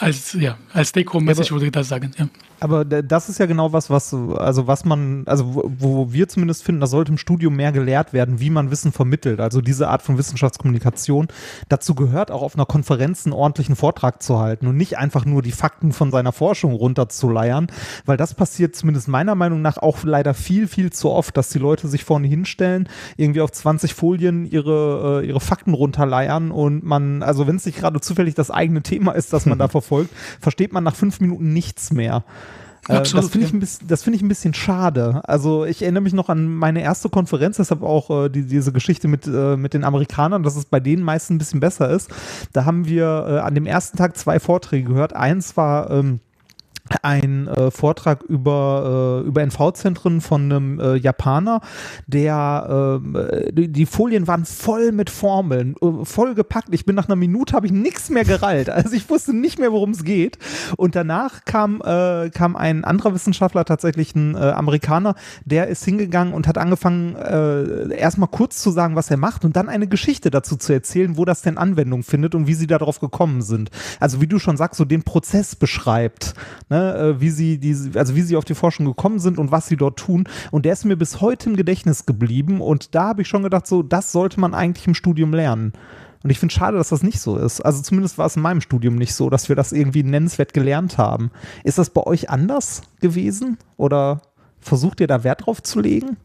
als, 0.00 0.32
ja, 0.34 0.58
als 0.72 0.92
Take-Home-Message 0.92 1.48
ja, 1.48 1.52
würde 1.52 1.66
ich 1.66 1.72
das 1.72 1.88
sagen. 1.88 2.12
Ja 2.18 2.28
aber 2.64 2.86
das 2.86 3.28
ist 3.28 3.38
ja 3.38 3.44
genau 3.44 3.74
was, 3.74 3.90
was, 3.90 4.14
also 4.14 4.66
was 4.66 4.86
man, 4.86 5.24
also 5.26 5.54
wo, 5.54 5.70
wo 5.78 6.12
wir 6.14 6.28
zumindest 6.28 6.64
finden, 6.64 6.80
da 6.80 6.86
sollte 6.86 7.12
im 7.12 7.18
Studium 7.18 7.54
mehr 7.56 7.72
gelehrt 7.72 8.14
werden, 8.14 8.40
wie 8.40 8.48
man 8.48 8.70
Wissen 8.70 8.90
vermittelt. 8.90 9.38
Also 9.38 9.60
diese 9.60 9.88
Art 9.88 10.00
von 10.00 10.16
Wissenschaftskommunikation. 10.16 11.28
Dazu 11.68 11.94
gehört 11.94 12.30
auch 12.30 12.40
auf 12.40 12.54
einer 12.54 12.64
Konferenz 12.64 13.26
einen 13.26 13.34
ordentlichen 13.34 13.76
Vortrag 13.76 14.22
zu 14.22 14.38
halten 14.38 14.66
und 14.66 14.78
nicht 14.78 14.96
einfach 14.96 15.26
nur 15.26 15.42
die 15.42 15.52
Fakten 15.52 15.92
von 15.92 16.10
seiner 16.10 16.32
Forschung 16.32 16.72
runterzuleiern, 16.72 17.66
weil 18.06 18.16
das 18.16 18.32
passiert 18.32 18.74
zumindest 18.74 19.08
meiner 19.08 19.34
Meinung 19.34 19.60
nach 19.60 19.76
auch 19.76 20.02
leider 20.02 20.32
viel, 20.32 20.66
viel 20.66 20.90
zu 20.90 21.10
oft, 21.10 21.36
dass 21.36 21.50
die 21.50 21.58
Leute 21.58 21.86
sich 21.86 22.02
vorne 22.02 22.28
hinstellen, 22.28 22.88
irgendwie 23.18 23.42
auf 23.42 23.52
20 23.52 23.92
Folien 23.92 24.46
ihre, 24.46 25.20
äh, 25.22 25.26
ihre 25.26 25.40
Fakten 25.40 25.74
runterleiern 25.74 26.50
und 26.50 26.82
man, 26.82 27.22
also 27.22 27.46
wenn 27.46 27.56
es 27.56 27.66
nicht 27.66 27.76
gerade 27.76 28.00
zufällig 28.00 28.34
das 28.34 28.50
eigene 28.50 28.80
Thema 28.80 29.12
ist, 29.12 29.34
das 29.34 29.44
man 29.44 29.58
da 29.58 29.68
verfolgt, 29.74 30.14
versteht 30.40 30.72
man 30.72 30.82
nach 30.82 30.96
fünf 30.96 31.20
Minuten 31.20 31.52
nichts 31.52 31.92
mehr. 31.92 32.24
Äh, 32.88 32.96
Absolut, 32.96 33.24
das 33.24 33.32
finde 33.32 33.46
ich, 33.46 33.52
ein 33.52 33.60
bisschen, 33.60 33.88
find 33.88 34.16
ich 34.16 34.22
ein 34.22 34.28
bisschen 34.28 34.54
schade. 34.54 35.22
Also 35.24 35.64
ich 35.64 35.82
erinnere 35.82 36.02
mich 36.02 36.12
noch 36.12 36.28
an 36.28 36.54
meine 36.54 36.82
erste 36.82 37.08
Konferenz, 37.08 37.56
deshalb 37.56 37.82
auch 37.82 38.24
äh, 38.24 38.28
die, 38.28 38.46
diese 38.46 38.72
Geschichte 38.72 39.08
mit, 39.08 39.26
äh, 39.26 39.56
mit 39.56 39.74
den 39.74 39.84
Amerikanern, 39.84 40.42
dass 40.42 40.56
es 40.56 40.66
bei 40.66 40.80
denen 40.80 41.02
meistens 41.02 41.34
ein 41.34 41.38
bisschen 41.38 41.60
besser 41.60 41.88
ist. 41.90 42.10
Da 42.52 42.64
haben 42.64 42.86
wir 42.86 43.26
äh, 43.28 43.38
an 43.38 43.54
dem 43.54 43.66
ersten 43.66 43.96
Tag 43.96 44.16
zwei 44.16 44.38
Vorträge 44.38 44.88
gehört. 44.88 45.14
Eins 45.14 45.56
war 45.56 45.90
ähm, 45.90 46.20
ein 47.02 47.48
äh, 47.48 47.70
Vortrag 47.70 48.22
über, 48.24 49.22
äh, 49.24 49.26
über 49.26 49.42
NV-Zentren 49.42 50.20
von 50.20 50.44
einem 50.44 50.80
äh, 50.80 50.96
Japaner, 50.96 51.60
der 52.06 53.00
äh, 53.14 53.52
die, 53.52 53.68
die, 53.68 53.86
Folien 53.86 54.26
waren 54.26 54.44
voll 54.44 54.92
mit 54.92 55.08
Formeln, 55.08 55.76
äh, 55.80 56.04
voll 56.04 56.34
gepackt. 56.34 56.68
Ich 56.72 56.84
bin 56.84 56.94
nach 56.94 57.08
einer 57.08 57.16
Minute 57.16 57.54
habe 57.54 57.66
ich 57.66 57.72
nichts 57.72 58.10
mehr 58.10 58.24
gerallt. 58.24 58.68
Also 58.68 58.96
ich 58.96 59.08
wusste 59.08 59.34
nicht 59.34 59.58
mehr, 59.58 59.72
worum 59.72 59.90
es 59.90 60.04
geht. 60.04 60.38
Und 60.76 60.94
danach 60.94 61.44
kam, 61.46 61.80
äh, 61.82 62.28
kam 62.30 62.54
ein 62.54 62.84
anderer 62.84 63.14
Wissenschaftler, 63.14 63.64
tatsächlich 63.64 64.14
ein 64.14 64.36
Amerikaner, 64.36 65.14
der 65.44 65.68
ist 65.68 65.84
hingegangen 65.84 66.34
und 66.34 66.46
hat 66.46 66.58
angefangen, 66.58 67.14
erstmal 67.90 68.28
kurz 68.28 68.60
zu 68.60 68.70
sagen, 68.70 68.96
was 68.96 69.10
er 69.10 69.16
macht 69.16 69.44
und 69.44 69.56
dann 69.56 69.68
eine 69.68 69.86
Geschichte 69.86 70.30
dazu 70.30 70.56
zu 70.56 70.72
erzählen, 70.72 71.16
wo 71.16 71.24
das 71.24 71.42
denn 71.42 71.56
Anwendung 71.56 72.02
findet 72.02 72.34
und 72.34 72.46
wie 72.46 72.54
sie 72.54 72.66
darauf 72.66 73.00
gekommen 73.00 73.42
sind. 73.42 73.70
Also 74.00 74.20
wie 74.20 74.26
du 74.26 74.38
schon 74.38 74.56
sagst, 74.56 74.78
so 74.78 74.84
den 74.84 75.02
Prozess 75.02 75.56
beschreibt. 75.56 76.34
Ne? 76.68 76.73
Ne, 76.74 76.94
äh, 76.96 77.20
wie 77.20 77.30
sie 77.30 77.58
die, 77.58 77.76
also 77.94 78.16
wie 78.16 78.22
sie 78.22 78.36
auf 78.36 78.44
die 78.44 78.54
Forschung 78.54 78.86
gekommen 78.86 79.18
sind 79.20 79.38
und 79.38 79.52
was 79.52 79.68
sie 79.68 79.76
dort 79.76 79.98
tun. 79.98 80.24
Und 80.50 80.64
der 80.64 80.72
ist 80.72 80.84
mir 80.84 80.96
bis 80.96 81.20
heute 81.20 81.50
im 81.50 81.56
Gedächtnis 81.56 82.06
geblieben. 82.06 82.60
Und 82.60 82.94
da 82.94 83.08
habe 83.08 83.22
ich 83.22 83.28
schon 83.28 83.44
gedacht, 83.44 83.66
so, 83.66 83.82
das 83.82 84.12
sollte 84.12 84.40
man 84.40 84.54
eigentlich 84.54 84.86
im 84.86 84.94
Studium 84.94 85.32
lernen. 85.32 85.72
Und 86.24 86.30
ich 86.30 86.38
finde 86.38 86.54
schade, 86.54 86.78
dass 86.78 86.88
das 86.88 87.02
nicht 87.02 87.20
so 87.20 87.36
ist. 87.36 87.60
Also 87.60 87.82
zumindest 87.82 88.18
war 88.18 88.26
es 88.26 88.36
in 88.36 88.42
meinem 88.42 88.62
Studium 88.62 88.96
nicht 88.96 89.14
so, 89.14 89.28
dass 89.30 89.48
wir 89.48 89.56
das 89.56 89.72
irgendwie 89.72 90.02
nennenswert 90.02 90.54
gelernt 90.54 90.98
haben. 90.98 91.30
Ist 91.64 91.78
das 91.78 91.90
bei 91.90 92.02
euch 92.02 92.30
anders 92.30 92.82
gewesen? 93.00 93.58
Oder 93.76 94.22
versucht 94.58 95.00
ihr 95.00 95.06
da 95.06 95.22
Wert 95.22 95.46
drauf 95.46 95.62
zu 95.62 95.80
legen? 95.80 96.16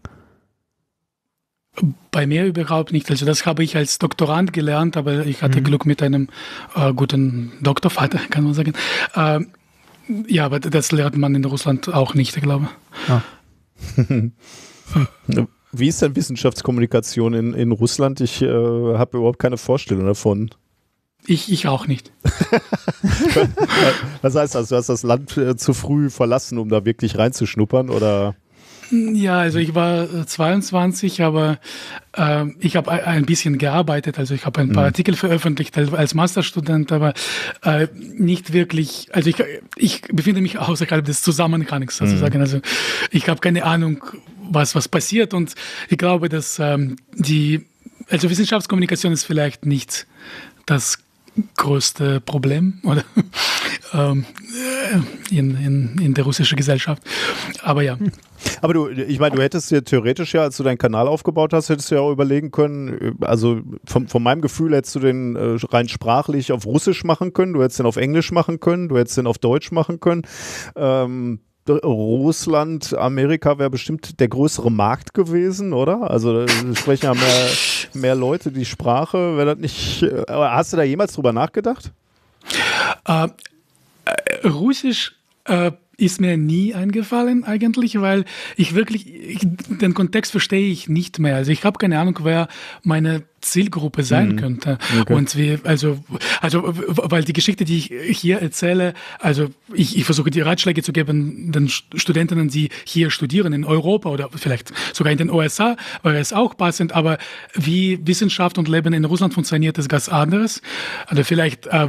Bei 2.11 2.25
mir 2.25 2.45
überhaupt 2.45 2.91
nicht. 2.91 3.09
Also 3.11 3.25
das 3.25 3.45
habe 3.45 3.63
ich 3.63 3.75
als 3.75 3.99
Doktorand 3.99 4.53
gelernt, 4.53 4.97
aber 4.97 5.25
ich 5.25 5.43
hatte 5.43 5.59
mhm. 5.59 5.65
Glück 5.65 5.85
mit 5.85 6.01
einem 6.01 6.29
äh, 6.75 6.93
guten 6.93 7.51
Doktorvater, 7.61 8.19
kann 8.29 8.45
man 8.45 8.53
sagen. 8.53 8.73
Äh, 9.15 9.41
ja, 10.27 10.45
aber 10.45 10.59
das 10.59 10.91
lernt 10.91 11.17
man 11.17 11.35
in 11.35 11.45
Russland 11.45 11.93
auch 11.93 12.13
nicht, 12.15 12.35
ich 12.35 12.43
glaube. 12.43 12.69
Ah. 13.07 13.21
Wie 15.71 15.87
ist 15.87 16.01
denn 16.01 16.15
Wissenschaftskommunikation 16.15 17.33
in, 17.33 17.53
in 17.53 17.71
Russland? 17.71 18.21
Ich 18.21 18.41
äh, 18.41 18.47
habe 18.47 19.17
überhaupt 19.17 19.39
keine 19.39 19.57
Vorstellung 19.57 20.05
davon. 20.05 20.49
Ich, 21.27 21.51
ich 21.51 21.67
auch 21.67 21.85
nicht. 21.85 22.11
Was 24.21 24.35
heißt 24.35 24.55
das? 24.55 24.69
Du 24.69 24.75
hast 24.75 24.89
das 24.89 25.03
Land 25.03 25.37
äh, 25.37 25.55
zu 25.55 25.73
früh 25.73 26.09
verlassen, 26.09 26.57
um 26.57 26.69
da 26.69 26.85
wirklich 26.85 27.17
reinzuschnuppern, 27.17 27.89
oder? 27.89 28.35
Ja, 28.91 29.39
also 29.39 29.59
ich 29.59 29.75
war 29.75 30.03
äh, 30.03 30.25
22, 30.25 31.21
aber 31.21 31.59
äh, 32.13 32.45
ich 32.59 32.75
habe 32.75 32.91
ein 32.91 33.25
bisschen 33.25 33.57
gearbeitet. 33.57 34.17
Also 34.17 34.33
ich 34.33 34.45
habe 34.45 34.61
ein 34.61 34.71
paar 34.71 34.83
mhm. 34.83 34.87
Artikel 34.87 35.15
veröffentlicht 35.15 35.77
als 35.77 36.13
Masterstudent, 36.13 36.91
aber 36.91 37.13
äh, 37.63 37.87
nicht 37.95 38.53
wirklich. 38.53 39.09
Also 39.11 39.29
ich, 39.29 39.43
ich 39.75 40.01
befinde 40.11 40.41
mich 40.41 40.57
außerhalb 40.57 41.05
des 41.05 41.21
Zusammenhangs 41.21 41.97
sozusagen. 41.97 42.37
Mhm. 42.37 42.41
Also 42.41 42.59
ich 43.11 43.29
habe 43.29 43.39
keine 43.39 43.63
Ahnung, 43.63 44.03
was 44.51 44.75
was 44.75 44.87
passiert 44.87 45.33
und 45.33 45.53
ich 45.89 45.97
glaube, 45.97 46.29
dass 46.29 46.59
ähm, 46.59 46.95
die 47.13 47.65
also 48.09 48.29
Wissenschaftskommunikation 48.29 49.13
ist 49.13 49.23
vielleicht 49.23 49.65
nicht 49.65 50.07
das 50.65 50.97
größte 51.55 52.21
Problem 52.21 52.79
oder 52.83 53.03
ähm, 53.93 54.25
in, 55.29 55.55
in, 55.57 55.97
in 56.01 56.13
der 56.13 56.23
russischen 56.23 56.55
Gesellschaft. 56.57 57.01
Aber 57.63 57.81
ja. 57.81 57.97
Aber 58.61 58.73
du, 58.73 58.89
ich 58.89 59.19
meine, 59.19 59.35
du 59.35 59.41
hättest 59.41 59.69
dir 59.71 59.83
theoretisch 59.83 60.33
ja, 60.33 60.43
als 60.43 60.57
du 60.57 60.63
deinen 60.63 60.77
Kanal 60.77 61.07
aufgebaut 61.07 61.53
hast, 61.53 61.69
hättest 61.69 61.91
du 61.91 61.95
ja 61.95 62.01
auch 62.01 62.11
überlegen 62.11 62.51
können, 62.51 63.17
also 63.21 63.61
von, 63.85 64.07
von 64.07 64.23
meinem 64.23 64.41
Gefühl 64.41 64.75
hättest 64.75 64.95
du 64.95 64.99
den 64.99 65.35
äh, 65.35 65.57
rein 65.69 65.89
sprachlich 65.89 66.51
auf 66.51 66.65
Russisch 66.65 67.03
machen 67.03 67.33
können, 67.33 67.53
du 67.53 67.61
hättest 67.61 67.79
den 67.79 67.85
auf 67.85 67.97
Englisch 67.97 68.31
machen 68.31 68.59
können, 68.59 68.89
du 68.89 68.97
hättest 68.97 69.17
den 69.17 69.27
auf 69.27 69.37
Deutsch 69.37 69.71
machen 69.71 69.99
können. 69.99 70.23
Ähm, 70.75 71.39
Russland, 71.69 72.97
Amerika 72.97 73.57
wäre 73.59 73.69
bestimmt 73.69 74.19
der 74.19 74.27
größere 74.27 74.71
Markt 74.71 75.13
gewesen, 75.13 75.73
oder? 75.73 76.09
Also 76.09 76.45
sprechen 76.73 77.05
ja 77.05 77.13
mehr, 77.13 77.49
mehr 77.93 78.15
Leute 78.15 78.51
die 78.51 78.65
Sprache. 78.65 79.37
Wäre 79.37 79.55
das 79.55 79.59
nicht. 79.59 80.05
Hast 80.27 80.73
du 80.73 80.77
da 80.77 80.83
jemals 80.83 81.13
drüber 81.13 81.33
nachgedacht? 81.33 81.91
Äh, 83.07 83.27
äh, 84.05 84.47
Russisch 84.47 85.15
äh, 85.45 85.71
ist 85.99 86.21
mir 86.21 86.37
nie 86.37 86.73
eingefallen 86.73 87.43
eigentlich, 87.43 87.99
weil 87.99 88.25
ich 88.55 88.73
wirklich 88.73 89.07
ich, 89.07 89.41
den 89.43 89.93
Kontext 89.93 90.31
verstehe 90.31 90.71
ich 90.71 90.87
nicht 90.87 91.19
mehr. 91.19 91.35
Also 91.35 91.51
ich 91.51 91.63
habe 91.63 91.77
keine 91.77 91.99
Ahnung, 91.99 92.19
wer 92.23 92.47
meine 92.83 93.23
Zielgruppe 93.41 94.03
sein 94.03 94.29
mhm. 94.29 94.35
könnte. 94.37 94.77
Okay. 94.99 95.13
Und 95.13 95.35
wie, 95.37 95.59
also, 95.63 95.99
also, 96.41 96.63
weil 96.65 97.23
die 97.23 97.33
Geschichte, 97.33 97.65
die 97.65 97.77
ich 97.77 98.19
hier 98.19 98.39
erzähle, 98.39 98.93
also 99.19 99.49
ich, 99.73 99.97
ich 99.97 100.05
versuche 100.05 100.29
die 100.29 100.41
Ratschläge 100.41 100.83
zu 100.83 100.91
geben 100.91 101.51
den 101.51 101.69
Studentinnen, 101.69 102.49
die 102.49 102.69
hier 102.85 103.11
studieren 103.11 103.53
in 103.53 103.63
Europa 103.63 104.09
oder 104.09 104.29
vielleicht 104.35 104.73
sogar 104.93 105.11
in 105.11 105.17
den 105.17 105.29
USA, 105.29 105.77
wäre 106.03 106.19
es 106.19 106.33
auch 106.33 106.57
passend, 106.57 106.93
aber 106.93 107.17
wie 107.53 107.99
Wissenschaft 108.05 108.57
und 108.57 108.67
Leben 108.67 108.93
in 108.93 109.05
Russland 109.05 109.33
funktioniert, 109.33 109.77
ist 109.77 109.89
ganz 109.89 110.09
anderes. 110.09 110.61
Also 111.07 111.23
vielleicht 111.23 111.67
äh, 111.67 111.87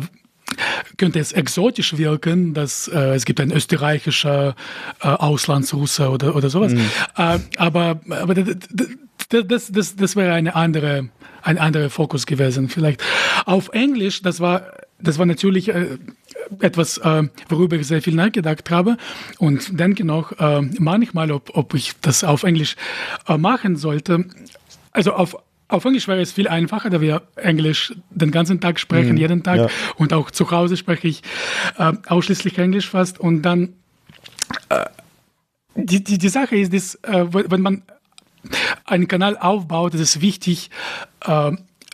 könnte 0.96 1.18
es 1.18 1.32
exotisch 1.32 1.96
wirken, 1.96 2.54
dass 2.54 2.88
äh, 2.88 3.14
es 3.14 3.24
gibt 3.24 3.40
ein 3.40 3.52
österreichischer 3.52 4.54
äh, 5.00 5.08
Auslandsrusse 5.08 6.10
oder, 6.10 6.36
oder 6.36 6.50
sowas. 6.50 6.72
Mhm. 6.72 6.90
Äh, 7.16 7.38
aber 7.56 8.00
aber 8.10 8.34
das, 9.30 9.70
das, 9.70 9.96
das 9.96 10.16
wäre 10.16 10.32
eine 10.32 10.54
andere, 10.54 11.08
ein 11.42 11.58
anderer 11.58 11.90
Fokus 11.90 12.26
gewesen. 12.26 12.68
Vielleicht 12.68 13.02
auf 13.46 13.70
Englisch, 13.72 14.22
das 14.22 14.40
war, 14.40 14.64
das 14.98 15.18
war 15.18 15.26
natürlich 15.26 15.68
äh, 15.68 15.98
etwas, 16.60 16.98
äh, 16.98 17.24
worüber 17.48 17.76
ich 17.76 17.86
sehr 17.86 18.02
viel 18.02 18.14
nachgedacht 18.14 18.70
habe 18.70 18.96
und 19.38 19.78
denke 19.78 20.04
noch 20.04 20.32
äh, 20.32 20.62
manchmal, 20.78 21.30
ob, 21.30 21.56
ob 21.56 21.74
ich 21.74 21.92
das 22.00 22.24
auf 22.24 22.42
Englisch 22.42 22.76
äh, 23.28 23.38
machen 23.38 23.76
sollte. 23.76 24.24
Also 24.92 25.12
auf 25.12 25.36
auf 25.70 25.84
Englisch 25.84 26.08
wäre 26.08 26.20
es 26.20 26.32
viel 26.32 26.48
einfacher, 26.48 26.90
da 26.90 27.00
wir 27.00 27.22
Englisch 27.36 27.94
den 28.10 28.30
ganzen 28.30 28.60
Tag 28.60 28.78
sprechen, 28.78 29.12
mhm, 29.12 29.18
jeden 29.18 29.42
Tag. 29.42 29.56
Ja. 29.56 29.68
Und 29.96 30.12
auch 30.12 30.30
zu 30.30 30.50
Hause 30.50 30.76
spreche 30.76 31.08
ich 31.08 31.22
äh, 31.78 31.92
ausschließlich 32.06 32.58
Englisch 32.58 32.88
fast. 32.88 33.20
Und 33.20 33.42
dann, 33.42 33.74
äh, 34.68 34.84
die, 35.74 36.02
die, 36.02 36.18
die 36.18 36.28
Sache 36.28 36.56
ist, 36.56 36.74
dass, 36.74 36.96
äh, 36.96 37.26
wenn 37.32 37.62
man 37.62 37.82
einen 38.84 39.08
Kanal 39.08 39.36
aufbaut, 39.38 39.94
ist 39.94 40.00
es 40.00 40.20
wichtig, 40.20 40.70
äh, 41.24 41.52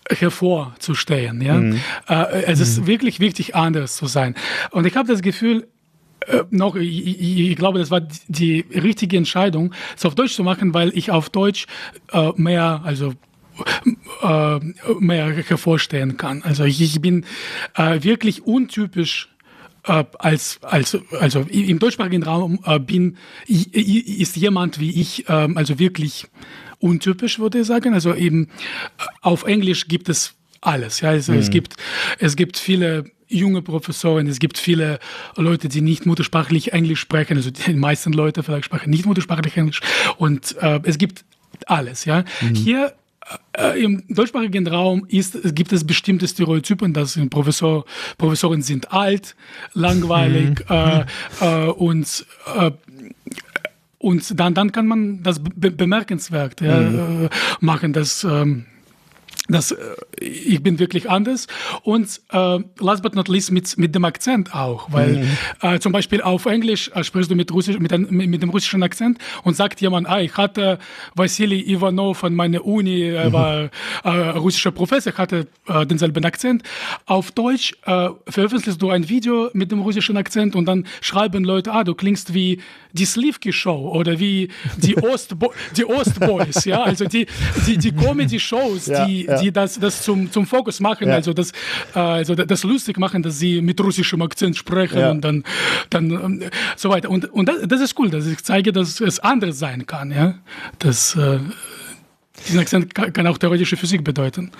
hervorzustehen. 0.09 1.41
Ja? 1.41 1.55
Mhm. 1.55 1.81
Äh, 2.09 2.43
es 2.45 2.61
ist 2.61 2.81
mhm. 2.81 2.87
wirklich 2.87 3.21
wichtig, 3.21 3.55
anders 3.55 3.97
zu 3.97 4.07
sein. 4.07 4.35
Und 4.71 4.87
ich 4.87 4.97
habe 4.97 5.09
das 5.09 5.23
Gefühl, 5.23 5.67
äh, 6.27 6.43
noch, 6.51 6.77
ich, 6.77 7.51
ich, 7.51 7.57
glaube, 7.57 7.79
das 7.79 7.91
war 7.91 8.01
die 8.29 8.65
richtige 8.73 9.17
Entscheidung, 9.17 9.75
es 9.97 10.05
auf 10.05 10.15
Deutsch 10.15 10.35
zu 10.35 10.45
machen, 10.45 10.75
weil 10.75 10.97
ich 10.97 11.11
auf 11.11 11.31
Deutsch 11.31 11.67
äh, 12.13 12.31
mehr, 12.37 12.83
also 12.85 13.15
äh, 14.23 14.61
mehr 14.99 15.35
hervorstehen 15.35 16.17
kann. 16.17 16.43
Also 16.43 16.65
ich, 16.65 16.81
ich 16.81 17.01
bin 17.01 17.25
äh, 17.75 18.03
wirklich 18.03 18.45
untypisch 18.45 19.29
äh, 19.85 20.05
als, 20.19 20.59
als, 20.63 20.99
also 21.21 21.41
im 21.51 21.79
deutschsprachigen 21.79 22.23
Raum 22.23 22.59
äh, 22.65 22.79
bin, 22.79 23.17
ist 23.47 24.37
jemand 24.37 24.81
wie 24.81 25.01
ich, 25.01 25.29
äh, 25.29 25.33
also 25.33 25.79
wirklich 25.79 26.27
untypisch, 26.79 27.39
würde 27.39 27.61
ich 27.61 27.67
sagen. 27.67 27.95
Also 27.95 28.15
eben 28.15 28.45
äh, 28.45 28.49
auf 29.23 29.45
Englisch 29.45 29.89
gibt 29.89 30.09
es 30.09 30.35
alles. 30.61 31.01
Ja, 31.01 31.11
also 31.11 31.33
mhm. 31.33 31.39
es 31.39 31.51
gibt, 31.51 31.77
es 32.19 32.37
gibt 32.37 32.59
viele 32.59 33.05
junge 33.29 33.63
Professoren, 33.63 34.27
es 34.29 34.39
gibt 34.39 34.59
viele 34.59 34.99
Leute, 35.37 35.69
die 35.69 35.81
nicht 35.81 36.07
muttersprachlich 36.07 36.73
Englisch 36.73 37.01
sprechen, 37.01 37.37
also 37.37 37.51
die 37.51 37.75
meisten 37.75 38.13
Leute 38.13 38.43
vielleicht 38.43 38.67
sprechen 38.67 38.91
nicht 38.91 39.05
muttersprachlich 39.05 39.57
Englisch 39.57 39.81
und 40.17 40.57
äh, 40.61 40.81
es 40.85 40.97
gibt 40.97 41.25
alles, 41.67 42.05
ja. 42.05 42.25
Mhm. 42.41 42.55
Hier 42.55 42.93
äh, 43.57 43.83
im 43.83 44.03
deutschsprachigen 44.09 44.67
Raum 44.67 45.07
ist, 45.09 45.55
gibt 45.55 45.73
es 45.73 45.87
bestimmte 45.87 46.29
Stereotypen, 46.29 46.93
dass 46.93 47.19
Professor, 47.31 47.85
Professoren 48.19 48.63
sind 48.63 48.93
alt, 48.93 49.37
langweilig 49.75 50.61
mhm. 50.69 50.75
äh, 50.75 51.05
äh, 51.41 51.69
und 51.69 52.27
äh, 52.57 52.71
und 53.99 54.39
dann, 54.39 54.55
dann 54.55 54.71
kann 54.73 54.87
man 54.87 55.23
das 55.23 55.41
be 55.43 55.71
bemerkenswert 55.71 56.61
ja, 56.61 56.79
mhm. 56.81 57.25
Äh, 57.25 57.29
machen, 57.61 57.93
dass 57.93 58.23
ähm, 58.25 58.67
das, 59.49 59.73
äh, 59.73 59.77
ich 60.21 60.63
bin 60.63 60.79
wirklich 60.79 61.11
anders. 61.11 61.47
Und 61.83 62.21
äh, 62.31 62.59
last 62.79 63.03
but 63.03 63.15
not 63.15 63.29
least 63.29 63.53
mit, 63.53 63.77
mit 63.79 63.95
dem 63.95 64.05
Akzent 64.05 64.55
auch, 64.55 64.93
weil 64.93 65.17
mhm. 65.17 65.29
äh, 65.63 65.79
zum 65.79 65.93
Beispiel 65.93 66.23
auf 66.23 66.47
Englisch 66.47 66.91
äh, 66.95 67.05
sprichst 67.05 67.31
du 67.31 67.35
mit, 67.35 67.53
Russisch, 67.53 67.79
mit, 67.79 67.93
ein, 67.93 68.07
mit, 68.11 68.43
dem 68.43 68.51
russischen 68.51 68.83
Akzent 68.83 69.19
und 69.43 69.57
sagt 69.57 69.81
jemand, 69.81 70.09
ah, 70.09 70.21
ich 70.21 70.37
hatte 70.37 70.79
Vassili 71.15 71.61
Ivanov 71.61 72.19
von 72.19 72.35
meiner 72.35 72.65
Uni, 72.65 73.03
er 73.03 73.29
mhm. 73.29 73.33
war 73.33 73.71
äh, 74.05 74.09
russischer 74.31 74.71
Professor, 74.71 75.13
hatte 75.15 75.47
äh, 75.69 75.87
denselben 75.87 76.25
Akzent. 76.25 76.63
Auf 77.07 77.31
Deutsch 77.31 77.75
äh, 77.85 78.09
veröffentlichst 78.29 78.81
du 78.81 78.91
ein 78.91 79.09
Video 79.09 79.51
mit 79.53 79.71
dem 79.73 79.81
russischen 79.81 80.17
Akzent 80.17 80.57
und 80.57 80.67
dann 80.67 80.87
schreiben 81.01 81.45
Leute, 81.45 81.73
ah, 81.73 81.85
du 81.85 81.95
klingst 81.95 82.35
wie 82.35 82.61
die 82.93 83.05
Slivki 83.05 83.53
Show 83.53 83.91
oder 83.95 84.19
wie 84.19 84.49
die 84.77 84.97
Ostbo 85.03 85.53
die 85.77 85.85
Ostboys, 85.85 86.65
ja, 86.65 86.83
also 86.83 87.05
die, 87.05 87.27
die, 87.67 87.79
die 87.79 87.93
Comedy-Shows, 87.93 88.87
ja, 88.87 89.05
die, 89.05 89.25
ja. 89.25 89.36
Die 89.41 89.53
das, 89.53 89.79
das 89.79 90.03
zum, 90.03 90.31
zum 90.31 90.47
Fokus 90.47 90.81
machen, 90.81 91.09
ja. 91.09 91.15
also, 91.15 91.33
das, 91.33 91.53
äh, 91.95 91.99
also 91.99 92.35
das 92.35 92.65
lustig 92.65 92.99
machen, 92.99 93.23
dass 93.23 93.39
sie 93.39 93.61
mit 93.61 93.81
russischem 93.81 94.23
Akzent 94.23 94.57
sprechen 94.57 95.05
und 95.05 95.21
dann, 95.23 95.45
dann 95.91 96.11
ähm, 96.11 96.43
so 96.77 96.91
weiter. 96.91 97.11
Und, 97.11 97.33
und 97.33 97.49
das, 97.49 97.57
das, 97.67 97.81
ist 97.81 97.99
cool, 97.99 98.11
dass 98.11 98.27
ich 98.27 98.43
zeige, 98.43 98.73
dass 98.73 99.01
es 99.01 99.19
anders 99.21 99.59
sein 99.59 99.87
kann, 99.87 100.11
ja, 100.11 100.35
dass 100.79 101.17
äh, 101.17 101.39
diesen 102.47 102.61
Akzent 102.61 102.95
kann 102.95 103.27
auch 103.27 103.39
theoretische 103.39 103.77
Physik 103.77 104.05
bedeuten. 104.05 104.51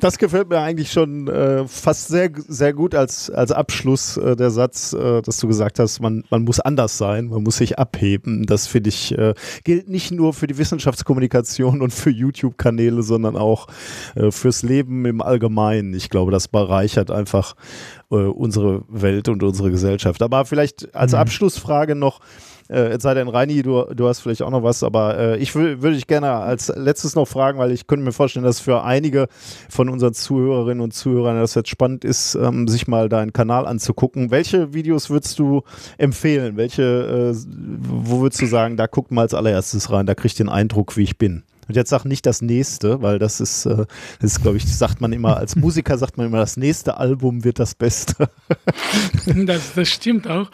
Das 0.00 0.18
gefällt 0.18 0.48
mir 0.48 0.58
eigentlich 0.58 0.90
schon 0.90 1.28
äh, 1.28 1.66
fast 1.68 2.08
sehr, 2.08 2.28
sehr 2.34 2.72
gut 2.72 2.92
als, 2.94 3.30
als 3.30 3.52
Abschluss 3.52 4.16
äh, 4.16 4.34
der 4.34 4.50
Satz, 4.50 4.92
äh, 4.92 5.22
dass 5.22 5.36
du 5.38 5.46
gesagt 5.46 5.78
hast, 5.78 6.00
man, 6.00 6.24
man 6.28 6.42
muss 6.42 6.58
anders 6.58 6.98
sein, 6.98 7.26
man 7.26 7.44
muss 7.44 7.58
sich 7.58 7.78
abheben. 7.78 8.44
Das 8.44 8.66
finde 8.66 8.88
ich, 8.88 9.16
äh, 9.16 9.34
gilt 9.62 9.88
nicht 9.88 10.10
nur 10.10 10.34
für 10.34 10.48
die 10.48 10.58
Wissenschaftskommunikation 10.58 11.82
und 11.82 11.92
für 11.92 12.10
YouTube-Kanäle, 12.10 13.04
sondern 13.04 13.36
auch 13.36 13.68
äh, 14.16 14.32
fürs 14.32 14.64
Leben 14.64 15.04
im 15.04 15.22
Allgemeinen. 15.22 15.94
Ich 15.94 16.10
glaube, 16.10 16.32
das 16.32 16.48
bereichert 16.48 17.12
einfach 17.12 17.54
äh, 18.10 18.16
unsere 18.16 18.82
Welt 18.88 19.28
und 19.28 19.44
unsere 19.44 19.70
Gesellschaft. 19.70 20.20
Aber 20.22 20.44
vielleicht 20.46 20.94
als 20.96 21.12
mhm. 21.12 21.18
Abschlussfrage 21.18 21.94
noch, 21.94 22.18
äh, 22.72 22.88
es 22.88 23.02
sei 23.02 23.14
denn, 23.14 23.28
Reini, 23.28 23.62
du, 23.62 23.84
du 23.94 24.08
hast 24.08 24.20
vielleicht 24.20 24.42
auch 24.42 24.50
noch 24.50 24.62
was, 24.62 24.82
aber 24.82 25.18
äh, 25.18 25.36
ich 25.38 25.54
würde 25.54 25.92
dich 25.92 26.06
gerne 26.06 26.30
als 26.30 26.72
letztes 26.74 27.14
noch 27.14 27.26
fragen, 27.26 27.58
weil 27.58 27.70
ich 27.70 27.86
könnte 27.86 28.04
mir 28.04 28.12
vorstellen, 28.12 28.44
dass 28.44 28.60
für 28.60 28.82
einige 28.82 29.28
von 29.68 29.88
unseren 29.88 30.14
Zuhörerinnen 30.14 30.80
und 30.80 30.92
Zuhörern 30.92 31.36
das 31.38 31.54
jetzt 31.54 31.68
spannend 31.68 32.04
ist, 32.04 32.34
ähm, 32.34 32.68
sich 32.68 32.88
mal 32.88 33.08
deinen 33.08 33.32
Kanal 33.32 33.66
anzugucken. 33.66 34.30
Welche 34.30 34.72
Videos 34.72 35.10
würdest 35.10 35.38
du 35.38 35.62
empfehlen? 35.98 36.56
Welche, 36.56 36.82
äh, 36.82 37.36
wo 37.86 38.20
würdest 38.20 38.40
du 38.40 38.46
sagen, 38.46 38.76
da 38.76 38.86
guckt 38.86 39.10
mal 39.10 39.22
als 39.22 39.34
allererstes 39.34 39.90
rein, 39.90 40.06
da 40.06 40.14
kriegt 40.14 40.38
den 40.38 40.48
Eindruck, 40.48 40.96
wie 40.96 41.02
ich 41.02 41.18
bin? 41.18 41.42
Und 41.72 41.76
jetzt 41.76 41.88
sag 41.88 42.04
nicht 42.04 42.26
das 42.26 42.42
nächste, 42.42 43.00
weil 43.00 43.18
das 43.18 43.40
ist, 43.40 43.64
äh, 43.64 43.86
das 44.20 44.32
ist, 44.32 44.42
glaube 44.42 44.58
ich, 44.58 44.66
sagt 44.66 45.00
man 45.00 45.10
immer, 45.14 45.38
als 45.38 45.56
Musiker 45.64 45.96
sagt 45.96 46.18
man 46.18 46.26
immer, 46.26 46.36
das 46.36 46.58
nächste 46.58 46.98
Album 46.98 47.44
wird 47.44 47.58
das 47.58 47.74
Beste. 47.74 48.28
das, 49.46 49.72
das 49.74 49.88
stimmt 49.88 50.28
auch. 50.28 50.50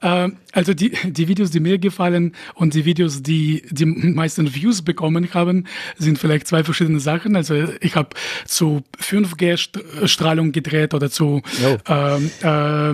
Äh, 0.00 0.30
also 0.52 0.72
die, 0.72 0.92
die 1.04 1.28
Videos, 1.28 1.50
die 1.50 1.60
mir 1.60 1.76
gefallen 1.76 2.34
und 2.54 2.72
die 2.72 2.86
Videos, 2.86 3.22
die 3.22 3.64
die 3.70 3.84
meisten 3.84 4.54
Views 4.54 4.80
bekommen 4.80 5.28
haben, 5.34 5.66
sind 5.98 6.18
vielleicht 6.18 6.46
zwei 6.48 6.64
verschiedene 6.64 7.00
Sachen. 7.00 7.36
Also 7.36 7.54
ich 7.82 7.94
habe 7.94 8.08
zu 8.46 8.82
5G-Strahlung 8.98 10.52
gedreht 10.52 10.94
oder 10.94 11.10
zu 11.10 11.42
Oh. 11.62 11.76
ähm, 11.86 12.30
äh, 12.42 12.90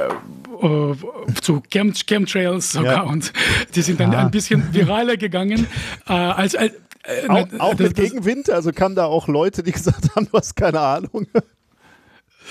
äh, 0.00 0.94
zu 1.42 1.60
Chem 1.70 1.92
Chemtrails 1.92 2.72
sogar 2.72 2.92
Ja. 2.94 3.02
und 3.02 3.30
die 3.74 3.82
sind 3.82 4.00
dann 4.00 4.14
Ah. 4.14 4.20
ein 4.24 4.30
bisschen 4.30 4.72
viraler 4.72 5.18
gegangen 5.18 5.66
äh, 6.08 6.12
als, 6.12 6.54
als 6.54 6.72
äh, 7.24 7.28
Auch, 7.28 7.46
na, 7.52 7.60
auch 7.60 7.70
das- 7.74 7.88
mit 7.88 7.98
das- 7.98 8.04
Gegenwind, 8.04 8.50
also 8.50 8.72
kamen 8.72 8.94
da 8.94 9.06
auch 9.06 9.28
Leute, 9.28 9.62
die 9.62 9.72
gesagt 9.72 10.14
haben, 10.14 10.26
du 10.30 10.38
hast 10.38 10.54
keine 10.56 10.80
Ahnung. 10.80 11.26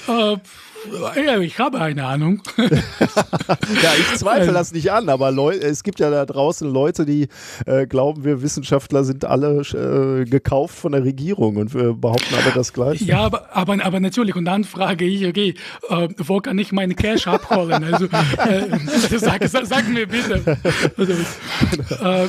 Äh, 0.08 0.38
ja, 1.26 1.38
ich 1.40 1.60
habe 1.60 1.82
eine 1.82 2.06
Ahnung. 2.06 2.42
Ja, 3.82 3.92
ich 3.98 4.18
zweifle 4.18 4.54
das 4.54 4.72
nicht 4.72 4.92
an, 4.92 5.10
aber 5.10 5.32
Leu 5.32 5.54
es 5.56 5.84
gibt 5.84 6.00
ja 6.00 6.10
da 6.10 6.26
draußen 6.26 6.70
Leute, 6.72 7.06
die 7.06 7.28
äh, 7.66 7.86
glauben, 7.88 8.24
wir 8.24 8.42
Wissenschaftler 8.42 9.04
sind 9.04 9.26
alle 9.26 9.62
äh, 9.62 10.26
gekauft 10.26 10.76
von 10.78 10.92
der 10.92 11.04
Regierung 11.04 11.58
und 11.58 11.74
wir 11.74 11.94
behaupten 11.94 12.34
alle 12.36 12.52
das 12.54 12.72
Gleiche. 12.74 13.04
Ja, 13.06 13.22
aber, 13.22 13.56
aber, 13.56 13.84
aber 13.84 14.00
natürlich. 14.00 14.36
Und 14.36 14.46
dann 14.46 14.64
frage 14.64 15.06
ich, 15.06 15.26
okay, 15.28 15.56
äh, 15.90 16.08
wo 16.18 16.40
kann 16.40 16.58
ich 16.60 16.72
meine 16.72 16.94
Cash 16.96 17.28
abholen? 17.28 17.84
Also, 17.84 18.06
äh, 18.06 19.18
sag, 19.20 19.44
sag, 19.48 19.66
sag 19.66 19.88
mir 19.90 20.08
bitte. 20.08 20.58
Also, 20.98 21.14
äh, 22.04 22.24
äh, 22.24 22.28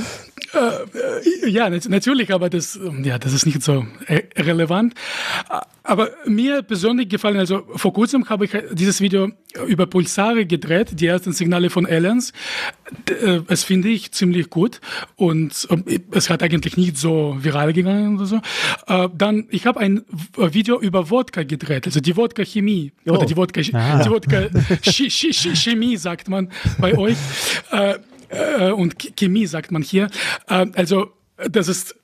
ja, 1.47 1.71
nat- 1.71 1.89
natürlich, 1.89 2.33
aber 2.33 2.51
das, 2.51 2.79
ja, 3.03 3.19
das 3.19 3.33
ist 3.33 3.47
nicht 3.47 3.63
so 3.63 3.87
äh, 4.07 4.23
relevant. 4.37 4.95
Äh, 5.51 5.61
Aber 5.83 6.11
mir 6.27 6.63
persönlich 6.63 7.09
gefallen, 7.09 7.39
also 7.39 7.63
vor 7.75 7.93
kurzem 7.93 8.29
habe 8.29 8.45
ich 8.45 8.53
dieses 8.73 9.01
Video 9.01 9.31
über 9.67 9.87
Pulsare 9.87 10.45
gedreht, 10.47 11.01
die 11.01 11.07
ersten 11.07 11.33
Signale 11.33 11.71
von 11.71 11.87
Aliens. 11.87 12.33
D- 13.09 13.15
äh, 13.15 13.43
Es 13.49 13.65
finde 13.65 13.89
ich 13.89 14.13
ziemlich 14.13 14.51
gut 14.51 14.81
und 15.17 15.67
ähm, 15.71 15.85
es 16.13 16.31
hat 16.31 16.43
eigentlich 16.43 16.77
nicht 16.77 16.97
so 16.97 17.37
viral 17.41 17.73
gegangen 17.73 18.17
oder 18.17 18.27
so. 18.27 18.41
Äh, 18.87 19.09
Dann, 19.17 19.47
ich 19.51 19.67
habe 19.67 19.81
ein 19.81 20.03
Video 20.37 20.81
über 20.81 21.11
Wodka 21.11 21.43
gedreht, 21.45 21.87
also 21.87 22.01
die 22.01 22.17
Wodka-Chemie 22.17 22.93
Oh. 23.07 23.13
oder 23.15 23.27
die 23.27 23.37
Wodka, 23.37 23.61
Ah. 23.73 24.03
die 24.05 24.11
Wodka 24.11 24.49
Chemie 24.83 25.97
sagt 25.97 26.29
man 26.29 26.51
bei 26.79 26.97
euch 26.97 27.17
äh, 28.31 28.69
äh, 28.69 28.73
und 28.73 28.97
Ch- 28.97 29.13
Chemie 29.17 29.47
sagt 29.47 29.71
man 29.73 29.83
hier. 29.83 30.09
Äh, 30.49 30.67
Also 30.75 31.13
das 31.51 31.69
ist 31.69 31.95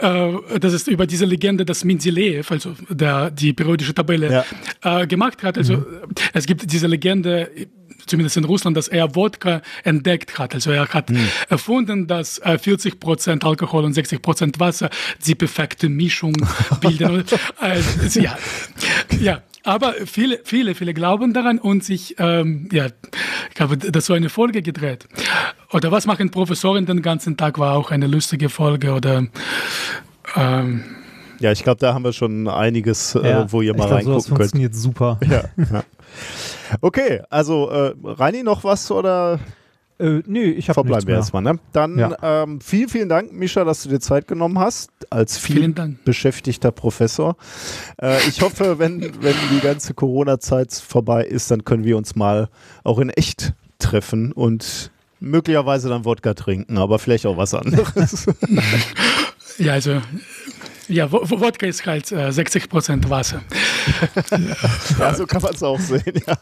äh, 0.00 0.58
das 0.60 0.72
ist 0.74 0.86
über 0.88 1.06
diese 1.06 1.24
Legende, 1.24 1.64
dass 1.64 1.82
Mendeleev, 1.84 2.50
also 2.50 2.74
der 2.90 3.30
die 3.30 3.52
periodische 3.54 3.94
Tabelle 3.94 4.44
äh, 4.82 5.06
gemacht 5.06 5.42
hat. 5.42 5.56
Also 5.56 5.84
es 6.34 6.44
gibt 6.46 6.70
diese 6.70 6.86
Legende, 6.86 7.50
zumindest 8.06 8.36
in 8.36 8.44
Russland, 8.44 8.76
dass 8.76 8.88
er 8.88 9.14
Wodka 9.16 9.62
entdeckt 9.82 10.38
hat. 10.38 10.54
Also 10.54 10.70
er 10.72 10.86
hat 10.88 11.10
erfunden, 11.48 12.06
dass 12.06 12.38
äh, 12.40 12.58
40 12.58 13.00
Prozent 13.00 13.44
Alkohol 13.44 13.84
und 13.84 13.94
60 13.94 14.20
Prozent 14.20 14.60
Wasser 14.60 14.90
die 15.26 15.34
perfekte 15.34 15.88
Mischung 15.88 16.34
bilden. 16.82 17.24
Äh, 17.62 17.80
ja, 18.20 18.38
ja. 19.20 19.42
Aber 19.66 19.94
viele, 20.06 20.38
viele, 20.44 20.74
viele 20.76 20.94
glauben 20.94 21.32
daran 21.34 21.58
und 21.58 21.82
sich, 21.82 22.14
ähm, 22.18 22.68
ja, 22.72 22.86
ich 23.52 23.60
habe 23.60 23.76
dazu 23.76 24.12
eine 24.12 24.28
Folge 24.28 24.62
gedreht. 24.62 25.08
Oder 25.72 25.90
was 25.90 26.06
machen 26.06 26.30
Professoren 26.30 26.86
den 26.86 27.02
ganzen 27.02 27.36
Tag 27.36 27.58
war 27.58 27.74
auch 27.76 27.90
eine 27.90 28.06
lustige 28.06 28.48
Folge 28.48 28.92
oder 28.92 29.26
ähm, 30.36 30.84
Ja, 31.40 31.50
ich 31.50 31.64
glaube, 31.64 31.80
da 31.80 31.94
haben 31.94 32.04
wir 32.04 32.12
schon 32.12 32.46
einiges, 32.46 33.16
äh, 33.16 33.28
Ja, 33.28 33.52
wo 33.52 33.60
ihr 33.60 33.72
ich 33.72 33.76
mal 33.76 33.88
glaub, 33.88 34.02
sowas 34.02 34.06
reingucken 34.06 34.22
könnt. 34.22 34.38
funktioniert 34.38 34.74
super. 34.76 35.18
Ja, 35.28 35.44
ja. 35.56 35.82
Okay, 36.80 37.22
also 37.28 37.68
äh, 37.70 37.92
Reini, 38.04 38.42
noch 38.44 38.62
was 38.62 38.90
oder 38.92 39.40
Äh, 39.98 40.22
nö, 40.26 40.42
ich 40.42 40.68
habe 40.68 40.74
verbleiben 40.74 41.06
wir 41.06 41.14
nichts 41.14 41.26
erstmal? 41.28 41.42
Ne? 41.42 41.58
Dann 41.72 41.98
Ja. 41.98 42.16
ähm, 42.22 42.60
vielen, 42.60 42.88
vielen 42.88 43.08
Dank, 43.08 43.32
Mischa, 43.32 43.64
dass 43.64 43.82
du 43.82 43.88
dir 43.88 44.00
Zeit 44.00 44.28
genommen 44.28 44.58
hast, 44.58 44.90
als 45.10 45.38
viel 45.38 45.74
beschäftigter 46.04 46.70
Professor. 46.70 47.36
Äh, 48.00 48.18
ich 48.28 48.42
hoffe, 48.42 48.78
wenn, 48.78 49.00
wenn 49.22 49.34
die 49.52 49.60
ganze 49.60 49.94
Corona-Zeit 49.94 50.74
vorbei 50.74 51.24
ist, 51.24 51.50
dann 51.50 51.64
können 51.64 51.84
wir 51.84 51.96
uns 51.96 52.14
mal 52.14 52.48
auch 52.84 52.98
in 52.98 53.08
echt 53.10 53.54
treffen 53.78 54.32
und 54.32 54.90
möglicherweise 55.20 55.88
dann 55.88 56.04
Wodka 56.04 56.34
trinken, 56.34 56.76
aber 56.76 56.98
vielleicht 56.98 57.24
auch 57.26 57.36
was 57.38 57.54
anderes. 57.54 58.26
ja, 59.58 59.72
also 59.72 60.00
ja, 60.88 61.10
Wo- 61.10 61.22
Wo- 61.24 61.40
Wodka 61.40 61.66
ist 61.66 61.84
halt 61.86 62.10
äh, 62.12 62.30
60 62.32 62.68
Prozent 62.68 63.08
Wasser. 63.10 63.42
ja, 64.98 65.14
so 65.14 65.26
kann 65.26 65.42
man 65.42 65.54
es 65.54 65.62
auch 65.62 65.80
sehen. 65.80 66.02
Ja. 66.26 66.36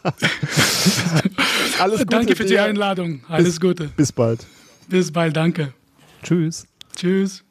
Alles 1.79 1.99
Gute 1.99 2.05
Danke 2.05 2.35
für 2.35 2.45
die. 2.45 2.59
Einladung. 2.59 3.21
Alles 3.27 3.59
Gute. 3.59 3.89
Bis 3.95 4.11
bald. 4.11 4.45
Bis 4.87 5.11
bald. 5.11 5.35
Danke. 5.35 5.73
Tschüss. 6.23 6.65
Tschüss. 6.95 7.43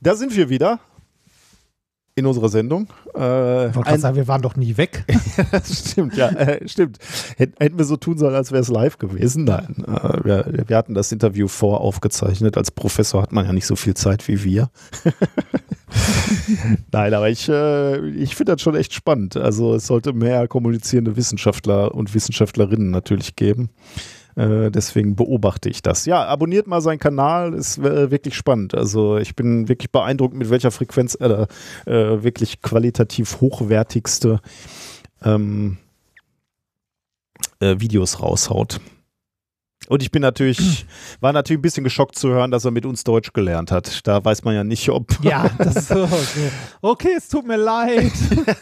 Da 0.00 0.14
sind 0.16 0.34
wir 0.36 0.48
wieder 0.48 0.80
in 2.16 2.26
unserer 2.26 2.48
Sendung. 2.48 2.86
Äh, 3.14 3.68
Ich 3.68 3.74
wollte 3.74 3.80
gerade 3.80 3.88
ein- 3.90 4.00
sagen, 4.00 4.16
wir 4.16 4.28
waren 4.28 4.42
doch 4.42 4.54
nie 4.56 4.76
weg. 4.76 5.04
Das 5.50 5.78
stimmt, 5.90 6.16
ja, 6.16 6.28
äh, 6.28 6.66
stimmt. 6.68 6.98
Hätt- 7.36 7.58
Hätten 7.58 7.76
wir 7.78 7.84
so 7.84 7.96
tun 7.96 8.18
sollen, 8.18 8.34
als 8.34 8.52
wäre 8.52 8.62
es 8.62 8.68
live 8.68 8.98
gewesen. 8.98 9.44
Nein, 9.44 9.84
äh, 9.86 10.24
wir, 10.24 10.64
wir 10.68 10.76
hatten 10.76 10.94
das 10.94 11.10
Interview 11.12 11.48
voraufgezeichnet. 11.48 12.56
Als 12.56 12.70
Professor 12.70 13.20
hat 13.22 13.32
man 13.32 13.46
ja 13.46 13.52
nicht 13.52 13.66
so 13.66 13.74
viel 13.76 13.94
Zeit 13.94 14.26
wie 14.28 14.44
wir. 14.44 14.70
Nein, 16.92 17.14
aber 17.14 17.28
ich, 17.30 17.48
äh, 17.48 18.08
ich 18.10 18.34
finde 18.34 18.52
das 18.52 18.62
schon 18.62 18.74
echt 18.74 18.92
spannend. 18.92 19.36
Also 19.36 19.74
es 19.74 19.86
sollte 19.86 20.12
mehr 20.12 20.48
kommunizierende 20.48 21.16
Wissenschaftler 21.16 21.94
und 21.94 22.14
Wissenschaftlerinnen 22.14 22.90
natürlich 22.90 23.36
geben. 23.36 23.70
Äh, 24.36 24.70
deswegen 24.70 25.14
beobachte 25.14 25.68
ich 25.68 25.82
das. 25.82 26.06
Ja, 26.06 26.24
abonniert 26.24 26.66
mal 26.66 26.80
seinen 26.80 26.98
Kanal, 26.98 27.54
ist 27.54 27.78
äh, 27.78 28.10
wirklich 28.10 28.34
spannend. 28.34 28.74
Also 28.74 29.18
ich 29.18 29.36
bin 29.36 29.68
wirklich 29.68 29.92
beeindruckt, 29.92 30.34
mit 30.34 30.50
welcher 30.50 30.70
Frequenz 30.70 31.14
er 31.14 31.28
da 31.28 31.46
äh, 31.86 32.22
wirklich 32.22 32.60
qualitativ 32.60 33.40
hochwertigste 33.40 34.40
ähm, 35.22 35.78
äh, 37.60 37.76
Videos 37.78 38.20
raushaut. 38.20 38.80
Und 39.88 40.02
ich 40.02 40.10
bin 40.10 40.22
natürlich, 40.22 40.86
war 41.20 41.32
natürlich 41.32 41.58
ein 41.58 41.62
bisschen 41.62 41.84
geschockt 41.84 42.16
zu 42.16 42.28
hören, 42.30 42.50
dass 42.50 42.64
er 42.64 42.70
mit 42.70 42.86
uns 42.86 43.04
Deutsch 43.04 43.32
gelernt 43.32 43.70
hat. 43.70 44.06
Da 44.06 44.24
weiß 44.24 44.44
man 44.44 44.54
ja 44.54 44.64
nicht, 44.64 44.88
ob 44.88 45.06
Ja, 45.22 45.50
das 45.58 45.76
ist 45.76 45.88
so. 45.88 46.04
Okay, 46.04 46.50
okay 46.80 47.14
es 47.16 47.28
tut 47.28 47.46
mir 47.46 47.56
leid. 47.56 48.12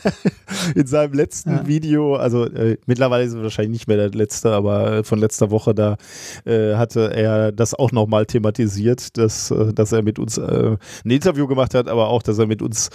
in 0.74 0.86
seinem 0.86 1.12
letzten 1.14 1.50
Ja. 1.50 1.66
Video, 1.66 2.16
also 2.16 2.46
äh, 2.46 2.76
mittlerweile 2.86 3.24
ist 3.24 3.32
es 3.32 3.42
wahrscheinlich 3.42 3.72
nicht 3.72 3.88
mehr 3.88 3.96
der 3.96 4.10
letzte, 4.10 4.52
aber 4.52 4.92
äh, 4.92 5.04
von 5.04 5.18
letzter 5.18 5.50
Woche, 5.50 5.74
da 5.74 5.96
äh, 6.44 6.74
hatte 6.74 7.12
er 7.14 7.52
das 7.52 7.74
auch 7.74 7.92
nochmal 7.92 8.26
thematisiert, 8.26 9.16
dass, 9.16 9.50
äh, 9.50 9.72
dass 9.72 9.92
er 9.92 10.02
mit 10.02 10.18
uns 10.18 10.38
äh, 10.38 10.76
ein 11.04 11.10
Interview 11.10 11.46
gemacht 11.46 11.74
hat, 11.74 11.88
aber 11.88 12.08
auch, 12.08 12.22
dass 12.22 12.38
er 12.38 12.46
mit 12.46 12.62
uns 12.62 12.90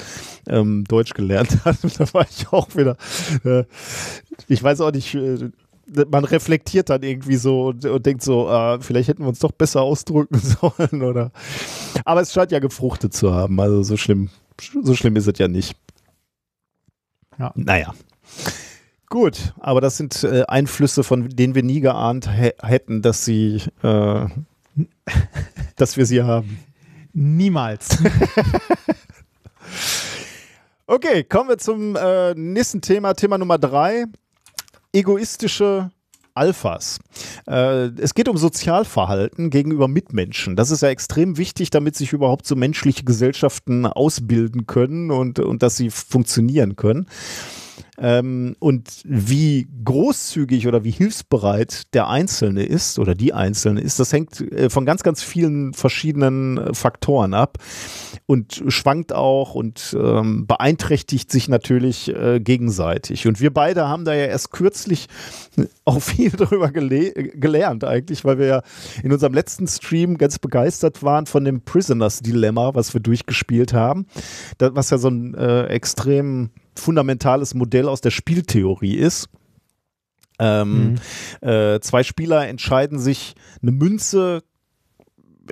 ähm, 0.48 0.84
Deutsch 0.88 1.14
gelernt 1.14 1.58
hat. 1.66 1.78
Und 1.84 2.00
da 2.00 2.14
war 2.14 2.26
ich 2.30 2.48
auch 2.52 2.76
wieder, 2.76 2.98
äh, 3.44 3.64
ich 4.48 4.62
weiß 4.62 4.82
auch 4.82 4.92
nicht, 4.92 5.18
man 6.10 6.26
reflektiert 6.26 6.90
dann 6.90 7.04
irgendwie 7.04 7.38
so 7.38 7.68
und, 7.68 7.86
und 7.86 8.06
denkt 8.06 8.24
so, 8.24 8.48
ah, 8.50 8.80
vielleicht 8.80 9.10
hätten 9.10 9.24
wir 9.24 9.30
uns 9.30 9.40
doch 9.40 9.52
besser 9.52 9.82
ausdrücken 9.82 10.40
sollen 10.40 11.02
oder. 11.04 11.32
Aber 12.06 12.22
es 12.22 12.34
scheint 12.34 12.52
ja 12.52 12.60
gefruchtet 12.60 13.14
zu 13.14 13.34
haben. 13.34 13.60
Also 13.60 13.84
so 13.84 13.98
schlimm, 13.98 14.30
so 14.84 14.96
schlimm 14.96 15.16
ist 15.16 15.28
es 15.28 15.38
ja 15.38 15.48
nicht. 15.48 15.76
Ja. 17.40 17.52
Naja. 17.56 17.94
Gut, 19.10 19.54
aber 19.60 19.80
das 19.80 19.96
sind 19.96 20.24
äh, 20.24 20.44
Einflüsse, 20.48 21.04
von 21.04 21.30
denen 21.30 21.56
wir 21.56 21.64
nie 21.64 21.80
geahnt 21.80 22.30
hä 22.30 22.52
hätten, 22.62 23.02
dass 23.02 23.24
sie, 23.24 23.62
äh, 23.82 24.26
dass 25.78 25.96
wir 25.96 26.06
sie 26.06 26.24
haben. 26.24 26.60
Niemals. 27.14 27.98
Okay, 30.90 31.26
kommen 31.26 31.50
wir 31.50 31.58
zum 31.58 31.98
äh, 31.98 32.34
nächsten 32.34 32.80
Thema, 32.80 33.14
Thema 33.14 33.38
Nummer 33.38 33.58
drei. 33.58 34.06
Egoistische 34.94 35.92
Alphas. 36.38 37.00
Äh, 37.48 37.90
es 38.00 38.14
geht 38.14 38.30
um 38.30 38.38
Sozialverhalten 38.38 39.50
gegenüber 39.50 39.88
Mitmenschen. 39.88 40.56
Das 40.56 40.72
ist 40.72 40.82
ja 40.82 40.90
extrem 40.90 41.38
wichtig, 41.38 41.72
damit 41.72 41.96
sich 41.96 42.14
überhaupt 42.14 42.46
so 42.46 42.56
menschliche 42.56 43.04
Gesellschaften 43.04 43.86
ausbilden 43.86 44.68
können 44.68 45.12
und, 45.12 45.40
und 45.40 45.64
dass 45.64 45.76
sie 45.76 45.90
funktionieren 45.90 46.76
können. 46.76 47.08
Ähm, 48.00 48.56
und 48.60 49.02
wie 49.06 49.68
großzügig 49.84 50.68
oder 50.68 50.84
wie 50.84 50.92
hilfsbereit 50.92 51.94
der 51.96 52.08
Einzelne 52.08 52.64
ist 52.64 53.00
oder 53.00 53.16
die 53.16 53.34
Einzelne 53.34 53.82
ist, 53.82 54.00
das 54.00 54.14
hängt 54.14 54.40
äh, 54.40 54.70
von 54.70 54.86
ganz, 54.86 55.02
ganz 55.02 55.24
vielen 55.24 55.74
verschiedenen 55.74 56.60
äh, 56.60 56.74
Faktoren 56.76 57.34
ab 57.34 57.58
und 58.28 58.64
schwankt 58.68 59.14
auch 59.14 59.56
und 59.56 59.98
ähm, 60.00 60.46
beeinträchtigt 60.46 61.32
sich 61.32 61.50
natürlich 61.50 62.14
äh, 62.16 62.40
gegenseitig. 62.40 63.26
Und 63.26 63.42
wir 63.42 63.52
beide 63.52 63.88
haben 63.88 64.06
da 64.06 64.14
ja 64.14 64.26
erst 64.26 64.52
kürzlich 64.52 65.08
auch 65.86 66.00
viel 66.00 66.30
darüber 66.30 66.70
gele 66.72 67.12
gelernt 67.14 67.84
eigentlich, 67.84 68.26
weil 68.26 68.38
wir 68.38 68.46
ja 68.46 68.62
in 69.02 69.12
unserem 69.12 69.34
letzten 69.34 69.68
Stream 69.68 70.20
ganz 70.20 70.38
begeistert 70.38 71.02
waren 71.02 71.26
von 71.26 71.44
dem 71.46 71.62
Prisoners 71.62 72.20
Dilemma, 72.20 72.76
was 72.76 72.94
wir 72.94 73.02
durchgespielt 73.02 73.74
haben, 73.74 74.06
da, 74.60 74.76
was 74.76 74.92
ja 74.92 75.00
so 75.00 75.08
ein 75.08 75.34
äh, 75.34 75.66
extrem 75.66 76.52
fundamentales 76.80 77.54
Modell 77.54 77.88
aus 77.88 78.02
der 78.02 78.12
Spieltheorie 78.12 78.96
ist. 78.96 79.30
Ähm, 80.40 80.96
Mhm. 81.42 81.48
äh, 81.48 81.80
zwei 81.82 82.04
Spieler 82.04 82.48
entscheiden 82.48 83.00
sich, 83.00 83.34
eine 83.62 83.72
Münze 83.72 84.44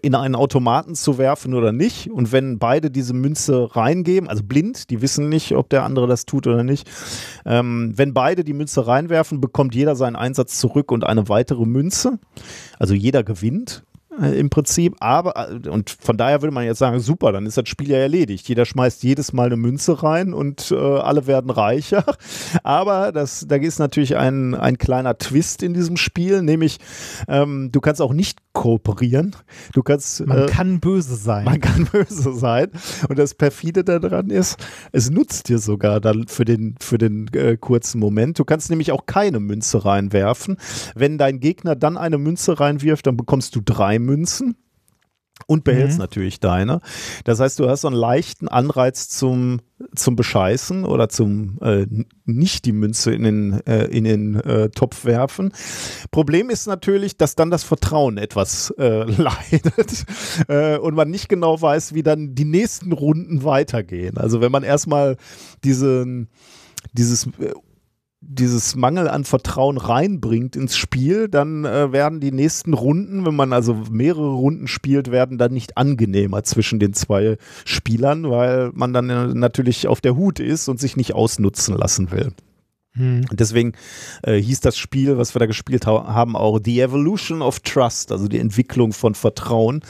in 0.01 0.13
einen 0.13 0.35
Automaten 0.35 0.93
zu 0.93 1.17
werfen 1.17 1.53
oder 1.53 1.71
nicht. 1.71 2.11
Und 2.11 2.31
wenn 2.31 2.59
beide 2.59 2.91
diese 2.91 3.13
Münze 3.13 3.75
reingeben, 3.75 4.29
also 4.29 4.43
blind, 4.43 4.89
die 4.89 5.01
wissen 5.01 5.29
nicht, 5.29 5.55
ob 5.55 5.69
der 5.69 5.83
andere 5.83 6.05
das 6.05 6.25
tut 6.25 6.47
oder 6.47 6.63
nicht, 6.63 6.89
ähm, 7.45 7.93
wenn 7.95 8.13
beide 8.13 8.43
die 8.43 8.53
Münze 8.53 8.85
reinwerfen, 8.87 9.39
bekommt 9.39 9.73
jeder 9.73 9.95
seinen 9.95 10.17
Einsatz 10.17 10.59
zurück 10.59 10.91
und 10.91 11.05
eine 11.05 11.29
weitere 11.29 11.65
Münze. 11.65 12.19
Also 12.77 12.93
jeder 12.93 13.23
gewinnt 13.23 13.85
äh, 14.21 14.39
im 14.39 14.49
Prinzip. 14.49 14.95
Aber, 14.99 15.49
äh, 15.49 15.69
und 15.69 15.89
von 15.99 16.17
daher 16.17 16.41
würde 16.41 16.53
man 16.53 16.65
jetzt 16.65 16.79
sagen, 16.79 16.99
super, 16.99 17.31
dann 17.31 17.45
ist 17.45 17.57
das 17.57 17.69
Spiel 17.69 17.89
ja 17.89 17.97
erledigt. 17.97 18.47
Jeder 18.47 18.65
schmeißt 18.65 19.03
jedes 19.03 19.33
Mal 19.33 19.47
eine 19.47 19.57
Münze 19.57 20.03
rein 20.03 20.33
und 20.33 20.71
äh, 20.71 20.75
alle 20.75 21.27
werden 21.27 21.49
reicher. 21.49 22.03
Aber 22.63 23.11
das, 23.11 23.45
da 23.47 23.55
ist 23.55 23.79
natürlich 23.79 24.17
ein, 24.17 24.55
ein 24.55 24.77
kleiner 24.77 25.17
Twist 25.17 25.63
in 25.63 25.73
diesem 25.73 25.97
Spiel, 25.97 26.41
nämlich 26.41 26.79
ähm, 27.27 27.69
du 27.71 27.81
kannst 27.81 28.01
auch 28.01 28.13
nicht 28.13 28.39
kooperieren. 28.53 29.35
Du 29.73 29.83
kannst 29.83 30.25
Man 30.25 30.43
äh, 30.43 30.45
kann 30.47 30.79
böse 30.79 31.15
sein. 31.15 31.45
man 31.45 31.59
kann 31.59 31.85
böse 31.91 32.33
sein. 32.33 32.71
Und 33.07 33.19
das 33.19 33.33
perfide 33.35 33.83
daran 33.83 34.29
ist, 34.29 34.57
es 34.91 35.11
nutzt 35.11 35.49
dir 35.49 35.59
sogar 35.59 35.99
dann 35.99 36.27
für 36.27 36.45
den, 36.45 36.75
für 36.79 36.97
den 36.97 37.27
äh, 37.33 37.57
kurzen 37.57 37.99
Moment. 37.99 38.39
Du 38.39 38.45
kannst 38.45 38.69
nämlich 38.69 38.91
auch 38.91 39.05
keine 39.05 39.39
Münze 39.39 39.85
reinwerfen. 39.85 40.57
Wenn 40.95 41.17
dein 41.17 41.39
Gegner 41.39 41.75
dann 41.75 41.97
eine 41.97 42.17
Münze 42.17 42.59
reinwirft, 42.59 43.05
dann 43.05 43.17
bekommst 43.17 43.55
du 43.55 43.61
drei 43.63 43.99
Münzen. 44.05 44.55
Und 45.47 45.65
behältst 45.65 45.97
Mhm. 45.97 46.03
natürlich 46.03 46.39
deine. 46.39 46.79
Das 47.25 47.41
heißt, 47.41 47.59
du 47.59 47.67
hast 47.69 47.81
so 47.81 47.89
einen 47.89 47.97
leichten 47.97 48.47
Anreiz 48.47 49.09
zum, 49.09 49.59
zum 49.93 50.15
Bescheißen 50.15 50.85
oder 50.85 51.09
zum 51.09 51.59
äh, 51.61 51.85
nicht 52.23 52.63
die 52.63 52.71
Münze 52.71 53.13
in 53.13 53.23
den, 53.23 53.67
äh, 53.67 53.83
in 53.87 54.05
den 54.05 54.35
äh, 54.35 54.69
Topf 54.69 55.03
werfen. 55.03 55.51
Problem 56.09 56.49
ist 56.49 56.67
natürlich, 56.67 57.17
dass 57.17 57.35
dann 57.35 57.51
das 57.51 57.65
Vertrauen 57.65 58.17
etwas 58.17 58.73
äh, 58.77 59.03
leidet 59.21 60.05
äh, 60.47 60.77
und 60.77 60.95
man 60.95 61.11
nicht 61.11 61.27
genau 61.27 61.61
weiß, 61.61 61.93
wie 61.93 62.01
dann 62.01 62.33
die 62.33 62.45
nächsten 62.45 62.93
Runden 62.93 63.43
weitergehen. 63.43 64.17
Also 64.17 64.39
wenn 64.39 64.53
man 64.53 64.63
erstmal 64.63 65.17
diesen, 65.65 66.29
dieses 66.93 67.27
äh, 67.39 67.51
dieses 68.27 68.75
Mangel 68.75 69.07
an 69.07 69.23
Vertrauen 69.23 69.77
reinbringt 69.77 70.55
ins 70.55 70.75
Spiel, 70.75 71.29
dann 71.29 71.65
äh, 71.65 71.91
werden 71.91 72.19
die 72.19 72.31
nächsten 72.31 72.73
Runden, 72.73 73.25
wenn 73.25 73.35
man 73.35 73.53
also 73.53 73.75
mehrere 73.91 74.33
Runden 74.33 74.67
spielt, 74.67 75.11
werden 75.11 75.37
dann 75.37 75.53
nicht 75.53 75.77
angenehmer 75.77 76.43
zwischen 76.43 76.79
den 76.79 76.93
zwei 76.93 77.37
Spielern, 77.65 78.29
weil 78.29 78.71
man 78.73 78.93
dann 78.93 79.09
äh, 79.09 79.27
natürlich 79.27 79.87
auf 79.87 80.01
der 80.01 80.15
Hut 80.15 80.39
ist 80.39 80.67
und 80.67 80.79
sich 80.79 80.97
nicht 80.97 81.13
ausnutzen 81.13 81.77
lassen 81.77 82.11
will. 82.11 82.33
Hm. 82.95 83.25
Und 83.29 83.39
deswegen 83.39 83.73
äh, 84.23 84.37
hieß 84.37 84.61
das 84.61 84.77
Spiel, 84.77 85.17
was 85.17 85.35
wir 85.35 85.39
da 85.39 85.45
gespielt 85.45 85.85
ha 85.85 86.13
haben, 86.13 86.35
auch 86.35 86.59
The 86.63 86.79
Evolution 86.81 87.41
of 87.41 87.59
Trust, 87.59 88.11
also 88.11 88.27
die 88.27 88.39
Entwicklung 88.39 88.93
von 88.93 89.15
Vertrauen. 89.15 89.81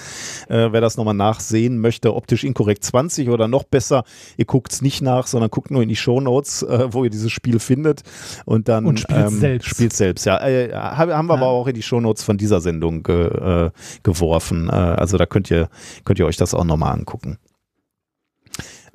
Äh, 0.49 0.71
wer 0.71 0.81
das 0.81 0.97
nochmal 0.97 1.13
nachsehen 1.13 1.79
möchte, 1.79 2.15
optisch 2.15 2.43
inkorrekt 2.43 2.83
20 2.83 3.29
oder 3.29 3.47
noch 3.47 3.63
besser, 3.63 4.03
ihr 4.37 4.45
guckt 4.45 4.71
es 4.71 4.81
nicht 4.81 5.01
nach, 5.01 5.27
sondern 5.27 5.49
guckt 5.51 5.71
nur 5.71 5.83
in 5.83 5.89
die 5.89 5.95
Shownotes, 5.95 6.63
äh, 6.63 6.87
wo 6.91 7.03
ihr 7.03 7.09
dieses 7.09 7.31
Spiel 7.31 7.59
findet 7.59 8.01
und 8.45 8.67
dann 8.69 8.85
Und 8.85 8.99
spielt's 8.99 9.39
selbst. 9.39 9.69
Spielt 9.69 9.93
selbst, 9.93 10.25
ja. 10.25 10.39
Äh, 10.45 10.71
hab- 10.73 11.09
haben 11.11 11.27
wir 11.27 11.33
aber 11.35 11.43
Ja. 11.45 11.51
auch 11.51 11.67
in 11.67 11.75
die 11.75 11.83
Shownotes 11.83 12.23
von 12.23 12.37
dieser 12.37 12.59
Sendung 12.61 13.03
ge 13.03 13.25
äh, 13.27 13.71
geworfen. 14.03 14.69
Äh, 14.69 14.71
also 14.71 15.17
da 15.17 15.25
könnt 15.25 15.51
ihr, 15.51 15.69
könnt 16.05 16.17
ihr 16.19 16.25
euch 16.25 16.37
das 16.37 16.53
auch 16.53 16.63
nochmal 16.63 16.93
angucken. 16.93 17.37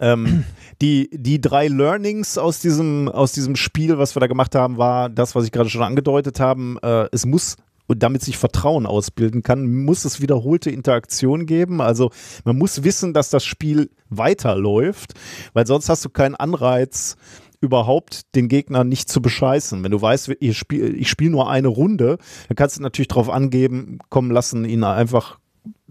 Ähm, 0.01 0.45
die, 0.83 1.11
die 1.13 1.41
drei 1.41 1.69
Learnings 1.69 2.39
aus 2.39 2.59
diesem, 2.61 3.09
aus 3.09 3.33
diesem 3.33 3.57
Spiel, 3.57 3.99
was 3.99 4.17
wir 4.17 4.21
da 4.21 4.27
gemacht 4.27 4.55
haben, 4.55 4.79
war 4.79 5.09
das, 5.09 5.35
was 5.35 5.45
ich 5.45 5.53
gerade 5.53 5.71
schon 5.71 5.83
angedeutet 5.83 6.41
habe. 6.41 6.79
Äh, 6.83 7.15
es 7.15 7.27
muss 7.27 7.57
und 7.91 8.05
damit 8.05 8.23
sich 8.23 8.39
Vertrauen 8.39 8.87
ausbilden 8.87 9.43
kann, 9.43 9.67
muss 9.85 10.05
es 10.05 10.21
wiederholte 10.21 10.71
Interaktion 10.71 11.45
geben. 11.45 11.81
Also 11.81 12.13
man 12.45 12.57
muss 12.57 12.85
wissen, 12.85 13.13
dass 13.13 13.31
das 13.31 13.45
Spiel 13.45 13.91
weiterläuft, 14.09 15.15
weil 15.55 15.67
sonst 15.67 15.89
hast 15.89 16.05
du 16.05 16.09
keinen 16.09 16.37
Anreiz, 16.37 17.17
überhaupt 17.61 18.35
den 18.37 18.47
Gegner 18.47 18.85
nicht 18.85 19.09
zu 19.09 19.21
bescheißen. 19.21 19.83
Wenn 19.83 19.91
du 19.91 20.01
weißt, 20.01 20.31
ich 20.39 20.57
spiele 20.57 21.05
spiel 21.05 21.31
nur 21.31 21.51
eine 21.51 21.67
Runde, 21.67 22.19
dann 22.47 22.55
kannst 22.55 22.79
du 22.79 22.83
natürlich 22.83 23.09
darauf 23.09 23.29
angeben, 23.29 23.99
kommen 24.09 24.31
lassen, 24.31 24.65
ihn 24.65 24.85
einfach 24.85 25.40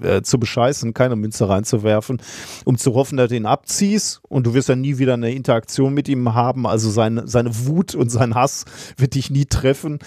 äh, 0.02 0.22
zu 0.22 0.40
bescheißen, 0.40 0.94
keine 0.94 1.16
Münze 1.16 1.48
reinzuwerfen, 1.50 2.22
um 2.66 2.78
zu 2.78 2.94
hoffen, 2.94 3.18
dass 3.18 3.30
du 3.30 3.36
ihn 3.36 3.46
abziehst 3.46 4.22
und 4.30 4.46
du 4.46 4.54
wirst 4.54 4.70
dann 4.70 4.82
nie 4.82 4.98
wieder 4.98 5.14
eine 5.16 5.32
Interaktion 5.32 5.94
mit 5.94 6.08
ihm 6.10 6.34
haben. 6.34 6.66
Also 6.68 6.90
seine, 6.90 7.28
seine 7.28 7.66
Wut 7.68 7.96
und 7.96 8.10
sein 8.10 8.36
Hass 8.36 8.66
wird 8.98 9.16
dich 9.16 9.30
nie 9.30 9.46
treffen. 9.46 10.00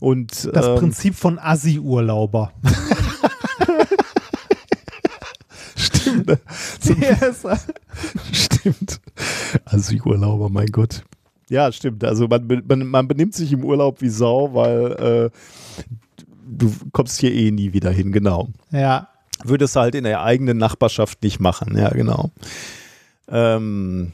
Und 0.00 0.48
Das 0.52 0.66
ähm, 0.66 0.76
Prinzip 0.76 1.14
von 1.14 1.38
Assi-Urlauber. 1.38 2.52
stimmt. 6.10 6.26
ne? 6.26 6.38
Yes. 7.00 7.44
Stimmt. 8.32 9.00
Asylurlauber, 9.64 10.48
mein 10.48 10.66
Gott. 10.66 11.02
Ja, 11.48 11.72
stimmt. 11.72 12.04
Also 12.04 12.28
man, 12.28 12.62
man, 12.66 12.86
man 12.86 13.08
benimmt 13.08 13.34
sich 13.34 13.52
im 13.52 13.64
Urlaub 13.64 14.00
wie 14.00 14.08
Sau, 14.08 14.54
weil 14.54 14.92
äh, 14.92 15.30
du 16.46 16.72
kommst 16.92 17.18
hier 17.20 17.32
eh 17.32 17.50
nie 17.50 17.72
wieder 17.72 17.90
hin, 17.90 18.12
genau. 18.12 18.48
ja. 18.70 19.08
Würdest 19.44 19.76
du 19.76 19.80
halt 19.80 19.94
in 19.94 20.04
der 20.04 20.22
eigenen 20.22 20.58
Nachbarschaft 20.58 21.22
nicht 21.22 21.40
machen, 21.40 21.76
ja, 21.76 21.90
genau. 21.90 22.30
Ähm, 23.28 24.12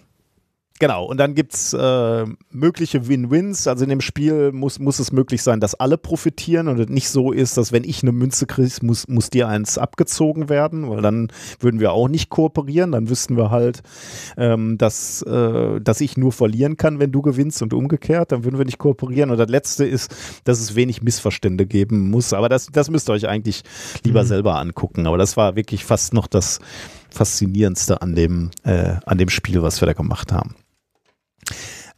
genau, 0.78 1.04
und 1.04 1.18
dann 1.18 1.34
gibt 1.34 1.54
es 1.54 1.72
äh, 1.72 2.24
mögliche 2.50 3.08
Win-Wins. 3.08 3.66
Also 3.66 3.84
in 3.84 3.90
dem 3.90 4.00
Spiel 4.00 4.52
muss, 4.52 4.78
muss 4.78 4.98
es 4.98 5.12
möglich 5.12 5.42
sein, 5.42 5.60
dass 5.60 5.74
alle 5.74 5.98
profitieren 5.98 6.68
und 6.68 6.78
es 6.78 6.88
nicht 6.88 7.08
so 7.08 7.32
ist, 7.32 7.56
dass 7.56 7.72
wenn 7.72 7.84
ich 7.84 8.02
eine 8.02 8.12
Münze 8.12 8.46
kriege, 8.46 8.70
muss, 8.82 9.08
muss 9.08 9.30
dir 9.30 9.48
eins 9.48 9.78
abgezogen 9.78 10.48
werden, 10.48 10.88
weil 10.88 11.02
dann 11.02 11.28
würden 11.60 11.80
wir 11.80 11.92
auch 11.92 12.08
nicht 12.08 12.30
kooperieren. 12.30 12.92
Dann 12.92 13.08
wüssten 13.08 13.36
wir 13.36 13.50
halt, 13.50 13.82
ähm, 14.36 14.78
dass, 14.78 15.22
äh, 15.22 15.80
dass 15.80 16.00
ich 16.00 16.16
nur 16.16 16.32
verlieren 16.32 16.76
kann, 16.76 16.98
wenn 16.98 17.12
du 17.12 17.22
gewinnst 17.22 17.62
und 17.62 17.74
umgekehrt. 17.74 18.32
Dann 18.32 18.44
würden 18.44 18.58
wir 18.58 18.64
nicht 18.64 18.78
kooperieren. 18.78 19.30
Und 19.30 19.38
das 19.38 19.48
Letzte 19.48 19.84
ist, 19.84 20.14
dass 20.44 20.60
es 20.60 20.74
wenig 20.74 21.02
Missverstände 21.02 21.66
geben 21.66 22.10
muss. 22.10 22.32
Aber 22.32 22.48
das, 22.48 22.66
das 22.66 22.90
müsst 22.90 23.08
ihr 23.08 23.12
euch 23.12 23.28
eigentlich 23.28 23.62
lieber 24.04 24.24
selber 24.24 24.56
angucken. 24.56 25.06
Aber 25.06 25.18
das 25.18 25.36
war 25.36 25.56
wirklich 25.56 25.84
fast 25.84 26.14
noch 26.14 26.26
das 26.26 26.58
Faszinierendste 27.10 28.02
an 28.02 28.14
dem, 28.14 28.50
äh, 28.64 28.96
an 29.06 29.18
dem 29.18 29.28
Spiel, 29.28 29.62
was 29.62 29.80
wir 29.80 29.86
da 29.86 29.92
gemacht 29.92 30.32
haben. 30.32 30.54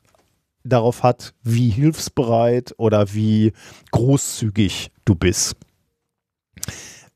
darauf 0.64 1.02
hat, 1.02 1.32
wie 1.42 1.70
hilfsbereit 1.70 2.74
oder 2.76 3.14
wie 3.14 3.54
großzügig 3.90 4.90
du 5.06 5.14
bist. 5.14 5.56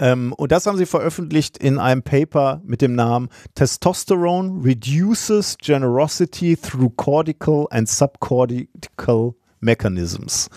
Ähm, 0.00 0.32
und 0.32 0.52
das 0.52 0.66
haben 0.66 0.78
sie 0.78 0.86
veröffentlicht 0.86 1.58
in 1.58 1.78
einem 1.78 2.02
Paper 2.02 2.62
mit 2.64 2.80
dem 2.82 2.94
Namen 2.94 3.28
Testosterone 3.54 4.64
Reduces 4.64 5.58
Generosity 5.58 6.56
Through 6.56 6.90
Cortical 6.90 7.66
and 7.70 7.88
Subcortical 7.88 9.34
Mechanisms. 9.60 10.48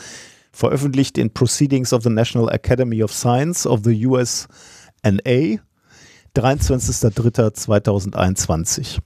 Veröffentlicht 0.52 1.18
in 1.18 1.34
Proceedings 1.34 1.92
of 1.94 2.04
the 2.04 2.10
National 2.10 2.50
Academy 2.50 3.02
of 3.02 3.14
Science 3.14 3.66
of 3.66 3.80
the 3.84 4.06
USA, 4.06 4.48
23.03.2021. 6.36 9.00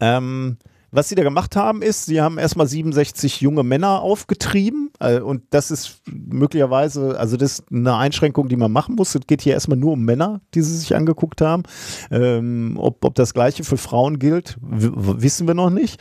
Ähm, 0.00 0.58
was 0.94 1.08
sie 1.08 1.16
da 1.16 1.24
gemacht 1.24 1.56
haben, 1.56 1.82
ist, 1.82 2.06
sie 2.06 2.20
haben 2.20 2.38
erstmal 2.38 2.68
67 2.68 3.40
junge 3.40 3.64
Männer 3.64 4.00
aufgetrieben 4.00 4.90
äh, 5.00 5.18
und 5.18 5.42
das 5.50 5.72
ist 5.72 6.02
möglicherweise, 6.06 7.18
also 7.18 7.36
das 7.36 7.58
ist 7.58 7.72
eine 7.72 7.96
Einschränkung, 7.96 8.48
die 8.48 8.56
man 8.56 8.70
machen 8.70 8.94
muss. 8.94 9.14
Es 9.14 9.26
geht 9.26 9.42
hier 9.42 9.54
erstmal 9.54 9.76
nur 9.76 9.92
um 9.92 10.04
Männer, 10.04 10.40
die 10.54 10.62
sie 10.62 10.76
sich 10.76 10.94
angeguckt 10.94 11.40
haben. 11.40 11.64
Ähm, 12.12 12.76
ob, 12.78 13.04
ob 13.04 13.16
das 13.16 13.34
gleiche 13.34 13.64
für 13.64 13.76
Frauen 13.76 14.20
gilt, 14.20 14.56
wissen 14.60 15.48
wir 15.48 15.54
noch 15.54 15.70
nicht. 15.70 16.00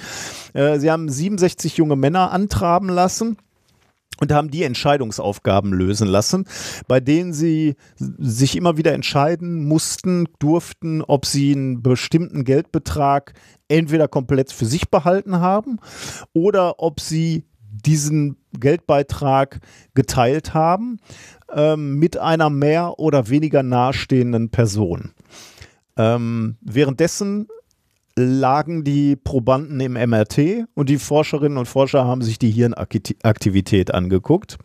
Äh, 0.53 0.77
sie 0.77 0.91
haben 0.91 1.09
67 1.09 1.77
junge 1.77 1.95
Männer 1.95 2.31
antraben 2.31 2.89
lassen 2.89 3.37
und 4.19 4.31
haben 4.31 4.49
die 4.51 4.63
Entscheidungsaufgaben 4.63 5.73
lösen 5.73 6.07
lassen, 6.07 6.45
bei 6.87 6.99
denen 6.99 7.33
sie 7.33 7.75
sich 7.97 8.55
immer 8.55 8.77
wieder 8.77 8.93
entscheiden 8.93 9.65
mussten, 9.65 10.27
durften, 10.39 11.01
ob 11.01 11.25
sie 11.25 11.53
einen 11.53 11.81
bestimmten 11.81 12.43
Geldbetrag 12.43 13.33
entweder 13.67 14.07
komplett 14.07 14.51
für 14.51 14.65
sich 14.65 14.89
behalten 14.89 15.39
haben 15.39 15.79
oder 16.33 16.79
ob 16.79 16.99
sie 16.99 17.45
diesen 17.85 18.37
Geldbeitrag 18.53 19.59
geteilt 19.93 20.53
haben 20.53 20.99
ähm, 21.51 21.97
mit 21.97 22.17
einer 22.17 22.49
mehr 22.49 22.99
oder 22.99 23.29
weniger 23.29 23.63
nahestehenden 23.63 24.49
Person. 24.49 25.11
Ähm, 25.97 26.57
währenddessen 26.61 27.47
lagen 28.17 28.83
die 28.83 29.15
Probanden 29.15 29.79
im 29.79 29.93
MRT 29.93 30.65
und 30.75 30.89
die 30.89 30.97
Forscherinnen 30.97 31.57
und 31.57 31.65
Forscher 31.67 32.05
haben 32.05 32.21
sich 32.21 32.37
die 32.39 32.51
Hirnaktivität 32.51 33.93
angeguckt. 33.93 34.57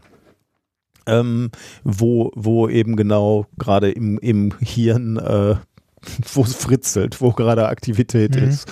Ähm, 1.07 1.51
wo, 1.85 2.31
wo 2.35 2.69
eben 2.69 2.95
genau 2.95 3.47
gerade 3.57 3.91
im, 3.91 4.19
im 4.19 4.53
Hirn, 4.61 5.17
äh, 5.17 5.55
wo 6.35 6.43
es 6.43 6.55
fritzelt, 6.55 7.23
wo 7.23 7.33
gerade 7.33 7.69
Aktivität 7.69 8.37
mhm. 8.37 8.49
ist. 8.49 8.69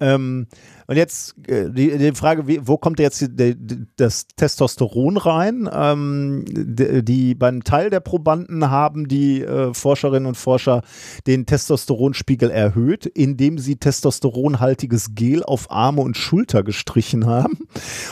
Ähm, 0.00 0.46
und 0.90 0.96
jetzt 0.96 1.36
äh, 1.46 1.70
die, 1.70 1.96
die 1.96 2.12
Frage, 2.16 2.48
wie, 2.48 2.66
wo 2.66 2.76
kommt 2.76 2.98
jetzt 2.98 3.20
die, 3.20 3.54
die, 3.54 3.86
das 3.94 4.26
Testosteron 4.26 5.18
rein? 5.18 5.70
Ähm, 5.72 6.44
die, 6.48 7.36
beim 7.36 7.62
Teil 7.62 7.90
der 7.90 8.00
Probanden 8.00 8.70
haben 8.70 9.06
die 9.06 9.40
äh, 9.40 9.72
Forscherinnen 9.72 10.26
und 10.26 10.34
Forscher 10.34 10.82
den 11.28 11.46
Testosteronspiegel 11.46 12.50
erhöht, 12.50 13.06
indem 13.06 13.58
sie 13.58 13.76
testosteronhaltiges 13.76 15.14
Gel 15.14 15.44
auf 15.44 15.70
Arme 15.70 16.00
und 16.00 16.16
Schulter 16.16 16.64
gestrichen 16.64 17.24
haben. 17.24 17.68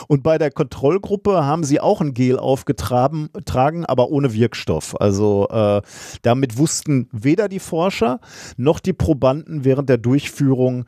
Und 0.06 0.22
bei 0.22 0.38
der 0.38 0.52
Kontrollgruppe 0.52 1.44
haben 1.44 1.64
sie 1.64 1.80
auch 1.80 2.00
ein 2.00 2.14
Gel 2.14 2.38
aufgetragen, 2.38 3.28
tragen, 3.44 3.86
aber 3.86 4.10
ohne 4.10 4.32
Wirkstoff. 4.32 5.00
Also 5.00 5.48
äh, 5.50 5.82
damit 6.22 6.56
wussten 6.58 7.08
weder 7.10 7.48
die 7.48 7.58
Forscher 7.58 8.20
noch 8.56 8.78
die 8.78 8.92
Probanden 8.92 9.64
während 9.64 9.88
der 9.88 9.98
Durchführung, 9.98 10.84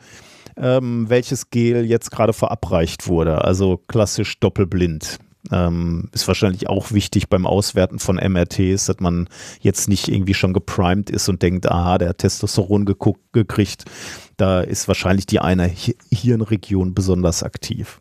ähm, 0.60 1.06
welches 1.08 1.50
Gel 1.50 1.84
jetzt 1.84 2.10
gerade 2.10 2.32
verabreicht 2.32 3.08
wurde. 3.08 3.44
Also 3.44 3.78
klassisch 3.88 4.38
doppelblind. 4.40 5.18
Ähm, 5.50 6.10
ist 6.12 6.28
wahrscheinlich 6.28 6.68
auch 6.68 6.92
wichtig 6.92 7.30
beim 7.30 7.46
Auswerten 7.46 7.98
von 7.98 8.16
MRTs, 8.16 8.84
dass 8.86 9.00
man 9.00 9.26
jetzt 9.60 9.88
nicht 9.88 10.08
irgendwie 10.08 10.34
schon 10.34 10.52
geprimed 10.52 11.08
ist 11.08 11.30
und 11.30 11.40
denkt, 11.40 11.70
aha, 11.70 11.96
der 11.96 12.10
hat 12.10 12.18
Testosteron 12.18 12.84
geguckt, 12.84 13.20
gekriegt. 13.32 13.84
Da 14.36 14.60
ist 14.60 14.86
wahrscheinlich 14.86 15.24
die 15.26 15.40
eine 15.40 15.70
Hirnregion 16.10 16.94
besonders 16.94 17.42
aktiv. 17.42 18.00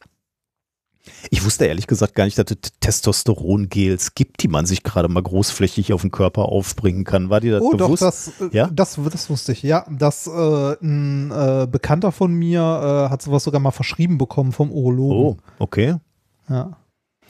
Ich 1.30 1.44
wusste 1.46 1.66
ehrlich 1.66 1.88
gesagt 1.88 2.16
gar 2.16 2.26
nicht, 2.26 2.38
dass 2.38 2.46
es 2.50 2.72
Testosterongels 2.80 4.16
gibt, 4.16 4.44
die 4.44 4.48
man 4.48 4.66
sich 4.66 4.84
gerade 4.84 5.08
mal 5.08 5.24
großflächig 5.24 5.94
auf 5.94 6.02
den 6.02 6.12
Körper 6.12 6.44
aufbringen 6.44 7.04
kann. 7.04 7.30
War 7.30 7.40
dir 7.40 7.54
das 7.54 7.62
oh, 7.64 7.72
bewusst? 7.72 8.02
Doch, 8.02 8.08
das, 8.08 8.32
äh, 8.42 8.56
ja? 8.56 8.70
das, 8.72 9.00
das 9.12 9.30
wusste 9.30 9.52
ich. 9.54 9.64
Ja, 9.64 9.86
das 9.90 10.28
äh, 10.28 10.76
ein 10.82 11.32
äh, 11.32 11.68
Bekannter 11.70 12.12
von 12.12 12.34
mir 12.34 12.62
äh, 12.62 13.10
hat 13.12 13.22
sowas 13.22 13.44
sogar 13.44 13.60
mal 13.62 13.72
verschrieben 13.72 14.18
bekommen 14.18 14.52
vom 14.52 14.72
Urologen. 14.72 15.40
Oh, 15.40 15.64
okay. 15.64 15.96
Ja. 16.50 16.78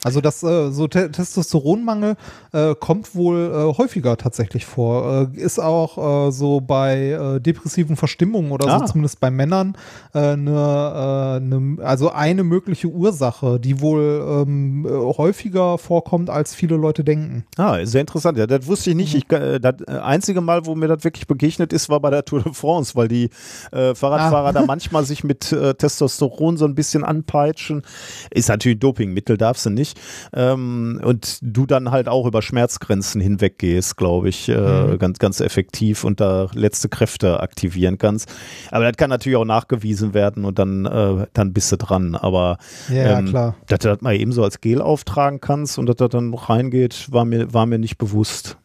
Also 0.02 0.20
das 0.20 0.42
äh, 0.42 0.70
so 0.70 0.88
Te 0.88 1.10
Testosteronmangel 1.10 2.16
äh, 2.52 2.74
kommt 2.74 3.14
wohl 3.14 3.52
äh, 3.52 3.78
häufiger 3.78 4.16
tatsächlich 4.16 4.64
vor. 4.64 5.28
Äh, 5.34 5.40
ist 5.40 5.58
auch 5.58 6.28
äh, 6.28 6.32
so 6.32 6.60
bei 6.60 7.38
depressiven 7.40 7.96
Verstimmungen 7.96 8.52
oder 8.52 8.68
ah. 8.68 8.78
so, 8.78 8.86
zumindest 8.86 9.20
bei 9.20 9.30
Männern, 9.30 9.76
eine, 10.12 11.40
ne, 11.40 11.76
also 11.82 12.10
eine 12.10 12.44
mögliche 12.44 12.88
Ursache, 12.88 13.60
die 13.60 13.80
wohl 13.80 14.44
ähm, 14.46 14.86
häufiger 14.88 15.78
vorkommt, 15.78 16.30
als 16.30 16.54
viele 16.54 16.76
Leute 16.76 17.04
denken. 17.04 17.44
Ah, 17.56 17.84
sehr 17.84 18.00
interessant. 18.00 18.38
Ja, 18.38 18.46
das 18.46 18.66
wusste 18.66 18.90
ich 18.90 18.96
nicht. 18.96 19.14
Mhm. 19.14 19.18
Ich, 19.18 19.60
das 19.60 19.82
einzige 19.86 20.40
Mal, 20.40 20.66
wo 20.66 20.74
mir 20.74 20.88
das 20.88 21.04
wirklich 21.04 21.26
begegnet 21.26 21.72
ist, 21.72 21.88
war 21.88 22.00
bei 22.00 22.10
der 22.10 22.24
Tour 22.24 22.42
de 22.42 22.52
France, 22.52 22.94
weil 22.94 23.08
die 23.08 23.30
Fahrradfahrer 23.70 24.48
ah. 24.48 24.52
da 24.52 24.64
manchmal 24.64 25.04
sich 25.04 25.24
mit 25.24 25.54
Testosteron 25.78 26.56
so 26.56 26.64
ein 26.64 26.74
bisschen 26.74 27.04
anpeitschen. 27.04 27.82
Ist 28.30 28.48
natürlich 28.48 28.76
ein 28.76 28.80
Dopingmittel, 28.80 29.36
darfst 29.36 29.66
du 29.66 29.70
nicht 29.70 29.89
nicht. 29.90 30.00
Ähm, 30.32 31.00
und 31.02 31.38
du 31.42 31.66
dann 31.66 31.90
halt 31.90 32.08
auch 32.08 32.26
über 32.26 32.42
Schmerzgrenzen 32.42 33.20
hinweggehst, 33.20 33.96
glaube 33.96 34.28
ich, 34.28 34.48
äh, 34.48 34.56
mhm. 34.56 34.98
ganz, 34.98 35.18
ganz 35.18 35.40
effektiv 35.40 36.04
und 36.04 36.20
da 36.20 36.48
letzte 36.54 36.88
Kräfte 36.88 37.40
aktivieren 37.40 37.98
kannst. 37.98 38.32
Aber 38.70 38.84
das 38.84 38.96
kann 38.96 39.10
natürlich 39.10 39.36
auch 39.36 39.44
nachgewiesen 39.44 40.14
werden 40.14 40.44
und 40.44 40.58
dann, 40.58 40.86
äh, 40.86 41.26
dann 41.32 41.52
bist 41.52 41.72
du 41.72 41.76
dran. 41.76 42.14
Aber 42.14 42.58
ja, 42.88 43.18
ähm, 43.18 43.26
klar. 43.26 43.56
dass 43.66 43.80
du 43.80 43.88
das 43.88 44.00
mal 44.00 44.14
eben 44.14 44.32
so 44.32 44.42
als 44.42 44.60
Gel 44.60 44.80
auftragen 44.80 45.40
kannst 45.40 45.78
und 45.78 45.86
dass 45.86 45.96
das 45.96 46.10
dann 46.10 46.32
reingeht, 46.34 47.10
war 47.10 47.24
mir, 47.24 47.52
war 47.52 47.66
mir 47.66 47.78
nicht 47.78 47.98
bewusst. 47.98 48.56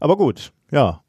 Aber 0.00 0.16
gut, 0.16 0.52
ja, 0.70 1.00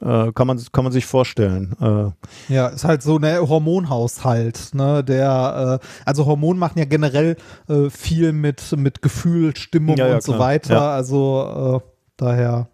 äh, 0.00 0.32
kann, 0.32 0.46
man, 0.46 0.60
kann 0.72 0.84
man 0.84 0.92
sich 0.92 1.06
vorstellen. 1.06 1.74
Äh, 1.80 2.52
ja, 2.52 2.68
ist 2.68 2.84
halt 2.84 3.02
so 3.02 3.18
ein 3.18 3.48
Hormonhaushalt, 3.48 4.74
ne? 4.74 5.02
Der, 5.04 5.80
äh, 5.80 5.86
also 6.04 6.26
Hormone 6.26 6.58
machen 6.58 6.78
ja 6.78 6.84
generell 6.84 7.36
äh, 7.68 7.90
viel 7.90 8.32
mit, 8.32 8.76
mit 8.76 9.02
Gefühl, 9.02 9.56
Stimmung 9.56 9.96
ja, 9.96 10.08
ja, 10.08 10.14
und 10.14 10.22
so 10.22 10.38
weiter. 10.38 10.74
Ja. 10.74 10.90
Also 10.90 11.82
äh, 11.82 11.88
daher. 12.16 12.68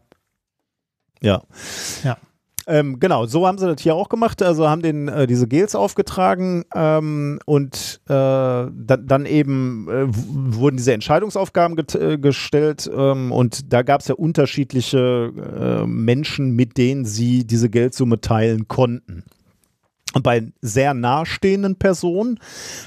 Ja. 1.21 1.43
Ja. 2.03 2.17
Ähm, 2.71 3.01
genau, 3.01 3.27
so 3.27 3.49
haben 3.49 3.59
sie 3.59 3.67
das 3.67 3.83
hier 3.83 3.97
auch 3.97 4.09
gemacht. 4.09 4.43
Also 4.43 4.69
haben 4.69 4.81
den 4.81 5.09
äh, 5.09 5.27
diese 5.27 5.49
Gels 5.49 5.75
aufgetragen 5.75 6.65
ähm, 6.73 7.41
und 7.45 8.01
äh, 8.07 8.13
da, 8.13 8.71
dann 8.97 9.27
eben 9.27 9.89
äh, 9.89 10.07
wurden 10.09 10.77
diese 10.77 10.93
Entscheidungsaufgaben 10.93 11.77
äh, 11.79 12.19
gestellt 12.19 12.89
ähm, 12.97 13.33
und 13.33 13.73
da 13.73 13.83
gab 13.83 14.03
es 14.03 14.09
ja 14.09 14.15
unterschiedliche 14.15 15.33
äh, 15.83 15.87
Menschen, 15.87 16.55
mit 16.55 16.79
denen 16.79 17.05
sie 17.05 17.45
diese 17.45 17.71
Geldsumme 17.71 18.21
teilen 18.21 18.69
konnten. 18.69 19.25
Und 20.13 20.23
bei 20.23 20.53
sehr 20.61 20.93
nahestehenden 20.93 21.77
Personen, 21.77 22.41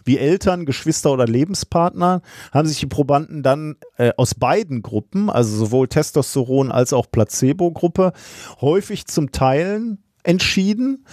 wie 0.03 0.17
Eltern, 0.17 0.65
Geschwister 0.65 1.11
oder 1.11 1.25
Lebenspartner, 1.25 2.21
haben 2.51 2.67
sich 2.67 2.79
die 2.79 2.87
Probanden 2.87 3.43
dann 3.43 3.77
äh, 3.97 4.11
aus 4.17 4.35
beiden 4.35 4.81
Gruppen, 4.81 5.29
also 5.29 5.55
sowohl 5.55 5.87
Testosteron 5.87 6.71
als 6.71 6.91
auch 6.91 7.09
Placebo-Gruppe, 7.09 8.11
häufig 8.59 9.05
zum 9.07 9.31
Teilen 9.31 10.03
entschieden. 10.23 11.05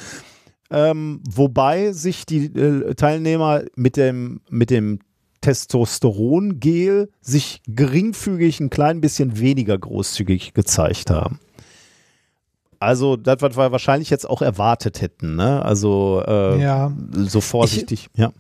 Ähm, 0.73 1.23
wobei 1.29 1.93
sich 1.93 2.27
die 2.27 2.47
äh, 2.47 2.95
Teilnehmer 2.95 3.63
mit 3.75 3.97
dem, 3.97 4.41
mit 4.51 4.71
dem 4.71 5.01
Testosterongel 5.41 7.11
sich 7.21 7.63
geringfügig 7.67 8.61
ein 8.61 8.71
klein 8.71 9.01
bisschen 9.01 9.39
weniger 9.41 9.77
großzügig 9.79 10.55
gezeigt 10.55 11.11
haben. 11.11 11.41
Also, 12.81 13.17
das, 13.17 13.43
was 13.43 13.59
wir 13.59 13.73
wahrscheinlich 13.73 14.09
jetzt 14.09 14.29
auch 14.29 14.41
erwartet 14.41 15.03
hätten, 15.03 15.37
ne? 15.37 15.63
Also, 15.63 16.23
äh, 16.27 16.61
ja. 16.61 16.91
so 17.13 17.43
vorsichtig, 17.43 18.09
ich, 18.15 18.19
ja. 18.19 18.33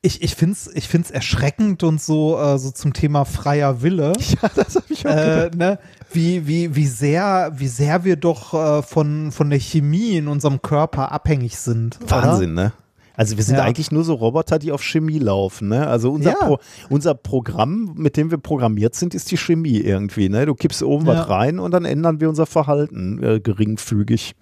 ich, 0.00 0.22
ich 0.22 0.34
finde 0.34 0.54
es 0.54 0.74
ich 0.74 0.88
find's 0.88 1.10
erschreckend 1.10 1.82
und 1.82 2.00
so, 2.00 2.38
äh, 2.40 2.58
so 2.58 2.70
zum 2.70 2.94
Thema 2.94 3.26
freier 3.26 3.82
Wille. 3.82 4.14
Ja, 4.42 4.50
das 4.54 4.76
habe 4.76 4.86
ich 4.88 5.06
auch 5.06 5.10
äh, 5.10 5.50
ne? 5.54 5.78
wie, 6.12 6.46
wie, 6.46 6.74
wie, 6.74 6.86
sehr, 6.86 7.52
wie 7.56 7.68
sehr 7.68 8.04
wir 8.04 8.16
doch 8.16 8.54
äh, 8.54 8.82
von, 8.82 9.32
von 9.32 9.50
der 9.50 9.60
Chemie 9.60 10.16
in 10.16 10.28
unserem 10.28 10.62
Körper 10.62 11.12
abhängig 11.12 11.58
sind. 11.58 11.98
Wahnsinn, 12.08 12.54
oder? 12.54 12.62
ne? 12.64 12.72
Also 13.16 13.36
wir 13.36 13.44
sind 13.44 13.56
Ja. 13.56 13.62
eigentlich 13.64 13.92
nur 13.92 14.02
so 14.04 14.14
Roboter, 14.14 14.58
die 14.58 14.72
auf 14.72 14.82
Chemie 14.82 15.18
laufen. 15.20 15.68
Ne? 15.68 15.86
Also 15.86 16.10
unser, 16.10 16.30
Ja. 16.32 16.46
Pro, 16.46 16.58
unser 16.90 17.14
Programm, 17.14 17.94
mit 17.96 18.16
dem 18.16 18.30
wir 18.30 18.38
programmiert 18.38 18.94
sind, 18.96 19.14
ist 19.14 19.30
die 19.30 19.36
Chemie 19.36 19.78
irgendwie. 19.78 20.28
Ne? 20.28 20.46
Du 20.46 20.54
kippst 20.54 20.82
oben 20.82 21.06
Ja. 21.06 21.12
was 21.18 21.28
rein 21.28 21.58
und 21.60 21.70
dann 21.70 21.84
ändern 21.84 22.20
wir 22.20 22.28
unser 22.28 22.46
Verhalten 22.46 23.22
äh, 23.22 23.40
geringfügig. 23.40 24.34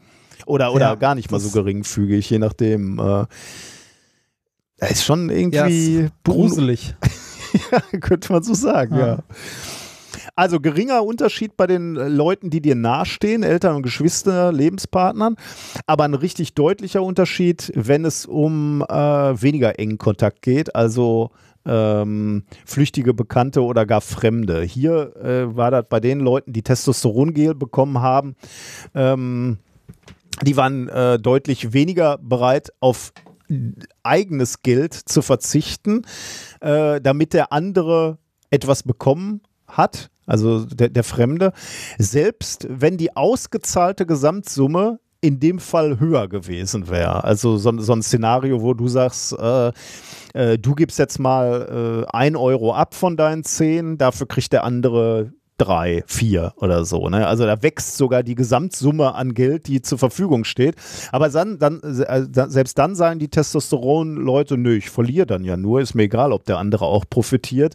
Oder, 0.46 0.72
oder 0.72 0.96
gar 0.96 1.14
nicht 1.14 1.30
mal 1.30 1.38
so 1.38 1.50
geringfügig, 1.50 2.28
je 2.30 2.38
nachdem. 2.38 2.98
Äh, 2.98 3.26
ist 4.90 5.04
schon 5.04 5.28
irgendwie 5.30 6.08
gruselig. 6.24 6.94
ja, 7.72 7.80
könnte 8.00 8.32
man 8.32 8.42
so 8.42 8.54
sagen, 8.54 8.96
ja. 8.98 9.18
Also 10.34 10.60
geringer 10.60 11.04
Unterschied 11.04 11.56
bei 11.58 11.66
den 11.66 11.96
äh, 11.96 12.08
Leuten, 12.08 12.48
die 12.48 12.62
dir 12.62 12.74
nahestehen, 12.74 13.42
Eltern 13.42 13.76
und 13.76 13.82
Geschwister, 13.82 14.50
Lebenspartnern, 14.50 15.36
aber 15.86 16.04
ein 16.04 16.14
richtig 16.14 16.54
deutlicher 16.54 17.02
Unterschied, 17.02 17.70
wenn 17.74 18.06
es 18.06 18.24
um 18.24 18.82
äh, 18.82 18.94
weniger 18.94 19.78
engen 19.78 19.98
Kontakt 19.98 20.40
geht, 20.40 20.74
also 20.74 21.30
ähm, 21.66 22.44
flüchtige 22.64 23.12
Bekannte 23.12 23.62
oder 23.62 23.84
gar 23.84 24.00
Fremde. 24.00 24.62
Hier 24.62 25.14
äh, 25.16 25.54
war 25.54 25.70
das 25.70 25.84
bei 25.88 26.00
den 26.00 26.20
Leuten, 26.20 26.54
die 26.54 26.62
Testosterongel 26.62 27.54
bekommen 27.54 28.00
haben, 28.00 28.34
ähm, 28.94 29.58
die 30.42 30.56
waren 30.56 30.88
äh, 30.88 31.18
deutlich 31.18 31.74
weniger 31.74 32.16
bereit, 32.18 32.72
auf 32.80 33.12
eigenes 34.02 34.62
Geld 34.62 34.94
zu 34.94 35.20
verzichten, 35.20 36.06
äh, 36.60 37.02
damit 37.02 37.34
der 37.34 37.52
andere 37.52 38.16
etwas 38.50 38.82
bekommen 38.82 39.42
hat, 39.66 40.10
also 40.26 40.64
der, 40.64 40.88
der 40.88 41.04
Fremde, 41.04 41.52
selbst 41.98 42.66
wenn 42.68 42.96
die 42.96 43.16
ausgezahlte 43.16 44.06
Gesamtsumme 44.06 44.98
in 45.20 45.38
dem 45.38 45.60
Fall 45.60 46.00
höher 46.00 46.28
gewesen 46.28 46.88
wäre. 46.88 47.22
Also 47.22 47.56
so, 47.56 47.78
so 47.78 47.92
ein 47.92 48.02
Szenario, 48.02 48.60
wo 48.60 48.74
du 48.74 48.88
sagst, 48.88 49.32
äh, 49.38 49.72
äh, 50.34 50.58
du 50.58 50.74
gibst 50.74 50.98
jetzt 50.98 51.20
mal 51.20 52.04
äh, 52.10 52.16
ein 52.16 52.34
Euro 52.34 52.74
ab 52.74 52.94
von 52.94 53.16
deinen 53.16 53.44
zehn, 53.44 53.98
dafür 53.98 54.26
kriegt 54.26 54.52
der 54.52 54.64
andere 54.64 55.32
drei, 55.62 56.02
vier 56.06 56.52
oder 56.56 56.84
so. 56.84 57.08
Ne? 57.08 57.26
Also 57.26 57.44
da 57.44 57.62
wächst 57.62 57.96
sogar 57.96 58.22
die 58.22 58.34
Gesamtsumme 58.34 59.14
an 59.14 59.34
Geld, 59.34 59.68
die 59.68 59.80
zur 59.80 59.98
Verfügung 59.98 60.44
steht. 60.44 60.74
Aber 61.12 61.28
dann, 61.28 61.58
dann, 61.58 61.80
äh, 61.80 62.26
selbst 62.48 62.78
dann 62.78 62.94
sagen 62.94 63.20
die 63.20 63.28
Testosteron-Leute, 63.28 64.58
nö, 64.58 64.76
ich 64.76 64.90
verliere 64.90 65.26
dann 65.26 65.44
ja 65.44 65.56
nur, 65.56 65.80
ist 65.80 65.94
mir 65.94 66.04
egal, 66.04 66.32
ob 66.32 66.44
der 66.44 66.58
andere 66.58 66.86
auch 66.86 67.04
profitiert. 67.08 67.74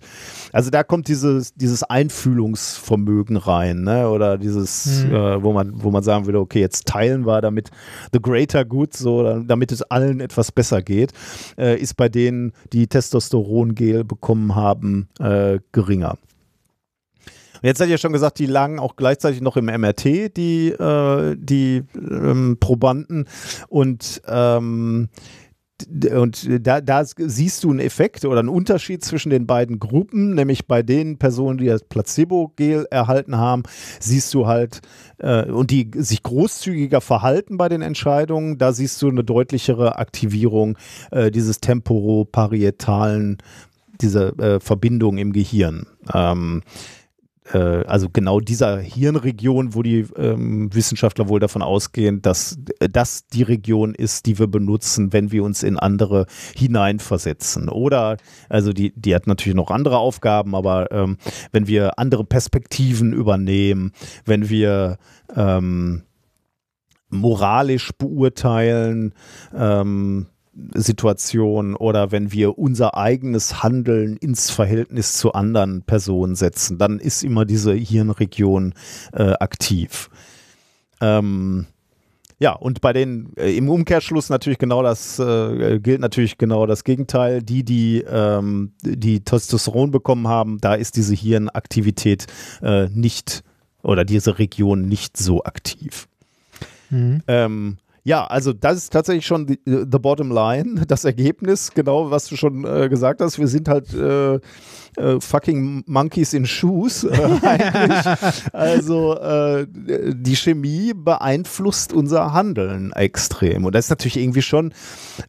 Also 0.52 0.70
da 0.70 0.84
kommt 0.84 1.08
dieses, 1.08 1.54
dieses 1.54 1.84
Einfühlungsvermögen 1.84 3.38
rein, 3.38 3.84
ne? 3.84 4.10
oder 4.10 4.38
dieses, 4.38 5.06
äh, 5.06 5.42
wo, 5.42 5.54
man, 5.54 5.72
wo 5.76 5.92
man 5.92 6.04
sagen 6.04 6.26
würde, 6.26 6.40
okay, 6.40 6.60
jetzt 6.60 6.88
teilen 6.88 7.26
wir 7.26 7.42
damit 7.42 7.72
the 8.12 8.20
greater 8.22 8.66
good, 8.66 8.94
so, 8.94 9.42
damit 9.44 9.72
es 9.72 9.82
allen 9.84 10.20
etwas 10.20 10.52
besser 10.52 10.82
geht, 10.82 11.14
äh, 11.58 11.80
ist 11.80 11.96
bei 11.96 12.10
denen, 12.10 12.52
die 12.74 12.88
Testosterongel 12.88 14.04
bekommen 14.04 14.56
haben, 14.56 15.08
äh, 15.20 15.60
geringer. 15.72 16.18
Und 17.62 17.68
jetzt 17.68 17.80
hat 17.82 17.90
ja 17.90 17.98
schon 17.98 18.14
gesagt, 18.14 18.40
die 18.40 18.46
lagen 18.46 18.80
auch 18.80 18.96
gleichzeitig 18.96 19.42
noch 19.42 19.58
im 19.58 19.66
MRT, 19.66 20.38
die, 20.38 20.70
äh, 20.70 21.36
die 21.38 21.84
ähm, 21.96 22.58
Probanden. 22.60 23.28
Und, 23.70 24.22
ähm, 24.28 25.10
und 26.16 26.48
da, 26.66 26.82
da 26.82 27.04
siehst 27.06 27.64
du 27.64 27.70
einen 27.70 27.80
Effekt 27.80 28.26
oder 28.26 28.40
einen 28.40 28.50
Unterschied 28.50 29.06
zwischen 29.06 29.30
den 29.30 29.46
beiden 29.46 29.80
Gruppen, 29.80 30.34
nämlich 30.34 30.66
bei 30.68 30.82
den 30.82 31.20
Personen, 31.20 31.60
die 31.60 31.68
das 31.68 31.84
Placebo-Gel 31.84 32.88
erhalten 32.90 33.38
haben, 33.38 33.64
siehst 34.00 34.34
du 34.34 34.48
halt, 34.48 34.82
äh, 35.20 35.46
und 35.46 35.70
die 35.70 35.92
sich 35.96 36.24
großzügiger 36.24 37.00
verhalten 37.00 37.58
bei 37.58 37.70
den 37.70 37.84
Entscheidungen, 37.84 38.58
da 38.58 38.74
siehst 38.74 39.02
du 39.02 39.10
eine 39.10 39.24
deutlichere 39.24 40.00
Aktivierung 40.00 40.78
äh, 41.12 41.30
dieses 41.30 41.60
temporoparietalen, 41.60 43.38
dieser 44.02 44.38
äh, 44.40 44.60
Verbindung 44.60 45.18
im 45.18 45.32
Gehirn. 45.32 45.86
Ähm, 46.14 46.64
äh, 46.66 46.97
also 47.56 48.10
genau 48.12 48.40
dieser 48.40 48.80
Hirnregion, 48.80 49.74
wo 49.74 49.82
die 49.82 50.06
ähm, 50.18 50.74
Wissenschaftler 50.74 51.30
wohl 51.30 51.40
davon 51.40 51.62
ausgehen, 51.62 52.22
dass 52.22 52.58
äh, 52.80 52.90
das 52.90 53.28
die 53.28 53.44
Region 53.44 53.96
ist, 53.96 54.26
die 54.26 54.38
wir 54.40 54.48
benutzen, 54.48 55.14
wenn 55.14 55.32
wir 55.32 55.44
uns 55.44 55.64
in 55.64 55.78
andere 55.78 56.26
hineinversetzen. 56.56 57.70
Oder, 57.70 58.18
also 58.50 58.74
die, 58.74 58.94
die 58.96 59.16
hat 59.16 59.28
natürlich 59.28 59.56
noch 59.56 59.72
andere 59.72 59.98
Aufgaben, 59.98 60.56
aber 60.56 60.92
ähm, 60.92 61.18
wenn 61.52 61.68
wir 61.68 61.98
andere 62.00 62.26
Perspektiven 62.26 63.14
übernehmen, 63.14 63.92
wenn 64.26 64.50
wir 64.50 64.98
ähm, 65.36 66.04
moralisch 67.10 67.92
beurteilen, 67.98 69.14
ähm, 69.56 70.28
Situation 70.74 71.76
oder 71.76 72.12
wenn 72.12 72.32
wir 72.32 72.58
unser 72.58 72.98
eigenes 72.98 73.64
Handeln 73.64 74.18
ins 74.18 74.50
Verhältnis 74.50 75.14
zu 75.14 75.34
anderen 75.34 75.84
Personen 75.84 76.36
setzen, 76.36 76.78
dann 76.78 77.00
ist 77.00 77.24
immer 77.24 77.46
diese 77.46 77.74
Hirnregion 77.74 78.74
äh, 79.14 79.34
aktiv. 79.40 80.10
Ähm, 81.00 81.68
ja, 82.40 82.54
und 82.54 82.82
bei 82.82 82.94
den 82.94 83.34
äh, 83.36 83.56
im 83.56 83.70
Umkehrschluss 83.70 84.30
natürlich 84.30 84.60
genau 84.60 84.84
das 84.84 85.18
äh, 85.18 85.80
gilt 85.80 86.02
natürlich 86.02 86.38
genau 86.38 86.66
das 86.68 86.84
Gegenteil. 86.84 87.42
Die, 87.42 87.64
die 87.64 88.04
ähm, 88.08 88.74
die 88.82 89.24
Testosteron 89.24 89.90
bekommen 89.90 90.28
haben, 90.28 90.60
da 90.60 90.76
ist 90.76 90.98
diese 90.98 91.16
Hirnaktivität 91.16 92.28
äh, 92.62 92.90
nicht 92.90 93.44
oder 93.82 94.06
diese 94.06 94.38
Region 94.38 94.88
nicht 94.88 95.18
so 95.18 95.44
aktiv. 95.44 96.08
Ähm, 97.28 97.78
ja, 98.08 98.26
also 98.26 98.54
das 98.54 98.78
ist 98.78 98.94
tatsächlich 98.94 99.26
schon 99.26 99.48
die, 99.48 99.60
the 99.66 100.00
bottom 100.00 100.32
line, 100.32 100.86
das 100.88 101.04
Ergebnis, 101.04 101.72
genau 101.72 102.10
was 102.10 102.28
du 102.28 102.38
schon 102.38 102.64
äh, 102.64 102.88
gesagt 102.88 103.20
hast. 103.20 103.38
Wir 103.38 103.50
sind 103.50 103.68
halt 103.68 103.94
äh, 103.94 104.36
äh, 104.36 105.20
fucking 105.20 105.84
Monkeys 105.88 106.34
in 106.34 106.46
Shoes 106.46 107.04
äh, 107.04 107.10
eigentlich. 107.42 108.54
Also 108.54 109.18
äh, 109.18 109.68
die 109.70 110.38
Chemie 110.38 110.94
beeinflusst 110.96 111.92
unser 111.92 112.32
Handeln 112.32 112.94
extrem. 112.94 113.66
Und 113.66 113.76
das 113.76 113.88
ist 113.88 113.90
natürlich 113.90 114.16
irgendwie 114.16 114.42
schon, 114.42 114.74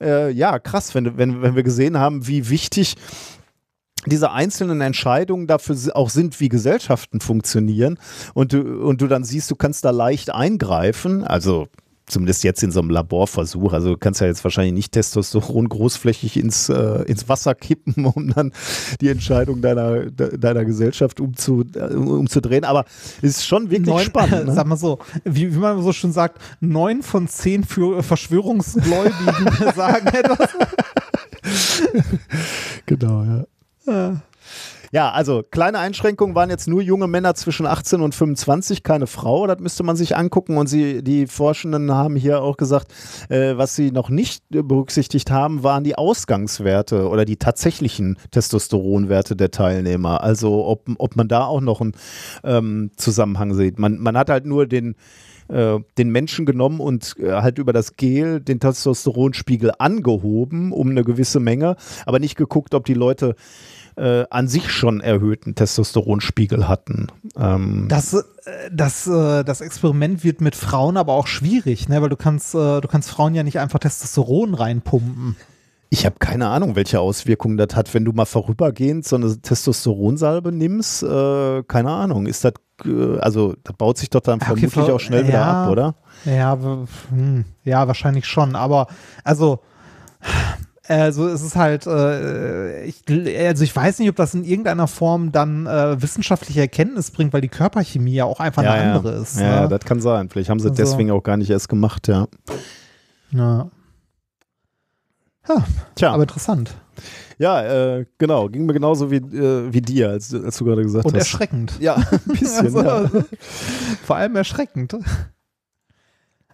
äh, 0.01 0.31
ja, 0.31 0.61
krass, 0.61 0.95
wenn, 0.95 1.19
wenn, 1.19 1.43
wenn 1.43 1.57
wir 1.57 1.65
gesehen 1.65 1.99
haben, 1.99 2.29
wie 2.29 2.49
wichtig 2.49 2.95
diese 4.07 4.31
einzelnen 4.31 4.81
Entscheidungen 4.83 5.49
dafür 5.49 5.77
auch 5.95 6.11
sind, 6.11 6.39
wie 6.39 6.49
Gesellschaften 6.49 7.19
funktionieren 7.19 7.99
und 8.35 8.53
du, 8.53 8.61
und 8.61 9.01
du 9.01 9.09
dann 9.09 9.25
siehst, 9.25 9.51
du 9.51 9.57
kannst 9.57 9.85
da 9.85 9.91
leicht 9.91 10.33
eingreifen, 10.33 11.25
also 11.25 11.67
zumindest 12.09 12.45
jetzt 12.45 12.63
in 12.63 12.71
so 12.71 12.81
einem 12.81 12.91
Laborversuch, 12.91 13.73
also 13.73 13.91
du 13.91 13.97
kannst 13.97 14.21
ja 14.21 14.27
jetzt 14.27 14.43
wahrscheinlich 14.45 14.75
nicht 14.75 14.93
Testosteron 14.93 15.69
großflächig 15.69 16.37
ins, 16.37 16.69
äh, 16.69 17.03
ins 17.03 17.29
Wasser 17.29 17.55
kippen, 17.55 18.05
um 18.15 18.33
dann 18.35 18.53
die 19.01 19.09
Entscheidung 19.09 19.61
deiner, 19.61 20.07
de, 20.07 20.37
deiner 20.39 20.65
Gesellschaft 20.65 21.21
umzu, 21.21 21.65
äh, 21.75 21.95
umzudrehen, 21.95 22.65
aber 22.65 22.85
es 23.23 23.39
ist 23.39 23.47
schon 23.47 23.71
wirklich 23.71 23.87
Neun, 23.89 24.05
spannend. 24.05 24.39
Ne? 24.49 24.55
Sag 24.55 24.67
mal 24.67 24.77
so, 24.77 24.99
wie, 25.25 25.53
wie 25.55 25.59
man 25.59 25.83
so 25.83 25.93
schon 25.93 26.13
sagt, 26.13 26.41
neun 26.61 27.03
von 27.03 27.29
zehn 27.29 27.65
für 27.65 28.03
Verschwörungsgläubigen 28.03 29.73
sagen 29.75 30.07
etwas. 30.07 30.51
Genau, 32.87 33.25
ja. 33.25 33.45
Ja, 33.87 34.21
also 35.13 35.43
kleine 35.43 35.79
Einschränkungen 35.79 36.35
waren 36.35 36.51
jetzt 36.51 36.69
nur 36.69 36.81
junge 36.81 37.07
Männer 37.07 37.35
zwischen 37.35 37.67
18 37.67 38.01
und 38.01 38.15
25, 38.15 38.83
keine 38.83 39.07
Frau. 39.07 39.47
Das 39.47 39.61
müsste 39.61 39.83
man 39.83 39.97
sich 39.97 40.17
angucken. 40.17 40.57
Und 40.57 40.67
sie, 40.67 41.03
die 41.03 41.27
Forschenden 41.27 41.93
haben 41.93 42.17
hier 42.17 42.43
auch 42.43 42.57
gesagt, 42.57 42.93
äh, 43.29 43.57
was 43.57 43.77
sie 43.77 43.91
noch 43.91 44.09
nicht 44.09 44.45
berücksichtigt 44.49 45.31
haben, 45.31 45.63
waren 45.63 45.85
die 45.85 45.97
Ausgangswerte 45.97 47.09
oder 47.09 47.25
die 47.25 47.37
tatsächlichen 47.37 48.17
Testosteronwerte 48.31 49.37
der 49.37 49.51
Teilnehmer. 49.51 50.23
Also 50.23 50.67
ob, 50.67 50.89
ob 50.99 51.17
man 51.17 51.29
da 51.29 51.45
auch 51.45 51.61
noch 51.61 51.81
einen 51.81 51.93
ähm, 52.45 52.91
Zusammenhang 52.97 53.55
sieht. 53.55 53.79
Man, 53.79 53.99
man 53.99 54.17
hat 54.17 54.31
halt 54.31 54.47
nur 54.47 54.67
den 54.67 54.95
äh, 55.49 55.79
den 55.97 56.11
Menschen 56.11 56.45
genommen 56.45 56.79
und 56.79 57.17
äh, 57.19 57.33
halt 57.33 57.59
über 57.59 57.73
das 57.73 57.97
Gel 57.97 58.41
den 58.41 58.61
Testosteronspiegel 58.61 59.73
angehoben 59.79 60.73
um 60.73 60.91
eine 60.91 61.05
gewisse 61.05 61.41
Menge, 61.41 61.77
aber 62.05 62.19
nicht 62.19 62.37
geguckt, 62.37 62.75
ob 62.75 62.85
die 62.85 62.95
Leute 62.95 63.35
äh, 63.99 64.27
an 64.31 64.49
sich 64.49 64.71
schon 64.71 65.01
erhöhten 65.01 65.55
Testosteronspiegel 65.55 66.69
hatten. 66.69 67.09
Ähm, 67.37 67.87
Das, 67.89 68.15
äh, 68.15 68.23
das, 68.73 69.07
äh, 69.07 69.45
das 69.45 69.61
Experiment 69.61 70.25
wird 70.25 70.41
mit 70.41 70.55
Frauen 70.57 70.97
aber 70.97 71.15
auch 71.15 71.27
schwierig, 71.27 71.89
ne? 71.89 72.01
weil 72.01 72.09
du 72.09 72.17
kannst, 72.17 72.55
äh, 72.55 72.81
du 72.81 72.89
kannst 72.89 73.11
Frauen 73.11 73.35
ja 73.35 73.43
nicht 73.43 73.59
einfach 73.59 73.79
Testosteron 73.81 74.55
reinpumpen. 74.55 75.37
ich 75.91 76.05
habe 76.07 76.17
keine 76.19 76.49
Ahnung, 76.49 76.77
welche 76.77 77.01
Auswirkungen 77.01 77.57
das 77.57 77.75
hat, 77.75 77.93
wenn 77.95 78.05
du 78.05 78.13
mal 78.13 78.27
vorübergehend 78.27 79.07
so 79.07 79.17
eine 79.17 79.41
Testosteronsalbe 79.41 80.53
nimmst. 80.53 81.03
Äh, 81.03 81.63
keine 81.65 81.91
Ahnung, 81.91 82.27
ist 82.27 82.45
das, 82.45 82.53
äh, 82.85 83.19
also 83.19 83.55
das 83.65 83.75
baut 83.77 83.99
sich 83.99 84.11
doch 84.11 84.21
dann 84.21 84.37
okay, 84.37 84.47
vermutlich 84.47 84.73
ver- 84.87 84.95
auch 84.95 85.01
schnell 85.01 85.27
wieder 85.27 85.39
ja. 85.39 85.65
ab, 85.65 85.71
oder? 85.71 85.95
Ja, 86.25 86.59
hm, 87.11 87.45
ja, 87.65 87.87
wahrscheinlich 87.87 88.27
schon. 88.27 88.55
Aber 88.55 88.87
also 89.25 89.61
Also 90.89 91.29
es 91.29 91.43
ist 91.43 91.55
halt, 91.55 91.87
äh, 91.87 92.85
ich, 92.85 93.05
also 93.09 93.63
ich 93.63 93.77
weiß 93.77 93.99
nicht, 93.99 94.09
ob 94.09 94.17
das 94.17 94.35
in 94.35 94.45
irgendeiner 94.45 94.89
Form 94.89 95.33
dann 95.33 95.67
äh, 95.67 96.01
wissenschaftliche 96.01 96.61
Erkenntnis 96.61 97.11
bringt, 97.11 97.33
weil 97.33 97.43
die 97.43 97.49
Körperchemie 97.49 98.15
ja 98.15 98.25
auch 98.25 98.41
einfach 98.41 98.63
ja, 98.63 98.73
eine 98.73 98.85
ja. 98.91 98.97
andere 98.97 99.17
ist. 99.17 99.39
Ja, 99.39 99.63
ne? 99.63 99.69
das 99.69 99.81
kann 99.81 100.01
sein. 100.01 100.29
Vielleicht 100.31 100.49
haben 100.51 100.61
sie 100.61 100.71
Also- 100.71 100.83
deswegen 100.83 101.11
auch 101.11 101.23
gar 101.23 101.37
nicht 101.37 101.51
erst 101.51 101.69
gemacht, 101.69 102.09
ja. 102.09 102.27
ja. 103.33 103.71
ja, 105.49 105.65
Tja, 105.95 106.13
aber 106.13 106.23
interessant 106.23 106.75
ja, 107.39 107.63
äh, 107.99 108.07
genau. 108.19 108.49
Ging 108.49 108.67
mir 108.67 108.73
genauso 108.73 109.11
wie, 109.11 109.17
äh, 109.17 109.73
wie 109.73 109.81
dir, 109.81 110.11
als, 110.11 110.35
als 110.35 110.59
du 110.59 110.65
gerade 110.65 110.83
gesagt 110.83 111.07
und 111.07 111.15
hast. 111.15 111.21
erschreckend. 111.21 111.73
Ja, 111.81 111.95
ein 111.95 112.21
bisschen. 112.27 112.67
Also, 112.67 112.83
ja. 112.83 113.11
Vor 114.05 114.17
allem 114.17 114.37
erschreckend. 114.37 114.97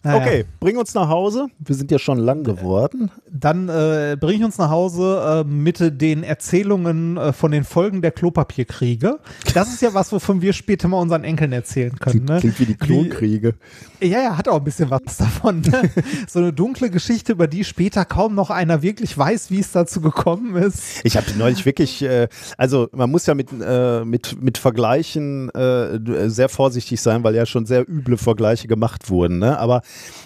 Naja. 0.04 0.20
Okay, 0.20 0.44
bring 0.60 0.76
uns 0.76 0.92
nach 0.92 1.08
Hause. 1.08 1.46
Wir 1.58 1.74
sind 1.74 1.90
ja 1.90 1.98
schon 1.98 2.18
lang 2.18 2.44
geworden. 2.44 3.10
Dann 3.30 3.70
äh, 3.70 4.18
bring 4.20 4.38
ich 4.38 4.44
uns 4.44 4.58
nach 4.58 4.68
Hause 4.68 5.44
äh, 5.46 5.48
mit 5.48 5.78
den 6.00 6.22
Erzählungen 6.22 7.16
äh, 7.16 7.32
von 7.32 7.50
den 7.50 7.64
Folgen 7.64 8.02
der 8.02 8.10
Klopapierkriege. 8.10 9.18
Das 9.54 9.72
ist 9.72 9.80
ja 9.80 9.94
was, 9.94 10.12
wovon 10.12 10.42
wir 10.42 10.52
später 10.52 10.88
mal 10.88 10.98
unseren 10.98 11.24
Enkeln 11.24 11.52
erzählen 11.52 11.98
können. 11.98 12.26
Ne? 12.26 12.38
Klingt 12.38 12.60
wie 12.60 12.66
die 12.66 12.74
Klonkriege. 12.74 13.54
Ja, 14.02 14.20
ja, 14.20 14.36
hat 14.36 14.46
auch 14.46 14.58
ein 14.58 14.64
bisschen 14.64 14.90
was 14.90 15.16
davon. 15.16 15.62
Ne? 15.62 15.90
so 16.28 16.40
eine 16.40 16.52
dunkle 16.52 16.90
Geschichte, 16.90 17.32
über 17.32 17.46
die 17.46 17.64
später 17.64 18.04
kaum 18.04 18.34
noch 18.34 18.50
einer 18.50 18.82
wirklich 18.82 19.16
weiß, 19.16 19.50
wie 19.50 19.60
es 19.60 19.72
dazu 19.72 20.02
gekommen 20.02 20.54
ist. 20.56 21.00
Ich 21.04 21.16
habe 21.16 21.26
neulich 21.38 21.64
wirklich, 21.64 22.02
äh, 22.02 22.28
also 22.58 22.88
man 22.92 23.10
muss 23.10 23.24
ja 23.24 23.34
mit, 23.34 23.48
äh, 23.58 24.04
mit, 24.04 24.42
mit 24.42 24.58
Vergleichen 24.58 25.48
äh, 25.54 26.28
sehr 26.28 26.50
vorsichtig 26.50 27.00
sein, 27.00 27.24
weil 27.24 27.34
ja 27.34 27.46
schon 27.46 27.64
sehr 27.64 27.88
üble 27.88 28.18
Vergleiche 28.18 28.68
gemacht 28.68 29.08
wurden. 29.08 29.38
Ne? 29.38 29.58
Aber 29.58 29.80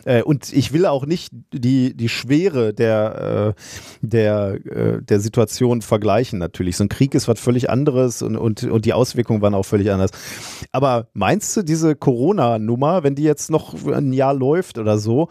äh, 0.04 0.22
und 0.22 0.52
ich 0.52 0.72
will 0.72 0.86
auch 0.86 1.06
nicht 1.06 1.32
die, 1.52 1.96
die 1.96 2.08
Schwere 2.08 2.72
der, 2.72 3.54
äh, 3.56 4.06
der, 4.06 4.54
äh, 4.64 5.02
der 5.02 5.20
Situation 5.20 5.82
vergleichen 5.82 6.38
natürlich. 6.38 6.76
So 6.76 6.84
ein 6.84 6.88
Krieg 6.88 7.14
ist 7.14 7.28
was 7.28 7.40
völlig 7.40 7.70
anderes 7.70 8.22
und, 8.22 8.36
und, 8.36 8.64
und 8.64 8.84
die 8.84 8.92
Auswirkungen 8.92 9.42
waren 9.42 9.54
auch 9.54 9.64
völlig 9.64 9.90
anders. 9.90 10.10
Aber 10.72 11.08
meinst 11.14 11.56
du, 11.56 11.62
diese 11.62 11.94
Corona-Nummer, 11.94 13.02
wenn 13.02 13.14
die 13.14 13.24
jetzt 13.24 13.50
noch 13.50 13.74
ein 13.86 14.12
Jahr 14.12 14.34
läuft 14.34 14.78
oder 14.78 14.98
so, 14.98 15.28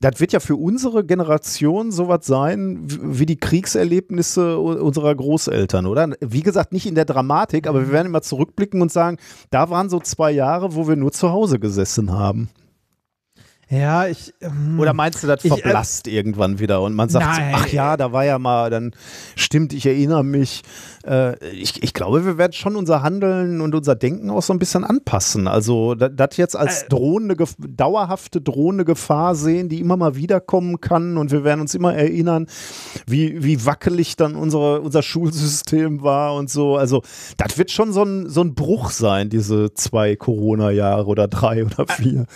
das 0.00 0.20
wird 0.20 0.32
ja 0.32 0.40
für 0.40 0.56
unsere 0.56 1.04
Generation 1.04 1.90
sowas 1.90 2.26
sein 2.26 2.80
wie 2.86 3.26
die 3.26 3.38
Kriegserlebnisse 3.38 4.58
unserer 4.58 5.14
Großeltern, 5.14 5.86
oder? 5.86 6.10
Wie 6.20 6.42
gesagt, 6.42 6.72
nicht 6.72 6.86
in 6.86 6.94
der 6.94 7.06
Dramatik, 7.06 7.66
aber 7.66 7.80
wir 7.80 7.92
werden 7.92 8.08
immer 8.08 8.22
zurückblicken 8.22 8.82
und 8.82 8.92
sagen, 8.92 9.16
da 9.50 9.70
waren 9.70 9.88
so 9.88 9.98
zwei 10.00 10.30
Jahre, 10.32 10.74
wo 10.74 10.86
wir 10.86 10.96
nur 10.96 11.12
zu 11.12 11.30
Hause 11.30 11.58
gesessen 11.58 12.12
haben. 12.12 12.50
Ja, 13.68 14.06
ich. 14.06 14.32
ähm, 14.42 14.78
Oder 14.78 14.92
meinst 14.94 15.24
du, 15.24 15.26
das 15.26 15.44
Ich, 15.44 15.50
äh, 15.50 15.56
verblasst 15.56 16.06
irgendwann 16.06 16.60
wieder 16.60 16.82
und 16.82 16.94
man 16.94 17.08
sagt, 17.08 17.34
so, 17.34 17.40
Nein. 17.40 17.52
ach 17.56 17.66
ja, 17.68 17.96
da 17.96 18.12
war 18.12 18.24
ja 18.24 18.38
mal, 18.38 18.70
dann 18.70 18.92
stimmt, 19.34 19.72
ich 19.72 19.84
erinnere 19.86 20.22
mich. 20.22 20.62
Äh, 21.04 21.36
ich, 21.52 21.82
ich 21.82 21.92
glaube, 21.92 22.24
wir 22.24 22.38
werden 22.38 22.52
schon 22.52 22.76
unser 22.76 23.02
Handeln 23.02 23.60
und 23.60 23.74
unser 23.74 23.96
Denken 23.96 24.30
auch 24.30 24.42
so 24.42 24.52
ein 24.52 24.60
bisschen 24.60 24.84
anpassen. 24.84 25.48
Also 25.48 25.96
da- 25.96 26.08
das 26.08 26.36
jetzt 26.36 26.54
als 26.56 26.82
Äh. 26.84 26.88
drohende, 26.90 27.34
dauerhafte 27.58 28.40
drohende 28.40 28.84
Gefahr 28.84 29.34
sehen, 29.34 29.68
die 29.68 29.80
immer 29.80 29.96
mal 29.96 30.14
wiederkommen 30.14 30.80
kann 30.80 31.16
und 31.16 31.32
wir 31.32 31.42
werden 31.42 31.60
uns 31.60 31.74
immer 31.74 31.92
erinnern, 31.92 32.46
wie, 33.08 33.42
wie 33.42 33.66
wackelig 33.66 34.14
dann 34.14 34.36
unsere, 34.36 34.80
unser 34.80 35.02
Schulsystem 35.02 36.02
war 36.02 36.34
und 36.36 36.50
so. 36.50 36.76
Also 36.76 37.02
das 37.36 37.58
wird 37.58 37.72
schon 37.72 37.92
so 37.92 38.04
ein, 38.04 38.28
so 38.28 38.42
ein 38.42 38.54
Bruch 38.54 38.90
sein, 38.90 39.28
diese 39.28 39.74
zwei 39.74 40.14
Corona-Jahre 40.14 41.06
oder 41.06 41.26
drei 41.26 41.64
oder 41.64 41.84
vier. 41.88 42.26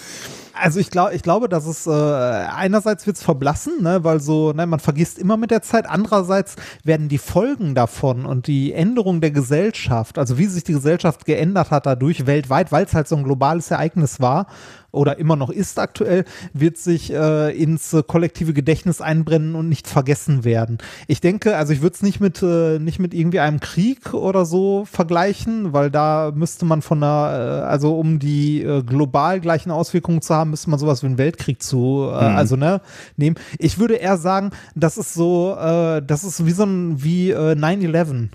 Also 0.61 0.79
ich 0.79 0.91
glaube, 0.91 1.15
ich 1.15 1.23
glaube, 1.23 1.49
dass 1.49 1.67
es 1.67 1.87
äh, 1.87 1.91
einerseits 1.91 3.07
wird 3.07 3.17
es 3.17 3.23
verblassen, 3.23 3.83
ne, 3.83 4.05
weil 4.05 4.21
so, 4.21 4.53
ne, 4.53 4.67
man 4.67 4.81
vergisst 4.81 5.19
immer 5.19 5.37
mit 5.37 5.51
der 5.51 5.63
Zeit. 5.63 5.89
Andererseits 5.89 6.57
werden 6.85 7.09
die 7.09 7.19
Folgen 7.19 7.75
davon 7.75 8.27
und 8.27 8.47
die 8.47 8.73
Änderung 8.73 9.21
der 9.21 9.31
Gesellschaft, 9.31 10.19
also 10.19 10.39
wie 10.39 10.47
sich 10.47 10.65
die 10.65 10.73
Gesellschaft 10.73 11.25
geändert 11.25 11.71
hat 11.71 11.87
dadurch 11.87 12.27
weltweit, 12.27 12.73
weil 12.73 12.85
es 12.85 12.95
halt 12.95 13.09
so 13.09 13.17
ein 13.17 13.25
globales 13.25 13.71
Ereignis 13.71 14.21
war 14.21 14.47
oder 14.93 15.19
immer 15.19 15.37
noch 15.37 15.51
ist 15.51 15.79
aktuell, 15.79 16.25
wird 16.53 16.79
sich 16.79 17.13
äh, 17.13 17.57
ins 17.57 17.93
äh, 17.93 18.03
kollektive 18.03 18.53
Gedächtnis 18.53 19.01
einbrennen 19.01 19.55
und 19.55 19.69
nicht 19.69 19.89
vergessen 19.89 20.45
werden. 20.45 20.79
Ich 21.07 21.21
denke, 21.21 21.57
also 21.57 21.73
ich 21.73 21.83
würde 21.83 21.95
es 21.95 22.03
nicht 22.03 22.21
mit 22.21 22.43
äh, 22.43 22.79
nicht 22.79 22.99
mit 22.99 23.15
irgendwie 23.15 23.41
einem 23.41 23.61
Krieg 23.61 24.15
oder 24.15 24.45
so 24.45 24.85
vergleichen, 24.85 25.73
weil 25.73 25.91
da 25.91 26.33
müsste 26.35 26.65
man 26.65 26.83
von 26.83 27.03
einer, 27.03 27.63
äh, 27.63 27.67
also 27.67 27.99
um 27.99 28.19
die 28.19 28.63
äh, 28.63 28.83
global 28.83 29.41
gleichen 29.41 29.71
Auswirkungen 29.71 30.23
zu 30.23 30.35
haben, 30.35 30.51
müsste 30.51 30.71
man 30.71 30.79
sowas 30.79 31.03
wie 31.03 31.07
einen 31.07 31.19
Weltkrieg 31.19 31.63
zu, 31.63 32.09
äh, 32.11 32.15
also 32.15 32.57
ne, 32.57 32.81
nehmen. 33.17 33.37
Ich 33.59 33.79
würde 33.79 33.95
eher 33.95 34.17
sagen, 34.17 34.51
das 34.75 34.97
ist 34.97 35.15
so, 35.15 35.57
äh, 35.59 36.03
das 36.03 36.25
ist 36.25 36.45
wie 36.47 36.53
so 36.53 36.65
ein 36.65 37.03
wie 37.03 37.31
äh, 37.31 37.55
9/11 37.55 38.29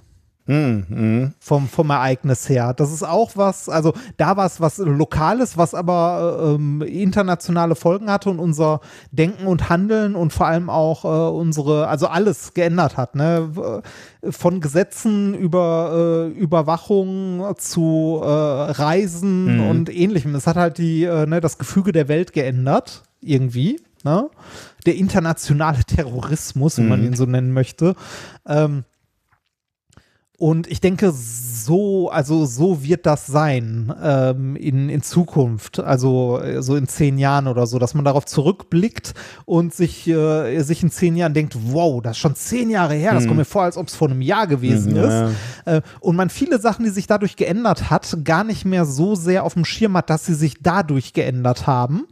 vom, 0.47 1.67
vom 1.67 1.89
Ereignis 1.89 2.47
her. 2.49 2.75
Das 2.75 2.91
ist 2.91 3.01
auch 3.01 3.31
was, 3.33 3.67
also 3.67 3.93
da 4.17 4.37
war 4.37 4.45
es 4.45 4.61
was 4.61 4.77
Lokales, 4.77 5.57
was 5.57 5.73
aber 5.73 6.37
äh, 6.39 6.53
ähm, 6.53 6.81
internationale 6.83 7.73
Folgen 7.75 8.11
hatte 8.11 8.29
und 8.29 8.37
unser 8.37 8.79
Denken 9.11 9.47
und 9.47 9.69
Handeln 9.69 10.15
und 10.15 10.33
vor 10.33 10.45
allem 10.45 10.69
auch 10.69 11.03
äh, 11.03 11.35
unsere, 11.35 11.87
also 11.87 12.07
alles 12.07 12.53
geändert 12.53 12.95
hat. 12.95 13.15
Ne? 13.15 13.81
Von 14.29 14.61
Gesetzen 14.61 15.33
über 15.33 16.29
äh, 16.29 16.37
Überwachung 16.37 17.43
zu 17.57 18.21
äh, 18.23 18.27
Reisen 18.27 19.59
und 19.59 19.95
ähnlichem. 19.95 20.35
Es 20.35 20.45
hat 20.45 20.57
halt 20.57 20.77
die, 20.77 21.05
äh, 21.05 21.25
ne, 21.25 21.41
das 21.41 21.57
Gefüge 21.57 21.91
der 21.91 22.07
Welt 22.07 22.33
geändert, 22.33 23.01
irgendwie. 23.19 23.79
Ne? 24.03 24.29
Der 24.85 24.95
internationale 24.95 25.83
Terrorismus, 25.83 26.77
wenn 26.77 26.87
man 26.87 27.03
ihn 27.03 27.15
so 27.15 27.25
nennen 27.25 27.51
möchte. 27.51 27.95
Ähm, 28.45 28.83
und 30.37 30.67
ich 30.67 30.81
denke, 30.81 31.11
so, 31.13 32.09
also 32.09 32.45
so 32.45 32.83
wird 32.83 33.05
das 33.05 33.25
sein 33.25 33.93
ähm, 34.03 34.55
in, 34.55 34.89
in 34.89 35.01
Zukunft, 35.01 35.79
also 35.79 36.39
äh, 36.41 36.61
so 36.61 36.75
in 36.75 36.87
zehn 36.87 37.17
Jahren 37.17 37.47
oder 37.47 37.65
so, 37.67 37.79
dass 37.79 37.93
man 37.93 38.03
darauf 38.03 38.25
zurückblickt 38.25 39.13
und 39.45 39.73
sich, 39.73 40.07
äh, 40.07 40.61
sich 40.61 40.83
in 40.83 40.91
zehn 40.91 41.15
Jahren 41.15 41.33
denkt, 41.33 41.55
wow, 41.71 42.01
das 42.01 42.13
ist 42.13 42.17
schon 42.17 42.35
zehn 42.35 42.69
Jahre 42.69 42.95
her, 42.95 43.13
das 43.13 43.25
kommt 43.25 43.37
mir 43.37 43.45
vor, 43.45 43.63
als 43.63 43.77
ob 43.77 43.87
es 43.87 43.95
vor 43.95 44.09
einem 44.09 44.21
Jahr 44.21 44.47
gewesen 44.47 44.91
Mhm, 44.91 44.97
ja, 44.97 45.27
ist. 45.27 45.35
Äh, 45.65 45.81
und 46.01 46.15
man 46.15 46.29
viele 46.29 46.59
Sachen, 46.59 46.83
die 46.83 46.91
sich 46.91 47.07
dadurch 47.07 47.37
geändert 47.37 47.89
hat, 47.89 48.17
gar 48.23 48.43
nicht 48.43 48.65
mehr 48.65 48.85
so 48.85 49.15
sehr 49.15 49.43
auf 49.43 49.53
dem 49.53 49.65
Schirm 49.65 49.95
hat, 49.95 50.09
dass 50.09 50.25
sie 50.25 50.33
sich 50.33 50.55
dadurch 50.61 51.13
geändert 51.13 51.65
haben. 51.65 52.05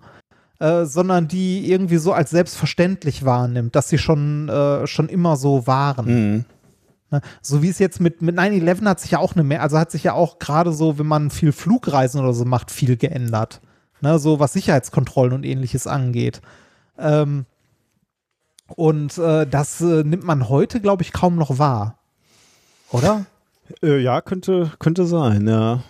Äh, 0.60 0.86
sondern 0.86 1.28
die 1.28 1.70
irgendwie 1.70 1.98
so 1.98 2.14
als 2.14 2.30
selbstverständlich 2.30 3.26
wahrnimmt, 3.26 3.76
dass 3.76 3.90
sie 3.90 3.98
schon, 3.98 4.48
äh, 4.48 4.88
schon 4.88 5.10
immer 5.10 5.36
so 5.36 5.68
waren. 5.68 6.06
Mhm. 6.06 6.46
Ne? 7.14 7.22
So 7.44 7.62
wie 7.62 7.70
es 7.70 7.78
jetzt 7.78 8.02
mit, 8.02 8.24
mit 8.24 8.38
9-11 8.38 8.86
hat 8.86 9.00
sich 9.00 9.12
ja 9.12 9.20
auch 9.20 9.34
eine 9.34 9.44
mehr, 9.44 9.62
also 9.62 9.78
hat 9.78 9.92
sich 9.92 10.04
ja 10.04 10.14
auch 10.14 10.40
gerade 10.40 10.74
so, 10.74 10.98
wenn 10.98 11.06
man 11.06 11.30
viel 11.30 11.52
Flugreisen 11.52 12.20
oder 12.20 12.34
so 12.34 12.44
macht, 12.44 12.72
viel 12.72 12.98
geändert. 12.98 13.62
Ne? 14.02 14.18
So 14.18 14.40
was 14.40 14.54
Sicherheitskontrollen 14.54 15.34
und 15.34 15.46
ähnliches 15.46 15.86
angeht. 15.86 16.42
Ähm, 16.98 17.46
und 18.68 19.18
äh, 19.20 19.46
das 19.46 19.80
äh, 19.82 20.04
nimmt 20.04 20.24
man 20.24 20.50
heute, 20.50 20.82
glaube 20.82 21.04
ich, 21.04 21.14
kaum 21.14 21.36
noch 21.36 21.60
wahr. 21.60 22.00
Oder? 22.92 23.26
Äh, 23.84 24.00
ja, 24.00 24.22
könnte, 24.22 24.72
könnte 24.80 25.06
sein, 25.06 25.48
ja. 25.48 25.84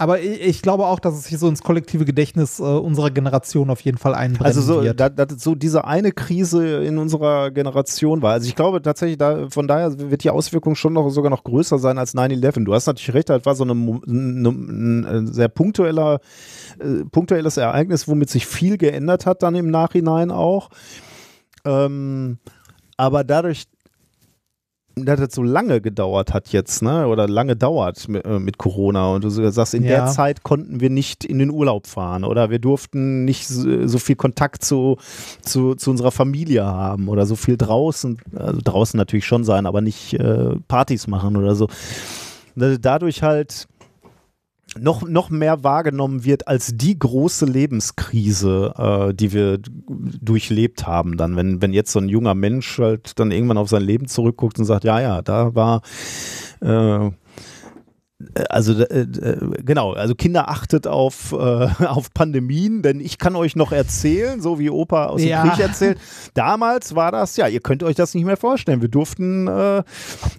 Aber 0.00 0.20
ich, 0.20 0.62
glaube 0.62 0.86
auch, 0.86 1.00
dass 1.00 1.14
es 1.14 1.24
sich 1.24 1.36
so 1.38 1.48
ins 1.48 1.60
kollektive 1.60 2.04
Gedächtnis 2.04 2.60
äh, 2.60 2.62
unserer 2.62 3.10
Generation 3.10 3.68
auf 3.68 3.80
jeden 3.80 3.98
Fall 3.98 4.14
einbrennen 4.14 4.46
Also 4.46 4.62
so, 4.62 4.92
da, 4.92 5.08
da, 5.08 5.26
so 5.36 5.56
diese 5.56 5.84
eine 5.86 6.12
Krise 6.12 6.84
in 6.84 6.98
unserer 6.98 7.50
Generation 7.50 8.22
war. 8.22 8.34
Also 8.34 8.46
ich 8.46 8.54
glaube 8.54 8.80
tatsächlich, 8.80 9.18
da, 9.18 9.50
von 9.50 9.66
daher 9.66 9.98
wird 9.98 10.22
die 10.22 10.30
Auswirkung 10.30 10.76
schon 10.76 10.92
noch 10.92 11.10
sogar 11.10 11.30
noch 11.30 11.42
größer 11.42 11.80
sein 11.80 11.98
als 11.98 12.14
9-11. 12.14 12.62
Du 12.64 12.74
hast 12.74 12.86
natürlich 12.86 13.12
recht, 13.12 13.28
das 13.28 13.44
war 13.44 13.56
so 13.56 13.64
eine, 13.64 13.72
eine, 13.72 14.48
ein 14.48 15.26
sehr 15.32 15.48
punktueller, 15.48 16.20
äh, 16.78 17.04
punktuelles 17.10 17.56
Ereignis, 17.56 18.06
womit 18.06 18.30
sich 18.30 18.46
viel 18.46 18.78
geändert 18.78 19.26
hat 19.26 19.42
dann 19.42 19.56
im 19.56 19.68
Nachhinein 19.68 20.30
auch. 20.30 20.70
Ähm, 21.64 22.38
aber 22.96 23.24
dadurch, 23.24 23.64
dass 25.04 25.20
das 25.20 25.34
so 25.34 25.42
lange 25.42 25.80
gedauert 25.80 26.32
hat 26.34 26.48
jetzt, 26.48 26.82
ne, 26.82 27.06
oder 27.06 27.26
lange 27.28 27.56
dauert 27.56 28.08
mit, 28.08 28.24
äh, 28.24 28.38
mit 28.38 28.58
Corona 28.58 29.12
und 29.14 29.24
du 29.24 29.30
sagst, 29.30 29.74
in 29.74 29.82
Ja. 29.84 29.88
der 29.88 30.06
Zeit 30.06 30.42
konnten 30.42 30.80
wir 30.80 30.90
nicht 30.90 31.24
in 31.24 31.38
den 31.38 31.50
Urlaub 31.50 31.86
fahren 31.86 32.24
oder 32.24 32.50
wir 32.50 32.58
durften 32.58 33.24
nicht 33.24 33.46
so, 33.48 33.86
so 33.86 33.98
viel 33.98 34.16
Kontakt 34.16 34.64
zu, 34.64 34.96
zu, 35.42 35.74
zu 35.74 35.90
unserer 35.90 36.10
Familie 36.10 36.64
haben 36.64 37.08
oder 37.08 37.26
so 37.26 37.36
viel 37.36 37.56
draußen, 37.56 38.18
also 38.34 38.60
draußen 38.62 38.96
natürlich 38.98 39.26
schon 39.26 39.44
sein, 39.44 39.66
aber 39.66 39.80
nicht 39.80 40.14
äh, 40.14 40.56
Partys 40.68 41.06
machen 41.06 41.36
oder 41.36 41.54
so. 41.54 41.68
Da- 42.56 42.76
Dadurch 42.78 43.22
halt 43.22 43.66
noch, 44.76 45.02
noch 45.02 45.30
mehr 45.30 45.64
wahrgenommen 45.64 46.24
wird 46.24 46.48
als 46.48 46.76
die 46.76 46.98
große 46.98 47.46
Lebenskrise, 47.46 48.74
äh, 48.76 49.14
die 49.14 49.32
wir 49.32 49.58
durchlebt 49.88 50.86
haben. 50.86 51.16
Dann, 51.16 51.36
wenn, 51.36 51.62
wenn 51.62 51.72
jetzt 51.72 51.92
so 51.92 52.00
ein 52.00 52.08
junger 52.08 52.34
Mensch 52.34 52.78
halt 52.78 53.18
dann 53.18 53.30
irgendwann 53.30 53.58
auf 53.58 53.68
sein 53.68 53.82
Leben 53.82 54.08
zurückguckt 54.08 54.58
und 54.58 54.64
sagt, 54.64 54.84
ja, 54.84 55.00
ja, 55.00 55.22
da 55.22 55.54
war, 55.54 55.82
äh, 56.60 57.10
also 58.48 58.72
äh, 58.72 59.02
äh, 59.02 59.62
genau, 59.62 59.92
also 59.92 60.14
Kinder 60.16 60.48
achtet 60.48 60.86
auf, 60.88 61.32
äh, 61.32 61.36
auf 61.84 62.12
Pandemien, 62.12 62.82
denn 62.82 62.98
ich 62.98 63.18
kann 63.18 63.36
euch 63.36 63.54
noch 63.54 63.70
erzählen, 63.70 64.40
so 64.40 64.58
wie 64.58 64.70
Opa 64.70 65.06
aus 65.06 65.20
dem 65.20 65.30
Ja. 65.30 65.46
Krieg 65.46 65.60
erzählt. 65.64 65.98
Damals 66.34 66.96
war 66.96 67.12
das, 67.12 67.36
ja, 67.36 67.46
ihr 67.46 67.60
könnt 67.60 67.82
euch 67.84 67.94
das 67.94 68.14
nicht 68.14 68.24
mehr 68.24 68.36
vorstellen. 68.36 68.82
Wir 68.82 68.88
durften 68.88 69.46
äh, 69.46 69.82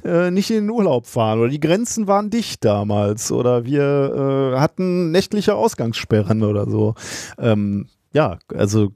äh, 0.04 0.30
nicht 0.32 0.50
in 0.52 0.66
den 0.66 0.70
Urlaub 0.70 1.08
fahren 1.08 1.40
oder 1.40 1.50
die 1.50 1.60
Grenzen 1.60 2.08
waren 2.08 2.30
dicht 2.30 2.66
damals 2.66 3.32
oder 3.32 3.64
wir 3.64 4.54
äh, 4.56 4.60
hatten 4.60 5.12
nächtliche 5.12 5.56
Ausgangssperren 5.56 6.44
oder 6.44 6.70
so. 6.70 6.96
Ähm, 7.38 7.88
ja, 8.12 8.40
also 8.54 8.90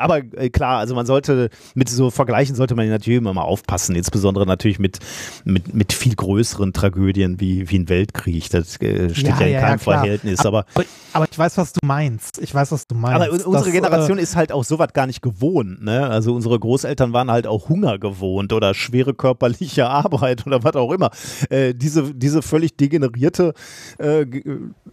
aber 0.00 0.18
äh, 0.36 0.50
klar, 0.50 0.78
also 0.78 0.94
man 0.94 1.06
sollte 1.06 1.50
mit 1.74 1.88
so 1.88 2.10
Vergleichen 2.10 2.54
sollte 2.56 2.74
man 2.74 2.88
natürlich 2.88 3.18
immer 3.18 3.34
mal 3.34 3.42
aufpassen, 3.42 3.94
insbesondere 3.94 4.46
natürlich 4.46 4.78
mit, 4.78 4.98
mit, 5.44 5.74
mit 5.74 5.92
viel 5.92 6.14
größeren 6.14 6.72
Tragödien 6.72 7.40
wie, 7.40 7.68
wie 7.70 7.78
ein 7.78 7.88
Weltkrieg. 7.88 8.50
Das 8.50 8.80
äh, 8.80 9.14
steht 9.14 9.26
ja, 9.38 9.46
in 9.46 9.60
keinem 9.60 9.78
klar. 9.78 10.00
Verhältnis. 10.00 10.40
Aber, 10.44 10.64
aber, 10.74 10.84
aber 11.12 11.26
ich 11.30 11.38
weiß, 11.38 11.56
was 11.58 11.72
du 11.72 11.80
meinst. 11.84 12.38
Ich 12.38 12.54
weiß, 12.54 12.72
was 12.72 12.86
du 12.86 12.94
meinst. 12.94 13.16
aber 13.16 13.32
un- 13.32 13.40
unsere 13.42 13.64
Das, 13.64 13.72
Generation 13.72 14.18
äh, 14.18 14.22
ist 14.22 14.36
halt 14.36 14.52
auch 14.52 14.64
sowas 14.64 14.92
gar 14.92 15.06
nicht 15.06 15.22
gewohnt. 15.22 15.82
Ne? 15.82 16.06
Also 16.08 16.34
unsere 16.34 16.58
Großeltern 16.58 17.12
waren 17.12 17.30
halt 17.30 17.46
auch 17.46 17.68
Hunger 17.68 17.98
gewohnt 17.98 18.52
oder 18.52 18.74
schwere 18.74 19.14
körperliche 19.14 19.86
Arbeit 19.88 20.46
oder 20.46 20.62
was 20.64 20.74
auch 20.74 20.92
immer. 20.92 21.10
Äh, 21.50 21.74
diese, 21.74 22.14
diese 22.14 22.42
völlig 22.42 22.76
degenerierte 22.76 23.54
äh, 23.98 24.24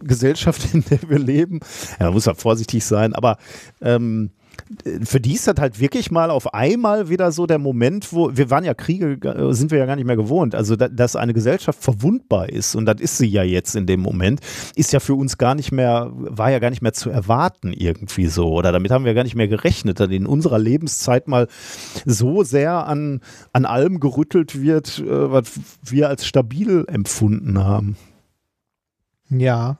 Gesellschaft, 0.00 0.62
in 0.74 0.84
der 0.90 0.98
wir 1.08 1.18
leben, 1.18 1.60
ja, 1.98 2.06
man 2.06 2.14
muss 2.14 2.26
halt 2.26 2.38
vorsichtig 2.40 2.84
sein, 2.84 3.14
aber 3.14 3.38
ähm, 3.80 4.30
für 5.02 5.20
die 5.20 5.34
ist 5.34 5.46
das 5.46 5.56
halt 5.58 5.80
wirklich 5.80 6.10
mal 6.10 6.30
auf 6.30 6.54
einmal 6.54 7.08
wieder 7.08 7.32
so 7.32 7.46
der 7.46 7.58
Moment, 7.58 8.12
wo 8.12 8.36
wir 8.36 8.50
waren 8.50 8.64
ja 8.64 8.74
Kriege, 8.74 9.18
äh, 9.22 9.52
sind 9.52 9.70
wir 9.70 9.78
ja 9.78 9.86
gar 9.86 9.96
nicht 9.96 10.04
mehr 10.04 10.16
gewohnt. 10.16 10.54
Also, 10.54 10.76
da, 10.76 10.88
dass 10.88 11.16
eine 11.16 11.34
Gesellschaft 11.34 11.82
verwundbar 11.82 12.48
ist 12.48 12.74
und 12.74 12.86
das 12.86 13.00
ist 13.00 13.18
sie 13.18 13.26
ja 13.26 13.42
jetzt 13.42 13.74
in 13.76 13.86
dem 13.86 14.00
Moment, 14.00 14.40
ist 14.74 14.92
ja 14.92 15.00
für 15.00 15.14
uns 15.14 15.38
gar 15.38 15.54
nicht 15.54 15.72
mehr, 15.72 16.10
war 16.12 16.50
ja 16.50 16.58
gar 16.58 16.70
nicht 16.70 16.82
mehr 16.82 16.92
zu 16.92 17.10
erwarten 17.10 17.72
irgendwie 17.72 18.26
so. 18.26 18.52
Oder 18.52 18.72
damit 18.72 18.90
haben 18.90 19.04
wir 19.04 19.14
gar 19.14 19.24
nicht 19.24 19.36
mehr 19.36 19.48
gerechnet, 19.48 20.00
dass 20.00 20.10
in 20.10 20.26
unserer 20.26 20.58
Lebenszeit 20.58 21.28
mal 21.28 21.48
so 22.04 22.42
sehr 22.42 22.86
an, 22.86 23.20
an 23.52 23.64
allem 23.64 24.00
gerüttelt 24.00 24.60
wird, 24.60 24.98
äh, 24.98 25.32
was 25.32 25.52
wir 25.84 26.08
als 26.08 26.26
stabil 26.26 26.84
empfunden 26.88 27.58
haben. 27.58 27.96
Ja. 29.30 29.78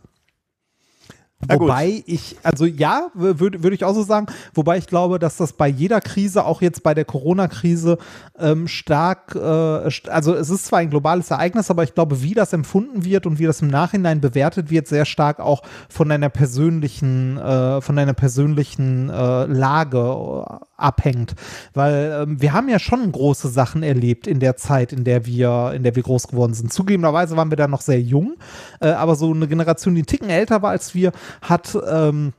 Wobei 1.47 2.03
ich, 2.07 2.37
also 2.43 2.67
ja, 2.67 3.09
würde 3.15 3.63
würd 3.63 3.73
ich 3.73 3.85
auch 3.85 3.95
so 3.95 4.03
sagen, 4.03 4.27
wobei 4.55 4.77
ich 4.77 4.89
glaube, 4.89 5.21
dass 5.21 5.37
das 5.37 5.53
bei 5.53 5.69
jeder 5.69 6.01
Krise, 6.01 6.45
auch 6.45 6.61
jetzt 6.63 6.83
bei 6.83 6.95
der 6.95 7.05
Corona-Krise, 7.05 7.99
ähm, 8.41 8.67
stark, 8.67 9.37
äh, 9.37 9.39
st- 9.39 10.09
also 10.09 10.35
es 10.35 10.51
ist 10.51 10.67
zwar 10.67 10.81
ein 10.81 10.91
globales 10.91 11.31
Ereignis, 11.31 11.71
aber 11.71 11.85
ich 11.85 11.95
glaube, 11.95 12.23
wie 12.23 12.35
das 12.35 12.53
empfunden 12.53 13.05
wird 13.05 13.25
und 13.25 13.39
wie 13.39 13.45
das 13.47 13.63
im 13.63 13.69
Nachhinein 13.69 14.21
bewertet 14.21 14.71
wird, 14.71 14.89
sehr 14.89 15.05
stark 15.05 15.39
auch 15.39 15.63
von 15.89 16.09
deiner 16.09 16.29
persönlichen, 16.29 17.39
äh, 17.39 17.81
von 17.83 17.95
deiner 17.95 18.15
persönlichen 18.15 19.09
äh, 19.09 19.45
Lage 19.47 19.99
äh, 20.45 20.55
abhängt. 20.77 21.35
Weil 21.73 22.23
ähm, 22.23 22.43
wir 22.43 22.53
haben 22.53 22.69
ja 22.69 22.81
schon 22.81 23.11
große 23.13 23.49
Sachen 23.49 23.85
erlebt 23.85 24.27
in 24.27 24.41
der 24.41 24.57
Zeit, 24.57 24.93
in 24.93 25.05
der 25.05 25.25
wir, 25.25 25.73
in 25.75 25.85
der 25.85 25.95
wir 25.95 26.03
groß 26.03 26.27
geworden 26.29 26.55
sind. 26.55 26.73
Zugegebenerweise 26.73 27.37
waren 27.37 27.51
wir 27.51 27.57
da 27.57 27.69
noch 27.69 27.81
sehr 27.81 28.01
jung, 28.01 28.35
äh, 28.81 28.89
aber 28.89 29.15
so 29.15 29.33
eine 29.33 29.47
Generation, 29.47 29.95
die 29.95 30.01
einen 30.01 30.07
Ticken 30.07 30.31
älter 30.31 30.63
war 30.63 30.71
als 30.71 30.95
wir, 30.95 31.13
hat 31.43 31.77
ähm, 31.87 32.33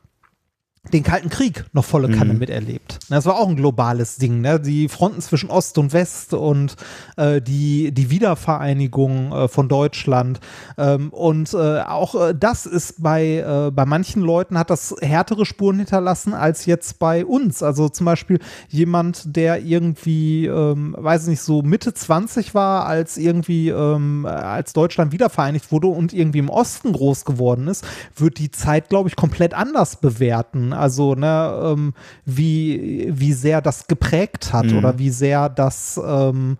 den 0.93 1.03
Kalten 1.03 1.29
Krieg 1.29 1.65
noch 1.73 1.85
volle 1.85 2.09
Kanne 2.09 2.33
miterlebt. 2.33 2.99
Das 3.09 3.25
war 3.25 3.37
auch 3.37 3.49
ein 3.49 3.57
globales 3.57 4.15
Ding, 4.15 4.41
ne? 4.41 4.59
Die 4.59 4.87
Fronten 4.87 5.21
zwischen 5.21 5.49
Ost 5.49 5.77
und 5.77 5.93
West 5.93 6.33
und 6.33 6.77
äh, 7.17 7.41
die, 7.41 7.91
die 7.91 8.09
Wiedervereinigung 8.09 9.31
äh, 9.31 9.47
von 9.49 9.67
Deutschland. 9.67 10.39
Ähm, 10.77 11.09
und 11.09 11.53
äh, 11.53 11.81
auch 11.81 12.15
äh, 12.15 12.33
das 12.33 12.65
ist 12.65 13.03
bei, 13.03 13.37
äh, 13.37 13.71
bei 13.71 13.85
manchen 13.85 14.21
Leuten 14.21 14.57
hat 14.57 14.69
das 14.69 14.95
härtere 15.01 15.45
Spuren 15.45 15.77
hinterlassen 15.77 16.33
als 16.33 16.65
jetzt 16.65 16.97
bei 16.97 17.25
uns. 17.25 17.61
Also 17.61 17.89
zum 17.89 18.05
Beispiel 18.05 18.39
jemand, 18.69 19.35
der 19.35 19.61
irgendwie, 19.61 20.47
ähm, 20.47 20.95
weiß 20.97 21.27
nicht, 21.27 21.41
so 21.41 21.61
Mitte 21.61 21.93
20 21.93 22.55
war, 22.55 22.85
als 22.85 23.17
irgendwie, 23.17 23.69
ähm, 23.69 24.25
als 24.25 24.73
Deutschland 24.73 25.11
wiedervereinigt 25.11 25.71
wurde 25.71 25.87
und 25.87 26.13
irgendwie 26.13 26.39
im 26.39 26.49
Osten 26.49 26.93
groß 26.93 27.25
geworden 27.25 27.67
ist, 27.67 27.85
wird 28.15 28.39
die 28.39 28.49
Zeit, 28.49 28.89
glaube 28.89 29.09
ich, 29.09 29.15
komplett 29.15 29.53
anders 29.53 29.97
bewerten. 29.97 30.68
Also, 30.73 31.15
ne, 31.15 31.59
ähm, 31.63 31.93
wie, 32.25 33.09
wie 33.11 33.33
sehr 33.33 33.61
das 33.61 33.87
geprägt 33.87 34.53
hat 34.53 34.71
oder 34.73 34.99
wie 34.99 35.09
sehr 35.09 35.49
das 35.49 35.99
ähm, 36.03 36.57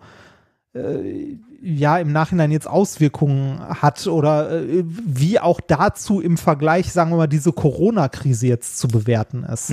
äh, 0.74 1.36
ja 1.62 1.98
im 1.98 2.12
Nachhinein 2.12 2.50
jetzt 2.50 2.66
Auswirkungen 2.66 3.60
hat 3.60 4.06
oder 4.06 4.62
äh, 4.62 4.84
wie 4.84 5.38
auch 5.38 5.60
dazu 5.60 6.20
im 6.20 6.36
Vergleich, 6.36 6.92
sagen 6.92 7.10
wir 7.10 7.16
mal, 7.16 7.26
diese 7.26 7.52
Corona-Krise 7.52 8.46
jetzt 8.46 8.78
zu 8.78 8.88
bewerten 8.88 9.44
ist. 9.44 9.70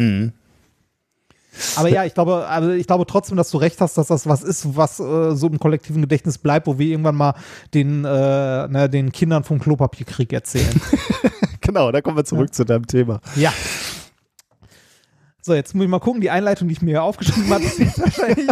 Aber 1.76 1.90
ja, 1.90 2.06
ich 2.06 2.14
glaube, 2.14 2.46
also 2.48 2.70
ich 2.70 2.86
glaube 2.86 3.06
trotzdem, 3.06 3.38
dass 3.38 3.50
du 3.50 3.58
recht 3.58 3.82
hast, 3.82 3.98
dass 3.98 4.08
das 4.08 4.28
was 4.28 4.44
ist, 4.44 4.76
was 4.76 5.00
äh, 5.00 5.36
so 5.36 5.48
im 5.48 5.60
kollektiven 5.60 6.02
Gedächtnis 6.02 6.38
bleibt, 6.38 6.68
wo 6.68 6.78
wir 6.78 6.88
irgendwann 6.88 7.16
mal 7.16 7.34
den, 7.74 8.06
äh, 8.06 8.68
ne, 8.68 8.90
den 8.92 9.12
Kindern 9.12 9.44
vom 9.44 9.60
Klopapierkrieg 9.60 10.34
erzählen. 10.34 10.82
Genau, 11.62 11.92
da 11.92 12.00
kommen 12.00 12.16
wir 12.16 12.24
zurück 12.24 12.54
zu 12.54 12.64
deinem 12.64 12.88
Thema. 12.88 13.20
ja. 13.36 13.52
So, 15.48 15.54
jetzt 15.54 15.74
muss 15.74 15.86
ich 15.86 15.90
mal 15.90 16.00
gucken, 16.00 16.20
die 16.20 16.30
Einleitung, 16.30 16.68
die 16.68 16.74
ich 16.74 16.82
mir 16.82 16.90
hier 16.92 17.04
aufgeschrieben 17.04 17.50
habe, 17.50 17.64
ist 17.64 17.80
jetzt 17.80 18.02
wahrscheinlich. 18.02 18.48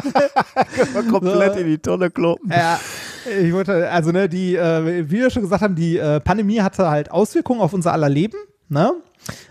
Mal 0.93 1.03
komplett 1.11 1.57
in 1.57 1.67
die 1.67 1.77
Tonne 1.77 2.09
kloppen. 2.09 2.49
Ja, 2.49 2.79
ich 3.43 3.51
wollte, 3.51 3.91
also 3.91 4.11
ne, 4.13 4.29
die, 4.29 4.55
äh, 4.55 5.09
wie 5.09 5.11
wir 5.11 5.29
schon 5.29 5.41
gesagt 5.41 5.61
haben, 5.61 5.75
die 5.75 5.97
äh, 5.97 6.21
Pandemie 6.21 6.61
hatte 6.61 6.89
halt 6.89 7.11
Auswirkungen 7.11 7.59
auf 7.59 7.73
unser 7.73 7.91
aller 7.91 8.07
Leben, 8.07 8.37
ne? 8.69 8.93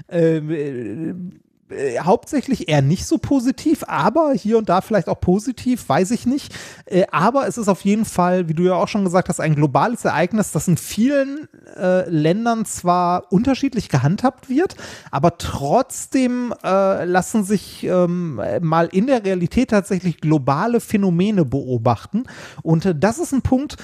Ähm, 0.09 0.51
äh, 0.51 1.44
äh, 1.71 1.99
hauptsächlich 2.01 2.69
eher 2.69 2.83
nicht 2.83 3.07
so 3.07 3.17
positiv, 3.17 3.85
aber 3.87 4.33
hier 4.35 4.59
und 4.59 4.69
da 4.69 4.83
vielleicht 4.83 5.09
auch 5.09 5.21
positiv, 5.21 5.89
weiß 5.89 6.11
ich 6.11 6.27
nicht. 6.27 6.55
Äh, 6.85 7.05
aber 7.11 7.49
es 7.49 7.57
ist 7.57 7.69
auf 7.69 7.83
jeden 7.83 8.05
Fall, 8.05 8.49
wie 8.49 8.55
du 8.55 8.65
ja 8.65 8.75
auch 8.75 8.89
schon 8.89 9.05
gesagt 9.05 9.29
hast, 9.29 9.41
ein 9.41 9.55
globales 9.55 10.05
Ereignis, 10.05 10.53
das 10.53 10.69
in 10.69 10.77
vielen 10.77 11.49
äh, 11.77 12.09
Ländern 12.09 12.67
zwar 12.67 13.33
unterschiedlich 13.33 13.89
gehandhabt 13.89 14.51
wird, 14.51 14.77
aber 15.11 15.39
trotzdem 15.39 16.53
äh, 16.63 17.05
lassen 17.05 17.45
sich 17.45 17.85
ähm, 17.85 18.41
mal 18.61 18.89
in 18.93 19.07
der 19.07 19.25
Realität 19.25 19.71
tatsächlich 19.71 20.21
globale 20.21 20.81
Phänomene 20.81 21.47
beobachten. 21.47 22.25
Und 22.63 22.85
äh, 22.85 22.95
das 22.95 23.19
ist 23.19 23.33
ein 23.33 23.43
Punkt, 23.43 23.77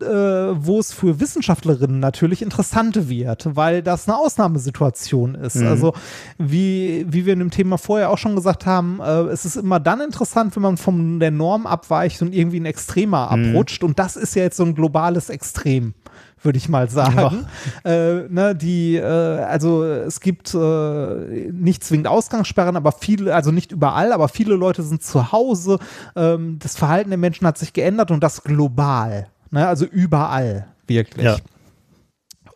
äh, 0.00 0.06
wo 0.06 0.78
es 0.78 0.92
für 0.92 1.20
Wissenschaftlerinnen 1.20 2.00
natürlich 2.00 2.40
interessant 2.40 3.08
wird, 3.08 3.56
weil 3.56 3.82
das 3.82 4.08
eine 4.08 4.16
Ausnahmesituation 4.16 5.34
ist. 5.34 5.56
Also 5.62 5.92
wie, 6.38 7.04
wie 7.08 7.25
wir 7.26 7.32
in 7.32 7.40
dem 7.40 7.50
Thema 7.50 7.76
vorher 7.76 8.10
auch 8.10 8.18
schon 8.18 8.34
gesagt 8.34 8.64
haben, 8.64 9.00
äh, 9.00 9.22
es 9.24 9.44
ist 9.44 9.56
immer 9.56 9.80
dann 9.80 10.00
interessant, 10.00 10.56
wenn 10.56 10.62
man 10.62 10.76
von 10.76 11.20
der 11.20 11.30
Norm 11.30 11.66
abweicht 11.66 12.22
und 12.22 12.32
irgendwie 12.32 12.60
ein 12.60 12.66
Extremer 12.66 13.30
abrutscht. 13.30 13.84
Und 13.84 13.98
das 13.98 14.16
ist 14.16 14.34
ja 14.34 14.42
jetzt 14.42 14.56
so 14.56 14.64
ein 14.64 14.74
globales 14.74 15.28
Extrem 15.28 15.94
würde 16.42 16.58
ich 16.58 16.68
mal 16.68 16.88
sagen. 16.88 17.46
Äh, 17.84 18.28
ne, 18.28 18.54
die, 18.54 18.96
äh, 18.96 19.02
also 19.02 19.84
es 19.84 20.20
gibt 20.20 20.54
äh, 20.54 21.50
nicht 21.52 21.84
zwingend 21.84 22.06
Ausgangssperren, 22.06 22.76
aber 22.76 22.92
viele, 22.92 23.34
also 23.34 23.52
nicht 23.52 23.72
überall, 23.72 24.12
aber 24.12 24.28
viele 24.28 24.54
Leute 24.54 24.82
sind 24.82 25.02
zu 25.02 25.32
Hause. 25.32 25.78
Ähm, 26.14 26.58
das 26.60 26.76
Verhalten 26.76 27.10
der 27.10 27.18
Menschen 27.18 27.46
hat 27.46 27.58
sich 27.58 27.72
geändert 27.72 28.10
und 28.10 28.22
das 28.22 28.42
global. 28.44 29.28
Ne, 29.50 29.66
also 29.66 29.84
überall, 29.84 30.68
wirklich. 30.86 31.26
Ja. 31.26 31.36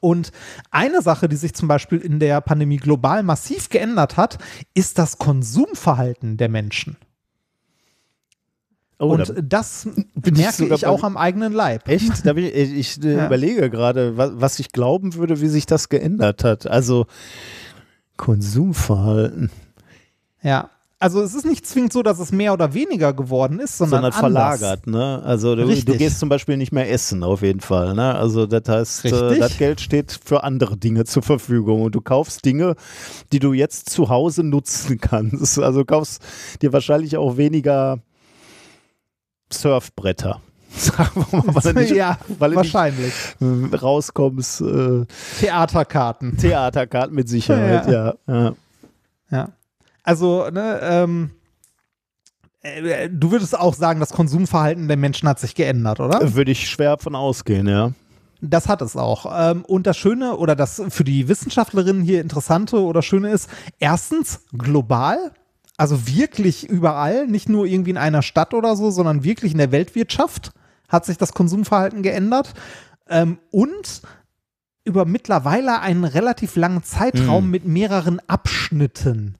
Und 0.00 0.32
eine 0.70 1.02
Sache, 1.02 1.28
die 1.28 1.36
sich 1.36 1.54
zum 1.54 1.68
Beispiel 1.68 1.98
in 1.98 2.18
der 2.20 2.40
Pandemie 2.40 2.78
global 2.78 3.22
massiv 3.22 3.68
geändert 3.68 4.16
hat, 4.16 4.38
ist 4.74 4.98
das 4.98 5.18
Konsumverhalten 5.18 6.36
der 6.38 6.48
Menschen. 6.48 6.96
Oh, 8.98 9.16
da 9.16 9.24
und 9.24 9.34
das 9.52 9.86
ich 9.86 10.32
merke 10.36 10.64
ich 10.74 10.80
bei- 10.82 10.86
auch 10.88 11.04
am 11.04 11.16
eigenen 11.16 11.52
Leib. 11.54 11.88
Echt? 11.88 12.26
Da 12.26 12.34
ich 12.34 12.54
ich 12.54 13.02
äh, 13.04 13.14
Ja. 13.16 13.26
überlege 13.26 13.70
gerade, 13.70 14.16
was, 14.18 14.32
was 14.34 14.58
ich 14.58 14.72
glauben 14.72 15.14
würde, 15.14 15.40
wie 15.40 15.48
sich 15.48 15.64
das 15.66 15.88
geändert 15.88 16.44
hat. 16.44 16.66
Also 16.66 17.06
Konsumverhalten, 18.16 19.50
Ja. 20.42 20.70
Also 21.02 21.22
es 21.22 21.34
ist 21.34 21.46
nicht 21.46 21.66
zwingend 21.66 21.94
so, 21.94 22.02
dass 22.02 22.18
es 22.18 22.30
mehr 22.30 22.52
oder 22.52 22.74
weniger 22.74 23.14
geworden 23.14 23.58
ist, 23.58 23.78
sondern, 23.78 24.02
sondern 24.02 24.20
verlagert. 24.20 24.86
Ne? 24.86 25.22
Also 25.24 25.56
du, 25.56 25.64
du 25.66 25.96
gehst 25.96 26.18
zum 26.18 26.28
Beispiel 26.28 26.58
nicht 26.58 26.72
mehr 26.72 26.90
essen, 26.90 27.24
auf 27.24 27.40
jeden 27.40 27.60
Fall. 27.60 27.94
Ne? 27.94 28.14
Also 28.14 28.44
das 28.44 28.68
heißt, 28.68 29.06
äh, 29.06 29.38
das 29.38 29.56
Geld 29.56 29.80
steht 29.80 30.20
für 30.22 30.44
andere 30.44 30.76
Dinge 30.76 31.06
zur 31.06 31.22
Verfügung 31.22 31.80
und 31.80 31.94
du 31.94 32.02
kaufst 32.02 32.44
Dinge, 32.44 32.76
die 33.32 33.38
du 33.38 33.54
jetzt 33.54 33.88
zu 33.88 34.10
Hause 34.10 34.42
nutzen 34.42 34.98
kannst. 35.00 35.58
Also 35.58 35.80
du 35.80 35.84
kaufst 35.86 36.22
dir 36.60 36.74
wahrscheinlich 36.74 37.16
auch 37.16 37.38
weniger 37.38 37.98
Surfbretter. 39.50 40.42
Sagen 40.76 41.26
wir 41.30 41.42
mal, 41.42 41.64
weil 41.64 41.72
nicht, 41.82 41.94
ja, 41.94 42.18
weil 42.38 42.50
du 42.50 42.60
nicht 42.60 42.74
wahrscheinlich. 42.74 43.14
äh, 43.40 43.74
rauskommst. 43.74 44.60
Äh, 44.60 45.06
Theaterkarten. 45.40 46.36
Theaterkarten 46.36 47.14
mit 47.14 47.26
Sicherheit, 47.26 47.86
ja. 47.90 48.14
ja. 48.28 48.52
Ja. 49.30 49.48
Also, 50.10 50.50
ne, 50.50 50.80
ähm, 50.82 51.30
äh, 52.62 53.08
du 53.08 53.30
würdest 53.30 53.56
auch 53.56 53.74
sagen, 53.74 54.00
das 54.00 54.10
Konsumverhalten 54.10 54.88
der 54.88 54.96
Menschen 54.96 55.28
hat 55.28 55.38
sich 55.38 55.54
geändert, 55.54 56.00
oder? 56.00 56.34
Würde 56.34 56.50
ich 56.50 56.68
schwer 56.68 56.98
von 56.98 57.14
ausgehen, 57.14 57.68
ja. 57.68 57.92
Das 58.40 58.66
hat 58.66 58.82
es 58.82 58.96
auch. 58.96 59.32
Ähm, 59.32 59.64
und 59.64 59.86
das 59.86 59.96
Schöne 59.96 60.36
oder 60.36 60.56
das 60.56 60.82
für 60.88 61.04
die 61.04 61.28
Wissenschaftlerinnen 61.28 62.02
hier 62.02 62.22
Interessante 62.22 62.82
oder 62.82 63.02
Schöne 63.02 63.30
ist, 63.30 63.48
erstens 63.78 64.40
global, 64.52 65.30
also 65.76 66.08
wirklich 66.08 66.68
überall, 66.68 67.28
nicht 67.28 67.48
nur 67.48 67.66
irgendwie 67.66 67.90
in 67.90 67.96
einer 67.96 68.22
Stadt 68.22 68.52
oder 68.52 68.74
so, 68.74 68.90
sondern 68.90 69.22
wirklich 69.22 69.52
in 69.52 69.58
der 69.58 69.70
Weltwirtschaft 69.70 70.50
hat 70.88 71.04
sich 71.04 71.18
das 71.18 71.34
Konsumverhalten 71.34 72.02
geändert. 72.02 72.52
Ähm, 73.08 73.38
und 73.52 74.02
über 74.82 75.04
mittlerweile 75.04 75.78
einen 75.82 76.02
relativ 76.02 76.56
langen 76.56 76.82
Zeitraum 76.82 77.44
Hm. 77.44 77.50
mit 77.52 77.64
mehreren 77.64 78.20
Abschnitten. 78.26 79.36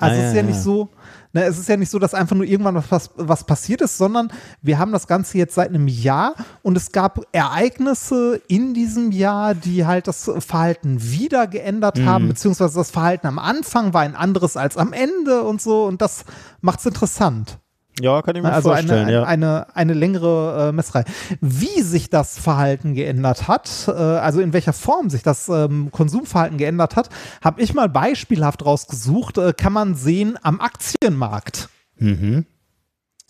Also 0.00 0.16
Ah, 0.16 0.22
es 0.22 0.28
ist 0.30 0.34
ja, 0.34 0.40
ja 0.40 0.46
nicht 0.46 0.60
so, 0.60 0.88
ne, 1.32 1.44
es 1.44 1.58
ist 1.58 1.68
ja 1.68 1.76
nicht 1.76 1.90
so, 1.90 1.98
dass 1.98 2.14
einfach 2.14 2.34
nur 2.34 2.44
irgendwann 2.46 2.82
was, 2.90 3.10
was 3.16 3.44
passiert 3.44 3.80
ist, 3.82 3.98
sondern 3.98 4.32
wir 4.62 4.78
haben 4.78 4.92
das 4.92 5.06
Ganze 5.06 5.38
jetzt 5.38 5.54
seit 5.54 5.68
einem 5.68 5.88
Jahr 5.88 6.34
und 6.62 6.76
es 6.76 6.90
gab 6.92 7.20
Ereignisse 7.32 8.40
in 8.48 8.74
diesem 8.74 9.10
Jahr, 9.12 9.54
die 9.54 9.86
halt 9.86 10.08
das 10.08 10.30
Verhalten 10.38 11.02
wieder 11.02 11.46
geändert 11.46 11.98
Mhm. 11.98 12.06
haben, 12.06 12.28
beziehungsweise 12.28 12.78
das 12.78 12.90
Verhalten 12.90 13.26
am 13.26 13.38
Anfang 13.38 13.92
war 13.94 14.02
ein 14.02 14.16
anderes 14.16 14.56
als 14.56 14.76
am 14.76 14.92
Ende 14.92 15.42
und 15.42 15.60
so 15.60 15.84
und 15.84 16.00
das 16.00 16.24
macht 16.60 16.80
es 16.80 16.86
interessant. 16.86 17.58
Ja, 18.00 18.22
kann 18.22 18.36
ich 18.36 18.42
mir 18.42 18.52
Also 18.52 18.70
vorstellen, 18.70 19.06
eine, 19.06 19.12
ja. 19.12 19.22
eine, 19.24 19.66
eine 19.74 19.92
längere 19.92 20.68
äh, 20.68 20.72
Messerei. 20.72 21.04
Wie 21.40 21.82
sich 21.82 22.10
das 22.10 22.38
Verhalten 22.38 22.94
geändert 22.94 23.48
hat, 23.48 23.86
äh, 23.88 23.92
also 23.92 24.40
in 24.40 24.52
welcher 24.52 24.72
Form 24.72 25.10
sich 25.10 25.22
das 25.22 25.48
ähm, 25.48 25.90
Konsumverhalten 25.90 26.58
geändert 26.58 26.96
hat, 26.96 27.10
habe 27.42 27.60
ich 27.60 27.74
mal 27.74 27.88
beispielhaft 27.88 28.64
rausgesucht, 28.64 29.38
äh, 29.38 29.52
kann 29.52 29.72
man 29.72 29.94
sehen 29.94 30.38
am 30.42 30.60
Aktienmarkt. 30.60 31.68
Mhm. 31.98 32.46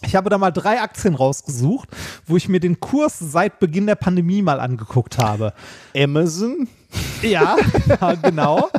Ich 0.02 0.16
habe 0.16 0.30
da 0.30 0.38
mal 0.38 0.50
drei 0.50 0.80
Aktien 0.80 1.14
rausgesucht, 1.14 1.88
wo 2.26 2.36
ich 2.36 2.48
mir 2.48 2.60
den 2.60 2.80
Kurs 2.80 3.18
seit 3.18 3.58
Beginn 3.58 3.86
der 3.86 3.96
Pandemie 3.96 4.40
mal 4.40 4.58
angeguckt 4.60 5.18
habe. 5.18 5.52
Amazon? 5.94 6.68
Ja, 7.22 7.56
genau. 8.22 8.70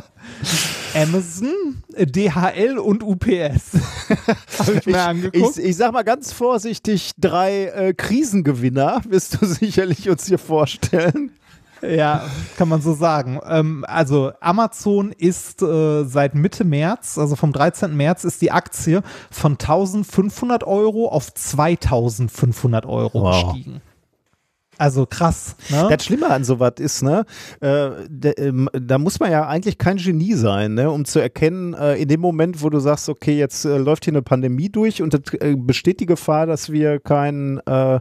Amazon, 0.94 1.82
äh, 1.94 2.06
DHL 2.06 2.78
und 2.78 3.02
UPS. 3.02 3.72
habe 4.58 4.72
ich 4.78 4.86
mir 4.86 5.00
angeguckt. 5.02 5.58
Ich, 5.58 5.64
ich 5.64 5.76
sag 5.76 5.92
mal 5.92 6.02
ganz 6.02 6.32
vorsichtig, 6.32 7.12
drei 7.18 7.66
äh, 7.66 7.94
Krisengewinner 7.94 9.00
wirst 9.08 9.40
du 9.40 9.46
sicherlich 9.46 10.08
uns 10.08 10.26
hier 10.26 10.38
vorstellen. 10.38 11.32
Ja, 11.82 12.26
kann 12.56 12.68
man 12.68 12.80
so 12.80 12.94
sagen. 12.94 13.40
Ähm, 13.44 13.84
also 13.88 14.30
Amazon 14.40 15.10
ist 15.10 15.62
äh, 15.62 16.04
seit 16.04 16.36
Mitte 16.36 16.62
März, 16.64 17.18
also 17.18 17.34
vom 17.34 17.52
13. 17.52 17.96
März, 17.96 18.22
ist 18.22 18.40
die 18.40 18.52
Aktie 18.52 19.02
von 19.32 19.52
1500 19.52 20.62
Euro 20.62 21.08
auf 21.08 21.34
2500 21.34 22.86
Euro 22.86 23.22
Wow. 23.22 23.52
gestiegen. 23.54 23.80
Also 24.82 25.06
krass. 25.06 25.54
Ne? 25.68 25.86
Das 25.88 26.04
Schlimme 26.04 26.28
an 26.28 26.42
sowas 26.42 26.72
ist, 26.80 27.04
ne, 27.04 27.24
äh, 27.60 27.90
de, 28.08 28.32
ähm, 28.36 28.68
da 28.72 28.98
muss 28.98 29.20
man 29.20 29.30
ja 29.30 29.46
eigentlich 29.46 29.78
kein 29.78 29.96
Genie 29.96 30.34
sein, 30.34 30.74
ne, 30.74 30.90
um 30.90 31.04
zu 31.04 31.20
erkennen, 31.20 31.72
äh, 31.74 31.94
in 32.02 32.08
dem 32.08 32.20
Moment, 32.20 32.64
wo 32.64 32.68
du 32.68 32.80
sagst, 32.80 33.08
okay, 33.08 33.38
jetzt 33.38 33.64
äh, 33.64 33.78
läuft 33.78 34.06
hier 34.06 34.12
eine 34.12 34.22
Pandemie 34.22 34.70
durch 34.70 35.00
und 35.00 35.14
es 35.14 35.34
äh, 35.34 35.54
besteht 35.56 36.00
die 36.00 36.06
Gefahr, 36.06 36.46
dass 36.46 36.72
wir 36.72 36.98
keinen 36.98 37.58
äh, 37.58 38.00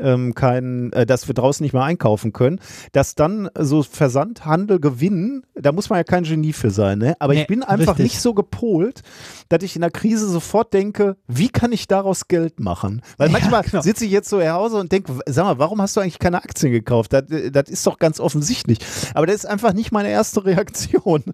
ähm, 0.00 0.34
kein, 0.34 0.92
äh, 0.92 1.06
dass 1.06 1.26
wir 1.28 1.34
draußen 1.34 1.64
nicht 1.64 1.72
mehr 1.72 1.82
einkaufen 1.82 2.32
können, 2.32 2.60
dass 2.92 3.14
dann 3.14 3.48
so 3.58 3.82
Versandhandel 3.82 4.78
gewinnen, 4.78 5.42
da 5.54 5.72
muss 5.72 5.90
man 5.90 5.98
ja 5.98 6.04
kein 6.04 6.22
Genie 6.24 6.52
für 6.52 6.70
sein, 6.70 6.98
ne? 6.98 7.16
Aber 7.18 7.34
Nee, 7.34 7.42
ich 7.42 7.46
bin 7.48 7.62
einfach 7.64 7.94
richtig. 7.94 8.04
nicht 8.04 8.20
so 8.20 8.32
gepolt, 8.34 9.02
dass 9.48 9.62
ich 9.62 9.74
in 9.74 9.82
der 9.82 9.90
Krise 9.90 10.28
sofort 10.28 10.72
denke, 10.72 11.16
wie 11.26 11.48
kann 11.48 11.72
ich 11.72 11.88
daraus 11.88 12.28
Geld 12.28 12.60
machen? 12.60 13.02
Weil 13.16 13.28
Ja, 13.28 13.32
manchmal 13.32 13.62
genau. 13.62 13.82
sitze 13.82 14.04
ich 14.04 14.10
jetzt 14.12 14.28
so 14.28 14.36
zu 14.36 14.52
Hause 14.52 14.76
und 14.78 14.92
denke, 14.92 15.12
sag 15.26 15.44
mal, 15.44 15.58
warum 15.58 15.80
hast 15.80 15.96
du 15.96 16.00
eigentlich 16.00 16.18
keine 16.18 16.42
Aktien 16.42 16.72
gekauft? 16.72 17.12
Das, 17.12 17.24
das 17.52 17.68
ist 17.68 17.86
doch 17.86 17.98
ganz 17.98 18.20
offensichtlich. 18.20 18.78
Aber 19.14 19.26
das 19.26 19.36
ist 19.36 19.46
einfach 19.46 19.72
nicht 19.72 19.92
meine 19.92 20.08
erste 20.10 20.44
Reaktion. 20.44 21.24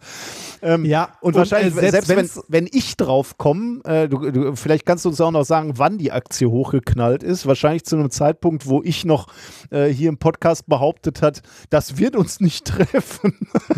Ähm, 0.64 0.84
Ja, 0.84 1.08
und, 1.20 1.34
und, 1.34 1.38
wahrscheinlich, 1.40 1.74
äh, 1.76 1.90
selbst 1.90 2.06
selbst, 2.06 2.36
wenn, 2.48 2.64
wenn 2.64 2.68
ich 2.70 2.96
drauf 2.96 3.36
komme, 3.36 3.80
äh, 3.84 4.08
du, 4.08 4.30
du, 4.30 4.54
vielleicht 4.54 4.86
kannst 4.86 5.04
du 5.04 5.08
uns 5.08 5.20
auch 5.20 5.32
noch 5.32 5.44
sagen, 5.44 5.72
wann 5.76 5.98
die 5.98 6.12
Aktie 6.12 6.48
hochgeknallt 6.48 7.24
ist. 7.24 7.46
Wahrscheinlich 7.46 7.84
zu 7.84 7.96
einem 7.96 8.10
Zeitpunkt, 8.10 8.51
wo 8.64 8.82
ich 8.82 9.04
noch 9.04 9.28
äh, 9.70 9.88
hier 9.88 10.08
im 10.08 10.18
Podcast 10.18 10.66
behauptet 10.66 11.22
hat, 11.22 11.42
das 11.70 11.98
wird 11.98 12.16
uns 12.16 12.40
nicht 12.40 12.64
treffen. 12.66 13.34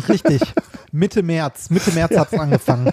Richtig. 0.09 0.41
Mitte 0.91 1.23
März. 1.23 1.69
Mitte 1.69 1.91
März 1.91 2.15
hat 2.17 2.33
es 2.33 2.39
angefangen. 2.39 2.91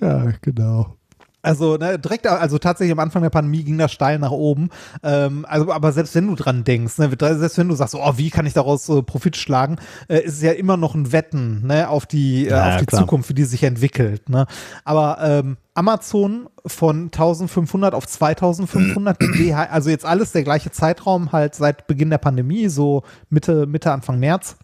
ja, 0.00 0.32
genau. 0.40 0.96
Also 1.44 1.76
ne, 1.76 1.98
direkt, 1.98 2.26
also 2.26 2.58
tatsächlich 2.58 2.92
am 2.92 2.98
Anfang 2.98 3.22
der 3.22 3.30
Pandemie 3.30 3.64
ging 3.64 3.78
das 3.78 3.92
steil 3.92 4.18
nach 4.18 4.30
oben. 4.30 4.70
Ähm, 5.02 5.44
also, 5.48 5.72
aber 5.72 5.92
selbst 5.92 6.14
wenn 6.14 6.26
du 6.26 6.34
dran 6.34 6.64
denkst, 6.64 6.98
ne, 6.98 7.10
selbst 7.18 7.58
wenn 7.58 7.68
du 7.68 7.74
sagst, 7.74 7.94
oh, 7.94 8.12
wie 8.16 8.30
kann 8.30 8.46
ich 8.46 8.52
daraus 8.52 8.88
äh, 8.88 9.02
Profit 9.02 9.36
schlagen, 9.36 9.76
äh, 10.08 10.20
ist 10.20 10.34
es 10.34 10.42
ja 10.42 10.52
immer 10.52 10.76
noch 10.76 10.94
ein 10.94 11.12
Wetten 11.12 11.66
ne, 11.66 11.88
auf 11.88 12.06
die, 12.06 12.46
äh, 12.46 12.50
Ja, 12.50 12.74
auf 12.74 12.80
die 12.80 12.86
klar. 12.86 13.02
Zukunft, 13.02 13.28
wie 13.28 13.34
die 13.34 13.44
sich 13.44 13.62
entwickelt. 13.62 14.28
Ne? 14.28 14.46
Aber 14.84 15.18
ähm, 15.20 15.56
Amazon 15.74 16.48
von 16.66 17.04
1500 17.04 17.94
auf 17.94 18.06
2500, 18.06 19.20
DH, 19.38 19.70
also 19.70 19.90
jetzt 19.90 20.06
alles 20.06 20.32
der 20.32 20.44
gleiche 20.44 20.70
Zeitraum, 20.70 21.32
halt 21.32 21.54
seit 21.54 21.86
Beginn 21.86 22.10
der 22.10 22.18
Pandemie, 22.18 22.68
so 22.68 23.02
Mitte, 23.28 23.66
Mitte, 23.66 23.92
Anfang 23.92 24.18
März 24.18 24.56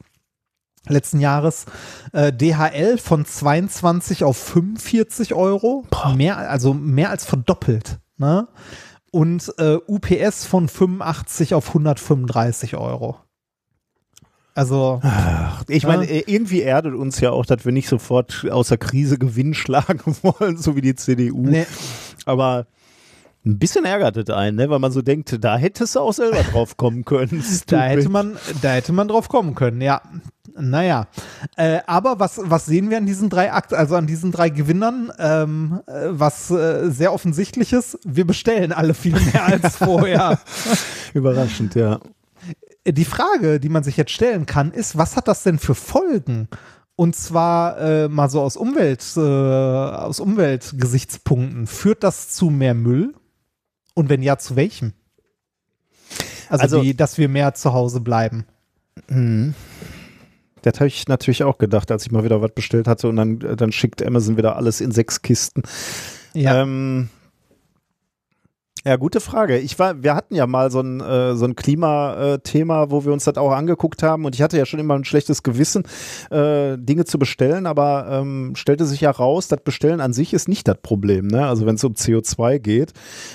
letzten 0.88 1.20
Jahres 1.20 1.66
äh, 2.12 2.32
DHL 2.32 2.98
von 2.98 3.24
22 3.24 4.24
auf 4.24 4.36
45 4.36 5.34
Euro, 5.34 5.84
mehr, 6.16 6.38
also 6.38 6.72
mehr 6.74 7.10
als 7.10 7.24
verdoppelt. 7.24 7.98
Ne? 8.16 8.48
Und 9.12 9.52
äh, 9.58 9.76
UPS 9.86 10.46
von 10.46 10.68
85 10.68 11.54
auf 11.54 11.68
135 11.68 12.76
Euro. 12.76 13.16
Also, 14.54 15.00
Ich 15.68 15.84
meine, 15.86 16.04
Ja. 16.06 16.10
äh, 16.10 16.24
irgendwie 16.26 16.62
erdet 16.62 16.94
uns 16.94 17.20
ja 17.20 17.30
auch, 17.30 17.46
dass 17.46 17.64
wir 17.64 17.72
nicht 17.72 17.88
sofort 17.88 18.46
aus 18.50 18.68
der 18.68 18.78
Krise 18.78 19.16
Gewinn 19.16 19.54
schlagen 19.54 20.16
wollen, 20.22 20.56
so 20.56 20.76
wie 20.76 20.80
die 20.80 20.94
CDU. 20.96 21.42
nee, 21.46 21.66
Aber 22.26 22.66
ein 23.46 23.58
bisschen 23.58 23.84
ärgert 23.86 24.16
es 24.18 24.28
einen, 24.28 24.56
ne? 24.56 24.68
weil 24.68 24.80
man 24.80 24.92
so 24.92 25.02
denkt, 25.02 25.42
da 25.42 25.56
hättest 25.56 25.94
du 25.94 26.00
auch 26.00 26.12
selber 26.12 26.42
drauf 26.42 26.76
kommen 26.76 27.04
können. 27.04 27.42
da 27.68 27.82
hätte 27.82 28.08
man, 28.10 28.36
da 28.60 28.72
hätte 28.72 28.92
man 28.92 29.08
drauf 29.08 29.28
kommen 29.28 29.54
können, 29.54 29.80
ja. 29.80 30.02
Naja, 30.58 31.06
äh, 31.56 31.80
aber 31.86 32.18
was, 32.18 32.40
was 32.42 32.66
sehen 32.66 32.90
wir 32.90 32.98
an 32.98 33.06
diesen 33.06 33.30
drei 33.30 33.52
Akt, 33.52 33.72
also 33.74 33.96
an 33.96 34.06
diesen 34.06 34.32
drei 34.32 34.50
Gewinnern? 34.50 35.12
Ähm, 35.18 35.80
äh, 35.86 36.08
was 36.10 36.50
äh, 36.50 36.90
sehr 36.90 37.12
offensichtlich 37.12 37.72
ist, 37.72 37.98
wir 38.04 38.26
bestellen 38.26 38.72
alle 38.72 38.94
viel 38.94 39.18
mehr 39.18 39.44
als 39.44 39.76
vorher. 39.78 40.38
Überraschend, 41.14 41.74
ja. 41.74 42.00
die 42.86 43.04
Frage, 43.04 43.60
die 43.60 43.68
man 43.68 43.82
sich 43.84 43.96
jetzt 43.96 44.12
stellen 44.12 44.46
kann, 44.46 44.72
ist, 44.72 44.96
was 44.98 45.16
hat 45.16 45.28
das 45.28 45.42
denn 45.42 45.58
für 45.58 45.74
Folgen? 45.74 46.48
Und 46.96 47.16
zwar 47.16 47.78
äh, 47.80 48.08
mal 48.08 48.28
so 48.28 48.42
aus 48.42 48.56
Umwelt, 48.56 49.02
äh, 49.16 49.20
aus 49.20 50.20
Umweltgesichtspunkten. 50.20 51.66
Führt 51.66 52.02
das 52.04 52.28
zu 52.28 52.50
mehr 52.50 52.74
Müll? 52.74 53.14
Und 53.94 54.08
wenn 54.10 54.22
ja, 54.22 54.36
zu 54.36 54.54
welchem? 54.56 54.92
Also, 56.50 56.62
Also- 56.62 56.82
wie, 56.82 56.94
dass 56.94 57.16
wir 57.16 57.28
mehr 57.28 57.54
zu 57.54 57.72
Hause 57.72 58.00
bleiben. 58.00 58.44
Das 60.62 60.74
habe 60.80 60.88
ich 60.88 61.08
natürlich 61.08 61.44
auch 61.44 61.58
gedacht, 61.58 61.90
als 61.90 62.04
ich 62.04 62.12
mal 62.12 62.24
wieder 62.24 62.42
was 62.42 62.52
bestellt 62.52 62.86
hatte 62.86 63.08
und 63.08 63.16
dann, 63.16 63.38
dann 63.38 63.72
schickt 63.72 64.04
Amazon 64.04 64.36
wieder 64.36 64.56
alles 64.56 64.80
in 64.80 64.92
sechs 64.92 65.22
Kisten. 65.22 65.62
Ja, 66.34 66.62
Ähm, 66.62 67.08
ja, 68.84 68.96
gute 68.96 69.20
Frage. 69.20 69.58
Ich 69.58 69.78
war, 69.78 70.02
wir 70.02 70.14
hatten 70.14 70.34
ja 70.34 70.46
mal 70.46 70.70
so 70.70 70.80
ein, 70.80 71.00
äh, 71.00 71.34
so 71.34 71.44
ein 71.44 71.54
Klimathema, 71.54 72.90
wo 72.90 73.04
wir 73.04 73.12
uns 73.12 73.24
das 73.24 73.36
auch 73.36 73.52
angeguckt 73.52 74.02
haben 74.02 74.24
und 74.24 74.34
ich 74.34 74.42
hatte 74.42 74.56
ja 74.56 74.64
schon 74.64 74.80
immer 74.80 74.94
ein 74.94 75.04
schlechtes 75.04 75.42
Gewissen, 75.42 75.84
äh, 76.30 76.78
Dinge 76.78 77.04
zu 77.04 77.18
bestellen, 77.18 77.66
aber 77.66 78.06
ähm, 78.10 78.52
stellte 78.56 78.86
sich 78.86 79.02
ja 79.02 79.10
raus, 79.10 79.48
das 79.48 79.60
Bestellen 79.62 80.00
an 80.00 80.14
sich 80.14 80.32
ist 80.32 80.48
nicht 80.48 80.66
das 80.66 80.78
Problem, 80.82 81.26
ne? 81.26 81.46
Also 81.46 81.66
wenn 81.66 81.74
es 81.74 81.84
um 81.84 81.92
CO2 81.92 82.58
geht, 82.58 82.92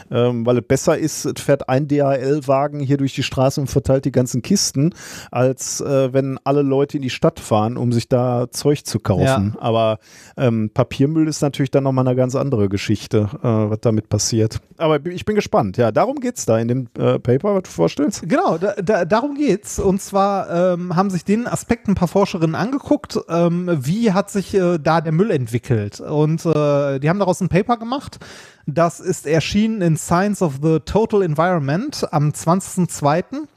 ähm, 0.10 0.46
weil 0.46 0.58
es 0.58 0.66
besser 0.68 0.98
ist, 0.98 1.26
es 1.26 1.42
fährt 1.42 1.70
ein 1.70 1.88
DHL-Wagen 1.88 2.80
hier 2.80 2.98
durch 2.98 3.14
die 3.14 3.24
Straße 3.24 3.62
und 3.62 3.68
verteilt 3.68 4.06
die 4.06 4.12
ganzen 4.12 4.42
Kisten, 4.42 4.96
als 5.32 5.80
äh, 5.82 6.12
wenn 6.12 6.40
alle 6.44 6.64
Leute 6.64 6.98
in 6.98 7.04
die 7.04 7.12
Stadt 7.12 7.40
fahren, 7.40 7.78
um 7.78 7.92
sich 7.92 8.10
da 8.10 8.48
Zeug 8.50 8.86
zu 8.86 9.00
kaufen. 9.00 9.56
Aber 9.60 10.00
ähm, 10.38 10.72
Papiermüll 10.74 11.28
ist 11.28 11.42
natürlich 11.42 11.72
dann 11.72 11.84
nochmal 11.84 12.08
eine 12.08 12.16
ganz 12.16 12.36
andere 12.36 12.68
Geschichte, 12.68 13.30
äh, 13.44 13.48
was 13.48 13.80
damit 13.82 14.10
passiert. 14.10 14.60
Aber 14.78 15.06
ich 15.06 15.24
bin 15.24 15.35
gespannt. 15.36 15.78
Ja, 15.78 15.92
darum 15.92 16.20
geht 16.20 16.38
es 16.38 16.46
da 16.46 16.58
in 16.58 16.68
dem 16.68 16.88
äh, 16.98 17.20
Paper, 17.20 17.56
was 17.56 17.64
du 17.64 17.70
vorstellst. 17.70 18.28
Genau, 18.28 18.58
da, 18.58 18.74
da, 18.74 19.06
darum 19.06 19.36
geht's. 19.36 19.78
Und 19.78 20.02
zwar 20.02 20.74
ähm, 20.74 20.96
haben 20.96 21.10
sich 21.10 21.24
den 21.24 21.48
Aspekt 21.48 21.88
ein 21.88 21.96
paar 21.96 22.08
Forscherinnen 22.08 22.56
angeguckt, 22.56 23.20
ähm, 23.30 23.70
wie 23.82 24.14
hat 24.14 24.32
sich 24.32 24.54
äh, 24.54 24.80
da 24.80 25.02
der 25.02 25.12
Müll 25.12 25.32
entwickelt. 25.32 26.00
Und 26.00 26.46
äh, 26.46 27.00
die 27.00 27.10
haben 27.10 27.20
daraus 27.20 27.42
ein 27.42 27.50
Paper 27.50 27.78
gemacht. 27.78 28.20
Das 28.66 29.00
ist 29.00 29.28
erschienen 29.28 29.82
in 29.82 29.98
Science 29.98 30.42
of 30.42 30.60
the 30.64 30.80
Total 30.80 31.22
Environment 31.22 32.08
am 32.12 32.30
20.02. 32.30 33.48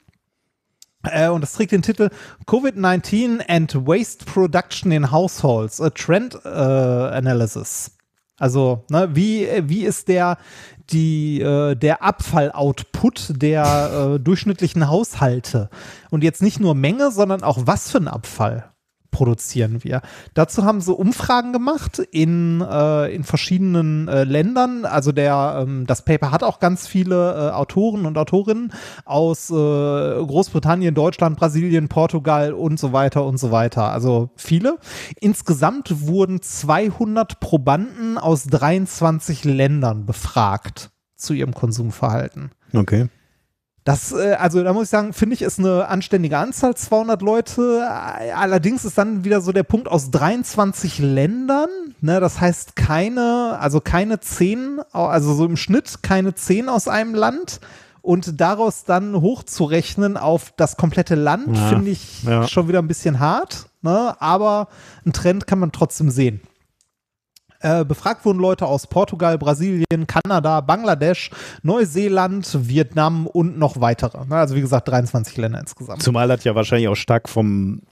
Äh, 1.04 1.28
und 1.28 1.40
das 1.40 1.52
trägt 1.52 1.72
den 1.72 1.82
Titel 1.82 2.10
COVID-19 2.46 3.40
and 3.48 3.74
Waste 3.86 4.24
Production 4.24 4.92
in 4.92 5.10
Households, 5.10 5.80
a 5.80 5.90
Trend 5.90 6.38
äh, 6.44 6.48
Analysis. 6.48 7.92
Also, 8.38 8.84
ne, 8.88 9.08
wie, 9.12 9.48
wie 9.64 9.84
ist 9.84 10.08
der, 10.08 10.38
die, 10.90 11.40
äh, 11.40 11.74
der 11.74 12.02
Abfalloutput 12.02 13.40
der 13.42 14.14
äh, 14.16 14.20
durchschnittlichen 14.20 14.88
Haushalte? 14.88 15.70
Und 16.10 16.24
jetzt 16.24 16.42
nicht 16.42 16.60
nur 16.60 16.74
Menge, 16.74 17.10
sondern 17.10 17.42
auch 17.42 17.58
was 17.64 17.90
für 17.90 17.98
ein 17.98 18.08
Abfall 18.08 18.70
produzieren 19.10 19.82
wir. 19.84 20.02
Dazu 20.34 20.64
haben 20.64 20.80
sie 20.80 20.94
Umfragen 20.94 21.52
gemacht 21.52 21.98
in, 22.10 22.60
äh, 22.60 23.14
in 23.14 23.24
verschiedenen 23.24 24.08
äh, 24.08 24.24
Ländern. 24.24 24.84
Also 24.84 25.12
der, 25.12 25.60
ähm, 25.62 25.86
das 25.86 26.04
Paper 26.04 26.30
hat 26.30 26.42
auch 26.42 26.60
ganz 26.60 26.86
viele 26.86 27.48
äh, 27.48 27.50
Autoren 27.52 28.06
und 28.06 28.18
Autorinnen 28.18 28.72
aus 29.04 29.50
äh, 29.50 29.54
Großbritannien, 29.54 30.94
Deutschland, 30.94 31.36
Brasilien, 31.38 31.88
Portugal 31.88 32.52
und 32.52 32.78
so 32.78 32.92
weiter 32.92 33.24
und 33.24 33.38
so 33.38 33.50
weiter. 33.50 33.90
Also 33.90 34.30
viele. 34.36 34.78
Insgesamt 35.20 36.06
wurden 36.06 36.42
200 36.42 37.40
Probanden 37.40 38.18
aus 38.18 38.44
23 38.44 39.44
Ländern 39.44 40.06
befragt 40.06 40.90
zu 41.16 41.34
ihrem 41.34 41.54
Konsumverhalten. 41.54 42.52
Okay. 42.72 43.08
Das, 43.84 44.12
äh, 44.12 44.34
also 44.38 44.62
da 44.62 44.72
muss 44.72 44.84
ich 44.84 44.90
sagen, 44.90 45.12
finde 45.12 45.34
ich, 45.34 45.42
ist 45.42 45.58
eine 45.58 45.88
anständige 45.88 46.36
Anzahl, 46.36 46.74
200 46.76 47.22
Leute. 47.22 47.88
Allerdings 48.36 48.84
ist 48.84 48.98
dann 48.98 49.24
wieder 49.24 49.40
so 49.40 49.52
der 49.52 49.62
Punkt 49.62 49.88
aus 49.88 50.10
23 50.10 50.98
Ländern. 50.98 51.68
Ne, 52.00 52.20
das 52.20 52.40
heißt 52.40 52.76
keine, 52.76 53.56
also 53.60 53.80
keine 53.80 54.20
10, 54.20 54.80
also 54.92 55.34
so 55.34 55.46
im 55.46 55.56
Schnitt 55.56 56.02
keine 56.02 56.34
10 56.34 56.68
aus 56.68 56.86
einem 56.88 57.14
Land. 57.14 57.60
Und 58.02 58.40
daraus 58.40 58.84
dann 58.84 59.20
hochzurechnen 59.20 60.16
auf 60.16 60.52
das 60.56 60.76
komplette 60.76 61.14
Land, 61.14 61.56
Ja, 61.56 61.68
finde 61.68 61.90
ich 61.90 62.22
ja. 62.24 62.46
schon 62.48 62.68
wieder 62.68 62.78
ein 62.78 62.88
bisschen 62.88 63.20
hart. 63.20 63.66
Ne? 63.82 64.14
Aber 64.20 64.68
einen 65.04 65.12
Trend 65.12 65.46
kann 65.46 65.58
man 65.58 65.72
trotzdem 65.72 66.08
sehen. 66.10 66.40
Äh, 67.60 67.84
befragt 67.84 68.24
wurden 68.24 68.38
Leute 68.38 68.66
aus 68.66 68.86
Portugal, 68.86 69.36
Brasilien, 69.36 70.06
Kanada, 70.06 70.60
Bangladesch, 70.60 71.30
Neuseeland, 71.62 72.68
Vietnam 72.68 73.26
und 73.26 73.58
noch 73.58 73.80
weitere. 73.80 74.18
Also 74.30 74.54
wie 74.54 74.60
gesagt, 74.60 74.88
23 74.88 75.36
Länder 75.36 75.58
insgesamt. 75.58 76.02
Zumal 76.02 76.28
das 76.28 76.44
ja 76.44 76.54
wahrscheinlich 76.54 76.88
auch 76.88 76.94
stark 76.94 77.28
vom 77.28 77.82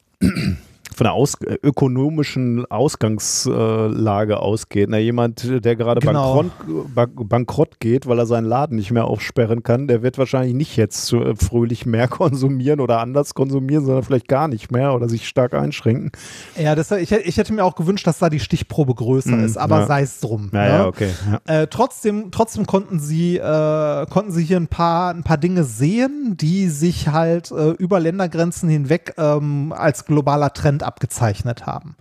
von 0.97 1.05
der 1.05 1.13
Aus 1.13 1.35
ökonomischen 1.63 2.65
Ausgangslage 2.71 4.39
ausgeht. 4.41 4.89
Na, 4.91 4.97
jemand, 4.99 5.65
der 5.65 5.77
gerade 5.77 6.01
Genau. 6.01 6.37
bankrott, 6.37 6.95
ba- 6.95 7.07
bankrott 7.15 7.81
geht, 7.81 8.07
weil 8.07 8.19
er 8.19 8.25
seinen 8.25 8.47
Laden 8.47 8.77
nicht 8.77 8.91
mehr 8.91 9.05
aufsperren 9.05 9.63
kann, 9.63 9.89
der 9.89 10.03
wird 10.03 10.17
wahrscheinlich 10.17 10.55
nicht 10.55 10.77
jetzt 10.77 11.13
äh, 11.13 11.35
fröhlich 11.37 11.85
mehr 11.85 12.09
konsumieren 12.27 12.81
oder 12.81 13.01
anders 13.01 13.35
konsumieren, 13.35 13.85
sondern 13.85 14.05
vielleicht 14.05 14.27
gar 14.29 14.49
nicht 14.49 14.71
mehr 14.73 14.95
oder 14.95 15.09
sich 15.11 15.29
stark 15.29 15.53
einschränken. 15.53 16.13
Ja, 16.59 16.75
das, 16.75 16.91
ich, 16.93 17.13
ich 17.13 17.37
hätte 17.37 17.53
mir 17.53 17.65
auch 17.65 17.75
gewünscht, 17.75 18.07
dass 18.07 18.19
da 18.19 18.31
die 18.31 18.41
Stichprobe 18.41 18.95
größer 18.95 19.37
Mhm, 19.37 19.45
ist, 19.45 19.59
aber 19.59 19.81
ja. 19.81 19.87
sei 19.87 20.03
es 20.03 20.21
drum. 20.21 20.51
Ja, 20.55 20.63
ne? 20.63 20.69
ja, 20.69 20.87
okay. 20.87 21.11
Ja. 21.47 21.63
Äh, 21.63 21.67
trotzdem, 21.67 22.31
trotzdem 22.31 22.67
konnten 22.67 23.01
sie, 23.01 23.37
äh, 23.37 24.07
konnten 24.07 24.33
sie 24.33 24.45
hier 24.45 24.57
ein 24.57 24.69
paar, 24.69 25.13
ein 25.13 25.25
paar 25.25 25.37
Dinge 25.39 25.65
sehen, 25.65 26.37
die 26.41 26.69
sich 26.71 27.09
halt 27.09 27.51
äh, 27.51 27.71
über 27.73 28.01
Ländergrenzen 28.01 28.69
hinweg 28.71 29.13
ähm, 29.19 29.75
als 29.77 30.07
globaler 30.07 30.53
Trend 30.55 30.86
abgezeichnet 30.87 31.67
haben. 31.67 31.97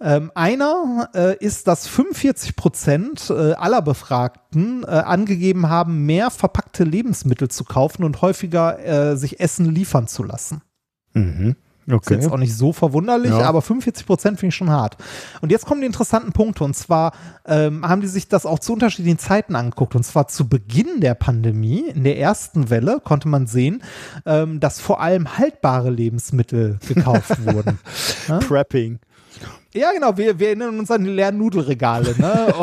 Ähm, 0.00 0.32
einer 0.34 1.08
äh, 1.14 1.36
ist, 1.38 1.68
dass 1.68 1.86
45 1.86 2.56
Prozent 2.56 3.30
äh, 3.30 3.52
aller 3.52 3.80
Befragten 3.80 4.82
äh, 4.82 4.86
angegeben 4.86 5.68
haben, 5.68 6.04
mehr 6.04 6.30
verpackte 6.30 6.84
Lebensmittel 6.84 7.48
zu 7.48 7.64
kaufen 7.64 8.02
und 8.02 8.20
häufiger 8.20 8.78
äh, 8.84 9.16
sich 9.16 9.40
Essen 9.40 9.70
liefern 9.70 10.08
zu 10.08 10.24
lassen. 10.24 10.62
Mhm. 11.14 11.56
Ist 11.86 11.92
Okay. 11.92 12.14
jetzt 12.14 12.30
auch 12.30 12.38
nicht 12.38 12.56
so 12.56 12.72
verwunderlich, 12.72 13.30
Ja. 13.30 13.42
aber 13.42 13.60
45 13.62 14.06
Prozent 14.06 14.40
finde 14.40 14.48
ich 14.50 14.56
schon 14.56 14.70
hart. 14.70 14.96
Und 15.40 15.50
jetzt 15.52 15.66
kommen 15.66 15.80
die 15.80 15.86
interessanten 15.86 16.32
Punkte. 16.32 16.64
Und 16.64 16.74
zwar 16.74 17.12
ähm, 17.46 17.86
haben 17.86 18.00
die 18.00 18.06
sich 18.06 18.28
das 18.28 18.46
auch 18.46 18.58
zu 18.58 18.72
unterschiedlichen 18.72 19.18
Zeiten 19.18 19.54
angeguckt. 19.54 19.94
Und 19.94 20.02
zwar 20.04 20.28
zu 20.28 20.48
Beginn 20.48 21.00
der 21.00 21.14
Pandemie, 21.14 21.88
in 21.88 22.04
der 22.04 22.18
ersten 22.18 22.70
Welle, 22.70 23.00
konnte 23.04 23.28
man 23.28 23.46
sehen, 23.46 23.82
ähm, 24.24 24.60
dass 24.60 24.80
vor 24.80 25.00
allem 25.00 25.36
haltbare 25.38 25.90
Lebensmittel 25.90 26.78
gekauft 26.88 27.44
wurden. 27.44 27.78
Prepping. 28.48 28.98
Ja, 29.74 29.90
genau, 29.92 30.16
wir, 30.16 30.38
wir 30.38 30.46
erinnern 30.48 30.78
uns 30.78 30.88
an 30.92 31.02
die 31.02 31.10
leeren 31.10 31.36
Nudelregale, 31.36 32.14
ne? 32.16 32.54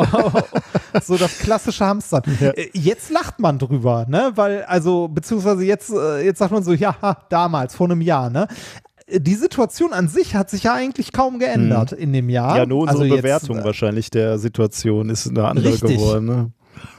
so 1.04 1.18
das 1.18 1.38
klassische 1.40 1.84
Hamstern. 1.84 2.22
Äh, 2.40 2.68
Jetzt 2.72 3.10
lacht 3.10 3.38
man 3.38 3.58
drüber, 3.58 4.06
ne? 4.08 4.32
Weil, 4.34 4.62
also, 4.64 5.08
beziehungsweise 5.08 5.62
jetzt, 5.62 5.90
äh, 5.90 6.24
jetzt 6.24 6.38
sagt 6.38 6.52
man 6.52 6.62
so, 6.62 6.72
ja, 6.72 6.94
damals, 7.28 7.74
vor 7.74 7.88
einem 7.90 8.00
Jahr, 8.00 8.30
ne? 8.30 8.48
Äh, 9.12 9.20
Die 9.20 9.34
Situation 9.34 9.92
an 9.92 10.08
sich 10.08 10.34
hat 10.34 10.50
sich 10.50 10.64
ja 10.64 10.74
eigentlich 10.74 11.12
kaum 11.12 11.38
geändert 11.38 11.92
in 11.92 12.12
dem 12.12 12.28
Jahr. 12.28 12.56
Ja, 12.56 12.66
nur 12.66 12.80
unsere 12.80 13.02
also 13.02 13.14
jetzt, 13.14 13.22
Bewertung 13.22 13.58
äh, 13.58 13.64
wahrscheinlich 13.64 14.10
der 14.10 14.38
Situation 14.38 15.08
ist 15.10 15.28
eine 15.28 15.46
andere 15.46 15.68
Richtig. 15.68 15.96
geworden. 15.96 16.24
Ne? 16.26 16.52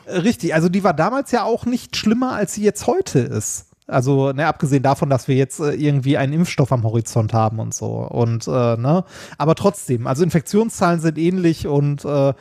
Richtig, 0.08 0.54
also 0.54 0.70
die 0.70 0.84
war 0.84 0.94
damals 0.94 1.32
ja 1.32 1.44
auch 1.44 1.66
nicht 1.66 1.96
schlimmer, 1.96 2.34
als 2.34 2.54
sie 2.54 2.64
jetzt 2.64 2.88
heute 2.88 3.20
ist. 3.20 3.68
Also, 3.86 4.32
ne, 4.32 4.48
abgesehen 4.48 4.82
davon, 4.82 5.10
dass 5.10 5.28
wir 5.28 5.36
jetzt 5.36 5.60
äh, 5.60 5.74
irgendwie 5.74 6.18
einen 6.18 6.32
Impfstoff 6.32 6.72
am 6.72 6.84
Horizont 6.84 7.34
haben 7.34 7.60
und 7.60 7.74
so. 7.74 7.88
Und, 7.88 8.48
äh, 8.48 8.78
ne, 8.78 9.04
aber 9.38 9.56
trotzdem, 9.56 10.08
also 10.08 10.24
Infektionszahlen 10.24 11.02
sind 11.02 11.18
ähnlich 11.18 11.68
und 11.68 12.06
äh, 12.06 12.34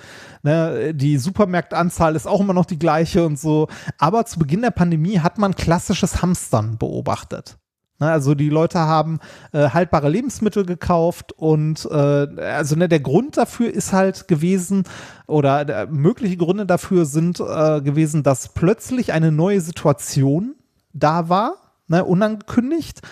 ne, 0.44 0.94
die 0.94 1.18
Supermarktanzahl 1.18 2.15
ist 2.15 2.28
auch 2.28 2.41
immer 2.41 2.55
noch 2.55 2.67
die 2.67 2.78
gleiche 2.78 3.26
und 3.26 3.41
so. 3.41 3.67
Aber 3.99 4.25
zu 4.25 4.39
Beginn 4.39 4.62
der 4.62 4.70
Pandemie 4.70 5.18
hat 5.18 5.39
man 5.39 5.57
klassisches 5.57 6.23
Hamstern 6.23 6.78
beobachtet. 6.78 7.59
Ne, 8.02 8.10
Also 8.10 8.34
die 8.34 8.48
Leute 8.48 8.81
haben 8.81 9.20
äh, 9.52 9.68
haltbare 9.68 10.08
Lebensmittel 10.08 10.66
gekauft 10.66 11.31
und 11.36 11.86
äh, 11.89 11.94
also 11.94 12.74
ne, 12.74 12.89
der 12.89 12.98
Grund 12.98 13.36
dafür 13.36 13.72
ist 13.72 13.92
halt 13.92 14.26
gewesen 14.26 14.82
oder 15.28 15.68
äh, 15.68 15.86
mögliche 15.86 16.36
Gründe 16.36 16.66
dafür 16.66 17.05
sind 17.05 17.39
äh, 17.39 17.81
gewesen, 17.81 18.24
dass 18.24 18.55
plötzlich 18.55 19.12
eine 19.12 19.31
neue 19.31 19.60
Situation 19.60 20.56
da 20.92 21.28
war, 21.28 21.55
ne, 21.86 22.05
unangekündigt. 22.05 23.02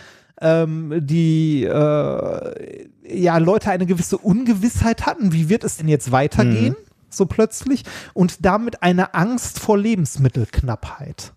Ähm, 0.43 1.07
die 1.07 1.65
äh, 1.65 2.89
ja 3.07 3.39
Leute 3.39 3.71
eine 3.71 3.87
gewisse 3.87 4.19
Ungewissheit 4.19 5.07
hatten, 5.07 5.33
wie 5.33 5.49
wird 5.49 5.63
es 5.63 5.77
denn 5.77 5.87
jetzt 5.87 6.11
weitergehen, 6.11 6.75
so 7.11 7.27
plötzlich 7.27 7.85
und 8.13 8.45
damit 8.45 8.83
eine 8.83 9.15
Angst 9.15 9.61
vor 9.61 9.79
Lebensmittelknappheit. 9.79 11.35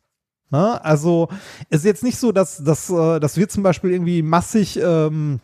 Ne? 0.54 0.86
Also 0.86 1.30
es 1.72 1.80
ist 1.80 1.86
jetzt 1.86 2.04
nicht 2.04 2.20
so, 2.20 2.32
dass, 2.32 2.64
dass, 2.64 2.88
äh, 2.92 3.20
dass 3.20 3.38
wir 3.38 3.50
zum 3.50 3.64
Beispiel 3.64 3.90
irgendwie 3.90 4.22
massig 4.22 4.80
ähm, 4.80 5.40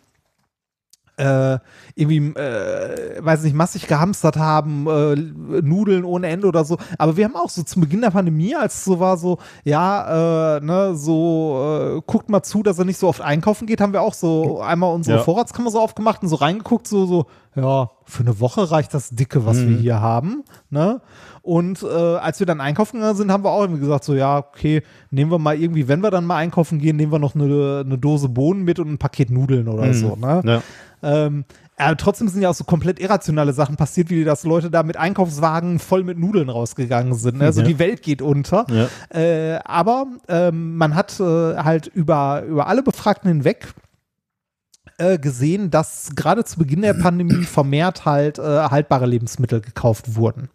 äh, 1.19 1.59
irgendwie, 1.95 2.39
äh, 2.39 3.23
weiß 3.23 3.43
nicht, 3.43 3.55
massig 3.55 3.87
gehamstert 3.87 4.37
haben, 4.37 4.87
äh, 4.87 5.15
Nudeln 5.61 6.05
ohne 6.05 6.27
Ende 6.27 6.47
oder 6.47 6.63
so. 6.63 6.77
Aber 6.97 7.17
wir 7.17 7.25
haben 7.25 7.35
auch 7.35 7.49
so 7.49 7.61
zum 7.63 7.81
Beginn 7.81 8.01
der 8.01 8.11
Pandemie, 8.11 8.55
als 8.55 8.75
es 8.75 8.85
so 8.85 8.99
war, 8.99 9.17
so, 9.17 9.37
ja, 9.63 10.57
äh, 10.57 10.61
ne, 10.61 10.95
so, 10.95 11.97
äh, 11.97 12.01
guckt 12.07 12.29
mal 12.29 12.41
zu, 12.41 12.63
dass 12.63 12.79
er 12.79 12.85
nicht 12.85 12.97
so 12.97 13.07
oft 13.07 13.21
einkaufen 13.21 13.67
geht, 13.67 13.81
haben 13.81 13.93
wir 13.93 14.01
auch 14.01 14.13
so 14.13 14.61
einmal 14.61 14.93
unsere 14.93 15.17
Ja. 15.17 15.23
Vorratskammer 15.23 15.71
so 15.71 15.79
aufgemacht 15.79 16.21
und 16.23 16.29
so 16.29 16.37
reingeguckt, 16.37 16.87
so, 16.87 17.05
so, 17.05 17.25
ja, 17.55 17.89
für 18.05 18.21
eine 18.23 18.39
Woche 18.39 18.71
reicht 18.71 18.93
das 18.93 19.09
Dicke, 19.09 19.45
was 19.45 19.57
wir 19.67 19.77
hier 19.77 19.99
haben, 19.99 20.43
ne? 20.69 21.01
Und 21.41 21.83
äh, 21.83 21.87
als 21.87 22.39
wir 22.39 22.45
dann 22.45 22.61
einkaufen 22.61 22.97
gegangen 22.97 23.15
sind, 23.15 23.31
haben 23.31 23.43
wir 23.43 23.49
auch 23.51 23.61
irgendwie 23.61 23.79
gesagt, 23.79 24.03
so, 24.03 24.13
ja, 24.13 24.37
okay, 24.37 24.83
nehmen 25.09 25.31
wir 25.31 25.39
mal 25.39 25.59
irgendwie, 25.59 25.87
wenn 25.87 26.01
wir 26.01 26.11
dann 26.11 26.25
mal 26.25 26.35
einkaufen 26.37 26.79
gehen, 26.79 26.95
nehmen 26.95 27.11
wir 27.11 27.17
noch 27.19 27.33
eine, 27.33 27.83
eine 27.85 27.97
Dose 27.97 28.29
Bohnen 28.29 28.63
mit 28.63 28.77
und 28.79 28.91
ein 28.91 28.97
Paket 28.97 29.31
Nudeln 29.31 29.67
oder 29.67 29.93
so, 29.93 30.15
ne? 30.15 30.41
Ja. 30.45 30.61
Ähm, 31.01 31.45
aber 31.77 31.95
trotzdem 31.95 32.27
sind 32.27 32.41
ja 32.41 32.49
auch 32.49 32.55
so 32.55 32.65
komplett 32.65 32.99
irrationale 32.99 33.53
Sachen 33.53 33.77
passiert, 33.77 34.09
wie 34.09 34.23
dass 34.25 34.43
Leute 34.43 34.69
da 34.69 34.83
mit 34.83 34.97
Einkaufswagen 34.97 35.79
voll 35.79 36.03
mit 36.03 36.17
Nudeln 36.19 36.49
rausgegangen 36.49 37.13
sind. 37.13 37.37
Ne? 37.37 37.45
Also 37.45 37.61
Ja. 37.61 37.67
die 37.67 37.79
Welt 37.79 38.01
geht 38.01 38.21
unter. 38.21 38.65
Ja. 38.69 38.87
Äh, 39.17 39.59
aber 39.63 40.07
ähm, 40.27 40.75
man 40.75 40.95
hat 40.95 41.17
äh, 41.19 41.23
halt 41.57 41.87
über, 41.87 42.43
über 42.43 42.67
alle 42.67 42.83
Befragten 42.83 43.29
hinweg 43.29 43.73
äh, 44.97 45.17
gesehen, 45.17 45.71
dass 45.71 46.09
gerade 46.15 46.43
zu 46.43 46.59
Beginn 46.59 46.81
der 46.81 46.95
Pandemie 46.95 47.43
vermehrt 47.45 48.03
halt 48.05 48.39
äh, 48.39 48.41
haltbare 48.43 49.05
Lebensmittel 49.05 49.61
gekauft 49.61 50.15
wurden. 50.15 50.49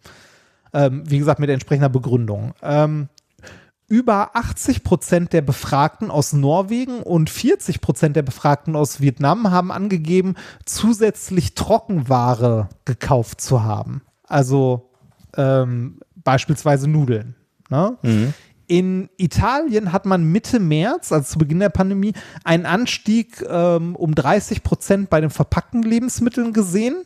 Ähm, 0.73 1.03
wie 1.09 1.17
gesagt, 1.19 1.39
mit 1.39 1.49
entsprechender 1.49 1.89
Begründung. 1.89 2.53
Ähm, 2.61 3.07
über 3.87 4.35
80 4.35 4.83
Prozent 4.83 5.33
der 5.33 5.41
Befragten 5.41 6.09
aus 6.09 6.33
Norwegen 6.33 7.01
und 7.01 7.29
40 7.29 7.81
Prozent 7.81 8.15
der 8.15 8.23
Befragten 8.23 8.75
aus 8.75 8.99
Vietnam 8.99 9.51
haben 9.51 9.71
angegeben, 9.71 10.35
zusätzlich 10.65 11.53
Trockenware 11.53 12.69
gekauft 12.85 13.41
zu 13.41 13.63
haben. 13.63 14.01
Also 14.23 14.89
ähm, 15.37 15.99
beispielsweise 16.15 16.87
Nudeln. 16.87 17.35
Ne? 17.69 17.97
In 18.67 19.09
Italien 19.17 19.91
hat 19.91 20.07
man 20.07 20.23
Mitte 20.23 20.59
März, 20.59 21.11
also 21.11 21.33
zu 21.33 21.37
Beginn 21.37 21.59
der 21.59 21.69
Pandemie, 21.69 22.13
einen 22.43 22.65
Anstieg 22.65 23.45
ähm, 23.47 23.95
um 23.95 24.15
30 24.15 24.63
Prozent 24.63 25.09
bei 25.11 25.21
den 25.21 25.29
verpackten 25.29 25.83
Lebensmitteln 25.83 26.51
gesehen 26.53 27.05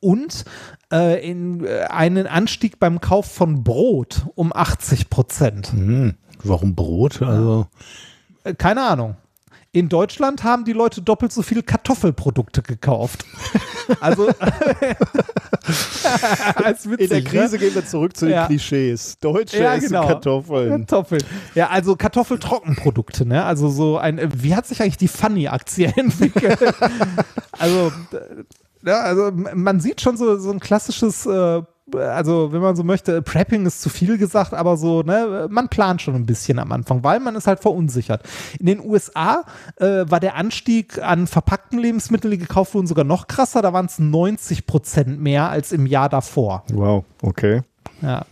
und 0.00 0.44
äh, 0.92 1.28
in, 1.28 1.64
äh, 1.64 1.84
einen 1.88 2.26
Anstieg 2.26 2.78
beim 2.78 3.00
Kauf 3.00 3.30
von 3.32 3.64
Brot 3.64 4.26
um 4.34 4.52
80 4.54 5.10
Prozent. 5.10 5.72
Hm. 5.72 6.14
Warum 6.42 6.74
Brot? 6.74 7.22
Also, 7.22 7.66
Äh, 8.44 8.54
keine 8.54 8.82
Ahnung. 8.82 9.16
In 9.70 9.90
Deutschland 9.90 10.44
haben 10.44 10.64
die 10.64 10.72
Leute 10.72 11.02
doppelt 11.02 11.30
so 11.30 11.42
viel 11.42 11.62
Kartoffelprodukte 11.62 12.62
gekauft. 12.62 13.26
also 14.00 14.28
als 16.54 16.88
witzig, 16.88 17.00
In 17.00 17.08
der 17.10 17.22
Krise 17.22 17.56
ne? 17.56 17.58
gehen 17.58 17.74
wir 17.74 17.84
zurück 17.84 18.16
zu 18.16 18.24
den 18.24 18.34
ja. 18.34 18.46
Klischees. 18.46 19.18
Deutsche 19.18 19.58
ja, 19.62 19.74
essen 19.74 19.88
genau. 19.88 20.06
Kartoffeln. 20.06 20.86
Kartoffeln. 20.86 21.22
Ja, 21.54 21.68
also 21.68 21.96
Kartoffeltrockenprodukte, 21.96 23.26
ne? 23.26 23.44
Also 23.44 23.68
so 23.68 23.98
ein, 23.98 24.18
wie 24.42 24.56
hat 24.56 24.66
sich 24.66 24.80
eigentlich 24.80 24.96
die 24.96 25.08
Funny-Aktie 25.08 25.92
entwickelt? 25.96 26.58
also, 27.52 27.92
ja, 28.84 29.00
also 29.00 29.30
man 29.32 29.80
sieht 29.80 30.00
schon 30.00 30.16
so, 30.16 30.38
so 30.38 30.50
ein 30.50 30.60
klassisches 30.60 31.26
äh, 31.26 31.62
also 31.94 32.52
wenn 32.52 32.60
man 32.60 32.76
so 32.76 32.84
möchte, 32.84 33.22
Prepping 33.22 33.66
ist 33.66 33.80
zu 33.80 33.88
viel 33.88 34.18
gesagt, 34.18 34.54
aber 34.54 34.76
so, 34.76 35.02
ne, 35.02 35.46
man 35.50 35.68
plant 35.68 36.02
schon 36.02 36.14
ein 36.14 36.26
bisschen 36.26 36.58
am 36.58 36.72
Anfang, 36.72 37.02
weil 37.04 37.20
man 37.20 37.36
ist 37.36 37.46
halt 37.46 37.60
verunsichert. 37.60 38.22
In 38.58 38.66
den 38.66 38.80
USA 38.80 39.44
äh, 39.76 40.04
war 40.08 40.20
der 40.20 40.36
Anstieg 40.36 41.02
an 41.02 41.26
verpackten 41.26 41.78
Lebensmitteln, 41.78 42.32
die 42.32 42.38
gekauft 42.38 42.74
wurden, 42.74 42.86
sogar 42.86 43.04
noch 43.04 43.26
krasser. 43.26 43.62
Da 43.62 43.72
waren 43.72 43.86
es 43.86 43.98
90 43.98 44.66
Prozent 44.66 45.20
mehr 45.20 45.48
als 45.48 45.72
im 45.72 45.86
Jahr 45.86 46.08
davor. 46.08 46.64
Wow, 46.72 47.04
okay. 47.22 47.62
Ja. 48.02 48.24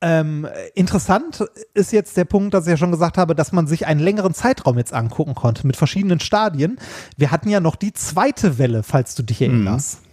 Ähm, 0.00 0.46
interessant 0.74 1.44
ist 1.74 1.92
jetzt 1.92 2.16
der 2.16 2.24
Punkt, 2.24 2.54
dass 2.54 2.66
ich 2.66 2.70
ja 2.70 2.76
schon 2.76 2.92
gesagt 2.92 3.18
habe, 3.18 3.34
dass 3.34 3.50
man 3.50 3.66
sich 3.66 3.86
einen 3.86 4.00
längeren 4.00 4.32
Zeitraum 4.32 4.78
jetzt 4.78 4.92
angucken 4.92 5.34
konnte 5.34 5.66
mit 5.66 5.76
verschiedenen 5.76 6.20
Stadien. 6.20 6.78
Wir 7.16 7.30
hatten 7.30 7.48
ja 7.48 7.58
noch 7.60 7.74
die 7.74 7.92
zweite 7.92 8.58
Welle, 8.58 8.82
falls 8.82 9.14
du 9.14 9.22
dich 9.22 9.42
erinnerst. 9.42 10.02
Mhm 10.02 10.08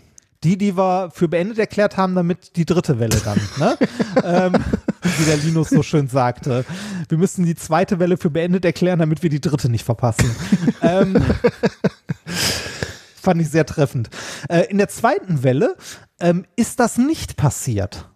die, 0.46 0.58
die 0.58 0.78
wir 0.78 1.10
für 1.12 1.28
beendet 1.28 1.58
erklärt 1.58 1.98
haben, 1.98 2.14
damit 2.14 2.56
die 2.56 2.66
dritte 2.66 3.00
Welle 3.00 3.20
dann, 3.26 3.42
ne? 3.58 3.78
ähm, 4.24 4.54
wie 5.02 5.26
der 5.26 5.38
Linus 5.38 5.70
so 5.70 5.82
schön 5.82 6.08
sagte. 6.08 6.66
Wir 7.10 7.18
müssen 7.18 7.46
die 7.46 7.56
zweite 7.56 7.98
Welle 8.00 8.16
für 8.18 8.30
beendet 8.30 8.64
erklären, 8.64 9.00
damit 9.00 9.24
wir 9.24 9.32
die 9.32 9.42
dritte 9.42 9.70
nicht 9.70 9.84
verpassen. 9.84 10.36
ähm, 10.82 11.18
fand 13.16 13.42
ich 13.42 13.50
sehr 13.50 13.66
treffend. 13.66 14.10
Äh, 14.48 14.66
in 14.70 14.78
der 14.78 14.88
zweiten 14.88 15.42
Welle 15.42 15.76
ähm, 16.20 16.46
ist 16.56 16.80
das 16.80 16.98
nicht 16.98 17.38
passiert. 17.38 18.10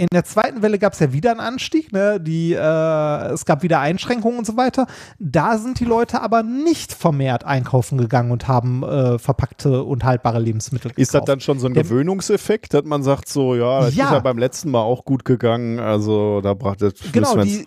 In 0.00 0.06
der 0.10 0.24
zweiten 0.24 0.62
Welle 0.62 0.78
gab 0.78 0.94
es 0.94 0.98
ja 1.00 1.12
wieder 1.12 1.30
einen 1.30 1.40
Anstieg, 1.40 1.92
ne? 1.92 2.18
die, 2.18 2.54
äh, 2.54 3.32
es 3.34 3.44
gab 3.44 3.62
wieder 3.62 3.80
Einschränkungen 3.80 4.38
und 4.38 4.46
so 4.46 4.56
weiter. 4.56 4.86
Da 5.18 5.58
sind 5.58 5.78
die 5.78 5.84
Leute 5.84 6.22
aber 6.22 6.42
nicht 6.42 6.94
vermehrt 6.94 7.44
einkaufen 7.44 7.98
gegangen 7.98 8.30
und 8.30 8.48
haben 8.48 8.82
äh, 8.82 9.18
verpackte 9.18 9.84
und 9.84 10.02
haltbare 10.02 10.38
Lebensmittel 10.38 10.88
gekauft. 10.88 11.02
Ist 11.02 11.12
das 11.12 11.26
dann 11.26 11.40
schon 11.40 11.58
so 11.58 11.66
ein 11.66 11.74
Gewöhnungseffekt, 11.74 12.72
dass 12.72 12.84
man 12.84 13.02
sagt 13.02 13.28
so, 13.28 13.54
ja, 13.54 13.82
das 13.82 13.94
ja. 13.94 14.06
ist 14.06 14.12
ja 14.12 14.18
beim 14.20 14.38
letzten 14.38 14.70
Mal 14.70 14.80
auch 14.80 15.04
gut 15.04 15.26
gegangen, 15.26 15.80
also 15.80 16.40
da 16.40 16.54
braucht 16.54 16.80
es. 16.80 16.94
Genau, 17.12 17.36
die, 17.36 17.66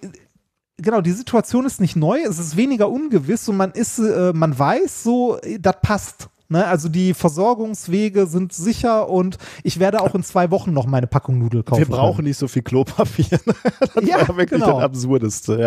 genau, 0.78 1.02
die 1.02 1.12
Situation 1.12 1.68
ist 1.68 1.82
nicht 1.82 1.96
neu, 1.96 2.18
es 2.28 2.40
ist 2.40 2.58
weniger 2.58 2.90
ungewiss 2.90 3.48
und 3.48 3.58
man 3.58 3.74
ist, 3.74 4.00
äh, 4.00 4.34
man 4.34 4.58
weiß 4.58 5.04
so, 5.04 5.38
das 5.60 5.76
passt. 5.84 6.30
Ne, 6.54 6.68
also 6.68 6.88
die 6.88 7.16
Versorgungswege 7.16 8.28
sind 8.28 8.54
sicher 8.54 9.10
und 9.10 9.40
ich 9.64 9.80
werde 9.80 10.02
auch 10.02 10.14
in 10.14 10.22
zwei 10.22 10.52
Wochen 10.52 10.72
noch 10.72 10.86
meine 10.86 11.08
Packung 11.08 11.40
Nudeln 11.40 11.66
kaufen. 11.66 11.80
Wir 11.80 11.88
brauchen 11.88 12.18
können. 12.18 12.28
nicht 12.28 12.38
so 12.38 12.48
viel 12.48 12.62
Klopapier. 12.62 13.40
das 13.96 14.06
ja, 14.06 14.28
war 14.28 14.38
wirklich 14.38 14.62
genau. 14.62 14.76
das 14.76 14.84
Absurdeste, 14.84 15.60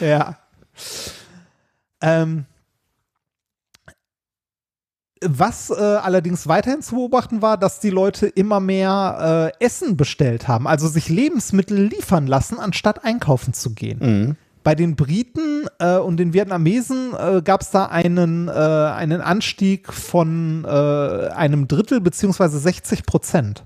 ja. 0.00 0.06
Ja. 0.06 0.38
Ähm, 2.00 2.44
was 5.24 5.70
äh, 5.70 5.74
allerdings 5.74 6.46
weiterhin 6.46 6.82
zu 6.82 6.94
beobachten 6.94 7.42
war, 7.42 7.58
dass 7.58 7.80
die 7.80 7.90
Leute 7.90 8.28
immer 8.28 8.60
mehr 8.60 9.52
äh, 9.58 9.64
Essen 9.64 9.96
bestellt 9.96 10.46
haben, 10.46 10.68
also 10.68 10.86
sich 10.86 11.08
Lebensmittel 11.08 11.86
liefern 11.86 12.28
lassen, 12.28 12.60
anstatt 12.60 13.04
einkaufen 13.04 13.54
zu 13.54 13.74
gehen. 13.74 13.98
Mhm. 13.98 14.36
Bei 14.62 14.74
den 14.74 14.96
Briten 14.96 15.66
äh, 15.78 15.96
und 15.96 16.18
den 16.18 16.32
Vietnamesen 16.32 17.14
äh, 17.14 17.42
gab 17.42 17.62
es 17.62 17.70
da 17.70 17.86
einen, 17.86 18.48
äh, 18.48 18.52
einen 18.52 19.20
Anstieg 19.20 19.92
von 19.92 20.64
äh, 20.64 20.68
einem 20.68 21.68
Drittel 21.68 22.00
beziehungsweise 22.00 22.58
60 22.58 23.04
Prozent. 23.04 23.64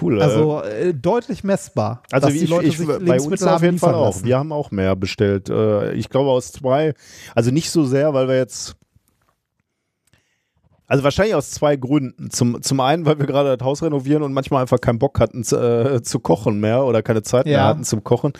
Cool. 0.00 0.22
Also 0.22 0.62
äh, 0.62 0.94
deutlich 0.94 1.42
messbar. 1.42 2.02
Also 2.12 2.28
ich, 2.28 2.42
ich, 2.42 2.86
bei 2.86 3.20
uns 3.20 3.42
auf 3.42 3.62
jeden 3.62 3.78
Fall 3.78 3.94
auch. 3.94 4.06
Lassen. 4.06 4.24
Wir 4.24 4.38
haben 4.38 4.52
auch 4.52 4.70
mehr 4.70 4.94
bestellt. 4.94 5.48
Äh, 5.50 5.92
ich 5.94 6.08
glaube 6.08 6.30
aus 6.30 6.52
zwei, 6.52 6.94
also 7.34 7.50
nicht 7.50 7.70
so 7.70 7.84
sehr, 7.84 8.14
weil 8.14 8.28
wir 8.28 8.36
jetzt 8.36 8.76
also 10.90 11.04
wahrscheinlich 11.04 11.36
aus 11.36 11.52
zwei 11.52 11.76
Gründen. 11.76 12.30
Zum, 12.30 12.60
zum 12.62 12.80
einen, 12.80 13.06
weil 13.06 13.16
wir 13.20 13.26
gerade 13.26 13.56
das 13.56 13.64
Haus 13.64 13.80
renovieren 13.80 14.24
und 14.24 14.32
manchmal 14.32 14.62
einfach 14.62 14.80
keinen 14.80 14.98
Bock 14.98 15.20
hatten 15.20 15.44
zu, 15.44 15.56
äh, 15.56 16.02
zu 16.02 16.18
kochen 16.18 16.58
mehr 16.58 16.84
oder 16.84 17.00
keine 17.00 17.22
Zeit 17.22 17.46
ja. 17.46 17.58
mehr 17.58 17.66
hatten 17.68 17.84
zum 17.84 18.02
Kochen. 18.02 18.32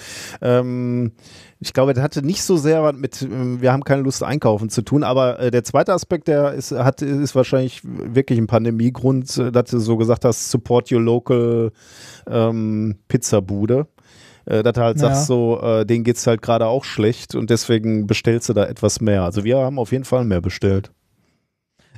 Ähm, 0.42 1.12
ich 1.60 1.72
glaube, 1.72 1.94
das 1.94 2.02
hatte 2.02 2.26
nicht 2.26 2.42
so 2.42 2.56
sehr 2.56 2.82
was 2.82 2.96
mit, 2.96 3.22
äh, 3.22 3.28
wir 3.60 3.72
haben 3.72 3.84
keine 3.84 4.02
Lust 4.02 4.24
einkaufen 4.24 4.68
zu 4.68 4.82
tun, 4.82 5.04
aber 5.04 5.38
äh, 5.38 5.52
der 5.52 5.62
zweite 5.62 5.92
Aspekt, 5.92 6.26
der 6.26 6.52
ist, 6.54 6.72
hat, 6.72 7.02
ist 7.02 7.36
wahrscheinlich 7.36 7.82
wirklich 7.84 8.40
ein 8.40 8.48
Pandemiegrund, 8.48 9.38
äh, 9.38 9.52
dass 9.52 9.70
du 9.70 9.78
so 9.78 9.96
gesagt 9.96 10.24
hast, 10.24 10.50
support 10.50 10.90
your 10.90 11.00
local 11.00 11.70
ähm, 12.28 12.96
Pizzabude. 13.06 13.86
Äh, 14.46 14.64
dass 14.64 14.72
du 14.72 14.80
halt 14.80 14.96
ja. 14.96 15.02
sagst, 15.02 15.26
so, 15.28 15.60
äh, 15.62 15.86
denen 15.86 16.02
geht 16.02 16.16
es 16.16 16.26
halt 16.26 16.42
gerade 16.42 16.66
auch 16.66 16.82
schlecht 16.82 17.36
und 17.36 17.48
deswegen 17.48 18.08
bestellst 18.08 18.48
du 18.48 18.54
da 18.54 18.64
etwas 18.66 19.00
mehr. 19.00 19.22
Also 19.22 19.44
wir 19.44 19.58
haben 19.58 19.78
auf 19.78 19.92
jeden 19.92 20.04
Fall 20.04 20.24
mehr 20.24 20.40
bestellt. 20.40 20.90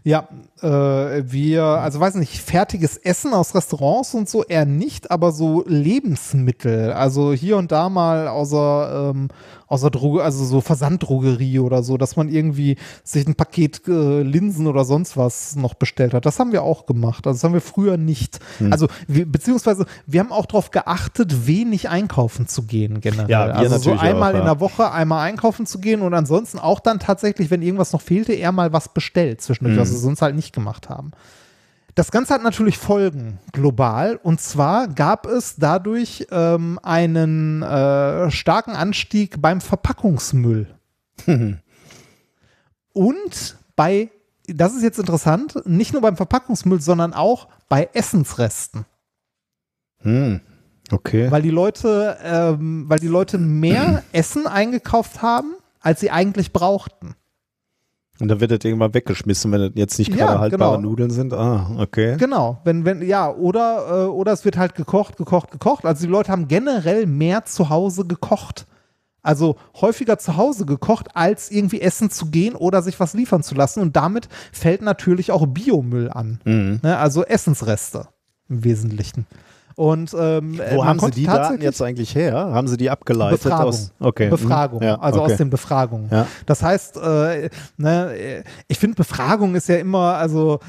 Ja, 0.05 0.29
äh, 0.63 1.31
wir, 1.31 1.65
also 1.65 2.01
weiß 2.01 2.15
nicht, 2.17 2.41
fertiges 2.41 2.97
Essen 2.97 3.35
aus 3.35 3.55
Restaurants 3.55 4.15
und 4.15 4.29
so 4.29 4.45
eher 4.45 4.65
nicht, 4.65 5.11
aber 5.11 5.33
so 5.33 5.65
Lebensmittel. 5.67 6.93
Also 6.93 7.33
hier 7.33 7.57
und 7.57 7.73
da 7.73 7.89
mal 7.89 8.29
außer, 8.29 9.11
ähm, 9.11 9.29
außer 9.67 9.91
Droge, 9.91 10.23
also 10.23 10.45
so 10.45 10.61
Versanddrogerie 10.61 11.59
oder 11.59 11.83
so, 11.83 11.97
dass 11.97 12.17
man 12.17 12.29
irgendwie 12.29 12.77
sich 13.03 13.27
ein 13.27 13.35
Paket 13.35 13.83
äh, 13.89 14.23
Linsen 14.23 14.67
oder 14.67 14.85
sonst 14.85 15.17
was 15.17 15.57
noch 15.57 15.75
bestellt 15.75 16.15
hat. 16.15 16.27
Das 16.27 16.39
haben 16.39 16.53
wir 16.53 16.63
auch 16.63 16.87
gemacht. 16.87 17.27
Also 17.27 17.39
das 17.39 17.45
haben 17.45 17.55
wir 17.55 17.61
früher 17.61 17.97
nicht. 17.97 18.39
Hm. 18.59 18.73
Also 18.73 18.87
wir, 19.09 19.31
beziehungsweise 19.31 19.87
wir 20.07 20.21
haben 20.21 20.31
auch 20.31 20.47
darauf 20.47 20.71
geachtet, 20.71 21.47
wenig 21.47 21.89
einkaufen 21.89 22.47
zu 22.47 22.63
gehen 22.65 23.01
generell. 23.01 23.31
Ja, 23.31 23.45
also 23.47 23.79
so 23.79 23.93
einmal 23.93 24.33
auch, 24.33 24.35
ja. 24.35 24.41
in 24.41 24.47
der 24.47 24.61
Woche 24.61 24.93
einmal 24.93 25.27
einkaufen 25.27 25.67
zu 25.67 25.79
gehen 25.79 26.03
und 26.03 26.15
ansonsten 26.15 26.59
auch 26.59 26.81
dann 26.81 26.99
tatsächlich, 26.99 27.51
wenn 27.51 27.63
irgendwas 27.63 27.93
noch 27.93 28.03
fehlte, 28.03 28.33
eher 28.33 28.53
mal 28.53 28.73
was 28.73 28.91
bestellt 28.91 29.41
zwischendurch, 29.41 29.77
hm. 29.77 29.83
was 29.83 29.91
wir 29.91 29.99
sonst 29.99 30.23
halt 30.23 30.37
nicht 30.37 30.52
gemacht 30.53 30.89
haben. 30.89 31.13
Das 31.95 32.11
Ganze 32.11 32.33
hat 32.33 32.43
natürlich 32.43 32.79
Folgen 32.79 33.39
global. 33.53 34.17
Und 34.23 34.41
zwar 34.41 34.89
gab 34.89 35.27
es 35.27 35.57
dadurch 35.57 36.27
ähm, 36.31 36.79
einen 36.83 37.63
äh, 37.63 38.31
starken 38.31 38.71
Anstieg 38.73 39.43
beim 39.43 39.61
Verpackungsmüll. 39.61 40.75
Und 42.95 43.57
bei, 43.77 44.11
das 44.47 44.75
ist 44.75 44.83
jetzt 44.83 44.99
interessant, 44.99 45.67
nicht 45.67 45.93
nur 45.93 46.03
beim 46.03 46.17
Verpackungsmüll, 46.17 46.81
sondern 46.81 47.13
auch 47.13 47.49
bei 47.69 47.91
Essensresten. 47.93 48.87
Hm. 49.99 50.41
Okay. 50.91 51.31
Weil 51.31 51.43
die 51.43 51.51
Leute, 51.51 52.19
ähm, 52.23 52.85
weil 52.89 52.99
die 52.99 53.09
Leute 53.09 53.39
mehr 53.39 54.03
Essen 54.13 54.47
eingekauft 54.47 55.23
haben, 55.23 55.55
als 55.81 56.01
sie 56.01 56.11
eigentlich 56.11 56.53
brauchten. 56.53 57.15
Und 58.23 58.29
dann 58.29 58.39
wird 58.39 58.53
das 58.53 58.61
irgendwann 58.63 58.95
weggeschmissen, 58.95 59.51
wenn 59.51 59.61
das 59.63 59.71
jetzt 59.75 59.99
nicht 59.99 60.13
gerade 60.13 60.35
ja, 60.35 60.39
haltbare 60.39 60.77
genau. 60.77 60.91
Nudeln 60.91 61.11
sind. 61.11 61.35
Ah, 61.35 61.73
okay. 61.79 62.17
Genau, 62.19 62.61
wenn, 62.63 62.85
wenn, 62.85 63.03
ja, 63.03 63.29
oder, 63.29 64.05
äh, 64.05 64.07
oder 64.07 64.31
es 64.31 64.45
wird 64.45 64.57
halt 64.57 64.77
gekocht, 64.77 65.17
gekocht, 65.17 65.51
gekocht. 65.51 65.85
Also 65.85 66.07
die 66.07 66.13
Leute 66.13 66.31
haben 66.31 66.47
generell 66.47 67.07
mehr 67.07 67.45
zu 67.45 67.69
Hause 67.69 68.07
gekocht. 68.07 68.69
Also 69.23 69.57
häufiger 69.81 70.19
zu 70.19 70.37
Hause 70.37 70.67
gekocht, 70.67 71.09
als 71.15 71.51
irgendwie 71.51 71.81
essen 71.81 72.11
zu 72.11 72.27
gehen 72.27 72.55
oder 72.55 72.83
sich 72.83 73.01
was 73.01 73.13
liefern 73.13 73.43
zu 73.43 73.57
lassen. 73.57 73.81
Und 73.81 73.97
damit 73.97 74.29
fällt 74.53 74.83
natürlich 74.83 75.33
auch 75.33 75.45
Biomüll 75.47 76.09
an. 76.09 76.41
Mhm. 76.45 76.79
Ne? 76.81 76.97
Also 76.97 77.25
Essensreste 77.25 78.07
im 78.49 78.63
Wesentlichen. 78.63 79.27
Und 79.83 80.15
ähm, 80.17 80.61
wo 80.75 80.85
haben 80.85 81.01
Sie 81.01 81.11
die 81.11 81.27
Daten 81.27 81.61
jetzt 81.61 81.83
eigentlich 81.83 82.15
her? 82.15 82.35
Haben 82.35 82.69
Sie 82.69 82.77
die 82.77 82.89
abgeleitet 82.89 83.43
Befragung. 83.43 83.67
aus? 83.67 83.91
Okay. 83.99 84.29
Befragung, 84.29 84.81
ja, 84.81 84.95
also 85.01 85.21
okay. 85.21 85.33
aus 85.33 85.39
den 85.39 85.51
Befragungen. 85.51 86.09
Ja. 86.09 86.29
Das 86.47 86.63
heißt, 86.63 86.99
äh, 86.99 87.51
ne, 87.79 88.45
ich 88.69 88.79
finde 88.79 88.95
Befragung 88.95 89.57
ist 89.57 89.69
ja 89.69 89.79
immer, 89.79 90.15
also 90.15 90.61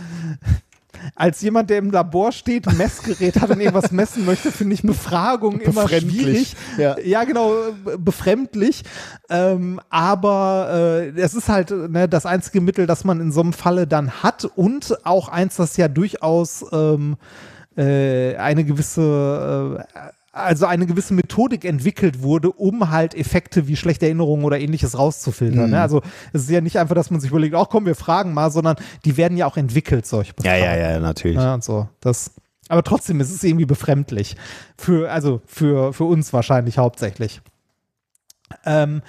als 1.13 1.41
jemand, 1.41 1.69
der 1.69 1.77
im 1.77 1.91
Labor 1.91 2.31
steht, 2.31 2.67
ein 2.67 2.75
Messgerät 2.75 3.39
hat 3.39 3.51
und 3.51 3.59
irgendwas 3.59 3.91
messen 3.91 4.25
möchte, 4.25 4.51
finde 4.51 4.73
ich 4.73 4.81
Befragung 4.81 5.59
immer 5.59 5.87
schwierig. 5.87 6.55
Ja. 6.79 6.97
ja, 6.99 7.23
genau, 7.23 7.53
befremdlich. 7.99 8.83
Ähm, 9.29 9.79
aber 9.91 10.69
äh, 11.15 11.21
es 11.21 11.35
ist 11.35 11.49
halt 11.49 11.69
ne, 11.69 12.09
das 12.09 12.25
einzige 12.25 12.61
Mittel, 12.61 12.87
das 12.87 13.03
man 13.03 13.21
in 13.21 13.31
so 13.31 13.41
einem 13.41 13.53
Falle 13.53 13.85
dann 13.85 14.23
hat 14.23 14.45
und 14.55 14.97
auch 15.05 15.29
eins, 15.29 15.57
das 15.57 15.77
ja 15.77 15.87
durchaus 15.87 16.65
ähm, 16.71 17.17
äh, 17.77 18.35
eine 18.37 18.63
gewisse 18.63 19.85
äh, 19.93 19.99
also 20.33 20.65
eine 20.65 20.87
gewisse 20.87 21.13
Methodik 21.13 21.63
entwickelt 21.63 22.23
wurde, 22.23 22.51
um 22.51 22.89
halt 22.89 23.13
Effekte 23.13 23.67
wie 23.67 23.75
schlechte 23.75 24.07
Erinnerungen 24.07 24.43
oder 24.43 24.59
ähnliches 24.59 24.97
rauszufiltern. 24.97 25.59
Ne? 25.59 25.65
Mhm. 25.67 25.71
Ne? 25.73 25.81
Also 25.81 26.01
es 26.33 26.41
ist 26.41 26.49
ja 26.49 26.59
nicht 26.59 26.79
einfach, 26.79 26.95
dass 26.95 27.11
man 27.11 27.21
sich 27.21 27.29
überlegt, 27.29 27.53
ach 27.55 27.67
komm, 27.69 27.85
wir 27.85 27.93
fragen 27.93 28.33
mal, 28.33 28.49
sondern 28.49 28.75
die 29.05 29.15
werden 29.15 29.37
ja 29.37 29.45
auch 29.45 29.57
entwickelt, 29.57 30.07
solche 30.07 30.33
Befragungen. 30.33 30.63
Ja, 30.63 30.75
ja, 30.75 30.91
ja, 30.93 30.99
natürlich. 30.99 31.37
Ja, 31.37 31.53
und 31.53 31.63
so. 31.63 31.87
Das, 31.99 32.31
aber 32.67 32.83
trotzdem 32.83 33.21
ist 33.21 33.31
es 33.31 33.43
irgendwie 33.43 33.65
befremdlich. 33.65 34.35
Für, 34.75 35.11
also 35.11 35.41
für, 35.45 35.93
für 35.93 36.05
uns 36.05 36.33
wahrscheinlich 36.33 36.79
hauptsächlich. 36.79 37.41
Ähm, 38.65 39.01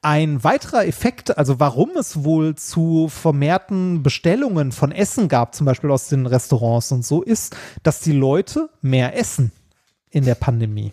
ein 0.00 0.42
weiterer 0.44 0.86
Effekt, 0.86 1.36
also 1.36 1.60
warum 1.60 1.90
es 1.96 2.24
wohl 2.24 2.54
zu 2.54 3.08
vermehrten 3.08 4.02
Bestellungen 4.02 4.72
von 4.72 4.92
Essen 4.92 5.28
gab, 5.28 5.54
zum 5.54 5.66
Beispiel 5.66 5.90
aus 5.90 6.08
den 6.08 6.26
Restaurants 6.26 6.92
und 6.92 7.04
so, 7.04 7.22
ist, 7.22 7.56
dass 7.82 8.00
die 8.00 8.12
Leute 8.12 8.68
mehr 8.80 9.16
essen 9.16 9.52
in 10.10 10.24
der 10.24 10.34
Pandemie. 10.34 10.92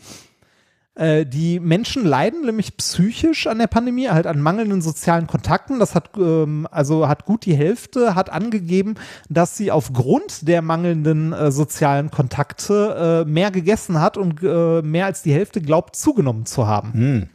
Äh, 0.99 1.25
die 1.25 1.61
Menschen 1.61 2.05
leiden 2.05 2.45
nämlich 2.45 2.75
psychisch 2.75 3.47
an 3.47 3.57
der 3.57 3.67
Pandemie, 3.67 4.09
halt 4.09 4.27
an 4.27 4.41
mangelnden 4.41 4.81
sozialen 4.81 5.27
Kontakten. 5.27 5.79
Das 5.79 5.95
hat 5.95 6.11
ähm, 6.17 6.67
also 6.71 7.07
hat 7.07 7.25
gut 7.25 7.45
die 7.45 7.55
Hälfte 7.55 8.15
hat 8.15 8.29
angegeben, 8.29 8.95
dass 9.29 9.55
sie 9.55 9.71
aufgrund 9.71 10.47
der 10.47 10.61
mangelnden 10.61 11.31
äh, 11.31 11.51
sozialen 11.51 12.11
Kontakte 12.11 13.23
äh, 13.25 13.29
mehr 13.29 13.49
gegessen 13.49 14.01
hat 14.01 14.17
und 14.17 14.41
mehr 14.41 15.05
als 15.05 15.21
die 15.23 15.33
Hälfte 15.33 15.61
glaubt 15.61 15.95
zugenommen 15.95 16.45
zu 16.45 16.67
haben. 16.67 16.93
Hm. 16.93 17.29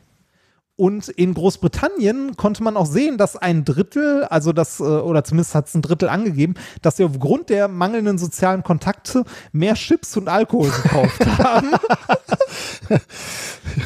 Und 0.77 1.09
in 1.09 1.35
Großbritannien 1.35 2.37
konnte 2.37 2.65
man 2.65 2.77
auch 2.77 2.87
sehen, 2.87 3.17
dass 3.17 3.37
ein 3.37 3.65
Drittel, 3.65 4.25
also 4.25 4.53
das, 4.53 4.81
äh, 4.81 4.83
oder 4.83 5.23
zumindest 5.23 5.55
hat 5.55 5.69
es 5.69 5.75
ein 5.75 5.83
Drittel 5.83 6.09
angegeben, 6.09 6.55
dass 6.83 6.97
sie 6.97 7.05
aufgrund 7.05 7.49
der 7.49 7.69
mangelnden 7.69 8.19
sozialen 8.19 8.65
Kontakte 8.65 9.25
mehr 9.53 9.75
Chips 9.75 10.17
und 10.17 10.29
Alkohol 10.29 10.71
gekauft 10.71 11.25
haben. 11.39 11.69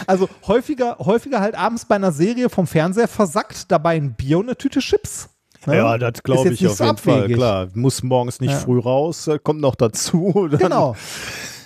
also 0.06 0.28
häufiger, 0.46 0.96
häufiger 0.98 1.40
halt 1.40 1.54
abends 1.56 1.84
bei 1.84 1.96
einer 1.96 2.12
Serie 2.12 2.48
vom 2.48 2.66
Fernseher 2.66 3.08
versackt, 3.08 3.70
dabei 3.70 3.96
ein 3.96 4.14
Bier 4.14 4.38
und 4.38 4.46
eine 4.46 4.56
Tüte 4.56 4.80
Chips. 4.80 5.28
Ne? 5.66 5.76
Ja, 5.76 5.98
das 5.98 6.22
glaube 6.22 6.52
ich 6.54 6.66
auf 6.66 6.76
so 6.76 6.84
jeden 6.84 6.96
Fall. 6.96 7.14
abwegig. 7.18 7.36
Klar, 7.36 7.68
muss 7.74 8.02
morgens 8.02 8.40
nicht 8.40 8.52
Ja. 8.52 8.58
früh 8.58 8.78
raus, 8.78 9.28
kommt 9.42 9.60
noch 9.60 9.74
dazu. 9.74 10.48
Genau. 10.58 10.96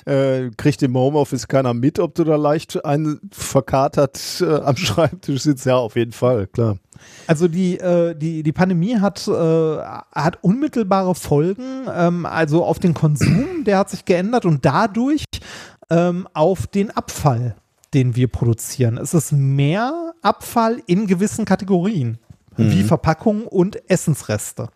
Äh, 0.04 0.50
kriegt 0.56 0.82
im 0.82 0.96
Homeoffice 0.96 1.46
keiner 1.46 1.74
mit, 1.74 1.98
ob 1.98 2.14
du 2.14 2.24
da 2.24 2.36
leicht 2.36 2.84
ein 2.84 3.20
verkatert 3.30 4.20
äh, 4.40 4.56
am 4.56 4.76
Schreibtisch 4.76 5.42
sitzt. 5.42 5.66
Ja, 5.66 5.76
auf 5.76 5.96
jeden 5.96 6.12
Fall, 6.12 6.48
klar. 6.48 6.78
Also 7.26 7.48
die, 7.48 7.78
äh, 7.78 8.14
die, 8.14 8.42
die 8.42 8.52
Pandemie 8.52 8.98
hat, 8.98 9.26
äh, 9.28 9.32
hat 9.32 10.38
unmittelbare 10.42 11.14
Folgen, 11.14 11.86
ähm, 11.94 12.26
also 12.26 12.64
auf 12.64 12.78
den 12.78 12.94
Konsum, 12.94 13.64
der 13.66 13.78
hat 13.78 13.90
sich 13.90 14.04
geändert 14.04 14.44
und 14.44 14.64
dadurch 14.64 15.24
ähm, 15.90 16.26
auf 16.32 16.66
den 16.66 16.90
Abfall, 16.90 17.54
den 17.94 18.16
wir 18.16 18.28
produzieren. 18.28 18.98
Es 18.98 19.14
ist 19.14 19.32
mehr 19.32 20.14
Abfall 20.22 20.80
in 20.86 21.06
gewissen 21.06 21.44
Kategorien, 21.44 22.18
wie 22.56 22.82
Verpackung 22.82 23.46
und 23.46 23.90
Essensreste. 23.90 24.68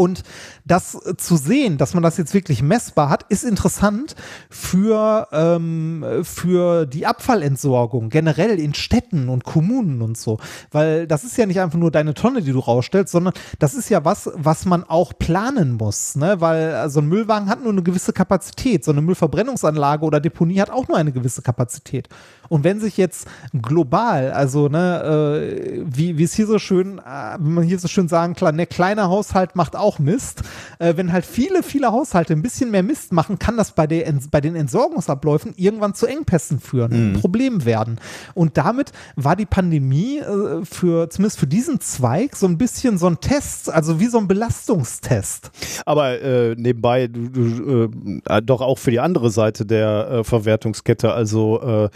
Und 0.00 0.22
das 0.64 0.94
äh, 0.94 1.14
zu 1.18 1.36
sehen, 1.36 1.76
dass 1.76 1.92
man 1.92 2.02
das 2.02 2.16
jetzt 2.16 2.32
wirklich 2.32 2.62
messbar 2.62 3.10
hat, 3.10 3.26
ist 3.28 3.44
interessant 3.44 4.16
für, 4.48 5.28
ähm, 5.30 6.02
für 6.22 6.86
die 6.86 7.04
Abfallentsorgung 7.04 8.08
generell 8.08 8.58
in 8.58 8.72
Städten 8.72 9.28
und 9.28 9.44
Kommunen 9.44 10.00
und 10.00 10.16
so. 10.16 10.38
Weil 10.70 11.06
das 11.06 11.24
ist 11.24 11.36
ja 11.36 11.44
nicht 11.44 11.60
einfach 11.60 11.78
nur 11.78 11.90
deine 11.90 12.14
Tonne, 12.14 12.40
die 12.40 12.52
du 12.52 12.60
rausstellst, 12.60 13.12
sondern 13.12 13.34
das 13.58 13.74
ist 13.74 13.90
ja 13.90 14.02
was, 14.02 14.30
was 14.36 14.64
man 14.64 14.84
auch 14.84 15.12
planen 15.18 15.74
muss. 15.74 16.16
Ne? 16.16 16.40
Weil 16.40 16.70
äh, 16.70 16.88
so 16.88 17.00
ein 17.00 17.06
Müllwagen 17.06 17.50
hat 17.50 17.62
nur 17.62 17.72
eine 17.72 17.82
gewisse 17.82 18.14
Kapazität. 18.14 18.86
So 18.86 18.92
eine 18.92 19.02
Müllverbrennungsanlage 19.02 20.06
oder 20.06 20.18
Deponie 20.18 20.62
hat 20.62 20.70
auch 20.70 20.88
nur 20.88 20.96
eine 20.96 21.12
gewisse 21.12 21.42
Kapazität. 21.42 22.08
Und 22.50 22.64
wenn 22.64 22.80
sich 22.80 22.96
jetzt 22.96 23.28
global, 23.62 24.32
also 24.32 24.68
ne, 24.68 25.02
äh, 25.02 25.82
wie, 25.86 26.18
wie 26.18 26.24
es 26.24 26.34
hier 26.34 26.48
so 26.48 26.58
schön, 26.58 26.98
äh, 26.98 27.38
wie 27.38 27.48
man 27.48 27.64
hier 27.64 27.78
so 27.78 27.86
schön 27.86 28.08
sagen 28.08 28.34
kann, 28.34 28.56
der 28.56 28.66
kleine 28.66 29.08
Haushalt 29.08 29.54
macht 29.54 29.76
auch 29.76 30.00
Mist. 30.00 30.42
Äh, 30.80 30.94
wenn 30.96 31.12
halt 31.12 31.24
viele, 31.24 31.62
viele 31.62 31.92
Haushalte 31.92 32.32
ein 32.32 32.42
bisschen 32.42 32.72
mehr 32.72 32.82
Mist 32.82 33.12
machen, 33.12 33.38
kann 33.38 33.56
das 33.56 33.70
bei, 33.70 33.86
der, 33.86 34.12
bei 34.32 34.40
den 34.40 34.56
Entsorgungsabläufen 34.56 35.54
irgendwann 35.56 35.94
zu 35.94 36.06
Engpässen 36.06 36.58
führen, 36.58 36.92
und 36.92 37.12
ein 37.12 37.20
Problem 37.20 37.64
werden. 37.64 38.00
Und 38.34 38.58
damit 38.58 38.90
war 39.14 39.36
die 39.36 39.46
Pandemie 39.46 40.18
äh, 40.18 40.64
für, 40.64 41.08
zumindest 41.08 41.38
für 41.38 41.46
diesen 41.46 41.80
Zweig, 41.80 42.34
so 42.34 42.46
ein 42.46 42.58
bisschen 42.58 42.98
so 42.98 43.06
ein 43.06 43.20
Test, 43.20 43.70
also 43.70 44.00
wie 44.00 44.06
so 44.06 44.18
ein 44.18 44.26
Belastungstest. 44.26 45.52
Aber 45.86 46.20
äh, 46.20 46.56
nebenbei, 46.56 47.06
du, 47.06 47.28
du, 47.28 47.90
äh, 48.26 48.42
doch 48.42 48.60
auch 48.60 48.78
für 48.78 48.90
die 48.90 49.00
andere 49.00 49.30
Seite 49.30 49.64
der 49.64 50.10
äh, 50.10 50.24
Verwertungskette, 50.24 51.12
also 51.12 51.62
äh, 51.62 51.90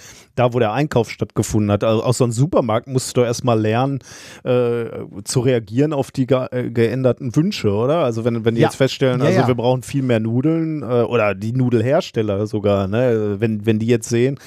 da, 0.45 0.55
wo 0.55 0.59
der 0.59 0.73
Einkauf 0.73 1.11
stattgefunden 1.11 1.71
hat. 1.71 1.85
Also 1.85 2.03
aus 2.03 2.19
so 2.19 2.25
einem 2.25 2.33
Supermarkt 2.33 2.87
musst 2.87 3.17
du 3.17 3.23
erstmal 3.23 3.59
lernen, 3.61 4.01
äh, 4.45 4.85
zu 5.25 5.41
reagieren 5.41 5.93
auf 5.93 6.11
die 6.11 6.27
ge 6.27 6.47
äh, 6.51 6.71
geänderten 6.71 7.35
Wünsche, 7.35 7.71
oder? 7.71 7.99
Also 8.05 8.25
wenn, 8.25 8.45
wenn 8.45 8.55
die 8.55 8.61
Ja. 8.61 8.69
jetzt 8.69 8.77
feststellen, 8.77 9.21
Ja, 9.21 9.27
also 9.27 9.41
ja. 9.41 9.49
wir 9.49 9.55
brauchen 9.55 9.83
viel 9.83 10.03
mehr 10.03 10.21
Nudeln 10.21 10.83
äh, 10.83 11.03
oder 11.03 11.35
die 11.35 11.53
Nudelhersteller 11.53 12.47
sogar, 12.47 12.89
ne? 12.89 13.37
wenn, 13.39 13.67
wenn 13.67 13.79
die 13.79 13.87
jetzt 13.87 14.09
sehen, 14.09 14.39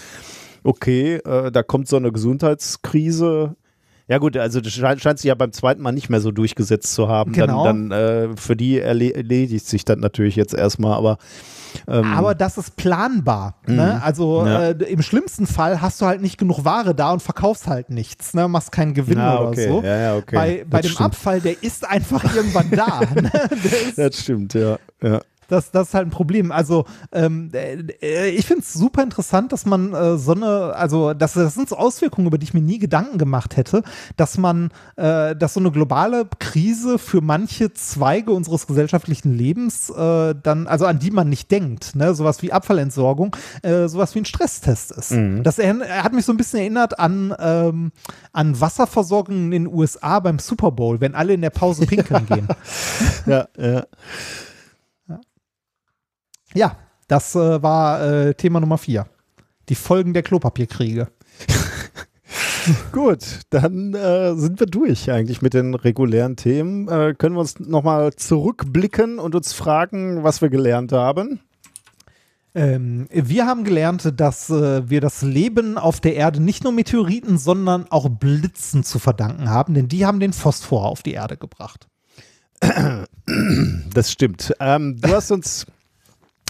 okay, 0.64 1.16
äh, 1.16 1.51
da 1.51 1.64
kommt 1.64 1.88
so 1.88 1.95
eine 1.98 2.11
Gesundheitskrise. 2.11 3.56
Ja 4.09 4.19
gut, 4.19 4.38
also 4.38 4.61
das 4.61 4.72
scheint, 4.74 5.01
scheint 5.01 5.19
sich 5.19 5.27
ja 5.27 5.35
beim 5.35 5.51
zweiten 5.51 5.82
Mal 5.82 5.92
nicht 5.92 6.09
mehr 6.09 6.22
so 6.22 6.32
durchgesetzt 6.32 6.93
zu 6.93 7.09
haben. 7.09 7.34
Genau. 7.34 7.64
Dann, 7.66 7.90
dann 7.90 8.32
äh, 8.32 8.38
für 8.38 8.56
die 8.56 8.80
erle 8.80 9.14
erledigt 9.14 9.66
sich 9.66 9.84
das 9.84 9.98
natürlich 9.98 10.35
jetzt 10.38 10.53
erstmal, 10.53 10.93
aber 10.93 11.17
ähm, 11.88 12.14
Aber 12.14 12.36
das 12.36 12.58
ist 12.58 12.76
planbar. 12.76 13.56
Ne? 13.66 14.02
Also 14.04 14.42
Mhm. 14.42 14.48
Ja. 14.48 14.64
äh, 14.70 14.72
im 14.84 15.02
schlimmsten 15.02 15.48
Fall 15.48 15.82
hast 15.82 16.02
du 16.02 16.06
halt 16.06 16.22
nicht 16.22 16.38
genug 16.38 16.66
Ware 16.66 16.94
da 16.96 17.12
und 17.12 17.22
verkaufst 17.22 17.68
halt 17.68 17.90
nichts, 17.90 18.34
ne? 18.34 18.48
machst 18.48 18.72
keinen 18.72 18.94
Gewinn 18.94 19.20
Ah, 19.20 19.40
oder 19.40 19.50
okay. 19.50 19.68
so. 19.68 19.82
Ja, 19.84 19.98
ja, 19.98 20.16
okay. 20.16 20.36
Bei, 20.36 20.66
bei 20.70 20.82
dem 20.82 20.92
stimmt. 20.92 21.06
Abfall, 21.08 21.42
der 21.42 21.62
ist 21.64 21.88
einfach 21.88 22.24
irgendwann 22.36 22.70
da. 22.72 23.02
Ne? 23.16 23.32
Ist, 23.88 23.98
das 23.98 24.20
stimmt, 24.22 24.54
ja. 24.54 24.78
ja. 25.02 25.22
Das, 25.48 25.72
das 25.72 25.90
ist 25.90 25.93
halt 25.93 26.08
ein 26.08 26.11
Problem. 26.11 26.51
Also 26.51 26.85
ähm, 27.11 27.51
äh, 27.53 28.30
ich 28.30 28.45
finde 28.45 28.61
es 28.61 28.74
super 28.74 29.03
interessant, 29.03 29.51
dass 29.51 29.66
man 29.66 29.93
äh, 29.93 30.17
so 30.17 30.34
eine, 30.34 30.74
also 30.76 31.14
das, 31.14 31.34
das 31.34 31.53
sind 31.53 31.69
so 31.69 31.77
Auswirkungen, 31.77 32.27
über 32.27 32.38
die 32.38 32.45
ich 32.45 32.53
mir 32.53 32.61
nie 32.61 32.80
Gedanken 32.80 33.17
gemacht 33.17 33.58
hätte, 33.58 33.84
dass 34.16 34.38
man, 34.38 34.72
äh, 34.95 35.35
dass 35.35 35.53
so 35.53 35.59
eine 35.59 35.72
globale 35.72 36.27
Krise 36.40 37.00
für 37.00 37.22
manche 37.22 37.74
Zweige 37.74 38.32
unseres 38.32 38.67
gesellschaftlichen 38.67 39.34
Lebens 39.34 39.90
äh, 39.90 40.35
dann, 40.42 40.67
also 40.67 40.85
an 40.85 41.00
die 41.00 41.11
man 41.11 41.30
nicht 41.30 41.51
denkt, 41.51 41.95
ne, 41.95 42.14
sowas 42.14 42.42
wie 42.42 42.51
Abfallentsorgung, 42.51 43.35
äh, 43.61 43.88
sowas 43.88 44.16
wie 44.16 44.19
ein 44.19 44.26
Stresstest 44.26 44.92
ist. 44.92 45.11
Das 45.43 45.59
er, 45.59 45.80
er 45.82 46.03
hat 46.03 46.14
mich 46.14 46.26
so 46.26 46.34
ein 46.34 46.38
bisschen 46.38 46.59
erinnert 46.59 47.00
an, 47.00 47.34
ähm, 47.40 47.92
an 48.34 48.59
Wasserversorgung 48.59 49.35
in 49.35 49.51
den 49.51 49.67
USA 49.67 50.19
beim 50.19 50.40
Super 50.40 50.72
Bowl, 50.72 51.00
wenn 51.00 51.16
alle 51.16 51.34
in 51.34 51.42
der 51.42 51.50
Pause 51.50 51.85
pinkeln 51.85 52.26
gehen. 52.26 52.48
ja, 53.26 53.48
ja. 53.58 53.85
Ja, 56.58 56.76
das 57.08 57.36
äh, 57.36 57.61
war 57.61 58.02
äh, 58.02 58.34
Thema 58.34 58.60
Nummer 58.60 58.80
vier. 58.80 59.06
Die 59.69 59.76
Folgen 59.76 60.16
der 60.16 60.24
Klopapierkriege. 60.24 61.08
Gut, 62.92 63.42
dann 63.52 63.94
äh, 63.94 64.34
sind 64.34 64.60
wir 64.60 64.66
durch 64.66 65.11
eigentlich 65.11 65.44
mit 65.44 65.53
den 65.53 65.76
regulären 65.76 66.36
Themen. 66.36 66.88
Äh, 66.88 67.14
können 67.16 67.36
wir 67.36 67.42
uns 67.42 67.60
nochmal 67.60 68.11
zurückblicken 68.16 69.19
und 69.19 69.36
uns 69.36 69.53
fragen, 69.53 70.24
was 70.24 70.42
wir 70.42 70.50
gelernt 70.50 70.94
haben? 70.94 71.42
Ähm, 72.56 73.08
wir 73.11 73.45
haben 73.45 73.64
gelernt, 73.64 74.19
dass 74.19 74.50
äh, 74.50 74.90
wir 74.90 75.00
das 75.00 75.22
Leben 75.22 75.77
auf 75.77 76.00
der 76.00 76.16
Erde 76.16 76.42
nicht 76.42 76.64
nur 76.64 76.74
Meteoriten, 76.74 77.38
sondern 77.38 77.86
auch 77.92 78.10
Blitzen 78.10 78.84
zu 78.84 78.98
verdanken 78.98 79.52
haben, 79.52 79.76
denn 79.76 79.90
die 79.90 80.08
haben 80.08 80.19
den 80.19 80.34
Phosphor 80.34 80.88
auf 80.88 81.03
die 81.03 81.14
Erde 81.14 81.38
gebracht. 81.38 81.88
Das 83.94 84.11
stimmt. 84.11 84.56
Ähm, 84.60 85.00
du 85.00 85.10
hast 85.10 85.30
uns 85.30 85.68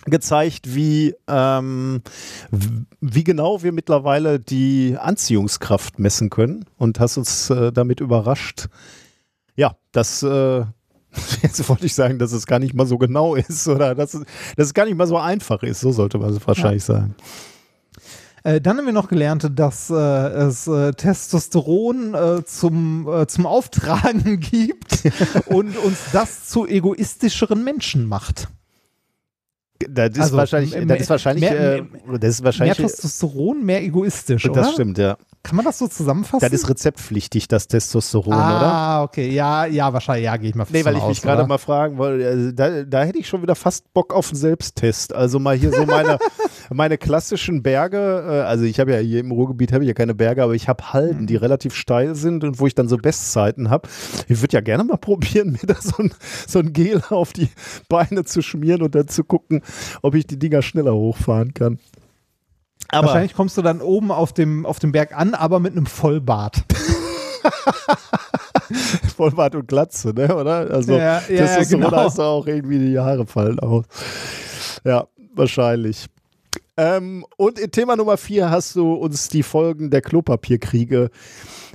gezeigt, 0.09 0.75
wie, 0.75 1.15
ähm, 1.27 2.01
wie 3.01 3.23
genau 3.23 3.63
wir 3.63 3.71
mittlerweile 3.71 4.39
die 4.39 4.97
Anziehungskraft 4.99 5.99
messen 5.99 6.29
können 6.29 6.65
und 6.77 6.99
hast 6.99 7.17
uns 7.17 7.49
äh, 7.49 7.71
damit 7.71 7.99
überrascht. 7.99 8.67
Ja, 9.55 9.75
das, 9.91 10.23
äh, 10.23 10.63
jetzt 11.41 11.67
wollte 11.69 11.85
ich 11.85 11.95
sagen, 11.95 12.19
dass 12.19 12.31
es 12.31 12.47
gar 12.47 12.59
nicht 12.59 12.73
mal 12.73 12.85
so 12.85 12.97
genau 12.97 13.35
ist 13.35 13.67
oder 13.67 13.95
dass 13.95 14.13
es, 14.13 14.23
dass 14.55 14.67
es 14.67 14.73
gar 14.73 14.85
nicht 14.85 14.97
mal 14.97 15.07
so 15.07 15.17
einfach 15.17 15.63
ist, 15.63 15.81
so 15.81 15.91
sollte 15.91 16.17
man 16.17 16.31
es 16.31 16.47
wahrscheinlich 16.47 16.83
sagen. 16.83 17.15
Äh, 18.43 18.61
dann 18.61 18.77
haben 18.77 18.85
wir 18.85 18.93
noch 18.93 19.09
gelernt, 19.09 19.49
dass 19.55 19.89
äh, 19.89 19.93
es 19.93 20.67
äh, 20.67 20.93
Testosteron 20.93 22.13
äh, 22.13 22.45
zum, 22.45 23.07
äh, 23.09 23.27
zum 23.27 23.45
Auftragen 23.45 24.39
gibt 24.39 25.03
und 25.47 25.75
uns 25.77 25.97
das 26.13 26.45
zu 26.47 26.65
egoistischeren 26.65 27.63
Menschen 27.63 28.05
macht. 28.05 28.47
Das 29.89 30.09
ist 30.09 30.19
Also, 30.21 30.37
wahrscheinlich, 30.37 30.75
m- 30.75 30.87
das 30.87 31.01
ist 31.01 31.09
wahrscheinlich, 31.09 31.49
mehr- 31.49 31.75
äh, 31.79 31.83
das 32.19 32.29
ist 32.31 32.39
Mehr 32.41 32.45
wahrscheinlich, 32.45 32.77
Testosteron, 32.77 33.63
mehr 33.63 33.83
egoistisch, 33.83 34.45
oder? 34.49 34.61
das 34.61 34.73
stimmt, 34.73 34.97
ja. 34.97 35.17
Kann 35.43 35.55
man 35.55 35.63
das 35.63 35.77
so 35.77 35.87
zusammenfassen? 35.87 36.39
Das 36.41 36.51
ist 36.51 36.67
rezeptpflichtig, 36.67 37.47
das 37.47 37.67
Testosteron, 37.67 38.33
oder? 38.33 38.43
ah, 38.67 39.03
okay. 39.03 39.29
Ja, 39.29 39.65
ja, 39.65 39.93
wahrscheinlich. 39.93 40.25
Ja, 40.25 40.35
gehe 40.35 40.49
ich 40.49 40.55
mal 40.55 40.65
Nee, 40.69 40.83
weil 40.83 40.95
ich 40.97 41.01
aus, 41.01 41.09
mich 41.09 41.21
gerade 41.21 41.47
mal 41.47 41.57
fragen 41.57 41.97
wollte, 41.97 42.27
also 42.27 42.51
da, 42.51 42.83
da 42.83 43.03
hätte 43.03 43.19
ich 43.19 43.29
schon 43.29 43.41
wieder 43.43 43.55
fast 43.55 43.93
Bock 43.93 44.13
auf 44.13 44.29
einen 44.31 44.35
Selbsttest. 44.37 45.13
Also 45.13 45.39
mal 45.39 45.55
hier 45.55 45.71
so 45.71 45.85
meine, 45.85 46.17
meine 46.69 46.97
klassischen 46.97 47.63
Berge, 47.63 47.97
äh, 48.27 48.41
also 48.41 48.65
ich 48.65 48.79
habe 48.81 48.91
ja 48.91 48.97
hier 48.97 49.19
im 49.21 49.31
Ruhrgebiet 49.31 49.71
habe 49.71 49.83
ich 49.85 49.87
ja 49.87 49.93
keine 49.93 50.15
Berge, 50.15 50.43
aber 50.43 50.53
ich 50.53 50.67
habe 50.67 50.91
Halden, 50.91 51.27
die 51.27 51.35
Mhm. 51.35 51.39
relativ 51.39 51.75
steil 51.75 52.15
sind 52.15 52.43
und 52.43 52.59
wo 52.59 52.67
ich 52.67 52.75
dann 52.75 52.89
so 52.89 52.97
Bestzeiten 52.97 53.69
habe. 53.69 53.87
Ich 54.27 54.41
würde 54.41 54.53
ja 54.55 54.61
gerne 54.61 54.83
mal 54.83 54.97
probieren, 54.97 55.51
mir 55.51 55.65
da 55.65 55.75
so 55.79 56.03
ein, 56.03 56.11
so 56.45 56.59
ein 56.59 56.73
Gel 56.73 57.01
auf 57.09 57.31
die 57.31 57.47
Beine 57.87 58.25
zu 58.25 58.41
schmieren 58.41 58.81
und 58.81 58.95
dann 58.95 59.07
zu 59.07 59.23
gucken, 59.23 59.61
ob 60.01 60.15
ich 60.15 60.27
die 60.27 60.39
Dinger 60.39 60.61
schneller 60.61 60.93
hochfahren 60.93 61.53
kann. 61.53 61.79
Aber 62.89 63.07
Wahrscheinlich 63.07 63.33
kommst 63.33 63.57
du 63.57 63.61
dann 63.61 63.81
oben 63.81 64.11
auf 64.11 64.33
dem, 64.33 64.65
auf 64.65 64.79
dem 64.79 64.91
Berg 64.91 65.17
an, 65.17 65.33
aber 65.33 65.59
mit 65.59 65.73
einem 65.73 65.85
Vollbart. 65.85 66.63
Vollbart 69.15 69.55
und 69.55 69.67
Glatze, 69.67 70.13
ne? 70.13 70.35
Oder? 70.35 70.71
Also 70.71 70.93
Ja, 70.93 71.21
ja, 71.27 71.41
das 71.41 71.51
ist 71.51 71.57
ja, 71.57 71.63
so, 71.65 71.77
genau. 71.77 71.89
da 71.89 72.05
ist 72.05 72.19
auch 72.19 72.47
irgendwie 72.47 72.79
die 72.79 72.99
Haare 72.99 73.25
fallen 73.25 73.59
aus. 73.59 73.85
Ja, 74.83 75.07
wahrscheinlich. 75.33 76.05
Ähm, 76.77 77.25
und 77.37 77.59
in 77.59 77.71
Thema 77.71 77.95
Nummer 77.95 78.17
vier 78.17 78.49
hast 78.49 78.75
du 78.75 78.93
uns 78.93 79.29
die 79.29 79.43
Folgen 79.43 79.89
der 79.89 80.01
Klopapierkriege 80.01 81.09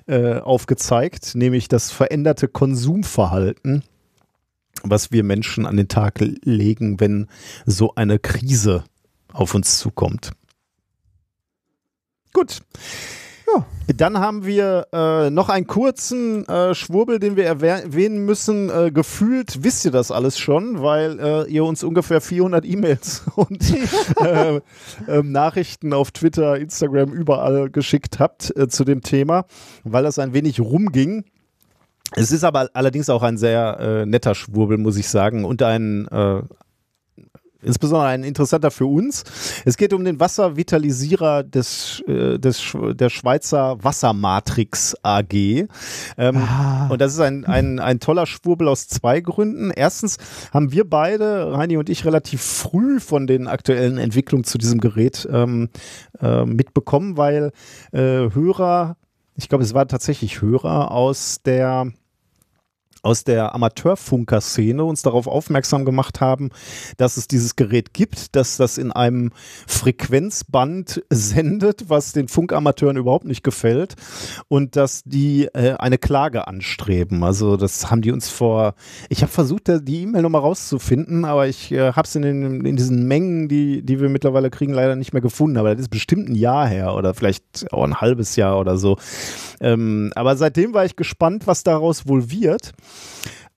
äh, 0.06 0.38
aufgezeigt, 0.38 1.34
nämlich 1.34 1.68
das 1.68 1.90
veränderte 1.90 2.48
Konsumverhalten, 2.48 3.82
was 4.82 5.12
wir 5.12 5.22
Menschen 5.24 5.66
an 5.66 5.76
den 5.76 5.88
Tag 5.88 6.18
legen, 6.44 7.00
wenn 7.00 7.28
so 7.66 7.94
eine 7.94 8.18
Krise 8.18 8.84
auf 9.32 9.54
uns 9.54 9.78
zukommt. 9.78 10.32
Gut. 12.32 12.60
Ja. 13.54 13.66
Dann 13.94 14.18
haben 14.18 14.46
wir 14.46 14.86
äh, 14.92 15.28
noch 15.28 15.48
einen 15.50 15.66
kurzen 15.66 16.46
äh, 16.48 16.74
Schwurbel, 16.74 17.18
den 17.18 17.36
wir 17.36 17.44
erwäh- 17.46 17.82
erwähnen 17.82 18.24
müssen. 18.24 18.70
Äh, 18.70 18.90
gefühlt 18.90 19.64
wisst 19.64 19.84
ihr 19.84 19.90
das 19.90 20.10
alles 20.10 20.38
schon, 20.38 20.80
weil 20.82 21.18
äh, 21.20 21.50
ihr 21.50 21.64
uns 21.64 21.84
ungefähr 21.84 22.20
400 22.22 22.64
E-Mails 22.64 23.24
und 23.36 23.60
äh, 24.20 24.60
ähm, 25.08 25.32
Nachrichten 25.32 25.92
auf 25.92 26.10
Twitter, 26.12 26.56
Instagram, 26.58 27.12
überall 27.12 27.68
geschickt 27.68 28.18
habt 28.18 28.56
äh, 28.56 28.68
zu 28.68 28.84
dem 28.84 29.02
Thema, 29.02 29.44
weil 29.84 30.04
das 30.04 30.18
ein 30.18 30.32
wenig 30.32 30.60
rumging. 30.60 31.24
Es 32.16 32.30
ist 32.30 32.44
aber 32.44 32.68
allerdings 32.74 33.08
auch 33.08 33.22
ein 33.22 33.38
sehr 33.38 33.78
äh, 33.80 34.06
netter 34.06 34.34
Schwurbel, 34.34 34.78
muss 34.78 34.96
ich 34.96 35.08
sagen, 35.08 35.44
und 35.44 35.62
ein 35.62 36.06
äh, 36.08 36.42
insbesondere 37.62 38.08
ein 38.08 38.24
interessanter 38.24 38.70
für 38.70 38.86
uns. 38.86 39.24
Es 39.64 39.76
geht 39.76 39.92
um 39.92 40.04
den 40.04 40.20
Wasservitalisierer 40.20 41.42
des, 41.44 42.02
äh, 42.06 42.38
des, 42.38 42.76
der 42.94 43.08
Schweizer 43.08 43.82
Wassermatrix 43.82 44.96
AG. 45.02 45.32
Ähm, 45.32 45.68
Ah. 46.18 46.88
Und 46.88 47.00
das 47.00 47.14
ist 47.14 47.20
ein, 47.20 47.44
ein, 47.44 47.78
ein 47.78 48.00
toller 48.00 48.26
Schwurbel 48.26 48.68
aus 48.68 48.88
zwei 48.88 49.20
Gründen. 49.20 49.70
Erstens 49.70 50.16
haben 50.52 50.72
wir 50.72 50.88
beide, 50.88 51.56
Heini 51.56 51.76
und 51.76 51.88
ich, 51.88 52.04
relativ 52.04 52.42
früh 52.42 53.00
von 53.00 53.26
den 53.26 53.46
aktuellen 53.46 53.98
Entwicklungen 53.98 54.44
zu 54.44 54.58
diesem 54.58 54.80
Gerät 54.80 55.28
ähm, 55.30 55.68
äh, 56.20 56.44
mitbekommen, 56.44 57.16
weil 57.16 57.52
äh, 57.92 58.00
Hörer, 58.00 58.96
ich 59.36 59.48
glaube, 59.48 59.62
es 59.64 59.72
waren 59.74 59.88
tatsächlich 59.88 60.42
Hörer 60.42 60.90
aus 60.90 61.38
der 61.44 61.92
aus 63.02 63.24
der 63.24 63.54
Amateurfunker-Szene 63.54 64.84
uns 64.84 65.02
darauf 65.02 65.26
aufmerksam 65.26 65.84
gemacht 65.84 66.20
haben, 66.20 66.50
dass 66.96 67.16
es 67.16 67.26
dieses 67.26 67.56
Gerät 67.56 67.92
gibt, 67.92 68.36
dass 68.36 68.56
das 68.56 68.78
in 68.78 68.92
einem 68.92 69.30
Frequenzband 69.66 71.02
sendet, 71.10 71.90
was 71.90 72.12
den 72.12 72.28
Funkamateuren 72.28 72.96
überhaupt 72.96 73.24
nicht 73.24 73.42
gefällt 73.42 73.96
und 74.48 74.76
dass 74.76 75.02
die 75.04 75.46
äh, 75.52 75.74
eine 75.78 75.98
Klage 75.98 76.46
anstreben. 76.46 77.24
Also 77.24 77.56
das 77.56 77.90
haben 77.90 78.02
die 78.02 78.12
uns 78.12 78.28
vor, 78.28 78.74
ich 79.08 79.22
habe 79.22 79.32
versucht, 79.32 79.68
die 79.68 80.02
E-Mail 80.02 80.22
nochmal 80.22 80.42
rauszufinden, 80.42 81.24
aber 81.24 81.48
ich 81.48 81.72
äh, 81.72 81.92
habe 81.92 82.06
es 82.06 82.14
in, 82.14 82.24
in 82.64 82.76
diesen 82.76 83.06
Mengen, 83.08 83.48
die, 83.48 83.82
die 83.82 84.00
wir 84.00 84.08
mittlerweile 84.08 84.50
kriegen, 84.50 84.72
leider 84.72 84.94
nicht 84.94 85.12
mehr 85.12 85.22
gefunden. 85.22 85.56
Aber 85.56 85.72
das 85.72 85.82
ist 85.82 85.90
bestimmt 85.90 86.28
ein 86.28 86.34
Jahr 86.34 86.68
her 86.68 86.94
oder 86.94 87.14
vielleicht 87.14 87.72
auch 87.72 87.84
ein 87.84 88.00
halbes 88.00 88.36
Jahr 88.36 88.60
oder 88.60 88.76
so. 88.76 88.96
Ähm, 89.60 90.12
aber 90.14 90.36
seitdem 90.36 90.72
war 90.74 90.84
ich 90.84 90.96
gespannt, 90.96 91.46
was 91.46 91.64
daraus 91.64 92.06
wohl 92.06 92.30
wird. 92.30 92.72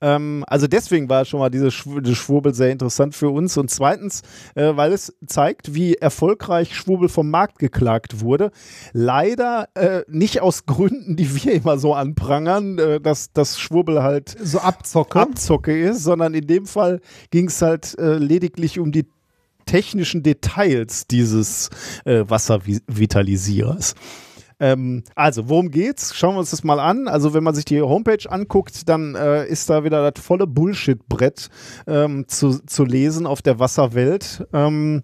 Ähm, 0.01 0.43
also 0.47 0.67
deswegen 0.67 1.09
war 1.09 1.25
schon 1.25 1.39
mal 1.39 1.49
diese 1.49 1.71
Schw 1.71 2.01
diese 2.01 2.15
Schwurbel 2.15 2.53
sehr 2.53 2.71
interessant 2.71 3.15
für 3.15 3.29
uns. 3.29 3.57
Und 3.57 3.69
zweitens, 3.69 4.21
äh, 4.55 4.75
weil 4.75 4.93
es 4.93 5.13
zeigt, 5.25 5.73
wie 5.73 5.95
erfolgreich 5.95 6.75
Schwurbel 6.75 7.09
vom 7.09 7.29
Markt 7.29 7.59
geklagt 7.59 8.19
wurde. 8.21 8.51
Leider 8.93 9.69
äh, 9.75 10.03
nicht 10.07 10.41
aus 10.41 10.65
Gründen, 10.65 11.15
die 11.15 11.43
wir 11.43 11.53
immer 11.53 11.77
so 11.77 11.93
anprangern, 11.93 12.77
äh, 12.77 12.99
dass 12.99 13.31
das 13.33 13.59
Schwurbel 13.59 14.03
halt 14.03 14.35
So 14.41 14.59
Abzocke. 14.59 15.19
Abzocke 15.19 15.77
ist, 15.77 16.03
sondern 16.03 16.33
in 16.33 16.47
dem 16.47 16.65
Fall 16.65 17.01
ging 17.31 17.47
es 17.47 17.61
halt 17.61 17.97
äh, 17.97 18.17
lediglich 18.17 18.79
um 18.79 18.91
die 18.91 19.05
technischen 19.65 20.21
Details 20.21 21.07
dieses 21.07 21.69
äh, 22.05 22.23
Wasservitalisierers. 22.27 23.95
Ähm, 24.59 25.03
also, 25.15 25.49
worum 25.49 25.71
geht's? 25.71 26.15
Schauen 26.15 26.35
wir 26.35 26.39
uns 26.39 26.51
das 26.51 26.63
mal 26.63 26.79
an. 26.79 27.07
Also, 27.07 27.33
wenn 27.33 27.43
man 27.43 27.55
sich 27.55 27.65
die 27.65 27.81
Homepage 27.81 28.29
anguckt, 28.29 28.87
dann 28.87 29.15
äh, 29.15 29.45
ist 29.47 29.69
da 29.69 29.83
wieder 29.83 30.11
das 30.11 30.23
volle 30.23 30.47
Bullshit-Brett 30.47 31.49
ähm, 31.87 32.25
zu, 32.27 32.59
zu 32.65 32.85
lesen 32.85 33.25
auf 33.25 33.41
der 33.41 33.59
Wasserwelt. 33.59 34.47
Ähm, 34.53 35.03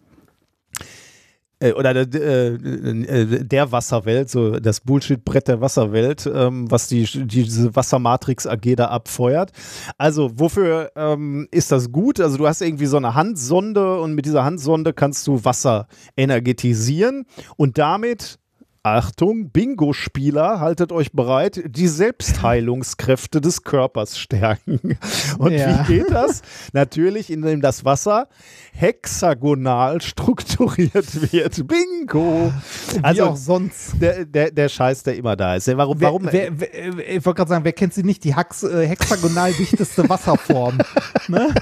äh, 1.61 1.73
oder 1.73 2.05
der, 2.05 2.21
äh, 2.21 2.55
äh, 2.55 3.45
der 3.45 3.71
Wasserwelt, 3.71 4.29
so 4.29 4.59
das 4.59 4.81
Bullshit-Brett 4.81 5.47
der 5.47 5.61
Wasserwelt, 5.61 6.29
ähm, 6.33 6.69
was 6.69 6.87
die, 6.87 7.05
diese 7.27 7.75
Wassermatrix 7.75 8.47
AG 8.47 8.75
da 8.75 8.85
abfeuert. 8.87 9.51
Also, 9.97 10.31
wofür 10.35 10.91
ähm, 10.95 11.47
ist 11.51 11.71
das 11.71 11.91
gut? 11.91 12.19
Also, 12.19 12.37
du 12.37 12.47
hast 12.47 12.61
irgendwie 12.61 12.87
so 12.87 12.97
eine 12.97 13.13
Handsonde 13.13 13.99
und 13.99 14.15
mit 14.15 14.25
dieser 14.25 14.43
Handsonde 14.43 14.93
kannst 14.93 15.27
du 15.27 15.45
Wasser 15.45 15.87
energetisieren 16.17 17.25
und 17.57 17.77
damit 17.77 18.39
Achtung, 18.83 19.51
Bingo-Spieler, 19.51 20.59
haltet 20.59 20.91
euch 20.91 21.11
bereit, 21.11 21.61
die 21.67 21.87
Selbstheilungskräfte 21.87 23.39
des 23.39 23.61
Körpers 23.61 24.17
stärken. 24.17 24.97
Und 25.37 25.51
Ja. 25.51 25.87
wie 25.87 25.93
geht 25.97 26.09
das? 26.09 26.41
Natürlich, 26.73 27.29
indem 27.29 27.61
das 27.61 27.85
Wasser 27.85 28.27
hexagonal 28.73 30.01
strukturiert 30.01 31.31
wird. 31.31 31.67
Bingo! 31.67 32.51
Wie 32.93 33.03
Also 33.03 33.25
auch 33.25 33.35
sonst. 33.37 34.01
der, 34.01 34.25
der, 34.25 34.49
der 34.49 34.67
Scheiß, 34.67 35.03
der 35.03 35.15
immer 35.15 35.35
da 35.35 35.57
ist. 35.57 35.67
Warum? 35.67 35.99
Wer, 36.01 36.07
warum 36.07 36.27
wer, 36.31 36.59
wer, 36.59 36.73
äh, 36.73 37.17
ich 37.17 37.25
wollte 37.25 37.37
gerade 37.37 37.49
sagen, 37.49 37.63
wer 37.63 37.73
kennt 37.73 37.93
sie 37.93 38.01
nicht? 38.01 38.23
Die 38.23 38.33
Hax, 38.33 38.63
äh, 38.63 38.87
hexagonal 38.87 39.53
dichteste 39.53 40.09
Wasserform. 40.09 40.79
ne? 41.27 41.53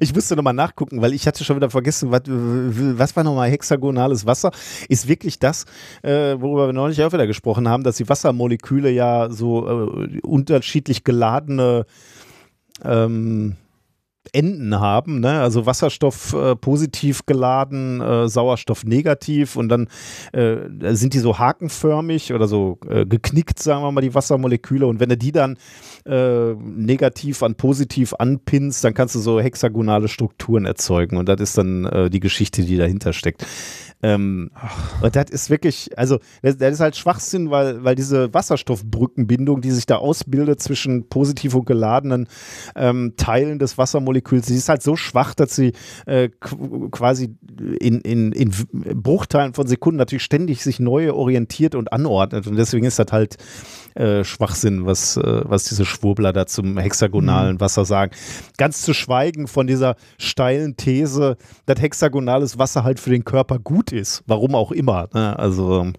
Ich 0.00 0.14
musste 0.14 0.36
nochmal 0.36 0.52
nachgucken, 0.52 1.00
weil 1.00 1.14
ich 1.14 1.26
hatte 1.26 1.44
schon 1.44 1.56
wieder 1.56 1.70
vergessen, 1.70 2.10
was, 2.10 2.22
was 2.26 3.16
war 3.16 3.24
nochmal 3.24 3.48
hexagonales 3.48 4.26
Wasser? 4.26 4.50
Ist 4.90 5.08
wirklich 5.08 5.38
das, 5.38 5.64
äh, 6.02 6.25
worüber 6.40 6.68
wir 6.68 6.72
neulich 6.72 7.02
auch 7.02 7.12
wieder 7.12 7.26
gesprochen 7.26 7.68
haben, 7.68 7.82
dass 7.82 7.96
die 7.96 8.08
Wassermoleküle 8.08 8.90
ja 8.90 9.30
so 9.30 9.66
äh, 9.66 10.20
unterschiedlich 10.20 11.04
geladene 11.04 11.86
ähm, 12.84 13.56
Enden 14.32 14.78
haben, 14.80 15.20
ne? 15.20 15.40
also 15.40 15.66
Wasserstoff 15.66 16.32
äh, 16.32 16.56
positiv 16.56 17.26
geladen, 17.26 18.00
äh, 18.00 18.28
Sauerstoff 18.28 18.84
negativ 18.84 19.56
und 19.56 19.68
dann 19.68 19.88
äh, 20.32 20.56
sind 20.94 21.14
die 21.14 21.18
so 21.18 21.38
hakenförmig 21.38 22.32
oder 22.32 22.48
so 22.48 22.78
äh, 22.88 23.06
geknickt, 23.06 23.58
sagen 23.58 23.82
wir 23.82 23.92
mal, 23.92 24.00
die 24.00 24.14
Wassermoleküle 24.14 24.86
und 24.86 25.00
wenn 25.00 25.08
du 25.08 25.16
die 25.16 25.32
dann 25.32 25.56
äh, 26.04 26.54
negativ 26.54 27.42
an 27.42 27.54
positiv 27.54 28.14
anpinnst, 28.14 28.84
dann 28.84 28.94
kannst 28.94 29.14
du 29.14 29.20
so 29.20 29.40
hexagonale 29.40 30.08
Strukturen 30.08 30.66
erzeugen 30.66 31.16
und 31.16 31.28
das 31.28 31.40
ist 31.40 31.58
dann 31.58 31.84
äh, 31.86 32.10
die 32.10 32.20
Geschichte, 32.20 32.62
die 32.62 32.76
dahinter 32.76 33.12
steckt. 33.12 33.46
Ähm, 34.02 34.50
und 35.00 35.16
das 35.16 35.30
ist 35.30 35.48
wirklich, 35.48 35.96
also 35.98 36.18
das, 36.42 36.58
das 36.58 36.74
ist 36.74 36.80
halt 36.80 36.96
Schwachsinn, 36.96 37.50
weil, 37.50 37.82
weil 37.82 37.94
diese 37.94 38.32
Wasserstoffbrückenbindung, 38.34 39.62
die 39.62 39.70
sich 39.70 39.86
da 39.86 39.96
ausbildet 39.96 40.60
zwischen 40.60 41.08
positiv 41.08 41.54
und 41.54 41.64
geladenen 41.64 42.28
ähm, 42.74 43.14
Teilen 43.16 43.58
des 43.58 43.78
Wassermoleküls, 43.78 44.46
die 44.46 44.54
ist 44.54 44.68
halt 44.68 44.82
so 44.82 44.96
schwach, 44.96 45.34
dass 45.34 45.56
sie 45.56 45.72
äh, 46.04 46.28
qu- 46.40 46.90
quasi 46.90 47.36
in, 47.80 48.02
in, 48.02 48.32
in 48.32 48.52
Bruchteilen 48.94 49.54
von 49.54 49.66
Sekunden 49.66 49.96
natürlich 49.96 50.24
ständig 50.24 50.62
sich 50.62 50.78
neu 50.78 51.12
orientiert 51.12 51.74
und 51.74 51.92
anordnet. 51.92 52.46
Und 52.46 52.56
deswegen 52.56 52.84
ist 52.84 52.98
das 52.98 53.12
halt 53.12 53.36
äh, 53.94 54.24
Schwachsinn, 54.24 54.84
was, 54.84 55.16
äh, 55.16 55.40
was 55.44 55.64
diese 55.64 55.86
Schwurbler 55.86 56.34
da 56.34 56.46
zum 56.46 56.76
hexagonalen 56.76 57.60
Wasser 57.60 57.86
sagen. 57.86 58.12
Ganz 58.58 58.82
zu 58.82 58.92
schweigen 58.92 59.46
von 59.48 59.66
dieser 59.66 59.96
steilen 60.18 60.76
These, 60.76 61.38
dass 61.64 61.80
hexagonales 61.80 62.58
Wasser 62.58 62.84
halt 62.84 63.00
für 63.00 63.10
den 63.10 63.24
Körper 63.24 63.58
gut 63.58 63.85
ist. 63.92 64.22
Warum 64.26 64.54
auch 64.54 64.72
immer. 64.72 65.08
Ne? 65.12 65.38
Also, 65.38 65.92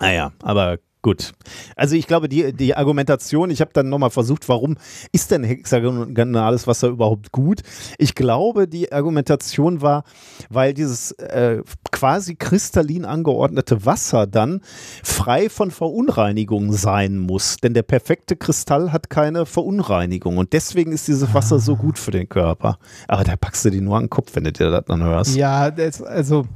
naja, 0.00 0.32
aber 0.42 0.78
gut. 1.02 1.32
Also 1.76 1.96
ich 1.96 2.06
glaube, 2.06 2.28
die, 2.28 2.52
die 2.52 2.76
Argumentation, 2.76 3.50
ich 3.50 3.60
habe 3.60 3.70
dann 3.72 3.88
nochmal 3.88 4.10
versucht, 4.10 4.48
warum 4.48 4.76
ist 5.12 5.30
denn 5.30 5.44
hexagonales 5.44 6.66
Wasser 6.66 6.88
überhaupt 6.88 7.32
gut? 7.32 7.60
Ich 7.98 8.14
glaube, 8.14 8.68
die 8.68 8.92
Argumentation 8.92 9.80
war, 9.80 10.04
weil 10.50 10.74
dieses 10.74 11.12
äh, 11.12 11.62
quasi 11.90 12.34
kristallin 12.36 13.04
angeordnete 13.04 13.86
Wasser 13.86 14.26
dann 14.26 14.60
frei 15.02 15.48
von 15.48 15.70
Verunreinigungen 15.70 16.72
sein 16.72 17.18
muss. 17.18 17.56
Denn 17.56 17.74
der 17.74 17.82
perfekte 17.82 18.36
Kristall 18.36 18.92
hat 18.92 19.08
keine 19.08 19.46
Verunreinigung. 19.46 20.36
Und 20.36 20.52
deswegen 20.52 20.92
ist 20.92 21.08
dieses 21.08 21.32
Wasser 21.32 21.60
so 21.60 21.76
gut 21.76 21.98
für 21.98 22.10
den 22.10 22.28
Körper. 22.28 22.78
Aber 23.08 23.24
da 23.24 23.36
packst 23.36 23.64
du 23.64 23.70
dir 23.70 23.80
nur 23.80 23.96
an 23.96 24.04
den 24.04 24.10
Kopf, 24.10 24.34
wenn 24.34 24.44
du 24.44 24.52
dir 24.52 24.70
das 24.70 24.84
dann 24.86 25.02
hörst. 25.02 25.34
Ja, 25.34 25.70
das, 25.70 26.02
also, 26.02 26.46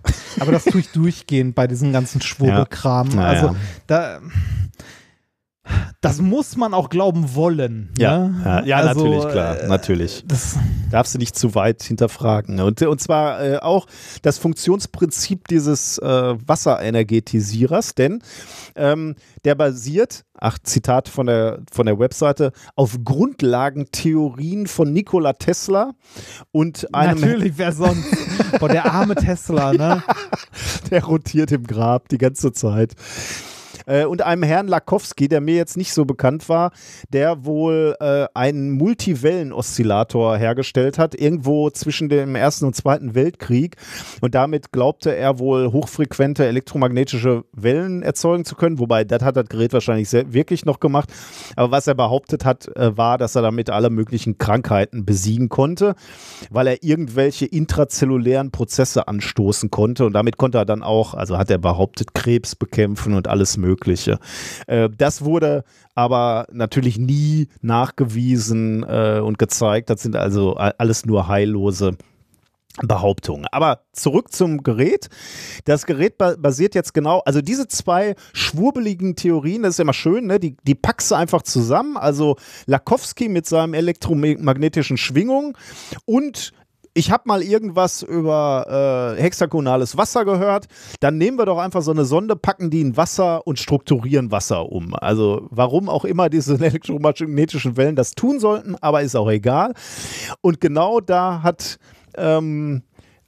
aber 0.41 0.53
das 0.53 0.65
tue 0.65 0.81
ich 0.81 0.91
durchgehend 0.91 1.55
bei 1.55 1.67
diesem 1.67 1.93
ganzen 1.93 2.21
Schwurbelkram. 2.21 3.11
Ja. 3.11 3.17
Naja. 3.17 3.29
Also, 3.29 3.57
da, 3.87 4.21
das 6.01 6.20
muss 6.20 6.57
man 6.57 6.75
auch 6.75 6.91
glauben 6.91 7.34
wollen. 7.34 7.91
Ja, 7.99 8.28
ne? 8.28 8.43
ja, 8.44 8.65
ja 8.65 8.76
Also, 8.76 9.05
natürlich, 9.05 9.28
klar, 9.28 9.60
äh, 9.60 9.68
natürlich. 9.68 10.25
Das, 10.26 10.59
Darfst 10.91 11.15
du 11.15 11.18
nicht 11.18 11.36
zu 11.36 11.55
weit 11.55 11.83
hinterfragen. 11.83 12.60
Und, 12.60 12.83
und 12.83 13.01
zwar 13.01 13.43
äh, 13.43 13.57
auch 13.59 13.86
das 14.23 14.39
Funktionsprinzip 14.39 15.49
dieses 15.49 15.99
äh, 15.99 16.34
Wasserenergetisierers, 16.47 17.94
denn 17.94 18.23
ähm, 18.76 19.17
der 19.44 19.55
basiert, 19.55 20.25
ach, 20.39 20.59
Zitat 20.62 21.09
von 21.09 21.26
der, 21.26 21.62
von 21.73 21.86
der 21.86 21.99
Webseite, 21.99 22.52
auf 22.76 22.99
Grundlagentheorien 23.02 24.67
von 24.67 24.93
Nikola 24.93 25.33
Tesla 25.33 25.93
und 26.52 26.94
einem, 26.94 27.20
natürlich, 27.20 27.55
wer 27.57 27.73
sonst? 27.73 28.15
Boah, 28.60 28.68
der 28.68 28.93
arme 28.93 29.15
Tesla, 29.15 29.73
ne? 29.73 30.02
der 30.91 31.05
rotiert 31.05 31.51
im 31.51 31.67
Grab 31.67 32.09
die 32.09 32.18
ganze 32.18 32.52
Zeit. 32.52 32.94
Äh, 33.87 34.05
und 34.05 34.23
einem 34.23 34.43
Herrn 34.43 34.69
Lakowski, 34.69 35.29
der 35.29 35.41
mir 35.41 35.57
jetzt 35.57 35.77
nicht 35.77 35.93
so 35.93 36.05
bekannt 36.05 36.49
war, 36.49 36.73
der 37.13 37.45
wohl 37.45 37.97
äh, 38.01 38.27
einen 38.35 38.73
Multivellen-Oszillator 38.73 40.37
hergestellt 40.37 40.99
hat, 40.99 41.15
irgendwo 41.15 41.71
zwischen 41.71 42.09
dem 42.09 42.35
Ersten 42.35 42.65
und 42.65 42.75
Zweiten 42.75 43.15
Weltkrieg. 43.15 43.77
Und 44.21 44.35
damit 44.35 44.73
glaubte 44.73 45.15
er 45.15 45.39
wohl 45.39 45.73
hochfrequente 45.73 46.47
elektromagnetische 46.47 47.45
Wellen 47.53 48.03
erzeugen 48.03 48.45
zu 48.45 48.55
können, 48.55 48.79
wobei 48.79 49.05
das 49.05 49.23
hat 49.23 49.37
das 49.37 49.49
Gerät 49.49 49.73
wahrscheinlich 49.73 50.09
sehr, 50.09 50.33
wirklich 50.33 50.65
noch 50.65 50.81
gemacht. 50.81 51.11
Aber 51.57 51.71
was 51.71 51.87
er 51.87 51.95
behauptet 51.95 52.45
hat, 52.45 52.69
äh, 52.77 52.97
war, 52.97 53.19
dass 53.19 53.35
er 53.35 53.43
damit 53.43 53.71
alle 53.71 53.91
möglichen 53.91 54.39
Krankheiten 54.39 55.05
besiegen 55.05 55.49
konnte, 55.49 55.95
weil 56.51 56.67
er 56.67 56.83
irgendwelche 56.83 57.47
intrazellulären 57.47 58.51
Prozesse 58.51 59.09
anstoßen 59.09 59.71
konnte. 59.71 60.07
Und 60.07 60.15
damit 60.15 60.37
konnte 60.37 60.59
er 60.59 60.65
dann 60.65 60.83
auch, 60.83 61.15
also 61.15 61.39
hat 61.39 61.51
er 61.51 61.59
behauptet, 61.59 62.15
Krebs 62.15 62.57
bekämpfen 62.57 63.15
und 63.15 63.29
alles 63.29 63.57
Mögliche. 63.57 63.74
Äh, 64.67 64.89
das 64.97 65.25
wurde 65.25 65.65
aber 65.94 66.47
natürlich 66.53 66.99
nie 66.99 67.49
nachgewiesen 67.62 68.85
äh, 68.89 69.20
und 69.20 69.39
gezeigt. 69.39 69.91
Das 69.91 70.03
sind 70.03 70.17
also 70.17 70.55
alles 70.55 71.07
nur 71.07 71.28
heillose 71.28 71.97
Behauptungen. 72.83 73.47
Aber 73.53 73.85
zurück 73.93 74.33
zum 74.33 74.65
Gerät. 74.65 75.09
Das 75.65 75.86
Gerät 75.86 76.19
ba 76.19 76.35
basiert 76.36 76.75
jetzt 76.75 76.93
genau, 76.93 77.20
also 77.25 77.41
diese 77.41 77.69
zwei 77.69 78.17
schwurbeligen 78.33 79.15
Theorien, 79.15 79.62
das 79.62 79.75
ist 79.75 79.81
immer 79.81 79.93
schön, 79.93 80.27
ne? 80.27 80.41
die, 80.41 80.57
die 80.65 80.75
packst 80.75 81.11
du 81.12 81.15
einfach 81.15 81.43
zusammen. 81.43 81.97
Also 81.97 82.36
Lakowski 82.67 83.28
mit 83.28 83.47
seinem 83.47 83.75
elektromagnetischen 83.75 84.97
Schwingung 84.97 85.57
und 86.05 86.53
ich 86.94 87.10
habe 87.10 87.24
mal 87.26 87.42
irgendwas 87.42 88.02
über 88.02 89.16
äh, 89.18 89.20
hexagonales 89.20 89.97
Wasser 89.97 90.24
gehört. 90.24 90.66
Dann 91.00 91.18
nehmen 91.18 91.36
wir 91.36 91.44
doch 91.44 91.58
einfach 91.58 91.82
so 91.82 91.90
eine 91.90 92.05
Sonde, 92.05 92.36
packen 92.36 92.70
die 92.70 92.81
in 92.81 92.97
Wasser 92.97 93.47
und 93.47 93.58
strukturieren 93.58 94.31
Wasser 94.31 94.70
um. 94.70 94.94
Also 94.94 95.48
warum 95.50 95.89
auch 95.89 96.05
immer 96.05 96.31
diese 96.31 96.55
elektromagnetischen 96.64 97.76
Wellen 97.76 97.97
das 97.97 98.12
tun 98.12 98.39
sollten, 98.39 98.76
aber 98.76 99.02
ist 99.02 99.16
auch 99.16 99.28
egal. 99.28 99.74
Und 100.40 100.60
genau 100.60 101.00
da 101.00 101.42
hat 101.42 101.78
ähm, 102.16 102.82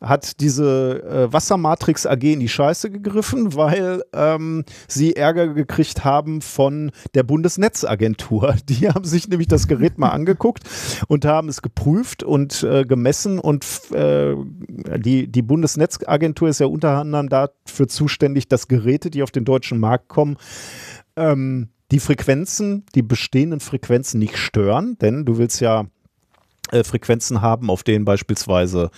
hat 0.09 0.41
diese 0.41 1.03
äh, 1.03 1.33
Wassermatrix 1.33 2.07
AG 2.07 2.23
in 2.23 2.41
die 2.41 2.49
Scheiße 2.49 2.91
gegriffen, 2.91 3.55
weil 3.55 4.03
ähm, 4.13 4.65
sie 4.89 5.17
Ärger 5.17 5.49
gekriegt 5.49 6.05
haben 6.05 6.41
von 6.41 6.93
der 7.15 7.23
Bundesnetzagentur. 7.23 8.57
Die 8.69 8.89
haben 8.89 9.05
sich 9.05 9.29
nämlich 9.29 9.49
das 9.49 9.69
Gerät 9.69 9.99
mal 9.99 10.11
angeguckt 10.11 10.65
und 11.09 11.25
haben 11.25 11.49
es 11.49 11.63
geprüft 11.63 12.23
und 12.23 12.63
äh, 12.63 12.85
gemessen 12.85 13.39
und 13.39 13.65
äh, 13.93 14.35
die, 14.99 15.29
die 15.29 15.43
Bundesnetzagentur 15.43 16.49
ist 16.49 16.61
ja 16.61 16.67
unter 16.67 16.97
anderem 16.97 17.29
dafür 17.29 17.89
zuständig, 17.89 18.49
dass 18.49 18.69
Geräte, 18.69 19.11
die 19.11 19.23
auf 19.23 19.31
den 19.31 19.45
deutschen 19.45 19.79
Markt 19.79 20.09
kommen, 20.09 20.37
ähm, 21.17 21.69
die 21.93 22.01
Frequenzen, 22.01 22.85
die 22.95 23.03
bestehenden 23.03 23.61
Frequenzen 23.61 24.19
nicht 24.19 24.37
stören, 24.39 24.97
denn 24.99 25.25
du 25.25 25.39
willst 25.39 25.61
ja 25.61 25.87
äh, 26.73 26.85
Frequenzen 26.85 27.43
haben, 27.43 27.71
auf 27.71 27.83
denen 27.83 28.05
beispielsweise 28.05 28.91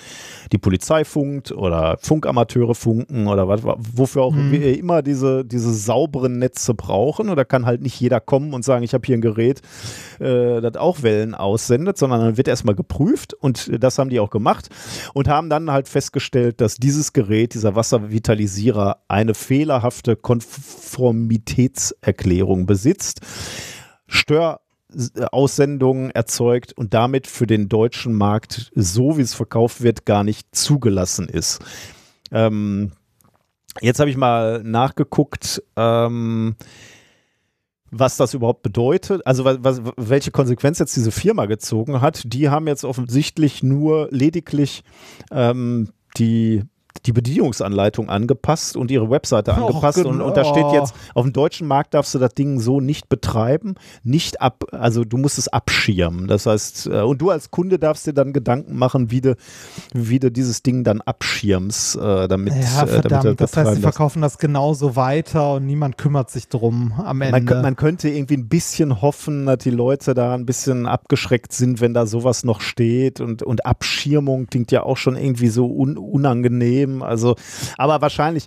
die 0.53 0.59
Polizei 0.59 1.05
funkt 1.05 1.53
oder 1.53 1.99
Funkamateure 2.01 2.75
funken 2.75 3.27
oder 3.27 3.49
was, 3.49 3.63
wofür 3.65 4.23
auch 4.23 4.35
wir 4.35 4.79
immer 4.79 5.03
diese, 5.03 5.45
diese 5.45 5.73
sauberen 5.73 6.39
Netze 6.39 6.75
brauchen. 6.75 7.29
Und 7.29 7.37
da 7.37 7.45
kann 7.45 7.67
halt 7.67 7.83
nicht 7.83 8.01
jeder 8.01 8.21
kommen 8.21 8.55
und 8.55 8.65
sagen, 8.65 8.85
ich 8.85 8.95
habe 8.95 9.05
hier 9.07 9.17
ein 9.17 9.21
Gerät, 9.21 9.61
äh, 10.19 10.61
das 10.61 10.77
auch 10.77 11.03
Wellen 11.03 11.35
aussendet, 11.35 11.99
sondern 11.99 12.21
dann 12.21 12.37
wird 12.37 12.49
erstmal 12.49 12.75
geprüft 12.75 13.35
und 13.35 13.71
das 13.83 13.99
haben 13.99 14.11
die 14.11 14.21
auch 14.21 14.31
gemacht 14.31 14.69
und 15.15 15.29
haben 15.29 15.51
dann 15.51 15.71
halt 15.71 15.89
festgestellt, 15.89 16.61
dass 16.61 16.77
dieses 16.77 17.13
Gerät, 17.13 17.55
dieser 17.55 17.75
Wasservitalisierer, 17.75 18.99
eine 19.09 19.35
fehlerhafte 19.35 20.15
Konformitätserklärung 20.17 22.67
besitzt. 22.67 23.21
Stör 24.07 24.61
Aussendungen 25.33 26.11
erzeugt 26.11 26.73
und 26.73 26.95
damit 26.95 27.27
für 27.27 27.47
den 27.47 27.69
deutschen 27.69 28.15
Markt, 28.15 28.71
so 28.75 29.19
wie 29.19 29.23
es 29.23 29.35
verkauft 29.35 29.83
wird, 29.83 30.07
gar 30.07 30.25
nicht 30.25 30.55
zugelassen 30.55 31.29
ist. 31.29 31.61
Ähm, 32.31 32.93
jetzt 33.81 34.01
habe 34.01 34.11
ich 34.11 34.17
mal 34.17 34.63
nachgeguckt, 34.63 35.63
ähm, 35.77 36.57
was 37.91 38.17
das 38.17 38.35
überhaupt 38.35 38.63
bedeutet, 38.63 39.27
also 39.27 39.45
was, 39.45 39.83
welche 39.97 40.31
Konsequenz 40.31 40.79
jetzt 40.79 40.97
diese 40.97 41.11
Firma 41.11 41.47
gezogen 41.47 42.01
hat. 42.01 42.23
Die 42.33 42.49
haben 42.49 42.67
jetzt 42.67 42.85
offensichtlich 42.85 43.63
nur 43.63 44.09
lediglich 44.11 44.85
ähm, 45.31 45.91
die 46.17 46.65
die 47.07 47.13
Bedienungsanleitung 47.13 48.09
angepasst 48.09 48.77
und 48.77 48.91
ihre 48.91 49.11
Webseite 49.11 49.55
angepasst 49.57 50.05
und, 50.05 50.21
und 50.21 50.37
da 50.37 50.45
steht 50.45 50.57
genau. 50.57 50.75
jetzt, 50.75 50.95
auf 51.15 51.25
dem 51.25 51.33
deutschen 51.33 51.67
Markt 51.67 51.95
darfst 51.95 52.15
du 52.15 52.19
das 52.19 52.35
Ding 52.35 52.61
so 52.61 52.81
nicht 52.81 53.09
betreiben, 53.09 53.75
nicht 54.03 54.41
ab, 54.41 54.65
also 54.73 55.05
du 55.05 55.17
musst 55.17 55.39
es 55.39 55.49
abschirmen. 55.49 56.27
Das 56.27 56.47
heißt, 56.47 56.87
äh, 56.87 57.01
und 57.03 57.21
du 57.21 57.31
als 57.31 57.51
Kunde 57.51 57.79
darfst 57.79 58.07
dir 58.07 58.13
dann 58.13 58.33
Gedanken 58.33 58.77
machen, 58.77 59.11
wie 59.11 59.21
du, 59.21 59.37
wie 59.93 60.19
du 60.19 60.31
dieses 60.31 60.63
Ding 60.63 60.85
dann 60.85 61.01
abschirmst, 61.01 61.97
äh, 61.97 62.29
damit, 62.29 62.55
Ja, 62.55 62.83
äh, 62.83 63.01
damit 63.03 63.05
du 63.05 63.09
verdammt. 63.09 63.41
Das 63.41 63.57
heißt, 63.57 63.75
sie 63.77 63.83
verkaufen 63.83 64.23
das 64.23 64.39
genauso 64.39 64.97
weiter 64.97 65.55
und 65.55 65.67
niemand 65.67 65.99
kümmert 65.99 66.31
sich 66.31 66.49
drum 66.49 66.93
am 67.05 67.21
Ende. 67.21 67.41
Man, 67.41 67.63
man 67.63 67.77
könnte 67.77 68.09
irgendwie 68.09 68.37
ein 68.37 68.49
bisschen 68.49 69.01
hoffen, 69.03 69.47
dass 69.47 69.59
die 69.59 69.71
Leute 69.71 70.15
da 70.15 70.35
ein 70.35 70.47
bisschen 70.47 70.87
abgeschreckt 70.87 71.53
sind, 71.53 71.81
wenn 71.81 71.95
da 71.95 72.07
sowas 72.07 72.45
noch 72.45 72.61
steht. 72.61 73.21
Und, 73.21 73.43
und 73.43 73.67
Abschirmung 73.67 74.47
klingt 74.47 74.73
ja 74.73 74.83
auch 74.83 74.97
schon 74.97 75.17
irgendwie 75.17 75.49
so 75.49 75.67
un, 75.67 75.97
unangenehm. 75.97 76.88
Also, 77.03 77.37
aber 77.77 78.01
wahrscheinlich, 78.01 78.47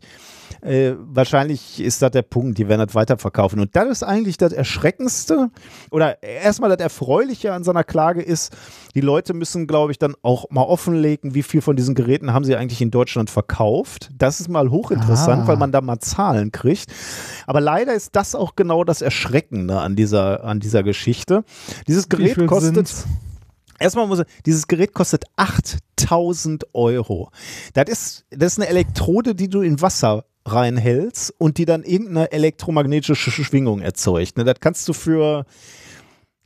äh, 0.61 0.93
wahrscheinlich 0.97 1.81
ist 1.81 2.01
das 2.01 2.11
der 2.11 2.21
Punkt, 2.23 2.57
die 2.57 2.67
werden 2.67 2.85
das 2.85 2.93
weiterverkaufen. 2.93 3.59
Und 3.59 3.75
das 3.75 3.87
ist 3.87 4.03
eigentlich 4.03 4.37
das 4.37 4.51
Erschreckendste 4.53 5.49
oder 5.91 6.21
erstmal 6.21 6.69
das 6.69 6.79
Erfreuliche 6.79 7.53
an 7.53 7.63
so 7.63 7.71
einer 7.71 7.83
Klage 7.83 8.21
ist, 8.21 8.51
die 8.93 9.01
Leute 9.01 9.33
müssen, 9.33 9.65
glaube 9.65 9.91
ich, 9.91 9.97
dann 9.97 10.13
auch 10.21 10.49
mal 10.51 10.63
offenlegen, 10.63 11.33
wie 11.33 11.43
viel 11.43 11.61
von 11.61 11.75
diesen 11.75 11.95
Geräten 11.95 12.33
haben 12.33 12.43
sie 12.43 12.55
eigentlich 12.55 12.81
in 12.81 12.91
Deutschland 12.91 13.29
verkauft. 13.29 14.09
Das 14.17 14.39
ist 14.41 14.49
mal 14.49 14.69
hochinteressant, 14.69 15.43
Ah. 15.43 15.47
weil 15.47 15.57
man 15.57 15.71
da 15.71 15.81
mal 15.81 15.99
Zahlen 15.99 16.51
kriegt. 16.51 16.91
Aber 17.47 17.61
leider 17.61 17.93
ist 17.93 18.15
das 18.15 18.35
auch 18.35 18.55
genau 18.55 18.83
das 18.83 19.01
Erschreckende 19.01 19.79
an 19.79 19.95
dieser, 19.95 20.43
an 20.43 20.59
dieser 20.59 20.83
Geschichte. 20.83 21.43
Dieses 21.87 22.09
Gerät 22.09 22.45
kostet. 22.47 22.75
sind's? 22.75 23.05
Erstmal 23.81 24.07
muss 24.07 24.23
dieses 24.45 24.67
Gerät 24.67 24.93
kostet 24.93 25.25
8000 25.35 26.73
Euro. 26.73 27.31
Das 27.73 27.89
ist, 27.89 28.25
das 28.29 28.53
ist 28.53 28.59
eine 28.59 28.69
Elektrode, 28.69 29.35
die 29.35 29.49
du 29.49 29.61
in 29.61 29.81
Wasser 29.81 30.25
reinhältst 30.45 31.33
und 31.37 31.57
die 31.57 31.65
dann 31.65 31.83
irgendeine 31.83 32.31
elektromagnetische 32.31 33.31
Schwingung 33.31 33.81
erzeugt. 33.81 34.37
Ne, 34.37 34.43
das 34.43 34.59
kannst 34.59 34.87
du 34.87 34.93
für, 34.93 35.45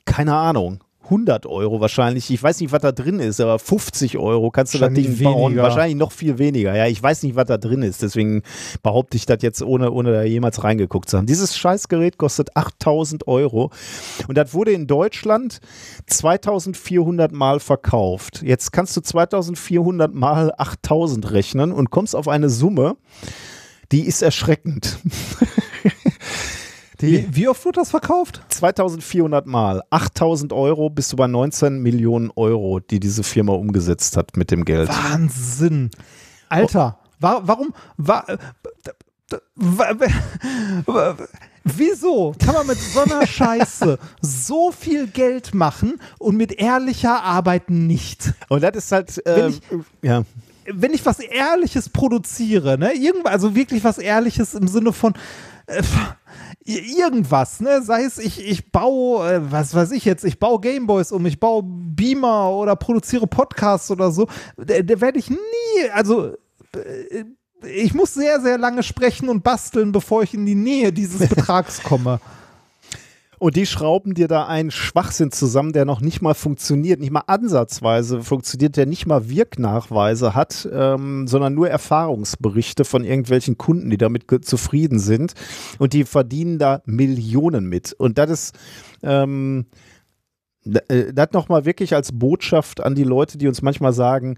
keine 0.05 0.35
Ahnung, 0.35 0.83
100 1.06 1.45
Euro 1.45 1.80
wahrscheinlich, 1.82 2.30
ich 2.30 2.42
weiß 2.42 2.59
nicht, 2.59 2.72
was 2.72 2.82
da 2.82 2.92
drin 2.92 3.19
ist, 3.19 3.40
aber 3.40 3.59
50 3.59 4.17
Euro 4.17 4.51
kannst 4.51 4.74
du 4.74 4.77
das 4.77 4.93
Ding 4.93 5.17
bauen. 5.24 5.51
weniger. 5.51 5.64
Wahrscheinlich 5.64 5.98
noch 5.98 6.11
viel 6.11 6.38
weniger. 6.38 6.75
Ja, 6.75 6.88
ich 6.88 7.01
weiß 7.01 7.24
nicht, 7.24 7.35
was 7.35 7.45
da 7.45 7.58
drin 7.58 7.82
ist, 7.82 8.01
deswegen 8.01 8.43
behaupte 8.84 9.17
ich 9.17 9.25
das 9.25 9.38
jetzt, 9.42 9.61
ohne, 9.61 9.92
ohne 9.92 10.11
da 10.11 10.24
jemals 10.24 10.64
reingeguckt 10.64 11.09
zu 11.09 11.17
haben. 11.17 11.25
Dieses 11.25 11.58
Scheißgerät 11.58 12.17
kostet 12.17 12.56
8000 12.56 13.27
Euro 13.27 13.72
und 14.27 14.38
das 14.38 14.53
wurde 14.53 14.72
in 14.72 14.88
Deutschland 14.88 15.59
2400 16.08 17.32
Mal 17.32 17.59
verkauft. 17.59 18.42
Jetzt 18.43 18.72
kannst 18.72 18.98
du 18.98 19.01
2400 19.01 20.14
mal 20.14 20.53
8000 20.58 21.32
rechnen 21.32 21.72
und 21.72 21.90
kommst 21.90 22.16
auf 22.16 22.27
eine 22.27 22.50
Summe, 22.50 22.98
die 23.92 24.01
ist 24.01 24.22
erschreckend. 24.22 25.00
Wie, 26.99 27.27
wie 27.35 27.48
oft 27.48 27.64
wurde 27.65 27.80
das 27.82 27.90
verkauft? 27.91 28.41
2400 28.49 29.45
Mal, 29.48 29.83
8000 29.90 30.53
Euro 30.53 30.90
bis 30.90 31.09
zu 31.09 31.15
bei 31.15 31.27
19 31.27 31.80
Millionen 31.80 32.32
Euro, 32.35 32.80
die 32.80 32.99
diese 32.99 33.24
Firma 33.24 33.53
umgesetzt 33.53 34.17
hat 34.17 34.38
mit 34.38 34.51
dem 34.51 34.65
Geld. 34.65 34.90
Wahnsinn. 34.90 35.91
Alter, 36.49 36.99
wa 37.19 37.41
warum? 37.43 37.74
Wa 37.98 38.24
wa 40.85 41.15
wieso 41.64 42.35
kann 42.43 42.53
man 42.53 42.67
mit 42.67 42.77
so 42.77 43.01
einer 43.01 43.25
Scheiße 43.27 43.98
so 44.22 44.72
viel 44.72 45.07
Geld 45.07 45.53
machen 45.56 45.99
und 46.19 46.38
mit 46.38 46.53
ehrlicher 46.53 47.24
Arbeit 47.24 47.69
nicht? 47.69 48.33
Und 48.49 48.64
das 48.64 48.75
ist 48.75 48.91
halt, 48.91 49.22
Wenn 49.25 49.40
äh, 49.45 49.48
ich- 49.49 49.61
ja. 50.03 50.24
wenn 50.72 50.93
ich 50.93 51.06
was 51.06 51.19
Ehrliches 51.19 51.90
produziere, 51.90 52.77
ne, 52.77 52.93
irgendwas, 52.93 53.33
also 53.33 53.56
wirklich 53.56 53.83
was 53.83 53.98
Ehrliches 53.98 54.53
im 54.53 54.67
Sinne 54.67 54.93
von, 54.93 55.14
äh, 55.68 55.82
irgendwas, 56.64 57.60
ne? 57.60 57.82
Sei 57.82 58.03
es, 58.03 58.18
ich, 58.18 58.45
ich 58.45 58.72
baue, 58.72 59.32
äh, 59.32 59.52
was 59.52 59.74
weiß 59.74 59.92
ich 59.92 60.06
jetzt, 60.06 60.24
ich 60.24 60.40
baue 60.40 60.60
Gameboys 60.60 61.11
um, 61.11 61.26
ich 61.26 61.40
baue 61.40 61.64
Beamer 61.64 62.52
oder 62.52 62.76
produziere 62.76 63.27
Podcasts 63.27 63.92
oder 63.92 64.11
so. 64.11 64.27
Da, 64.58 64.82
da 64.82 65.02
werde 65.02 65.19
ich 65.19 65.30
nie, 65.30 65.38
also 65.94 66.35
äh, 66.76 67.26
ich 67.68 67.94
muss 67.94 68.14
sehr, 68.14 68.42
sehr 68.42 68.58
lange 68.58 68.84
sprechen 68.84 69.30
und 69.30 69.44
basteln, 69.44 69.92
bevor 69.92 70.24
ich 70.24 70.34
in 70.34 70.45
die 70.45 70.56
Nähe 70.56 70.92
dieses 70.94 71.27
Betrags 71.30 71.82
komme. 71.82 72.19
Und 73.39 73.55
die 73.55 73.65
schrauben 73.65 74.14
dir 74.14 74.27
da 74.27 74.47
einen 74.47 74.72
Schwachsinn 74.72 75.31
zusammen, 75.31 75.73
der 75.73 75.85
noch 75.85 76.01
nicht 76.01 76.22
mal 76.22 76.33
funktioniert, 76.33 76.99
nicht 76.99 77.11
mal 77.11 77.23
ansatzweise 77.27 78.22
funktioniert, 78.22 78.77
der 78.77 78.85
nicht 78.85 79.05
mal 79.05 79.30
Wirknachweise 79.30 80.35
hat, 80.35 80.67
ähm, 80.72 81.27
sondern 81.27 81.53
nur 81.53 81.69
Erfahrungsberichte 81.69 82.85
von 82.85 83.03
irgendwelchen 83.03 83.57
Kunden, 83.57 83.89
die 83.89 83.97
damit 83.97 84.25
zufrieden 84.41 84.99
sind. 84.99 85.33
Und 85.80 85.93
die 85.93 86.05
verdienen 86.05 86.59
da 86.59 86.81
Millionen 86.85 87.65
mit. 87.67 87.93
Und 87.93 88.17
das 88.17 88.30
ist, 88.30 88.57
ähm, 89.03 89.65
äh, 90.65 91.14
das 91.14 91.30
nochmal 91.31 91.65
wirklich 91.65 91.93
als 91.93 92.11
Botschaft 92.11 92.81
an 92.81 92.95
die 92.95 93.03
Leute, 93.03 93.38
die 93.38 93.47
uns 93.47 93.61
manchmal 93.61 93.93
sagen, 93.93 94.38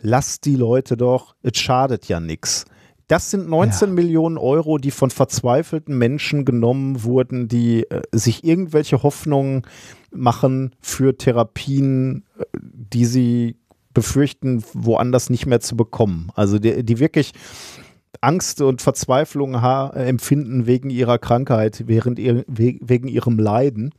lasst 0.00 0.44
die 0.46 0.56
Leute 0.56 0.96
doch, 0.96 1.34
es 1.42 1.58
schadet 1.58 2.06
ja 2.06 2.20
nichts. 2.20 2.64
Das 3.10 3.28
sind 3.28 3.48
19 3.48 3.88
ja. 3.88 3.94
Millionen 3.94 4.38
Euro, 4.38 4.78
die 4.78 4.92
von 4.92 5.10
verzweifelten 5.10 5.98
Menschen 5.98 6.44
genommen 6.44 7.02
wurden, 7.02 7.48
die 7.48 7.82
äh, 7.90 8.02
sich 8.12 8.44
irgendwelche 8.44 9.02
Hoffnungen 9.02 9.62
machen 10.12 10.76
für 10.80 11.18
Therapien, 11.18 12.22
äh, 12.38 12.44
die 12.52 13.04
sie 13.04 13.56
befürchten, 13.92 14.62
woanders 14.74 15.28
nicht 15.28 15.46
mehr 15.46 15.58
zu 15.58 15.76
bekommen. 15.76 16.30
Also 16.36 16.60
die, 16.60 16.84
die 16.84 17.00
wirklich 17.00 17.32
Angst 18.20 18.60
und 18.60 18.80
Verzweiflung 18.80 19.54
empfinden 19.54 20.66
wegen 20.66 20.90
ihrer 20.90 21.18
Krankheit, 21.18 21.88
während 21.88 22.20
ihr, 22.20 22.44
wegen 22.46 23.08
ihrem 23.08 23.40
Leiden. 23.40 23.92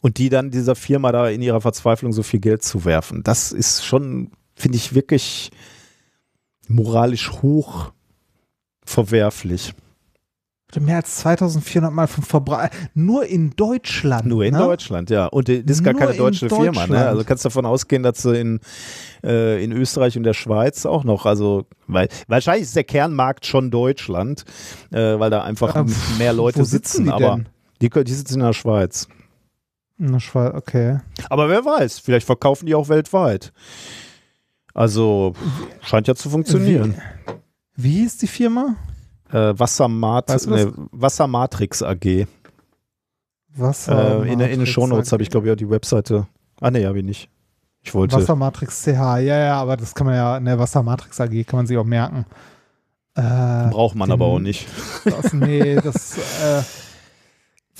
Und 0.00 0.18
die 0.18 0.28
dann 0.28 0.50
dieser 0.50 0.74
Firma 0.74 1.10
da 1.10 1.28
in 1.30 1.40
ihrer 1.40 1.62
Verzweiflung 1.62 2.12
so 2.12 2.22
viel 2.22 2.40
Geld 2.40 2.62
zu 2.62 2.84
werfen. 2.84 3.22
Das 3.22 3.50
ist 3.50 3.86
schon, 3.86 4.30
finde 4.54 4.76
ich, 4.76 4.94
wirklich 4.94 5.50
moralisch 6.68 7.32
hoch 7.32 7.92
verwerflich. 8.84 9.74
Mehr 10.78 10.96
als 10.96 11.16
2400 11.16 11.90
Mal 11.90 12.06
vom 12.06 12.22
Verbrauch. 12.22 12.68
Nur 12.92 13.24
in 13.24 13.52
Deutschland. 13.56 14.26
Nur 14.26 14.44
in 14.44 14.52
ne? 14.52 14.58
Deutschland, 14.58 15.08
ja. 15.08 15.24
Und 15.26 15.48
das 15.48 15.56
ist 15.64 15.82
gar 15.82 15.94
Nur 15.94 16.02
keine 16.02 16.14
deutsche 16.14 16.50
Firma. 16.50 16.86
Ne? 16.86 17.06
Also 17.06 17.24
kannst 17.24 17.44
du 17.44 17.48
davon 17.48 17.64
ausgehen, 17.64 18.02
dass 18.02 18.20
sie 18.20 18.38
in, 18.38 18.60
äh, 19.24 19.64
in 19.64 19.72
Österreich 19.72 20.18
und 20.18 20.24
der 20.24 20.34
Schweiz 20.34 20.84
auch 20.84 21.04
noch, 21.04 21.24
also, 21.24 21.64
weil 21.86 22.08
wahrscheinlich 22.26 22.64
ist 22.64 22.76
der 22.76 22.84
Kernmarkt 22.84 23.46
schon 23.46 23.70
Deutschland, 23.70 24.44
äh, 24.90 25.18
weil 25.18 25.30
da 25.30 25.42
einfach 25.42 25.74
äh, 25.74 25.84
mehr 26.18 26.34
Leute 26.34 26.66
sitzen. 26.66 27.04
sitzen 27.04 27.10
aber 27.10 27.40
die, 27.80 27.88
die 27.88 28.12
sitzen 28.12 28.34
in 28.34 28.46
der 28.46 28.52
Schweiz. 28.52 29.08
In 29.98 30.12
der 30.12 30.20
Schweiz, 30.20 30.52
okay. 30.54 30.98
Aber 31.30 31.48
wer 31.48 31.64
weiß, 31.64 31.98
vielleicht 31.98 32.26
verkaufen 32.26 32.66
die 32.66 32.74
auch 32.74 32.90
weltweit. 32.90 33.54
Also 34.78 35.32
scheint 35.82 36.06
ja 36.06 36.14
zu 36.14 36.30
funktionieren. 36.30 36.94
Wie, 37.74 37.82
wie 37.82 37.90
hieß 38.02 38.18
die 38.18 38.28
Firma? 38.28 38.76
Äh, 39.28 39.58
Wassermat 39.58 40.28
weißt 40.28 40.46
du 40.46 40.50
ne, 40.50 40.72
Wassermatrix 40.92 41.82
AG. 41.82 42.28
Wasser 43.56 44.24
äh, 44.24 44.32
in, 44.32 44.38
in 44.38 44.60
den 44.60 44.66
Shownotes 44.66 45.10
habe 45.10 45.24
ich, 45.24 45.30
glaube 45.30 45.48
ich, 45.48 45.52
auch 45.52 45.56
die 45.56 45.68
Webseite. 45.68 46.28
Ah, 46.60 46.70
ne, 46.70 46.86
habe 46.86 47.00
ich 47.00 47.04
nicht. 47.04 47.28
Ich 47.82 47.92
wollte. 47.92 48.14
Wassermatrix 48.14 48.84
CH, 48.84 49.18
ja, 49.18 49.18
ja, 49.18 49.60
aber 49.60 49.76
das 49.76 49.96
kann 49.96 50.06
man 50.06 50.14
ja, 50.14 50.36
in 50.36 50.44
der 50.44 50.60
Wassermatrix 50.60 51.20
AG 51.20 51.44
kann 51.44 51.56
man 51.58 51.66
sich 51.66 51.76
auch 51.76 51.84
merken. 51.84 52.24
Äh, 53.16 53.70
Braucht 53.70 53.96
man 53.96 54.08
den, 54.08 54.12
aber 54.12 54.26
auch 54.26 54.38
nicht. 54.38 54.68
Das, 55.04 55.32
nee, 55.32 55.74
das 55.74 56.18
äh, 56.40 56.62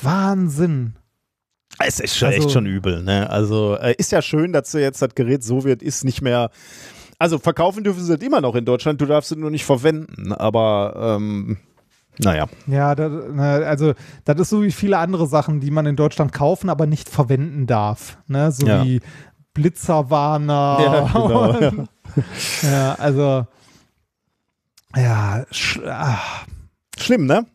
Wahnsinn. 0.03 0.97
Es 1.79 2.01
ist 2.01 2.17
schon 2.17 2.29
also, 2.29 2.41
echt 2.41 2.51
schon 2.51 2.67
übel, 2.67 3.03
ne? 3.03 3.31
Also 3.31 3.77
äh, 3.77 3.95
ist 3.99 4.13
ja 4.13 4.23
schön, 4.23 4.53
dass 4.53 4.73
jetzt 4.73 5.01
das 5.01 5.15
Gerät 5.15 5.45
so 5.45 5.65
wird, 5.65 5.83
ist 5.83 6.05
nicht 6.05 6.23
mehr. 6.23 6.51
Also 7.19 7.39
verkaufen 7.39 7.85
dürfen 7.85 8.05
sie 8.05 8.15
es 8.15 8.21
immer 8.21 8.41
noch 8.41 8.55
in 8.55 8.65
Deutschland, 8.65 9.01
du 9.01 9.07
darfst 9.07 9.33
es 9.33 9.39
nur 9.39 9.51
nicht 9.51 9.65
verwenden, 9.65 10.33
aber 10.33 11.17
ähm, 11.17 11.59
naja. 12.19 12.47
Ja, 12.67 12.95
das, 12.95 13.13
also 13.39 13.95
das 14.25 14.41
ist 14.41 14.51
so 14.51 14.63
wie 14.63 14.73
viele 14.73 14.99
andere 14.99 15.27
Sachen, 15.27 15.61
die 15.61 15.71
man 15.71 15.87
in 15.87 15.97
Deutschland 15.97 16.33
kaufen, 16.33 16.69
aber 16.69 16.87
nicht 16.87 17.09
verwenden 17.09 17.67
darf. 17.67 18.19
Ne? 18.27 18.51
So 18.51 18.67
ja. 18.67 18.85
wie 18.85 19.01
Blitzerwarner. 19.55 20.79
Ja, 20.81 21.01
genau, 21.13 21.51
und, 21.51 21.61
ja. 21.61 21.85
ja, 22.71 22.95
also 22.95 23.47
ja, 24.97 25.45
sch 25.51 25.81
ach. 25.87 26.47
schlimm, 26.99 27.27
ne? 27.27 27.47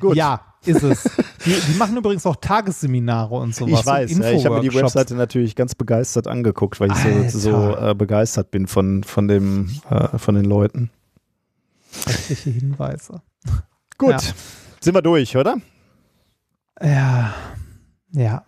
Gut. 0.00 0.16
Ja, 0.16 0.51
ist 0.64 0.82
es. 0.82 1.02
Die, 1.44 1.54
die, 1.54 1.76
machen 1.76 1.96
übrigens 1.96 2.24
auch 2.26 2.36
Tagesseminare 2.36 3.34
und 3.34 3.54
sowas. 3.54 3.80
Ich 3.80 3.86
weiß, 3.86 4.18
ja, 4.18 4.30
ich 4.30 4.44
habe 4.44 4.56
mir 4.56 4.60
die 4.62 4.74
Webseite 4.74 5.14
natürlich 5.14 5.56
ganz 5.56 5.74
begeistert 5.74 6.26
angeguckt, 6.26 6.78
weil 6.80 6.90
ich 6.92 6.98
Alter. 6.98 7.30
so, 7.30 7.38
so 7.38 7.76
äh, 7.76 7.94
begeistert 7.94 8.50
bin 8.50 8.66
von, 8.66 9.02
von, 9.04 9.28
dem, 9.28 9.70
äh, 9.90 10.18
von 10.18 10.34
den 10.34 10.44
Leuten. 10.44 10.90
Rechtliche 12.06 12.50
Hinweise. 12.50 13.22
Gut, 13.98 14.10
ja. 14.10 14.20
sind 14.80 14.94
wir 14.94 15.02
durch, 15.02 15.36
oder? 15.36 15.56
Ja, 16.80 17.34
ja. 18.12 18.44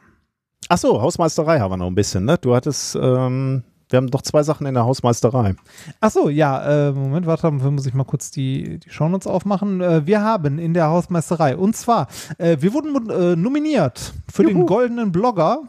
Ach 0.69 0.79
so, 0.79 1.01
Hausmeisterei 1.01 1.61
haben 1.61 1.73
wir 1.73 1.77
noch 1.77 1.87
ein 1.87 1.95
bisschen, 1.95 2.25
ne? 2.25 2.39
Du 2.39 2.55
hattest 2.55 2.97
ähm, 3.01 3.63
wir 3.95 3.99
haben 3.99 4.11
doch 4.11 4.23
zwei 4.23 4.43
Sachen 4.43 4.67
in 4.67 4.75
der 4.75 4.85
Hausmeisterei. 4.85 5.55
Achso, 6.01 6.29
ja, 6.29 6.89
äh, 6.89 6.93
Moment, 6.93 7.27
warte, 7.27 7.49
muss 7.53 7.87
ich 7.87 7.95
mal 7.95 8.03
kurz 8.03 8.33
die, 8.33 8.81
die 8.81 8.91
Shownotes 8.91 9.29
aufmachen. 9.29 9.81
Äh, 9.81 10.05
wir 10.05 10.21
haben 10.21 10.59
in 10.59 10.75
der 10.75 10.89
Hausmeisterei, 10.89 11.57
und 11.57 11.77
zwar, 11.77 12.09
äh, 12.39 12.57
wir 12.59 12.75
wurden 12.75 13.09
äh, 13.09 13.37
nominiert 13.37 14.13
für 14.33 14.43
Juhu. 14.43 14.53
den 14.53 14.67
Goldenen 14.67 15.13
Blogger. 15.13 15.61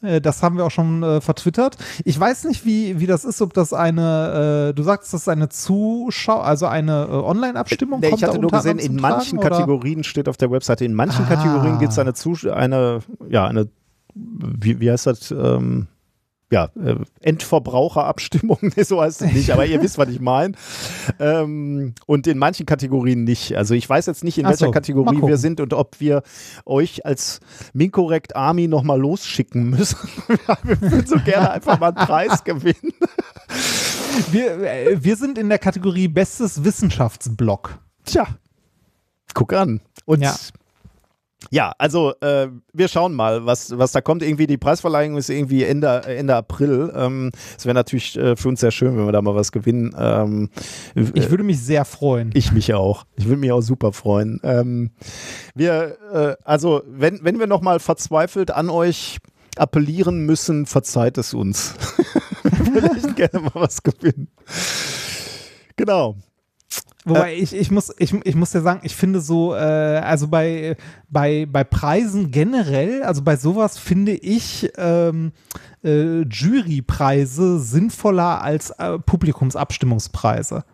Äh, 0.00 0.22
das 0.22 0.42
haben 0.42 0.56
wir 0.56 0.64
auch 0.64 0.70
schon 0.70 1.02
äh, 1.02 1.20
vertwittert. 1.20 1.76
Ich 2.06 2.18
weiß 2.18 2.44
nicht, 2.44 2.64
wie, 2.64 3.00
wie 3.00 3.06
das 3.06 3.26
ist, 3.26 3.42
ob 3.42 3.52
das 3.52 3.74
eine, 3.74 4.72
du 4.74 4.82
sagst, 4.82 5.12
das 5.12 5.20
ist 5.20 5.28
eine 5.28 5.50
Zuschau, 5.50 6.40
also 6.40 6.64
eine 6.66 7.06
Online-Abstimmung 7.22 8.00
nee, 8.00 8.12
Ich 8.14 8.24
hatte 8.24 8.38
nur 8.38 8.50
gesehen, 8.50 8.78
in 8.78 8.96
manchen 8.96 9.38
tragen, 9.40 9.56
Kategorien 9.56 9.96
oder? 9.96 10.04
steht 10.04 10.30
auf 10.30 10.38
der 10.38 10.50
Webseite, 10.50 10.86
in 10.86 10.94
manchen 10.94 11.26
ah. 11.26 11.28
Kategorien 11.28 11.78
gibt 11.78 11.92
es 11.92 11.98
eine, 11.98 12.14
eine, 12.54 13.00
ja, 13.28 13.46
eine, 13.46 13.68
wie, 14.14 14.80
wie 14.80 14.90
heißt 14.90 15.06
das? 15.06 15.30
Ähm, 15.30 15.88
ja, 16.54 16.70
äh, 16.80 16.94
Endverbraucherabstimmung, 17.20 18.58
so 18.84 19.02
heißt 19.02 19.22
es 19.22 19.32
nicht, 19.32 19.50
aber 19.50 19.66
ihr 19.66 19.82
wisst, 19.82 19.98
was 19.98 20.08
ich 20.08 20.20
meine. 20.20 20.52
Ähm, 21.18 21.94
und 22.06 22.28
in 22.28 22.38
manchen 22.38 22.64
Kategorien 22.64 23.24
nicht. 23.24 23.56
Also 23.56 23.74
ich 23.74 23.88
weiß 23.88 24.06
jetzt 24.06 24.22
nicht, 24.22 24.38
in 24.38 24.46
Ach 24.46 24.50
welcher 24.50 24.66
so, 24.66 24.70
Kategorie 24.70 25.20
wir 25.20 25.36
sind 25.36 25.60
und 25.60 25.72
ob 25.72 25.98
wir 25.98 26.22
euch 26.64 27.04
als 27.04 27.40
Minkorrekt 27.72 28.36
Army 28.36 28.68
nochmal 28.68 29.00
losschicken 29.00 29.68
müssen. 29.68 29.98
wir 30.62 30.80
würden 30.80 31.06
so 31.06 31.16
gerne 31.24 31.50
einfach 31.50 31.80
mal 31.80 31.88
einen 31.88 32.06
Preis 32.06 32.44
gewinnen. 32.44 32.92
wir, 34.30 34.62
äh, 34.62 35.02
wir 35.02 35.16
sind 35.16 35.36
in 35.36 35.48
der 35.48 35.58
Kategorie 35.58 36.06
Bestes 36.06 36.62
Wissenschaftsblog. 36.62 37.80
Tja, 38.04 38.28
guck 39.34 39.54
an. 39.54 39.80
Und 40.04 40.22
ja. 40.22 40.36
Ja, 41.54 41.72
also 41.78 42.14
äh, 42.20 42.48
wir 42.72 42.88
schauen 42.88 43.14
mal, 43.14 43.46
was, 43.46 43.78
was 43.78 43.92
da 43.92 44.00
kommt. 44.00 44.24
Irgendwie 44.24 44.48
die 44.48 44.56
Preisverleihung 44.56 45.16
ist 45.16 45.28
irgendwie 45.28 45.62
Ende, 45.62 46.02
Ende 46.04 46.34
April. 46.34 46.92
Ähm, 46.96 47.30
es 47.56 47.64
wäre 47.64 47.76
natürlich 47.76 48.18
äh, 48.18 48.34
für 48.34 48.48
uns 48.48 48.58
sehr 48.58 48.72
schön, 48.72 48.96
wenn 48.96 49.06
wir 49.06 49.12
da 49.12 49.22
mal 49.22 49.36
was 49.36 49.52
gewinnen. 49.52 49.94
Ähm, 49.96 50.50
ich 50.96 51.30
würde 51.30 51.44
mich 51.44 51.62
sehr 51.62 51.84
freuen. 51.84 52.32
Ich 52.34 52.50
mich 52.50 52.74
auch. 52.74 53.04
Ich 53.14 53.26
würde 53.26 53.36
mich 53.36 53.52
auch 53.52 53.60
super 53.60 53.92
freuen. 53.92 54.40
Ähm, 54.42 54.90
wir, 55.54 55.96
äh, 56.12 56.34
also 56.42 56.82
wenn, 56.88 57.20
wenn 57.22 57.38
wir 57.38 57.46
nochmal 57.46 57.78
verzweifelt 57.78 58.50
an 58.50 58.68
euch 58.68 59.18
appellieren 59.56 60.26
müssen, 60.26 60.66
verzeiht 60.66 61.18
es 61.18 61.34
uns. 61.34 61.76
würde 62.42 62.90
ich 62.96 63.14
gerne 63.14 63.38
mal 63.38 63.52
was 63.54 63.80
gewinnen. 63.80 64.26
Genau. 65.76 66.16
Wobei 67.04 67.34
äh, 67.34 67.36
ich, 67.36 67.54
ich, 67.54 67.70
muss, 67.70 67.92
ich, 67.98 68.14
ich 68.24 68.34
muss 68.34 68.52
ja 68.52 68.60
sagen, 68.60 68.80
ich 68.82 68.96
finde 68.96 69.20
so, 69.20 69.54
äh, 69.54 69.58
also 69.58 70.28
bei, 70.28 70.76
bei, 71.10 71.46
bei 71.46 71.64
Preisen 71.64 72.30
generell, 72.30 73.02
also 73.02 73.22
bei 73.22 73.36
sowas 73.36 73.78
finde 73.78 74.12
ich 74.12 74.70
ähm, 74.76 75.32
äh, 75.82 76.22
Jurypreise 76.22 77.58
sinnvoller 77.60 78.40
als 78.42 78.70
äh, 78.70 78.98
Publikumsabstimmungspreise. 78.98 80.64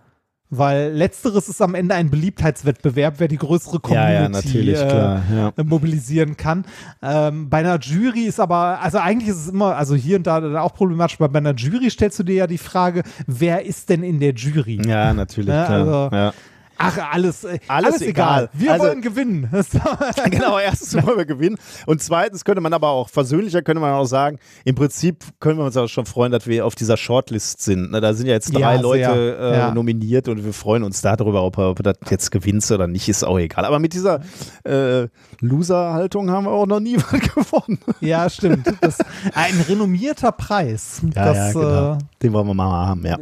Weil 0.51 0.93
letzteres 0.93 1.49
ist 1.49 1.62
am 1.62 1.77
Ende 1.77 1.95
ein 1.95 2.11
Beliebtheitswettbewerb, 2.11 3.15
wer 3.19 3.29
die 3.29 3.37
größere 3.37 3.79
Community 3.79 4.73
ja, 4.73 5.23
ja. 5.33 5.53
Äh, 5.57 5.62
mobilisieren 5.62 6.37
kann. 6.37 6.65
Ähm, 7.03 7.49
bei 7.49 7.59
einer 7.59 7.79
Jury 7.79 8.23
ist 8.25 8.41
aber, 8.41 8.81
also 8.81 8.99
eigentlich 8.99 9.29
ist 9.29 9.37
es 9.37 9.49
immer, 9.49 9.77
also 9.77 9.95
hier 9.95 10.17
und 10.17 10.27
da 10.27 10.61
auch 10.61 10.75
problematisch, 10.75 11.20
weil 11.20 11.29
bei 11.29 11.39
einer 11.39 11.55
Jury 11.55 11.89
stellst 11.89 12.19
du 12.19 12.25
dir 12.25 12.35
ja 12.35 12.47
die 12.49 12.59
Frage, 12.59 13.05
wer 13.27 13.65
ist 13.65 13.89
denn 13.91 14.03
in 14.03 14.19
der 14.19 14.35
Jury? 14.35 14.81
Ja, 14.85 15.15
natürlich. 15.15 15.55
Ne? 15.55 15.65
Klar. 15.67 16.12
Also, 16.12 16.37
Ach, 16.83 17.12
alles, 17.12 17.44
äh, 17.44 17.59
Alles 17.68 17.91
alles, 17.92 18.02
egal. 18.02 18.44
egal. 18.44 18.50
Wir 18.55 18.73
Also- 18.73 18.84
wollen 18.86 19.02
gewinnen. 19.02 19.50
genau, 20.31 20.59
erstens 20.59 20.94
wollen 21.05 21.18
wir 21.18 21.26
gewinnen. 21.26 21.57
Und 21.86 22.02
zweitens 22.02 22.44
könnte 22.44 22.60
man 22.60 22.73
aber 22.73 22.89
auch 22.89 23.09
versöhnlicher, 23.09 23.62
könnte 23.62 23.81
man 23.81 23.92
auch 23.92 24.07
sagen, 24.07 24.39
im 24.65 24.75
Prinzip 24.75 25.25
können 25.41 25.59
wir 25.59 25.65
uns 25.67 25.76
auch 25.76 25.89
schon 25.89 26.07
freuen, 26.07 26.33
dass 26.33 26.47
wir 26.47 26.65
auf 26.65 26.75
dieser 26.75 26.97
Shortlist 26.97 27.60
sind. 27.62 27.91
Ne, 27.91 28.00
Da 28.00 28.15
sind 28.15 28.26
ja 28.26 28.33
jetzt 28.33 28.55
drei 28.55 28.76
Ja. 28.76 28.81
Leute 28.81 29.39
äh, 29.41 29.59
Ja. 29.59 29.75
nominiert 29.75 30.28
und 30.28 30.44
wir 30.44 30.52
freuen 30.52 30.83
uns 30.83 31.02
darüber, 31.02 31.42
ob, 31.42 31.59
ob 31.59 31.83
das 31.83 31.97
jetzt 32.09 32.31
gewinnt 32.31 32.68
oder 32.70 32.86
nicht, 32.86 33.09
ist 33.09 33.25
auch 33.25 33.39
egal. 33.39 33.65
Aber 33.65 33.78
mit 33.78 33.92
dieser 33.92 34.20
äh, 34.65 35.07
Loser-Haltung 35.41 36.31
haben 36.31 36.44
wir 36.44 36.50
auch 36.52 36.67
noch 36.67 36.81
nie 36.81 36.97
was 37.10 37.20
gewonnen. 37.34 37.78
ja, 38.00 38.28
stimmt. 38.31 38.73
Das, 38.81 38.99
ein 39.34 39.60
renommierter 39.68 40.33
Preis. 40.33 41.00
das 41.15 41.55
äh, 41.55 41.99
Den 42.23 42.33
wollen 42.33 42.47
wir 42.47 42.55
mal 42.55 42.86
haben, 42.89 43.05
ja. 43.05 43.18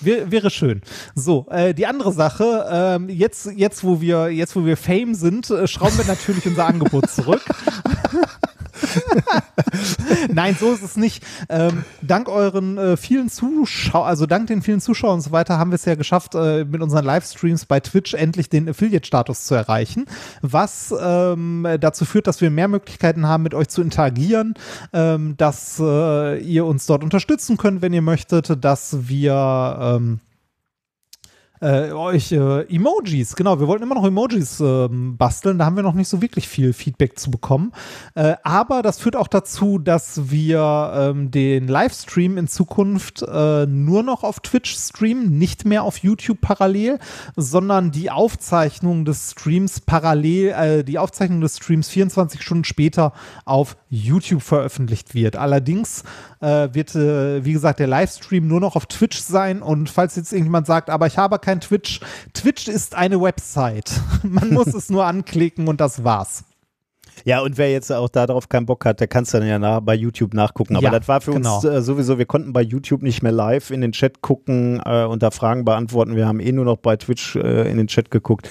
Wär, 0.00 0.30
wäre 0.30 0.50
schön. 0.50 0.82
So, 1.14 1.46
äh, 1.50 1.74
die 1.74 1.86
andere 1.86 2.12
Sache, 2.12 2.66
ähm, 2.70 3.08
jetzt, 3.08 3.46
jetzt, 3.56 3.84
wo 3.84 4.00
wir, 4.00 4.30
jetzt, 4.30 4.56
wo 4.56 4.64
wir 4.64 4.76
Fame 4.76 5.14
sind, 5.14 5.50
äh, 5.50 5.66
schrauben 5.66 5.96
wir 5.98 6.06
natürlich 6.06 6.46
unser 6.46 6.66
Angebot 6.66 7.10
zurück. 7.10 7.42
Nein, 10.32 10.56
so 10.58 10.72
ist 10.72 10.82
es 10.82 10.96
nicht. 10.96 11.24
Ähm, 11.48 11.84
dank 12.02 12.28
euren 12.28 12.78
äh, 12.78 12.96
vielen 12.96 13.28
Zuschauern, 13.28 14.08
also 14.08 14.26
dank 14.26 14.46
den 14.46 14.62
vielen 14.62 14.80
Zuschauern 14.80 15.14
und 15.14 15.20
so 15.20 15.32
weiter, 15.32 15.58
haben 15.58 15.70
wir 15.70 15.76
es 15.76 15.84
ja 15.84 15.94
geschafft, 15.94 16.34
äh, 16.34 16.64
mit 16.64 16.80
unseren 16.80 17.04
Livestreams 17.04 17.66
bei 17.66 17.80
Twitch 17.80 18.14
endlich 18.14 18.48
den 18.48 18.68
Affiliate-Status 18.68 19.44
zu 19.44 19.54
erreichen, 19.54 20.06
was 20.42 20.94
ähm, 21.00 21.66
dazu 21.80 22.04
führt, 22.04 22.26
dass 22.26 22.40
wir 22.40 22.50
mehr 22.50 22.68
Möglichkeiten 22.68 23.26
haben, 23.26 23.42
mit 23.42 23.54
euch 23.54 23.68
zu 23.68 23.82
interagieren, 23.82 24.54
ähm, 24.92 25.36
dass 25.36 25.78
äh, 25.80 26.38
ihr 26.40 26.64
uns 26.64 26.86
dort 26.86 27.02
unterstützen 27.02 27.56
könnt, 27.56 27.82
wenn 27.82 27.92
ihr 27.92 28.02
möchtet, 28.02 28.64
dass 28.64 29.08
wir 29.08 29.78
ähm, 29.80 30.20
äh, 31.60 31.92
euch 31.92 32.32
äh, 32.32 32.62
Emojis, 32.74 33.36
genau, 33.36 33.60
wir 33.60 33.66
wollten 33.66 33.82
immer 33.82 33.94
noch 33.94 34.06
Emojis 34.06 34.60
ähm, 34.60 35.16
basteln, 35.16 35.58
da 35.58 35.66
haben 35.66 35.76
wir 35.76 35.82
noch 35.82 35.94
nicht 35.94 36.08
so 36.08 36.22
wirklich 36.22 36.48
viel 36.48 36.72
Feedback 36.72 37.18
zu 37.18 37.30
bekommen. 37.30 37.72
Äh, 38.14 38.36
aber 38.42 38.82
das 38.82 38.98
führt 38.98 39.16
auch 39.16 39.28
dazu, 39.28 39.78
dass 39.78 40.30
wir 40.30 40.92
ähm, 40.94 41.30
den 41.30 41.68
Livestream 41.68 42.38
in 42.38 42.48
Zukunft 42.48 43.22
äh, 43.22 43.66
nur 43.66 44.02
noch 44.02 44.24
auf 44.24 44.40
Twitch 44.40 44.74
streamen, 44.74 45.38
nicht 45.38 45.64
mehr 45.66 45.82
auf 45.82 45.98
YouTube 45.98 46.40
parallel, 46.40 46.98
sondern 47.36 47.90
die 47.90 48.10
Aufzeichnung 48.10 49.04
des 49.04 49.32
Streams 49.32 49.80
parallel, 49.80 50.48
äh, 50.50 50.84
die 50.84 50.98
Aufzeichnung 50.98 51.40
des 51.40 51.58
Streams 51.58 51.88
24 51.88 52.42
Stunden 52.42 52.64
später 52.64 53.12
auf 53.44 53.76
YouTube 53.90 54.42
veröffentlicht 54.42 55.14
wird. 55.14 55.36
Allerdings 55.36 56.04
äh, 56.40 56.68
wird, 56.72 56.94
äh, 56.94 57.44
wie 57.44 57.52
gesagt, 57.52 57.80
der 57.80 57.86
Livestream 57.86 58.46
nur 58.46 58.60
noch 58.60 58.76
auf 58.76 58.86
Twitch 58.86 59.18
sein. 59.18 59.62
Und 59.62 59.90
falls 59.90 60.16
jetzt 60.16 60.32
irgendjemand 60.32 60.66
sagt, 60.66 60.90
aber 60.90 61.06
ich 61.06 61.18
habe 61.18 61.34
kein 61.50 61.60
Twitch, 61.60 62.00
Twitch 62.32 62.68
ist 62.68 62.94
eine 62.94 63.20
Website. 63.20 63.90
Man 64.22 64.50
muss 64.54 64.68
es 64.68 64.88
nur 64.90 65.04
anklicken 65.04 65.68
und 65.68 65.80
das 65.80 66.04
war's. 66.04 66.44
Ja, 67.24 67.40
und 67.40 67.58
wer 67.58 67.70
jetzt 67.70 67.92
auch 67.92 68.08
darauf 68.08 68.48
keinen 68.48 68.64
Bock 68.66 68.84
hat, 68.86 69.00
der 69.00 69.06
kann 69.08 69.24
es 69.24 69.30
dann 69.30 69.46
ja 69.46 69.58
nach, 69.58 69.80
bei 69.80 69.94
YouTube 69.94 70.32
nachgucken. 70.32 70.76
Aber 70.76 70.84
Ja, 70.84 70.90
das 70.98 71.06
war 71.06 71.20
für 71.20 71.32
uns 71.32 71.46
genau. 71.60 71.76
äh, 71.76 71.82
sowieso, 71.82 72.16
wir 72.18 72.24
konnten 72.24 72.52
bei 72.52 72.62
YouTube 72.62 73.02
nicht 73.02 73.22
mehr 73.22 73.32
live 73.32 73.70
in 73.70 73.82
den 73.82 73.92
Chat 73.92 74.22
gucken 74.22 74.80
äh, 74.86 75.04
und 75.04 75.22
da 75.22 75.30
Fragen 75.30 75.64
beantworten. 75.66 76.16
Wir 76.16 76.26
haben 76.26 76.40
eh 76.40 76.52
nur 76.52 76.64
noch 76.64 76.78
bei 76.78 76.96
Twitch 76.96 77.36
äh, 77.36 77.70
in 77.70 77.76
den 77.76 77.88
Chat 77.88 78.10
geguckt. 78.10 78.48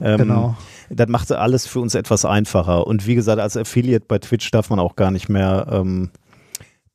Ähm, 0.00 0.18
Genau. 0.18 0.56
Das 0.90 1.08
machte 1.08 1.38
alles 1.40 1.66
für 1.66 1.80
uns 1.80 1.94
etwas 1.94 2.24
einfacher. 2.24 2.86
Und 2.86 3.06
wie 3.06 3.14
gesagt, 3.14 3.40
als 3.40 3.56
Affiliate 3.56 4.04
bei 4.06 4.18
Twitch 4.18 4.50
darf 4.50 4.68
man 4.70 4.78
auch 4.78 4.96
gar 4.96 5.10
nicht 5.10 5.28
mehr 5.30 5.66
ähm, 5.72 6.10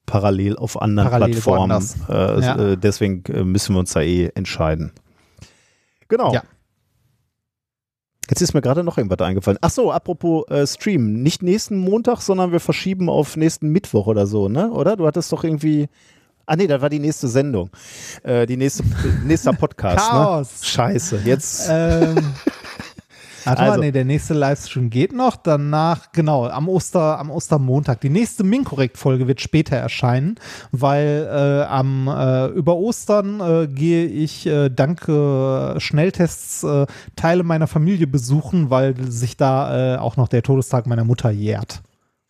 parallel 0.05 0.55
auf 0.57 0.81
anderen 0.81 1.09
Parallel 1.09 1.31
Plattformen. 1.33 1.83
Äh, 2.07 2.41
Ja. 2.41 2.55
äh, 2.55 2.77
deswegen 2.77 3.23
äh, 3.33 3.43
müssen 3.43 3.75
wir 3.75 3.79
uns 3.79 3.91
da 3.93 4.01
eh 4.01 4.29
entscheiden. 4.35 4.91
Genau. 6.09 6.33
Ja. 6.33 6.43
Jetzt 8.29 8.41
ist 8.41 8.53
mir 8.53 8.61
gerade 8.61 8.83
noch 8.83 8.97
irgendwas 8.97 9.25
eingefallen. 9.25 9.57
Ach 9.61 9.71
so, 9.71 9.91
apropos 9.91 10.47
äh, 10.49 10.67
Stream. 10.67 11.23
Nicht 11.23 11.41
nächsten 11.41 11.77
Montag, 11.77 12.21
sondern 12.21 12.51
wir 12.51 12.59
verschieben 12.59 13.09
auf 13.09 13.35
nächsten 13.37 13.69
Mittwoch 13.69 14.05
oder 14.05 14.27
so, 14.27 14.49
ne? 14.49 14.69
Oder? 14.71 14.97
Du 14.97 15.07
hattest 15.07 15.31
doch 15.31 15.43
irgendwie. 15.43 15.87
Ah 16.45 16.55
nee, 16.55 16.67
das 16.67 16.81
war 16.81 16.89
die 16.89 16.99
nächste 16.99 17.27
Sendung. 17.27 17.69
Äh, 18.23 18.45
die 18.45 18.57
nächste, 18.57 18.83
nächster 19.25 19.53
Podcast, 19.53 20.09
Chaos. 20.09 20.61
ne? 20.61 20.67
Scheiße. 20.67 21.21
Jetzt. 21.25 21.67
Ähm, 21.71 22.17
warte 23.45 23.61
Also. 23.61 23.73
mal, 23.73 23.79
nee, 23.79 23.91
der 23.91 24.05
nächste 24.05 24.33
Livestream 24.33 24.89
geht 24.89 25.13
noch. 25.13 25.35
Danach, 25.35 26.11
genau, 26.11 26.47
am, 26.47 26.69
Oster, 26.69 27.19
am 27.19 27.31
Ostermontag. 27.31 28.01
Die 28.01 28.09
nächste 28.09 28.43
Minkorrekt-Folge 28.43 29.27
wird 29.27 29.41
später 29.41 29.75
erscheinen, 29.75 30.35
weil 30.71 31.27
äh, 31.31 31.65
am 31.65 32.07
äh, 32.07 32.47
über 32.47 32.75
Ostern 32.75 33.39
äh, 33.39 33.67
gehe 33.67 34.05
ich 34.05 34.45
äh, 34.45 34.69
dank 34.69 35.01
Schnelltests 35.81 36.63
äh, 36.63 36.85
Teile 37.15 37.43
meiner 37.43 37.67
Familie 37.67 38.07
besuchen, 38.07 38.69
weil 38.69 38.95
sich 39.09 39.37
da 39.37 39.95
äh, 39.95 39.97
auch 39.97 40.17
noch 40.17 40.27
der 40.27 40.43
Todestag 40.43 40.87
meiner 40.87 41.03
Mutter 41.03 41.31
jährt. 41.31 41.81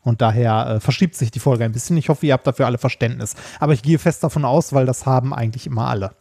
Und 0.02 0.22
daher 0.22 0.68
äh, 0.68 0.80
verschiebt 0.80 1.16
sich 1.16 1.32
die 1.32 1.40
Folge 1.40 1.66
ein 1.66 1.72
bisschen. 1.72 1.98
Ich 1.98 2.10
hoffe, 2.10 2.26
ihr 2.26 2.34
habt 2.34 2.48
dafür 2.48 2.66
alle 2.66 2.78
Verständnis. 2.78 3.36
Aber 3.60 3.74
ich 3.74 3.82
gehe 3.82 4.00
fest 4.00 4.24
davon 4.24 4.46
aus, 4.46 4.74
weil 4.74 4.86
das 4.86 5.06
haben 5.06 5.34
eigentlich 5.34 5.68
immer 5.68 5.88
alle. 5.88 6.12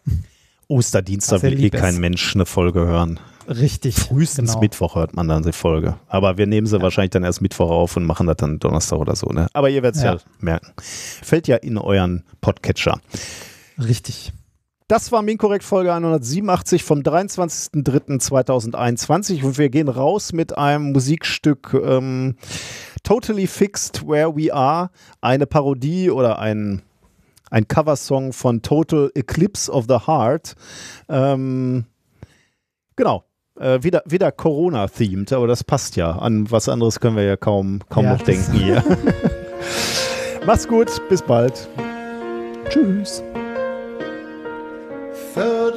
Osterdienstag 0.66 1.42
er 1.42 1.50
will 1.50 1.64
eh 1.64 1.70
kein 1.70 1.98
Mensch 1.98 2.34
eine 2.34 2.44
Folge 2.44 2.80
hören. 2.80 3.20
Richtig. 3.48 3.96
Frühestens 3.96 4.50
genau. 4.50 4.60
Mittwoch 4.60 4.94
hört 4.94 5.16
man 5.16 5.26
dann 5.26 5.42
die 5.42 5.52
Folge. 5.52 5.96
Aber 6.06 6.36
wir 6.36 6.46
nehmen 6.46 6.66
sie 6.66 6.82
wahrscheinlich 6.82 7.10
dann 7.10 7.24
erst 7.24 7.40
Mittwoch 7.40 7.70
auf 7.70 7.96
und 7.96 8.04
machen 8.04 8.26
das 8.26 8.36
dann 8.36 8.58
Donnerstag 8.58 8.98
oder 8.98 9.16
so, 9.16 9.28
ne? 9.28 9.48
Aber 9.54 9.70
ihr 9.70 9.82
werdet 9.82 9.96
es 9.96 10.02
ja. 10.02 10.14
Ja. 10.14 10.20
merken. 10.38 10.74
Fällt 10.76 11.48
ja 11.48 11.56
in 11.56 11.78
euren 11.78 12.24
Podcatcher. 12.42 13.00
Richtig. 13.78 14.32
Das 14.86 15.12
war 15.12 15.22
Minkorrekt 15.22 15.64
Folge 15.64 15.92
187 15.92 16.82
vom 16.82 17.00
23.03.2021 17.00 19.44
und 19.44 19.58
wir 19.58 19.68
gehen 19.68 19.88
raus 19.88 20.32
mit 20.32 20.56
einem 20.56 20.92
Musikstück 20.92 21.74
ähm, 21.74 22.36
Totally 23.02 23.46
Fixed 23.46 24.08
Where 24.08 24.34
We 24.34 24.50
Are, 24.52 24.90
eine 25.20 25.46
Parodie 25.46 26.10
oder 26.10 26.38
ein, 26.38 26.80
ein 27.50 27.68
Coversong 27.68 28.32
von 28.32 28.62
Total 28.62 29.10
Eclipse 29.14 29.70
of 29.70 29.84
the 29.88 30.06
Heart. 30.06 30.54
Ähm, 31.10 31.84
genau. 32.96 33.27
Äh, 33.60 33.82
wieder 33.82 34.02
wieder 34.06 34.30
Corona-themed, 34.30 35.32
aber 35.32 35.46
das 35.46 35.64
passt 35.64 35.96
ja. 35.96 36.12
An 36.12 36.50
was 36.50 36.68
anderes 36.68 37.00
können 37.00 37.16
wir 37.16 37.24
ja 37.24 37.36
kaum, 37.36 37.80
kaum 37.88 38.04
Ja, 38.04 38.12
noch 38.12 38.22
denken 38.22 38.52
hier. 38.52 38.84
Macht's 40.46 40.68
gut, 40.68 40.88
bis 41.08 41.22
bald. 41.22 41.68
Tschüss. 42.68 43.22
Third 45.34 45.74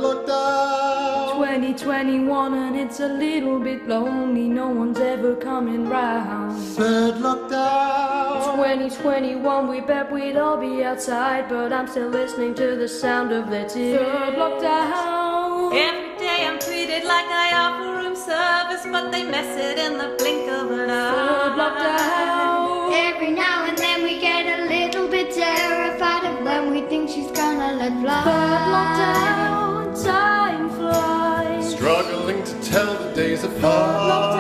lockdown. 1.74 1.80
2021 1.80 2.54
and 2.54 2.76
it's 2.76 3.00
a 3.00 3.08
little 3.08 3.60
bit 3.60 3.88
lonely, 3.88 4.48
no 4.50 4.70
one's 4.70 5.00
ever 5.00 5.36
coming 5.36 5.88
round. 5.88 6.58
Third 6.76 7.16
lockdown. 7.16 8.56
2021, 8.56 9.68
we 9.68 9.82
bet 9.82 10.12
we'd 10.12 10.38
all 10.38 10.58
be 10.58 10.84
outside, 10.84 11.48
but 11.50 11.72
I'm 11.74 11.88
still 11.88 12.10
listening 12.10 12.54
to 12.56 12.76
the 12.76 12.88
sound 12.88 13.32
of 13.32 13.50
Let's 13.50 13.74
Third 13.74 14.36
lockdown. 14.36 15.74
Every 15.74 16.18
day 16.20 16.46
I'm 16.48 16.60
treated 16.60 17.04
like 17.06 17.26
I 17.28 17.54
offer 17.56 17.96
room 18.04 18.16
service, 18.16 18.86
but 18.92 19.12
they 19.12 19.24
mess 19.24 19.58
it 19.58 19.80
in 19.80 19.98
the 19.98 20.16
blink 20.18 20.50
of 20.50 20.72
an 20.72 20.90
eye. 20.90 21.12
Third 21.14 21.60
eye. 21.60 21.62
lockdown. 21.62 22.94
Every 22.94 23.32
now 23.32 23.66
and 23.66 23.78
then 23.78 24.04
we 24.04 24.20
get 24.20 24.46
a 24.60 24.66
little 24.66 25.08
bit 25.08 25.34
terrified 25.34 26.26
of 26.26 26.44
when 26.46 26.72
we 26.72 26.82
think 26.82 27.10
she's 27.10 27.32
gonna 27.32 27.74
let 27.74 27.94
fly. 28.02 28.24
Third 28.24 28.62
lockdown, 28.76 30.41
the 33.62 34.31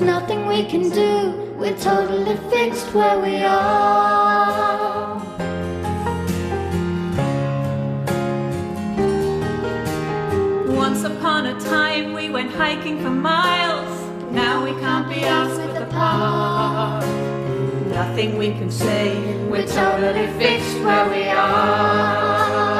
Nothing 0.00 0.46
we 0.46 0.64
can 0.64 0.88
do, 0.88 1.54
we're 1.58 1.76
totally 1.76 2.34
fixed 2.48 2.94
where 2.94 3.18
we 3.20 3.42
are. 3.42 5.18
Once 10.68 11.04
upon 11.04 11.46
a 11.46 11.60
time 11.60 12.14
we 12.14 12.30
went 12.30 12.50
hiking 12.50 13.02
for 13.02 13.10
miles, 13.10 13.92
now 14.30 14.64
we 14.64 14.72
can't 14.80 15.06
be 15.06 15.16
asked 15.16 15.60
with 15.60 15.74
the 15.78 15.84
park. 15.94 17.04
Nothing 17.88 18.38
we 18.38 18.52
can 18.52 18.70
say, 18.70 19.20
we're 19.50 19.66
totally 19.66 20.28
fixed 20.38 20.80
where 20.80 21.10
we 21.10 21.28
are. 21.28 22.79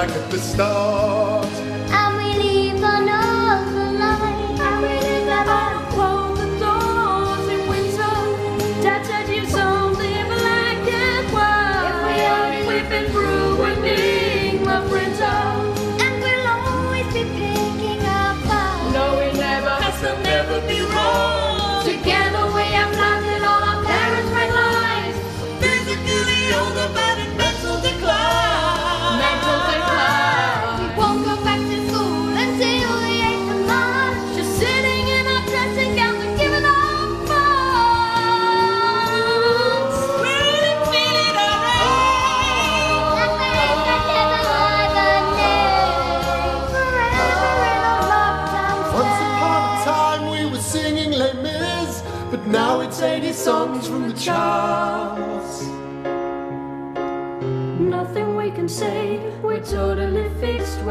like 0.00 0.30
the 0.30 0.38
stars. 0.38 1.29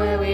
where 0.00 0.18
we 0.18 0.29